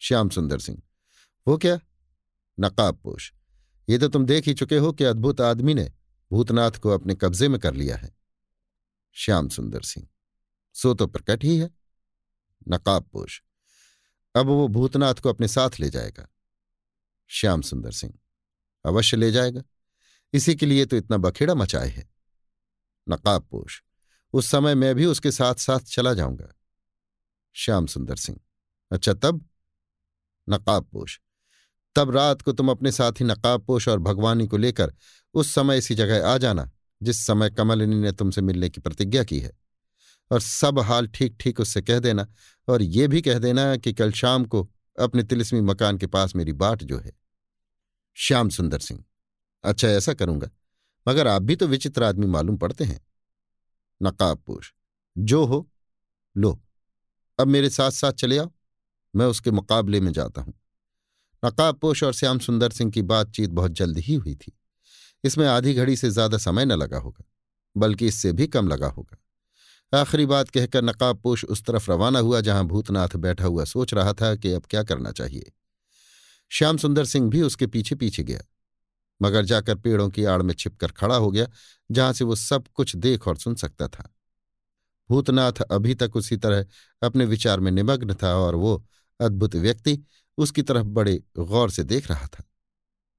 श्याम 0.00 0.28
सुंदर 0.28 0.58
सिंह, 0.58 0.82
वो 1.46 1.56
क्या? 1.58 1.78
नकाब 2.58 2.96
पोष 2.96 3.32
ये 3.88 3.98
तो 3.98 4.08
तुम 4.08 4.24
देख 4.26 4.46
ही 4.46 4.54
चुके 4.54 4.76
हो 4.76 4.92
कि 4.92 5.04
अद्भुत 5.04 5.40
आदमी 5.40 5.74
ने 5.74 5.90
भूतनाथ 6.30 6.70
को 6.72 6.90
अपने 6.90 7.14
कब्जे 7.14 7.48
में 7.48 7.58
कर 7.60 7.74
लिया 7.74 7.96
है। 7.96 8.14
श्याम 9.16 9.48
सुंदर 9.48 9.82
सिंह, 9.82 10.08
सो 10.74 10.94
तो 10.94 11.06
प्रकट 11.06 11.44
ही 11.44 11.56
है। 11.58 11.70
नकाब 12.68 13.04
पोष 13.04 13.40
अब 14.34 14.46
वो 14.46 14.68
भूतनाथ 14.68 15.14
को 15.14 15.28
अपने 15.28 15.48
साथ 15.48 15.70
ले 15.80 15.90
जाएगा। 15.90 16.28
श्याम 17.28 17.62
सुंदर 17.62 17.92
सिंह, 17.92 18.14
अवश्य 18.86 19.16
ले 19.16 19.32
जाएगा। 19.32 19.62
इसी 20.32 20.54
के 20.54 20.66
लिए 20.66 20.86
तो 20.86 20.96
इतना 20.96 21.16
बखेड़ा 21.16 21.54
मचाए 21.54 21.88
है। 21.88 22.10
नकाब 23.08 23.42
पोष 23.42 23.82
उस 24.32 24.46
समय 24.46 24.74
मैं 24.74 24.94
भी 24.94 25.06
उसके 25.06 25.30
साथ 25.30 25.54
साथ 25.54 25.78
चला 25.78 26.14
जाऊँगा। 26.14 26.54
श्याम 27.52 27.86
सुंदर 27.86 28.16
सिंह 28.16 28.38
अच्छा 28.90 29.14
तब? 29.14 29.48
नकाब 30.48 30.84
पोष 30.84 31.18
तब 31.94 32.10
रात 32.10 32.42
को 32.42 32.52
तुम 32.52 32.70
अपने 32.70 32.92
साथ 32.92 33.12
ही 33.12 33.28
पोष 33.40 33.88
और 33.88 33.98
भगवानी 33.98 34.46
को 34.46 34.56
लेकर 34.56 34.94
उस 35.34 35.54
समय 35.54 35.78
इसी 35.78 35.94
जगह 35.94 36.28
आ 36.28 36.38
जाना, 36.38 36.70
जिस 37.02 37.26
समय 37.26 37.50
कमलिनी 37.50 37.96
ने 37.96 38.12
तुमसे 38.12 38.40
मिलने 38.40 38.70
की 38.70 38.80
प्रतिज्ञा 38.80 39.24
की 39.24 39.40
है। 39.40 39.58
और 40.30 40.40
सब 40.40 40.78
हाल 40.80 41.06
ठीक 41.08 41.36
ठीक 41.40 41.60
उससे 41.60 41.82
कह 41.82 41.98
देना 41.98 42.26
और 42.68 42.82
ये 42.82 43.08
भी 43.08 43.22
कह 43.22 43.38
देना 43.38 43.76
कि 43.76 43.92
कल 43.92 44.12
शाम 44.14 44.44
को 44.46 44.68
अपने 44.98 45.22
तिलिस्मी 45.24 45.60
मकान 45.62 45.98
के 45.98 46.06
पास 46.08 46.34
मेरी 46.36 46.52
बाट 46.54 46.82
जो 46.82 46.98
है। 46.98 47.12
श्याम 48.16 48.48
सुंदर 48.50 48.78
सिंह 48.80 49.02
अच्छा 49.64 49.88
ऐसा 49.88 50.14
करूँगा, 50.14 50.50
मगर 51.06 51.28
आप 51.28 51.42
भी 51.42 51.56
तो 51.56 51.66
विचित्र 51.68 52.04
आदमी 52.04 52.26
मालूम 52.28 52.56
पड़ते 52.56 52.84
हैं। 52.84 53.00
नकाबपोश 54.00 54.72
जो 55.16 55.44
हो, 55.44 55.68
लो, 56.36 56.60
अब 57.38 57.46
मेरे 57.48 57.70
साथ 57.70 57.90
साथ 57.92 58.12
चले 58.14 58.38
आओ, 58.38 58.50
मैं 59.14 59.26
उसके 59.26 59.50
मुकाबले 59.50 60.00
में 60.00 60.12
जाता 60.12 60.40
हूँ। 60.40 60.54
नकाबपोश 61.42 62.02
और 62.02 62.12
श्याम 62.14 62.38
सुंदर 62.38 62.70
सिंह 62.70 62.90
की 62.90 63.02
बातचीत 63.04 63.50
बहुत 63.50 63.72
जल्द 63.72 63.98
ही 63.98 64.14
हुई 64.14 64.34
थी। 64.36 64.52
इसमें 65.24 65.46
आधी 65.46 65.74
घड़ी 65.74 65.96
से 65.96 66.10
ज़्यादा 66.10 66.38
समय 66.38 66.64
न 66.64 66.72
लगा 66.74 66.98
होगा, 66.98 67.24
बल्कि 67.76 68.06
इससे 68.06 68.32
भी 68.32 68.46
कम 68.48 68.68
लगा 68.68 68.88
होगा। 68.88 69.16
आखिरी 69.92 70.26
बात 70.26 70.48
कहकर 70.48 70.82
नकाबपोश 70.82 71.44
उस 71.44 71.62
तरफ़ 71.64 71.90
रवाना 71.90 72.18
हुआ, 72.18 72.40
जहाँ 72.40 72.64
भूतनाथ 72.64 73.16
बैठा 73.16 73.44
हुआ 73.44 73.64
सोच 73.64 73.94
रहा 73.94 74.12
था 74.12 74.34
कि 74.34 74.52
अब 74.52 74.66
क्या 74.70 74.82
करना 74.82 75.12
चाहिए। 75.12 75.52
श्याम 76.50 76.76
सुंदर 76.76 77.04
सिंह 77.04 77.28
भी 77.30 77.42
उसके 77.42 77.66
पीछे 77.66 77.94
पीछे 77.94 78.22
गया, 78.22 78.40
मगर 79.20 79.44
जाकर 79.44 79.74
पेड़ों 79.74 80.08
की 80.10 80.24
आड़ 80.24 80.40
में 80.42 80.54
छिपकर 80.54 80.92
खड़ा 80.92 81.16
हो 81.16 81.30
गया, 81.30 81.46
जहाँ 81.90 82.12
से 82.12 82.24
वो 82.24 82.36
सब 82.36 82.68
कुछ 82.74 82.96
देख 82.96 83.28
और 83.28 83.36
सुन 83.36 83.54
सकता 83.54 83.88
था। 83.88 84.08
भूतनाथ 85.10 85.62
अभी 85.62 85.94
तक 85.94 86.16
उसी 86.16 86.36
तरह 86.36 86.66
अपने 87.02 87.24
विचार 87.24 87.60
में 87.60 87.70
निमग्न 87.72 88.14
था 88.14 88.34
और 88.36 88.54
वो 88.54 88.82
अद्भुत 89.20 89.56
व्यक्ति 89.56 89.98
उसकी 90.38 90.62
तरफ़ 90.62 90.86
बड़े 90.88 91.20
गौर 91.38 91.70
से 91.70 91.84
देख 91.84 92.10
रहा 92.10 92.26
था। 92.26 92.44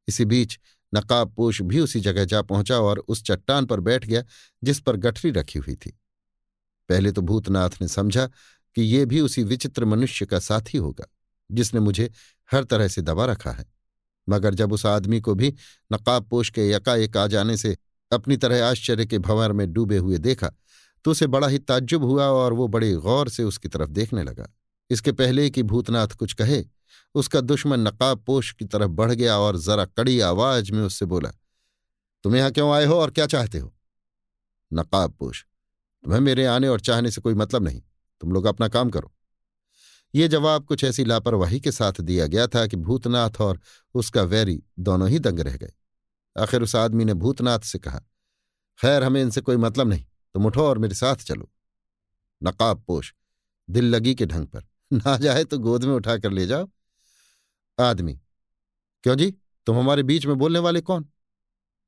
इसी 0.08 0.26
बीच 0.26 0.60
नकाबपोश 0.94 1.62
भी 1.62 1.80
उसी 1.80 2.00
जगह 2.00 2.26
जा 2.26 2.42
पहुँचा 2.42 2.80
और 2.80 3.00
उस 3.00 3.24
चट्टान 3.24 3.66
पर 3.66 3.80
बैठ 3.80 4.06
गया, 4.06 4.24
जिस 4.64 4.80
पर 4.80 4.96
गठरी 4.98 5.32
रखी 5.32 5.60
हुई 5.60 5.76
थी। 5.76 5.98
पहले 6.90 7.12
तो 7.12 7.22
भूतनाथ 7.22 7.82
ने 7.82 7.88
समझा 7.88 8.26
कि 8.76 8.82
ये 8.82 9.06
भी 9.06 9.20
उसी 9.22 9.44
विचित्र 9.44 9.86
मनुष्य 9.86 10.26
का 10.26 10.40
साथी 10.40 10.78
होगा, 10.78 11.06
जिसने 11.50 11.80
मुझे 11.80 12.10
हर 12.50 12.64
तरह 12.64 12.88
से 12.88 13.02
दबा 13.02 13.26
रखा 13.26 13.52
है। 13.52 13.66
मगर 14.28 14.54
जब 14.54 14.74
उस 14.74 14.86
आदमी 14.86 15.20
को 15.22 15.34
भी 15.36 15.54
नकाब 15.94 16.26
पोष 16.26 16.50
के 16.50 16.70
यकाएक 16.70 17.18
आ 17.18 17.26
जाने 17.28 17.58
से 17.58 17.78
अपनी 18.12 18.38
तरह 18.38 18.66
आश्चर्य 18.66 19.06
के 19.06 19.20
भंवर 19.20 19.52
में 19.52 19.72
डूबे 19.74 19.98
हुए 19.98 20.18
देखा 20.18 20.52
तो 21.06 21.12
उसे 21.12 21.28
बड़ा 21.28 21.48
ही 21.48 21.60
ताज्जुब 21.60 22.04
हुआ 22.04 22.26
और 22.26 22.54
वो 22.54 22.68
बड़े 22.68 22.94
गौर 22.96 23.30
से 23.30 23.44
उसकी 23.44 23.68
तरफ़ 23.68 23.90
देखने 23.90 24.24
लगा। 24.24 24.48
इसके 24.90 25.12
पहले 25.12 25.50
कि 25.50 25.64
भूतनाथ 25.64 26.08
कुछ 26.10 26.34
कहे, 26.34 26.64
उसका 27.16 27.42
दुश्मन 27.42 27.80
नकाब 27.80 28.24
पोश 28.24 28.52
की 28.52 28.66
तरफ़ 28.66 28.90
बढ़ 28.90 29.12
गया 29.12 29.38
और 29.38 29.58
जरा 29.58 29.86
कड़ी 29.88 30.20
आवाज़ 30.20 30.72
में 30.72 30.82
उससे 30.82 31.06
बोला, 31.06 31.30
तुम 32.24 32.36
यहाँ 32.36 32.52
क्यों 32.52 32.72
आए 32.72 32.86
हो 32.86 32.96
और 32.96 33.12
क्या 33.12 33.26
चाहते 33.26 33.60
हो? 33.60 33.74
नकाब 34.72 35.12
पोश 35.12 35.46
तुम्हें 36.04 36.20
मेरे 36.20 36.46
आने 36.46 36.68
और 36.68 36.80
चाहने 36.80 37.12
से 37.12 37.22
कोई 37.22 37.34
मतलब 37.34 37.64
नहीं। 37.64 37.82
तुम 38.22 38.32
लोग 38.32 38.46
अपना 38.46 38.68
काम 38.68 38.90
करो। 38.90 39.14
ये 40.16 40.28
जवाब 40.28 40.66
कुछ 40.66 40.84
ऐसी 40.84 41.06
लापरवाही 41.06 41.60
के 41.60 41.72
साथ 41.72 42.02
दिया 42.02 42.28
गया 42.28 42.48
था 42.48 42.68
कि 42.68 42.78
भूतनाथ 42.78 43.42
और 43.42 43.60
उसका 43.94 44.22
वैरी 44.22 44.64
दोनों 44.80 45.10
ही 45.10 45.20
दंग 45.20 45.40
रह 45.40 45.58
गए। 45.58 45.72
आखिर 46.40 46.62
उस 46.62 46.76
आदमी 46.76 47.06
ने 47.06 47.14
भूतनाथ 47.14 47.60
से 47.60 47.80
कहा, 47.80 48.00
खैर, 48.80 49.04
हमें 49.04 49.22
इनसे 49.22 49.42
कोई 49.42 49.58
मतलब 49.58 49.88
नहीं। 49.88 50.06
तुम 50.34 50.46
उठो 50.46 50.64
और 50.64 50.78
मेरे 50.78 50.96
साथ 50.96 51.16
चलो। 51.16 51.52
नकाब 52.44 52.84
पोश, 52.88 53.14
दिल 53.70 53.86
लगी 53.86 54.16
के 54.16 54.26
ढंग 54.26 54.48
पर, 54.48 54.64
ना 54.94 55.18
जाए 55.18 55.44
तो 55.44 55.60
गोद 55.60 55.84
में 55.84 55.94
उठा 55.94 56.18
कर 56.18 56.32
ले 56.32 56.46
जाओ। 56.48 56.70
आदमी, 57.80 58.20
क्यों 59.04 59.16
जी? 59.16 59.32
तुम 59.68 59.78
हमारे 59.78 60.04
बीच 60.04 60.26
में 60.26 60.38
बोलने 60.38 60.60
वाले 60.60 60.82
कौन? 60.82 61.10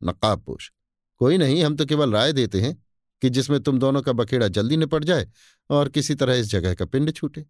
नकाब 0.01 0.41
पोश, 0.41 0.71
कोई 1.17 1.37
नहीं, 1.37 1.63
हम 1.63 1.75
तो 1.75 1.85
केवल 1.85 2.11
राय 2.11 2.33
देते 2.33 2.61
हैं। 2.61 2.82
कि 3.23 3.29
जिसमें 3.29 3.59
तुम 3.59 3.77
दोनों 3.79 4.01
का 4.01 4.11
बखेड़ा 4.11 4.47
जल्दी 4.47 4.77
निपट 4.77 5.03
जाए 5.03 5.27
और 5.69 5.89
किसी 5.89 6.15
तरह 6.15 6.35
इस 6.35 6.47
जगह 6.47 6.73
का 6.73 6.85
पिंड 6.85 7.11
छूटे। 7.11 7.45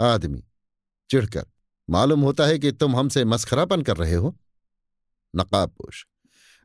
आदमी 0.00 0.42
चिढ़कर, 1.10 1.44
मालूम 1.88 2.20
होता 2.20 2.46
है 2.46 2.58
कि 2.58 2.72
तुम 2.72 2.96
हमसे 2.96 3.24
मस्खरापन 3.24 3.82
कर 3.82 3.96
रहे 3.96 4.14
हो। 4.14 4.36
नकाब 5.34 5.70
पोश 5.70 6.04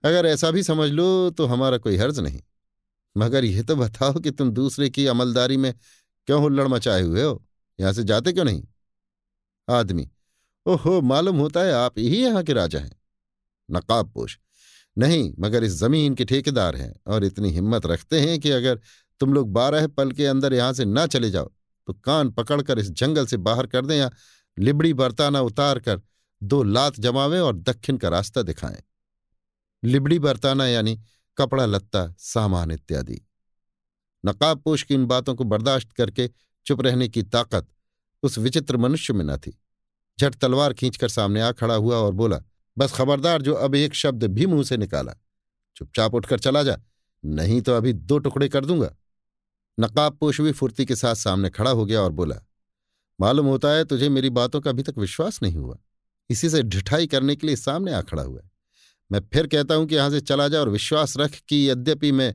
अगर 0.03 0.26
ऐसा 0.26 0.52
भी 0.52 0.64
समझ 0.64 0.90
लो 0.90 1.30
तो 1.30 1.45
हमारा 1.45 1.77
कोई 1.77 1.98
हर्ज 1.98 2.19
नहीं। 2.19 2.41
मगर 3.15 3.45
यह 3.45 3.64
तो 3.64 3.76
बताओ 3.76 4.14
कि 4.14 4.31
तुम 4.31 4.52
दूसरे 4.52 4.90
की 4.90 5.06
अमलदारी 5.07 5.57
में 5.57 5.73
क्यों 6.27 6.41
हुल्लड़ 6.41 6.68
मचाए 6.68 7.02
हुए 7.02 7.23
हो? 7.23 7.44
यहाँ 7.80 7.94
से 7.94 8.03
जाते 8.03 8.34
क्यों 8.34 8.45
नहीं? 8.45 8.64
आदमी, 9.69 10.10
ओहो, 10.65 11.02
मालूम 11.02 11.38
होता 11.38 11.60
है 11.60 11.73
आप 11.73 11.99
ही 11.99 12.22
यहाँ 12.23 12.44
के 12.44 12.53
राजा 12.53 12.80
हैं। 12.80 12.91
नकाब 13.69 14.11
पोश 14.11 14.40
नहीं, 15.00 15.34
मगर 15.40 15.64
इस 15.64 15.72
ज़मीन 15.72 16.16
के 16.16 16.26
ठेकेदार 16.26 16.76
हैं 16.76 16.94
और 17.08 17.24
इतनी 17.24 17.50
हिम्मत 17.50 17.86
रखते 17.86 18.20
हैं 18.22 18.40
कि 18.40 18.52
अगर 18.52 18.80
तुम 19.20 19.34
लोग 19.34 19.52
बारह 19.54 19.88
पल 19.88 20.12
के 20.12 20.26
अंदर 20.26 20.54
यहाँ 20.54 20.74
से 20.74 20.86
ना 20.86 21.06
चले 21.08 21.30
जाओ 21.32 21.52
तो 21.88 21.94
कान 21.94 22.30
पकड़कर 22.30 22.80
इस 22.80 22.90
जंगल 22.92 23.26
से 23.26 23.38
बाहर 23.38 23.68
कर 23.68 23.86
दें 23.86 23.96
या 23.98 24.10
लिबड़ी 24.58 24.94
बरताना 24.94 25.42
उतार 25.42 25.80
कर 25.80 26.02
दो 26.42 26.62
लात 26.64 27.00
जमावें 27.00 27.40
और 27.40 27.56
दक्षिण 27.56 27.98
का 27.98 28.10
रास्ता 28.10 28.42
दिखाएँ। 28.42 28.82
लिबड़ी 29.84 30.20
बरताना 30.20 30.68
यानी 30.68 31.00
कपड़ा, 31.38 31.66
लत्ता, 31.66 32.16
सामान 32.20 32.72
इत्यादि। 32.72 33.22
नकाबपोश 34.24 34.84
की 34.84 34.94
इन 34.94 35.06
बातों 35.06 35.36
को 35.36 35.44
बर्दाश्त 35.44 35.92
करके 35.92 36.30
चुप 36.66 36.82
रहने 36.82 37.08
की 37.08 37.24
ताकत 37.24 37.68
उस 38.24 38.38
विचित्र 38.38 38.78
मनुष्य 38.78 39.14
में 39.14 39.26
न 39.26 39.38
थी। 39.38 39.58
झट 40.20 40.36
तलवार 40.36 40.74
खींचकर 40.74 41.10
सामने 41.10 41.42
आ 41.42 41.52
खड़ा 41.52 41.76
हुआ 41.76 41.96
और 41.96 42.14
बोला 42.14 42.42
बस 42.80 42.92
खबरदार 42.92 43.42
जो 43.42 43.54
अब 43.56 43.76
एक 43.76 43.94
शब्द 43.94 44.24
भी 44.26 44.46
मुँह 44.46 44.64
से 44.64 44.78
निकाला। 44.78 45.14
चुपचाप 45.78 46.14
उठकर 46.14 46.40
चला 46.40 46.64
जा, 46.64 46.78
नहीं 47.24 47.62
तो 47.62 47.74
अभी 47.74 47.94
दो 47.94 48.18
टुकड़े 48.18 48.50
कर 48.50 48.66
दूँगा। 48.66 48.96
नकाबपोश 49.78 50.40
भी 50.42 50.52
फुर्ती 50.52 50.86
के 50.86 50.96
साथ 50.96 51.16
सामने 51.16 51.50
खड़ा 51.50 51.72
हो 51.72 51.86
गया 51.86 52.02
और 52.02 52.12
बोला, 52.12 52.36
मालूम 53.20 53.46
होता 53.46 53.70
है 53.70 53.86
तुझे 53.86 54.10
मेरी 54.10 54.30
बातों 54.30 54.62
का 54.62 54.70
अभी 54.70 54.84
तक 54.84 54.98
विश्वास 54.98 55.42
नहीं 55.44 55.58
हुआ। 55.58 55.78
इसी 56.30 56.50
से 56.50 56.62
ढिठाई 56.64 57.08
करने 57.08 57.36
के 57.36 57.48
लिए 57.48 57.56
सामने 57.56 57.94
आ 57.94 58.02
खड़ा 58.02 58.24
हुआ 58.24 58.42
है। 58.42 58.50
मैं 59.12 59.20
फिर 59.34 59.48
कहता 59.48 59.76
हूँ 59.76 59.86
कि 59.88 59.96
यहाँ 59.96 60.10
से 60.10 60.22
चला 60.22 60.48
जा 60.48 60.60
और 60.60 60.70
विश्वास 60.70 61.18
रख 61.18 61.40
कि 61.50 61.70
यद्यपि 61.70 62.12
मैं 62.12 62.34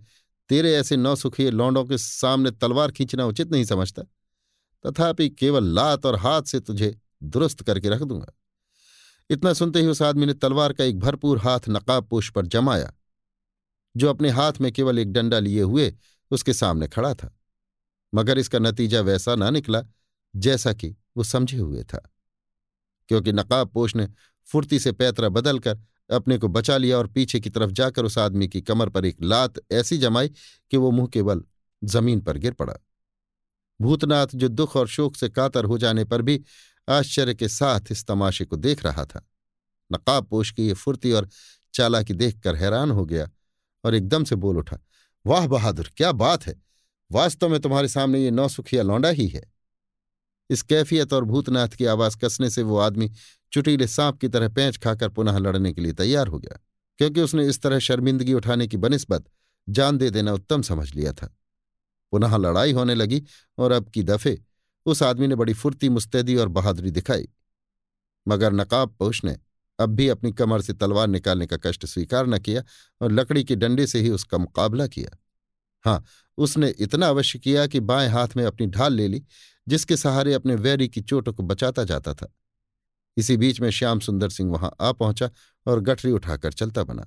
तेरे 0.51 0.75
ऐसे 0.75 0.97
नौसुखी 0.97 1.51
लौंडों 1.51 1.85
के 1.85 1.99
सामने 1.99 2.51
तलवार 2.51 2.91
खींचना 2.91 3.27
उचित 3.27 3.53
नहीं 3.53 3.65
समझता, 3.65 4.03
तथापि 4.85 5.29
केवल 5.29 5.75
लात 5.75 6.07
और 6.07 6.19
हाथ 6.19 6.43
से 6.43 6.61
तुझे 6.61 6.97
दुरुस्त 7.23 7.63
करके 7.63 7.89
रख 7.89 8.03
दूँगा। 8.03 8.33
इतना 9.31 9.53
सुनते 9.53 9.81
ही 9.81 9.87
उस 9.87 10.03
आदमी 10.03 10.27
ने 10.27 10.35
तलवार 10.35 10.73
का 10.73 10.85
एक 10.85 10.99
भरपूर 10.99 11.39
हाथ 11.39 11.69
नकाब 11.69 12.07
पोष 12.07 12.31
पर 12.31 12.47
जमाया, 12.47 12.93
जो 13.95 14.11
अपने 14.11 14.31
हाथ 14.31 14.53
में 14.61 14.71
केवल 14.73 14.99
एक 14.99 15.13
डंडा 15.13 15.39
लिए 15.39 15.63
हुए 15.63 15.93
उसके 16.31 16.53
सामने 16.53 16.89
खड़ा 16.89 17.15
था। 17.15 17.35
मगर 18.13 18.39
इसका 18.39 18.59
नतीजा 18.59 19.01
वैसा 19.01 19.35
ना 19.35 19.51
निकला 19.51 19.83
जैसा 20.35 20.73
कि 20.73 20.95
वो 21.17 21.25
समझे 21.25 21.59
हुए 21.59 21.83
था, 21.85 22.11
क्योंकि 23.09 23.33
नकाब 23.33 23.69
पोष 23.69 23.97
ने 23.97 24.09
फुर्ती 24.49 24.79
से 24.79 24.93
पैतरा 24.93 25.29
बदलकर 25.29 25.79
अपने 26.11 26.39
को 26.39 26.49
बचा 26.49 26.77
लिया 26.77 26.99
और 26.99 27.07
पीछे 27.07 27.41
की 27.41 27.51
तरफ़ 27.51 27.71
जाकर 27.71 28.05
उस 28.05 28.19
आदमी 28.19 28.49
की 28.49 28.61
कमर 28.61 28.89
पर 28.89 29.05
एक 29.05 29.23
लात 29.23 29.55
ऐसी 29.73 29.99
जमाई 29.99 30.29
कि 30.71 30.77
वो 30.77 30.91
मुँह 30.91 31.09
केवल 31.09 31.43
ज़मीन 31.83 32.21
पर 32.21 32.39
गिर 32.39 32.53
पड़ा। 32.53 32.75
भूतनाथ 33.81 34.27
जो 34.35 34.49
दुख 34.49 34.77
और 34.77 34.89
शोक 34.89 35.17
से 35.17 35.29
कातर 35.29 35.65
हो 35.65 35.79
जाने 35.79 36.05
पर 36.05 36.23
भी 36.23 36.43
आश्चर्य 36.89 37.35
के 37.35 37.49
साथ 37.49 37.91
इस 37.91 38.07
तमाशे 38.07 38.45
को 38.45 38.57
देख 38.57 38.85
रहा 38.85 39.05
था। 39.05 39.27
नकाब 39.91 40.27
पोष 40.27 40.51
की 40.51 40.67
ये 40.67 40.73
फुर्ती 40.75 41.13
और 41.13 41.29
चालाकी 41.75 42.15
देखकर 42.15 42.57
हैरान 42.57 42.91
हो 42.91 43.05
गया 43.07 43.29
और 43.85 43.95
एकदम 43.95 44.25
से 44.25 44.37
बोल 44.37 44.59
उठा, 44.59 44.79
वाह 45.25 45.47
बहादुर, 45.47 45.91
क्या 45.97 46.13
बात 46.13 46.47
है! 46.47 46.55
वास्तव 47.11 47.49
में 47.49 47.61
तुम्हारे 47.61 47.89
सामने 47.89 48.23
ये 48.25 48.31
नौसुखिया 48.31 48.83
लौंडा 48.83 49.09
ही 49.09 49.27
है। 49.29 49.43
इस 50.51 50.63
कैफियत 50.63 51.13
और 51.13 51.25
भूतनाथ 51.25 51.69
की 51.69 51.85
आवाज़ 51.85 52.17
कसने 52.17 52.51
से 52.51 52.63
वो 52.63 52.79
आदमी 52.79 53.11
चुटीले 53.53 53.87
सांप 53.87 54.19
की 54.21 54.29
तरह 54.29 54.49
पैंच 54.49 54.77
खाकर 54.77 55.09
पुनः 55.09 55.39
लड़ने 55.39 55.73
के 55.73 55.81
लिए 55.81 55.93
तैयार 55.93 56.27
हो 56.27 56.39
गया, 56.39 56.59
क्योंकि 56.99 57.21
उसने 57.21 57.47
इस 57.49 57.61
तरह 57.63 57.79
शर्मिंदगी 57.79 58.33
उठाने 58.33 58.67
की 58.67 58.77
बनस्बत 58.77 59.25
जान 59.69 59.99
दे 59.99 60.11
देना 60.11 60.33
उत्तम 60.33 60.63
समझ 60.63 60.91
लिया 60.95 61.13
था। 61.13 61.35
पुनः 62.13 62.37
लड़ाई 62.37 62.73
होने 62.73 62.95
लगी 62.95 63.23
और 63.59 63.73
अब 63.73 63.89
की 63.89 64.03
दफे 64.03 64.39
उस 64.87 65.03
आदमी 65.03 65.27
ने 65.27 65.35
बड़ी 65.35 65.53
फुर्ती, 65.53 65.89
मुस्तैदी 65.89 66.37
और 66.37 66.49
बहादुरी 66.49 66.91
दिखाई। 66.91 67.29
मगर 68.29 68.53
नकाब 68.53 68.97
पोष 68.99 69.25
ने 69.25 69.39
अब 69.81 69.91
भी 69.91 70.09
अपनी 70.09 70.33
कमर 70.33 70.61
से 70.61 70.73
तलवार 70.73 71.09
निकालने 71.09 71.47
का 71.47 71.57
कष्ट 71.57 71.87
स्वीकार 71.87 72.27
न 72.27 72.39
किया 72.39 72.63
और 73.01 73.13
लकड़ी 73.13 73.45
के 73.45 73.57
डंडे 73.57 73.87
से 73.87 74.01
ही 74.01 74.11
उसका 74.11 74.39
मुकाबला 74.39 74.87
किया। 74.87 75.19
हाँ 75.85 76.05
उसने 76.39 76.69
इतना 76.69 77.09
अवश्य 77.09 77.39
किया 77.39 77.67
कि 77.67 77.81
बाएँ 77.81 78.09
हाथ 78.09 78.29
में 78.37 78.45
अपनी 78.45 78.67
ढाल 78.67 78.93
ले 78.93 79.09
ली, 79.09 79.25
जिसके 79.69 79.97
सहारे 79.97 80.35
अपने 80.35 80.55
वैरी 80.55 80.89
की 80.89 81.01
चोटों 81.01 81.33
को 81.33 81.43
बचाता 81.43 81.85
जाता 81.85 82.15
था। 82.15 82.35
इसी 83.17 83.37
बीच 83.37 83.61
में 83.61 83.71
श्याम 83.71 84.01
सुंदर 84.01 84.29
सिंह 84.29 84.51
वहाँ 84.53 84.77
आ 84.81 84.93
पहुँचा 84.93 85.31
और 85.67 85.81
गठरी 85.81 86.11
उठाकर 86.11 86.53
चलता 86.53 86.85
बना। 86.85 87.07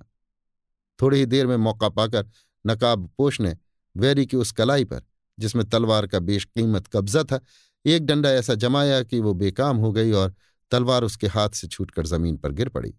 थोड़ी 1.01 1.19
ही 1.19 1.25
देर 1.25 1.47
में 1.47 1.57
मौका 1.57 1.89
पाकर 1.89 2.29
नकाब 2.67 3.09
पोष 3.17 3.41
ने 3.41 3.57
वैरी 3.97 4.25
की 4.25 4.37
उस 4.37 4.51
कलाई 4.51 4.85
पर, 4.85 5.01
जिसमें 5.39 5.69
तलवार 5.69 6.07
का 6.07 6.19
बेशकीमत 6.19 6.87
कब्जा 6.87 7.23
था 7.23 7.39
एक 7.87 8.05
डंडा 8.05 8.29
ऐसा 8.29 8.53
जमाया 8.53 9.03
कि 9.03 9.19
वो 9.19 9.33
बेकाम 9.33 9.77
हो 9.77 9.91
गई 9.91 10.11
और 10.11 10.33
तलवार 10.71 11.03
उसके 11.03 11.27
हाथ 11.27 11.49
से 11.49 11.67
छूटकर 11.67 12.05
ज़मीन 12.07 12.37
पर 12.37 12.51
गिर 12.51 12.69
पड़ी। 12.69 12.93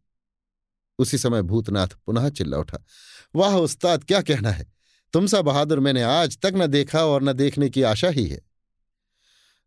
उसी 0.99 1.19
समय 1.19 1.43
भूतनाथ 1.43 1.89
पुनः 2.07 2.29
चिल्ला 2.29 2.59
उठा, 2.59 2.79
वाह 3.37 3.57
उस्ताद, 3.57 4.05
क्या 4.05 4.21
कहना 4.23 4.51
है? 4.51 4.67
तुम 5.13 5.27
सा 5.27 5.43
बहादुर, 5.43 5.81
मैंने 5.81 6.03
आज 6.03 6.39
तक 6.39 6.53
न 6.57 6.67
देखा 6.67 7.05
और 7.05 7.23
न 7.23 7.33
देखने 7.33 7.71
की 7.71 7.83
आशा 7.83 8.09
ही 8.09 8.27
है। 8.27 8.41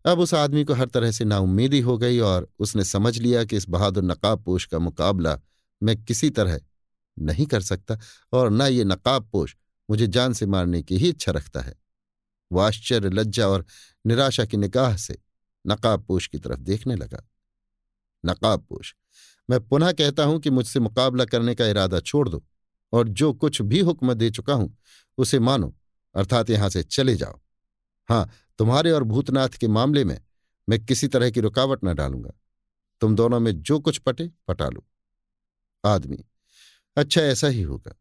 अब 0.05 0.19
उस 0.19 0.33
आदमी 0.33 0.63
को 0.63 0.73
हर 0.73 0.85
तरह 0.85 1.11
से 1.11 1.25
नाउम्मीदी 1.25 1.79
हो 1.79 1.97
गई 1.97 2.19
और 2.19 2.49
उसने 2.59 2.83
समझ 2.83 3.17
लिया 3.17 3.43
कि 3.43 3.57
इस 3.57 3.69
बहादुर 3.69 4.03
नकाब 4.03 4.43
पोश 4.43 4.65
का 4.65 4.79
मुकाबला 4.79 5.39
मैं 5.83 6.03
किसी 6.03 6.29
तरह 6.29 6.59
नहीं 7.19 7.45
कर 7.45 7.61
सकता 7.61 7.99
और 8.33 8.51
न 8.51 8.61
ये 8.61 8.83
नकाब 8.83 9.29
पोश 9.31 9.55
मुझे 9.89 10.07
जान 10.07 10.33
से 10.33 10.45
मारने 10.45 10.83
की 10.83 10.97
ही 10.97 11.09
इच्छा 11.09 11.31
रखता 11.31 11.61
है। 11.61 11.80
आश्चर्य 12.59 13.09
लज्जा 13.09 13.47
और 13.47 13.65
निराशा 14.05 14.45
की 14.45 14.57
निगाह 14.57 14.95
से 14.97 15.17
नकाब 15.67 16.03
पोश 16.03 16.27
की 16.27 16.37
तरफ़ 16.37 16.59
देखने 16.59 16.95
लगा। 16.95 17.29
नकाबपोश। 18.25 18.95
मैं 19.49 19.67
पुनः 19.67 19.91
कहता 19.91 20.23
हूँ 20.23 20.39
कि 20.39 20.49
मुझसे 20.49 20.79
मुकाबला 20.79 21.25
करने 21.25 21.55
का 21.55 21.67
इरादा 21.67 21.99
छोड़ 21.99 22.29
दो 22.29 22.43
और 22.93 23.07
जो 23.07 23.33
कुछ 23.33 23.61
भी 23.61 23.79
हुक्म 23.79 24.13
दे 24.13 24.29
चुका 24.29 24.53
हूँ, 24.53 24.77
उसे 25.17 25.39
मानो, 25.39 25.77
अर्थात 26.15 26.49
यहाँ 26.49 26.69
से 26.69 26.83
चले 26.83 27.15
जाओ। 27.15 27.41
हाँ, 28.09 28.29
तुम्हारे 28.57 28.91
और 28.91 29.03
भूतनाथ 29.03 29.49
के 29.49 29.67
मामले 29.67 30.03
में 30.03 30.21
मैं 30.69 30.85
किसी 30.85 31.07
तरह 31.07 31.29
की 31.29 31.39
रुकावट 31.39 31.79
न 31.83 31.93
डालूँगा। 31.93 32.31
तुम 33.01 33.15
दोनों 33.15 33.39
में 33.39 33.61
जो 33.61 33.79
कुछ 33.79 33.97
पटे, 33.97 34.31
पटा 34.47 34.69
लो। 34.69 34.87
आदमी। 35.85 36.25
अच्छा 36.97 37.21
ऐसा 37.21 37.47
ही 37.47 37.61
होगा। 37.61 37.95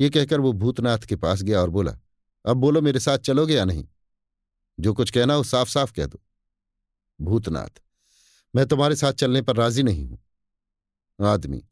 ये 0.00 0.10
कहकर 0.10 0.40
वो 0.40 0.52
भूतनाथ 0.52 0.98
के 0.98 1.16
पास 1.16 1.42
गया 1.42 1.60
और 1.60 1.70
बोला 1.70 1.98
अब 2.44 2.56
बोलो 2.56 2.80
मेरे 2.82 3.00
साथ 3.00 3.18
चलोगे 3.20 3.54
या 3.54 3.64
नहीं? 3.64 3.86
जो 4.78 4.92
कुछ 4.94 5.10
कहना 5.10 5.34
हो 5.34 5.42
साफ़ 5.44 5.68
साफ़ 5.68 5.92
कह 5.92 6.06
दो। 6.06 6.20
भूतनाथ, 7.20 7.80
मैं 8.54 8.66
तुम्हारे 8.66 8.96
साथ 8.96 9.12
चलने 9.12 9.42
पर 9.42 9.56
राज़ी 9.56 9.82
नहीं 9.82 10.06
हूँ। 10.06 10.18
आदमी 11.18 11.62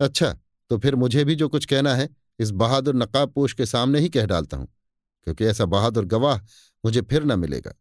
अच्छा 0.00 0.32
तो 0.70 0.78
फिर 0.78 0.94
मुझे 0.94 1.24
भी 1.24 1.34
जो 1.34 1.48
कुछ 1.48 1.64
कहना 1.64 1.94
है, 1.94 2.08
इस 2.38 2.50
बहादुर 2.52 2.94
नकाब 2.94 3.32
पोश 3.32 3.52
के 3.52 3.66
सामने 3.66 4.00
ही 4.00 4.08
कह 4.08 4.26
डालता 4.26 4.56
हूँ, 4.56 4.68
क्योंकि 5.26 5.44
ऐसा 5.44 5.64
बहादुर 5.66 6.04
गवाह 6.04 6.38
मुझे 6.84 7.00
फिर 7.02 7.24
न 7.24 7.38
मिलेगा। 7.38 7.72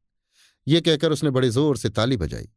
ये 0.67 0.81
कहकर 0.81 1.11
उसने 1.11 1.29
बड़े 1.29 1.49
ज़ोर 1.49 1.77
से 1.77 1.89
ताली 1.89 2.17
बजाई। 2.17 2.49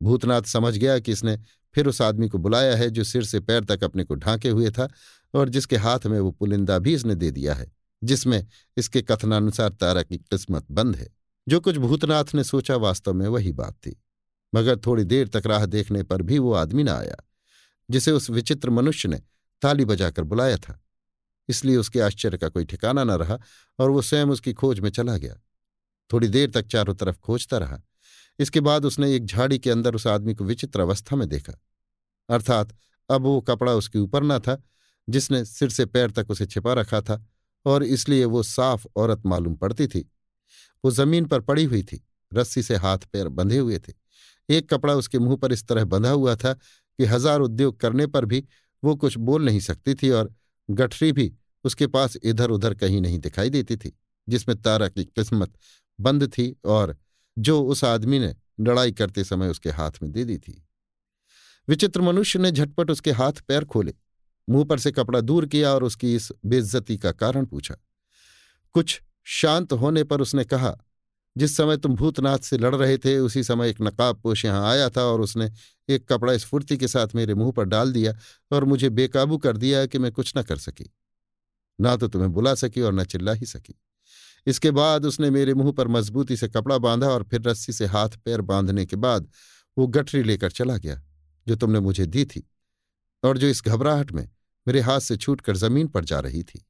भूतनाथ 0.00 0.42
समझ 0.42 0.76
गया 0.76 0.98
कि 0.98 1.12
इसने 1.12 1.36
फिर 1.74 1.86
उस 1.86 2.00
आदमी 2.02 2.28
को 2.28 2.38
बुलाया 2.38 2.76
है, 2.76 2.90
जो 2.90 3.04
सिर 3.04 3.24
से 3.24 3.40
पैर 3.40 3.64
तक 3.64 3.84
अपने 3.84 4.04
को 4.04 4.14
ढांके 4.14 4.48
हुए 4.48 4.70
था, 4.70 4.88
और 5.34 5.48
जिसके 5.48 5.76
हाथ 5.76 6.06
में 6.06 6.18
वो 6.20 6.30
पुलिंदा 6.30 6.78
भी 6.78 6.94
इसने 6.94 7.14
दे 7.14 7.30
दिया 7.30 7.54
है। 7.54 7.70
जिसमें 8.04 8.46
इसके 8.76 9.02
कथनानुसार 9.02 9.72
तारा 9.72 10.02
की 10.02 10.18
किस्मत 10.18 10.66
बंद 10.70 10.96
है। 10.96 11.08
जो 11.48 11.60
कुछ 11.60 11.76
भूतनाथ 11.76 12.24
ने 12.34 12.44
सोचा 12.44 12.76
वास्तव 12.76 13.12
में 13.12 13.28
वही 13.28 13.52
बात 13.52 13.74
थी। 13.74 14.02
मगर 14.54 14.76
थोड़ी 14.76 15.04
देर 15.04 15.28
तक 15.28 15.42
राह 15.46 15.66
देखने 15.66 16.02
पर 16.02 16.22
भी 16.22 16.38
वो 16.38 16.52
आदमी 16.52 16.82
न 16.82 16.88
आया, 16.88 17.16
जिसे 17.90 18.10
उस 18.10 18.30
विचित्र 18.30 18.70
मनुष्य 18.70 19.08
ने 19.08 19.22
ताली 19.62 19.84
बजाकर 19.84 20.22
बुलाया 20.22 20.56
था। 20.56 20.84
इसलिए 21.48 21.76
उसके 21.76 22.00
आश्चर्य 22.00 22.38
का 22.38 22.48
कोई 22.48 22.64
ठिकाना 22.64 23.04
न 23.04 23.10
रहा 23.10 23.38
और 23.78 23.90
वो 23.90 24.02
स्वयं 24.02 24.26
उसकी 24.26 24.52
खोज 24.52 24.80
में 24.80 24.90
चला 24.90 25.16
गया। 25.16 25.34
थोड़ी 26.12 26.28
देर 26.28 26.50
तक 26.50 26.66
चारों 26.66 26.94
तरफ़ 26.94 27.16
खोजता 27.16 27.58
रहा। 27.58 27.80
इसके 28.38 28.60
बाद 28.60 28.84
उसने 28.84 29.14
एक 29.14 29.26
झाड़ी 29.26 29.58
के 29.58 29.70
अंदर 29.70 29.94
उस 29.94 30.06
आदमी 30.06 30.34
को 30.34 30.44
विचित्र 30.44 30.80
अवस्था 30.80 31.16
में 31.16 31.28
देखा। 31.28 31.52
अर्थात 32.28 32.76
अब 33.10 33.22
वो 33.22 33.40
कपड़ा 33.40 33.72
उसके 33.72 33.98
ऊपर 33.98 34.22
न 34.22 34.38
था, 34.38 34.62
जिसने 35.08 35.44
सिर 35.44 35.70
से 35.70 35.86
पैर 35.86 36.10
तक 36.10 36.30
उसे 36.30 36.46
छिपा 36.46 36.72
रखा 36.72 37.00
था 37.00 37.26
और 37.66 37.84
इसलिए 37.84 38.24
वो 38.24 38.42
साफ़ 38.42 38.86
औरत 38.96 39.22
मालूम 39.26 39.54
पड़ती 39.56 39.86
थी। 39.86 40.00
वो 40.84 40.90
ज़मीन 40.90 41.26
पर 41.26 41.40
पड़ी 41.40 41.64
हुई 41.64 41.82
थी, 41.82 42.02
रस्सी 42.32 42.62
से 42.62 42.76
हाथ 42.76 42.98
पैर 43.12 43.28
बंधे 43.30 43.58
हुए 43.58 43.78
थे। 43.78 43.92
एक 44.48 44.68
कपड़ा 44.70 44.94
उसके 44.94 45.18
मुँह 45.18 45.36
पर 45.36 45.52
इस 45.52 45.66
तरह 45.68 45.84
बंधा 45.86 46.10
हुआ 46.10 46.34
था 46.36 46.52
कि 46.52 47.04
हज़ार 47.04 47.40
उद्योग 47.40 47.78
करने 47.80 48.06
पर 48.06 48.24
भी 48.24 48.44
वो 48.82 48.94
कुछ 48.96 49.16
बोल 49.18 49.44
नहीं 49.44 49.60
सकती 49.60 49.94
थी 49.94 50.10
और 50.10 50.34
गठरी 50.68 51.12
भी 51.12 51.32
उसके 51.64 51.86
पास 51.86 52.16
इधर 52.16 52.50
उधर 52.50 52.74
कहीं 52.74 53.00
नहीं 53.00 53.18
दिखाई 53.18 53.50
देती 53.50 53.76
थी, 53.76 53.92
जिसमें 54.28 54.56
तारा 54.62 54.88
की 54.88 55.04
किस्मत 55.04 55.52
बंद 55.98 56.26
थी 56.28 56.54
और 56.64 56.96
जो 57.36 57.60
उस 57.62 57.84
आदमी 57.84 58.18
ने 58.18 58.34
लड़ाई 58.60 58.92
करते 58.92 59.24
समय 59.24 59.48
उसके 59.48 59.70
हाथ 59.70 60.02
में 60.02 60.10
दे 60.12 60.24
दी 60.24 60.38
थी। 60.38 60.62
विचित्र 61.68 62.00
मनुष्य 62.00 62.38
ने 62.38 62.50
झटपट 62.50 62.90
उसके 62.90 63.10
हाथ 63.10 63.40
पैर 63.48 63.64
खोले। 63.64 63.94
मुँह 64.48 64.64
पर 64.64 64.78
से 64.78 64.90
कपड़ा 64.92 65.20
दूर 65.20 65.46
किया 65.46 65.72
और 65.72 65.84
उसकी 65.84 66.14
इस 66.14 66.30
बेइज्जती 66.46 66.96
का 66.98 67.12
कारण 67.12 67.44
पूछा। 67.44 67.74
कुछ 68.74 69.00
शांत 69.24 69.72
होने 69.72 70.04
पर 70.04 70.20
उसने 70.20 70.44
कहा, 70.44 70.76
जिस 71.36 71.56
समय 71.56 71.76
तुम 71.76 71.94
भूतनाथ 71.94 72.38
से 72.38 72.58
लड़ 72.58 72.74
रहे 72.74 72.96
थे, 72.98 73.18
उसी 73.18 73.42
समय 73.44 73.70
एक 73.70 73.80
नकाब 73.82 74.20
पोश 74.20 74.44
यहाँ 74.44 74.70
आया 74.70 74.88
था 74.88 75.02
और 75.02 75.20
उसने 75.20 75.50
एक 75.88 76.06
कपड़ा 76.08 76.36
स्फूर्ति 76.36 76.76
के 76.76 76.88
साथ 76.88 77.14
मेरे 77.14 77.34
मुँह 77.34 77.52
पर 77.52 77.64
डाल 77.64 77.92
दिया 77.92 78.14
और 78.52 78.64
मुझे 78.64 78.90
बेकाबू 78.90 79.38
कर 79.38 79.56
दिया 79.56 79.86
कि 79.86 79.98
मैं 79.98 80.12
कुछ 80.12 80.32
न 80.36 80.42
कर 80.42 80.56
सकी। 80.56 80.90
ना 81.78 81.96
तो 81.96 82.08
तुम्हें 82.08 82.32
बुला 82.32 82.54
सकी 82.54 82.80
और 82.80 82.92
न 82.94 83.04
चिल्ला 83.04 83.32
ही 83.32 83.46
सकी। 83.46 83.74
इसके 84.46 84.70
बाद 84.70 85.06
उसने 85.06 85.30
मेरे 85.30 85.54
मुँह 85.54 85.72
पर 85.72 85.88
मजबूती 85.88 86.36
से 86.36 86.48
कपड़ा 86.48 86.78
बांधा 86.78 87.08
और 87.08 87.22
फिर 87.22 87.42
रस्सी 87.42 87.72
से 87.72 87.86
हाथ 87.86 88.08
पैर 88.24 88.40
बांधने 88.40 88.86
के 88.86 88.96
बाद 88.96 89.28
वो 89.76 89.86
गठरी 89.86 90.22
लेकर 90.22 90.50
चला 90.50 90.76
गया, 90.76 91.00
जो 91.46 91.56
तुमने 91.56 91.80
मुझे 91.80 92.06
दी 92.06 92.24
थी। 92.24 92.48
और 93.24 93.38
जो 93.38 93.46
इस 93.46 93.62
घबराहट 93.64 94.12
में 94.12 94.30
मेरे 94.68 94.80
हाथ 94.80 95.00
से 95.00 95.16
छूटकर 95.16 95.56
ज़मीन 95.56 95.88
पर 95.88 96.04
जा 96.04 96.20
रही 96.20 96.42
थी। 96.42 96.66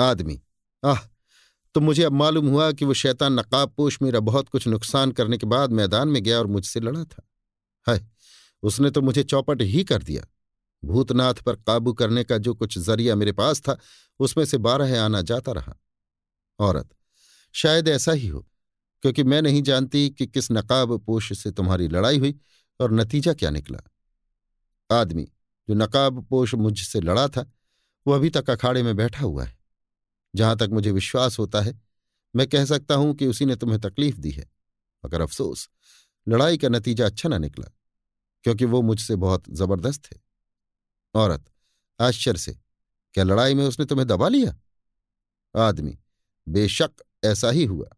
आदमी, 0.00 0.42
आह 0.84 0.98
तो 1.74 1.80
मुझे 1.80 2.02
अब 2.02 2.12
मालूम 2.12 2.48
हुआ 2.48 2.72
कि 2.72 2.84
वो 2.84 2.94
शैतान 2.94 3.32
नकाब 3.32 3.74
पोश 3.76 4.02
मेरा 4.02 4.20
बहुत 4.20 4.48
कुछ 4.48 4.66
नुकसान 4.68 5.12
करने 5.12 5.38
के 5.38 5.46
बाद 5.46 5.72
मैदान 5.72 6.08
में 6.08 6.22
गया 6.22 6.38
और 6.38 6.46
मुझसे 6.46 6.80
लड़ा 6.80 7.04
था। 7.04 7.28
है 7.88 8.10
उसने 8.62 8.90
तो 8.90 9.02
मुझे 9.02 9.22
चौपट 9.22 9.62
ही 9.62 9.84
कर 9.84 10.02
दिया। 10.02 10.24
भूतनाथ 10.84 11.34
पर 11.34 11.56
काबू 11.56 11.92
करने 11.92 12.24
का 12.24 12.38
जो 12.38 12.54
कुछ 12.54 12.78
ज़रिया 12.78 13.14
मेरे 13.14 13.32
पास 13.32 13.60
था, 13.60 13.78
उसमें 14.18 14.44
से 14.44 14.58
बारह 14.58 15.02
आना 15.02 15.22
जाता 15.22 15.52
रहा। 15.52 15.74
औरत, 16.58 16.88
शायद 17.52 17.88
ऐसा 17.88 18.12
ही 18.12 18.26
हो, 18.26 18.48
क्योंकि 19.02 19.22
मैं 19.24 19.42
नहीं 19.42 19.62
जानती 19.62 20.10
कि 20.10 20.26
किस 20.26 20.52
नकाब 20.52 21.04
से 21.32 21.50
तुम्हारी 21.50 21.88
लड़ाई 21.88 22.18
हुई 22.18 22.38
और 22.80 22.92
नतीजा 22.92 23.34
क्या 23.34 23.50
निकला। 23.50 23.78
आदमी 24.90 25.28
जो 25.68 25.74
नकाब 25.74 26.26
पोश 26.26 26.54
मुझसे 26.54 27.00
लड़ा 27.00 27.28
था, 27.28 27.52
वो 28.06 28.12
अभी 28.12 28.30
तक 28.30 28.50
अखाड़े 28.50 28.82
में 28.82 28.96
बैठा 28.96 29.24
हुआ 29.24 29.44
है। 29.44 29.58
जहाँ 30.36 30.56
तक 30.56 30.68
मुझे 30.72 30.90
विश्वास 30.90 31.38
होता 31.38 31.60
है, 31.60 31.80
मैं 32.36 32.46
कह 32.46 32.64
सकता 32.64 32.94
हूँ 32.94 33.14
कि 33.14 33.26
उसी 33.26 33.44
ने 33.44 33.56
तुम्हें 33.56 33.80
तकलीफ़ 33.80 34.16
दी 34.16 34.30
है। 34.30 34.50
मगर 35.04 35.20
अफसोस, 35.20 35.70
लड़ाई 36.28 36.58
का 36.58 36.68
नतीजा 36.68 37.06
अच्छा 37.06 37.28
ना 37.28 37.38
निकला, 37.38 37.70
क्योंकि 38.42 38.64
वो 38.64 38.82
मुझसे 38.82 39.16
बहुत 39.16 39.44
ज़बरदस्त 39.50 40.06
है 40.12 40.20
औरत, 41.14 41.44
आश्चर्य 42.00 42.38
से, 42.38 42.58
क्या 43.14 43.24
लड़ाई 43.24 43.54
में 43.54 43.64
उसने 43.64 43.86
तुम्हें 43.86 44.08
दबा 44.08 44.28
लिया? 44.28 44.56
आदमी, 45.56 45.98
बेशक 46.48 46.90
ऐसा 47.24 47.50
ही 47.50 47.64
हुआ, 47.64 47.88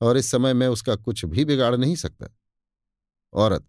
और 0.00 0.16
इस 0.16 0.30
समय 0.30 0.54
मैं 0.54 0.68
उसका 0.68 0.96
कुछ 0.96 1.24
भी 1.24 1.44
बिगाड़ 1.44 1.76
नहीं 1.76 1.96
सकता। 1.96 2.26
औरत 3.32 3.66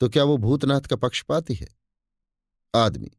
तो 0.00 0.08
क्या 0.08 0.24
वो 0.24 0.36
भूतनाथ 0.36 0.80
का 0.80 0.96
पक्ष 0.96 1.22
पाती 1.22 1.54
है? 1.54 1.79
आदमी। 2.74 3.10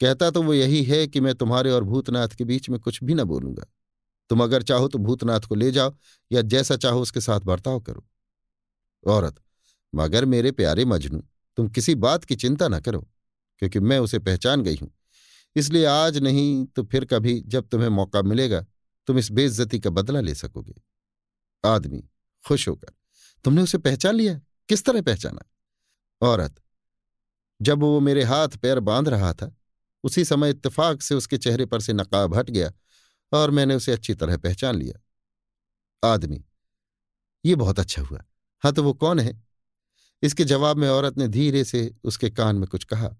कहता 0.00 0.30
तो 0.30 0.42
वो 0.42 0.54
यही 0.54 0.82
है 0.84 1.06
कि 1.06 1.20
मैं 1.20 1.34
तुम्हारे 1.34 1.70
और 1.70 1.84
भूतनाथ 1.84 2.28
के 2.28 2.44
बीच 2.44 2.68
में 2.68 2.78
कुछ 2.80 3.02
भी 3.04 3.14
न 3.14 3.24
बोलूँगा। 3.24 3.66
तुम 4.30 4.42
अगर 4.42 4.62
चाहो 4.62 4.88
तो 4.88 4.98
भूतनाथ 4.98 5.40
को 5.40 5.54
ले 5.54 5.70
जाओ, 5.70 5.94
या 6.32 6.42
जैसा 6.42 6.76
चाहो 6.76 7.00
उसके 7.02 7.20
साथ 7.20 7.40
बर्ताव 7.40 7.80
करो। 7.80 8.04
औरत, 9.06 9.34
मगर 9.94 10.24
मेरे 10.24 10.52
प्यारे 10.52 10.84
मजनू, 10.84 11.22
तुम 11.56 11.68
किसी 11.68 11.94
बात 11.94 12.24
की 12.24 12.36
चिंता 12.36 12.68
न 12.68 12.80
करो, 12.80 13.08
क्योंकि 13.58 13.80
मैं 13.80 13.98
उसे 13.98 14.18
पहचान 14.18 14.62
गई 14.62 14.76
हूँ। 14.76 14.90
इसलिए 15.56 15.84
आज 15.84 16.18
नहीं 16.18 16.64
तो 16.66 16.82
फिर 16.82 17.04
कभी 17.04 17.40
जब 17.40 17.68
तुम्हें 17.68 17.88
मौका 17.88 18.22
मिलेगा, 18.22 18.64
तुम 19.06 19.18
इस 19.18 19.30
बेइज्जती 19.30 19.80
का 19.80 19.90
बदला 19.90 20.20
ले 20.20 20.34
सकोगे। 20.34 20.74
आदमी, 21.64 22.02
खुश 22.44 22.68
होकर, 22.68 22.92
तुमने 23.44 23.62
उसे 23.62 23.78
पहचान 23.78 24.14
लिया? 24.14 24.40
किस 24.68 24.84
तरह 24.84 25.02
पहचाना? 25.02 25.42
औरत 26.22 26.54
जब 27.62 27.80
वो 27.80 28.00
मेरे 28.00 28.22
हाथ 28.22 28.48
पैर 28.48 28.80
बाँध 28.80 29.08
रहा 29.08 29.32
था, 29.32 29.56
उसी 30.04 30.24
समय 30.24 30.50
इत्तेफाक 30.50 31.02
से 31.02 31.14
उसके 31.14 31.38
चेहरे 31.38 31.66
पर 31.66 31.80
से 31.80 31.92
नकाब 31.92 32.34
हट 32.34 32.50
गया 32.50 32.72
और 33.32 33.50
मैंने 33.50 33.74
उसे 33.74 33.92
अच्छी 33.92 34.14
तरह 34.14 34.36
पहचान 34.36 34.74
लिया। 34.74 35.00
आदमी, 36.04 36.44
ये 37.44 37.54
बहुत 37.54 37.80
अच्छा 37.80 38.02
हुआ। 38.02 38.24
हाँ 38.62 38.72
तो 38.72 38.82
वो 38.82 38.92
कौन 38.92 39.20
है? 39.20 39.42
इसके 40.22 40.44
जवाब 40.44 40.76
में 40.76 40.88
औरत 40.88 41.18
ने 41.18 41.28
धीरे 41.28 41.64
से 41.64 41.94
उसके 42.04 42.30
कान 42.30 42.56
में 42.56 42.66
कुछ 42.68 42.84
कहा, 42.84 43.10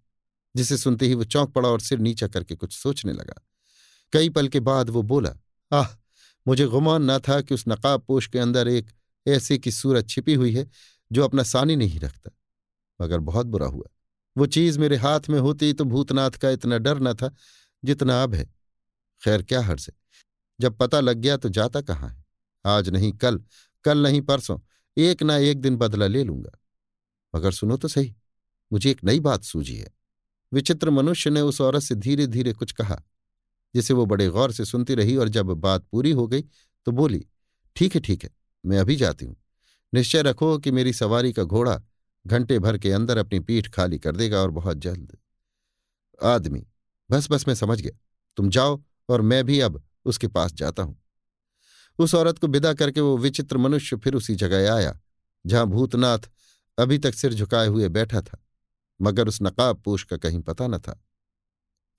जिसे 0.57 0.77
सुनते 0.77 1.07
ही 1.07 1.15
वो 1.15 1.25
चौंक 1.25 1.53
पड़ा 1.53 1.69
और 1.69 1.81
सिर 1.81 1.99
नीचा 1.99 2.29
करके 2.29 2.55
कुछ 2.55 2.73
सोचने 2.73 3.13
लगा। 3.13 3.35
कई 4.13 4.29
पल 4.29 4.49
के 4.49 4.61
बाद 4.61 4.91
वो 4.91 5.03
बोला, 5.03 5.35
आह, 5.73 5.87
मुझे 6.49 6.67
गुमान 6.67 7.11
न 7.11 7.19
था 7.19 7.41
कि 7.41 7.55
उस 7.55 7.65
नकाब 7.69 8.03
पोश 8.03 8.27
के 8.27 8.39
अंदर 8.39 8.69
एक 8.69 8.91
ऐसे 9.27 9.59
की 9.59 9.71
सूरत 9.71 10.09
छिपी 10.09 10.35
हुई 10.35 10.55
है 10.55 10.69
जो 11.13 11.25
अपना 11.25 11.43
सानी 11.43 11.77
नहीं 11.77 12.01
रखता, 12.01 12.31
मगर 13.01 13.19
बहुत 13.19 13.47
बुरा 13.47 13.67
हुआ। 13.67 13.87
वो 14.37 14.47
चीज़ 14.47 14.79
मेरे 14.79 14.97
हाथ 14.97 15.29
में 15.31 15.39
होती 15.41 15.73
तो 15.73 15.85
भूतनाथ 15.85 16.31
का 16.33 16.51
इतना 16.51 16.79
डर 16.79 17.01
न 17.01 17.15
था 17.15 17.35
जितना 17.83 18.23
अब 18.23 18.35
है। 18.35 18.45
खैर, 19.23 19.43
क्या 19.43 19.61
हर्ष 19.63 19.89
है 19.89 19.95
जब 20.61 20.77
पता 20.77 21.01
लग 21.01 21.17
गया 21.17 21.37
तो 21.37 21.49
जाता 21.49 21.81
कहाँ 21.81 22.09
है? 22.11 22.25
आज 22.65 22.89
नहीं, 22.89 23.13
कल 23.13 23.41
कल 23.85 23.99
नहीं, 23.99 24.21
परसों, 24.23 24.59
एक 24.97 25.23
ना 25.23 25.37
एक 25.37 25.61
दिन 25.61 25.77
बदला 25.77 26.07
ले 26.07 26.23
लूँगा। 26.25 26.51
मगर 27.35 27.53
सुनो 27.53 27.77
तो 27.77 27.89
सही, 27.89 28.15
मुझे 28.71 28.91
एक 28.91 29.03
नई 29.05 29.21
बात 29.21 29.43
सूझी 29.43 29.77
है। 29.77 29.91
विचित्र 30.53 30.91
मनुष्य 30.91 31.31
ने 31.31 31.41
उस 31.41 31.61
औरत 31.61 31.83
से 31.83 31.95
धीरे 31.95 32.27
धीरे 32.27 32.53
कुछ 32.53 32.73
कहा, 32.73 33.01
जिसे 33.75 33.95
वो 33.95 34.07
बड़े 34.07 34.29
गौर 34.29 34.53
से 34.53 34.65
सुनती 34.65 34.95
रही 34.95 35.17
और 35.17 35.29
जब 35.29 35.47
बात 35.47 35.87
पूरी 35.93 36.11
हो 36.11 36.27
गई 36.27 36.43
तो 36.87 36.93
बोली, 36.93 37.25
ठीक 37.77 37.95
है 37.95 38.01
ठीक 38.01 38.25
है, 38.25 38.31
मैं 38.65 38.79
अभी 38.79 38.97
जाती 38.97 39.25
हूँ। 39.25 39.37
निश्चय 39.93 40.23
रखो 40.23 40.57
कि 40.59 40.71
मेरी 40.71 40.93
सवारी 40.93 41.33
का 41.33 41.45
घोड़ा 41.45 41.81
घंटे 42.27 42.59
भर 42.59 42.79
के 42.79 42.93
अंदर 42.93 43.19
अपनी 43.19 43.41
पीठ 43.41 43.69
खाली 43.69 43.99
कर 43.99 44.17
देगा 44.17 44.41
और 44.41 44.51
बहुत 44.51 44.77
जल्द। 44.77 45.17
आदमी, 46.23 46.67
बस 47.11 47.29
बस 47.31 47.47
मैं 47.49 47.55
समझ 47.55 47.81
गया। 47.81 47.99
तुम 48.37 48.51
जाओ 48.51 48.83
और 49.09 49.21
मैं 49.21 49.45
भी 49.45 49.61
अब 49.61 49.83
उसके 50.05 50.29
पास 50.29 50.53
जाता 50.53 50.83
हूँ। 50.83 51.01
उस 51.99 52.15
औरत 52.15 52.39
को 52.39 52.47
विदा 52.47 52.73
करके 52.75 53.01
वो 53.01 53.17
विचित्र 53.19 53.57
मनुष्य 53.57 53.97
फिर 53.97 54.15
उसी 54.15 54.35
जगह 54.35 54.73
आया, 54.75 54.99
जहाँ 55.47 55.67
भूतनाथ 55.67 56.31
अभी 56.79 56.99
तक 56.99 57.15
सिर 57.15 57.35
झुकाए 57.35 57.67
हुए 57.67 57.89
बैठा 57.89 58.21
था, 58.21 58.39
मगर 59.01 59.29
उस 59.29 59.39
नकाब 59.43 59.83
पोश 59.83 60.05
का 60.05 60.17
कहीं 60.17 60.41
पता 60.41 60.67
न 60.67 60.79
था। 60.79 61.01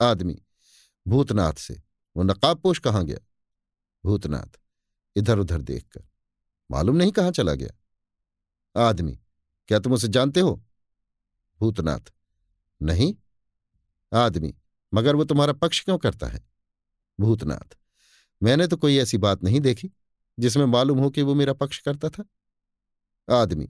आदमी, 0.02 0.42
भूतनाथ 1.06 1.54
से, 1.54 1.82
वो 2.16 2.24
नकाब 2.24 2.60
पोश 2.60 2.80
कहाँ 2.80 3.04
गया? 3.06 3.20
भूतनाथ 4.04 4.60
इधर 5.16 5.40
उधर 5.40 5.62
देखकर, 5.62 6.04
मालूम 6.72 6.96
नहीं 6.96 7.12
कहाँ 7.12 7.32
चला 7.32 7.54
गया? 7.54 8.82
आदमी 8.82 9.20
क्या 9.68 9.80
तुम 9.80 9.94
उसे 9.94 10.08
जानते 10.08 10.40
हो? 10.40 10.64
भूतनाथ। 11.60 12.14
नहीं। 12.82 13.16
आदमी, 14.14 14.56
मगर 14.94 15.16
वो 15.16 15.24
तुम्हारा 15.24 15.54
पक्ष 15.54 15.84
क्यों 15.84 15.98
करता 15.98 16.28
है? 16.28 16.48
भूतनाथ। 17.20 17.78
मैंने 18.44 18.68
तो 18.68 18.78
कोई 18.78 18.98
ऐसी 18.98 19.18
बात 19.18 19.44
नहीं 19.44 19.60
देखी, 19.60 19.92
जिसमें 20.40 20.66
मालूम 20.66 21.00
हो 21.00 21.10
कि 21.10 21.22
वो 21.22 21.36
मेरा 21.36 21.54
पक्ष 21.54 21.80
करता 21.80 22.10
था। 22.10 22.26
आदमी, 23.42 23.70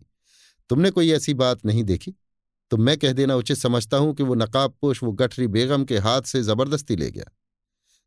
तुमने 0.69 0.91
कोई 0.91 1.11
ऐसी 1.11 1.33
बात 1.33 1.65
नहीं 1.65 1.83
देखी? 1.83 2.15
तो 2.71 2.77
मैं 2.77 2.97
कह 2.97 3.13
देना 3.13 3.35
उचित 3.35 3.57
समझता 3.57 3.97
हूँ 3.97 4.15
कि 4.15 4.23
वो 4.23 4.35
नकाब 4.35 4.77
पोश, 4.81 5.03
वो 5.03 5.11
गठरी 5.11 5.47
बेगम 5.47 5.85
के 5.85 5.97
हाथ 5.97 6.21
से 6.21 6.43
ज़बरदस्ती 6.43 6.95
ले 6.95 7.11
गया, 7.11 7.25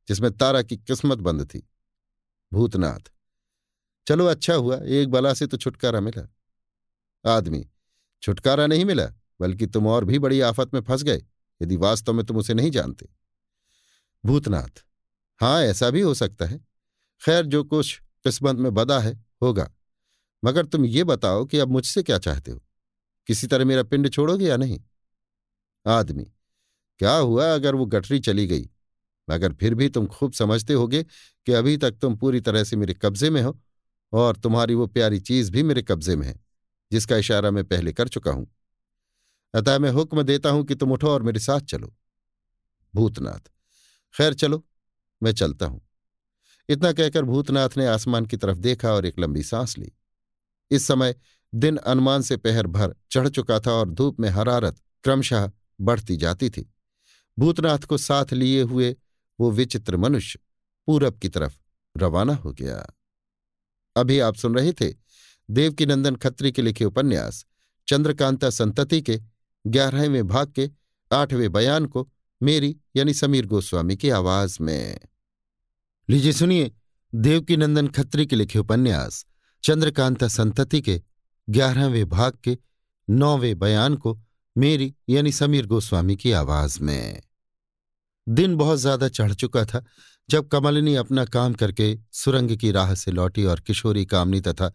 जिसमें 0.08 0.30
तारा 0.32 0.62
की 0.62 0.76
किस्मत 0.76 1.18
बंद 1.18 1.46
थी। 1.46 1.68
भूतनाथ। 2.52 3.12
चलो 4.06 4.26
अच्छा 4.26 4.54
हुआ, 4.54 4.76
एक 4.76 5.08
बला 5.08 5.34
से 5.34 5.46
तो 5.46 5.56
छुटकारा 5.56 6.00
मिला। 6.00 6.28
आदमी 7.24 7.68
छुटकारा 8.22 8.66
नहीं 8.66 8.84
मिला, 8.84 9.06
बल्कि 9.40 9.66
तुम 9.66 9.86
और 9.86 10.04
भी 10.04 10.18
बड़ी 10.18 10.40
आफत 10.40 10.74
में 10.74 10.80
फंस 10.80 11.02
गए, 11.02 11.22
यदि 11.62 11.76
वास्तव 11.76 12.12
में 12.12 12.26
तुम 12.26 12.36
उसे 12.36 12.54
नहीं 12.54 12.70
जानते। 12.70 13.08
भूतनाथ 14.24 14.84
हाँ 15.40 15.62
ऐसा 15.62 15.90
भी 15.90 16.00
हो 16.00 16.14
सकता 16.14 16.46
है। 16.46 16.58
खैर, 17.20 17.46
जो 17.46 17.64
कुछ 17.64 18.00
किस्मत 18.24 18.56
में 18.56 18.74
बदा 18.74 18.98
है, 18.98 19.24
होगा। 19.42 19.70
मगर 20.44 20.66
तुम 20.66 20.84
ये 20.84 21.04
बताओ 21.04 21.44
कि 21.44 21.58
अब 21.58 21.68
मुझसे 21.68 22.02
क्या 22.02 22.18
चाहते 22.18 22.50
हो? 22.50 22.62
किसी 23.26 23.46
तरह 23.46 23.64
मेरा 23.64 23.82
पिंड 23.82 24.10
छोड़ोगे 24.10 24.46
या 24.46 24.56
नहीं? 24.56 24.80
आदमी, 25.86 26.24
क्या 26.98 27.14
हुआ 27.14 27.54
अगर 27.54 27.74
वो 27.74 27.86
गठरी 27.86 28.20
चली 28.20 28.46
गई? 28.46 28.70
मगर 29.30 29.52
फिर 29.52 29.74
भी 29.74 29.88
तुम 29.88 30.06
खूब 30.06 30.32
समझते 30.32 30.72
होगे 30.72 31.02
कि 31.46 31.52
अभी 31.52 31.76
तक 31.76 31.92
तुम 31.92 32.16
पूरी 32.16 32.40
तरह 32.40 32.64
से 32.64 32.76
मेरे 32.76 32.94
कब्जे 32.94 33.30
में 33.30 33.42
हो, 33.42 33.60
और 34.12 34.36
तुम्हारी 34.36 34.74
वो 34.74 34.86
प्यारी 34.86 35.20
चीज़ 35.20 35.52
भी 35.52 35.62
मेरे 35.62 35.82
कब्जे 35.82 36.16
में 36.16 36.26
है। 36.26 36.45
जिसका 36.92 37.16
इशारा 37.16 37.50
मैं 37.50 37.64
पहले 37.64 37.92
कर 37.92 38.08
चुका 38.08 38.30
हूँ। 38.30 38.56
अतः 39.54 39.78
मैं 39.78 39.90
हुक्म 39.90 40.22
देता 40.22 40.50
हूँ 40.50 40.64
कि 40.64 40.74
तुम 40.74 40.92
उठो 40.92 41.08
और 41.08 41.22
मेरे 41.22 41.40
साथ 41.40 41.60
चलो। 41.60 41.94
भूतनाथ, 42.94 43.48
खैर 44.16 44.34
चलो, 44.34 44.66
मैं 45.22 45.32
चलता 45.32 45.66
हूँ। 45.66 45.88
इतना 46.68 46.92
कहकर 46.92 47.22
भूतनाथ 47.22 47.68
ने 47.76 47.86
आसमान 47.86 48.26
की 48.26 48.36
तरफ़ 48.36 48.58
देखा 48.58 48.92
और 48.92 49.06
एक 49.06 49.18
लंबी 49.18 49.42
सांस 49.42 49.78
ली। 49.78 49.92
इस 50.70 50.86
समय 50.86 51.14
दिन 51.54 51.76
अनुमान 51.76 52.22
से 52.22 52.36
पहर 52.36 52.66
भर 52.66 52.94
चढ़ 53.10 53.28
चुका 53.28 53.60
था 53.60 53.72
और 53.72 53.90
धूप 53.90 54.20
में 54.20 54.28
हरारत 54.28 54.80
क्रमशः 55.04 55.50
बढ़ती 55.80 56.16
जाती 56.16 56.50
थी। 56.50 56.74
भूतनाथ 57.38 57.78
को 57.78 57.98
साथ 57.98 58.32
लिए 58.32 58.62
हुए 58.62 58.96
वो 59.40 59.50
विचित्र 59.50 59.96
मनुष्य 59.96 60.38
पूरब 60.86 61.18
की 61.18 61.28
तरफ़ 61.28 61.58
रवाना 61.96 62.34
हो 62.34 62.52
गया। 62.52 62.86
अभी 63.96 64.18
आप 64.18 64.34
सुन 64.34 64.54
रहे 64.54 64.72
थे 64.72 64.94
देवकीनंदन 65.50 66.16
खत्री 66.16 66.52
के 66.52 66.62
लिखे 66.62 66.84
उपन्यास, 66.84 67.46
चंद्रकांता 67.88 68.50
संतति 68.50 69.02
के, 69.02 69.20
ग्यारहवें 69.66 70.26
भाग 70.26 70.52
के, 70.52 70.70
आठवें 71.12 71.52
बयान 71.52 71.86
को, 71.86 72.12
मेरी 72.42 72.76
यानी 72.96 73.14
समीर 73.14 73.46
गोस्वामी 73.46 73.96
की 73.96 74.10
आवाज़ 74.10 74.58
में। 74.60 74.98
लीजिए 76.10 76.32
सुनिए 76.32 76.72
देवकीनंदन 77.14 77.88
खत्री 77.88 78.26
के 78.26 78.36
लिखे 78.36 78.58
उपन्यास, 78.58 79.26
चंद्रकांता 79.62 80.28
संतति 80.28 80.80
के, 80.80 81.02
ग्यारहवें 81.50 82.08
भाग 82.08 82.38
के, 82.44 82.58
नौवें 83.10 83.58
बयान 83.58 83.94
को, 83.94 84.20
मेरी 84.58 84.94
यानी 85.08 85.32
समीर 85.32 85.66
गोस्वामी 85.66 86.16
की 86.16 86.32
आवाज़ 86.32 86.80
में। 86.80 87.22
दिन 88.28 88.56
बहुत 88.56 88.78
ज़्यादा 88.78 89.08
चढ़ 89.08 89.32
चुका 89.34 89.64
था, 89.64 89.84
जब 90.30 90.48
कमलिनी 90.48 90.94
अपना 90.94 91.24
काम 91.24 91.54
करके 91.54 91.98
सुरंग 92.12 92.56
की 92.56 92.70
राह 92.70 92.94
से 92.94 93.10
लौटी 93.10 93.44
और 93.44 93.60
किशोरी 93.60 94.06
कामनी 94.06 94.40
तथा 94.40 94.72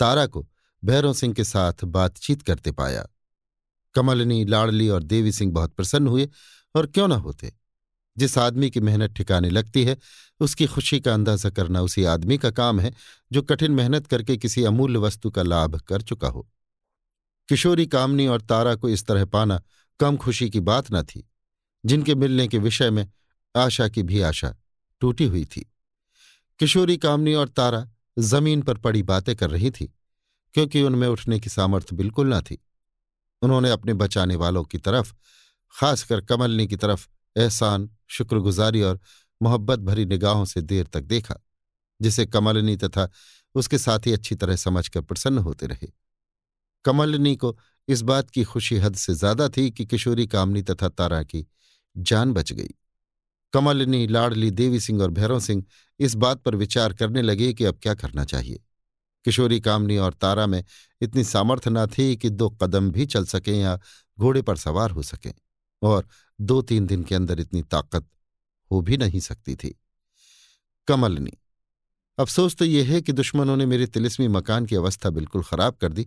तारा 0.00 0.26
को 0.26 0.48
भैरव 0.84 1.14
सिंह 1.14 1.34
के 1.34 1.44
साथ 1.44 1.72
बातचीत 1.84 2.42
करते 2.42 2.72
पाया। 2.72 3.06
कमलनी, 3.94 4.44
लाडली 4.44 4.88
और 4.88 5.02
देवी 5.02 5.32
सिंह 5.32 5.52
बहुत 5.52 5.72
प्रसन्न 5.72 6.06
हुए 6.06 6.28
और 6.74 6.86
क्यों 6.86 7.08
न 7.08 7.12
होते। 7.12 7.52
जिस 8.18 8.38
आदमी 8.38 8.70
की 8.70 8.80
मेहनत 8.80 9.12
ठिकाने 9.12 9.50
लगती 9.50 9.84
है, 9.84 9.96
उसकी 10.40 10.66
खुशी 10.66 11.00
का 11.00 11.14
अंदाज़ा 11.14 11.50
करना 11.50 11.82
उसी 11.82 12.04
आदमी 12.04 12.38
का 12.38 12.50
काम 12.50 12.80
है, 12.80 12.94
जो 13.32 13.42
कठिन 13.42 13.72
मेहनत 13.72 14.06
करके 14.06 14.36
किसी 14.36 14.64
अमूल्य 14.64 14.98
वस्तु 14.98 15.30
का 15.30 15.42
लाभ 15.42 15.76
कर 15.80 16.02
चुका 16.02 16.28
हो। 16.28 16.50
किशोरी, 17.48 17.86
कामनी 17.86 18.26
और 18.26 18.40
तारा 18.40 18.74
को 18.74 18.88
इस 18.88 19.06
तरह 19.06 19.24
पाना 19.24 19.62
कम 20.00 20.16
खुशी 20.16 20.50
की 20.50 20.60
बात 20.60 20.92
न 20.92 21.02
थी। 21.02 21.30
जिनके 21.86 22.14
मिलने 22.14 22.48
के 22.48 22.58
विषय 22.58 22.90
में 22.90 23.10
आशा 23.56 23.88
की 23.88 24.02
भी 24.02 24.20
आशा 24.20 24.56
टूटी 25.00 25.24
हुई 25.24 25.44
थी। 25.44 25.72
किशोरी, 26.58 26.96
कामनी 26.96 27.34
और 27.34 27.48
तारा 27.48 27.88
ज़मीन 28.20 28.62
पर 28.62 28.78
पड़ी 28.78 29.02
बातें 29.02 29.36
कर 29.36 29.50
रही 29.50 29.70
थी, 29.70 29.94
क्योंकि 30.54 30.82
उनमें 30.82 31.08
उठने 31.08 31.40
की 31.40 31.50
सामर्थ्य 31.50 31.96
बिल्कुल 31.96 32.34
न 32.34 32.40
थी। 32.40 32.58
उन्होंने 33.42 33.70
अपने 33.70 33.94
बचाने 33.94 34.36
वालों 34.36 34.64
की 34.64 34.78
तरफ़, 34.78 35.12
खासकर 35.74 36.20
कमलनी 36.20 36.66
की 36.66 36.76
तरफ़, 36.76 37.06
एहसान, 37.36 37.90
शुक्रगुजारी 38.08 38.82
और 38.82 39.00
मोहब्बत 39.42 39.78
भरी 39.78 40.04
निगाहों 40.04 40.44
से 40.44 40.60
देर 40.62 40.86
तक 40.86 41.00
देखा, 41.00 41.34
जिसे 42.00 42.26
कमलनी 42.26 42.76
तथा 42.76 43.08
उसके 43.54 43.78
साथी 43.78 44.12
अच्छी 44.12 44.34
तरह 44.34 44.56
समझकर 44.56 45.00
प्रसन्न 45.00 45.38
होते 45.38 45.66
रहे। 45.66 45.88
कमलनी 46.84 47.36
को 47.36 47.58
इस 47.88 48.02
बात 48.02 48.30
की 48.30 48.44
खुशी 48.44 48.76
हद 48.76 48.94
से 48.94 49.14
ज़्यादा 49.14 49.48
थी 49.48 49.70
कि 49.70 49.86
किशोरी 49.86 50.26
कामनी 50.26 50.62
तथा 50.62 50.88
तारा 50.88 51.22
की 51.22 51.46
जान 51.96 52.32
बच 52.32 52.52
गई। 52.52 52.74
कमलनी, 53.52 54.06
लाडली, 54.06 54.50
देवी 54.50 54.80
सिंह 54.80 55.02
और 55.02 55.10
भैरव 55.10 55.40
सिंह 55.40 55.64
इस 56.00 56.14
बात 56.14 56.42
पर 56.42 56.56
विचार 56.56 56.92
करने 56.92 57.22
लगे 57.22 57.52
कि 57.54 57.64
अब 57.64 57.78
क्या 57.82 57.94
करना 57.94 58.24
चाहिए। 58.24 58.60
किशोरी, 59.24 59.60
कामनी 59.60 59.96
और 59.96 60.14
तारा 60.14 60.46
में 60.46 60.64
इतनी 61.00 61.24
सामर्थ्य 61.24 61.70
न 61.70 61.86
थी 61.88 62.16
कि 62.16 62.30
दो 62.30 62.48
कदम 62.52 62.90
भी 62.90 63.06
चल 63.06 63.24
सकें 63.24 63.54
या 63.54 63.78
घोड़े 64.18 64.42
पर 64.42 64.56
सवार 64.56 64.90
हो 64.90 65.02
सकें, 65.02 65.32
और 65.82 66.06
दो 66.38 66.60
तीन 66.62 66.86
दिन 66.86 67.02
के 67.04 67.14
अंदर 67.14 67.40
इतनी 67.40 67.62
ताकत 67.62 68.06
हो 68.70 68.80
भी 68.80 68.96
नहीं 68.96 69.20
सकती 69.20 69.54
थी। 69.54 69.74
कमलनी, 70.88 71.32
अफसोस 72.18 72.56
तो 72.56 72.64
यह 72.64 72.90
है 72.90 73.00
कि 73.00 73.12
दुश्मनों 73.12 73.56
ने 73.56 73.66
मेरे 73.66 73.86
तिलिस्मी 73.86 74.28
मकान 74.28 74.66
की 74.66 74.76
अवस्था 74.76 75.10
बिल्कुल 75.10 75.42
खराब 75.42 75.74
कर 75.74 75.92
दी, 75.92 76.06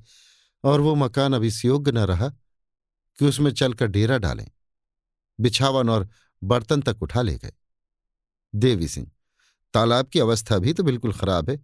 और 0.63 0.81
वो 0.81 0.95
मकान 0.95 1.33
अभी 1.33 1.51
योग्य 1.65 1.91
न 1.91 1.97
रहा 1.97 2.29
कि 3.17 3.25
उसमें 3.25 3.51
चलकर 3.51 3.87
डेरा 3.87 4.17
डालें। 4.17 4.47
बिछावन 5.39 5.89
और 5.89 6.09
बर्तन 6.43 6.81
तक 6.81 7.01
उठा 7.01 7.21
ले 7.21 7.37
गए। 7.37 7.51
देवी 8.53 8.87
सिंह, 8.87 9.11
तालाब 9.73 10.07
की 10.07 10.19
अवस्था 10.19 10.57
भी 10.57 10.73
तो 10.73 10.83
बिल्कुल 10.83 11.13
खराब 11.13 11.49
है। 11.49 11.59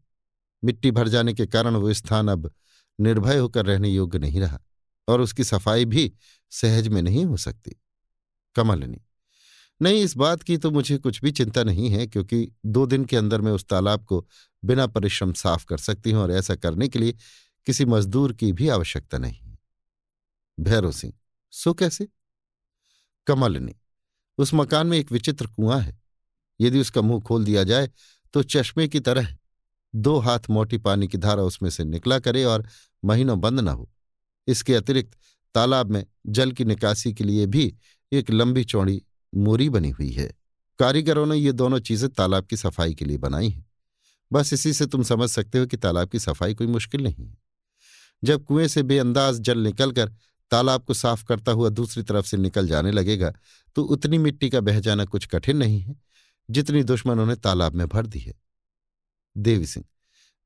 मिट्टी 0.63 0.91
भर 0.91 1.07
जाने 1.07 1.33
के 1.33 1.45
कारण 1.45 1.75
वो 1.75 1.93
स्थान 1.93 2.27
अब 2.27 2.51
निर्भय 2.99 3.37
होकर 3.37 3.65
रहने 3.65 3.89
योग्य 3.89 4.19
नहीं 4.19 4.39
रहा 4.41 4.59
और 5.07 5.21
उसकी 5.21 5.43
सफ़ाई 5.43 5.85
भी 5.85 6.11
सहज 6.51 6.87
में 6.87 7.01
नहीं 7.01 7.25
हो 7.25 7.37
सकती। 7.37 7.75
कमलनी, 8.55 9.01
नहीं, 9.81 10.01
इस 10.03 10.15
बात 10.17 10.43
की 10.43 10.57
तो 10.57 10.71
मुझे 10.71 10.97
कुछ 10.97 11.21
भी 11.21 11.31
चिंता 11.31 11.63
नहीं 11.63 11.89
है 11.89 12.07
क्योंकि 12.07 12.51
दो 12.65 12.85
दिन 12.85 13.05
के 13.05 13.17
अंदर 13.17 13.41
मैं 13.41 13.51
उस 13.51 13.65
तालाब 13.65 14.05
को 14.05 14.25
बिना 14.63 14.87
परिश्रम 14.87 15.33
साफ़ 15.33 15.65
कर 15.65 15.77
सकती 15.77 16.11
हूँ 16.11 16.21
और 16.21 16.31
ऐसा 16.31 16.55
करने 16.55 16.87
के 16.87 16.99
लिए 16.99 17.15
किसी 17.67 17.85
मजदूर 17.85 18.33
की 18.33 18.51
भी 18.53 18.67
आवश्यकता 18.69 19.17
नहीं 19.17 19.55
भैरव 20.57 20.91
सिंह, 20.91 21.13
सो 21.53 21.73
कैसे? 21.73 22.07
कमलनी 23.27 23.75
उस 24.39 24.53
मकान 24.53 24.87
में 24.87 24.97
एक 24.97 25.11
विचित्र 25.11 25.47
कुआँ 25.47 25.79
है। 25.79 25.97
यदि 26.59 26.79
उसका 26.79 27.01
मुँह 27.01 27.21
खोल 27.21 27.45
दिया 27.45 27.63
जाए 27.63 27.89
तो 28.33 28.43
चश्मे 28.43 28.87
की 28.87 28.99
तरह 28.99 29.35
दो 29.93 30.17
हाथ 30.19 30.49
मोटी 30.49 30.77
पानी 30.77 31.07
की 31.07 31.17
धारा 31.17 31.43
उसमें 31.43 31.69
से 31.69 31.83
निकला 31.83 32.19
करे 32.19 32.43
और 32.43 32.67
महीनों 33.03 33.39
बंद 33.41 33.59
न 33.59 33.67
हो। 33.67 33.89
इसके 34.47 34.75
अतिरिक्त 34.75 35.17
तालाब 35.55 35.91
में 35.91 36.05
जल 36.27 36.51
की 36.51 36.65
निकासी 36.65 37.13
के 37.13 37.23
लिए 37.23 37.45
भी 37.45 37.73
एक 38.11 38.29
लंबी 38.31 38.63
चौड़ी 38.63 39.01
मोरी 39.33 39.69
बनी 39.69 39.89
हुई 39.89 40.11
है। 40.11 40.33
कारीगरों 40.79 41.25
ने 41.25 41.35
ये 41.35 41.51
दोनों 41.51 41.79
चीज़ें 41.79 42.09
तालाब 42.09 42.45
की 42.45 42.57
सफ़ाई 42.57 42.93
के 42.93 43.05
लिए 43.05 43.17
बनाई 43.17 43.49
हैं। 43.49 43.65
बस 44.31 44.53
इसी 44.53 44.73
से 44.73 44.85
तुम 44.85 45.03
समझ 45.03 45.29
सकते 45.29 45.59
हो 45.59 45.65
कि 45.65 45.77
तालाब 45.77 46.09
की 46.09 46.19
सफ़ाई 46.19 46.53
कोई 46.53 46.67
मुश्किल 46.67 47.03
नहीं 47.03 47.25
है। 47.25 47.37
जब 48.23 48.45
कुएँ 48.45 48.67
से 48.67 48.83
बेअंदाज 48.83 49.39
जल 49.39 49.59
निकलकर 49.59 50.11
तालाब 50.51 50.83
को 50.83 50.93
साफ़ 50.93 51.23
करता 51.25 51.51
हुआ 51.51 51.69
दूसरी 51.69 52.03
तरफ़ 52.03 52.25
से 52.25 52.37
निकल 52.37 52.67
जाने 52.67 52.91
लगेगा 52.91 53.31
तो 53.75 53.83
उतनी 53.85 54.17
मिट्टी 54.17 54.49
का 54.49 54.61
बह 54.61 54.79
जाना 54.79 55.05
कुछ 55.05 55.25
कठिन 55.25 55.57
नहीं 55.57 55.79
है, 55.79 55.95
जितनी 56.49 56.83
दुश्मनों 56.83 57.25
ने 57.25 57.35
तालाब 57.37 57.75
में 57.75 57.87
भर 57.87 58.05
दी 58.05 58.19
है। 58.19 58.33
देवी 59.35 59.65
सिंह, 59.65 59.85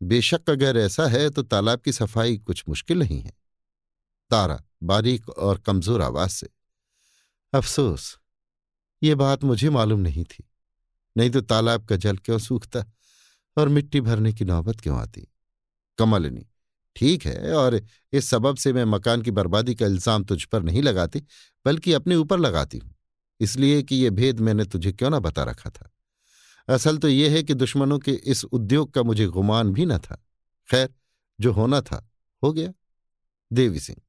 बेशक 0.01 0.49
अगर 0.49 0.77
ऐसा 0.77 1.07
है 1.07 1.29
तो 1.29 1.43
तालाब 1.43 1.81
की 1.81 1.91
सफ़ाई 1.91 2.37
कुछ 2.37 2.63
मुश्किल 2.69 2.99
नहीं 2.99 3.21
है। 3.21 3.31
तारा, 4.31 4.59
बारीक 4.83 5.29
और 5.29 5.57
कमज़ोर 5.57 6.01
आवाज़ 6.01 6.31
से, 6.31 6.49
अफसोस, 7.53 8.17
ये 9.01 9.15
बात 9.15 9.43
मुझे 9.43 9.69
मालूम 9.69 9.99
नहीं 9.99 10.23
थी। 10.25 10.43
नहीं 11.15 11.29
तो 11.29 11.41
तालाब 11.41 11.85
का 11.85 11.95
जल 11.97 12.17
क्यों 12.17 12.37
सूखता 12.39 12.85
और 13.57 13.69
मिट्टी 13.69 14.01
भरने 14.01 14.33
की 14.33 14.45
नौबत 14.45 14.79
क्यों 14.81 14.97
आती? 14.97 15.27
कमलनी 15.97 16.45
ठीक 16.95 17.25
है, 17.25 17.53
और 17.53 17.79
इस 18.13 18.29
सबब 18.29 18.55
से 18.55 18.73
मैं 18.73 18.85
मकान 18.85 19.21
की 19.21 19.31
बर्बादी 19.31 19.75
का 19.75 19.85
इल्ज़ाम 19.85 20.23
तुझ 20.23 20.43
पर 20.43 20.63
नहीं 20.63 20.81
लगाती, 20.81 21.19
बल्कि 21.65 21.93
अपने 21.93 22.15
ऊपर 22.15 22.39
लगाती 22.39 22.77
हूँ। 22.77 22.93
इसलिए 23.39 23.81
कि 23.83 23.95
यह 23.95 24.11
भेद 24.11 24.39
मैंने 24.39 24.65
तुझे 24.65 24.91
क्यों 24.91 25.09
ना 25.09 25.19
बता 25.19 25.43
रखा 25.43 25.69
था? 25.69 25.89
असल 26.67 26.97
तो 26.97 27.07
यह 27.07 27.31
है 27.31 27.43
कि 27.43 27.53
दुश्मनों 27.53 27.99
के 27.99 28.11
इस 28.11 28.43
उद्योग 28.45 28.93
का 28.93 29.03
मुझे 29.03 29.25
गुमान 29.27 29.71
भी 29.73 29.85
न 29.85 29.97
था। 29.97 30.15
खैर, 30.69 30.89
जो 31.39 31.51
होना 31.51 31.81
था, 31.81 32.07
हो 32.43 32.51
गया। 32.53 32.73
देवी 33.51 33.79
सिंह 33.79 34.01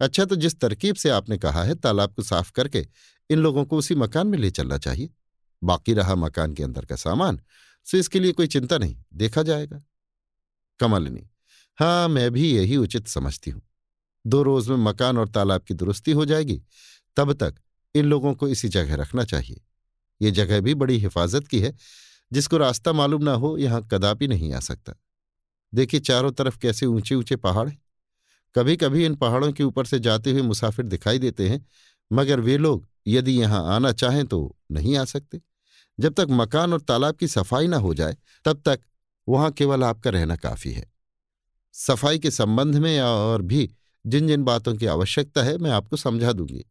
अच्छा 0.00 0.24
तो 0.24 0.36
जिस 0.36 0.58
तरकीब 0.60 0.96
से 0.96 1.10
आपने 1.10 1.38
कहा 1.38 1.62
है, 1.64 1.74
तालाब 1.74 2.12
को 2.12 2.22
साफ़ 2.22 2.50
करके 2.52 2.86
इन 3.30 3.38
लोगों 3.38 3.64
को 3.64 3.76
उसी 3.76 3.94
मकान 3.94 4.26
में 4.26 4.38
ले 4.38 4.50
चलना 4.50 4.78
चाहिए। 4.78 5.10
बाकी 5.62 5.94
रहा 5.94 6.14
मकान 6.16 6.54
के 6.54 6.62
अंदर 6.62 6.84
का 6.84 6.96
सामान 6.96 7.40
सो 7.86 7.98
इसके 7.98 8.20
लिए 8.20 8.32
कोई 8.32 8.46
चिंता 8.46 8.78
नहीं, 8.78 8.96
देखा 9.14 9.42
जाएगा। 9.42 9.82
कमलिनी 10.80 11.28
हाँ 11.82 12.08
मैं 12.08 12.30
भी 12.30 12.56
यही 12.56 12.76
उचित 12.76 13.06
समझती 13.08 13.50
हूँ। 13.50 13.62
दो 14.26 14.42
रोज 14.42 14.68
में 14.68 14.76
मकान 14.76 15.18
और 15.18 15.28
तालाब 15.28 15.60
की 15.60 15.74
दुरुस्ती 15.74 16.12
हो 16.12 16.24
जाएगी, 16.24 16.62
तब 17.16 17.32
तक 17.32 17.54
इन 17.94 18.04
लोगों 18.04 18.34
को 18.34 18.48
इसी 18.48 18.68
जगह 18.68 18.94
रखना 18.94 19.24
चाहिए। 19.24 19.60
ये 20.22 20.30
जगह 20.30 20.60
भी 20.60 20.74
बड़ी 20.74 20.98
हिफाजत 20.98 21.48
की 21.48 21.60
है, 21.60 21.74
जिसको 22.32 22.56
रास्ता 22.56 22.92
मालूम 22.92 23.22
ना 23.22 23.32
हो, 23.32 23.58
यहाँ 23.58 23.88
कदापि 23.90 24.28
नहीं 24.28 24.52
आ 24.52 24.60
सकता। 24.60 24.92
देखिए, 25.74 26.00
चारों 26.00 26.32
तरफ़ 26.32 26.58
कैसे 26.58 26.86
ऊँचे 26.86 27.14
ऊँचे 27.14 27.36
पहाड़ 27.36 27.68
हैं। 27.68 27.82
कभी 28.54 28.76
कभी 28.76 29.04
इन 29.06 29.14
पहाड़ों 29.14 29.52
के 29.52 29.64
ऊपर 29.64 29.86
से 29.86 29.98
जाते 29.98 30.30
हुए 30.30 30.42
मुसाफिर 30.42 30.86
दिखाई 30.86 31.18
देते 31.18 31.48
हैं, 31.48 31.66
मगर 32.12 32.40
वे 32.40 32.58
लोग 32.58 32.86
यदि 33.06 33.40
यहाँ 33.40 33.74
आना 33.74 33.92
चाहें 33.92 34.26
तो 34.26 34.56
नहीं 34.70 34.96
आ 34.96 35.04
सकते। 35.04 35.40
जब 36.00 36.12
तक 36.12 36.26
मकान 36.30 36.72
और 36.72 36.80
तालाब 36.80 37.16
की 37.16 37.28
सफ़ाई 37.28 37.66
ना 37.66 37.76
हो 37.76 37.94
जाए, 37.94 38.16
तब 38.44 38.62
तक 38.66 38.80
वहाँ 39.28 39.50
केवल 39.50 39.84
आपका 39.84 40.10
रहना 40.10 40.36
काफ़ी 40.36 40.72
है। 40.72 40.91
सफ़ाई 41.72 42.18
के 42.18 42.30
संबंध 42.30 42.76
में 42.76 42.94
या 42.96 43.06
और 43.06 43.42
भी 43.42 43.70
जिन 44.06 44.28
जिन 44.28 44.44
बातों 44.44 44.74
की 44.76 44.86
आवश्यकता 44.86 45.42
है, 45.42 45.56
मैं 45.58 45.70
आपको 45.70 45.96
समझा 45.96 46.32
दूँगी। 46.32 46.64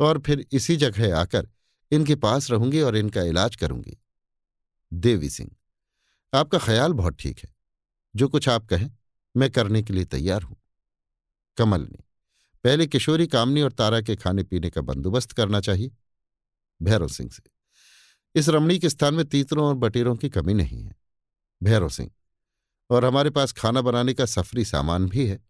और 0.00 0.18
फिर 0.18 0.46
इसी 0.52 0.76
जगह 0.76 1.16
आकर 1.18 1.48
इनके 1.92 2.14
पास 2.14 2.50
रहूँगी 2.50 2.80
और 2.80 2.96
इनका 2.96 3.22
इलाज 3.22 3.56
करूँगी। 3.56 3.96
देवी 4.92 5.30
सिंह, 5.30 5.50
आपका 6.34 6.58
ख्याल 6.58 6.92
बहुत 6.92 7.16
ठीक 7.18 7.38
है। 7.38 7.54
जो 8.16 8.28
कुछ 8.28 8.48
आप 8.48 8.66
कहें, 8.66 8.90
मैं 9.36 9.50
करने 9.50 9.82
के 9.82 9.92
लिए 9.92 10.04
तैयार 10.04 10.42
हूँ। 10.42 10.56
कमलनी 11.56 12.04
पहले 12.64 12.86
किशोरी 12.86 13.26
कामनी 13.26 13.62
और 13.62 13.72
तारा 13.72 14.00
के 14.00 14.16
खाने 14.16 14.42
पीने 14.42 14.70
का 14.70 14.80
बंदोबस्त 14.80 15.32
करना 15.32 15.60
चाहिए। 15.60 15.90
भैरव 16.82 17.08
सिंह 17.08 17.30
से, 17.30 17.42
इस 18.34 18.48
रमणीक 18.48 18.86
स्थान 18.86 19.14
में 19.14 19.24
तीतरों 19.24 19.66
और 19.68 19.74
बटेरों 19.74 20.16
की 20.16 20.28
कमी 20.28 20.54
नहीं 20.54 20.82
है। 20.84 20.96
भैरव 21.62 21.88
सिंह 21.88 22.10
और 22.90 23.04
हमारे 23.04 23.30
पास 23.30 23.52
खाना 23.52 23.80
बनाने 23.80 24.14
का 24.14 24.26
सफरी 24.26 24.64
सामान 24.64 25.08
भी 25.08 25.26
है। 25.26 25.40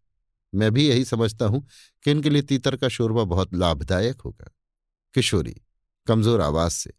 मैं 0.54 0.72
भी 0.72 0.88
यही 0.88 1.04
समझता 1.04 1.46
हूँ 1.46 1.66
कि 2.04 2.10
इनके 2.10 2.30
लिए 2.30 2.42
तीतर 2.42 2.76
का 2.76 2.88
शोरबा 2.88 3.24
बहुत 3.24 3.54
लाभदायक 3.54 4.20
होगा। 4.20 4.50
किशोरी, 5.14 5.54
कमज़ोर 6.06 6.40
आवाज़ 6.40 6.72
से, 6.72 6.92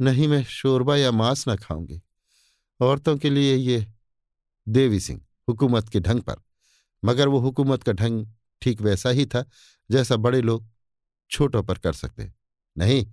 नहीं, 0.00 0.28
मैं 0.28 0.44
शोरबा 0.44 0.96
या 0.96 1.12
मांस 1.12 1.48
न 1.48 1.56
खाऊँगी। 1.56 2.02
औरतों 2.80 3.16
के 3.16 3.30
लिए 3.30 3.56
ये 3.56 3.86
देवी 4.68 5.00
सिंह, 5.00 5.20
हुकूमत 5.48 5.88
के 5.88 6.00
ढंग 6.00 6.20
पर। 6.20 6.36
मगर 7.04 7.28
वो 7.28 7.38
हुकूमत 7.38 7.82
का 7.82 7.92
ढंग 7.92 8.26
ठीक 8.62 8.80
वैसा 8.80 9.10
ही 9.10 9.26
था, 9.26 9.44
जैसा 9.90 10.16
बड़े 10.16 10.40
लोग 10.40 10.68
छोटों 11.30 11.62
पर 11.62 11.78
कर 11.78 11.92
सकते 11.92 12.32
नहीं, 12.76 13.04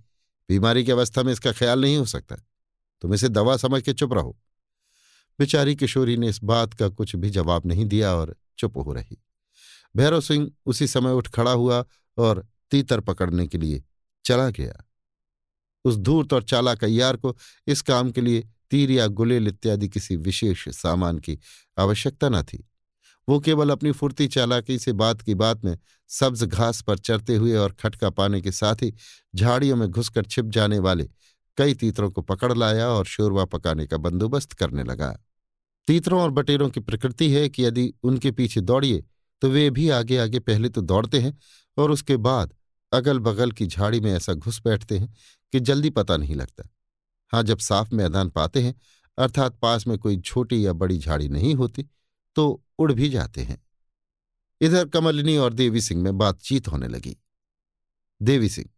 बीमारी 0.48 0.84
की 0.84 0.92
अवस्था 0.92 1.22
में 1.22 1.32
इसका 1.32 1.52
ख्याल 1.52 1.80
नहीं 1.80 1.96
हो 1.96 2.04
सकता। 2.04 2.36
तुम 3.02 3.14
इसे 3.14 3.28
दवा 3.28 3.56
समझ 3.56 3.82
के 3.82 3.92
चुप 3.92 4.12
रहो। 4.12 4.38
बेचारी 5.40 5.76
किशोरी 5.76 6.16
ने 6.16 6.28
इस 6.28 6.44
बात 6.44 6.74
का 6.74 6.88
कुछ 6.88 7.16
भी 7.16 7.30
जवाब 7.30 7.62
नहीं 7.66 7.84
दिया 7.84 8.14
और 8.14 8.36
चुप 8.58 8.76
हो 8.76 8.92
रही। 8.92 9.24
भैरव 9.96 10.20
सिंह 10.20 10.50
उसी 10.66 10.86
समय 10.86 11.12
उठ 11.12 11.28
खड़ा 11.28 11.52
हुआ 11.52 11.84
और 12.18 12.48
तीतर 12.70 13.00
पकड़ने 13.00 13.46
के 13.46 13.58
लिए 13.58 13.84
चला 14.24 14.50
गया। 14.50 14.90
उस 15.84 15.96
धूर्त 15.96 16.32
और 16.32 16.42
चाला 16.42 16.74
कैयार 16.74 17.16
को 17.16 17.36
इस 17.66 17.82
काम 17.82 18.10
के 18.10 18.20
लिए 18.20 18.48
तीर 18.70 18.90
या 18.90 19.06
गुलेल 19.06 19.48
इत्यादि 19.48 19.88
किसी 19.88 20.16
विशेष 20.16 20.68
सामान 20.68 21.18
की 21.18 21.38
आवश्यकता 21.78 22.28
न 22.28 22.42
थी। 22.42 22.70
वो 23.28 23.40
केवल 23.40 23.70
अपनी 23.70 23.92
फुर्ती, 23.92 24.28
चालाकी 24.28 24.78
से 24.78 24.92
बात 24.92 25.22
की 25.22 25.34
बात 25.34 25.64
में 25.64 25.78
सब्ज 26.08 26.44
घास 26.44 26.82
पर 26.82 26.98
चरते 26.98 27.36
हुए 27.36 27.54
और 27.56 27.72
खटका 27.72 28.10
पाने 28.10 28.40
के 28.40 28.52
साथ 28.52 28.74
ही 28.74 28.94
झाड़ियों 29.34 29.76
में 29.76 29.88
घुसकर 29.88 30.24
छिप 30.24 30.44
जाने 30.44 30.78
वाले 30.78 31.08
कई 31.56 31.74
तीतरों 31.74 32.10
को 32.10 32.22
पकड़ 32.22 32.52
लाया 32.58 32.88
और 32.88 33.04
शोरवा 33.04 33.44
पकाने 33.44 33.86
का 33.86 33.96
बंदोबस्त 33.96 34.52
करने 34.52 34.84
लगा। 34.84 35.26
तीतरों 35.90 36.20
और 36.22 36.30
बटेरों 36.30 36.68
की 36.70 36.80
प्रकृति 36.80 37.30
है 37.30 37.48
कि 37.48 37.64
यदि 37.64 37.92
उनके 38.02 38.30
पीछे 38.30 38.60
दौड़िए 38.60 39.02
तो 39.42 39.48
वे 39.50 39.70
भी 39.70 39.88
आगे 39.88 40.18
आगे 40.18 40.38
पहले 40.38 40.68
तो 40.68 40.80
दौड़ते 40.80 41.20
हैं 41.20 41.38
और 41.76 41.90
उसके 41.90 42.16
बाद 42.16 42.54
अगल 42.92 43.18
बगल 43.18 43.52
की 43.52 43.66
झाड़ी 43.66 44.00
में 44.00 44.12
ऐसा 44.12 44.32
घुस 44.32 44.60
बैठते 44.64 44.98
हैं 44.98 45.12
कि 45.52 45.60
जल्दी 45.60 45.90
पता 45.90 46.16
नहीं 46.16 46.34
लगता। 46.34 46.68
हाँ 47.32 47.42
जब 47.42 47.58
साफ़ 47.58 47.94
मैदान 47.94 48.28
पाते 48.28 48.62
हैं, 48.62 48.74
अर्थात 49.18 49.58
पास 49.58 49.86
में 49.86 49.98
कोई 49.98 50.20
छोटी 50.20 50.66
या 50.66 50.72
बड़ी 50.72 50.98
झाड़ी 50.98 51.28
नहीं 51.28 51.54
होती 51.54 51.88
तो 52.36 52.62
उड़ 52.78 52.92
भी 52.92 53.08
जाते 53.08 53.40
हैं। 53.40 53.62
इधर 54.60 54.88
कमलिनी 54.88 55.36
और 55.36 55.52
देवी 55.52 55.80
सिंह 55.80 56.02
में 56.02 56.18
बातचीत 56.18 56.68
होने 56.68 56.88
लगी। 56.88 57.16
देवी 58.22 58.48
सिंह, 58.48 58.68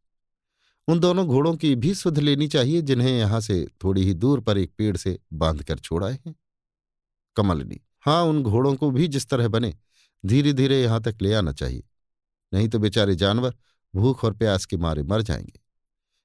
उन 0.88 1.00
दोनों 1.00 1.26
घोड़ों 1.26 1.56
की 1.56 1.74
भी 1.74 1.94
सुध 1.94 2.18
लेनी 2.18 2.48
चाहिए 2.48 2.82
जिन्हें 2.82 3.18
यहाँ 3.18 3.40
से 3.40 3.66
थोड़ी 3.84 4.04
ही 4.04 4.14
दूर 4.14 4.40
पर 4.40 4.58
एक 4.58 4.72
पेड़ 4.78 4.96
से 4.96 5.18
बांधकर 5.32 5.78
छोड़ाए 5.78 6.18
हैं। 6.26 6.34
कमलिनी। 7.36 7.80
हाँ 8.00 8.22
उन 8.22 8.42
घोड़ों 8.42 8.74
को 8.74 8.90
भी 8.90 9.08
जिस 9.08 9.28
तरह 9.28 9.48
बने 9.48 9.74
धीरे 10.24 10.52
धीरे 10.52 10.82
यहाँ 10.82 11.00
तक 11.02 11.22
ले 11.22 11.34
आना 11.34 11.52
चाहिए। 11.52 11.82
नहीं 12.52 12.68
तो 12.68 12.78
बेचारे 12.78 13.14
जानवर 13.14 13.54
भूख 13.94 14.24
और 14.24 14.32
प्यास 14.32 14.64
के 14.64 14.76
मारे 14.76 15.02
मर 15.02 15.22
जाएँगे। 15.22 15.60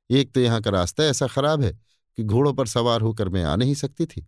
एक 0.09 0.31
तो 0.31 0.39
यहाँ 0.39 0.61
का 0.61 0.71
रास्ता 0.71 1.03
ऐसा 1.03 1.27
खराब 1.27 1.61
है 1.61 1.71
कि 2.17 2.23
घोड़ों 2.23 2.53
पर 2.53 2.67
सवार 2.67 3.01
होकर 3.01 3.29
मैं 3.29 3.43
आ 3.43 3.55
नहीं 3.55 3.73
सकती 3.75 4.05
थी। 4.05 4.27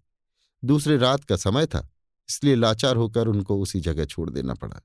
दूसरे 0.63 0.97
रात 0.97 1.23
का 1.23 1.35
समय 1.35 1.65
था, 1.65 1.87
इसलिए 2.29 2.55
लाचार 2.55 2.95
होकर 2.95 3.27
उनको 3.27 3.59
उसी 3.59 3.79
जगह 3.79 4.05
छोड़ 4.05 4.29
देना 4.29 4.53
पड़ा। 4.53 4.81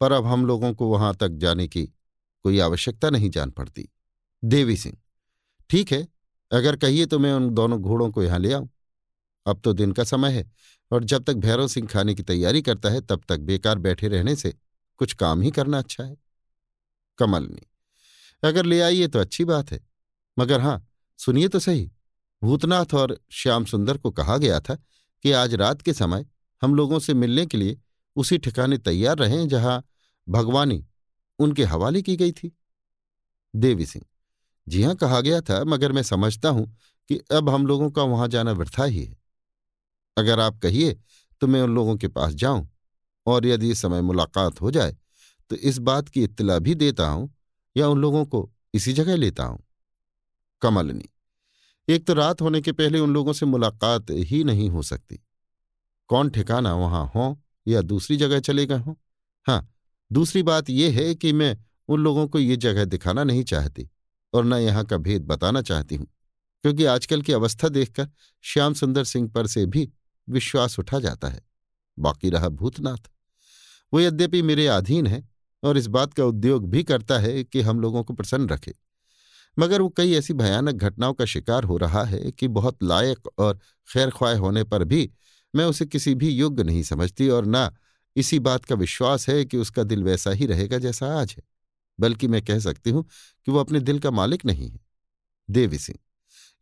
पर 0.00 0.12
अब 0.12 0.26
हम 0.26 0.46
लोगों 0.46 0.72
को 0.74 0.88
वहाँ 0.88 1.14
तक 1.14 1.28
जाने 1.28 1.66
की 1.68 1.84
कोई 2.44 2.58
आवश्यकता 2.58 3.10
नहीं 3.10 3.30
जान 3.30 3.50
पड़ती। 3.50 3.88
देवी 4.42 4.76
सिंह, 4.76 4.96
ठीक 5.70 5.92
है, 5.92 6.06
अगर 6.50 6.76
कहिए 6.76 7.06
तो 7.06 7.18
मैं 7.18 7.32
उन 7.32 7.48
दोनों 7.50 7.80
घोड़ों 7.80 8.10
को 8.10 8.22
यहाँ 8.22 8.38
ले 8.38 8.52
आऊँ। 8.52 8.68
अब 9.46 9.60
तो 9.60 9.72
दिन 9.72 9.92
का 9.92 10.04
समय 10.04 10.32
है 10.32 10.50
और 10.94 11.04
जब 11.04 11.24
तक 11.24 11.34
भैरव 11.34 11.68
सिंह 11.68 11.86
खाने 11.88 12.14
की 12.14 12.22
तैयारी 12.22 12.62
करता 12.62 12.88
है, 12.88 13.00
तब 13.00 13.22
तक 13.28 13.38
बेकार 13.40 13.78
बैठे 13.78 14.08
रहने 14.08 14.34
से 14.36 14.54
कुछ 14.96 15.12
काम 15.12 15.40
ही 15.40 15.50
करना 15.50 15.78
अच्छा 15.78 16.04
है। 16.04 16.16
कमलनी 17.18 17.66
अगर 18.42 18.64
ले 18.64 18.80
आइए 18.80 19.08
तो 19.08 19.18
अच्छी 19.18 19.44
बात 19.44 19.72
है। 19.72 19.80
मगर 20.38 20.60
हाँ, 20.60 20.86
सुनिए 21.18 21.48
तो 21.48 21.58
सही, 21.58 21.90
भूतनाथ 22.42 22.94
और 22.94 23.18
श्याम 23.32 23.64
सुंदर 23.64 23.98
को 23.98 24.10
कहा 24.10 24.36
गया 24.36 24.60
था 24.60 24.74
कि 25.24 25.32
आज 25.32 25.54
रात 25.54 25.82
के 25.82 25.92
समय 25.92 26.26
हम 26.62 26.74
लोगों 26.74 26.98
से 26.98 27.14
मिलने 27.14 27.46
के 27.46 27.58
लिए 27.58 27.78
उसी 28.16 28.38
ठिकाने 28.38 28.78
तैयार 28.78 29.18
रहें 29.18 29.48
जहाँ 29.48 29.82
भगवानी 30.28 30.84
उनके 31.38 31.64
हवाले 31.64 32.02
की 32.02 32.16
गई 32.16 32.32
थी। 32.32 32.56
देवी 33.56 33.86
सिंह, 33.86 34.04
जी 34.68 34.82
हाँ, 34.82 34.94
कहा 34.94 35.20
गया 35.20 35.40
था, 35.40 35.64
मगर 35.64 35.92
मैं 35.92 36.02
समझता 36.02 36.48
हूँ 36.48 36.78
कि 37.08 37.20
अब 37.32 37.48
हम 37.48 37.66
लोगों 37.66 37.90
का 37.90 38.02
वहाँ 38.02 38.28
जाना 38.28 38.52
वृथा 38.52 38.84
ही 38.84 39.04
है। 39.04 39.23
अगर 40.16 40.40
आप 40.40 40.58
कहिए 40.58 40.96
तो 41.42 41.46
मैं 41.46 41.60
उन 41.62 41.74
लोगों 41.74 41.96
के 41.96 42.08
पास 42.08 42.34
जाऊँ, 42.34 42.68
और 43.26 43.46
यदि 43.46 43.74
समय 43.74 44.00
मुलाकात 44.02 44.60
हो 44.60 44.70
जाए 44.70 44.96
तो 45.50 45.56
इस 45.58 45.78
बात 45.80 46.08
की 46.08 46.22
इत्तला 46.24 46.58
भी 46.58 46.74
देता 46.74 47.06
हूँ, 47.06 47.32
या 47.76 47.88
उन 47.88 48.00
लोगों 48.00 48.24
को 48.26 48.50
इसी 48.74 48.92
जगह 48.92 49.16
लेता 49.16 49.44
हूँ। 49.44 49.58
कमलनी, 50.62 51.08
एक 51.88 52.06
तो 52.06 52.14
रात 52.14 52.40
होने 52.40 52.60
के 52.60 52.72
पहले 52.72 52.98
उन 52.98 53.12
लोगों 53.14 53.32
से 53.32 53.46
मुलाकात 53.46 54.10
ही 54.10 54.42
नहीं 54.44 54.68
हो 54.70 54.82
सकती। 54.82 55.18
कौन 56.10 56.30
ठिकाना 56.30 56.74
वहाँ 56.74 57.04
हो, 57.06 57.40
या 57.66 57.82
दूसरी 57.82 58.16
जगह 58.16 58.40
चले 58.40 58.66
गए 58.66 58.78
हों? 58.78 58.94
हाँ 59.46 59.68
दूसरी 60.10 60.42
बात 60.42 60.70
यह 60.70 60.94
है 60.94 61.14
कि 61.14 61.32
मैं 61.32 61.56
उन 61.88 62.00
लोगों 62.00 62.26
को 62.28 62.38
ये 62.38 62.56
जगह 62.58 62.84
दिखाना 62.86 63.24
नहीं 63.24 63.44
चाहती, 63.44 63.88
और 64.32 64.44
न 64.44 64.54
यहाँ 64.54 64.84
का 64.84 64.96
भेद 64.98 65.26
बताना 65.26 65.62
चाहती 65.62 65.96
हूँ, 65.96 66.06
क्योंकि 66.64 66.84
आजकल 66.86 67.22
की 67.22 67.32
अवस्था 67.32 67.68
देखकर 67.70 68.08
श्याम 68.44 68.74
सुंदर 68.74 69.04
सिंह 69.04 69.28
पर 69.28 69.46
से 69.46 69.66
भी 69.66 69.88
विश्वास 70.28 70.78
उठा 70.78 70.98
जाता 70.98 71.28
है। 71.28 71.40
बाकी 71.98 72.30
रहा 72.30 72.48
भूतनाथ। 72.48 73.10
वो 73.92 74.00
यद्यपि 74.00 74.42
मेरे 74.42 74.66
अधीन 74.66 75.06
है 75.06 75.28
और 75.62 75.78
इस 75.78 75.86
बात 75.86 76.14
का 76.14 76.24
उद्योग 76.24 76.68
भी 76.70 76.82
करता 76.84 77.18
है 77.18 77.44
कि 77.44 77.60
हम 77.60 77.80
लोगों 77.80 78.04
को 78.04 78.14
प्रसन्न 78.14 78.48
रखे। 78.48 78.74
मगर 79.58 79.82
वो 79.82 79.88
कई 79.88 80.12
ऐसी 80.12 80.34
भयानक 80.34 80.74
घटनाओं 80.74 81.14
का 81.14 81.24
शिकार 81.24 81.64
हो 81.64 81.76
रहा 81.76 82.04
है 82.04 82.32
कि 82.32 82.48
बहुत 82.48 82.82
लायक 82.82 83.28
और 83.38 83.58
खैर 83.92 84.10
ख्वाह 84.10 84.38
होने 84.38 84.64
पर 84.64 84.84
भी 84.84 85.10
मैं 85.54 85.64
उसे 85.64 85.86
किसी 85.86 86.14
भी 86.14 86.30
योग्य 86.30 86.62
नहीं 86.62 86.82
समझती 86.82 87.28
और 87.28 87.46
ना 87.46 87.74
इसी 88.16 88.38
बात 88.38 88.64
का 88.64 88.74
विश्वास 88.74 89.28
है 89.28 89.44
कि 89.44 89.56
उसका 89.56 89.82
दिल 89.82 90.04
वैसा 90.04 90.30
ही 90.30 90.46
रहेगा 90.46 90.78
जैसा 90.78 91.20
आज 91.20 91.34
है। 91.38 91.42
बल्कि 92.00 92.28
मैं 92.28 92.42
कह 92.42 92.58
सकती 92.58 92.90
हूँ 92.90 93.04
कि 93.46 93.50
वो 93.50 93.58
अपने 93.58 93.80
दिल 93.80 93.98
का 93.98 94.10
मालिक 94.10 94.44
नहीं 94.44 94.70
है। 94.70 94.80
देवी 95.50 95.78
सिंह, 95.78 95.98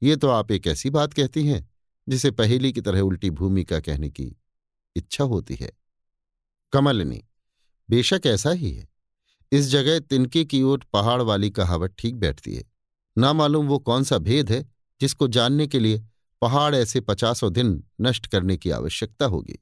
ये 0.02 0.16
तो 0.16 0.28
आप 0.28 0.50
एक 0.50 0.66
ऐसी 0.66 0.90
बात 0.90 1.12
कहती 1.12 1.46
हैं। 1.46 1.71
जिसे 2.08 2.30
पहेली 2.30 2.72
की 2.72 2.80
तरह 2.80 3.00
उल्टी 3.00 3.30
भूमिका 3.30 3.80
कहने 3.80 4.10
की 4.10 4.36
इच्छा 4.96 5.24
होती 5.24 5.54
है। 5.54 5.70
कमलनी, 6.72 7.22
बेशक 7.88 8.20
ऐसा 8.26 8.50
ही 8.50 8.72
है। 8.72 8.88
इस 9.52 9.66
जगह 9.66 9.98
तिनके 10.00 10.44
की 10.44 10.62
ओट 10.62 10.84
पहाड़ 10.84 11.20
वाली 11.22 11.50
कहावत 11.50 11.94
ठीक 11.98 12.14
बैठती 12.14 12.54
है। 12.54 12.64
ना 13.18 13.32
मालूम 13.32 13.66
वो 13.66 13.78
कौन 13.78 14.04
सा 14.04 14.18
भेद 14.18 14.52
है 14.52 14.64
जिसको 15.00 15.28
जानने 15.28 15.66
के 15.66 15.78
लिए 15.78 16.02
पहाड़ 16.42 16.74
ऐसे 16.74 17.00
पचासों 17.00 17.52
दिन 17.52 17.82
नष्ट 18.00 18.26
करने 18.26 18.56
की 18.56 18.70
आवश्यकता 18.70 19.26
होगी। 19.26 19.58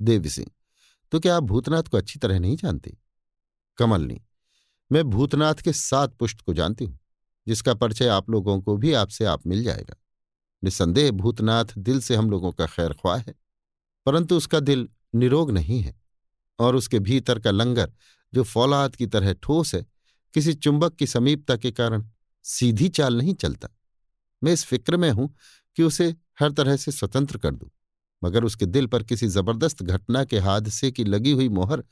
देवी 0.00 0.28
सिंह 0.28 0.50
तो 1.12 1.20
क्या 1.20 1.36
आप 1.36 1.42
भूतनाथ 1.42 1.82
को 1.82 1.96
अच्छी 1.96 2.18
तरह 2.18 2.38
नहीं 2.38 2.56
जानती? 2.56 2.98
कमलनी, 3.78 4.20
मैं 4.92 5.02
भूतनाथ 5.04 5.54
के 5.54 5.72
सात 5.72 6.14
पुष्ट 6.14 6.40
को 6.40 6.54
जानती 6.54 6.84
हूँ, 6.84 6.98
जिसका 7.46 7.74
परिचय 7.74 8.08
आप 8.08 8.30
लोगों 8.30 8.60
को 8.60 8.76
भी 8.76 8.92
आपसे 8.92 9.24
आप 9.24 9.46
मिल 9.46 9.62
जाएगा। 9.64 9.96
निसंदेह 10.62 11.10
भूतनाथ 11.12 11.76
दिल 11.78 12.00
से 12.00 12.14
हम 12.16 12.30
लोगों 12.30 12.52
का 12.52 12.66
खैर 12.66 12.92
ख्वाह 12.92 13.18
है, 13.18 13.34
परंतु 14.06 14.36
उसका 14.36 14.60
दिल 14.60 14.88
निरोग 15.14 15.50
नहीं 15.50 15.80
है 15.80 15.94
और 16.58 16.76
उसके 16.76 16.98
भीतर 17.00 17.38
का 17.38 17.50
लंगर 17.50 17.92
जो 18.32 18.42
फौलाद 18.44 18.96
की 18.96 19.06
तरह 19.06 19.32
ठोस 19.34 19.74
है, 19.74 19.84
किसी 20.34 20.54
चुंबक 20.54 20.94
की 20.94 21.06
समीपता 21.06 21.56
के 21.56 21.70
कारण 21.72 22.08
सीधी 22.44 22.88
चाल 22.90 23.16
नहीं 23.16 23.34
चलता। 23.34 23.68
मैं 24.42 24.52
इस 24.52 24.64
फ़िक्र 24.64 24.96
में 24.96 25.10
हूँ 25.10 25.34
कि 25.76 25.82
उसे 25.82 26.14
हर 26.40 26.52
तरह 26.52 26.76
से 26.76 26.92
स्वतंत्र 26.92 27.38
कर 27.38 27.50
दूँ, 27.50 27.70
मगर 28.22 28.44
उसके 28.44 28.66
दिल 28.66 28.86
पर 28.86 29.02
किसी 29.04 29.28
ज़बरदस्त 29.28 29.82
घटना 29.82 30.24
के 30.24 30.38
हादसे 30.40 30.90
की 30.90 31.04
लगी 31.04 31.32
हुई 31.32 31.48
मोहर 31.50 31.84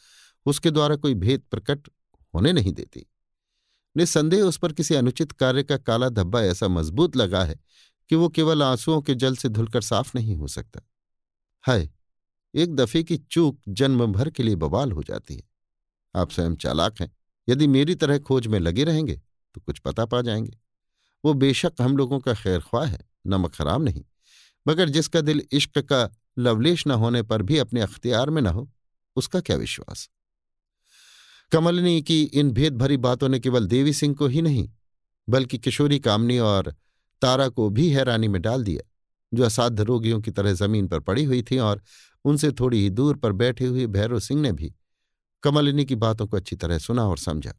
उसके 0.46 0.70
द्वारा 0.70 0.96
कोई 0.96 1.14
भेद 1.16 1.42
प्रकट 1.50 1.88
होने 2.34 2.52
नहीं 2.52 2.72
देती। 2.72 3.06
निस्संदेह 3.96 4.42
उस 4.42 4.56
पर 4.58 4.72
किसी 4.72 4.94
अनुचित 4.94 5.32
कार्य 5.32 5.62
का 5.62 5.76
काला 5.78 6.08
धब्बा 6.10 6.42
ऐसा 6.42 6.68
मज़बूत 6.68 7.16
लगा 7.16 7.44
है 7.44 7.58
कि 8.08 8.16
वो 8.16 8.28
केवल 8.28 8.62
आंसुओं 8.62 9.02
के 9.02 9.14
जल 9.14 9.36
से 9.36 9.48
धुलकर 9.48 9.80
साफ़ 9.80 10.12
नहीं 10.14 10.36
हो 10.36 10.48
सकता। 10.48 10.80
हाय, 11.62 11.90
एक 12.54 12.74
दफे 12.74 13.02
की 13.02 13.16
चूक 13.16 13.60
जन्म 13.68 14.06
भर 14.06 14.30
के 14.30 14.42
लिए 14.42 14.56
बवाल 14.56 14.92
हो 14.92 15.02
जाती 15.02 15.36
है। 15.36 15.42
आप 16.16 16.30
स्वयं 16.30 16.56
चालाक 16.56 17.00
हैं। 17.00 17.16
यदि 17.48 17.66
मेरी 17.66 17.94
तरह 17.94 18.18
खोज 18.18 18.46
में 18.46 18.60
लगे 18.60 18.84
रहेंगे 18.84 19.22
तो 19.54 19.60
कुछ 19.60 19.78
पता 19.78 20.04
पा 20.04 20.22
जाएँगे। 20.22 20.58
वो 21.24 21.34
बेशक 21.34 21.72
हम 21.80 21.96
लोगों 21.96 22.20
का 22.20 22.34
खैर 22.34 22.60
ख्वाह 22.60 22.86
है, 22.86 23.08
नमक 23.26 23.54
खराब 23.54 23.82
नहीं। 23.82 24.04
मगर 24.68 24.88
जिसका 24.88 25.20
दिल 25.20 25.42
इश्क 25.52 25.78
का 25.78 26.10
लवलेश 26.38 26.86
न 26.86 26.90
होने 26.90 27.22
पर 27.22 27.42
भी 27.42 27.58
अपने 27.58 27.80
अख्तियार 27.80 28.30
में 28.30 28.42
न 28.42 28.46
हो, 28.46 28.70
उसका 29.16 29.40
क्या 29.40 29.56
विश्वास? 29.56 30.10
कमलनी 31.52 32.02
की 32.02 32.22
इन 32.22 32.50
भेद 32.50 32.76
भरी 32.76 32.96
बातों 32.96 33.28
ने 33.28 33.40
केवल 33.40 33.66
देवी 33.66 33.92
सिंह 33.92 34.14
को 34.14 34.26
ही 34.26 34.42
नहीं, 34.42 34.70
बल्कि 35.28 35.58
किशोरी 35.58 35.98
कामनी 35.98 36.38
और 36.38 36.74
तारा 37.22 37.48
को 37.48 37.68
भी 37.70 37.88
हैरानी 37.90 38.28
में 38.28 38.40
डाल 38.42 38.64
दिया, 38.64 38.82
जो 39.32 39.44
असाध्य 39.44 39.84
रोगियों 39.84 40.20
की 40.20 40.30
तरह 40.30 40.52
ज़मीन 40.52 40.88
पर 40.88 41.00
पड़ी 41.00 41.24
हुई 41.24 41.42
थी 41.42 41.58
और 41.58 41.82
उनसे 42.24 42.50
थोड़ी 42.52 42.80
ही 42.80 42.90
दूर 42.90 43.16
पर 43.16 43.32
बैठे 43.32 43.66
हुए 43.66 43.86
भैरव 43.86 44.20
सिंह 44.20 44.40
ने 44.40 44.52
भी 44.52 44.74
कमलिनी 45.42 45.84
की 45.84 45.94
बातों 45.96 46.26
को 46.26 46.36
अच्छी 46.36 46.56
तरह 46.56 46.78
सुना 46.78 47.04
और 47.04 47.18
समझा। 47.18 47.54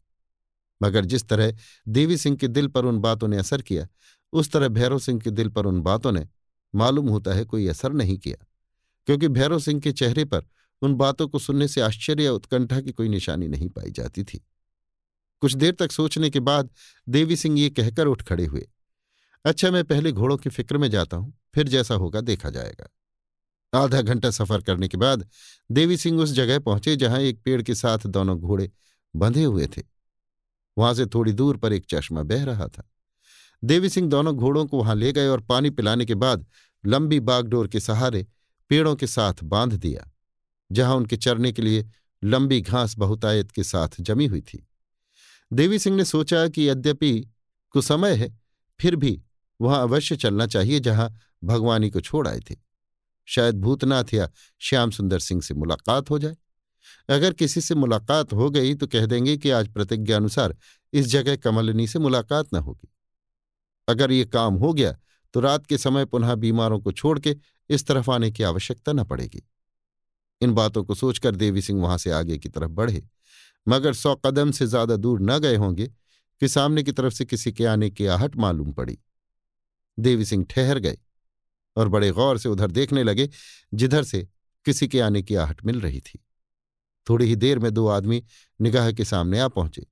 मगर 0.81 1.05
जिस 1.05 1.27
तरह 1.27 1.53
देवी 1.87 2.17
सिंह 2.17 2.35
के 2.37 2.47
दिल 2.47 2.67
पर 2.67 2.85
उन 2.85 2.99
बातों 2.99 3.27
ने 3.27 3.37
असर 3.37 3.61
किया, 3.61 3.87
उस 4.33 4.51
तरह 4.51 4.67
भैरव 4.67 4.99
सिंह 4.99 5.19
के 5.19 5.31
दिल 5.31 5.49
पर 5.49 5.65
उन 5.65 5.81
बातों 5.81 6.11
ने 6.11 6.27
मालूम 6.73 7.09
होता 7.09 7.33
है 7.33 7.45
कोई 7.45 7.67
असर 7.67 7.93
नहीं 7.93 8.17
किया, 8.17 8.45
क्योंकि 9.07 9.27
भैरव 9.27 9.59
सिंह 9.59 9.79
के 9.81 9.91
चेहरे 9.91 10.25
पर 10.25 10.45
उन 10.81 10.95
बातों 10.95 11.27
को 11.27 11.39
सुनने 11.39 11.67
से 11.67 11.81
आश्चर्य 11.81 12.23
या 12.23 12.31
उत्कंठा 12.31 12.81
की 12.81 12.91
कोई 12.91 13.09
निशानी 13.09 13.47
नहीं 13.47 13.69
पाई 13.69 13.91
जाती 13.91 14.23
थी। 14.23 14.45
कुछ 15.41 15.55
देर 15.55 15.73
तक 15.73 15.91
सोचने 15.91 16.29
के 16.29 16.39
बाद 16.39 16.69
देवी 17.07 17.35
सिंह 17.35 17.59
ये 17.59 17.69
कहकर 17.69 18.07
उठ 18.07 18.21
खड़े 18.21 18.45
हुए। 18.45 18.67
अच्छा 19.45 19.69
मैं 19.71 19.83
पहले 19.83 20.11
घोड़ों 20.11 20.37
की 20.37 20.49
फ़िक्र 20.49 20.77
में 20.77 20.89
जाता 20.89 21.17
हूँ, 21.17 21.33
फिर 21.55 21.67
जैसा 21.67 21.95
होगा 21.95 22.21
देखा 22.21 22.49
जाएगा। 22.49 22.89
आधा 23.73 24.01
घंटा 24.01 24.29
सफ़र 24.31 24.61
करने 24.61 24.87
के 24.87 24.97
बाद 24.97 25.27
देवी 25.69 25.97
सिंह 25.97 26.21
उस 26.21 26.31
जगह 26.31 26.59
पहुँचे 26.59 26.95
जहाँ 26.95 27.19
एक 27.19 27.41
पेड़ 27.43 27.61
के 27.61 27.75
साथ 27.75 28.07
दोनों 28.07 28.37
घोड़े 28.39 28.69
बंधे 29.13 29.43
हुए 29.43 29.67
थे। 29.67 29.81
वहाँ 30.77 30.93
से 30.93 31.05
थोड़ी 31.05 31.33
दूर 31.33 31.57
पर 31.57 31.73
एक 31.73 31.85
चश्मा 31.89 32.23
बह 32.23 32.43
रहा 32.43 32.67
था। 32.67 32.89
देवी 33.63 33.89
सिंह 33.89 34.09
दोनों 34.09 34.35
घोड़ों 34.35 34.65
को 34.65 34.77
वहाँ 34.77 34.95
ले 34.95 35.11
गए 35.11 35.27
और 35.27 35.41
पानी 35.41 35.69
पिलाने 35.69 36.05
के 36.05 36.15
बाद 36.15 36.45
लंबी 36.83 37.19
बागडोर 37.19 37.67
के 37.67 37.79
सहारे 37.79 38.25
पेड़ों 38.69 38.95
के 38.95 39.07
साथ 39.07 39.43
बाँध 39.43 39.73
दिया, 39.73 40.11
जहाँ 40.71 40.95
उनके 40.95 41.17
चरने 41.17 41.51
के 41.51 41.61
लिए 41.61 41.85
लंबी 42.23 42.59
घास 42.61 42.97
बहुतायत 42.97 43.51
के 43.51 43.63
साथ 43.63 44.01
जमी 44.01 44.25
हुई 44.25 44.41
थी। 44.41 44.65
देवी 45.51 45.79
सिंह 45.79 45.95
ने 45.97 46.05
सोचा 46.05 46.47
कि 46.47 46.69
यद्यपि 46.69 47.29
कुसमय 47.73 48.13
है, 48.13 48.33
फिर 48.79 48.95
भी 48.95 49.21
वहाँ 49.59 49.81
अवश्य 49.81 50.15
चलना 50.15 50.47
चाहिए 50.47 50.79
जहाँ 50.79 51.09
भगवानी 51.43 51.89
को 51.89 52.01
छोड़ 52.01 52.27
आए 52.27 52.39
थे। 52.49 52.55
शायद 53.27 53.59
भूतनाथ 53.61 54.13
या 54.13 54.29
श्याम 54.61 54.91
सुंदर 54.91 55.19
सिंह 55.19 55.41
से 55.41 55.53
मुलाकात 55.53 56.09
हो 56.09 56.19
जाए। 56.19 56.35
अगर 57.09 57.33
किसी 57.33 57.61
से 57.61 57.75
मुलाकात 57.75 58.33
हो 58.33 58.49
गई 58.49 58.73
तो 58.75 58.87
कह 58.87 59.05
देंगे 59.05 59.37
कि 59.37 59.49
आज 59.49 59.67
प्रतिज्ञा 59.67 60.17
अनुसार 60.17 60.55
इस 60.93 61.07
जगह 61.07 61.35
कमलनी 61.35 61.87
से 61.87 61.99
मुलाकात 61.99 62.53
न 62.53 62.57
होगी। 62.57 62.87
अगर 63.87 64.11
ये 64.11 64.25
काम 64.25 64.55
हो 64.55 64.73
गया 64.73 64.95
तो 65.33 65.39
रात 65.39 65.65
के 65.65 65.77
समय 65.77 66.05
पुनः 66.05 66.33
बीमारों 66.35 66.79
को 66.79 66.91
छोड़ 66.91 67.19
के 67.19 67.35
इस 67.69 67.85
तरफ़ 67.87 68.11
आने 68.11 68.31
की 68.31 68.43
आवश्यकता 68.43 68.93
न 68.93 69.03
पड़ेगी। 69.03 69.41
इन 70.41 70.53
बातों 70.53 70.83
को 70.83 70.95
सोचकर 70.95 71.35
देवी 71.35 71.61
सिंह 71.61 71.81
वहाँ 71.81 71.97
से 71.97 72.11
आगे 72.11 72.37
की 72.37 72.49
तरफ़ 72.49 72.71
बढ़े। 72.71 73.03
मगर 73.67 73.93
सौ 73.93 74.15
कदम 74.15 74.51
से 74.51 74.67
ज़्यादा 74.67 74.95
दूर 74.95 75.21
न 75.21 75.37
गए 75.39 75.55
होंगे 75.55 75.87
कि 76.41 76.47
सामने 76.47 76.83
की 76.83 76.91
तरफ़ 76.91 77.13
से 77.13 77.25
किसी 77.25 77.51
के 77.51 77.65
आने 77.65 77.89
की 77.89 78.05
आहट 78.05 78.35
मालूम 78.35 78.71
पड़ी। 78.71 78.97
देवी 79.99 80.25
सिंह 80.25 80.45
ठहर 80.49 80.79
गए 80.79 80.97
और 81.75 81.87
बड़े 81.87 82.11
गौर 82.11 82.37
से 82.37 82.49
उधर 82.49 82.71
देखने 82.71 83.03
लगे, 83.03 83.29
जिधर 83.73 84.03
से 84.03 84.27
किसी 84.65 84.87
के 84.87 84.99
आने 84.99 85.21
की 85.21 85.35
आहट 85.35 85.65
मिल 85.65 85.81
रही 85.81 86.01
थी। 86.01 86.19
थोड़ी 87.09 87.25
ही 87.25 87.35
देर 87.35 87.59
में 87.59 87.73
दो 87.73 87.87
आदमी 87.87 88.23
निगाह 88.61 88.91
के 88.91 89.05
सामने 89.05 89.39
आ 89.39 89.47
पहुँचे, 89.47 89.85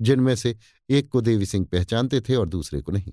जिनमें 0.00 0.34
से 0.36 0.56
एक 0.90 1.08
को 1.08 1.20
देवी 1.20 1.46
सिंह 1.46 1.66
पहचानते 1.72 2.20
थे 2.20 2.34
और 2.34 2.48
दूसरे 2.48 2.80
को 2.80 2.92
नहीं। 2.92 3.12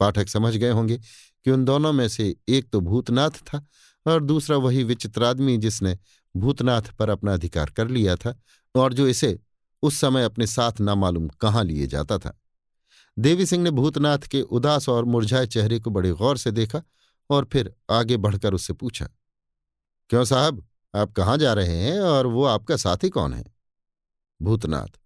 पाठक 0.00 0.28
समझ 0.28 0.56
गए 0.56 0.70
होंगे 0.70 0.98
कि 0.98 1.50
उन 1.50 1.64
दोनों 1.64 1.92
में 1.92 2.08
से 2.08 2.36
एक 2.48 2.70
तो 2.70 2.80
भूतनाथ 2.80 3.30
था 3.30 3.66
और 4.06 4.24
दूसरा 4.24 4.56
वही 4.56 4.84
विचित्र 4.84 5.24
आदमी 5.24 5.56
जिसने 5.58 5.98
भूतनाथ 6.36 6.82
पर 6.82 7.10
अपना 7.10 7.34
अधिकार 7.34 7.70
कर 7.70 7.88
लिया 7.88 8.16
था 8.16 8.38
और 8.74 8.94
जो 8.94 9.06
इसे 9.08 9.38
उस 9.82 9.96
समय 9.96 10.24
अपने 10.24 10.46
साथ 10.46 10.72
न 10.80 10.90
मालूम 10.90 11.28
कहाँ 11.28 11.64
लिए 11.64 11.86
जाता 11.86 12.18
था। 12.18 12.40
देवी 13.18 13.46
सिंह 13.46 13.62
ने 13.62 13.70
भूतनाथ 13.70 14.18
के 14.18 14.40
उदास 14.42 14.88
और 14.88 15.04
मुरझाए 15.04 15.46
चेहरे 15.46 15.78
को 15.80 15.90
बड़े 15.90 16.10
गौर 16.10 16.38
से 16.38 16.50
देखा 16.50 16.82
और 17.30 17.48
फिर 17.52 17.74
आगे 17.90 18.16
बढ़कर 18.16 18.54
उससे 18.54 18.72
पूछा, 18.72 19.08
क्यों 20.10 20.24
साहब, 20.24 20.66
आप 20.94 21.12
कहाँ 21.12 21.36
जा 21.38 21.52
रहे 21.52 21.76
हैं 21.76 22.00
और 22.00 22.26
वो 22.26 22.44
आपका 22.44 22.76
साथी 22.76 23.08
कौन 23.08 23.34
है? 23.34 23.44
भूतनाथ, 24.40 24.98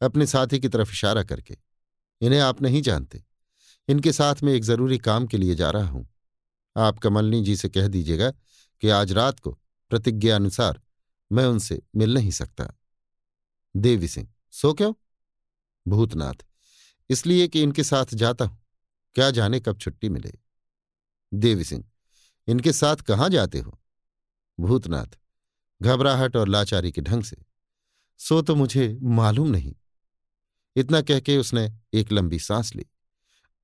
अपने 0.00 0.26
साथी 0.26 0.60
की 0.60 0.68
तरफ़ 0.68 0.90
इशारा 0.90 1.22
करके। 1.22 1.56
इन्हें 2.20 2.40
आप 2.40 2.62
नहीं 2.62 2.82
जानते। 2.82 3.22
इनके 3.88 4.12
साथ 4.12 4.42
में 4.42 4.52
एक 4.52 4.64
ज़रूरी 4.64 4.98
काम 4.98 5.26
के 5.26 5.38
लिए 5.38 5.54
जा 5.54 5.70
रहा 5.70 5.88
हूँ। 5.88 6.08
आप 6.76 6.98
कमलनी 6.98 7.42
जी 7.42 7.56
से 7.56 7.68
कह 7.68 7.88
दीजिएगा 7.88 8.30
कि 8.82 8.88
आज 8.88 9.12
रात 9.12 9.40
को 9.40 9.58
प्रतिज्ञा 9.90 10.36
अनुसार 10.36 10.80
मैं 11.30 11.44
उनसे 11.46 11.80
मिल 11.96 12.14
नहीं 12.14 12.30
सकता। 12.30 12.66
देवी 13.74 14.08
सिंह, 14.08 14.28
सो 14.50 14.72
क्यों? 14.74 14.92
भूतनाथ 15.86 16.44
इसलिए 17.10 17.48
कि 17.48 17.62
इनके 17.62 17.84
साथ 17.84 18.14
जाता 18.14 18.44
हूँ। 18.44 18.58
क्या 19.16 19.30
जाने 19.30 19.60
कब 19.60 19.78
छुट्टी 19.78 20.08
मिले? 20.08 20.32
देवी 21.32 21.64
सिंह, 21.64 21.84
इनके 22.48 22.72
साथ 22.72 22.96
कहाँ 22.96 23.28
जाते 23.30 23.58
हो? 23.58 23.78
भूतनाथ, 24.58 25.18
घबराहट 25.80 26.36
और 26.36 26.48
लाचारी 26.48 26.92
के 26.92 27.00
ढंग 27.00 27.22
से। 27.22 27.36
सो 28.20 28.40
तो 28.42 28.54
मुझे 28.54 28.98
मालूम 29.02 29.48
नहीं। 29.48 29.74
इतना 30.76 31.00
कह 31.00 31.20
के 31.20 31.36
उसने 31.36 31.70
एक 31.94 32.12
लंबी 32.12 32.38
सांस 32.38 32.74
ली। 32.76 32.86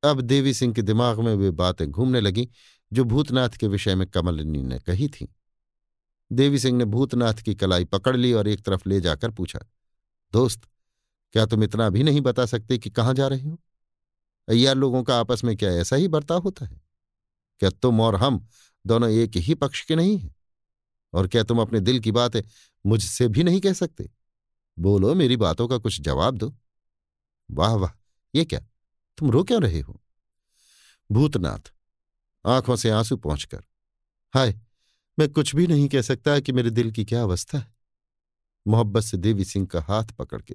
अब 0.02 0.20
देवी 0.20 0.54
सिंह 0.54 0.74
के 0.74 0.82
दिमाग 0.82 1.20
में 1.20 1.34
वे 1.34 1.50
बातें 1.50 1.90
घूमने 1.90 2.20
लगी, 2.20 2.48
जो 2.92 3.04
भूतनाथ 3.04 3.48
के 3.50 3.66
विषय 3.66 3.94
में 3.94 4.06
कमलिनी 4.06 4.62
ने 4.62 4.78
कही 4.78 5.08
थी। 5.08 5.34
देवी 6.30 6.58
सिंह 6.58 6.76
ने 6.78 6.84
भूतनाथ 6.84 7.34
की 7.34 7.54
कलाई 7.54 7.84
पकड़ 7.84 8.16
ली 8.16 8.32
और 8.32 8.48
एक 8.48 8.60
तरफ़ 8.60 8.88
ले 8.88 9.00
जाकर 9.00 9.30
पूछा, 9.30 9.58
दोस्त 10.32 10.68
क्या 11.32 11.46
तुम 11.46 11.64
इतना 11.64 11.90
भी 11.90 12.02
नहीं 12.02 12.20
बता 12.20 12.46
सकते 12.46 12.78
कि 12.78 12.90
कहाँ 12.90 13.14
जा 13.14 13.28
रहे 13.28 13.48
हो? 13.48 13.60
अय्यार 14.48 14.76
लोगों 14.76 15.02
का 15.02 15.20
आपस 15.20 15.44
में 15.44 15.56
क्या 15.56 15.70
ऐसा 15.70 15.96
ही 15.96 16.08
बर्ताव 16.08 16.40
होता 16.40 16.66
है? 16.66 16.80
क्या 17.60 17.70
तुम 17.70 18.00
और 18.00 18.16
हम 18.16 18.46
दोनों 18.86 19.10
एक 19.10 19.36
ही 19.36 19.54
पक्ष 19.54 19.84
के 19.84 19.96
नहीं 19.96 20.18
हैं? 20.18 20.34
और 21.12 21.28
क्या 21.28 21.42
तुम 21.42 21.60
अपने 21.60 21.80
दिल 21.80 22.00
की 22.00 22.12
बात 22.12 22.32
मुझसे 22.86 23.28
भी 23.28 23.42
नहीं 23.42 23.60
कह 23.60 23.72
सकते? 23.72 24.10
बोलो, 24.78 25.14
मेरी 25.14 25.36
बातों 25.36 25.68
का 25.68 25.78
कुछ 25.78 26.00
जवाब 26.00 26.38
दो। 26.38 26.56
वाह 27.50 27.74
वाह, 27.74 27.90
ये 28.34 28.44
क्या? 28.44 28.60
तुम 29.18 29.30
रो 29.30 29.44
क्यों 29.44 29.62
रहे 29.62 29.80
हो? 29.80 30.02
भूतनाथ, 31.12 31.72
आँखों 32.46 32.76
से 32.76 32.90
आँसू 32.90 33.16
पहुंचकर। 33.16 33.60
हाय, 34.34 34.60
मैं 35.18 35.32
कुछ 35.32 35.54
भी 35.54 35.66
नहीं 35.66 35.88
कह 35.88 36.02
सकता 36.02 36.40
कि 36.40 36.52
मेरे 36.52 36.70
दिल 36.70 36.90
की 36.90 37.04
क्या 37.04 37.22
अवस्था 37.22 37.58
है। 37.58 37.74
मोहब्बत 38.66 39.02
से 39.02 39.16
देवी 39.16 39.44
सिंह 39.44 39.66
का 39.66 39.80
हाथ 39.80 40.04
पकड़ 40.04 40.42
के 40.42 40.54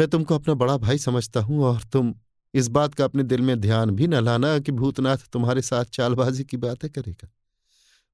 मैं 0.00 0.08
तुमको 0.08 0.34
अपना 0.34 0.54
बड़ा 0.54 0.76
भाई 0.76 0.98
समझता 0.98 1.40
हूँ 1.40 1.64
और 1.64 1.82
तुम 1.82 2.14
इस 2.54 2.68
बात 2.68 2.94
का 2.94 3.04
अपने 3.04 3.22
दिल 3.22 3.40
में 3.40 3.60
ध्यान 3.60 3.90
भी 3.90 4.06
न 4.06 4.14
लाना 4.14 4.58
कि 4.58 4.72
भूतनाथ 4.72 5.16
तुम्हारे 5.32 5.62
साथ 5.62 5.84
चालबाजी 5.84 6.44
की 6.44 6.56
बातें 6.56 6.90
करेगा। 6.90 7.28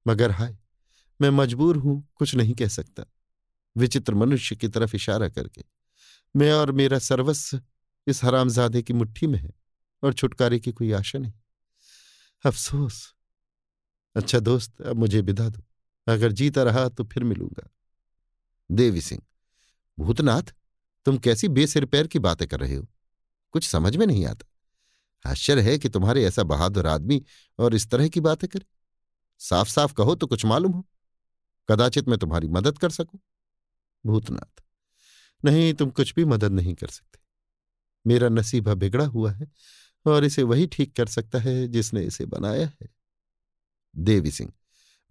मगर 0.07 0.31
हाय, 0.31 0.59
मैं 1.21 1.31
मजबूर 1.31 1.77
हूँ, 1.77 2.09
कुछ 2.15 2.35
नहीं 2.35 2.55
कह 2.55 2.69
सकता। 2.69 3.05
विचित्र 3.77 4.15
मनुष्य 4.15 4.57
की 4.57 4.69
तरफ़ 4.69 4.97
इशारा 4.97 5.29
करके। 5.29 5.65
मैं 6.37 6.53
और 6.53 6.73
मेरा 6.73 6.99
सर्वस्व 6.99 7.61
इस 8.07 8.25
हरामजादे 8.25 8.83
की 8.83 8.93
मुट्ठी 8.93 9.27
में 9.27 9.39
है 9.39 9.53
और 10.03 10.13
छुटकारे 10.13 10.59
की 10.59 10.73
कोई 10.73 10.93
आशा 10.93 11.19
नहीं। 11.19 11.33
अफसोस। 12.45 13.15
अच्छा 14.15 14.39
दोस्त, 14.39 14.81
अब 14.81 14.97
मुझे 14.97 15.21
विदा 15.21 15.49
दो। 15.49 15.63
अगर 16.13 16.33
जीता 16.33 16.63
रहा 16.63 16.89
तो 16.89 17.05
फिर 17.05 17.25
मिलूँगा। 17.25 17.71
देवी 18.71 19.01
सिंह, 19.01 19.23
भूतनाथ? 20.01 20.55
तुम 21.07 21.19
कैसी 21.19 21.49
बेसिर 21.49 21.85
पैर 21.85 22.07
की 22.07 22.19
बातें 22.19 22.47
कर 22.49 22.61
रहे 22.61 22.75
हो? 22.75 22.87
कुछ 23.51 23.69
समझ 23.69 23.97
में 23.97 24.07
नहीं 24.07 24.25
आता। 24.27 25.31
आश्चर्य 25.31 25.63
है 25.63 25.79
कि 25.79 25.89
तुम्हारे 25.89 26.25
ऐसा 26.25 26.43
बहादुर 26.43 26.87
आदमी 26.87 27.23
और 27.59 27.75
इस 27.75 27.91
तरह 27.91 28.09
की 28.09 28.21
बातें 28.21 28.49
करे। 28.49 28.67
साफ़ 29.41 29.69
साफ़ 29.69 29.95
कहो 29.95 30.15
तो 30.15 30.27
कुछ 30.27 30.45
मालूम 30.45 30.73
हो। 30.73 30.87
कदाचित 31.69 32.09
मैं 32.09 32.19
तुम्हारी 32.19 32.49
मदद 32.49 32.79
कर 32.79 32.91
सकूँ? 32.91 33.21
भूतनाथ, 34.07 34.63
नहीं, 35.45 35.75
तुम 35.75 35.91
कुछ 35.91 36.15
भी 36.15 36.25
मदद 36.25 36.53
नहीं 36.53 36.75
कर 36.75 36.87
सकते। 36.87 37.19
मेरा 38.07 38.29
नसीबा 38.29 38.75
बिगड़ा 38.75 39.07
हुआ 39.07 39.33
है 39.33 39.49
और 40.07 40.25
इसे 40.25 40.43
वही 40.43 40.67
ठीक 40.67 40.97
कर 40.97 41.07
सकता 41.07 41.39
है 41.39 41.69
जिसने 41.69 42.03
इसे 42.03 42.27
बनाया 42.27 42.67
है। 42.83 42.89
देवी 43.97 44.31
सिंह, 44.31 44.53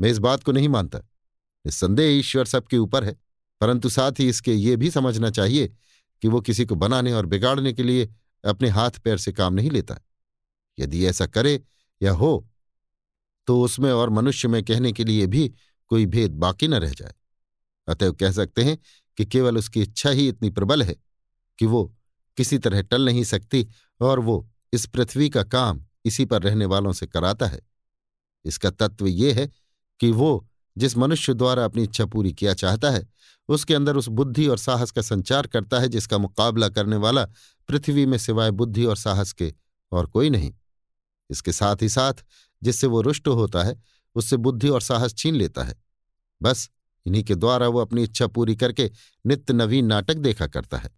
मैं 0.01 0.09
इस 0.09 0.17
बात 0.17 0.43
को 0.43 0.51
नहीं 0.51 0.69
मानता। 0.69 0.99
निस्संदेह 0.99 2.19
ईश्वर 2.19 2.45
सबके 2.45 2.77
ऊपर 2.77 3.03
है, 3.03 3.15
परंतु 3.61 3.89
साथ 3.89 4.11
ही 4.19 4.29
इसके 4.29 4.53
ये 4.53 4.75
भी 4.75 4.91
समझना 4.91 5.29
चाहिए 5.29 5.75
कि 6.21 6.27
वो 6.27 6.41
किसी 6.41 6.65
को 6.65 6.75
बनाने 6.75 7.13
और 7.13 7.25
बिगाड़ने 7.25 7.73
के 7.73 7.83
लिए 7.83 8.09
अपने 8.43 8.69
हाथ 8.69 8.91
पैर 9.03 9.17
से 9.17 9.31
काम 9.31 9.53
नहीं 9.53 9.71
लेता। 9.71 9.99
यदि 10.79 11.05
ऐसा 11.05 11.25
करे 11.27 11.61
या 12.01 12.11
हो 12.11 12.47
तो 13.47 13.61
उसमें 13.61 13.91
और 13.91 14.09
मनुष्य 14.09 14.47
में 14.47 14.63
कहने 14.63 14.91
के 14.91 15.03
लिए 15.03 15.27
भी 15.27 15.47
कोई 15.87 16.05
भेद 16.05 16.31
बाकी 16.31 16.67
न 16.67 16.73
रह 16.73 16.91
जाए। 16.91 17.13
अतएव 17.87 18.13
कह 18.13 18.31
सकते 18.31 18.63
हैं 18.63 18.77
कि 19.17 19.25
केवल 19.25 19.57
उसकी 19.57 19.81
इच्छा 19.81 20.09
ही 20.09 20.27
इतनी 20.27 20.49
प्रबल 20.49 20.83
है 20.83 20.95
कि 21.59 21.65
वो 21.65 21.95
किसी 22.37 22.57
तरह 22.57 22.81
टल 22.81 23.05
नहीं 23.05 23.23
सकती 23.23 23.67
और 24.01 24.19
वो 24.19 24.47
इस 24.73 24.85
पृथ्वी 24.85 25.29
का 25.29 25.43
काम 25.43 25.83
इसी 26.05 26.25
पर 26.25 26.41
रहने 26.41 26.65
वालों 26.65 26.93
से 26.93 27.07
कराता 27.07 27.45
है। 27.45 27.61
इसका 28.45 28.69
तत्व 28.69 29.07
ये 29.07 29.31
है 29.33 29.49
कि 29.99 30.11
वो 30.11 30.47
जिस 30.77 30.97
मनुष्य 30.97 31.33
द्वारा 31.33 31.65
अपनी 31.65 31.83
इच्छा 31.83 32.05
पूरी 32.05 32.33
किया 32.33 32.53
चाहता 32.53 32.89
है 32.91 33.07
उसके 33.49 33.73
अंदर 33.73 33.97
उस 33.97 34.07
बुद्धि 34.07 34.47
और 34.47 34.57
साहस 34.57 34.91
का 34.91 35.01
संचार 35.01 35.47
करता 35.47 35.79
है 35.79 35.87
जिसका 35.87 36.17
मुकाबला 36.17 36.69
करने 36.69 36.95
वाला 36.95 37.25
पृथ्वी 37.69 38.05
में 38.05 38.17
सिवाय 38.17 38.51
बुद्धि 38.51 38.85
और 38.85 38.97
साहस 38.97 39.31
के 39.31 39.53
और 39.91 40.05
कोई 40.05 40.29
नहीं। 40.29 40.53
इसके 41.29 41.51
साथ 41.51 41.81
ही 41.81 41.89
साथ, 41.89 42.13
जिससे 42.63 42.87
वो 42.87 43.01
रुष्ट 43.01 43.27
होता 43.27 43.63
है, 43.63 43.81
उससे 44.15 44.37
बुद्धि 44.37 44.69
और 44.69 44.81
साहस 44.81 45.13
छीन 45.13 45.35
लेता 45.35 45.63
है। 45.63 45.75
बस, 46.41 46.69
इन्हीं 47.05 47.23
के 47.23 47.35
द्वारा 47.35 47.67
वो 47.67 47.79
अपनी 47.79 48.03
इच्छा 48.03 48.27
पूरी 48.27 48.55
करके 48.55 48.91
नित्य 49.25 49.53
नवीन 49.53 49.85
नाटक 49.85 50.15
देखा 50.15 50.47
करता 50.47 50.77
है। 50.77 50.89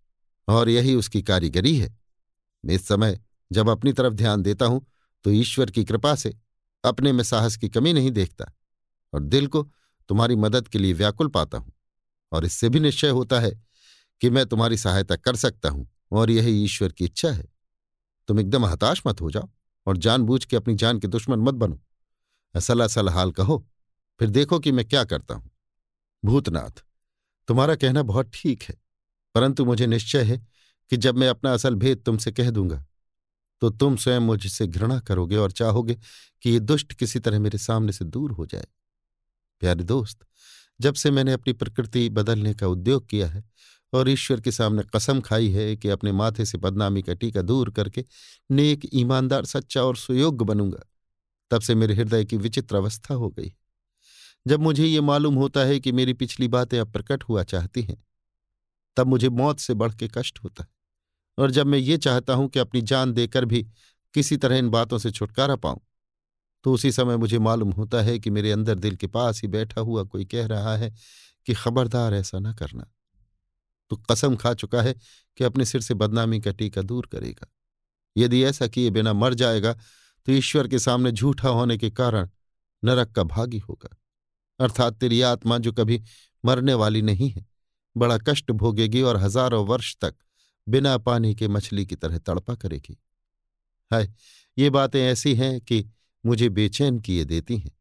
और 0.48 0.70
यही 0.70 0.96
उसकी 0.96 1.22
कारीगरी 1.22 1.76
है। 1.78 1.98
मैं 2.66 2.76
इस 2.76 2.88
समय 2.88 3.20
जब 3.52 3.70
अपनी 3.70 3.94
तरफ़ 3.94 4.14
ध्यान 4.14 4.42
देता 4.42 4.66
हूँ 4.66 4.86
तो 5.24 5.32
ईश्वर 5.32 5.72
की 5.72 5.84
कृपा 5.86 6.16
से 6.16 6.36
अपने 6.84 7.12
में 7.12 7.24
साहस 7.24 7.58
की 7.58 7.70
कमी 7.70 7.94
नहीं 7.94 8.12
देखता 8.12 8.46
और 9.14 9.24
दिल 9.24 9.48
को 9.48 9.64
तुम्हारी 10.10 10.36
मदद 10.36 10.68
के 10.68 10.80
लिए 10.80 10.94
व्याकुल 10.94 11.28
पाता 11.28 11.58
हूँ। 11.58 11.72
और 12.32 12.46
इससे 12.46 12.70
भी 12.70 12.80
निश्चय 12.80 13.10
होता 13.10 13.40
है 13.40 13.52
कि 14.22 14.30
मैं 14.30 14.46
तुम्हारी 14.46 14.78
सहायता 14.78 15.16
कर 15.18 15.36
सकता 15.36 15.70
हूँ 15.70 15.88
और 16.12 16.32
यही 16.32 16.64
ईश्वर 16.64 16.92
की 16.92 17.06
इच्छा 17.06 17.30
है। 17.30 17.48
तुम 18.30 18.40
एकदम 18.40 18.66
हताश 18.66 19.02
मत 19.08 19.22
हो 19.22 19.32
जाओ 19.32 19.50
और 19.88 19.98
जानबूझ 19.98 20.44
के 20.46 20.56
अपनी 20.56 20.76
जान 20.76 21.00
के 21.00 21.08
दुश्मन 21.08 21.40
मत 21.40 21.54
बनो। 21.56 21.80
असल 22.56 22.84
असल 22.84 23.10
हाल 23.10 23.32
कहो, 23.32 23.66
फिर 24.20 24.30
देखो 24.30 24.60
कि 24.60 24.72
मैं 24.72 24.86
क्या 24.86 25.04
करता 25.06 25.36
हूँ। 25.36 25.50
भूतनाथ, 26.24 26.84
तुम्हारा 27.48 27.76
कहना 27.76 28.04
बहुत 28.04 28.32
ठीक 28.34 28.64
है, 28.64 28.76
परंतु 29.36 29.66
मुझे 29.66 29.88
निश्चय 29.88 30.24
है 30.24 30.38
कि 30.92 30.98
जब 30.98 31.18
मैं 31.18 31.28
अपना 31.30 31.54
असल 31.54 31.76
भेद 31.76 32.02
तुमसे 32.06 32.32
कह 32.32 32.50
दूँगा 32.52 32.84
तो 33.62 33.70
तुम 33.72 33.96
स्वयं 33.98 34.20
मुझसे 34.20 34.66
घृणा 34.68 35.00
करोगे 35.00 35.36
और 35.38 35.52
चाहोगे 35.52 35.96
कि 36.44 36.50
ये 36.50 36.60
दुष्ट 36.62 36.94
किसी 36.94 37.20
तरह 37.20 37.40
मेरे 37.40 37.58
सामने 37.58 37.92
से 37.92 38.06
दूर 38.06 38.32
हो 38.32 38.46
जाए। 38.46 38.66
प्यारे 39.62 39.84
दोस्त 39.84 40.26
जब 40.82 40.94
से 40.94 41.12
मैंने 41.12 41.34
अपनी 41.34 41.54
प्रकृति 41.54 42.10
बदलने 42.10 42.54
का 42.54 42.68
उद्योग 42.68 43.08
किया 43.10 43.28
है 43.28 43.44
और 43.94 44.10
ईश्वर 44.10 44.42
के 44.42 44.52
सामने 44.52 44.84
कसम 44.96 45.22
खाई 45.22 45.50
है 45.50 45.76
कि 45.76 45.90
अपने 45.90 46.12
माथे 46.12 46.46
से 46.46 46.58
बदनामी 46.58 47.02
का 47.02 47.14
टीका 47.14 47.42
दूर 47.42 47.70
करके 47.72 48.06
नेक, 48.52 48.90
ईमानदार, 48.94 49.46
सच्चा 49.46 49.84
और 49.84 49.98
सुयोग्य 49.98 50.46
बनूँगा, 50.46 50.80
तब 51.52 51.62
से 51.62 51.76
मेरे 51.76 51.94
हृदय 51.94 52.26
की 52.26 52.38
विचित्र 52.38 52.76
अवस्था 52.76 53.14
हो 53.14 53.30
गई। 53.30 53.54
जब 54.48 54.60
मुझे 54.60 54.86
ये 54.86 55.02
मालूम 55.02 55.36
होता 55.36 55.60
है 55.60 55.80
कि 55.80 55.92
मेरी 55.92 56.14
पिछली 56.14 56.48
बातें 56.48 56.80
अब 56.80 56.92
प्रकट 56.92 57.24
हुआ 57.24 57.44
चाहती 57.44 57.82
हैं, 57.82 58.04
तब 58.98 59.08
मुझे 59.08 59.30
मौत 59.30 59.60
से 59.60 59.74
बढ़ 59.74 59.94
के 59.94 60.08
कष्ट 60.08 60.40
होता 60.44 60.64
है। 60.64 60.70
और 61.38 61.52
जब 61.52 61.68
मैं 61.68 61.80
ये 61.80 61.98
चाहता 61.98 62.34
हूँ 62.34 62.48
कि 62.50 62.60
अपनी 62.60 62.82
जान 62.82 63.14
देकर 63.14 63.46
भी 63.46 63.68
किसी 64.14 64.38
तरह 64.38 64.58
इन 64.58 64.70
बातों 64.70 64.98
से 64.98 65.12
छुटकारा 65.12 65.56
पाऊँ 65.56 65.80
तो 66.68 66.74
उसी 66.74 66.92
समय 66.92 67.18
मुझे 67.18 67.40
मालूम 67.40 67.70
होता 67.72 68.02
है 68.02 68.18
कि 68.20 68.30
मेरे 68.30 68.52
अंदर 68.52 68.76
दिल 68.76 68.96
के 68.96 69.08
पास 69.08 69.42
ही 69.42 69.48
बैठा 69.48 69.82
हुआ 69.82 70.04
कोई 70.04 70.26
कह 70.26 70.48
रहा 70.48 70.76
है 70.78 70.90
कि, 71.48 71.54
खबरदार 71.54 72.14
ऐसा 72.14 72.40
ना 72.40 72.54
करना। 72.54 72.88
तो 73.92 73.96
कसम 74.12 74.36
खा 74.36 74.54
चुका 74.54 74.82
है 74.82 74.94
कि 75.38 75.44
अपने 75.44 75.66
सिर 75.66 75.82
से 75.82 75.94
बदनामी 75.94 76.40
का 76.42 76.52
टीका 76.52 76.82
दूर 76.82 77.08
करेगा। 77.12 77.48
यदि 78.16 78.44
ऐसा 78.44 78.68
किए 78.68 78.90
बिना 78.90 79.14
मर 79.14 79.34
जाएगा 79.34 79.74
तो 79.74 80.32
ईश्वर 80.32 80.68
के 80.68 80.80
सामने 80.80 81.12
झूठा 81.12 81.50
होने 81.50 81.78
के 81.78 81.90
कारण 81.92 82.30
नरक 82.84 83.12
का 83.12 83.24
भागी 83.24 83.60
होगा। 83.60 83.96
अर्थात 84.60 84.94
तेरी 84.94 85.22
आत्मा 85.22 85.58
जो 85.58 85.74
कभी 85.74 86.04
मरने 86.46 86.74
वाली 86.74 87.02
नहीं 87.02 87.30
है, 87.30 87.46
बड़ा 87.96 88.18
कष्ट 88.18 88.52
भोगेगी 88.52 89.02
और 89.02 89.18
हज़ारों 89.18 89.66
वर्ष 89.68 89.96
तक 90.02 90.16
बिना 90.68 90.98
पानी 90.98 91.36
के 91.36 91.48
मछली 91.48 91.86
की 91.86 91.96
तरह 91.96 92.18
तड़पा 92.18 92.56
करेगी। 92.56 92.98
हाय, 93.92 94.14
ये 94.58 94.70
बातें 94.70 95.02
ऐसी 95.02 95.36
हैं 95.36 95.60
कि 95.62 95.86
मुझे 96.28 96.50
बेचैन 96.50 97.00
किए 97.00 97.26
देती 97.26 97.58
हैं। 97.58 97.72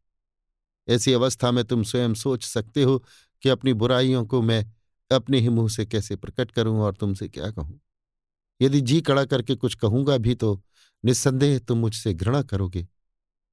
ऐसी 0.88 1.12
अवस्था 1.12 1.50
में 1.50 1.64
तुम 1.64 1.82
स्वयं 1.82 2.14
सोच 2.14 2.44
सकते 2.44 2.82
हो 2.82 2.98
कि 3.42 3.48
अपनी 3.48 3.72
बुराइयों 3.72 4.24
को 4.24 4.42
मैं 4.42 4.64
अपने 5.10 5.40
ही 5.40 5.48
मुँह 5.48 5.68
से 5.68 5.86
कैसे 5.86 6.16
प्रकट 6.16 6.50
करूँ 6.50 6.78
और 6.80 6.94
तुमसे 6.94 7.28
क्या 7.28 7.50
कहूँ। 7.50 7.80
यदि 8.60 8.80
जी 8.80 9.00
कड़ा 9.00 9.24
करके 9.24 9.54
कुछ 9.54 9.74
कहूँगा 9.74 10.16
भी 10.18 10.34
तो 10.34 10.60
निस्संदेह 11.04 11.58
तुम 11.58 11.78
मुझसे 11.78 12.12
घृणा 12.14 12.42
करोगे, 12.42 12.86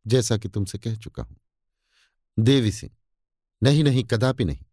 जैसा 0.05 0.37
कि 0.37 0.49
तुमसे 0.49 0.77
कह 0.77 0.95
चुका 0.95 1.23
हूँ। 1.23 1.35
देवी 2.37 2.71
सिंह, 2.71 2.91
नहीं 3.61 3.83
नहीं, 3.83 4.03
कदापि 4.03 4.45
नहीं। 4.45 4.65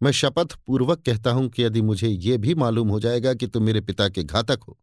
मैं 0.00 0.10
शपथ 0.12 0.54
पूर्वक 0.66 1.02
कहता 1.02 1.30
हूँ 1.30 1.48
कि 1.48 1.62
यदि 1.62 1.82
मुझे 1.82 2.08
ये 2.08 2.38
भी 2.38 2.54
मालूम 2.54 2.88
हो 2.88 3.00
जाएगा 3.00 3.34
कि 3.34 3.46
तुम 3.46 3.62
मेरे 3.62 3.80
पिता 3.80 4.08
के 4.08 4.22
घातक 4.22 4.60
हो, 4.68 4.78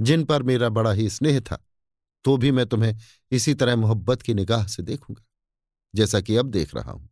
जिन 0.00 0.24
पर 0.24 0.42
मेरा 0.42 0.68
बड़ा 0.68 0.92
ही 0.92 1.08
स्नेह 1.10 1.40
था 1.40 1.62
तो 2.24 2.36
भी 2.36 2.50
मैं 2.50 2.66
तुम्हें 2.66 2.96
इसी 3.32 3.54
तरह 3.54 3.76
मोहब्बत 3.76 4.22
की 4.22 4.34
निगाह 4.34 4.66
से 4.66 4.82
देखूँगा, 4.82 5.22
जैसा 5.94 6.20
कि 6.20 6.36
अब 6.36 6.50
देख 6.50 6.74
रहा 6.74 6.92
हूँ। 6.92 7.08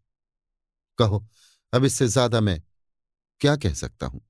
कहो, 0.98 1.26
अब 1.72 1.84
इससे 1.84 2.06
ज़्यादा 2.08 2.40
मैं 2.40 2.60
क्या 3.40 3.56
कह 3.56 3.72
सकता 3.74 4.06
हूँ? 4.06 4.20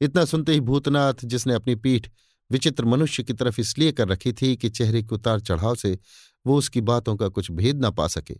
इतना 0.00 0.24
सुनते 0.24 0.52
ही 0.52 0.60
भूतनाथ, 0.60 1.24
जिसने 1.24 1.54
अपनी 1.54 1.74
पीठ 1.76 2.08
विचित्र 2.50 2.84
मनुष्य 2.84 3.22
की 3.22 3.32
तरफ़ 3.32 3.60
इसलिए 3.60 3.92
कर 3.92 4.08
रखी 4.08 4.32
थी 4.32 4.56
कि 4.56 4.68
चेहरे 4.70 5.02
के 5.02 5.14
उतार 5.14 5.40
चढ़ाव 5.40 5.74
से 5.74 5.98
वो 6.46 6.56
उसकी 6.58 6.80
बातों 6.82 7.16
का 7.16 7.28
कुछ 7.28 7.50
भेद 7.50 7.80
ना 7.80 7.90
पा 7.90 8.06
सके, 8.08 8.34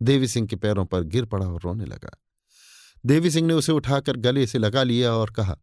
देवी 0.00 0.28
सिंह 0.28 0.46
के 0.46 0.56
पैरों 0.56 0.84
पर 0.84 1.02
गिर 1.04 1.24
पड़ा 1.24 1.46
और 1.46 1.60
रोने 1.60 1.84
लगा। 1.84 2.10
देवी 3.04 3.30
सिंह 3.30 3.46
ने 3.46 3.54
उसे 3.54 3.72
उठाकर 3.72 4.16
गले 4.18 4.46
से 4.46 4.58
लगा 4.58 4.82
लिया 4.82 5.12
और 5.12 5.30
कहा, 5.30 5.56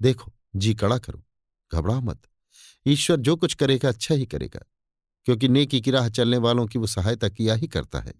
देखो, 0.00 0.32
जी 0.56 0.74
कड़ा 0.74 0.98
करो, 0.98 1.22
घबराओ 1.70 2.00
मत। 2.00 2.22
ईश्वर 2.86 3.16
जो 3.18 3.36
कुछ 3.36 3.54
करेगा 3.54 3.88
अच्छा 3.88 4.14
ही 4.14 4.26
करेगा, 4.26 4.60
क्योंकि 5.26 5.48
नेकी 5.48 5.80
की 5.80 5.90
राह 5.90 6.08
चलने 6.08 6.36
वालों 6.38 6.66
की 6.66 6.78
वो 6.78 6.86
सहायता 6.86 7.28
किया 7.28 7.54
ही 7.54 7.66
करता 7.66 8.00
है 8.00 8.14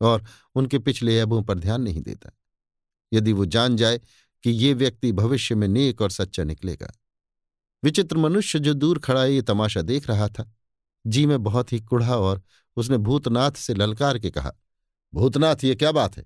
और 0.00 0.24
उनके 0.54 0.78
पिछले 0.78 1.18
अबों 1.20 1.42
पर 1.42 1.58
ध्यान 1.58 1.82
नहीं 1.82 2.02
देता। 2.02 2.30
यदि 3.12 3.32
वो 3.32 3.44
जान 3.46 3.76
जाए 3.76 4.00
कि 4.44 4.50
ये 4.50 4.72
व्यक्ति 4.74 5.12
भविष्य 5.12 5.54
में 5.54 5.66
नेक 5.68 6.00
और 6.02 6.10
सच्चा 6.10 6.44
निकलेगा। 6.44 6.92
विचित्र 7.82 8.16
मनुष्य 8.16 8.58
जो 8.58 8.74
दूर 8.74 8.98
खड़ा 8.98 9.22
है, 9.22 9.32
ये 9.34 9.42
तमाशा 9.42 9.82
देख 9.82 10.08
रहा 10.08 10.28
था। 10.28 10.50
जी, 11.04 11.24
में 11.26 11.42
बहुत 11.42 11.72
ही 11.72 11.80
कुढ़ा 11.80 12.16
और 12.16 12.42
उसने 12.76 12.96
भूतनाथ 12.98 13.52
से 13.52 13.74
ललकार 13.74 14.18
के 14.18 14.30
कहा, 14.30 14.52
भूतनाथ, 15.12 15.64
ये 15.64 15.74
क्या 15.74 15.92
बात 15.92 16.16
है? 16.16 16.24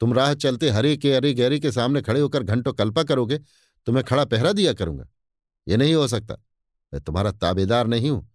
तुम 0.00 0.12
राह 0.14 0.32
चलते 0.34 0.70
हरे 0.70 0.96
के 0.96 1.12
अरे 1.12 1.32
गहरे 1.34 1.58
के 1.60 1.72
सामने 1.72 2.02
खड़े 2.02 2.20
होकर 2.20 2.42
घंटों 2.42 2.72
कल्पा 2.72 3.02
करोगे 3.02 3.38
तो 3.86 3.92
मैं 3.92 4.02
खड़ा 4.04 4.24
पहरा 4.24 4.52
दिया 4.52 4.72
करूँगा। 4.72 5.06
ये 5.66 5.76
नहीं 5.76 5.94
हो 5.94 6.06
सकता। 6.08 6.36
मैं 6.96 7.02
तुम्हारा 7.02 7.30
ताबेदार 7.32 7.86
नहीं 7.86 8.10
हूँ, 8.10 8.26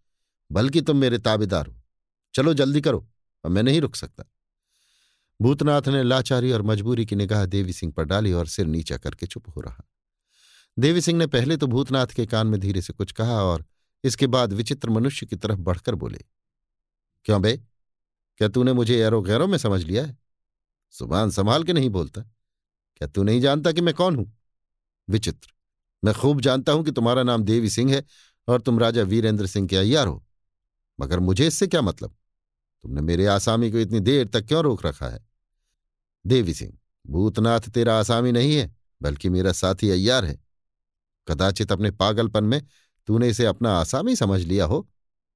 बल्कि 0.49 0.81
तुम 0.81 0.97
मेरे 0.97 1.17
ताबेदार 1.19 1.67
हो। 1.67 1.75
चलो 2.35 2.53
जल्दी 2.53 2.81
करो, 2.81 3.07
और 3.43 3.51
मैं 3.51 3.63
नहीं 3.63 3.79
रुक 3.81 3.95
सकता। 3.95 4.23
भूतनाथ 5.39 5.87
ने 5.87 6.01
लाचारी 6.03 6.51
और 6.51 6.61
मजबूरी 6.61 7.05
की 7.05 7.15
निगाह 7.15 7.45
देवी 7.45 7.73
सिंह 7.73 7.91
पर 7.91 8.03
डाली 8.03 8.33
और 8.33 8.47
सिर 8.47 8.65
नीचा 8.67 8.97
करके 8.97 9.27
चुप 9.27 9.49
हो 9.49 9.61
रहा। 9.61 9.83
देवी 10.77 11.01
सिंह 11.01 11.17
ने 11.19 11.27
पहले 11.27 11.57
तो 11.57 11.67
भूतनाथ 11.67 12.07
के 12.07 12.25
कान 12.25 12.47
में 12.47 12.59
धीरे 12.59 12.81
से 12.81 12.93
कुछ 12.93 13.11
कहा 13.11 13.41
और 13.43 13.65
इसके 14.03 14.27
बाद 14.27 14.53
विचित्र 14.53 14.89
मनुष्य 14.89 15.25
की 15.25 15.35
तरफ़ 15.35 15.59
बढ़कर 15.59 15.95
बोले, 15.95 16.19
क्यों 17.25 17.41
बे? 17.41 17.55
क्या 18.39 18.47
तूने 18.47 18.73
मुझे 18.73 18.99
एरो 18.99 19.21
गैरों 19.21 19.47
में 19.47 19.57
समझ 19.57 19.83
लिया 19.83 20.05
है? 20.05 20.17
सुबान 20.93 21.31
संभाल 21.31 21.63
के 21.63 21.73
नहीं 21.73 21.89
बोलता। 21.89 22.21
क्या 22.21 23.07
तू 23.07 23.23
नहीं 23.23 23.41
जानता 23.41 23.71
कि 23.71 23.81
मैं 23.81 23.93
कौन 23.93 24.15
हूँ? 24.15 24.31
विचित्र, 25.07 25.49
मैं 26.03 26.13
खूब 26.13 26.41
जानता 26.41 26.71
हूँ 26.71 26.83
कि 26.85 26.91
तुम्हारा 26.91 27.23
नाम 27.23 27.43
देवी 27.43 27.69
सिंह 27.69 27.93
है 27.93 28.03
और 28.47 28.61
तुम 28.61 28.79
राजा 28.79 29.03
वीरेंद्र 29.03 29.47
सिंह 29.47 29.67
के 29.67 29.77
अय्यार 29.77 30.07
हो। 30.07 30.23
मगर 30.99 31.19
मुझे 31.19 31.47
इससे 31.47 31.67
क्या 31.67 31.81
मतलब? 31.81 32.15
तुमने 32.83 33.01
मेरे 33.01 33.25
आसामी 33.25 33.71
को 33.71 33.77
इतनी 33.77 33.99
देर 33.99 34.27
तक 34.27 34.45
क्यों 34.45 34.63
रोक 34.63 34.85
रखा 34.85 35.07
है? 35.07 35.19
देवी 36.25 36.53
सिंह, 36.53 36.73
भूतनाथ 37.07 37.69
तेरा 37.69 37.99
आसामी 37.99 38.31
नहीं 38.31 38.55
है, 38.55 38.75
बल्कि 39.01 39.29
मेरा 39.29 39.51
साथी 39.51 39.89
अय्यार 39.89 40.25
है। 40.25 40.39
कदाचित 41.27 41.71
अपने 41.71 41.91
पागलपन 41.91 42.43
में 42.43 42.61
तूने 43.07 43.29
इसे 43.29 43.45
अपना 43.45 43.73
आसामी 43.73 44.15
समझ 44.15 44.41
लिया 44.41 44.65
हो 44.65 44.87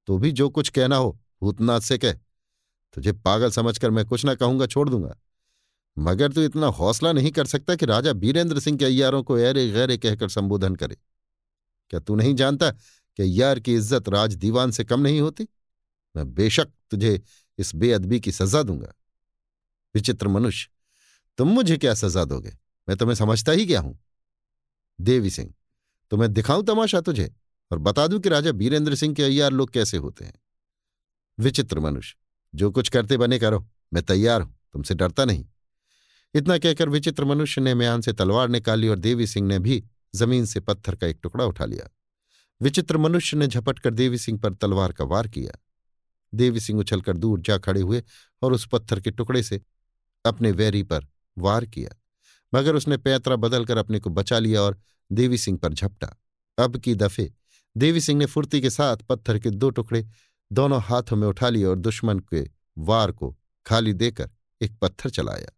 तो 0.08 0.17
भी 0.17 0.32
जो 0.32 0.50
कुछ 0.50 0.69
कहना 0.69 0.95
हो, 0.95 1.19
भूतनाथ 1.42 1.80
से 1.80 1.98
कह। 1.98 2.14
तुझे 2.93 3.11
पागल 3.14 3.51
समझकर 3.51 3.92
मैं 3.92 4.06
कुछ 4.06 4.25
ना 4.25 4.35
कहूँगा, 4.35 4.66
छोड़ 4.66 4.90
दूँगा। 4.90 5.16
मगर 5.98 6.32
तू 6.34 6.42
इतना 6.42 6.67
हौसला 6.67 7.11
नहीं 7.11 7.32
कर 7.32 7.45
सकता 7.45 7.75
कि 7.75 7.85
राजा 7.85 8.14
बीरेंद्र 8.14 8.59
सिंह 8.59 8.77
के 8.77 8.85
अय्यारों 8.85 9.24
को 9.24 9.40
ऐरे 9.40 9.67
गैरे 9.72 9.98
कहकर 9.98 10.30
संबोधन 10.30 10.75
करे। 10.75 10.98
क्या 11.89 11.99
तू 11.99 12.15
नहीं 12.15 12.35
जानता 12.35 12.69
कि 12.72 13.23
अय्यार 13.23 13.59
की 13.59 13.73
इज़्ज़त 13.73 14.09
राज 14.09 14.35
दीवान 14.35 14.72
से 14.72 14.83
कम 14.83 14.99
नहीं 14.99 15.22
होती? 15.22 15.47
मैं 16.15 16.33
बेशक 16.33 16.72
तुझे 16.91 17.22
इस 17.57 17.75
बेअदबी 17.75 18.19
की 18.19 18.31
सजा 18.31 18.61
दूँगा। 18.64 18.93
विचित्र 19.95 20.27
मनुष्य, 20.27 20.69
तुम 21.38 21.49
मुझे 21.49 21.77
क्या 21.77 21.93
सजा 21.93 22.23
दोगे? 22.25 22.57
मैं 22.88 22.97
तुम्हें 22.97 23.15
समझता 23.15 23.51
ही 23.51 23.65
क्या 23.65 23.80
हूँ? 23.80 23.97
देवी 24.99 25.30
सिंह 25.30 25.53
तो 26.11 26.17
मैं 26.17 26.31
दिखाऊँ 26.33 26.64
तमाशा 26.65 27.01
तुझे 27.01 27.31
और 27.72 27.77
बता 27.77 28.07
दूँ 28.07 28.19
कि 28.19 28.30
राजा 28.30 28.51
बीरेंद्र 28.51 28.95
सिंह 28.95 29.14
के 29.15 29.23
अय्यार 29.23 29.51
लोग 29.51 29.69
कैसे 29.69 29.97
होते 29.97 30.25
हैं? 30.25 30.33
विचित्र 31.39 31.80
मनुष्य, 31.80 32.15
जो 32.55 32.72
कुछ 32.72 32.89
करते 32.89 33.17
बने 33.17 33.39
करो, 33.39 33.67
मैं 33.93 34.03
तैयार 34.03 34.41
हूँ, 34.41 34.55
तुमसे 34.73 34.93
डरता 34.93 35.25
नहीं। 35.25 35.45
इतना 36.33 36.57
कहकर 36.57 36.89
विचित्र 36.89 37.25
मनुष्य 37.25 37.61
ने 37.61 37.73
म्यान 37.73 38.01
से 38.01 38.14
तलवार 38.14 38.49
निकाली 38.49 38.88
और 38.88 38.99
देवी 38.99 39.27
सिंह 39.27 39.47
ने 39.47 39.59
भी 39.59 39.83
ज़मीन 40.15 40.45
से 40.45 40.59
पत्थर 40.59 40.95
का 40.95 41.07
एक 41.07 41.19
टुकड़ा 41.23 41.45
उठा 41.45 41.65
लिया। 41.65 41.89
विचित्र 42.61 42.97
मनुष्य 42.97 43.37
ने 43.37 43.47
झपट 43.47 43.79
कर 43.79 43.93
देवी 43.93 44.17
सिंह 44.17 44.39
पर 44.39 44.53
तलवार 44.53 44.93
का 44.93 45.05
वार 45.05 45.27
किया। 45.27 45.57
देवी 46.33 46.59
सिंह 46.59 46.79
उछलकर 46.79 47.17
दूर 47.17 47.39
जा 47.39 47.57
खड़े 47.57 47.81
हुए 47.81 48.03
और 48.41 48.53
उस 48.53 48.67
पत्थर 48.67 48.99
के 48.99 49.11
टुकड़े 49.11 49.43
से 49.43 49.61
अपने 50.25 50.51
वैरी 50.51 50.83
पर 50.83 51.07
वार 51.37 51.65
किया, 51.65 51.95
मगर 52.53 52.75
उसने 52.75 52.97
पैतरा 52.97 53.35
बदलकर 53.35 53.77
अपने 53.77 53.99
को 53.99 54.09
बचा 54.09 54.39
लिया 54.39 54.61
और 54.61 54.79
देवी 55.11 55.37
सिंह 55.37 55.57
पर 55.57 55.73
झपटा। 55.73 56.15
अब 56.57 56.77
की 56.77 56.95
दफे 56.95 57.31
देवी 57.75 58.01
सिंह 58.01 58.19
ने 58.19 58.25
फुर्ती 58.25 58.61
के 58.61 58.69
साथ 58.69 58.97
पत्थर 59.09 59.39
के 59.39 59.49
दो 59.49 59.69
टुकड़े 59.69 60.05
दोनों 60.51 60.81
हाथों 60.81 61.15
में 61.15 61.27
उठा 61.27 61.49
लिए 61.49 61.65
और 61.65 61.79
दुश्मन 61.79 62.19
के 62.33 62.43
वार 62.77 63.11
को 63.11 63.35
खाली 63.65 63.93
देकर 63.93 64.29
एक 64.61 64.77
पत्थर 64.79 65.09
चलाया। 65.09 65.51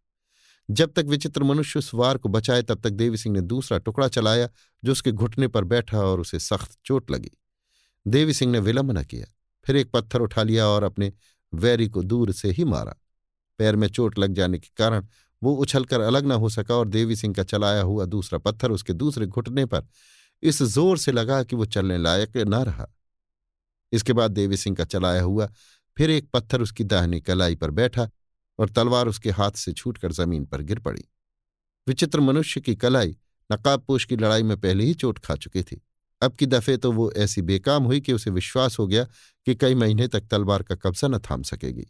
जब 0.68 0.92
तक 0.92 1.04
विचित्र 1.04 1.42
मनुष्य 1.42 1.78
उस 1.78 1.90
वार 1.94 2.18
को 2.18 2.28
बचाए, 2.28 2.62
तब 2.62 2.80
तक 2.80 2.90
देवी 2.90 3.16
सिंह 3.16 3.34
ने 3.34 3.40
दूसरा 3.42 3.78
टुकड़ा 3.78 4.08
चलाया, 4.08 4.48
जो 4.82 4.92
उसके 4.92 5.12
घुटने 5.12 5.48
पर 5.48 5.64
बैठा 5.64 6.00
और 6.00 6.20
उसे 6.20 6.38
सख्त 6.38 6.76
चोट 6.84 7.10
लगी। 7.10 7.30
देवी 8.06 8.34
सिंह 8.34 8.52
ने 8.52 8.58
विलंब 8.60 8.92
न 8.92 9.02
किया, 9.02 9.26
फिर 9.66 9.76
एक 9.76 9.90
पत्थर 9.90 10.20
उठा 10.20 10.42
लिया 10.42 10.66
और 10.66 10.82
अपने 10.82 11.12
वैरी 11.52 11.88
को 11.88 12.02
दूर 12.02 12.32
से 12.32 12.50
ही 12.50 12.64
मारा। 12.64 12.94
पैर 13.58 13.76
में 13.76 13.88
चोट 13.88 14.18
लग 14.18 14.34
जाने 14.34 14.58
के 14.58 14.68
कारण 14.76 15.06
वो 15.42 15.54
उछलकर 15.54 16.00
अलग 16.00 16.26
न 16.26 16.32
हो 16.32 16.48
सका 16.48 16.74
और 16.74 16.88
देवी 16.88 17.16
सिंह 17.16 17.34
का 17.34 17.42
चलाया 17.44 17.82
हुआ 17.82 18.04
दूसरा 18.06 18.38
पत्थर 18.40 18.70
उसके 18.70 18.92
दूसरे 18.94 19.26
घुटने 19.26 19.64
पर 19.66 19.86
इस 20.42 20.62
ज़ोर 20.64 20.98
से 20.98 21.12
लगा 21.12 21.42
कि 21.42 21.56
वो 21.56 21.64
चलने 21.66 21.98
लायक 21.98 22.36
न 22.38 22.54
रहा। 22.56 22.86
इसके 23.92 24.12
बाद 24.12 24.30
देवी 24.30 24.56
सिंह 24.56 24.76
का 24.76 24.84
चलाया 24.84 25.22
हुआ 25.22 25.48
फिर 25.96 26.10
एक 26.10 26.28
पत्थर 26.30 26.62
उसकी 26.62 26.84
दाहिनी 26.84 27.20
कलाई 27.20 27.54
पर 27.54 27.70
बैठा 27.70 28.08
और 28.58 28.70
तलवार 28.70 29.08
उसके 29.08 29.30
हाथ 29.30 29.50
से 29.52 29.72
छूटकर 29.72 30.12
ज़मीन 30.12 30.44
पर 30.44 30.62
गिर 30.62 30.78
पड़ी। 30.78 31.04
विचित्र 31.86 32.20
मनुष्य 32.20 32.60
की 32.60 32.74
कलाई 32.76 33.16
नकाबपोश 33.50 34.04
की 34.04 34.16
लड़ाई 34.16 34.42
में 34.42 34.56
पहले 34.56 34.84
ही 34.84 34.94
चोट 34.94 35.18
खा 35.18 35.34
चुकी 35.36 35.62
थी। 35.62 35.80
अब 36.22 36.34
की 36.34 36.46
दफे 36.46 36.76
तो 36.76 36.90
वो 36.92 37.10
ऐसी 37.12 37.42
बेकाम 37.42 37.84
हुई 37.84 38.00
कि 38.00 38.12
उसे 38.12 38.30
विश्वास 38.30 38.78
हो 38.78 38.86
गया 38.86 39.04
कि 39.46 39.54
कई 39.54 39.74
महीने 39.74 40.08
तक 40.08 40.20
तलवार 40.20 40.62
का 40.62 40.74
कब्जा 40.74 41.08
न 41.08 41.18
थाम 41.20 41.42
सकेगी। 41.42 41.86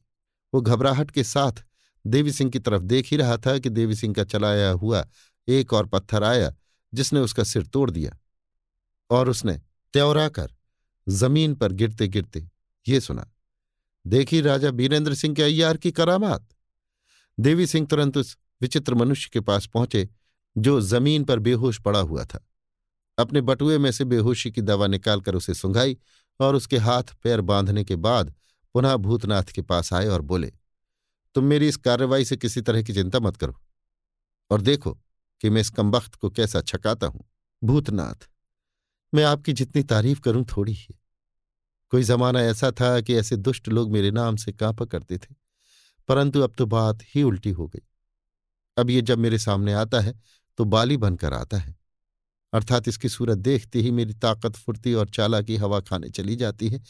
वो 0.53 0.61
घबराहट 0.61 1.11
के 1.11 1.25
साथ 1.25 1.65
देवी 2.05 2.33
सिंह 2.33 2.51
की 2.51 2.59
तरफ़ 2.59 2.83
देख 2.83 3.11
ही 3.11 3.17
रहा 3.17 3.37
था 3.37 3.59
कि 3.59 3.71
देवी 3.71 3.95
सिंह 3.95 4.15
का 4.15 4.25
चलाया 4.25 4.71
हुआ 4.71 5.07
एक 5.49 5.73
और 5.73 5.87
पत्थर 5.87 6.25
आया, 6.25 6.55
जिसने 6.93 7.21
उसका 7.21 7.45
सिर 7.45 7.67
तोड़ 7.67 7.91
दिया। 7.91 8.17
और 9.11 9.29
उसने 9.29 9.61
त्योरा 9.95 10.29
कर 10.29 10.53
ज़मीन 11.07 11.55
पर 11.55 11.73
गिरते 11.73 12.09
गिरते 12.09 12.49
ये 12.87 13.01
सुना, 13.01 13.27
देखी 14.05 14.41
राजा 14.41 14.71
बीरेंद्र 14.71 15.15
सिंह 15.15 15.35
के 15.35 15.43
अय्यार 15.43 15.77
की 15.77 15.91
करामात? 15.91 16.47
देवी 17.39 17.67
सिंह 17.67 17.87
तुरंत 17.87 18.17
उस 18.17 18.37
विचित्र 18.61 18.95
मनुष्य 18.95 19.31
के 19.33 19.41
पास 19.41 19.67
पहुँचे, 19.67 20.09
जो 20.57 20.81
ज़मीन 20.81 21.25
पर 21.25 21.39
बेहोश 21.39 21.81
पड़ा 21.81 22.01
हुआ 22.01 22.25
था। 22.25 22.45
अपने 23.19 23.41
बटुए 23.41 23.79
में 23.79 23.91
से 23.93 24.05
बेहोशी 24.05 24.51
की 24.51 24.63
दवा 24.63 24.87
निकालकर 24.87 25.35
उसे 25.35 25.55
सुंघाई 25.55 25.97
और 26.41 26.55
उसके 26.55 26.79
हाथ 26.79 27.15
पैर 27.23 27.41
बांधने 27.41 27.85
के 27.85 27.97
बाद 27.97 28.35
पुनः 28.75 28.97
भूतनाथ 28.97 29.53
के 29.55 29.63
पास 29.63 29.93
आए 29.93 30.07
और 30.07 30.21
बोले, 30.23 30.53
तुम 31.35 31.45
मेरी 31.45 31.69
इस 31.69 31.77
कार्रवाई 31.77 32.25
से 32.25 32.37
किसी 32.37 32.61
तरह 32.61 32.83
की 32.83 32.93
चिंता 32.93 33.21
मत 33.21 33.37
करो 33.37 33.55
और 34.51 34.61
देखो 34.61 34.93
कि 35.41 35.51
मैं 35.51 35.61
इस 35.61 35.71
कमबख्त 35.71 36.15
को 36.15 36.31
कैसा 36.31 36.61
छकाता 36.61 37.07
हूँ। 37.07 37.25
भूतनाथ, 37.63 38.29
मैं 39.13 39.25
आपकी 39.25 39.53
जितनी 39.53 39.83
तारीफ़ 39.83 40.21
करूँ, 40.21 40.45
थोड़ी 40.47 40.73
ही। 40.73 40.95
कोई 41.93 42.03
जमाना 42.03 42.41
ऐसा 42.41 42.71
था 42.71 43.01
कि 43.01 43.15
ऐसे 43.15 43.37
दुष्ट 43.37 43.69
लोग 43.69 43.93
मेरे 43.93 44.11
नाम 44.11 44.37
से 44.37 44.53
कांपा 44.53 44.85
करते 44.85 45.19
थे। 45.19 45.35
परंतु 46.09 46.41
अब 46.41 46.55
तो 46.59 46.67
बात 46.67 47.03
ही 47.07 47.23
उल्टी 47.23 47.51
हो 47.51 47.67
गई। 47.67 47.83
अब 48.77 48.91
ये 48.91 49.01
जब 49.03 49.19
मेरे 49.19 49.39
सामने 49.39 49.73
आता 49.75 50.01
है 50.01 50.15
तो 50.59 50.65
बाली 50.67 50.97
बनकर 50.97 51.35
आता 51.35 51.59
है। 51.59 51.77
अर्थात 52.53 52.89
इसकी 52.89 53.09
सूरत 53.09 53.39
देखते 53.39 53.81
ही 53.81 53.91
मेरी 53.91 54.15
ताकत 54.15 54.57
फुर्ती 54.57 54.95
और 54.95 55.09
चाला 55.09 55.41
की 55.43 55.57
हवा 55.57 55.81
खाने 55.81 56.09
चली 56.11 56.37
जाती 56.37 56.69
है, 56.69 56.81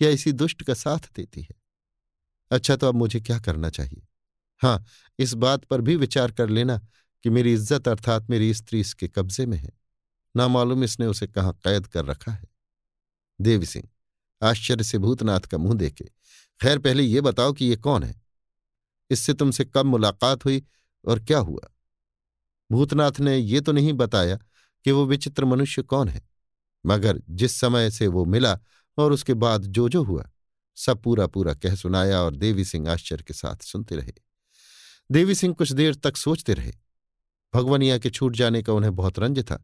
या 0.00 0.08
इसी 0.10 0.32
दुष्ट 0.34 0.62
का 0.62 0.74
साथ 0.74 1.08
देती 1.16 1.40
है। 1.42 1.54
अच्छा 2.50 2.76
तो 2.76 2.88
अब 2.88 2.94
मुझे 2.94 3.20
क्या 3.20 3.38
करना 3.40 3.70
चाहिए? 3.70 4.02
हाँ 4.62 4.84
इस 5.18 5.32
बात 5.34 5.64
पर 5.64 5.80
भी 5.80 5.96
विचार 5.96 6.32
कर 6.32 6.48
लेना 6.48 6.78
कि 7.24 7.30
मेरी 7.30 7.52
इज़्ज़त 7.52 7.88
अर्थात 7.88 8.30
मेरी 8.30 8.52
स्त्री 8.54 8.80
इसके 8.80 9.08
कब्जे 9.08 9.46
में 9.46 9.56
है। 9.58 9.72
ना 10.34 10.48
मालूम 10.48 10.84
इसने 10.84 11.06
उसे 11.06 11.26
कहाँ 11.26 11.52
कैद 11.56 11.86
कर 11.86 12.04
रखा 12.04 12.32
है। 12.32 12.46
देवी 13.40 13.66
सिंह 13.66 13.88
आश्चर्य 14.42 14.84
से 14.84 14.98
भूतनाथ 14.98 15.40
का 15.42 15.58
मुँह 15.58 15.74
देखे, 15.74 16.04
खैर 16.60 16.78
पहले 16.78 17.02
ये 17.02 17.20
बताओ 17.22 17.52
कि 17.52 17.64
ये 17.64 17.76
कौन 17.78 18.02
है? 18.02 18.14
इससे 19.10 19.34
तुमसे 19.34 19.64
कब 19.66 19.86
मुलाकात 19.86 20.44
हुई 20.44 20.62
और 21.04 21.20
क्या 21.20 21.38
हुआ? 21.38 21.72
भूतनाथ 22.70 23.20
ने 23.20 23.36
ये 23.36 23.60
तो 23.60 23.72
नहीं 23.72 23.92
बताया 23.92 24.38
कि 24.84 24.92
वो 24.92 25.04
विचित्र 25.06 25.44
मनुष्य 25.44 25.82
कौन 25.82 26.08
है, 26.08 26.22
मगर 26.84 27.22
जिस 27.30 27.52
समय 27.52 27.90
से 27.90 28.06
वो 28.06 28.24
मिला 28.24 28.58
और 28.98 29.12
उसके 29.12 29.34
बाद 29.34 29.62
जो 29.62 29.88
जो 29.88 30.02
हुआ, 30.02 30.30
सब 30.76 31.02
पूरा 31.02 31.26
पूरा 31.26 31.54
कह 31.54 31.74
सुनाया 31.74 32.20
और 32.20 32.36
देवी 32.36 32.64
सिंह 32.64 32.90
आश्चर्य 32.90 33.24
के 33.26 33.34
साथ 33.34 33.62
सुनते 33.62 33.96
रहे। 33.96 34.12
देवी 35.10 35.34
सिंह 35.34 35.54
कुछ 35.54 35.72
देर 35.72 35.94
तक 35.94 36.16
सोचते 36.16 36.54
रहे। 36.54 36.72
भगवनिया 37.54 37.98
के 37.98 38.10
छूट 38.10 38.36
जाने 38.36 38.62
का 38.62 38.72
उन्हें 38.72 38.94
बहुत 38.96 39.18
रंज 39.18 39.40
था, 39.40 39.62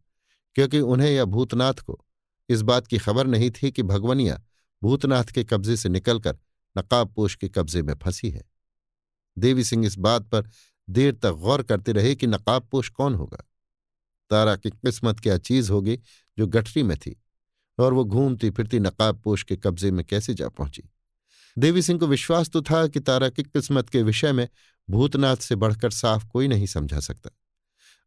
क्योंकि 0.57 0.81
उन्हें 0.81 1.11
या 1.11 1.25
भूतनाथ 1.25 1.75
को 1.75 2.05
इस 2.49 2.63
बात 2.63 2.87
की 2.87 2.99
खबर 2.99 3.27
नहीं 3.27 3.51
थी 3.53 3.71
कि 3.71 3.83
भगवनिया 3.83 4.41
भूतनाथ 4.83 5.25
के 5.25 5.45
कब्जे 5.45 5.77
से 5.77 5.89
निकलकर 5.89 6.39
नकाबपोश 6.77 7.35
के 7.35 7.49
कब्जे 7.49 7.83
में 7.83 7.95
फंसी 7.95 8.31
है। 8.31 8.43
देवी 9.37 9.65
सिंह 9.65 9.87
इस 9.87 9.99
बात 9.99 10.27
पर 10.27 10.49
देर 10.89 11.15
तक 11.15 11.31
गौर 11.31 11.63
करते 11.63 11.93
रहे 11.93 12.15
कि 12.15 12.27
नकाबपोश 12.27 12.89
कौन 12.89 13.15
होगा। 13.15 13.45
तारा 14.31 14.57
की 14.57 14.71
किस्मत 14.71 15.21
क्या 15.21 15.37
चीज़ 15.39 15.71
होगी 15.73 15.99
जो 16.39 16.47
गठरी 16.47 16.83
में 16.83 16.97
थी 16.97 17.17
और 17.79 17.95
वो 17.95 18.05
घूमती 18.05 18.51
फिरती 18.51 18.79
नकाबपोश 18.81 19.43
के 19.43 19.57
कब्जे 19.57 19.91
में 19.91 20.05
कैसे 20.05 20.35
जा 20.35 20.49
पहुँची? 20.49 20.83
देवी 21.57 21.83
सिंह 21.83 21.99
को 21.99 22.07
विश्वास 22.07 22.49
तो 22.51 22.63
था 22.63 22.87
कि 22.89 23.01
तारा 23.01 23.29
की 23.29 23.43
किस्मत 23.43 23.89
के 23.89 24.03
विषय 24.03 24.33
में 24.33 24.49
भूतनाथ 24.89 25.37
से 25.37 25.57
बढ़कर 25.57 25.91
साफ़ 25.91 26.27
कोई 26.27 26.49
नहीं 26.49 26.67
समझा 26.67 27.01
सकता। 27.01 27.31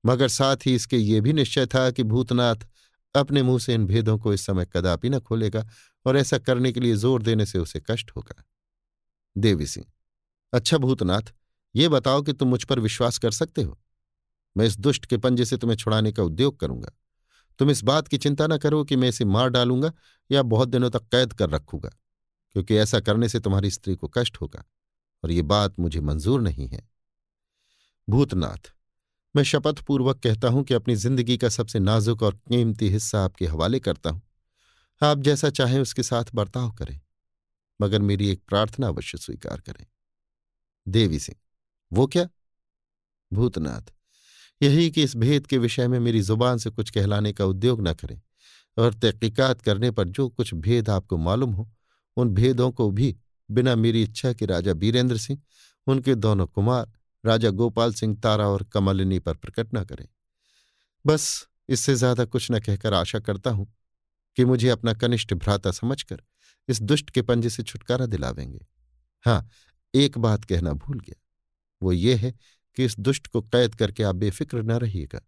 मगर 0.03 0.27
साथ 0.27 0.65
ही 0.65 0.75
इसके 0.75 0.97
ये 0.97 1.21
भी 1.21 1.33
निश्चय 1.33 1.65
था 1.65 1.89
कि 1.91 2.03
भूतनाथ 2.03 2.67
अपने 3.15 3.43
मुँह 3.43 3.59
से 3.59 3.73
इन 3.73 3.85
भेदों 3.85 4.17
को 4.17 4.33
इस 4.33 4.45
समय 4.45 4.65
कदापि 4.73 5.09
न 5.09 5.19
खोलेगा 5.19 5.65
और 6.05 6.17
ऐसा 6.17 6.37
करने 6.37 6.71
के 6.71 6.79
लिए 6.79 6.95
ज़ोर 6.95 7.21
देने 7.21 7.45
से 7.45 7.59
उसे 7.59 7.81
कष्ट 7.89 8.11
होगा। 8.11 8.43
देवी 9.35 9.65
सिंह 9.65 9.85
अच्छा 10.53 10.77
भूतनाथ, 10.77 11.33
ये 11.75 11.88
बताओ 11.90 12.22
कि 12.22 12.33
तुम 12.33 12.49
मुझ 12.49 12.64
पर 12.64 12.80
विश्वास 12.80 13.17
कर 13.17 13.32
सकते 13.33 13.61
हो। 13.61 13.77
मैं 14.56 14.65
इस 14.65 14.77
दुष्ट 14.80 15.06
के 15.06 15.17
पंजे 15.17 15.45
से 15.45 15.57
तुम्हें 15.57 15.77
छुड़ाने 15.77 16.11
का 16.11 16.24
उद्योग 16.24 16.59
करूँगा। 16.59 16.91
तुम 17.59 17.69
इस 17.69 17.83
बात 17.83 18.07
की 18.07 18.17
चिंता 18.17 18.48
न 18.48 18.57
करो 18.57 18.83
कि 18.83 18.95
मैं 18.95 19.09
इसे 19.09 19.25
मार 19.25 19.49
डालूँगा 19.49 19.91
या 20.30 20.41
बहुत 20.43 20.69
दिनों 20.69 20.90
तक 20.90 21.07
कैद 21.07 21.33
कर 21.33 21.49
रखूँगा, 21.49 21.90
क्योंकि 22.56 22.75
ऐसा 22.77 22.99
करने 22.99 23.30
से 23.30 23.40
तुम्हारी 23.40 23.72
स्त्री 23.72 23.95
को 23.95 24.07
कष्ट 24.07 24.38
होगा 24.41 24.64
और 25.24 25.32
ये 25.32 25.41
बात 25.43 25.80
मुझे 25.80 26.01
मंजूर 26.01 26.41
नहीं 26.41 26.67
है। 26.67 26.82
भूतनाथ, 28.07 28.72
मैं 29.35 29.43
शपथ 29.43 29.80
पूर्वक 29.82 30.19
कहता 30.19 30.48
हूँ 30.48 30.64
कि 30.64 30.74
अपनी 30.74 30.95
ज़िंदगी 30.95 31.38
का 31.38 31.49
सबसे 31.49 31.80
नाजुक 31.80 32.24
और 32.24 32.35
कीमती 32.35 32.90
हिस्सा 32.90 33.24
आपके 33.24 33.45
हवाले 33.48 33.80
करता 33.80 34.09
हूँ। 34.09 34.22
आप 35.01 35.19
जैसा 35.19 35.49
चाहें 35.51 35.80
उसके 35.80 36.03
साथ 36.03 36.25
बर्ताव 36.35 36.72
करें, 36.74 36.99
मगर 37.80 38.01
मेरी 38.01 38.30
एक 38.30 38.41
प्रार्थना 38.48 38.88
अवश्य 38.88 39.17
स्वीकार 39.17 39.61
करें। 39.61 39.85
देवी 40.88 41.19
सिंह 41.19 41.38
वो 41.91 42.07
क्या? 42.07 42.27
भूतनाथ। 43.31 43.91
यही 44.61 44.89
कि 44.91 45.03
इस 45.03 45.15
भेद 45.15 45.47
के 45.47 45.57
विषय 45.57 45.88
में 45.88 45.99
मेरी 45.99 46.22
ज़ुबान 46.22 46.57
से 46.57 46.69
कुछ 46.69 46.89
कहलाने 46.89 47.33
का 47.33 47.45
उद्योग 47.45 47.88
न 47.88 47.93
करें 47.93 48.22
और 48.77 48.93
तहकीकात 48.93 49.61
करने 49.61 49.91
पर 49.91 50.07
जो 50.07 50.27
कुछ 50.30 50.53
भेद 50.53 50.89
आपको 50.89 51.17
मालूम 51.17 51.53
हो, 51.53 51.69
उन 52.17 52.30
भेदों 52.30 52.72
को 52.72 52.89
भी 52.91 53.15
बिना 53.49 53.75
मेरी 53.75 54.03
इच्छा 54.03 54.33
के 54.33 54.45
राजा 54.45 54.73
बीरेंद्र 54.73 55.17
सिंह, 55.17 55.41
उनके 55.88 56.15
दोनों 56.15 56.47
कुमार, 56.47 56.91
राजा 57.25 57.49
गोपाल 57.49 57.93
सिंह 57.93 58.15
तारा 58.23 58.47
और 58.47 58.64
कमलिनी 58.64 59.19
पर 59.19 59.33
प्रकट 59.33 59.75
न 59.75 59.83
करें। 59.83 60.07
बस 61.05 61.47
इससे 61.69 61.95
ज़्यादा 61.95 62.25
कुछ 62.25 62.51
न 62.51 62.59
कहकर 62.59 62.93
आशा 62.93 63.19
करता 63.19 63.49
हूँ 63.49 63.73
कि 64.38 64.45
मुझे 64.45 64.69
अपना 64.69 64.93
कनिष्ठ 64.93 65.33
भ्राता 65.33 65.72
समझकर 65.72 66.22
इस 66.67 66.81
दुष्ट 66.81 67.09
के 67.09 67.22
पंजे 67.22 67.49
से 67.49 67.64
छुटकारा 67.64 68.05
दिलावेंगे। 68.05 68.65
हाँ 69.25 69.49
एक 69.95 70.17
बात 70.17 70.45
कहना 70.45 70.74
भूल 70.74 70.99
गया। 70.99 71.22
वो 71.82 71.91
ये 71.91 72.15
है 72.15 72.32
कि 72.77 72.85
इस 72.85 72.99
दुष्ट 72.99 73.27
को 73.27 73.41
कैद 73.41 73.75
करके 73.75 74.03
आप 74.03 74.15
बेफिक्र 74.15 74.64
न 74.64 74.72
रहिएगा। 74.72 75.22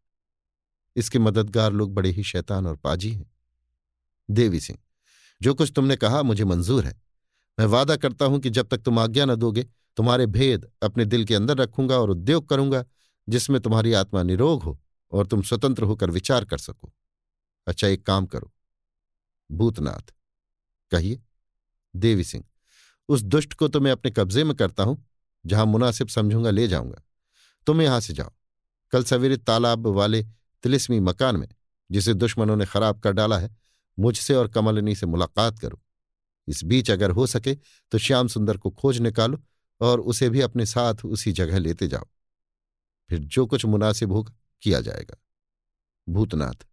इसके 0.96 1.20
मददगार 1.20 1.72
लोग 1.72 1.94
बड़े 1.94 2.10
ही 2.10 2.24
शैतान 2.24 2.68
और 2.68 2.76
पाजी 2.76 3.12
हैं। 3.12 3.32
देवी 4.30 4.60
सिंह, 4.60 4.80
जो 5.42 5.54
कुछ 5.54 5.72
तुमने 5.76 5.96
कहा 5.96 6.22
मुझे 6.24 6.46
मंजूर 6.46 6.86
है। 6.86 7.02
मैं 7.60 7.66
वादा 7.66 7.96
करता 7.96 8.26
हूँ 8.26 8.40
कि 8.40 8.50
जब 8.50 8.68
तक 8.68 8.78
तुम 8.78 9.00
आज्ञा 9.00 9.26
न 9.26 9.36
दोगे, 9.36 9.64
तुम्हारे 9.98 10.26
भेद 10.26 10.70
अपने 10.84 11.06
दिल 11.06 11.26
के 11.26 11.36
अंदर 11.36 11.58
रखूँगा 11.58 11.98
और 11.98 12.10
उद्योग 12.10 12.50
करूँगा, 12.50 12.84
जिसमें 13.30 13.62
तुम्हारी 13.62 13.94
आत्मा 13.94 14.24
निरोग 14.24 14.64
हो 14.64 14.80
और 15.12 15.28
तुम 15.28 15.42
स्वतंत्र 15.42 15.84
होकर 15.84 16.12
विचार 16.12 16.46
कर 16.46 16.58
सको। 16.58 16.94
अच्छा 17.68 17.88
एक 17.88 18.06
काम 18.06 18.26
करो। 18.26 18.52
भूतनाथ, 19.52 20.14
कहिए। 20.92 21.22
देवी 21.96 22.24
सिंह 22.24 22.44
उस 23.10 23.22
दुष्ट 23.22 23.54
को 23.54 23.68
तो 23.68 23.80
मैं 23.80 23.92
अपने 23.92 24.12
कब्जे 24.12 24.44
में 24.44 24.56
करता 24.56 24.84
हूँ, 24.84 25.04
जहाँ 25.46 25.66
मुनासिब 25.66 26.08
समझूँगा, 26.08 26.50
ले 26.50 26.68
जाऊँगा। 26.68 27.02
तुम 27.68 27.82
यहाँ 27.82 28.00
से 28.00 28.14
जाओ। 28.14 28.32
कल 28.94 29.04
सवेरे 29.04 29.38
तालाब 29.38 29.88
वाले 29.88 30.24
तिलिस्मी 30.64 31.00
मकान 31.00 31.36
में, 31.36 31.48
जिसे 31.90 32.14
दुश्मनों 32.14 32.56
ने 32.56 32.66
खराब 32.66 33.00
कर 33.00 33.12
डाला 33.12 33.38
है, 33.38 33.56
मुझसे 33.98 34.34
और 34.34 34.48
कमलनी 34.48 34.96
से 34.96 35.06
मुलाकात 35.06 35.60
करो। 35.60 35.82
इस 36.48 36.64
बीच 36.64 36.92
अगर 36.92 37.12
हो 37.12 37.26
सके 37.28 37.56
तो 37.92 37.98
श्याम 37.98 38.28
सुंदर 38.28 38.58
को 38.58 38.70
खोज 38.72 39.00
निकालो 39.00 39.42
और 39.82 40.00
उसे 40.02 40.30
भी 40.30 40.42
अपने 40.42 40.66
साथ 40.66 41.06
उसी 41.06 41.32
जगह 41.32 41.60
लेते 41.60 41.88
जाओ। 41.88 42.06
फिर 43.10 43.20
जो 43.20 43.46
कुछ 43.46 43.66
मुनासिब 43.66 44.12
होगा, 44.12 44.34
किया 44.64 44.82
जाएगा। 44.82 45.18
भूतनाथ, 46.08 46.66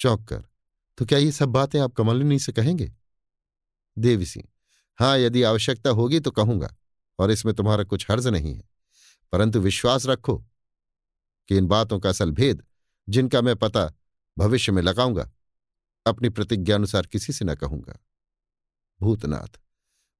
चौंक 0.00 0.28
कर 0.28 0.44
तो 0.98 1.04
क्या 1.06 1.18
ये 1.18 1.32
सब 1.32 1.48
बातें 1.48 1.78
आप 1.80 1.92
कमलिनी 1.92 2.38
से 2.38 2.52
कहेंगे? 2.52 2.92
देवी 3.96 4.26
सिंह 4.26 4.46
हाँ 4.98 5.18
यदि 5.18 5.42
आवश्यकता 5.42 5.90
होगी 5.90 6.20
तो 6.20 6.30
कहूँगा, 6.30 6.74
और 7.18 7.30
इसमें 7.30 7.54
तुम्हारा 7.54 7.84
कुछ 7.84 8.10
हर्ज 8.10 8.26
नहीं 8.26 8.54
है। 8.54 8.62
परंतु 9.32 9.60
विश्वास 9.60 10.06
रखो 10.06 10.36
कि 11.48 11.56
इन 11.56 11.66
बातों 11.66 11.98
का 12.00 12.08
असल 12.08 12.30
भेद, 12.30 12.62
जिनका 13.08 13.42
मैं 13.42 13.56
पता 13.56 13.92
भविष्य 14.38 14.72
में 14.72 14.82
लगाऊँगा, 14.82 15.30
अपनी 16.06 16.28
प्रतिज्ञा 16.28 16.76
अनुसार 16.76 17.06
किसी 17.06 17.32
से 17.32 17.44
न 17.44 17.54
कहूँगा। 17.54 17.98
भूतनाथ, 19.00 19.60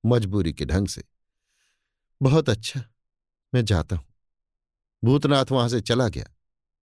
मजबूरी 0.07 0.53
के 0.53 0.65
ढंग 0.65 0.89
से। 0.89 1.05
बहुत 2.23 2.49
अच्छा 2.49 2.85
मैं 3.55 3.65
जाता 3.65 3.97
हूँ। 3.97 4.05
भूतनाथ 5.05 5.45
वहाँ 5.51 5.69
से 5.69 5.81
चला 5.81 6.09
गया। 6.09 6.25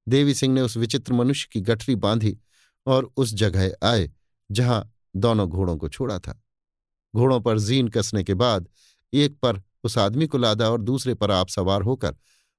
देवी 0.08 0.34
सिंह 0.34 0.54
ने 0.54 0.60
उस 0.60 0.76
विचित्र 0.76 1.12
मनुष्य 1.12 1.48
की 1.52 1.60
गठरी 1.60 1.94
बांधी 1.94 2.38
और 2.86 3.12
उस 3.16 3.34
जगह 3.34 3.74
आए, 3.82 4.10
जहाँ 4.50 4.94
दोनों 5.16 5.48
घोड़ों 5.48 5.76
को 5.76 5.88
छोड़ा 5.88 6.18
था। 6.18 6.41
घोड़ों 7.16 7.40
पर 7.40 7.58
जीन 7.58 7.88
कसने 7.88 8.24
के 8.24 8.34
बाद 8.34 8.68
एक 9.12 9.38
पर 9.40 9.62
उस 9.84 9.98
आदमी 9.98 10.26
को 10.26 10.38
लादा 10.38 10.70
और 10.70 10.80
दूसरे 10.82 11.14
पर 11.14 11.30
आप 11.30 11.48
सवार 11.48 11.82
होकर 11.82 12.16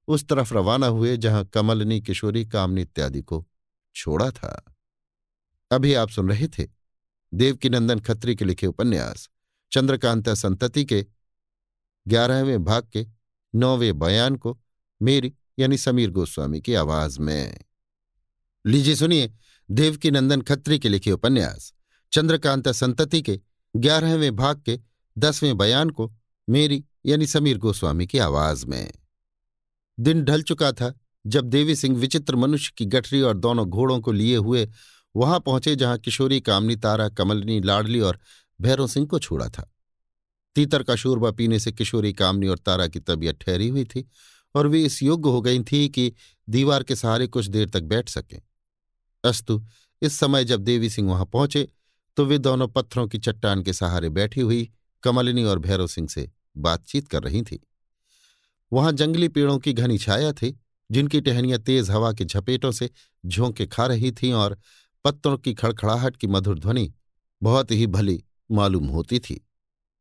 उस 0.08 0.28
तरफ़ 0.28 0.54
रवाना 0.54 0.86
हुए 0.86 1.16
जहाँ 1.16 1.44
कमलनी, 1.44 2.00
किशोरी, 2.00 2.46
कामनी 2.46 2.82
इत्यादि 2.82 3.22
को 3.22 3.46
छोड़ा 3.94 4.30
था। 4.30 4.76
अभी 5.70 5.94
आप 5.94 6.08
सुन 6.08 6.28
रहे 6.28 6.48
थे 6.48 6.68
देवकीनंदन 7.34 8.00
खत्री 8.00 8.36
के 8.36 8.44
लिखे 8.44 8.66
उपन्यास, 8.66 9.28
चंद्रकांता 9.72 10.34
संतति 10.34 10.84
के 10.84 11.06
ग्यारहवें 12.08 12.64
भाग 12.64 12.88
के 12.92 13.06
नौवें 13.54 13.98
बयान 13.98 14.36
को 14.36 14.58
मेरी 15.02 15.34
यानी 15.58 15.78
समीर 15.78 16.10
गोस्वामी 16.10 16.60
की 16.60 16.74
आवाज़ 16.74 17.20
में। 17.20 17.58
लीजिए 18.66 18.94
सुनिए 18.94 19.32
देवकीनंदन 19.70 20.40
खत्री 20.40 20.78
के 20.78 20.88
लिखे 20.88 21.12
उपन्यास, 21.12 21.72
चंद्रकांता 22.12 22.72
संतति 22.72 23.22
के 23.22 23.40
ग्यारहवें 23.76 24.36
भाग 24.36 24.62
के 24.62 24.80
दसवें 25.18 25.56
बयान 25.56 25.90
को 25.90 26.12
मेरी 26.48 26.84
यानी 27.06 27.26
समीर 27.26 27.58
गोस्वामी 27.58 28.06
की 28.06 28.18
आवाज़ 28.18 28.66
में। 28.66 28.92
दिन 30.00 30.24
ढल 30.24 30.42
चुका 30.42 30.72
था 30.72 30.94
जब 31.26 31.44
देवी 31.44 31.76
सिंह 31.76 31.96
विचित्र 31.96 32.36
मनुष्य 32.36 32.72
की 32.76 32.84
गठरी 32.84 33.20
और 33.20 33.38
दोनों 33.38 33.66
घोड़ों 33.66 34.00
को 34.00 34.12
लिए 34.12 34.36
हुए 34.36 34.68
वहाँ 35.16 35.40
पहुँचे 35.40 35.76
जहाँ 35.76 35.98
किशोरी, 35.98 36.40
कामनी, 36.40 36.76
तारा, 36.76 37.08
कमलनी, 37.08 37.60
लाडली 37.60 38.00
और 38.00 38.18
भैरव 38.60 38.86
सिंह 38.86 39.06
को 39.06 39.18
छोड़ा 39.18 39.48
था। 39.48 39.74
तीतर 40.54 40.82
का 40.82 40.96
शोरबा 40.96 41.30
पीने 41.30 41.60
से 41.60 41.72
किशोरी, 41.72 42.12
कामनी 42.12 42.46
और 42.46 42.58
तारा 42.58 42.86
की 42.86 43.00
तबीयत 43.00 43.38
ठहरी 43.40 43.68
हुई 43.68 43.84
थी 43.84 44.08
और 44.54 44.66
वे 44.66 44.84
इस 44.84 45.02
योग्य 45.02 45.30
हो 45.30 45.40
गई 45.40 45.62
थी 45.62 45.88
कि 45.88 46.12
दीवार 46.48 46.82
के 46.82 46.96
सहारे 46.96 47.26
कुछ 47.26 47.46
देर 47.46 47.68
तक 47.68 47.82
बैठ 47.82 48.08
सकें। 48.08 48.42
अस्तु, 49.24 49.66
इस 50.02 50.18
समय 50.18 50.44
जब 50.44 50.60
देवी 50.60 50.90
सिंह 50.90 51.10
वहाँ 51.10 51.26
पहुँचे 51.26 51.68
तो 52.16 52.24
वे 52.24 52.38
दोनों 52.38 52.68
पत्थरों 52.68 53.08
की 53.08 53.18
चट्टान 53.18 53.62
के 53.62 53.72
सहारे 53.72 54.08
बैठी 54.08 54.40
हुई 54.40 54.72
कमलिनी 55.02 55.44
और 55.44 55.58
भैरव 55.58 55.86
सिंह 55.86 56.08
से 56.08 56.30
बातचीत 56.56 57.08
कर 57.08 57.22
रही 57.22 57.42
थी। 57.42 57.66
वहाँ 58.72 58.92
जंगली 58.92 59.28
पेड़ों 59.28 59.58
की 59.58 59.72
घनी 59.72 59.98
छाया 59.98 60.32
थी, 60.32 60.60
जिनकी 60.90 61.20
टहनियाँ 61.20 61.58
तेज 61.58 61.90
हवा 61.90 62.12
के 62.12 62.24
झपेटों 62.24 62.72
से 62.72 62.90
झोंके 63.26 63.66
खा 63.66 63.86
रही 63.86 64.12
थीं 64.12 64.32
और 64.32 64.58
पत्तों 65.04 65.36
की 65.38 65.54
खड़खड़ाहट 65.54 66.16
की 66.16 66.26
मधुर 66.26 66.58
ध्वनि 66.58 66.92
बहुत 67.42 67.70
ही 67.70 67.86
भली 67.86 68.24
मालूम 68.50 68.86
होती 68.86 69.18
थी। 69.18 69.48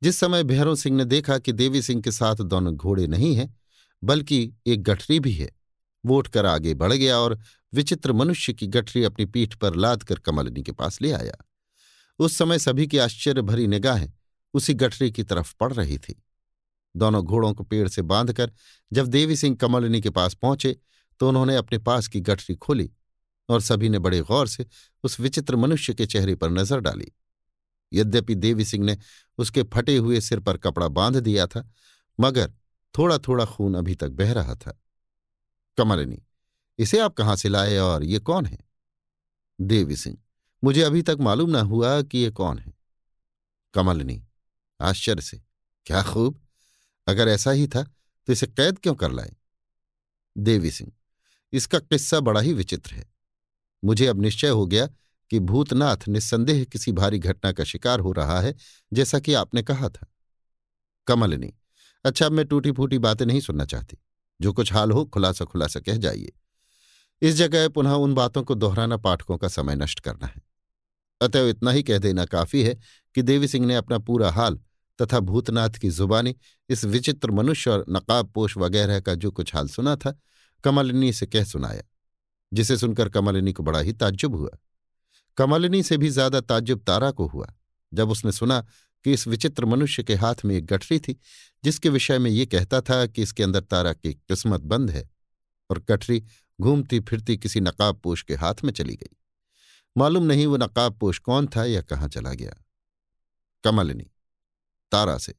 जिस 0.03 0.17
समय 0.17 0.43
भैरव 0.43 0.75
सिंह 0.75 0.97
ने 0.97 1.05
देखा 1.05 1.37
कि 1.37 1.51
देवी 1.51 1.81
सिंह 1.81 2.01
के 2.01 2.11
साथ 2.11 2.35
दोनों 2.35 2.75
घोड़े 2.75 3.07
नहीं 3.07 3.35
हैं, 3.35 3.57
बल्कि 4.03 4.53
एक 4.67 4.83
गठरी 4.83 5.19
भी 5.19 5.31
है, 5.31 5.49
वो 6.05 6.17
उठकर 6.17 6.45
आगे 6.45 6.73
बढ़ 6.73 6.93
गया 6.93 7.17
और 7.17 7.39
विचित्र 7.73 8.13
मनुष्य 8.13 8.53
की 8.53 8.67
गठरी 8.67 9.03
अपनी 9.03 9.25
पीठ 9.25 9.53
पर 9.53 9.75
लाद 9.75 10.03
कर 10.03 10.15
कमलनी 10.15 10.63
के 10.63 10.71
पास 10.71 11.01
ले 11.01 11.11
आया। 11.11 11.33
उस 12.19 12.37
समय 12.37 12.59
सभी 12.59 12.87
की 12.87 12.97
आश्चर्य 12.97 13.41
भरी 13.41 13.67
निगाहें 13.67 14.11
उसी 14.53 14.73
गठरी 14.73 15.11
की 15.11 15.23
तरफ़ 15.23 15.53
पड़ 15.59 15.71
रही 15.73 15.97
थी। 15.97 16.21
दोनों 16.95 17.23
घोड़ों 17.23 17.53
को 17.53 17.63
पेड़ 17.63 17.87
से 17.87 18.01
बांधकर 18.01 18.51
जब 18.91 19.07
देवी 19.07 19.35
सिंह 19.35 19.55
कमलिनी 19.55 20.01
के 20.01 20.09
पास 20.09 20.33
पहुँचे 20.33 20.75
तो 21.19 21.29
उन्होंने 21.29 21.55
अपने 21.55 21.77
पास 21.77 22.07
की 22.07 22.19
गठरी 22.21 22.55
खोली 22.55 22.89
और 23.49 23.61
सभी 23.61 23.89
ने 23.89 23.99
बड़े 23.99 24.19
गौर 24.21 24.47
से 24.47 24.65
उस 25.03 25.19
विचित्र 25.19 25.55
मनुष्य 25.55 25.93
के 25.93 26.05
चेहरे 26.05 26.35
पर 26.35 26.49
नज़र 26.49 26.79
डाली। 26.79 27.11
यद्यपि 27.91 28.35
देवी 28.35 28.65
सिंह 28.65 28.85
ने 28.85 28.97
उसके 29.37 29.63
फटे 29.63 29.95
हुए 29.97 30.21
सिर 30.21 30.39
पर 30.39 30.57
कपड़ा 30.57 30.87
बाँध 30.87 31.17
दिया 31.17 31.47
था, 31.47 31.69
मगर 32.19 32.51
थोड़ा 32.95 33.17
थोड़ा 33.17 33.45
खून 33.45 33.75
अभी 33.75 33.95
तक 33.95 34.09
बह 34.11 34.31
रहा 34.33 34.55
था। 34.55 34.77
कमलिनी, 35.77 36.21
इसे 36.79 36.99
आप 36.99 37.13
कहाँ 37.13 37.35
से 37.35 37.49
लाए 37.49 37.77
और 37.77 38.03
ये 38.03 38.19
कौन 38.19 38.45
है? 38.45 38.57
देवी 39.59 39.95
सिंह 39.95 40.17
मुझे 40.63 40.81
अभी 40.81 41.01
तक 41.01 41.17
मालूम 41.19 41.49
न 41.49 41.55
हुआ 41.55 42.01
कि 42.01 42.17
ये 42.17 42.29
कौन 42.31 42.59
है। 42.59 42.73
कमलनी, 43.73 44.23
आश्चर्य 44.81 45.21
से, 45.21 45.41
क्या 45.85 46.03
खूब! 46.03 46.39
अगर 47.07 47.27
ऐसा 47.27 47.51
ही 47.51 47.67
था 47.67 47.83
तो 48.27 48.33
इसे 48.33 48.47
कैद 48.47 48.79
क्यों 48.79 48.95
कर 48.95 49.11
लाए? 49.11 49.33
देवी 50.37 50.71
सिंह, 50.71 50.91
इसका 51.53 51.79
किस्सा 51.79 52.19
बड़ा 52.19 52.41
ही 52.41 52.53
विचित्र 52.53 52.95
है। 52.95 53.05
मुझे 53.83 54.07
अब 54.07 54.21
निश्चय 54.21 54.49
हो 54.49 54.65
गया 54.65 54.87
कि 55.31 55.39
भूतनाथ 55.39 56.07
निस्संदेह 56.07 56.63
किसी 56.63 56.91
भारी 56.91 57.19
घटना 57.19 57.51
का 57.51 57.63
शिकार 57.63 57.99
हो 57.99 58.11
रहा 58.11 58.39
है, 58.41 58.55
जैसा 58.93 59.19
कि 59.19 59.33
आपने 59.33 59.63
कहा 59.63 59.89
था। 59.89 60.07
कमलनी 61.07 61.53
अच्छा 62.05 62.25
अब 62.25 62.31
मैं 62.31 62.45
टूटी 62.45 62.71
फूटी 62.71 62.97
बातें 62.97 63.25
नहीं 63.25 63.41
सुनना 63.41 63.65
चाहती। 63.65 63.97
जो 64.41 64.53
कुछ 64.53 64.73
हाल 64.73 64.91
हो 64.91 65.05
खुलासा 65.05 65.45
खुलासा 65.45 65.79
कह 65.79 65.97
जाइए। 65.97 66.31
इस 67.21 67.35
जगह 67.35 67.69
पुनः 67.69 67.91
उन 67.91 68.13
बातों 68.13 68.43
को 68.43 68.55
दोहराना 68.55 68.97
पाठकों 68.97 69.37
का 69.37 69.47
समय 69.47 69.75
नष्ट 69.75 69.99
करना 69.99 70.27
है। 70.27 70.52
अतएव 71.21 71.47
इतना 71.47 71.71
ही 71.71 71.83
कह 71.83 71.97
देना 71.97 72.25
काफ़ी 72.25 72.63
है 72.63 72.77
कि 73.15 73.21
देवी 73.21 73.47
सिंह 73.47 73.65
ने 73.65 73.75
अपना 73.75 73.97
पूरा 73.97 74.31
हाल 74.31 74.59
तथा 74.99 75.19
भूतनाथ 75.19 75.69
की 75.69 75.89
जुबानी, 75.89 76.35
इस 76.69 76.83
विचित्र 76.85 77.31
मनुष्य 77.31 77.69
और 77.71 77.85
नकाब 77.89 78.31
पोष 78.31 78.57
वगैरह 78.57 78.99
का 78.99 79.13
जो 79.15 79.31
कुछ 79.31 79.55
हाल 79.55 79.67
सुना 79.67 79.95
था, 79.95 80.19
कमलिनी 80.63 81.11
से 81.13 81.25
कह 81.25 81.43
सुनाया, 81.43 81.83
जिसे 82.51 82.77
सुनकर 82.77 83.09
कमलिनी 83.09 83.53
को 83.53 83.63
बड़ा 83.63 83.79
ही 83.79 83.93
ताज्जुब 83.93 84.35
हुआ। 84.35 84.49
कमलिनी 85.37 85.83
से 85.83 85.97
भी 85.97 86.09
ज़्यादा 86.09 86.41
ताज्जुब 86.41 86.83
तारा 86.87 87.11
को 87.11 87.27
हुआ, 87.27 87.47
जब 87.91 88.09
उसने 88.09 88.31
सुना 88.31 88.59
कि 89.05 89.13
इस 89.13 89.27
विचित्र 89.27 89.65
मनुष्य 89.65 90.03
के 90.03 90.15
हाथ 90.15 90.45
में 90.45 90.55
एक 90.55 90.65
गठरी 90.65 90.99
थी, 90.99 91.19
जिसके 91.63 91.89
विषय 91.89 92.19
में 92.19 92.29
ये 92.31 92.45
कहता 92.45 92.81
था 92.81 93.05
कि 93.05 93.21
इसके 93.21 93.43
अंदर 93.43 93.61
तारा 93.61 93.93
की 93.93 94.13
किस्मत 94.13 94.61
बंद 94.61 94.89
है 94.89 95.09
और 95.69 95.83
गठरी 95.89 96.23
घूमती 96.59 96.99
फिरती 96.99 97.37
किसी 97.37 97.59
नकाब 97.59 97.99
पोष 97.99 98.23
के 98.23 98.35
हाथ 98.35 98.63
में 98.63 98.71
चली 98.73 98.95
गई। 98.95 99.15
मालूम 99.95 100.23
नहीं 100.23 100.45
वो 100.47 100.57
नकाब 100.57 100.97
पोष 100.97 101.19
कौन 101.19 101.47
था 101.47 101.65
या 101.65 101.81
कहाँ 101.81 102.07
चला 102.07 102.33
गया। 102.33 102.53
कमलिनी, 103.63 104.05
तारा 104.91 105.17
से, 105.17 105.33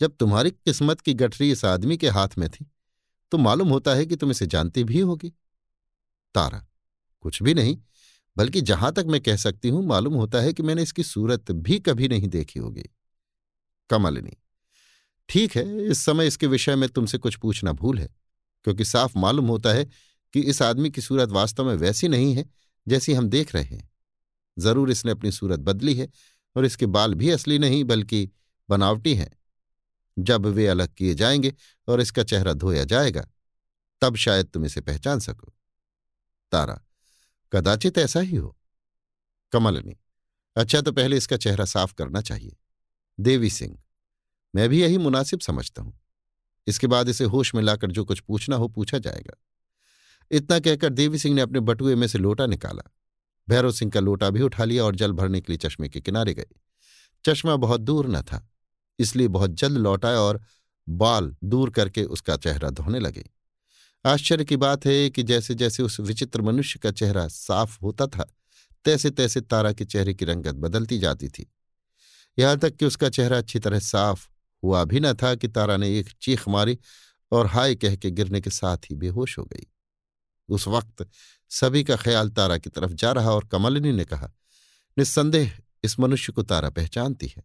जब 0.00 0.16
तुम्हारी 0.16 0.50
किस्मत 0.50 1.00
की 1.00 1.14
गठरी 1.14 1.50
इस 1.50 1.64
आदमी 1.64 1.96
के 1.96 2.08
हाथ 2.08 2.38
में 2.38 2.48
थी 2.50 2.66
तो 3.32 3.38
मालूम 3.38 3.68
होता 3.68 3.94
है 3.94 4.06
कि 4.06 4.16
तुम 4.16 4.30
इसे 4.30 4.46
जानती 4.46 4.84
भी 4.84 5.00
होगी। 5.00 5.32
तारा, 6.34 6.66
कुछ 7.24 7.42
भी 7.42 7.54
नहीं, 7.54 7.76
बल्कि 8.36 8.60
जहाँ 8.60 8.92
तक 8.92 9.04
मैं 9.06 9.20
कह 9.20 9.36
सकती 9.36 9.68
हूँ, 9.68 9.84
मालूम 9.86 10.14
होता 10.14 10.40
है 10.40 10.52
कि 10.52 10.62
मैंने 10.62 10.82
इसकी 10.82 11.02
सूरत 11.02 11.50
भी 11.50 11.78
कभी 11.78 12.08
नहीं 12.08 12.28
देखी 12.28 12.60
होगी। 12.60 12.88
कमलिनी, 13.90 14.36
ठीक 15.28 15.56
है, 15.56 15.86
इस 15.86 16.04
समय 16.04 16.26
इसके 16.26 16.46
विषय 16.46 16.76
में 16.76 16.88
तुमसे 16.88 17.18
कुछ 17.18 17.36
पूछना 17.36 17.72
भूल 17.72 17.98
है, 17.98 18.08
क्योंकि 18.64 18.84
साफ़ 18.84 19.18
मालूम 19.18 19.46
होता 19.46 19.72
है 19.72 19.84
कि 20.34 20.40
इस 20.40 20.62
आदमी 20.62 20.90
की 20.90 21.00
सूरत 21.00 21.28
वास्तव 21.30 21.64
में 21.64 21.74
वैसी 21.76 22.08
नहीं 22.08 22.34
है 22.34 22.44
जैसी 22.88 23.12
हम 23.14 23.28
देख 23.28 23.54
रहे 23.54 23.64
हैं। 23.64 23.90
ज़रूर 24.58 24.90
इसने 24.90 25.12
अपनी 25.12 25.32
सूरत 25.32 25.60
बदली 25.60 25.94
है 25.94 26.08
और 26.56 26.64
इसके 26.64 26.86
बाल 26.86 27.14
भी 27.14 27.30
असली 27.30 27.58
नहीं, 27.58 27.84
बल्कि 27.84 28.30
बनावटी 28.68 29.14
हैं। 29.14 29.30
जब 30.18 30.46
वे 30.46 30.66
अलग 30.66 30.94
किए 30.94 31.14
जाएँगे 31.14 31.54
और 31.88 32.00
इसका 32.00 32.22
चेहरा 32.22 32.52
धोया 32.52 32.84
जाएगा, 32.84 33.26
तब 34.02 34.16
शायद 34.16 34.46
तुम 34.46 34.64
इसे 34.64 34.80
पहचान 34.80 35.18
सको। 35.18 35.52
तारा, 36.52 36.80
कदाचित 37.52 37.98
ऐसा 37.98 38.20
ही 38.20 38.36
हो। 38.36 38.56
कमलनी 39.52 39.96
अच्छा 40.56 40.80
तो 40.80 40.92
पहले 40.92 41.16
इसका 41.16 41.36
चेहरा 41.36 41.64
साफ़ 41.64 41.94
करना 41.94 42.20
चाहिए। 42.20 42.56
देवी 43.20 43.50
सिंह, 43.50 43.78
मैं 44.54 44.68
भी 44.68 44.82
यही 44.82 44.98
मुनासिब 44.98 45.40
समझता 45.40 45.82
हूँ। 45.82 45.98
इसके 46.66 46.86
बाद 46.86 47.08
इसे 47.08 47.24
होश 47.24 47.54
में 47.54 47.62
लाकर 47.62 47.90
जो 47.90 48.04
कुछ 48.04 48.20
पूछना 48.20 48.56
हो 48.56 48.68
पूछा 48.68 48.98
जाएगा। 48.98 49.34
इतना 50.30 50.58
कहकर 50.58 50.88
देवी 50.90 51.18
सिंह 51.18 51.34
ने 51.34 51.40
अपने 51.40 51.60
बटुए 51.60 51.94
में 51.94 52.06
से 52.06 52.18
लोटा 52.18 52.46
निकाला। 52.46 52.90
भैरव 53.48 53.72
सिंह 53.72 53.90
का 53.90 54.00
लोटा 54.00 54.30
भी 54.30 54.42
उठा 54.42 54.64
लिया 54.64 54.84
और 54.84 54.96
जल 54.96 55.12
भरने 55.12 55.40
के 55.40 55.52
लिए 55.52 55.58
चश्मे 55.58 55.88
के 55.88 56.00
किनारे 56.00 56.34
गए। 56.34 56.46
चश्मा 57.24 57.56
बहुत 57.56 57.80
दूर 57.80 58.08
न 58.08 58.22
था, 58.22 58.46
इसलिए 58.98 59.28
बहुत 59.28 59.50
जल्द 59.52 59.78
लौटाए 59.78 60.16
और 60.16 60.40
बाल 60.86 61.34
दूर 61.44 61.70
करके 61.70 62.04
उसका 62.04 62.36
चेहरा 62.36 62.70
धोने 62.70 62.98
लगे। 62.98 63.24
आश्चर्य 64.04 64.44
की 64.44 64.56
बात 64.56 64.86
है 64.86 65.10
कि 65.10 65.22
जैसे 65.22 65.54
जैसे 65.54 65.82
उस 65.82 65.98
विचित्र 66.00 66.42
मनुष्य 66.42 66.78
का 66.78 66.90
चेहरा 66.92 67.26
साफ़ 67.28 67.78
होता 67.82 68.06
था 68.06 68.26
तैसे 68.84 69.10
तैसे 69.10 69.40
तारा 69.40 69.72
के 69.72 69.84
चेहरे 69.84 70.14
की 70.14 70.24
रंगत 70.24 70.54
बदलती 70.56 70.98
जाती 70.98 71.28
थी। 71.28 71.46
यहाँ 72.38 72.58
तक 72.58 72.76
कि 72.76 72.86
उसका 72.86 73.08
चेहरा 73.08 73.38
अच्छी 73.38 73.58
तरह 73.58 73.78
साफ़ 73.80 74.26
हुआ 74.62 74.84
भी 74.84 75.00
न 75.00 75.12
था 75.14 75.34
कि 75.34 75.48
तारा 75.48 75.76
ने 75.76 75.88
एक 75.98 76.10
चीख 76.22 76.48
मारी 76.48 76.78
और 77.32 77.46
हाय 77.46 77.74
कह 77.74 77.96
के 77.96 78.10
गिरने 78.10 78.40
के 78.40 78.50
साथ 78.50 78.90
ही 78.90 78.94
बेहोश 78.96 79.38
हो 79.38 79.44
गई। 79.44 79.66
उस 80.48 80.68
वक्त 80.68 81.08
सभी 81.48 81.84
का 81.84 81.96
ख्याल 81.96 82.30
तारा 82.30 82.58
की 82.58 82.70
तरफ़ 82.70 82.92
जा 82.92 83.12
रहा 83.12 83.30
और 83.30 83.44
कमलिनी 83.44 83.92
ने 83.92 84.04
कहा, 84.04 84.32
निस्संदेह 84.98 85.58
इस 85.84 86.00
मनुष्य 86.00 86.32
को 86.32 86.42
तारा 86.42 86.70
पहचानती 86.70 87.26
है। 87.26 87.44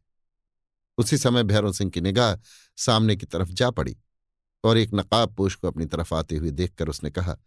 उसी 0.97 1.17
समय 1.17 1.43
भैरव 1.43 1.73
सिंह 1.73 1.91
की 1.91 2.01
निगाह 2.01 2.35
सामने 2.77 3.15
की 3.15 3.25
तरफ़ 3.25 3.49
जा 3.49 3.69
पड़ी 3.69 3.97
और 4.63 4.77
एक 4.77 4.89
नकाब 4.93 5.35
पोश 5.35 5.55
को 5.55 5.67
अपनी 5.67 5.85
तरफ़ 5.85 6.15
आते 6.15 6.35
हुए 6.35 6.51
देखकर 6.51 6.87
उसने 6.87 7.11
कहा, 7.11 7.37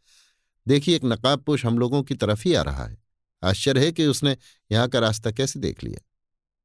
देखिए, 0.68 0.96
एक 0.96 1.04
नकाब 1.04 1.40
पोश 1.40 1.66
हम 1.66 1.78
लोगों 1.78 2.02
की 2.02 2.14
तरफ़ 2.14 2.42
ही 2.44 2.54
आ 2.54 2.62
रहा 2.62 2.86
है। 2.86 3.02
आश्चर्य 3.44 3.86
है 3.86 3.92
कि 3.92 4.06
उसने 4.06 4.36
यहाँ 4.72 4.88
का 4.88 4.98
रास्ता 4.98 5.30
कैसे 5.30 5.60
देख 5.60 5.84
लिया। 5.84 6.00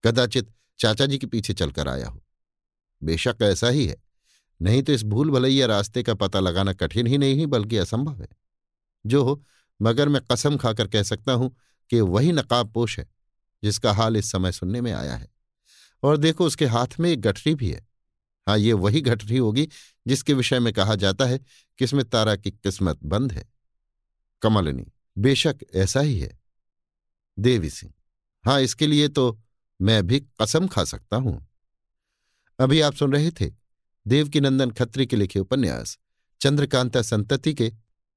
कदाचित 0.06 0.53
चाचा 0.80 1.06
जी 1.06 1.17
के 1.17 1.27
पीछे 1.27 1.53
चलकर 1.53 1.88
आया 1.88 2.07
हो। 2.07 2.24
बेशक 3.03 3.35
ऐसा 3.41 3.69
ही 3.69 3.88
है। 3.88 4.03
नहीं 4.61 4.83
तो 4.83 4.93
इस 4.93 5.03
भूल 5.03 5.30
भलैया 5.30 5.66
रास्ते 5.66 6.03
का 6.03 6.14
पता 6.14 6.40
लगाना 6.40 6.74
कठिन 6.74 7.07
ही 7.07 7.17
नहीं, 7.17 7.48
बल्कि 7.48 7.77
असंभव 7.77 8.22
है। 8.22 8.47
जो 9.06 9.24
हो, 9.24 9.43
मगर 9.82 10.09
मैं 10.09 10.22
कसम 10.32 10.58
खाकर 10.58 10.88
कह 10.88 11.03
सकता 11.03 11.34
हूँ 11.34 11.56
कि 11.90 12.01
वही 12.01 12.32
नकाब 12.32 12.72
पोश 12.72 13.00
है, 13.00 13.08
जिसका 13.64 13.93
हाल 13.93 14.17
इस 14.17 14.32
समय 14.32 14.51
सुनने 14.51 14.82
में 14.82 14.92
आया 14.92 15.16
है। 15.16 15.30
और 16.03 16.17
देखो, 16.17 16.45
उसके 16.45 16.66
हाथ 16.66 17.00
में 17.00 17.09
एक 17.09 17.22
गठरी 17.22 17.56
भी 17.56 17.69
है। 17.72 17.88
हाँ 18.48 18.58
ये 18.58 18.74
वही 18.74 19.01
गठरी 19.01 19.38
होगी 19.38 19.67
जिसके 20.08 20.34
विषय 20.34 20.59
में 20.59 20.74
कहा 20.74 20.95
जाता 20.95 21.26
है 21.26 21.38
कि 21.38 21.85
इसमें 21.85 22.03
तारा 22.06 22.35
की 22.35 22.51
किस्मत 22.51 23.00
बंद 23.03 23.32
है। 23.32 23.45
कमलनी, 24.42 24.85
बेशक 25.17 25.58
ऐसा 25.76 26.00
ही 26.00 26.19
है। 26.19 26.40
देवी 27.40 27.69
सिंह 27.69 27.93
हाँ 28.45 28.61
इसके 28.61 28.88
लिए 28.88 29.08
तो 29.08 29.40
मैं 29.82 30.08
भी 30.08 30.19
कसम 30.42 30.67
खा 30.67 30.84
सकता 30.84 31.17
हूँ। 31.17 31.45
अभी 32.59 32.82
आप 32.82 32.93
सुन 32.93 33.14
रहे 33.14 33.32
थे 33.32 33.51
देवकीनंदन 34.08 34.72
खत्री 34.72 35.06
के 35.06 35.16
लिखे 35.16 35.40
उपन्यास, 35.40 35.98
चंद्रकांता 36.42 37.01
संतति 37.01 37.53
के 37.53 37.72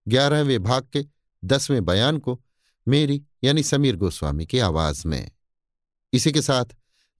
ग्यारहवें 0.08 0.62
भाग 0.62 0.88
के 0.92 1.06
दसवें 1.44 1.84
बयान 1.84 2.18
को 2.18 2.42
मेरी 2.88 3.24
यानी 3.44 3.62
समीर 3.62 3.96
गोस्वामी 3.96 4.46
की 4.46 4.58
आवाज़ 4.58 5.08
में। 5.08 5.30
इसी 6.12 6.32
के 6.32 6.42
साथ 6.42 6.64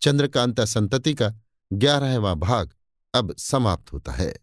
चंद्रकांता 0.01 0.65
संतति 0.65 1.15
का 1.15 1.35
ग्यारहवां 1.73 2.35
भाग 2.35 2.75
अब 3.15 3.37
समाप्त 3.37 3.93
होता 3.93 4.13
है। 4.13 4.35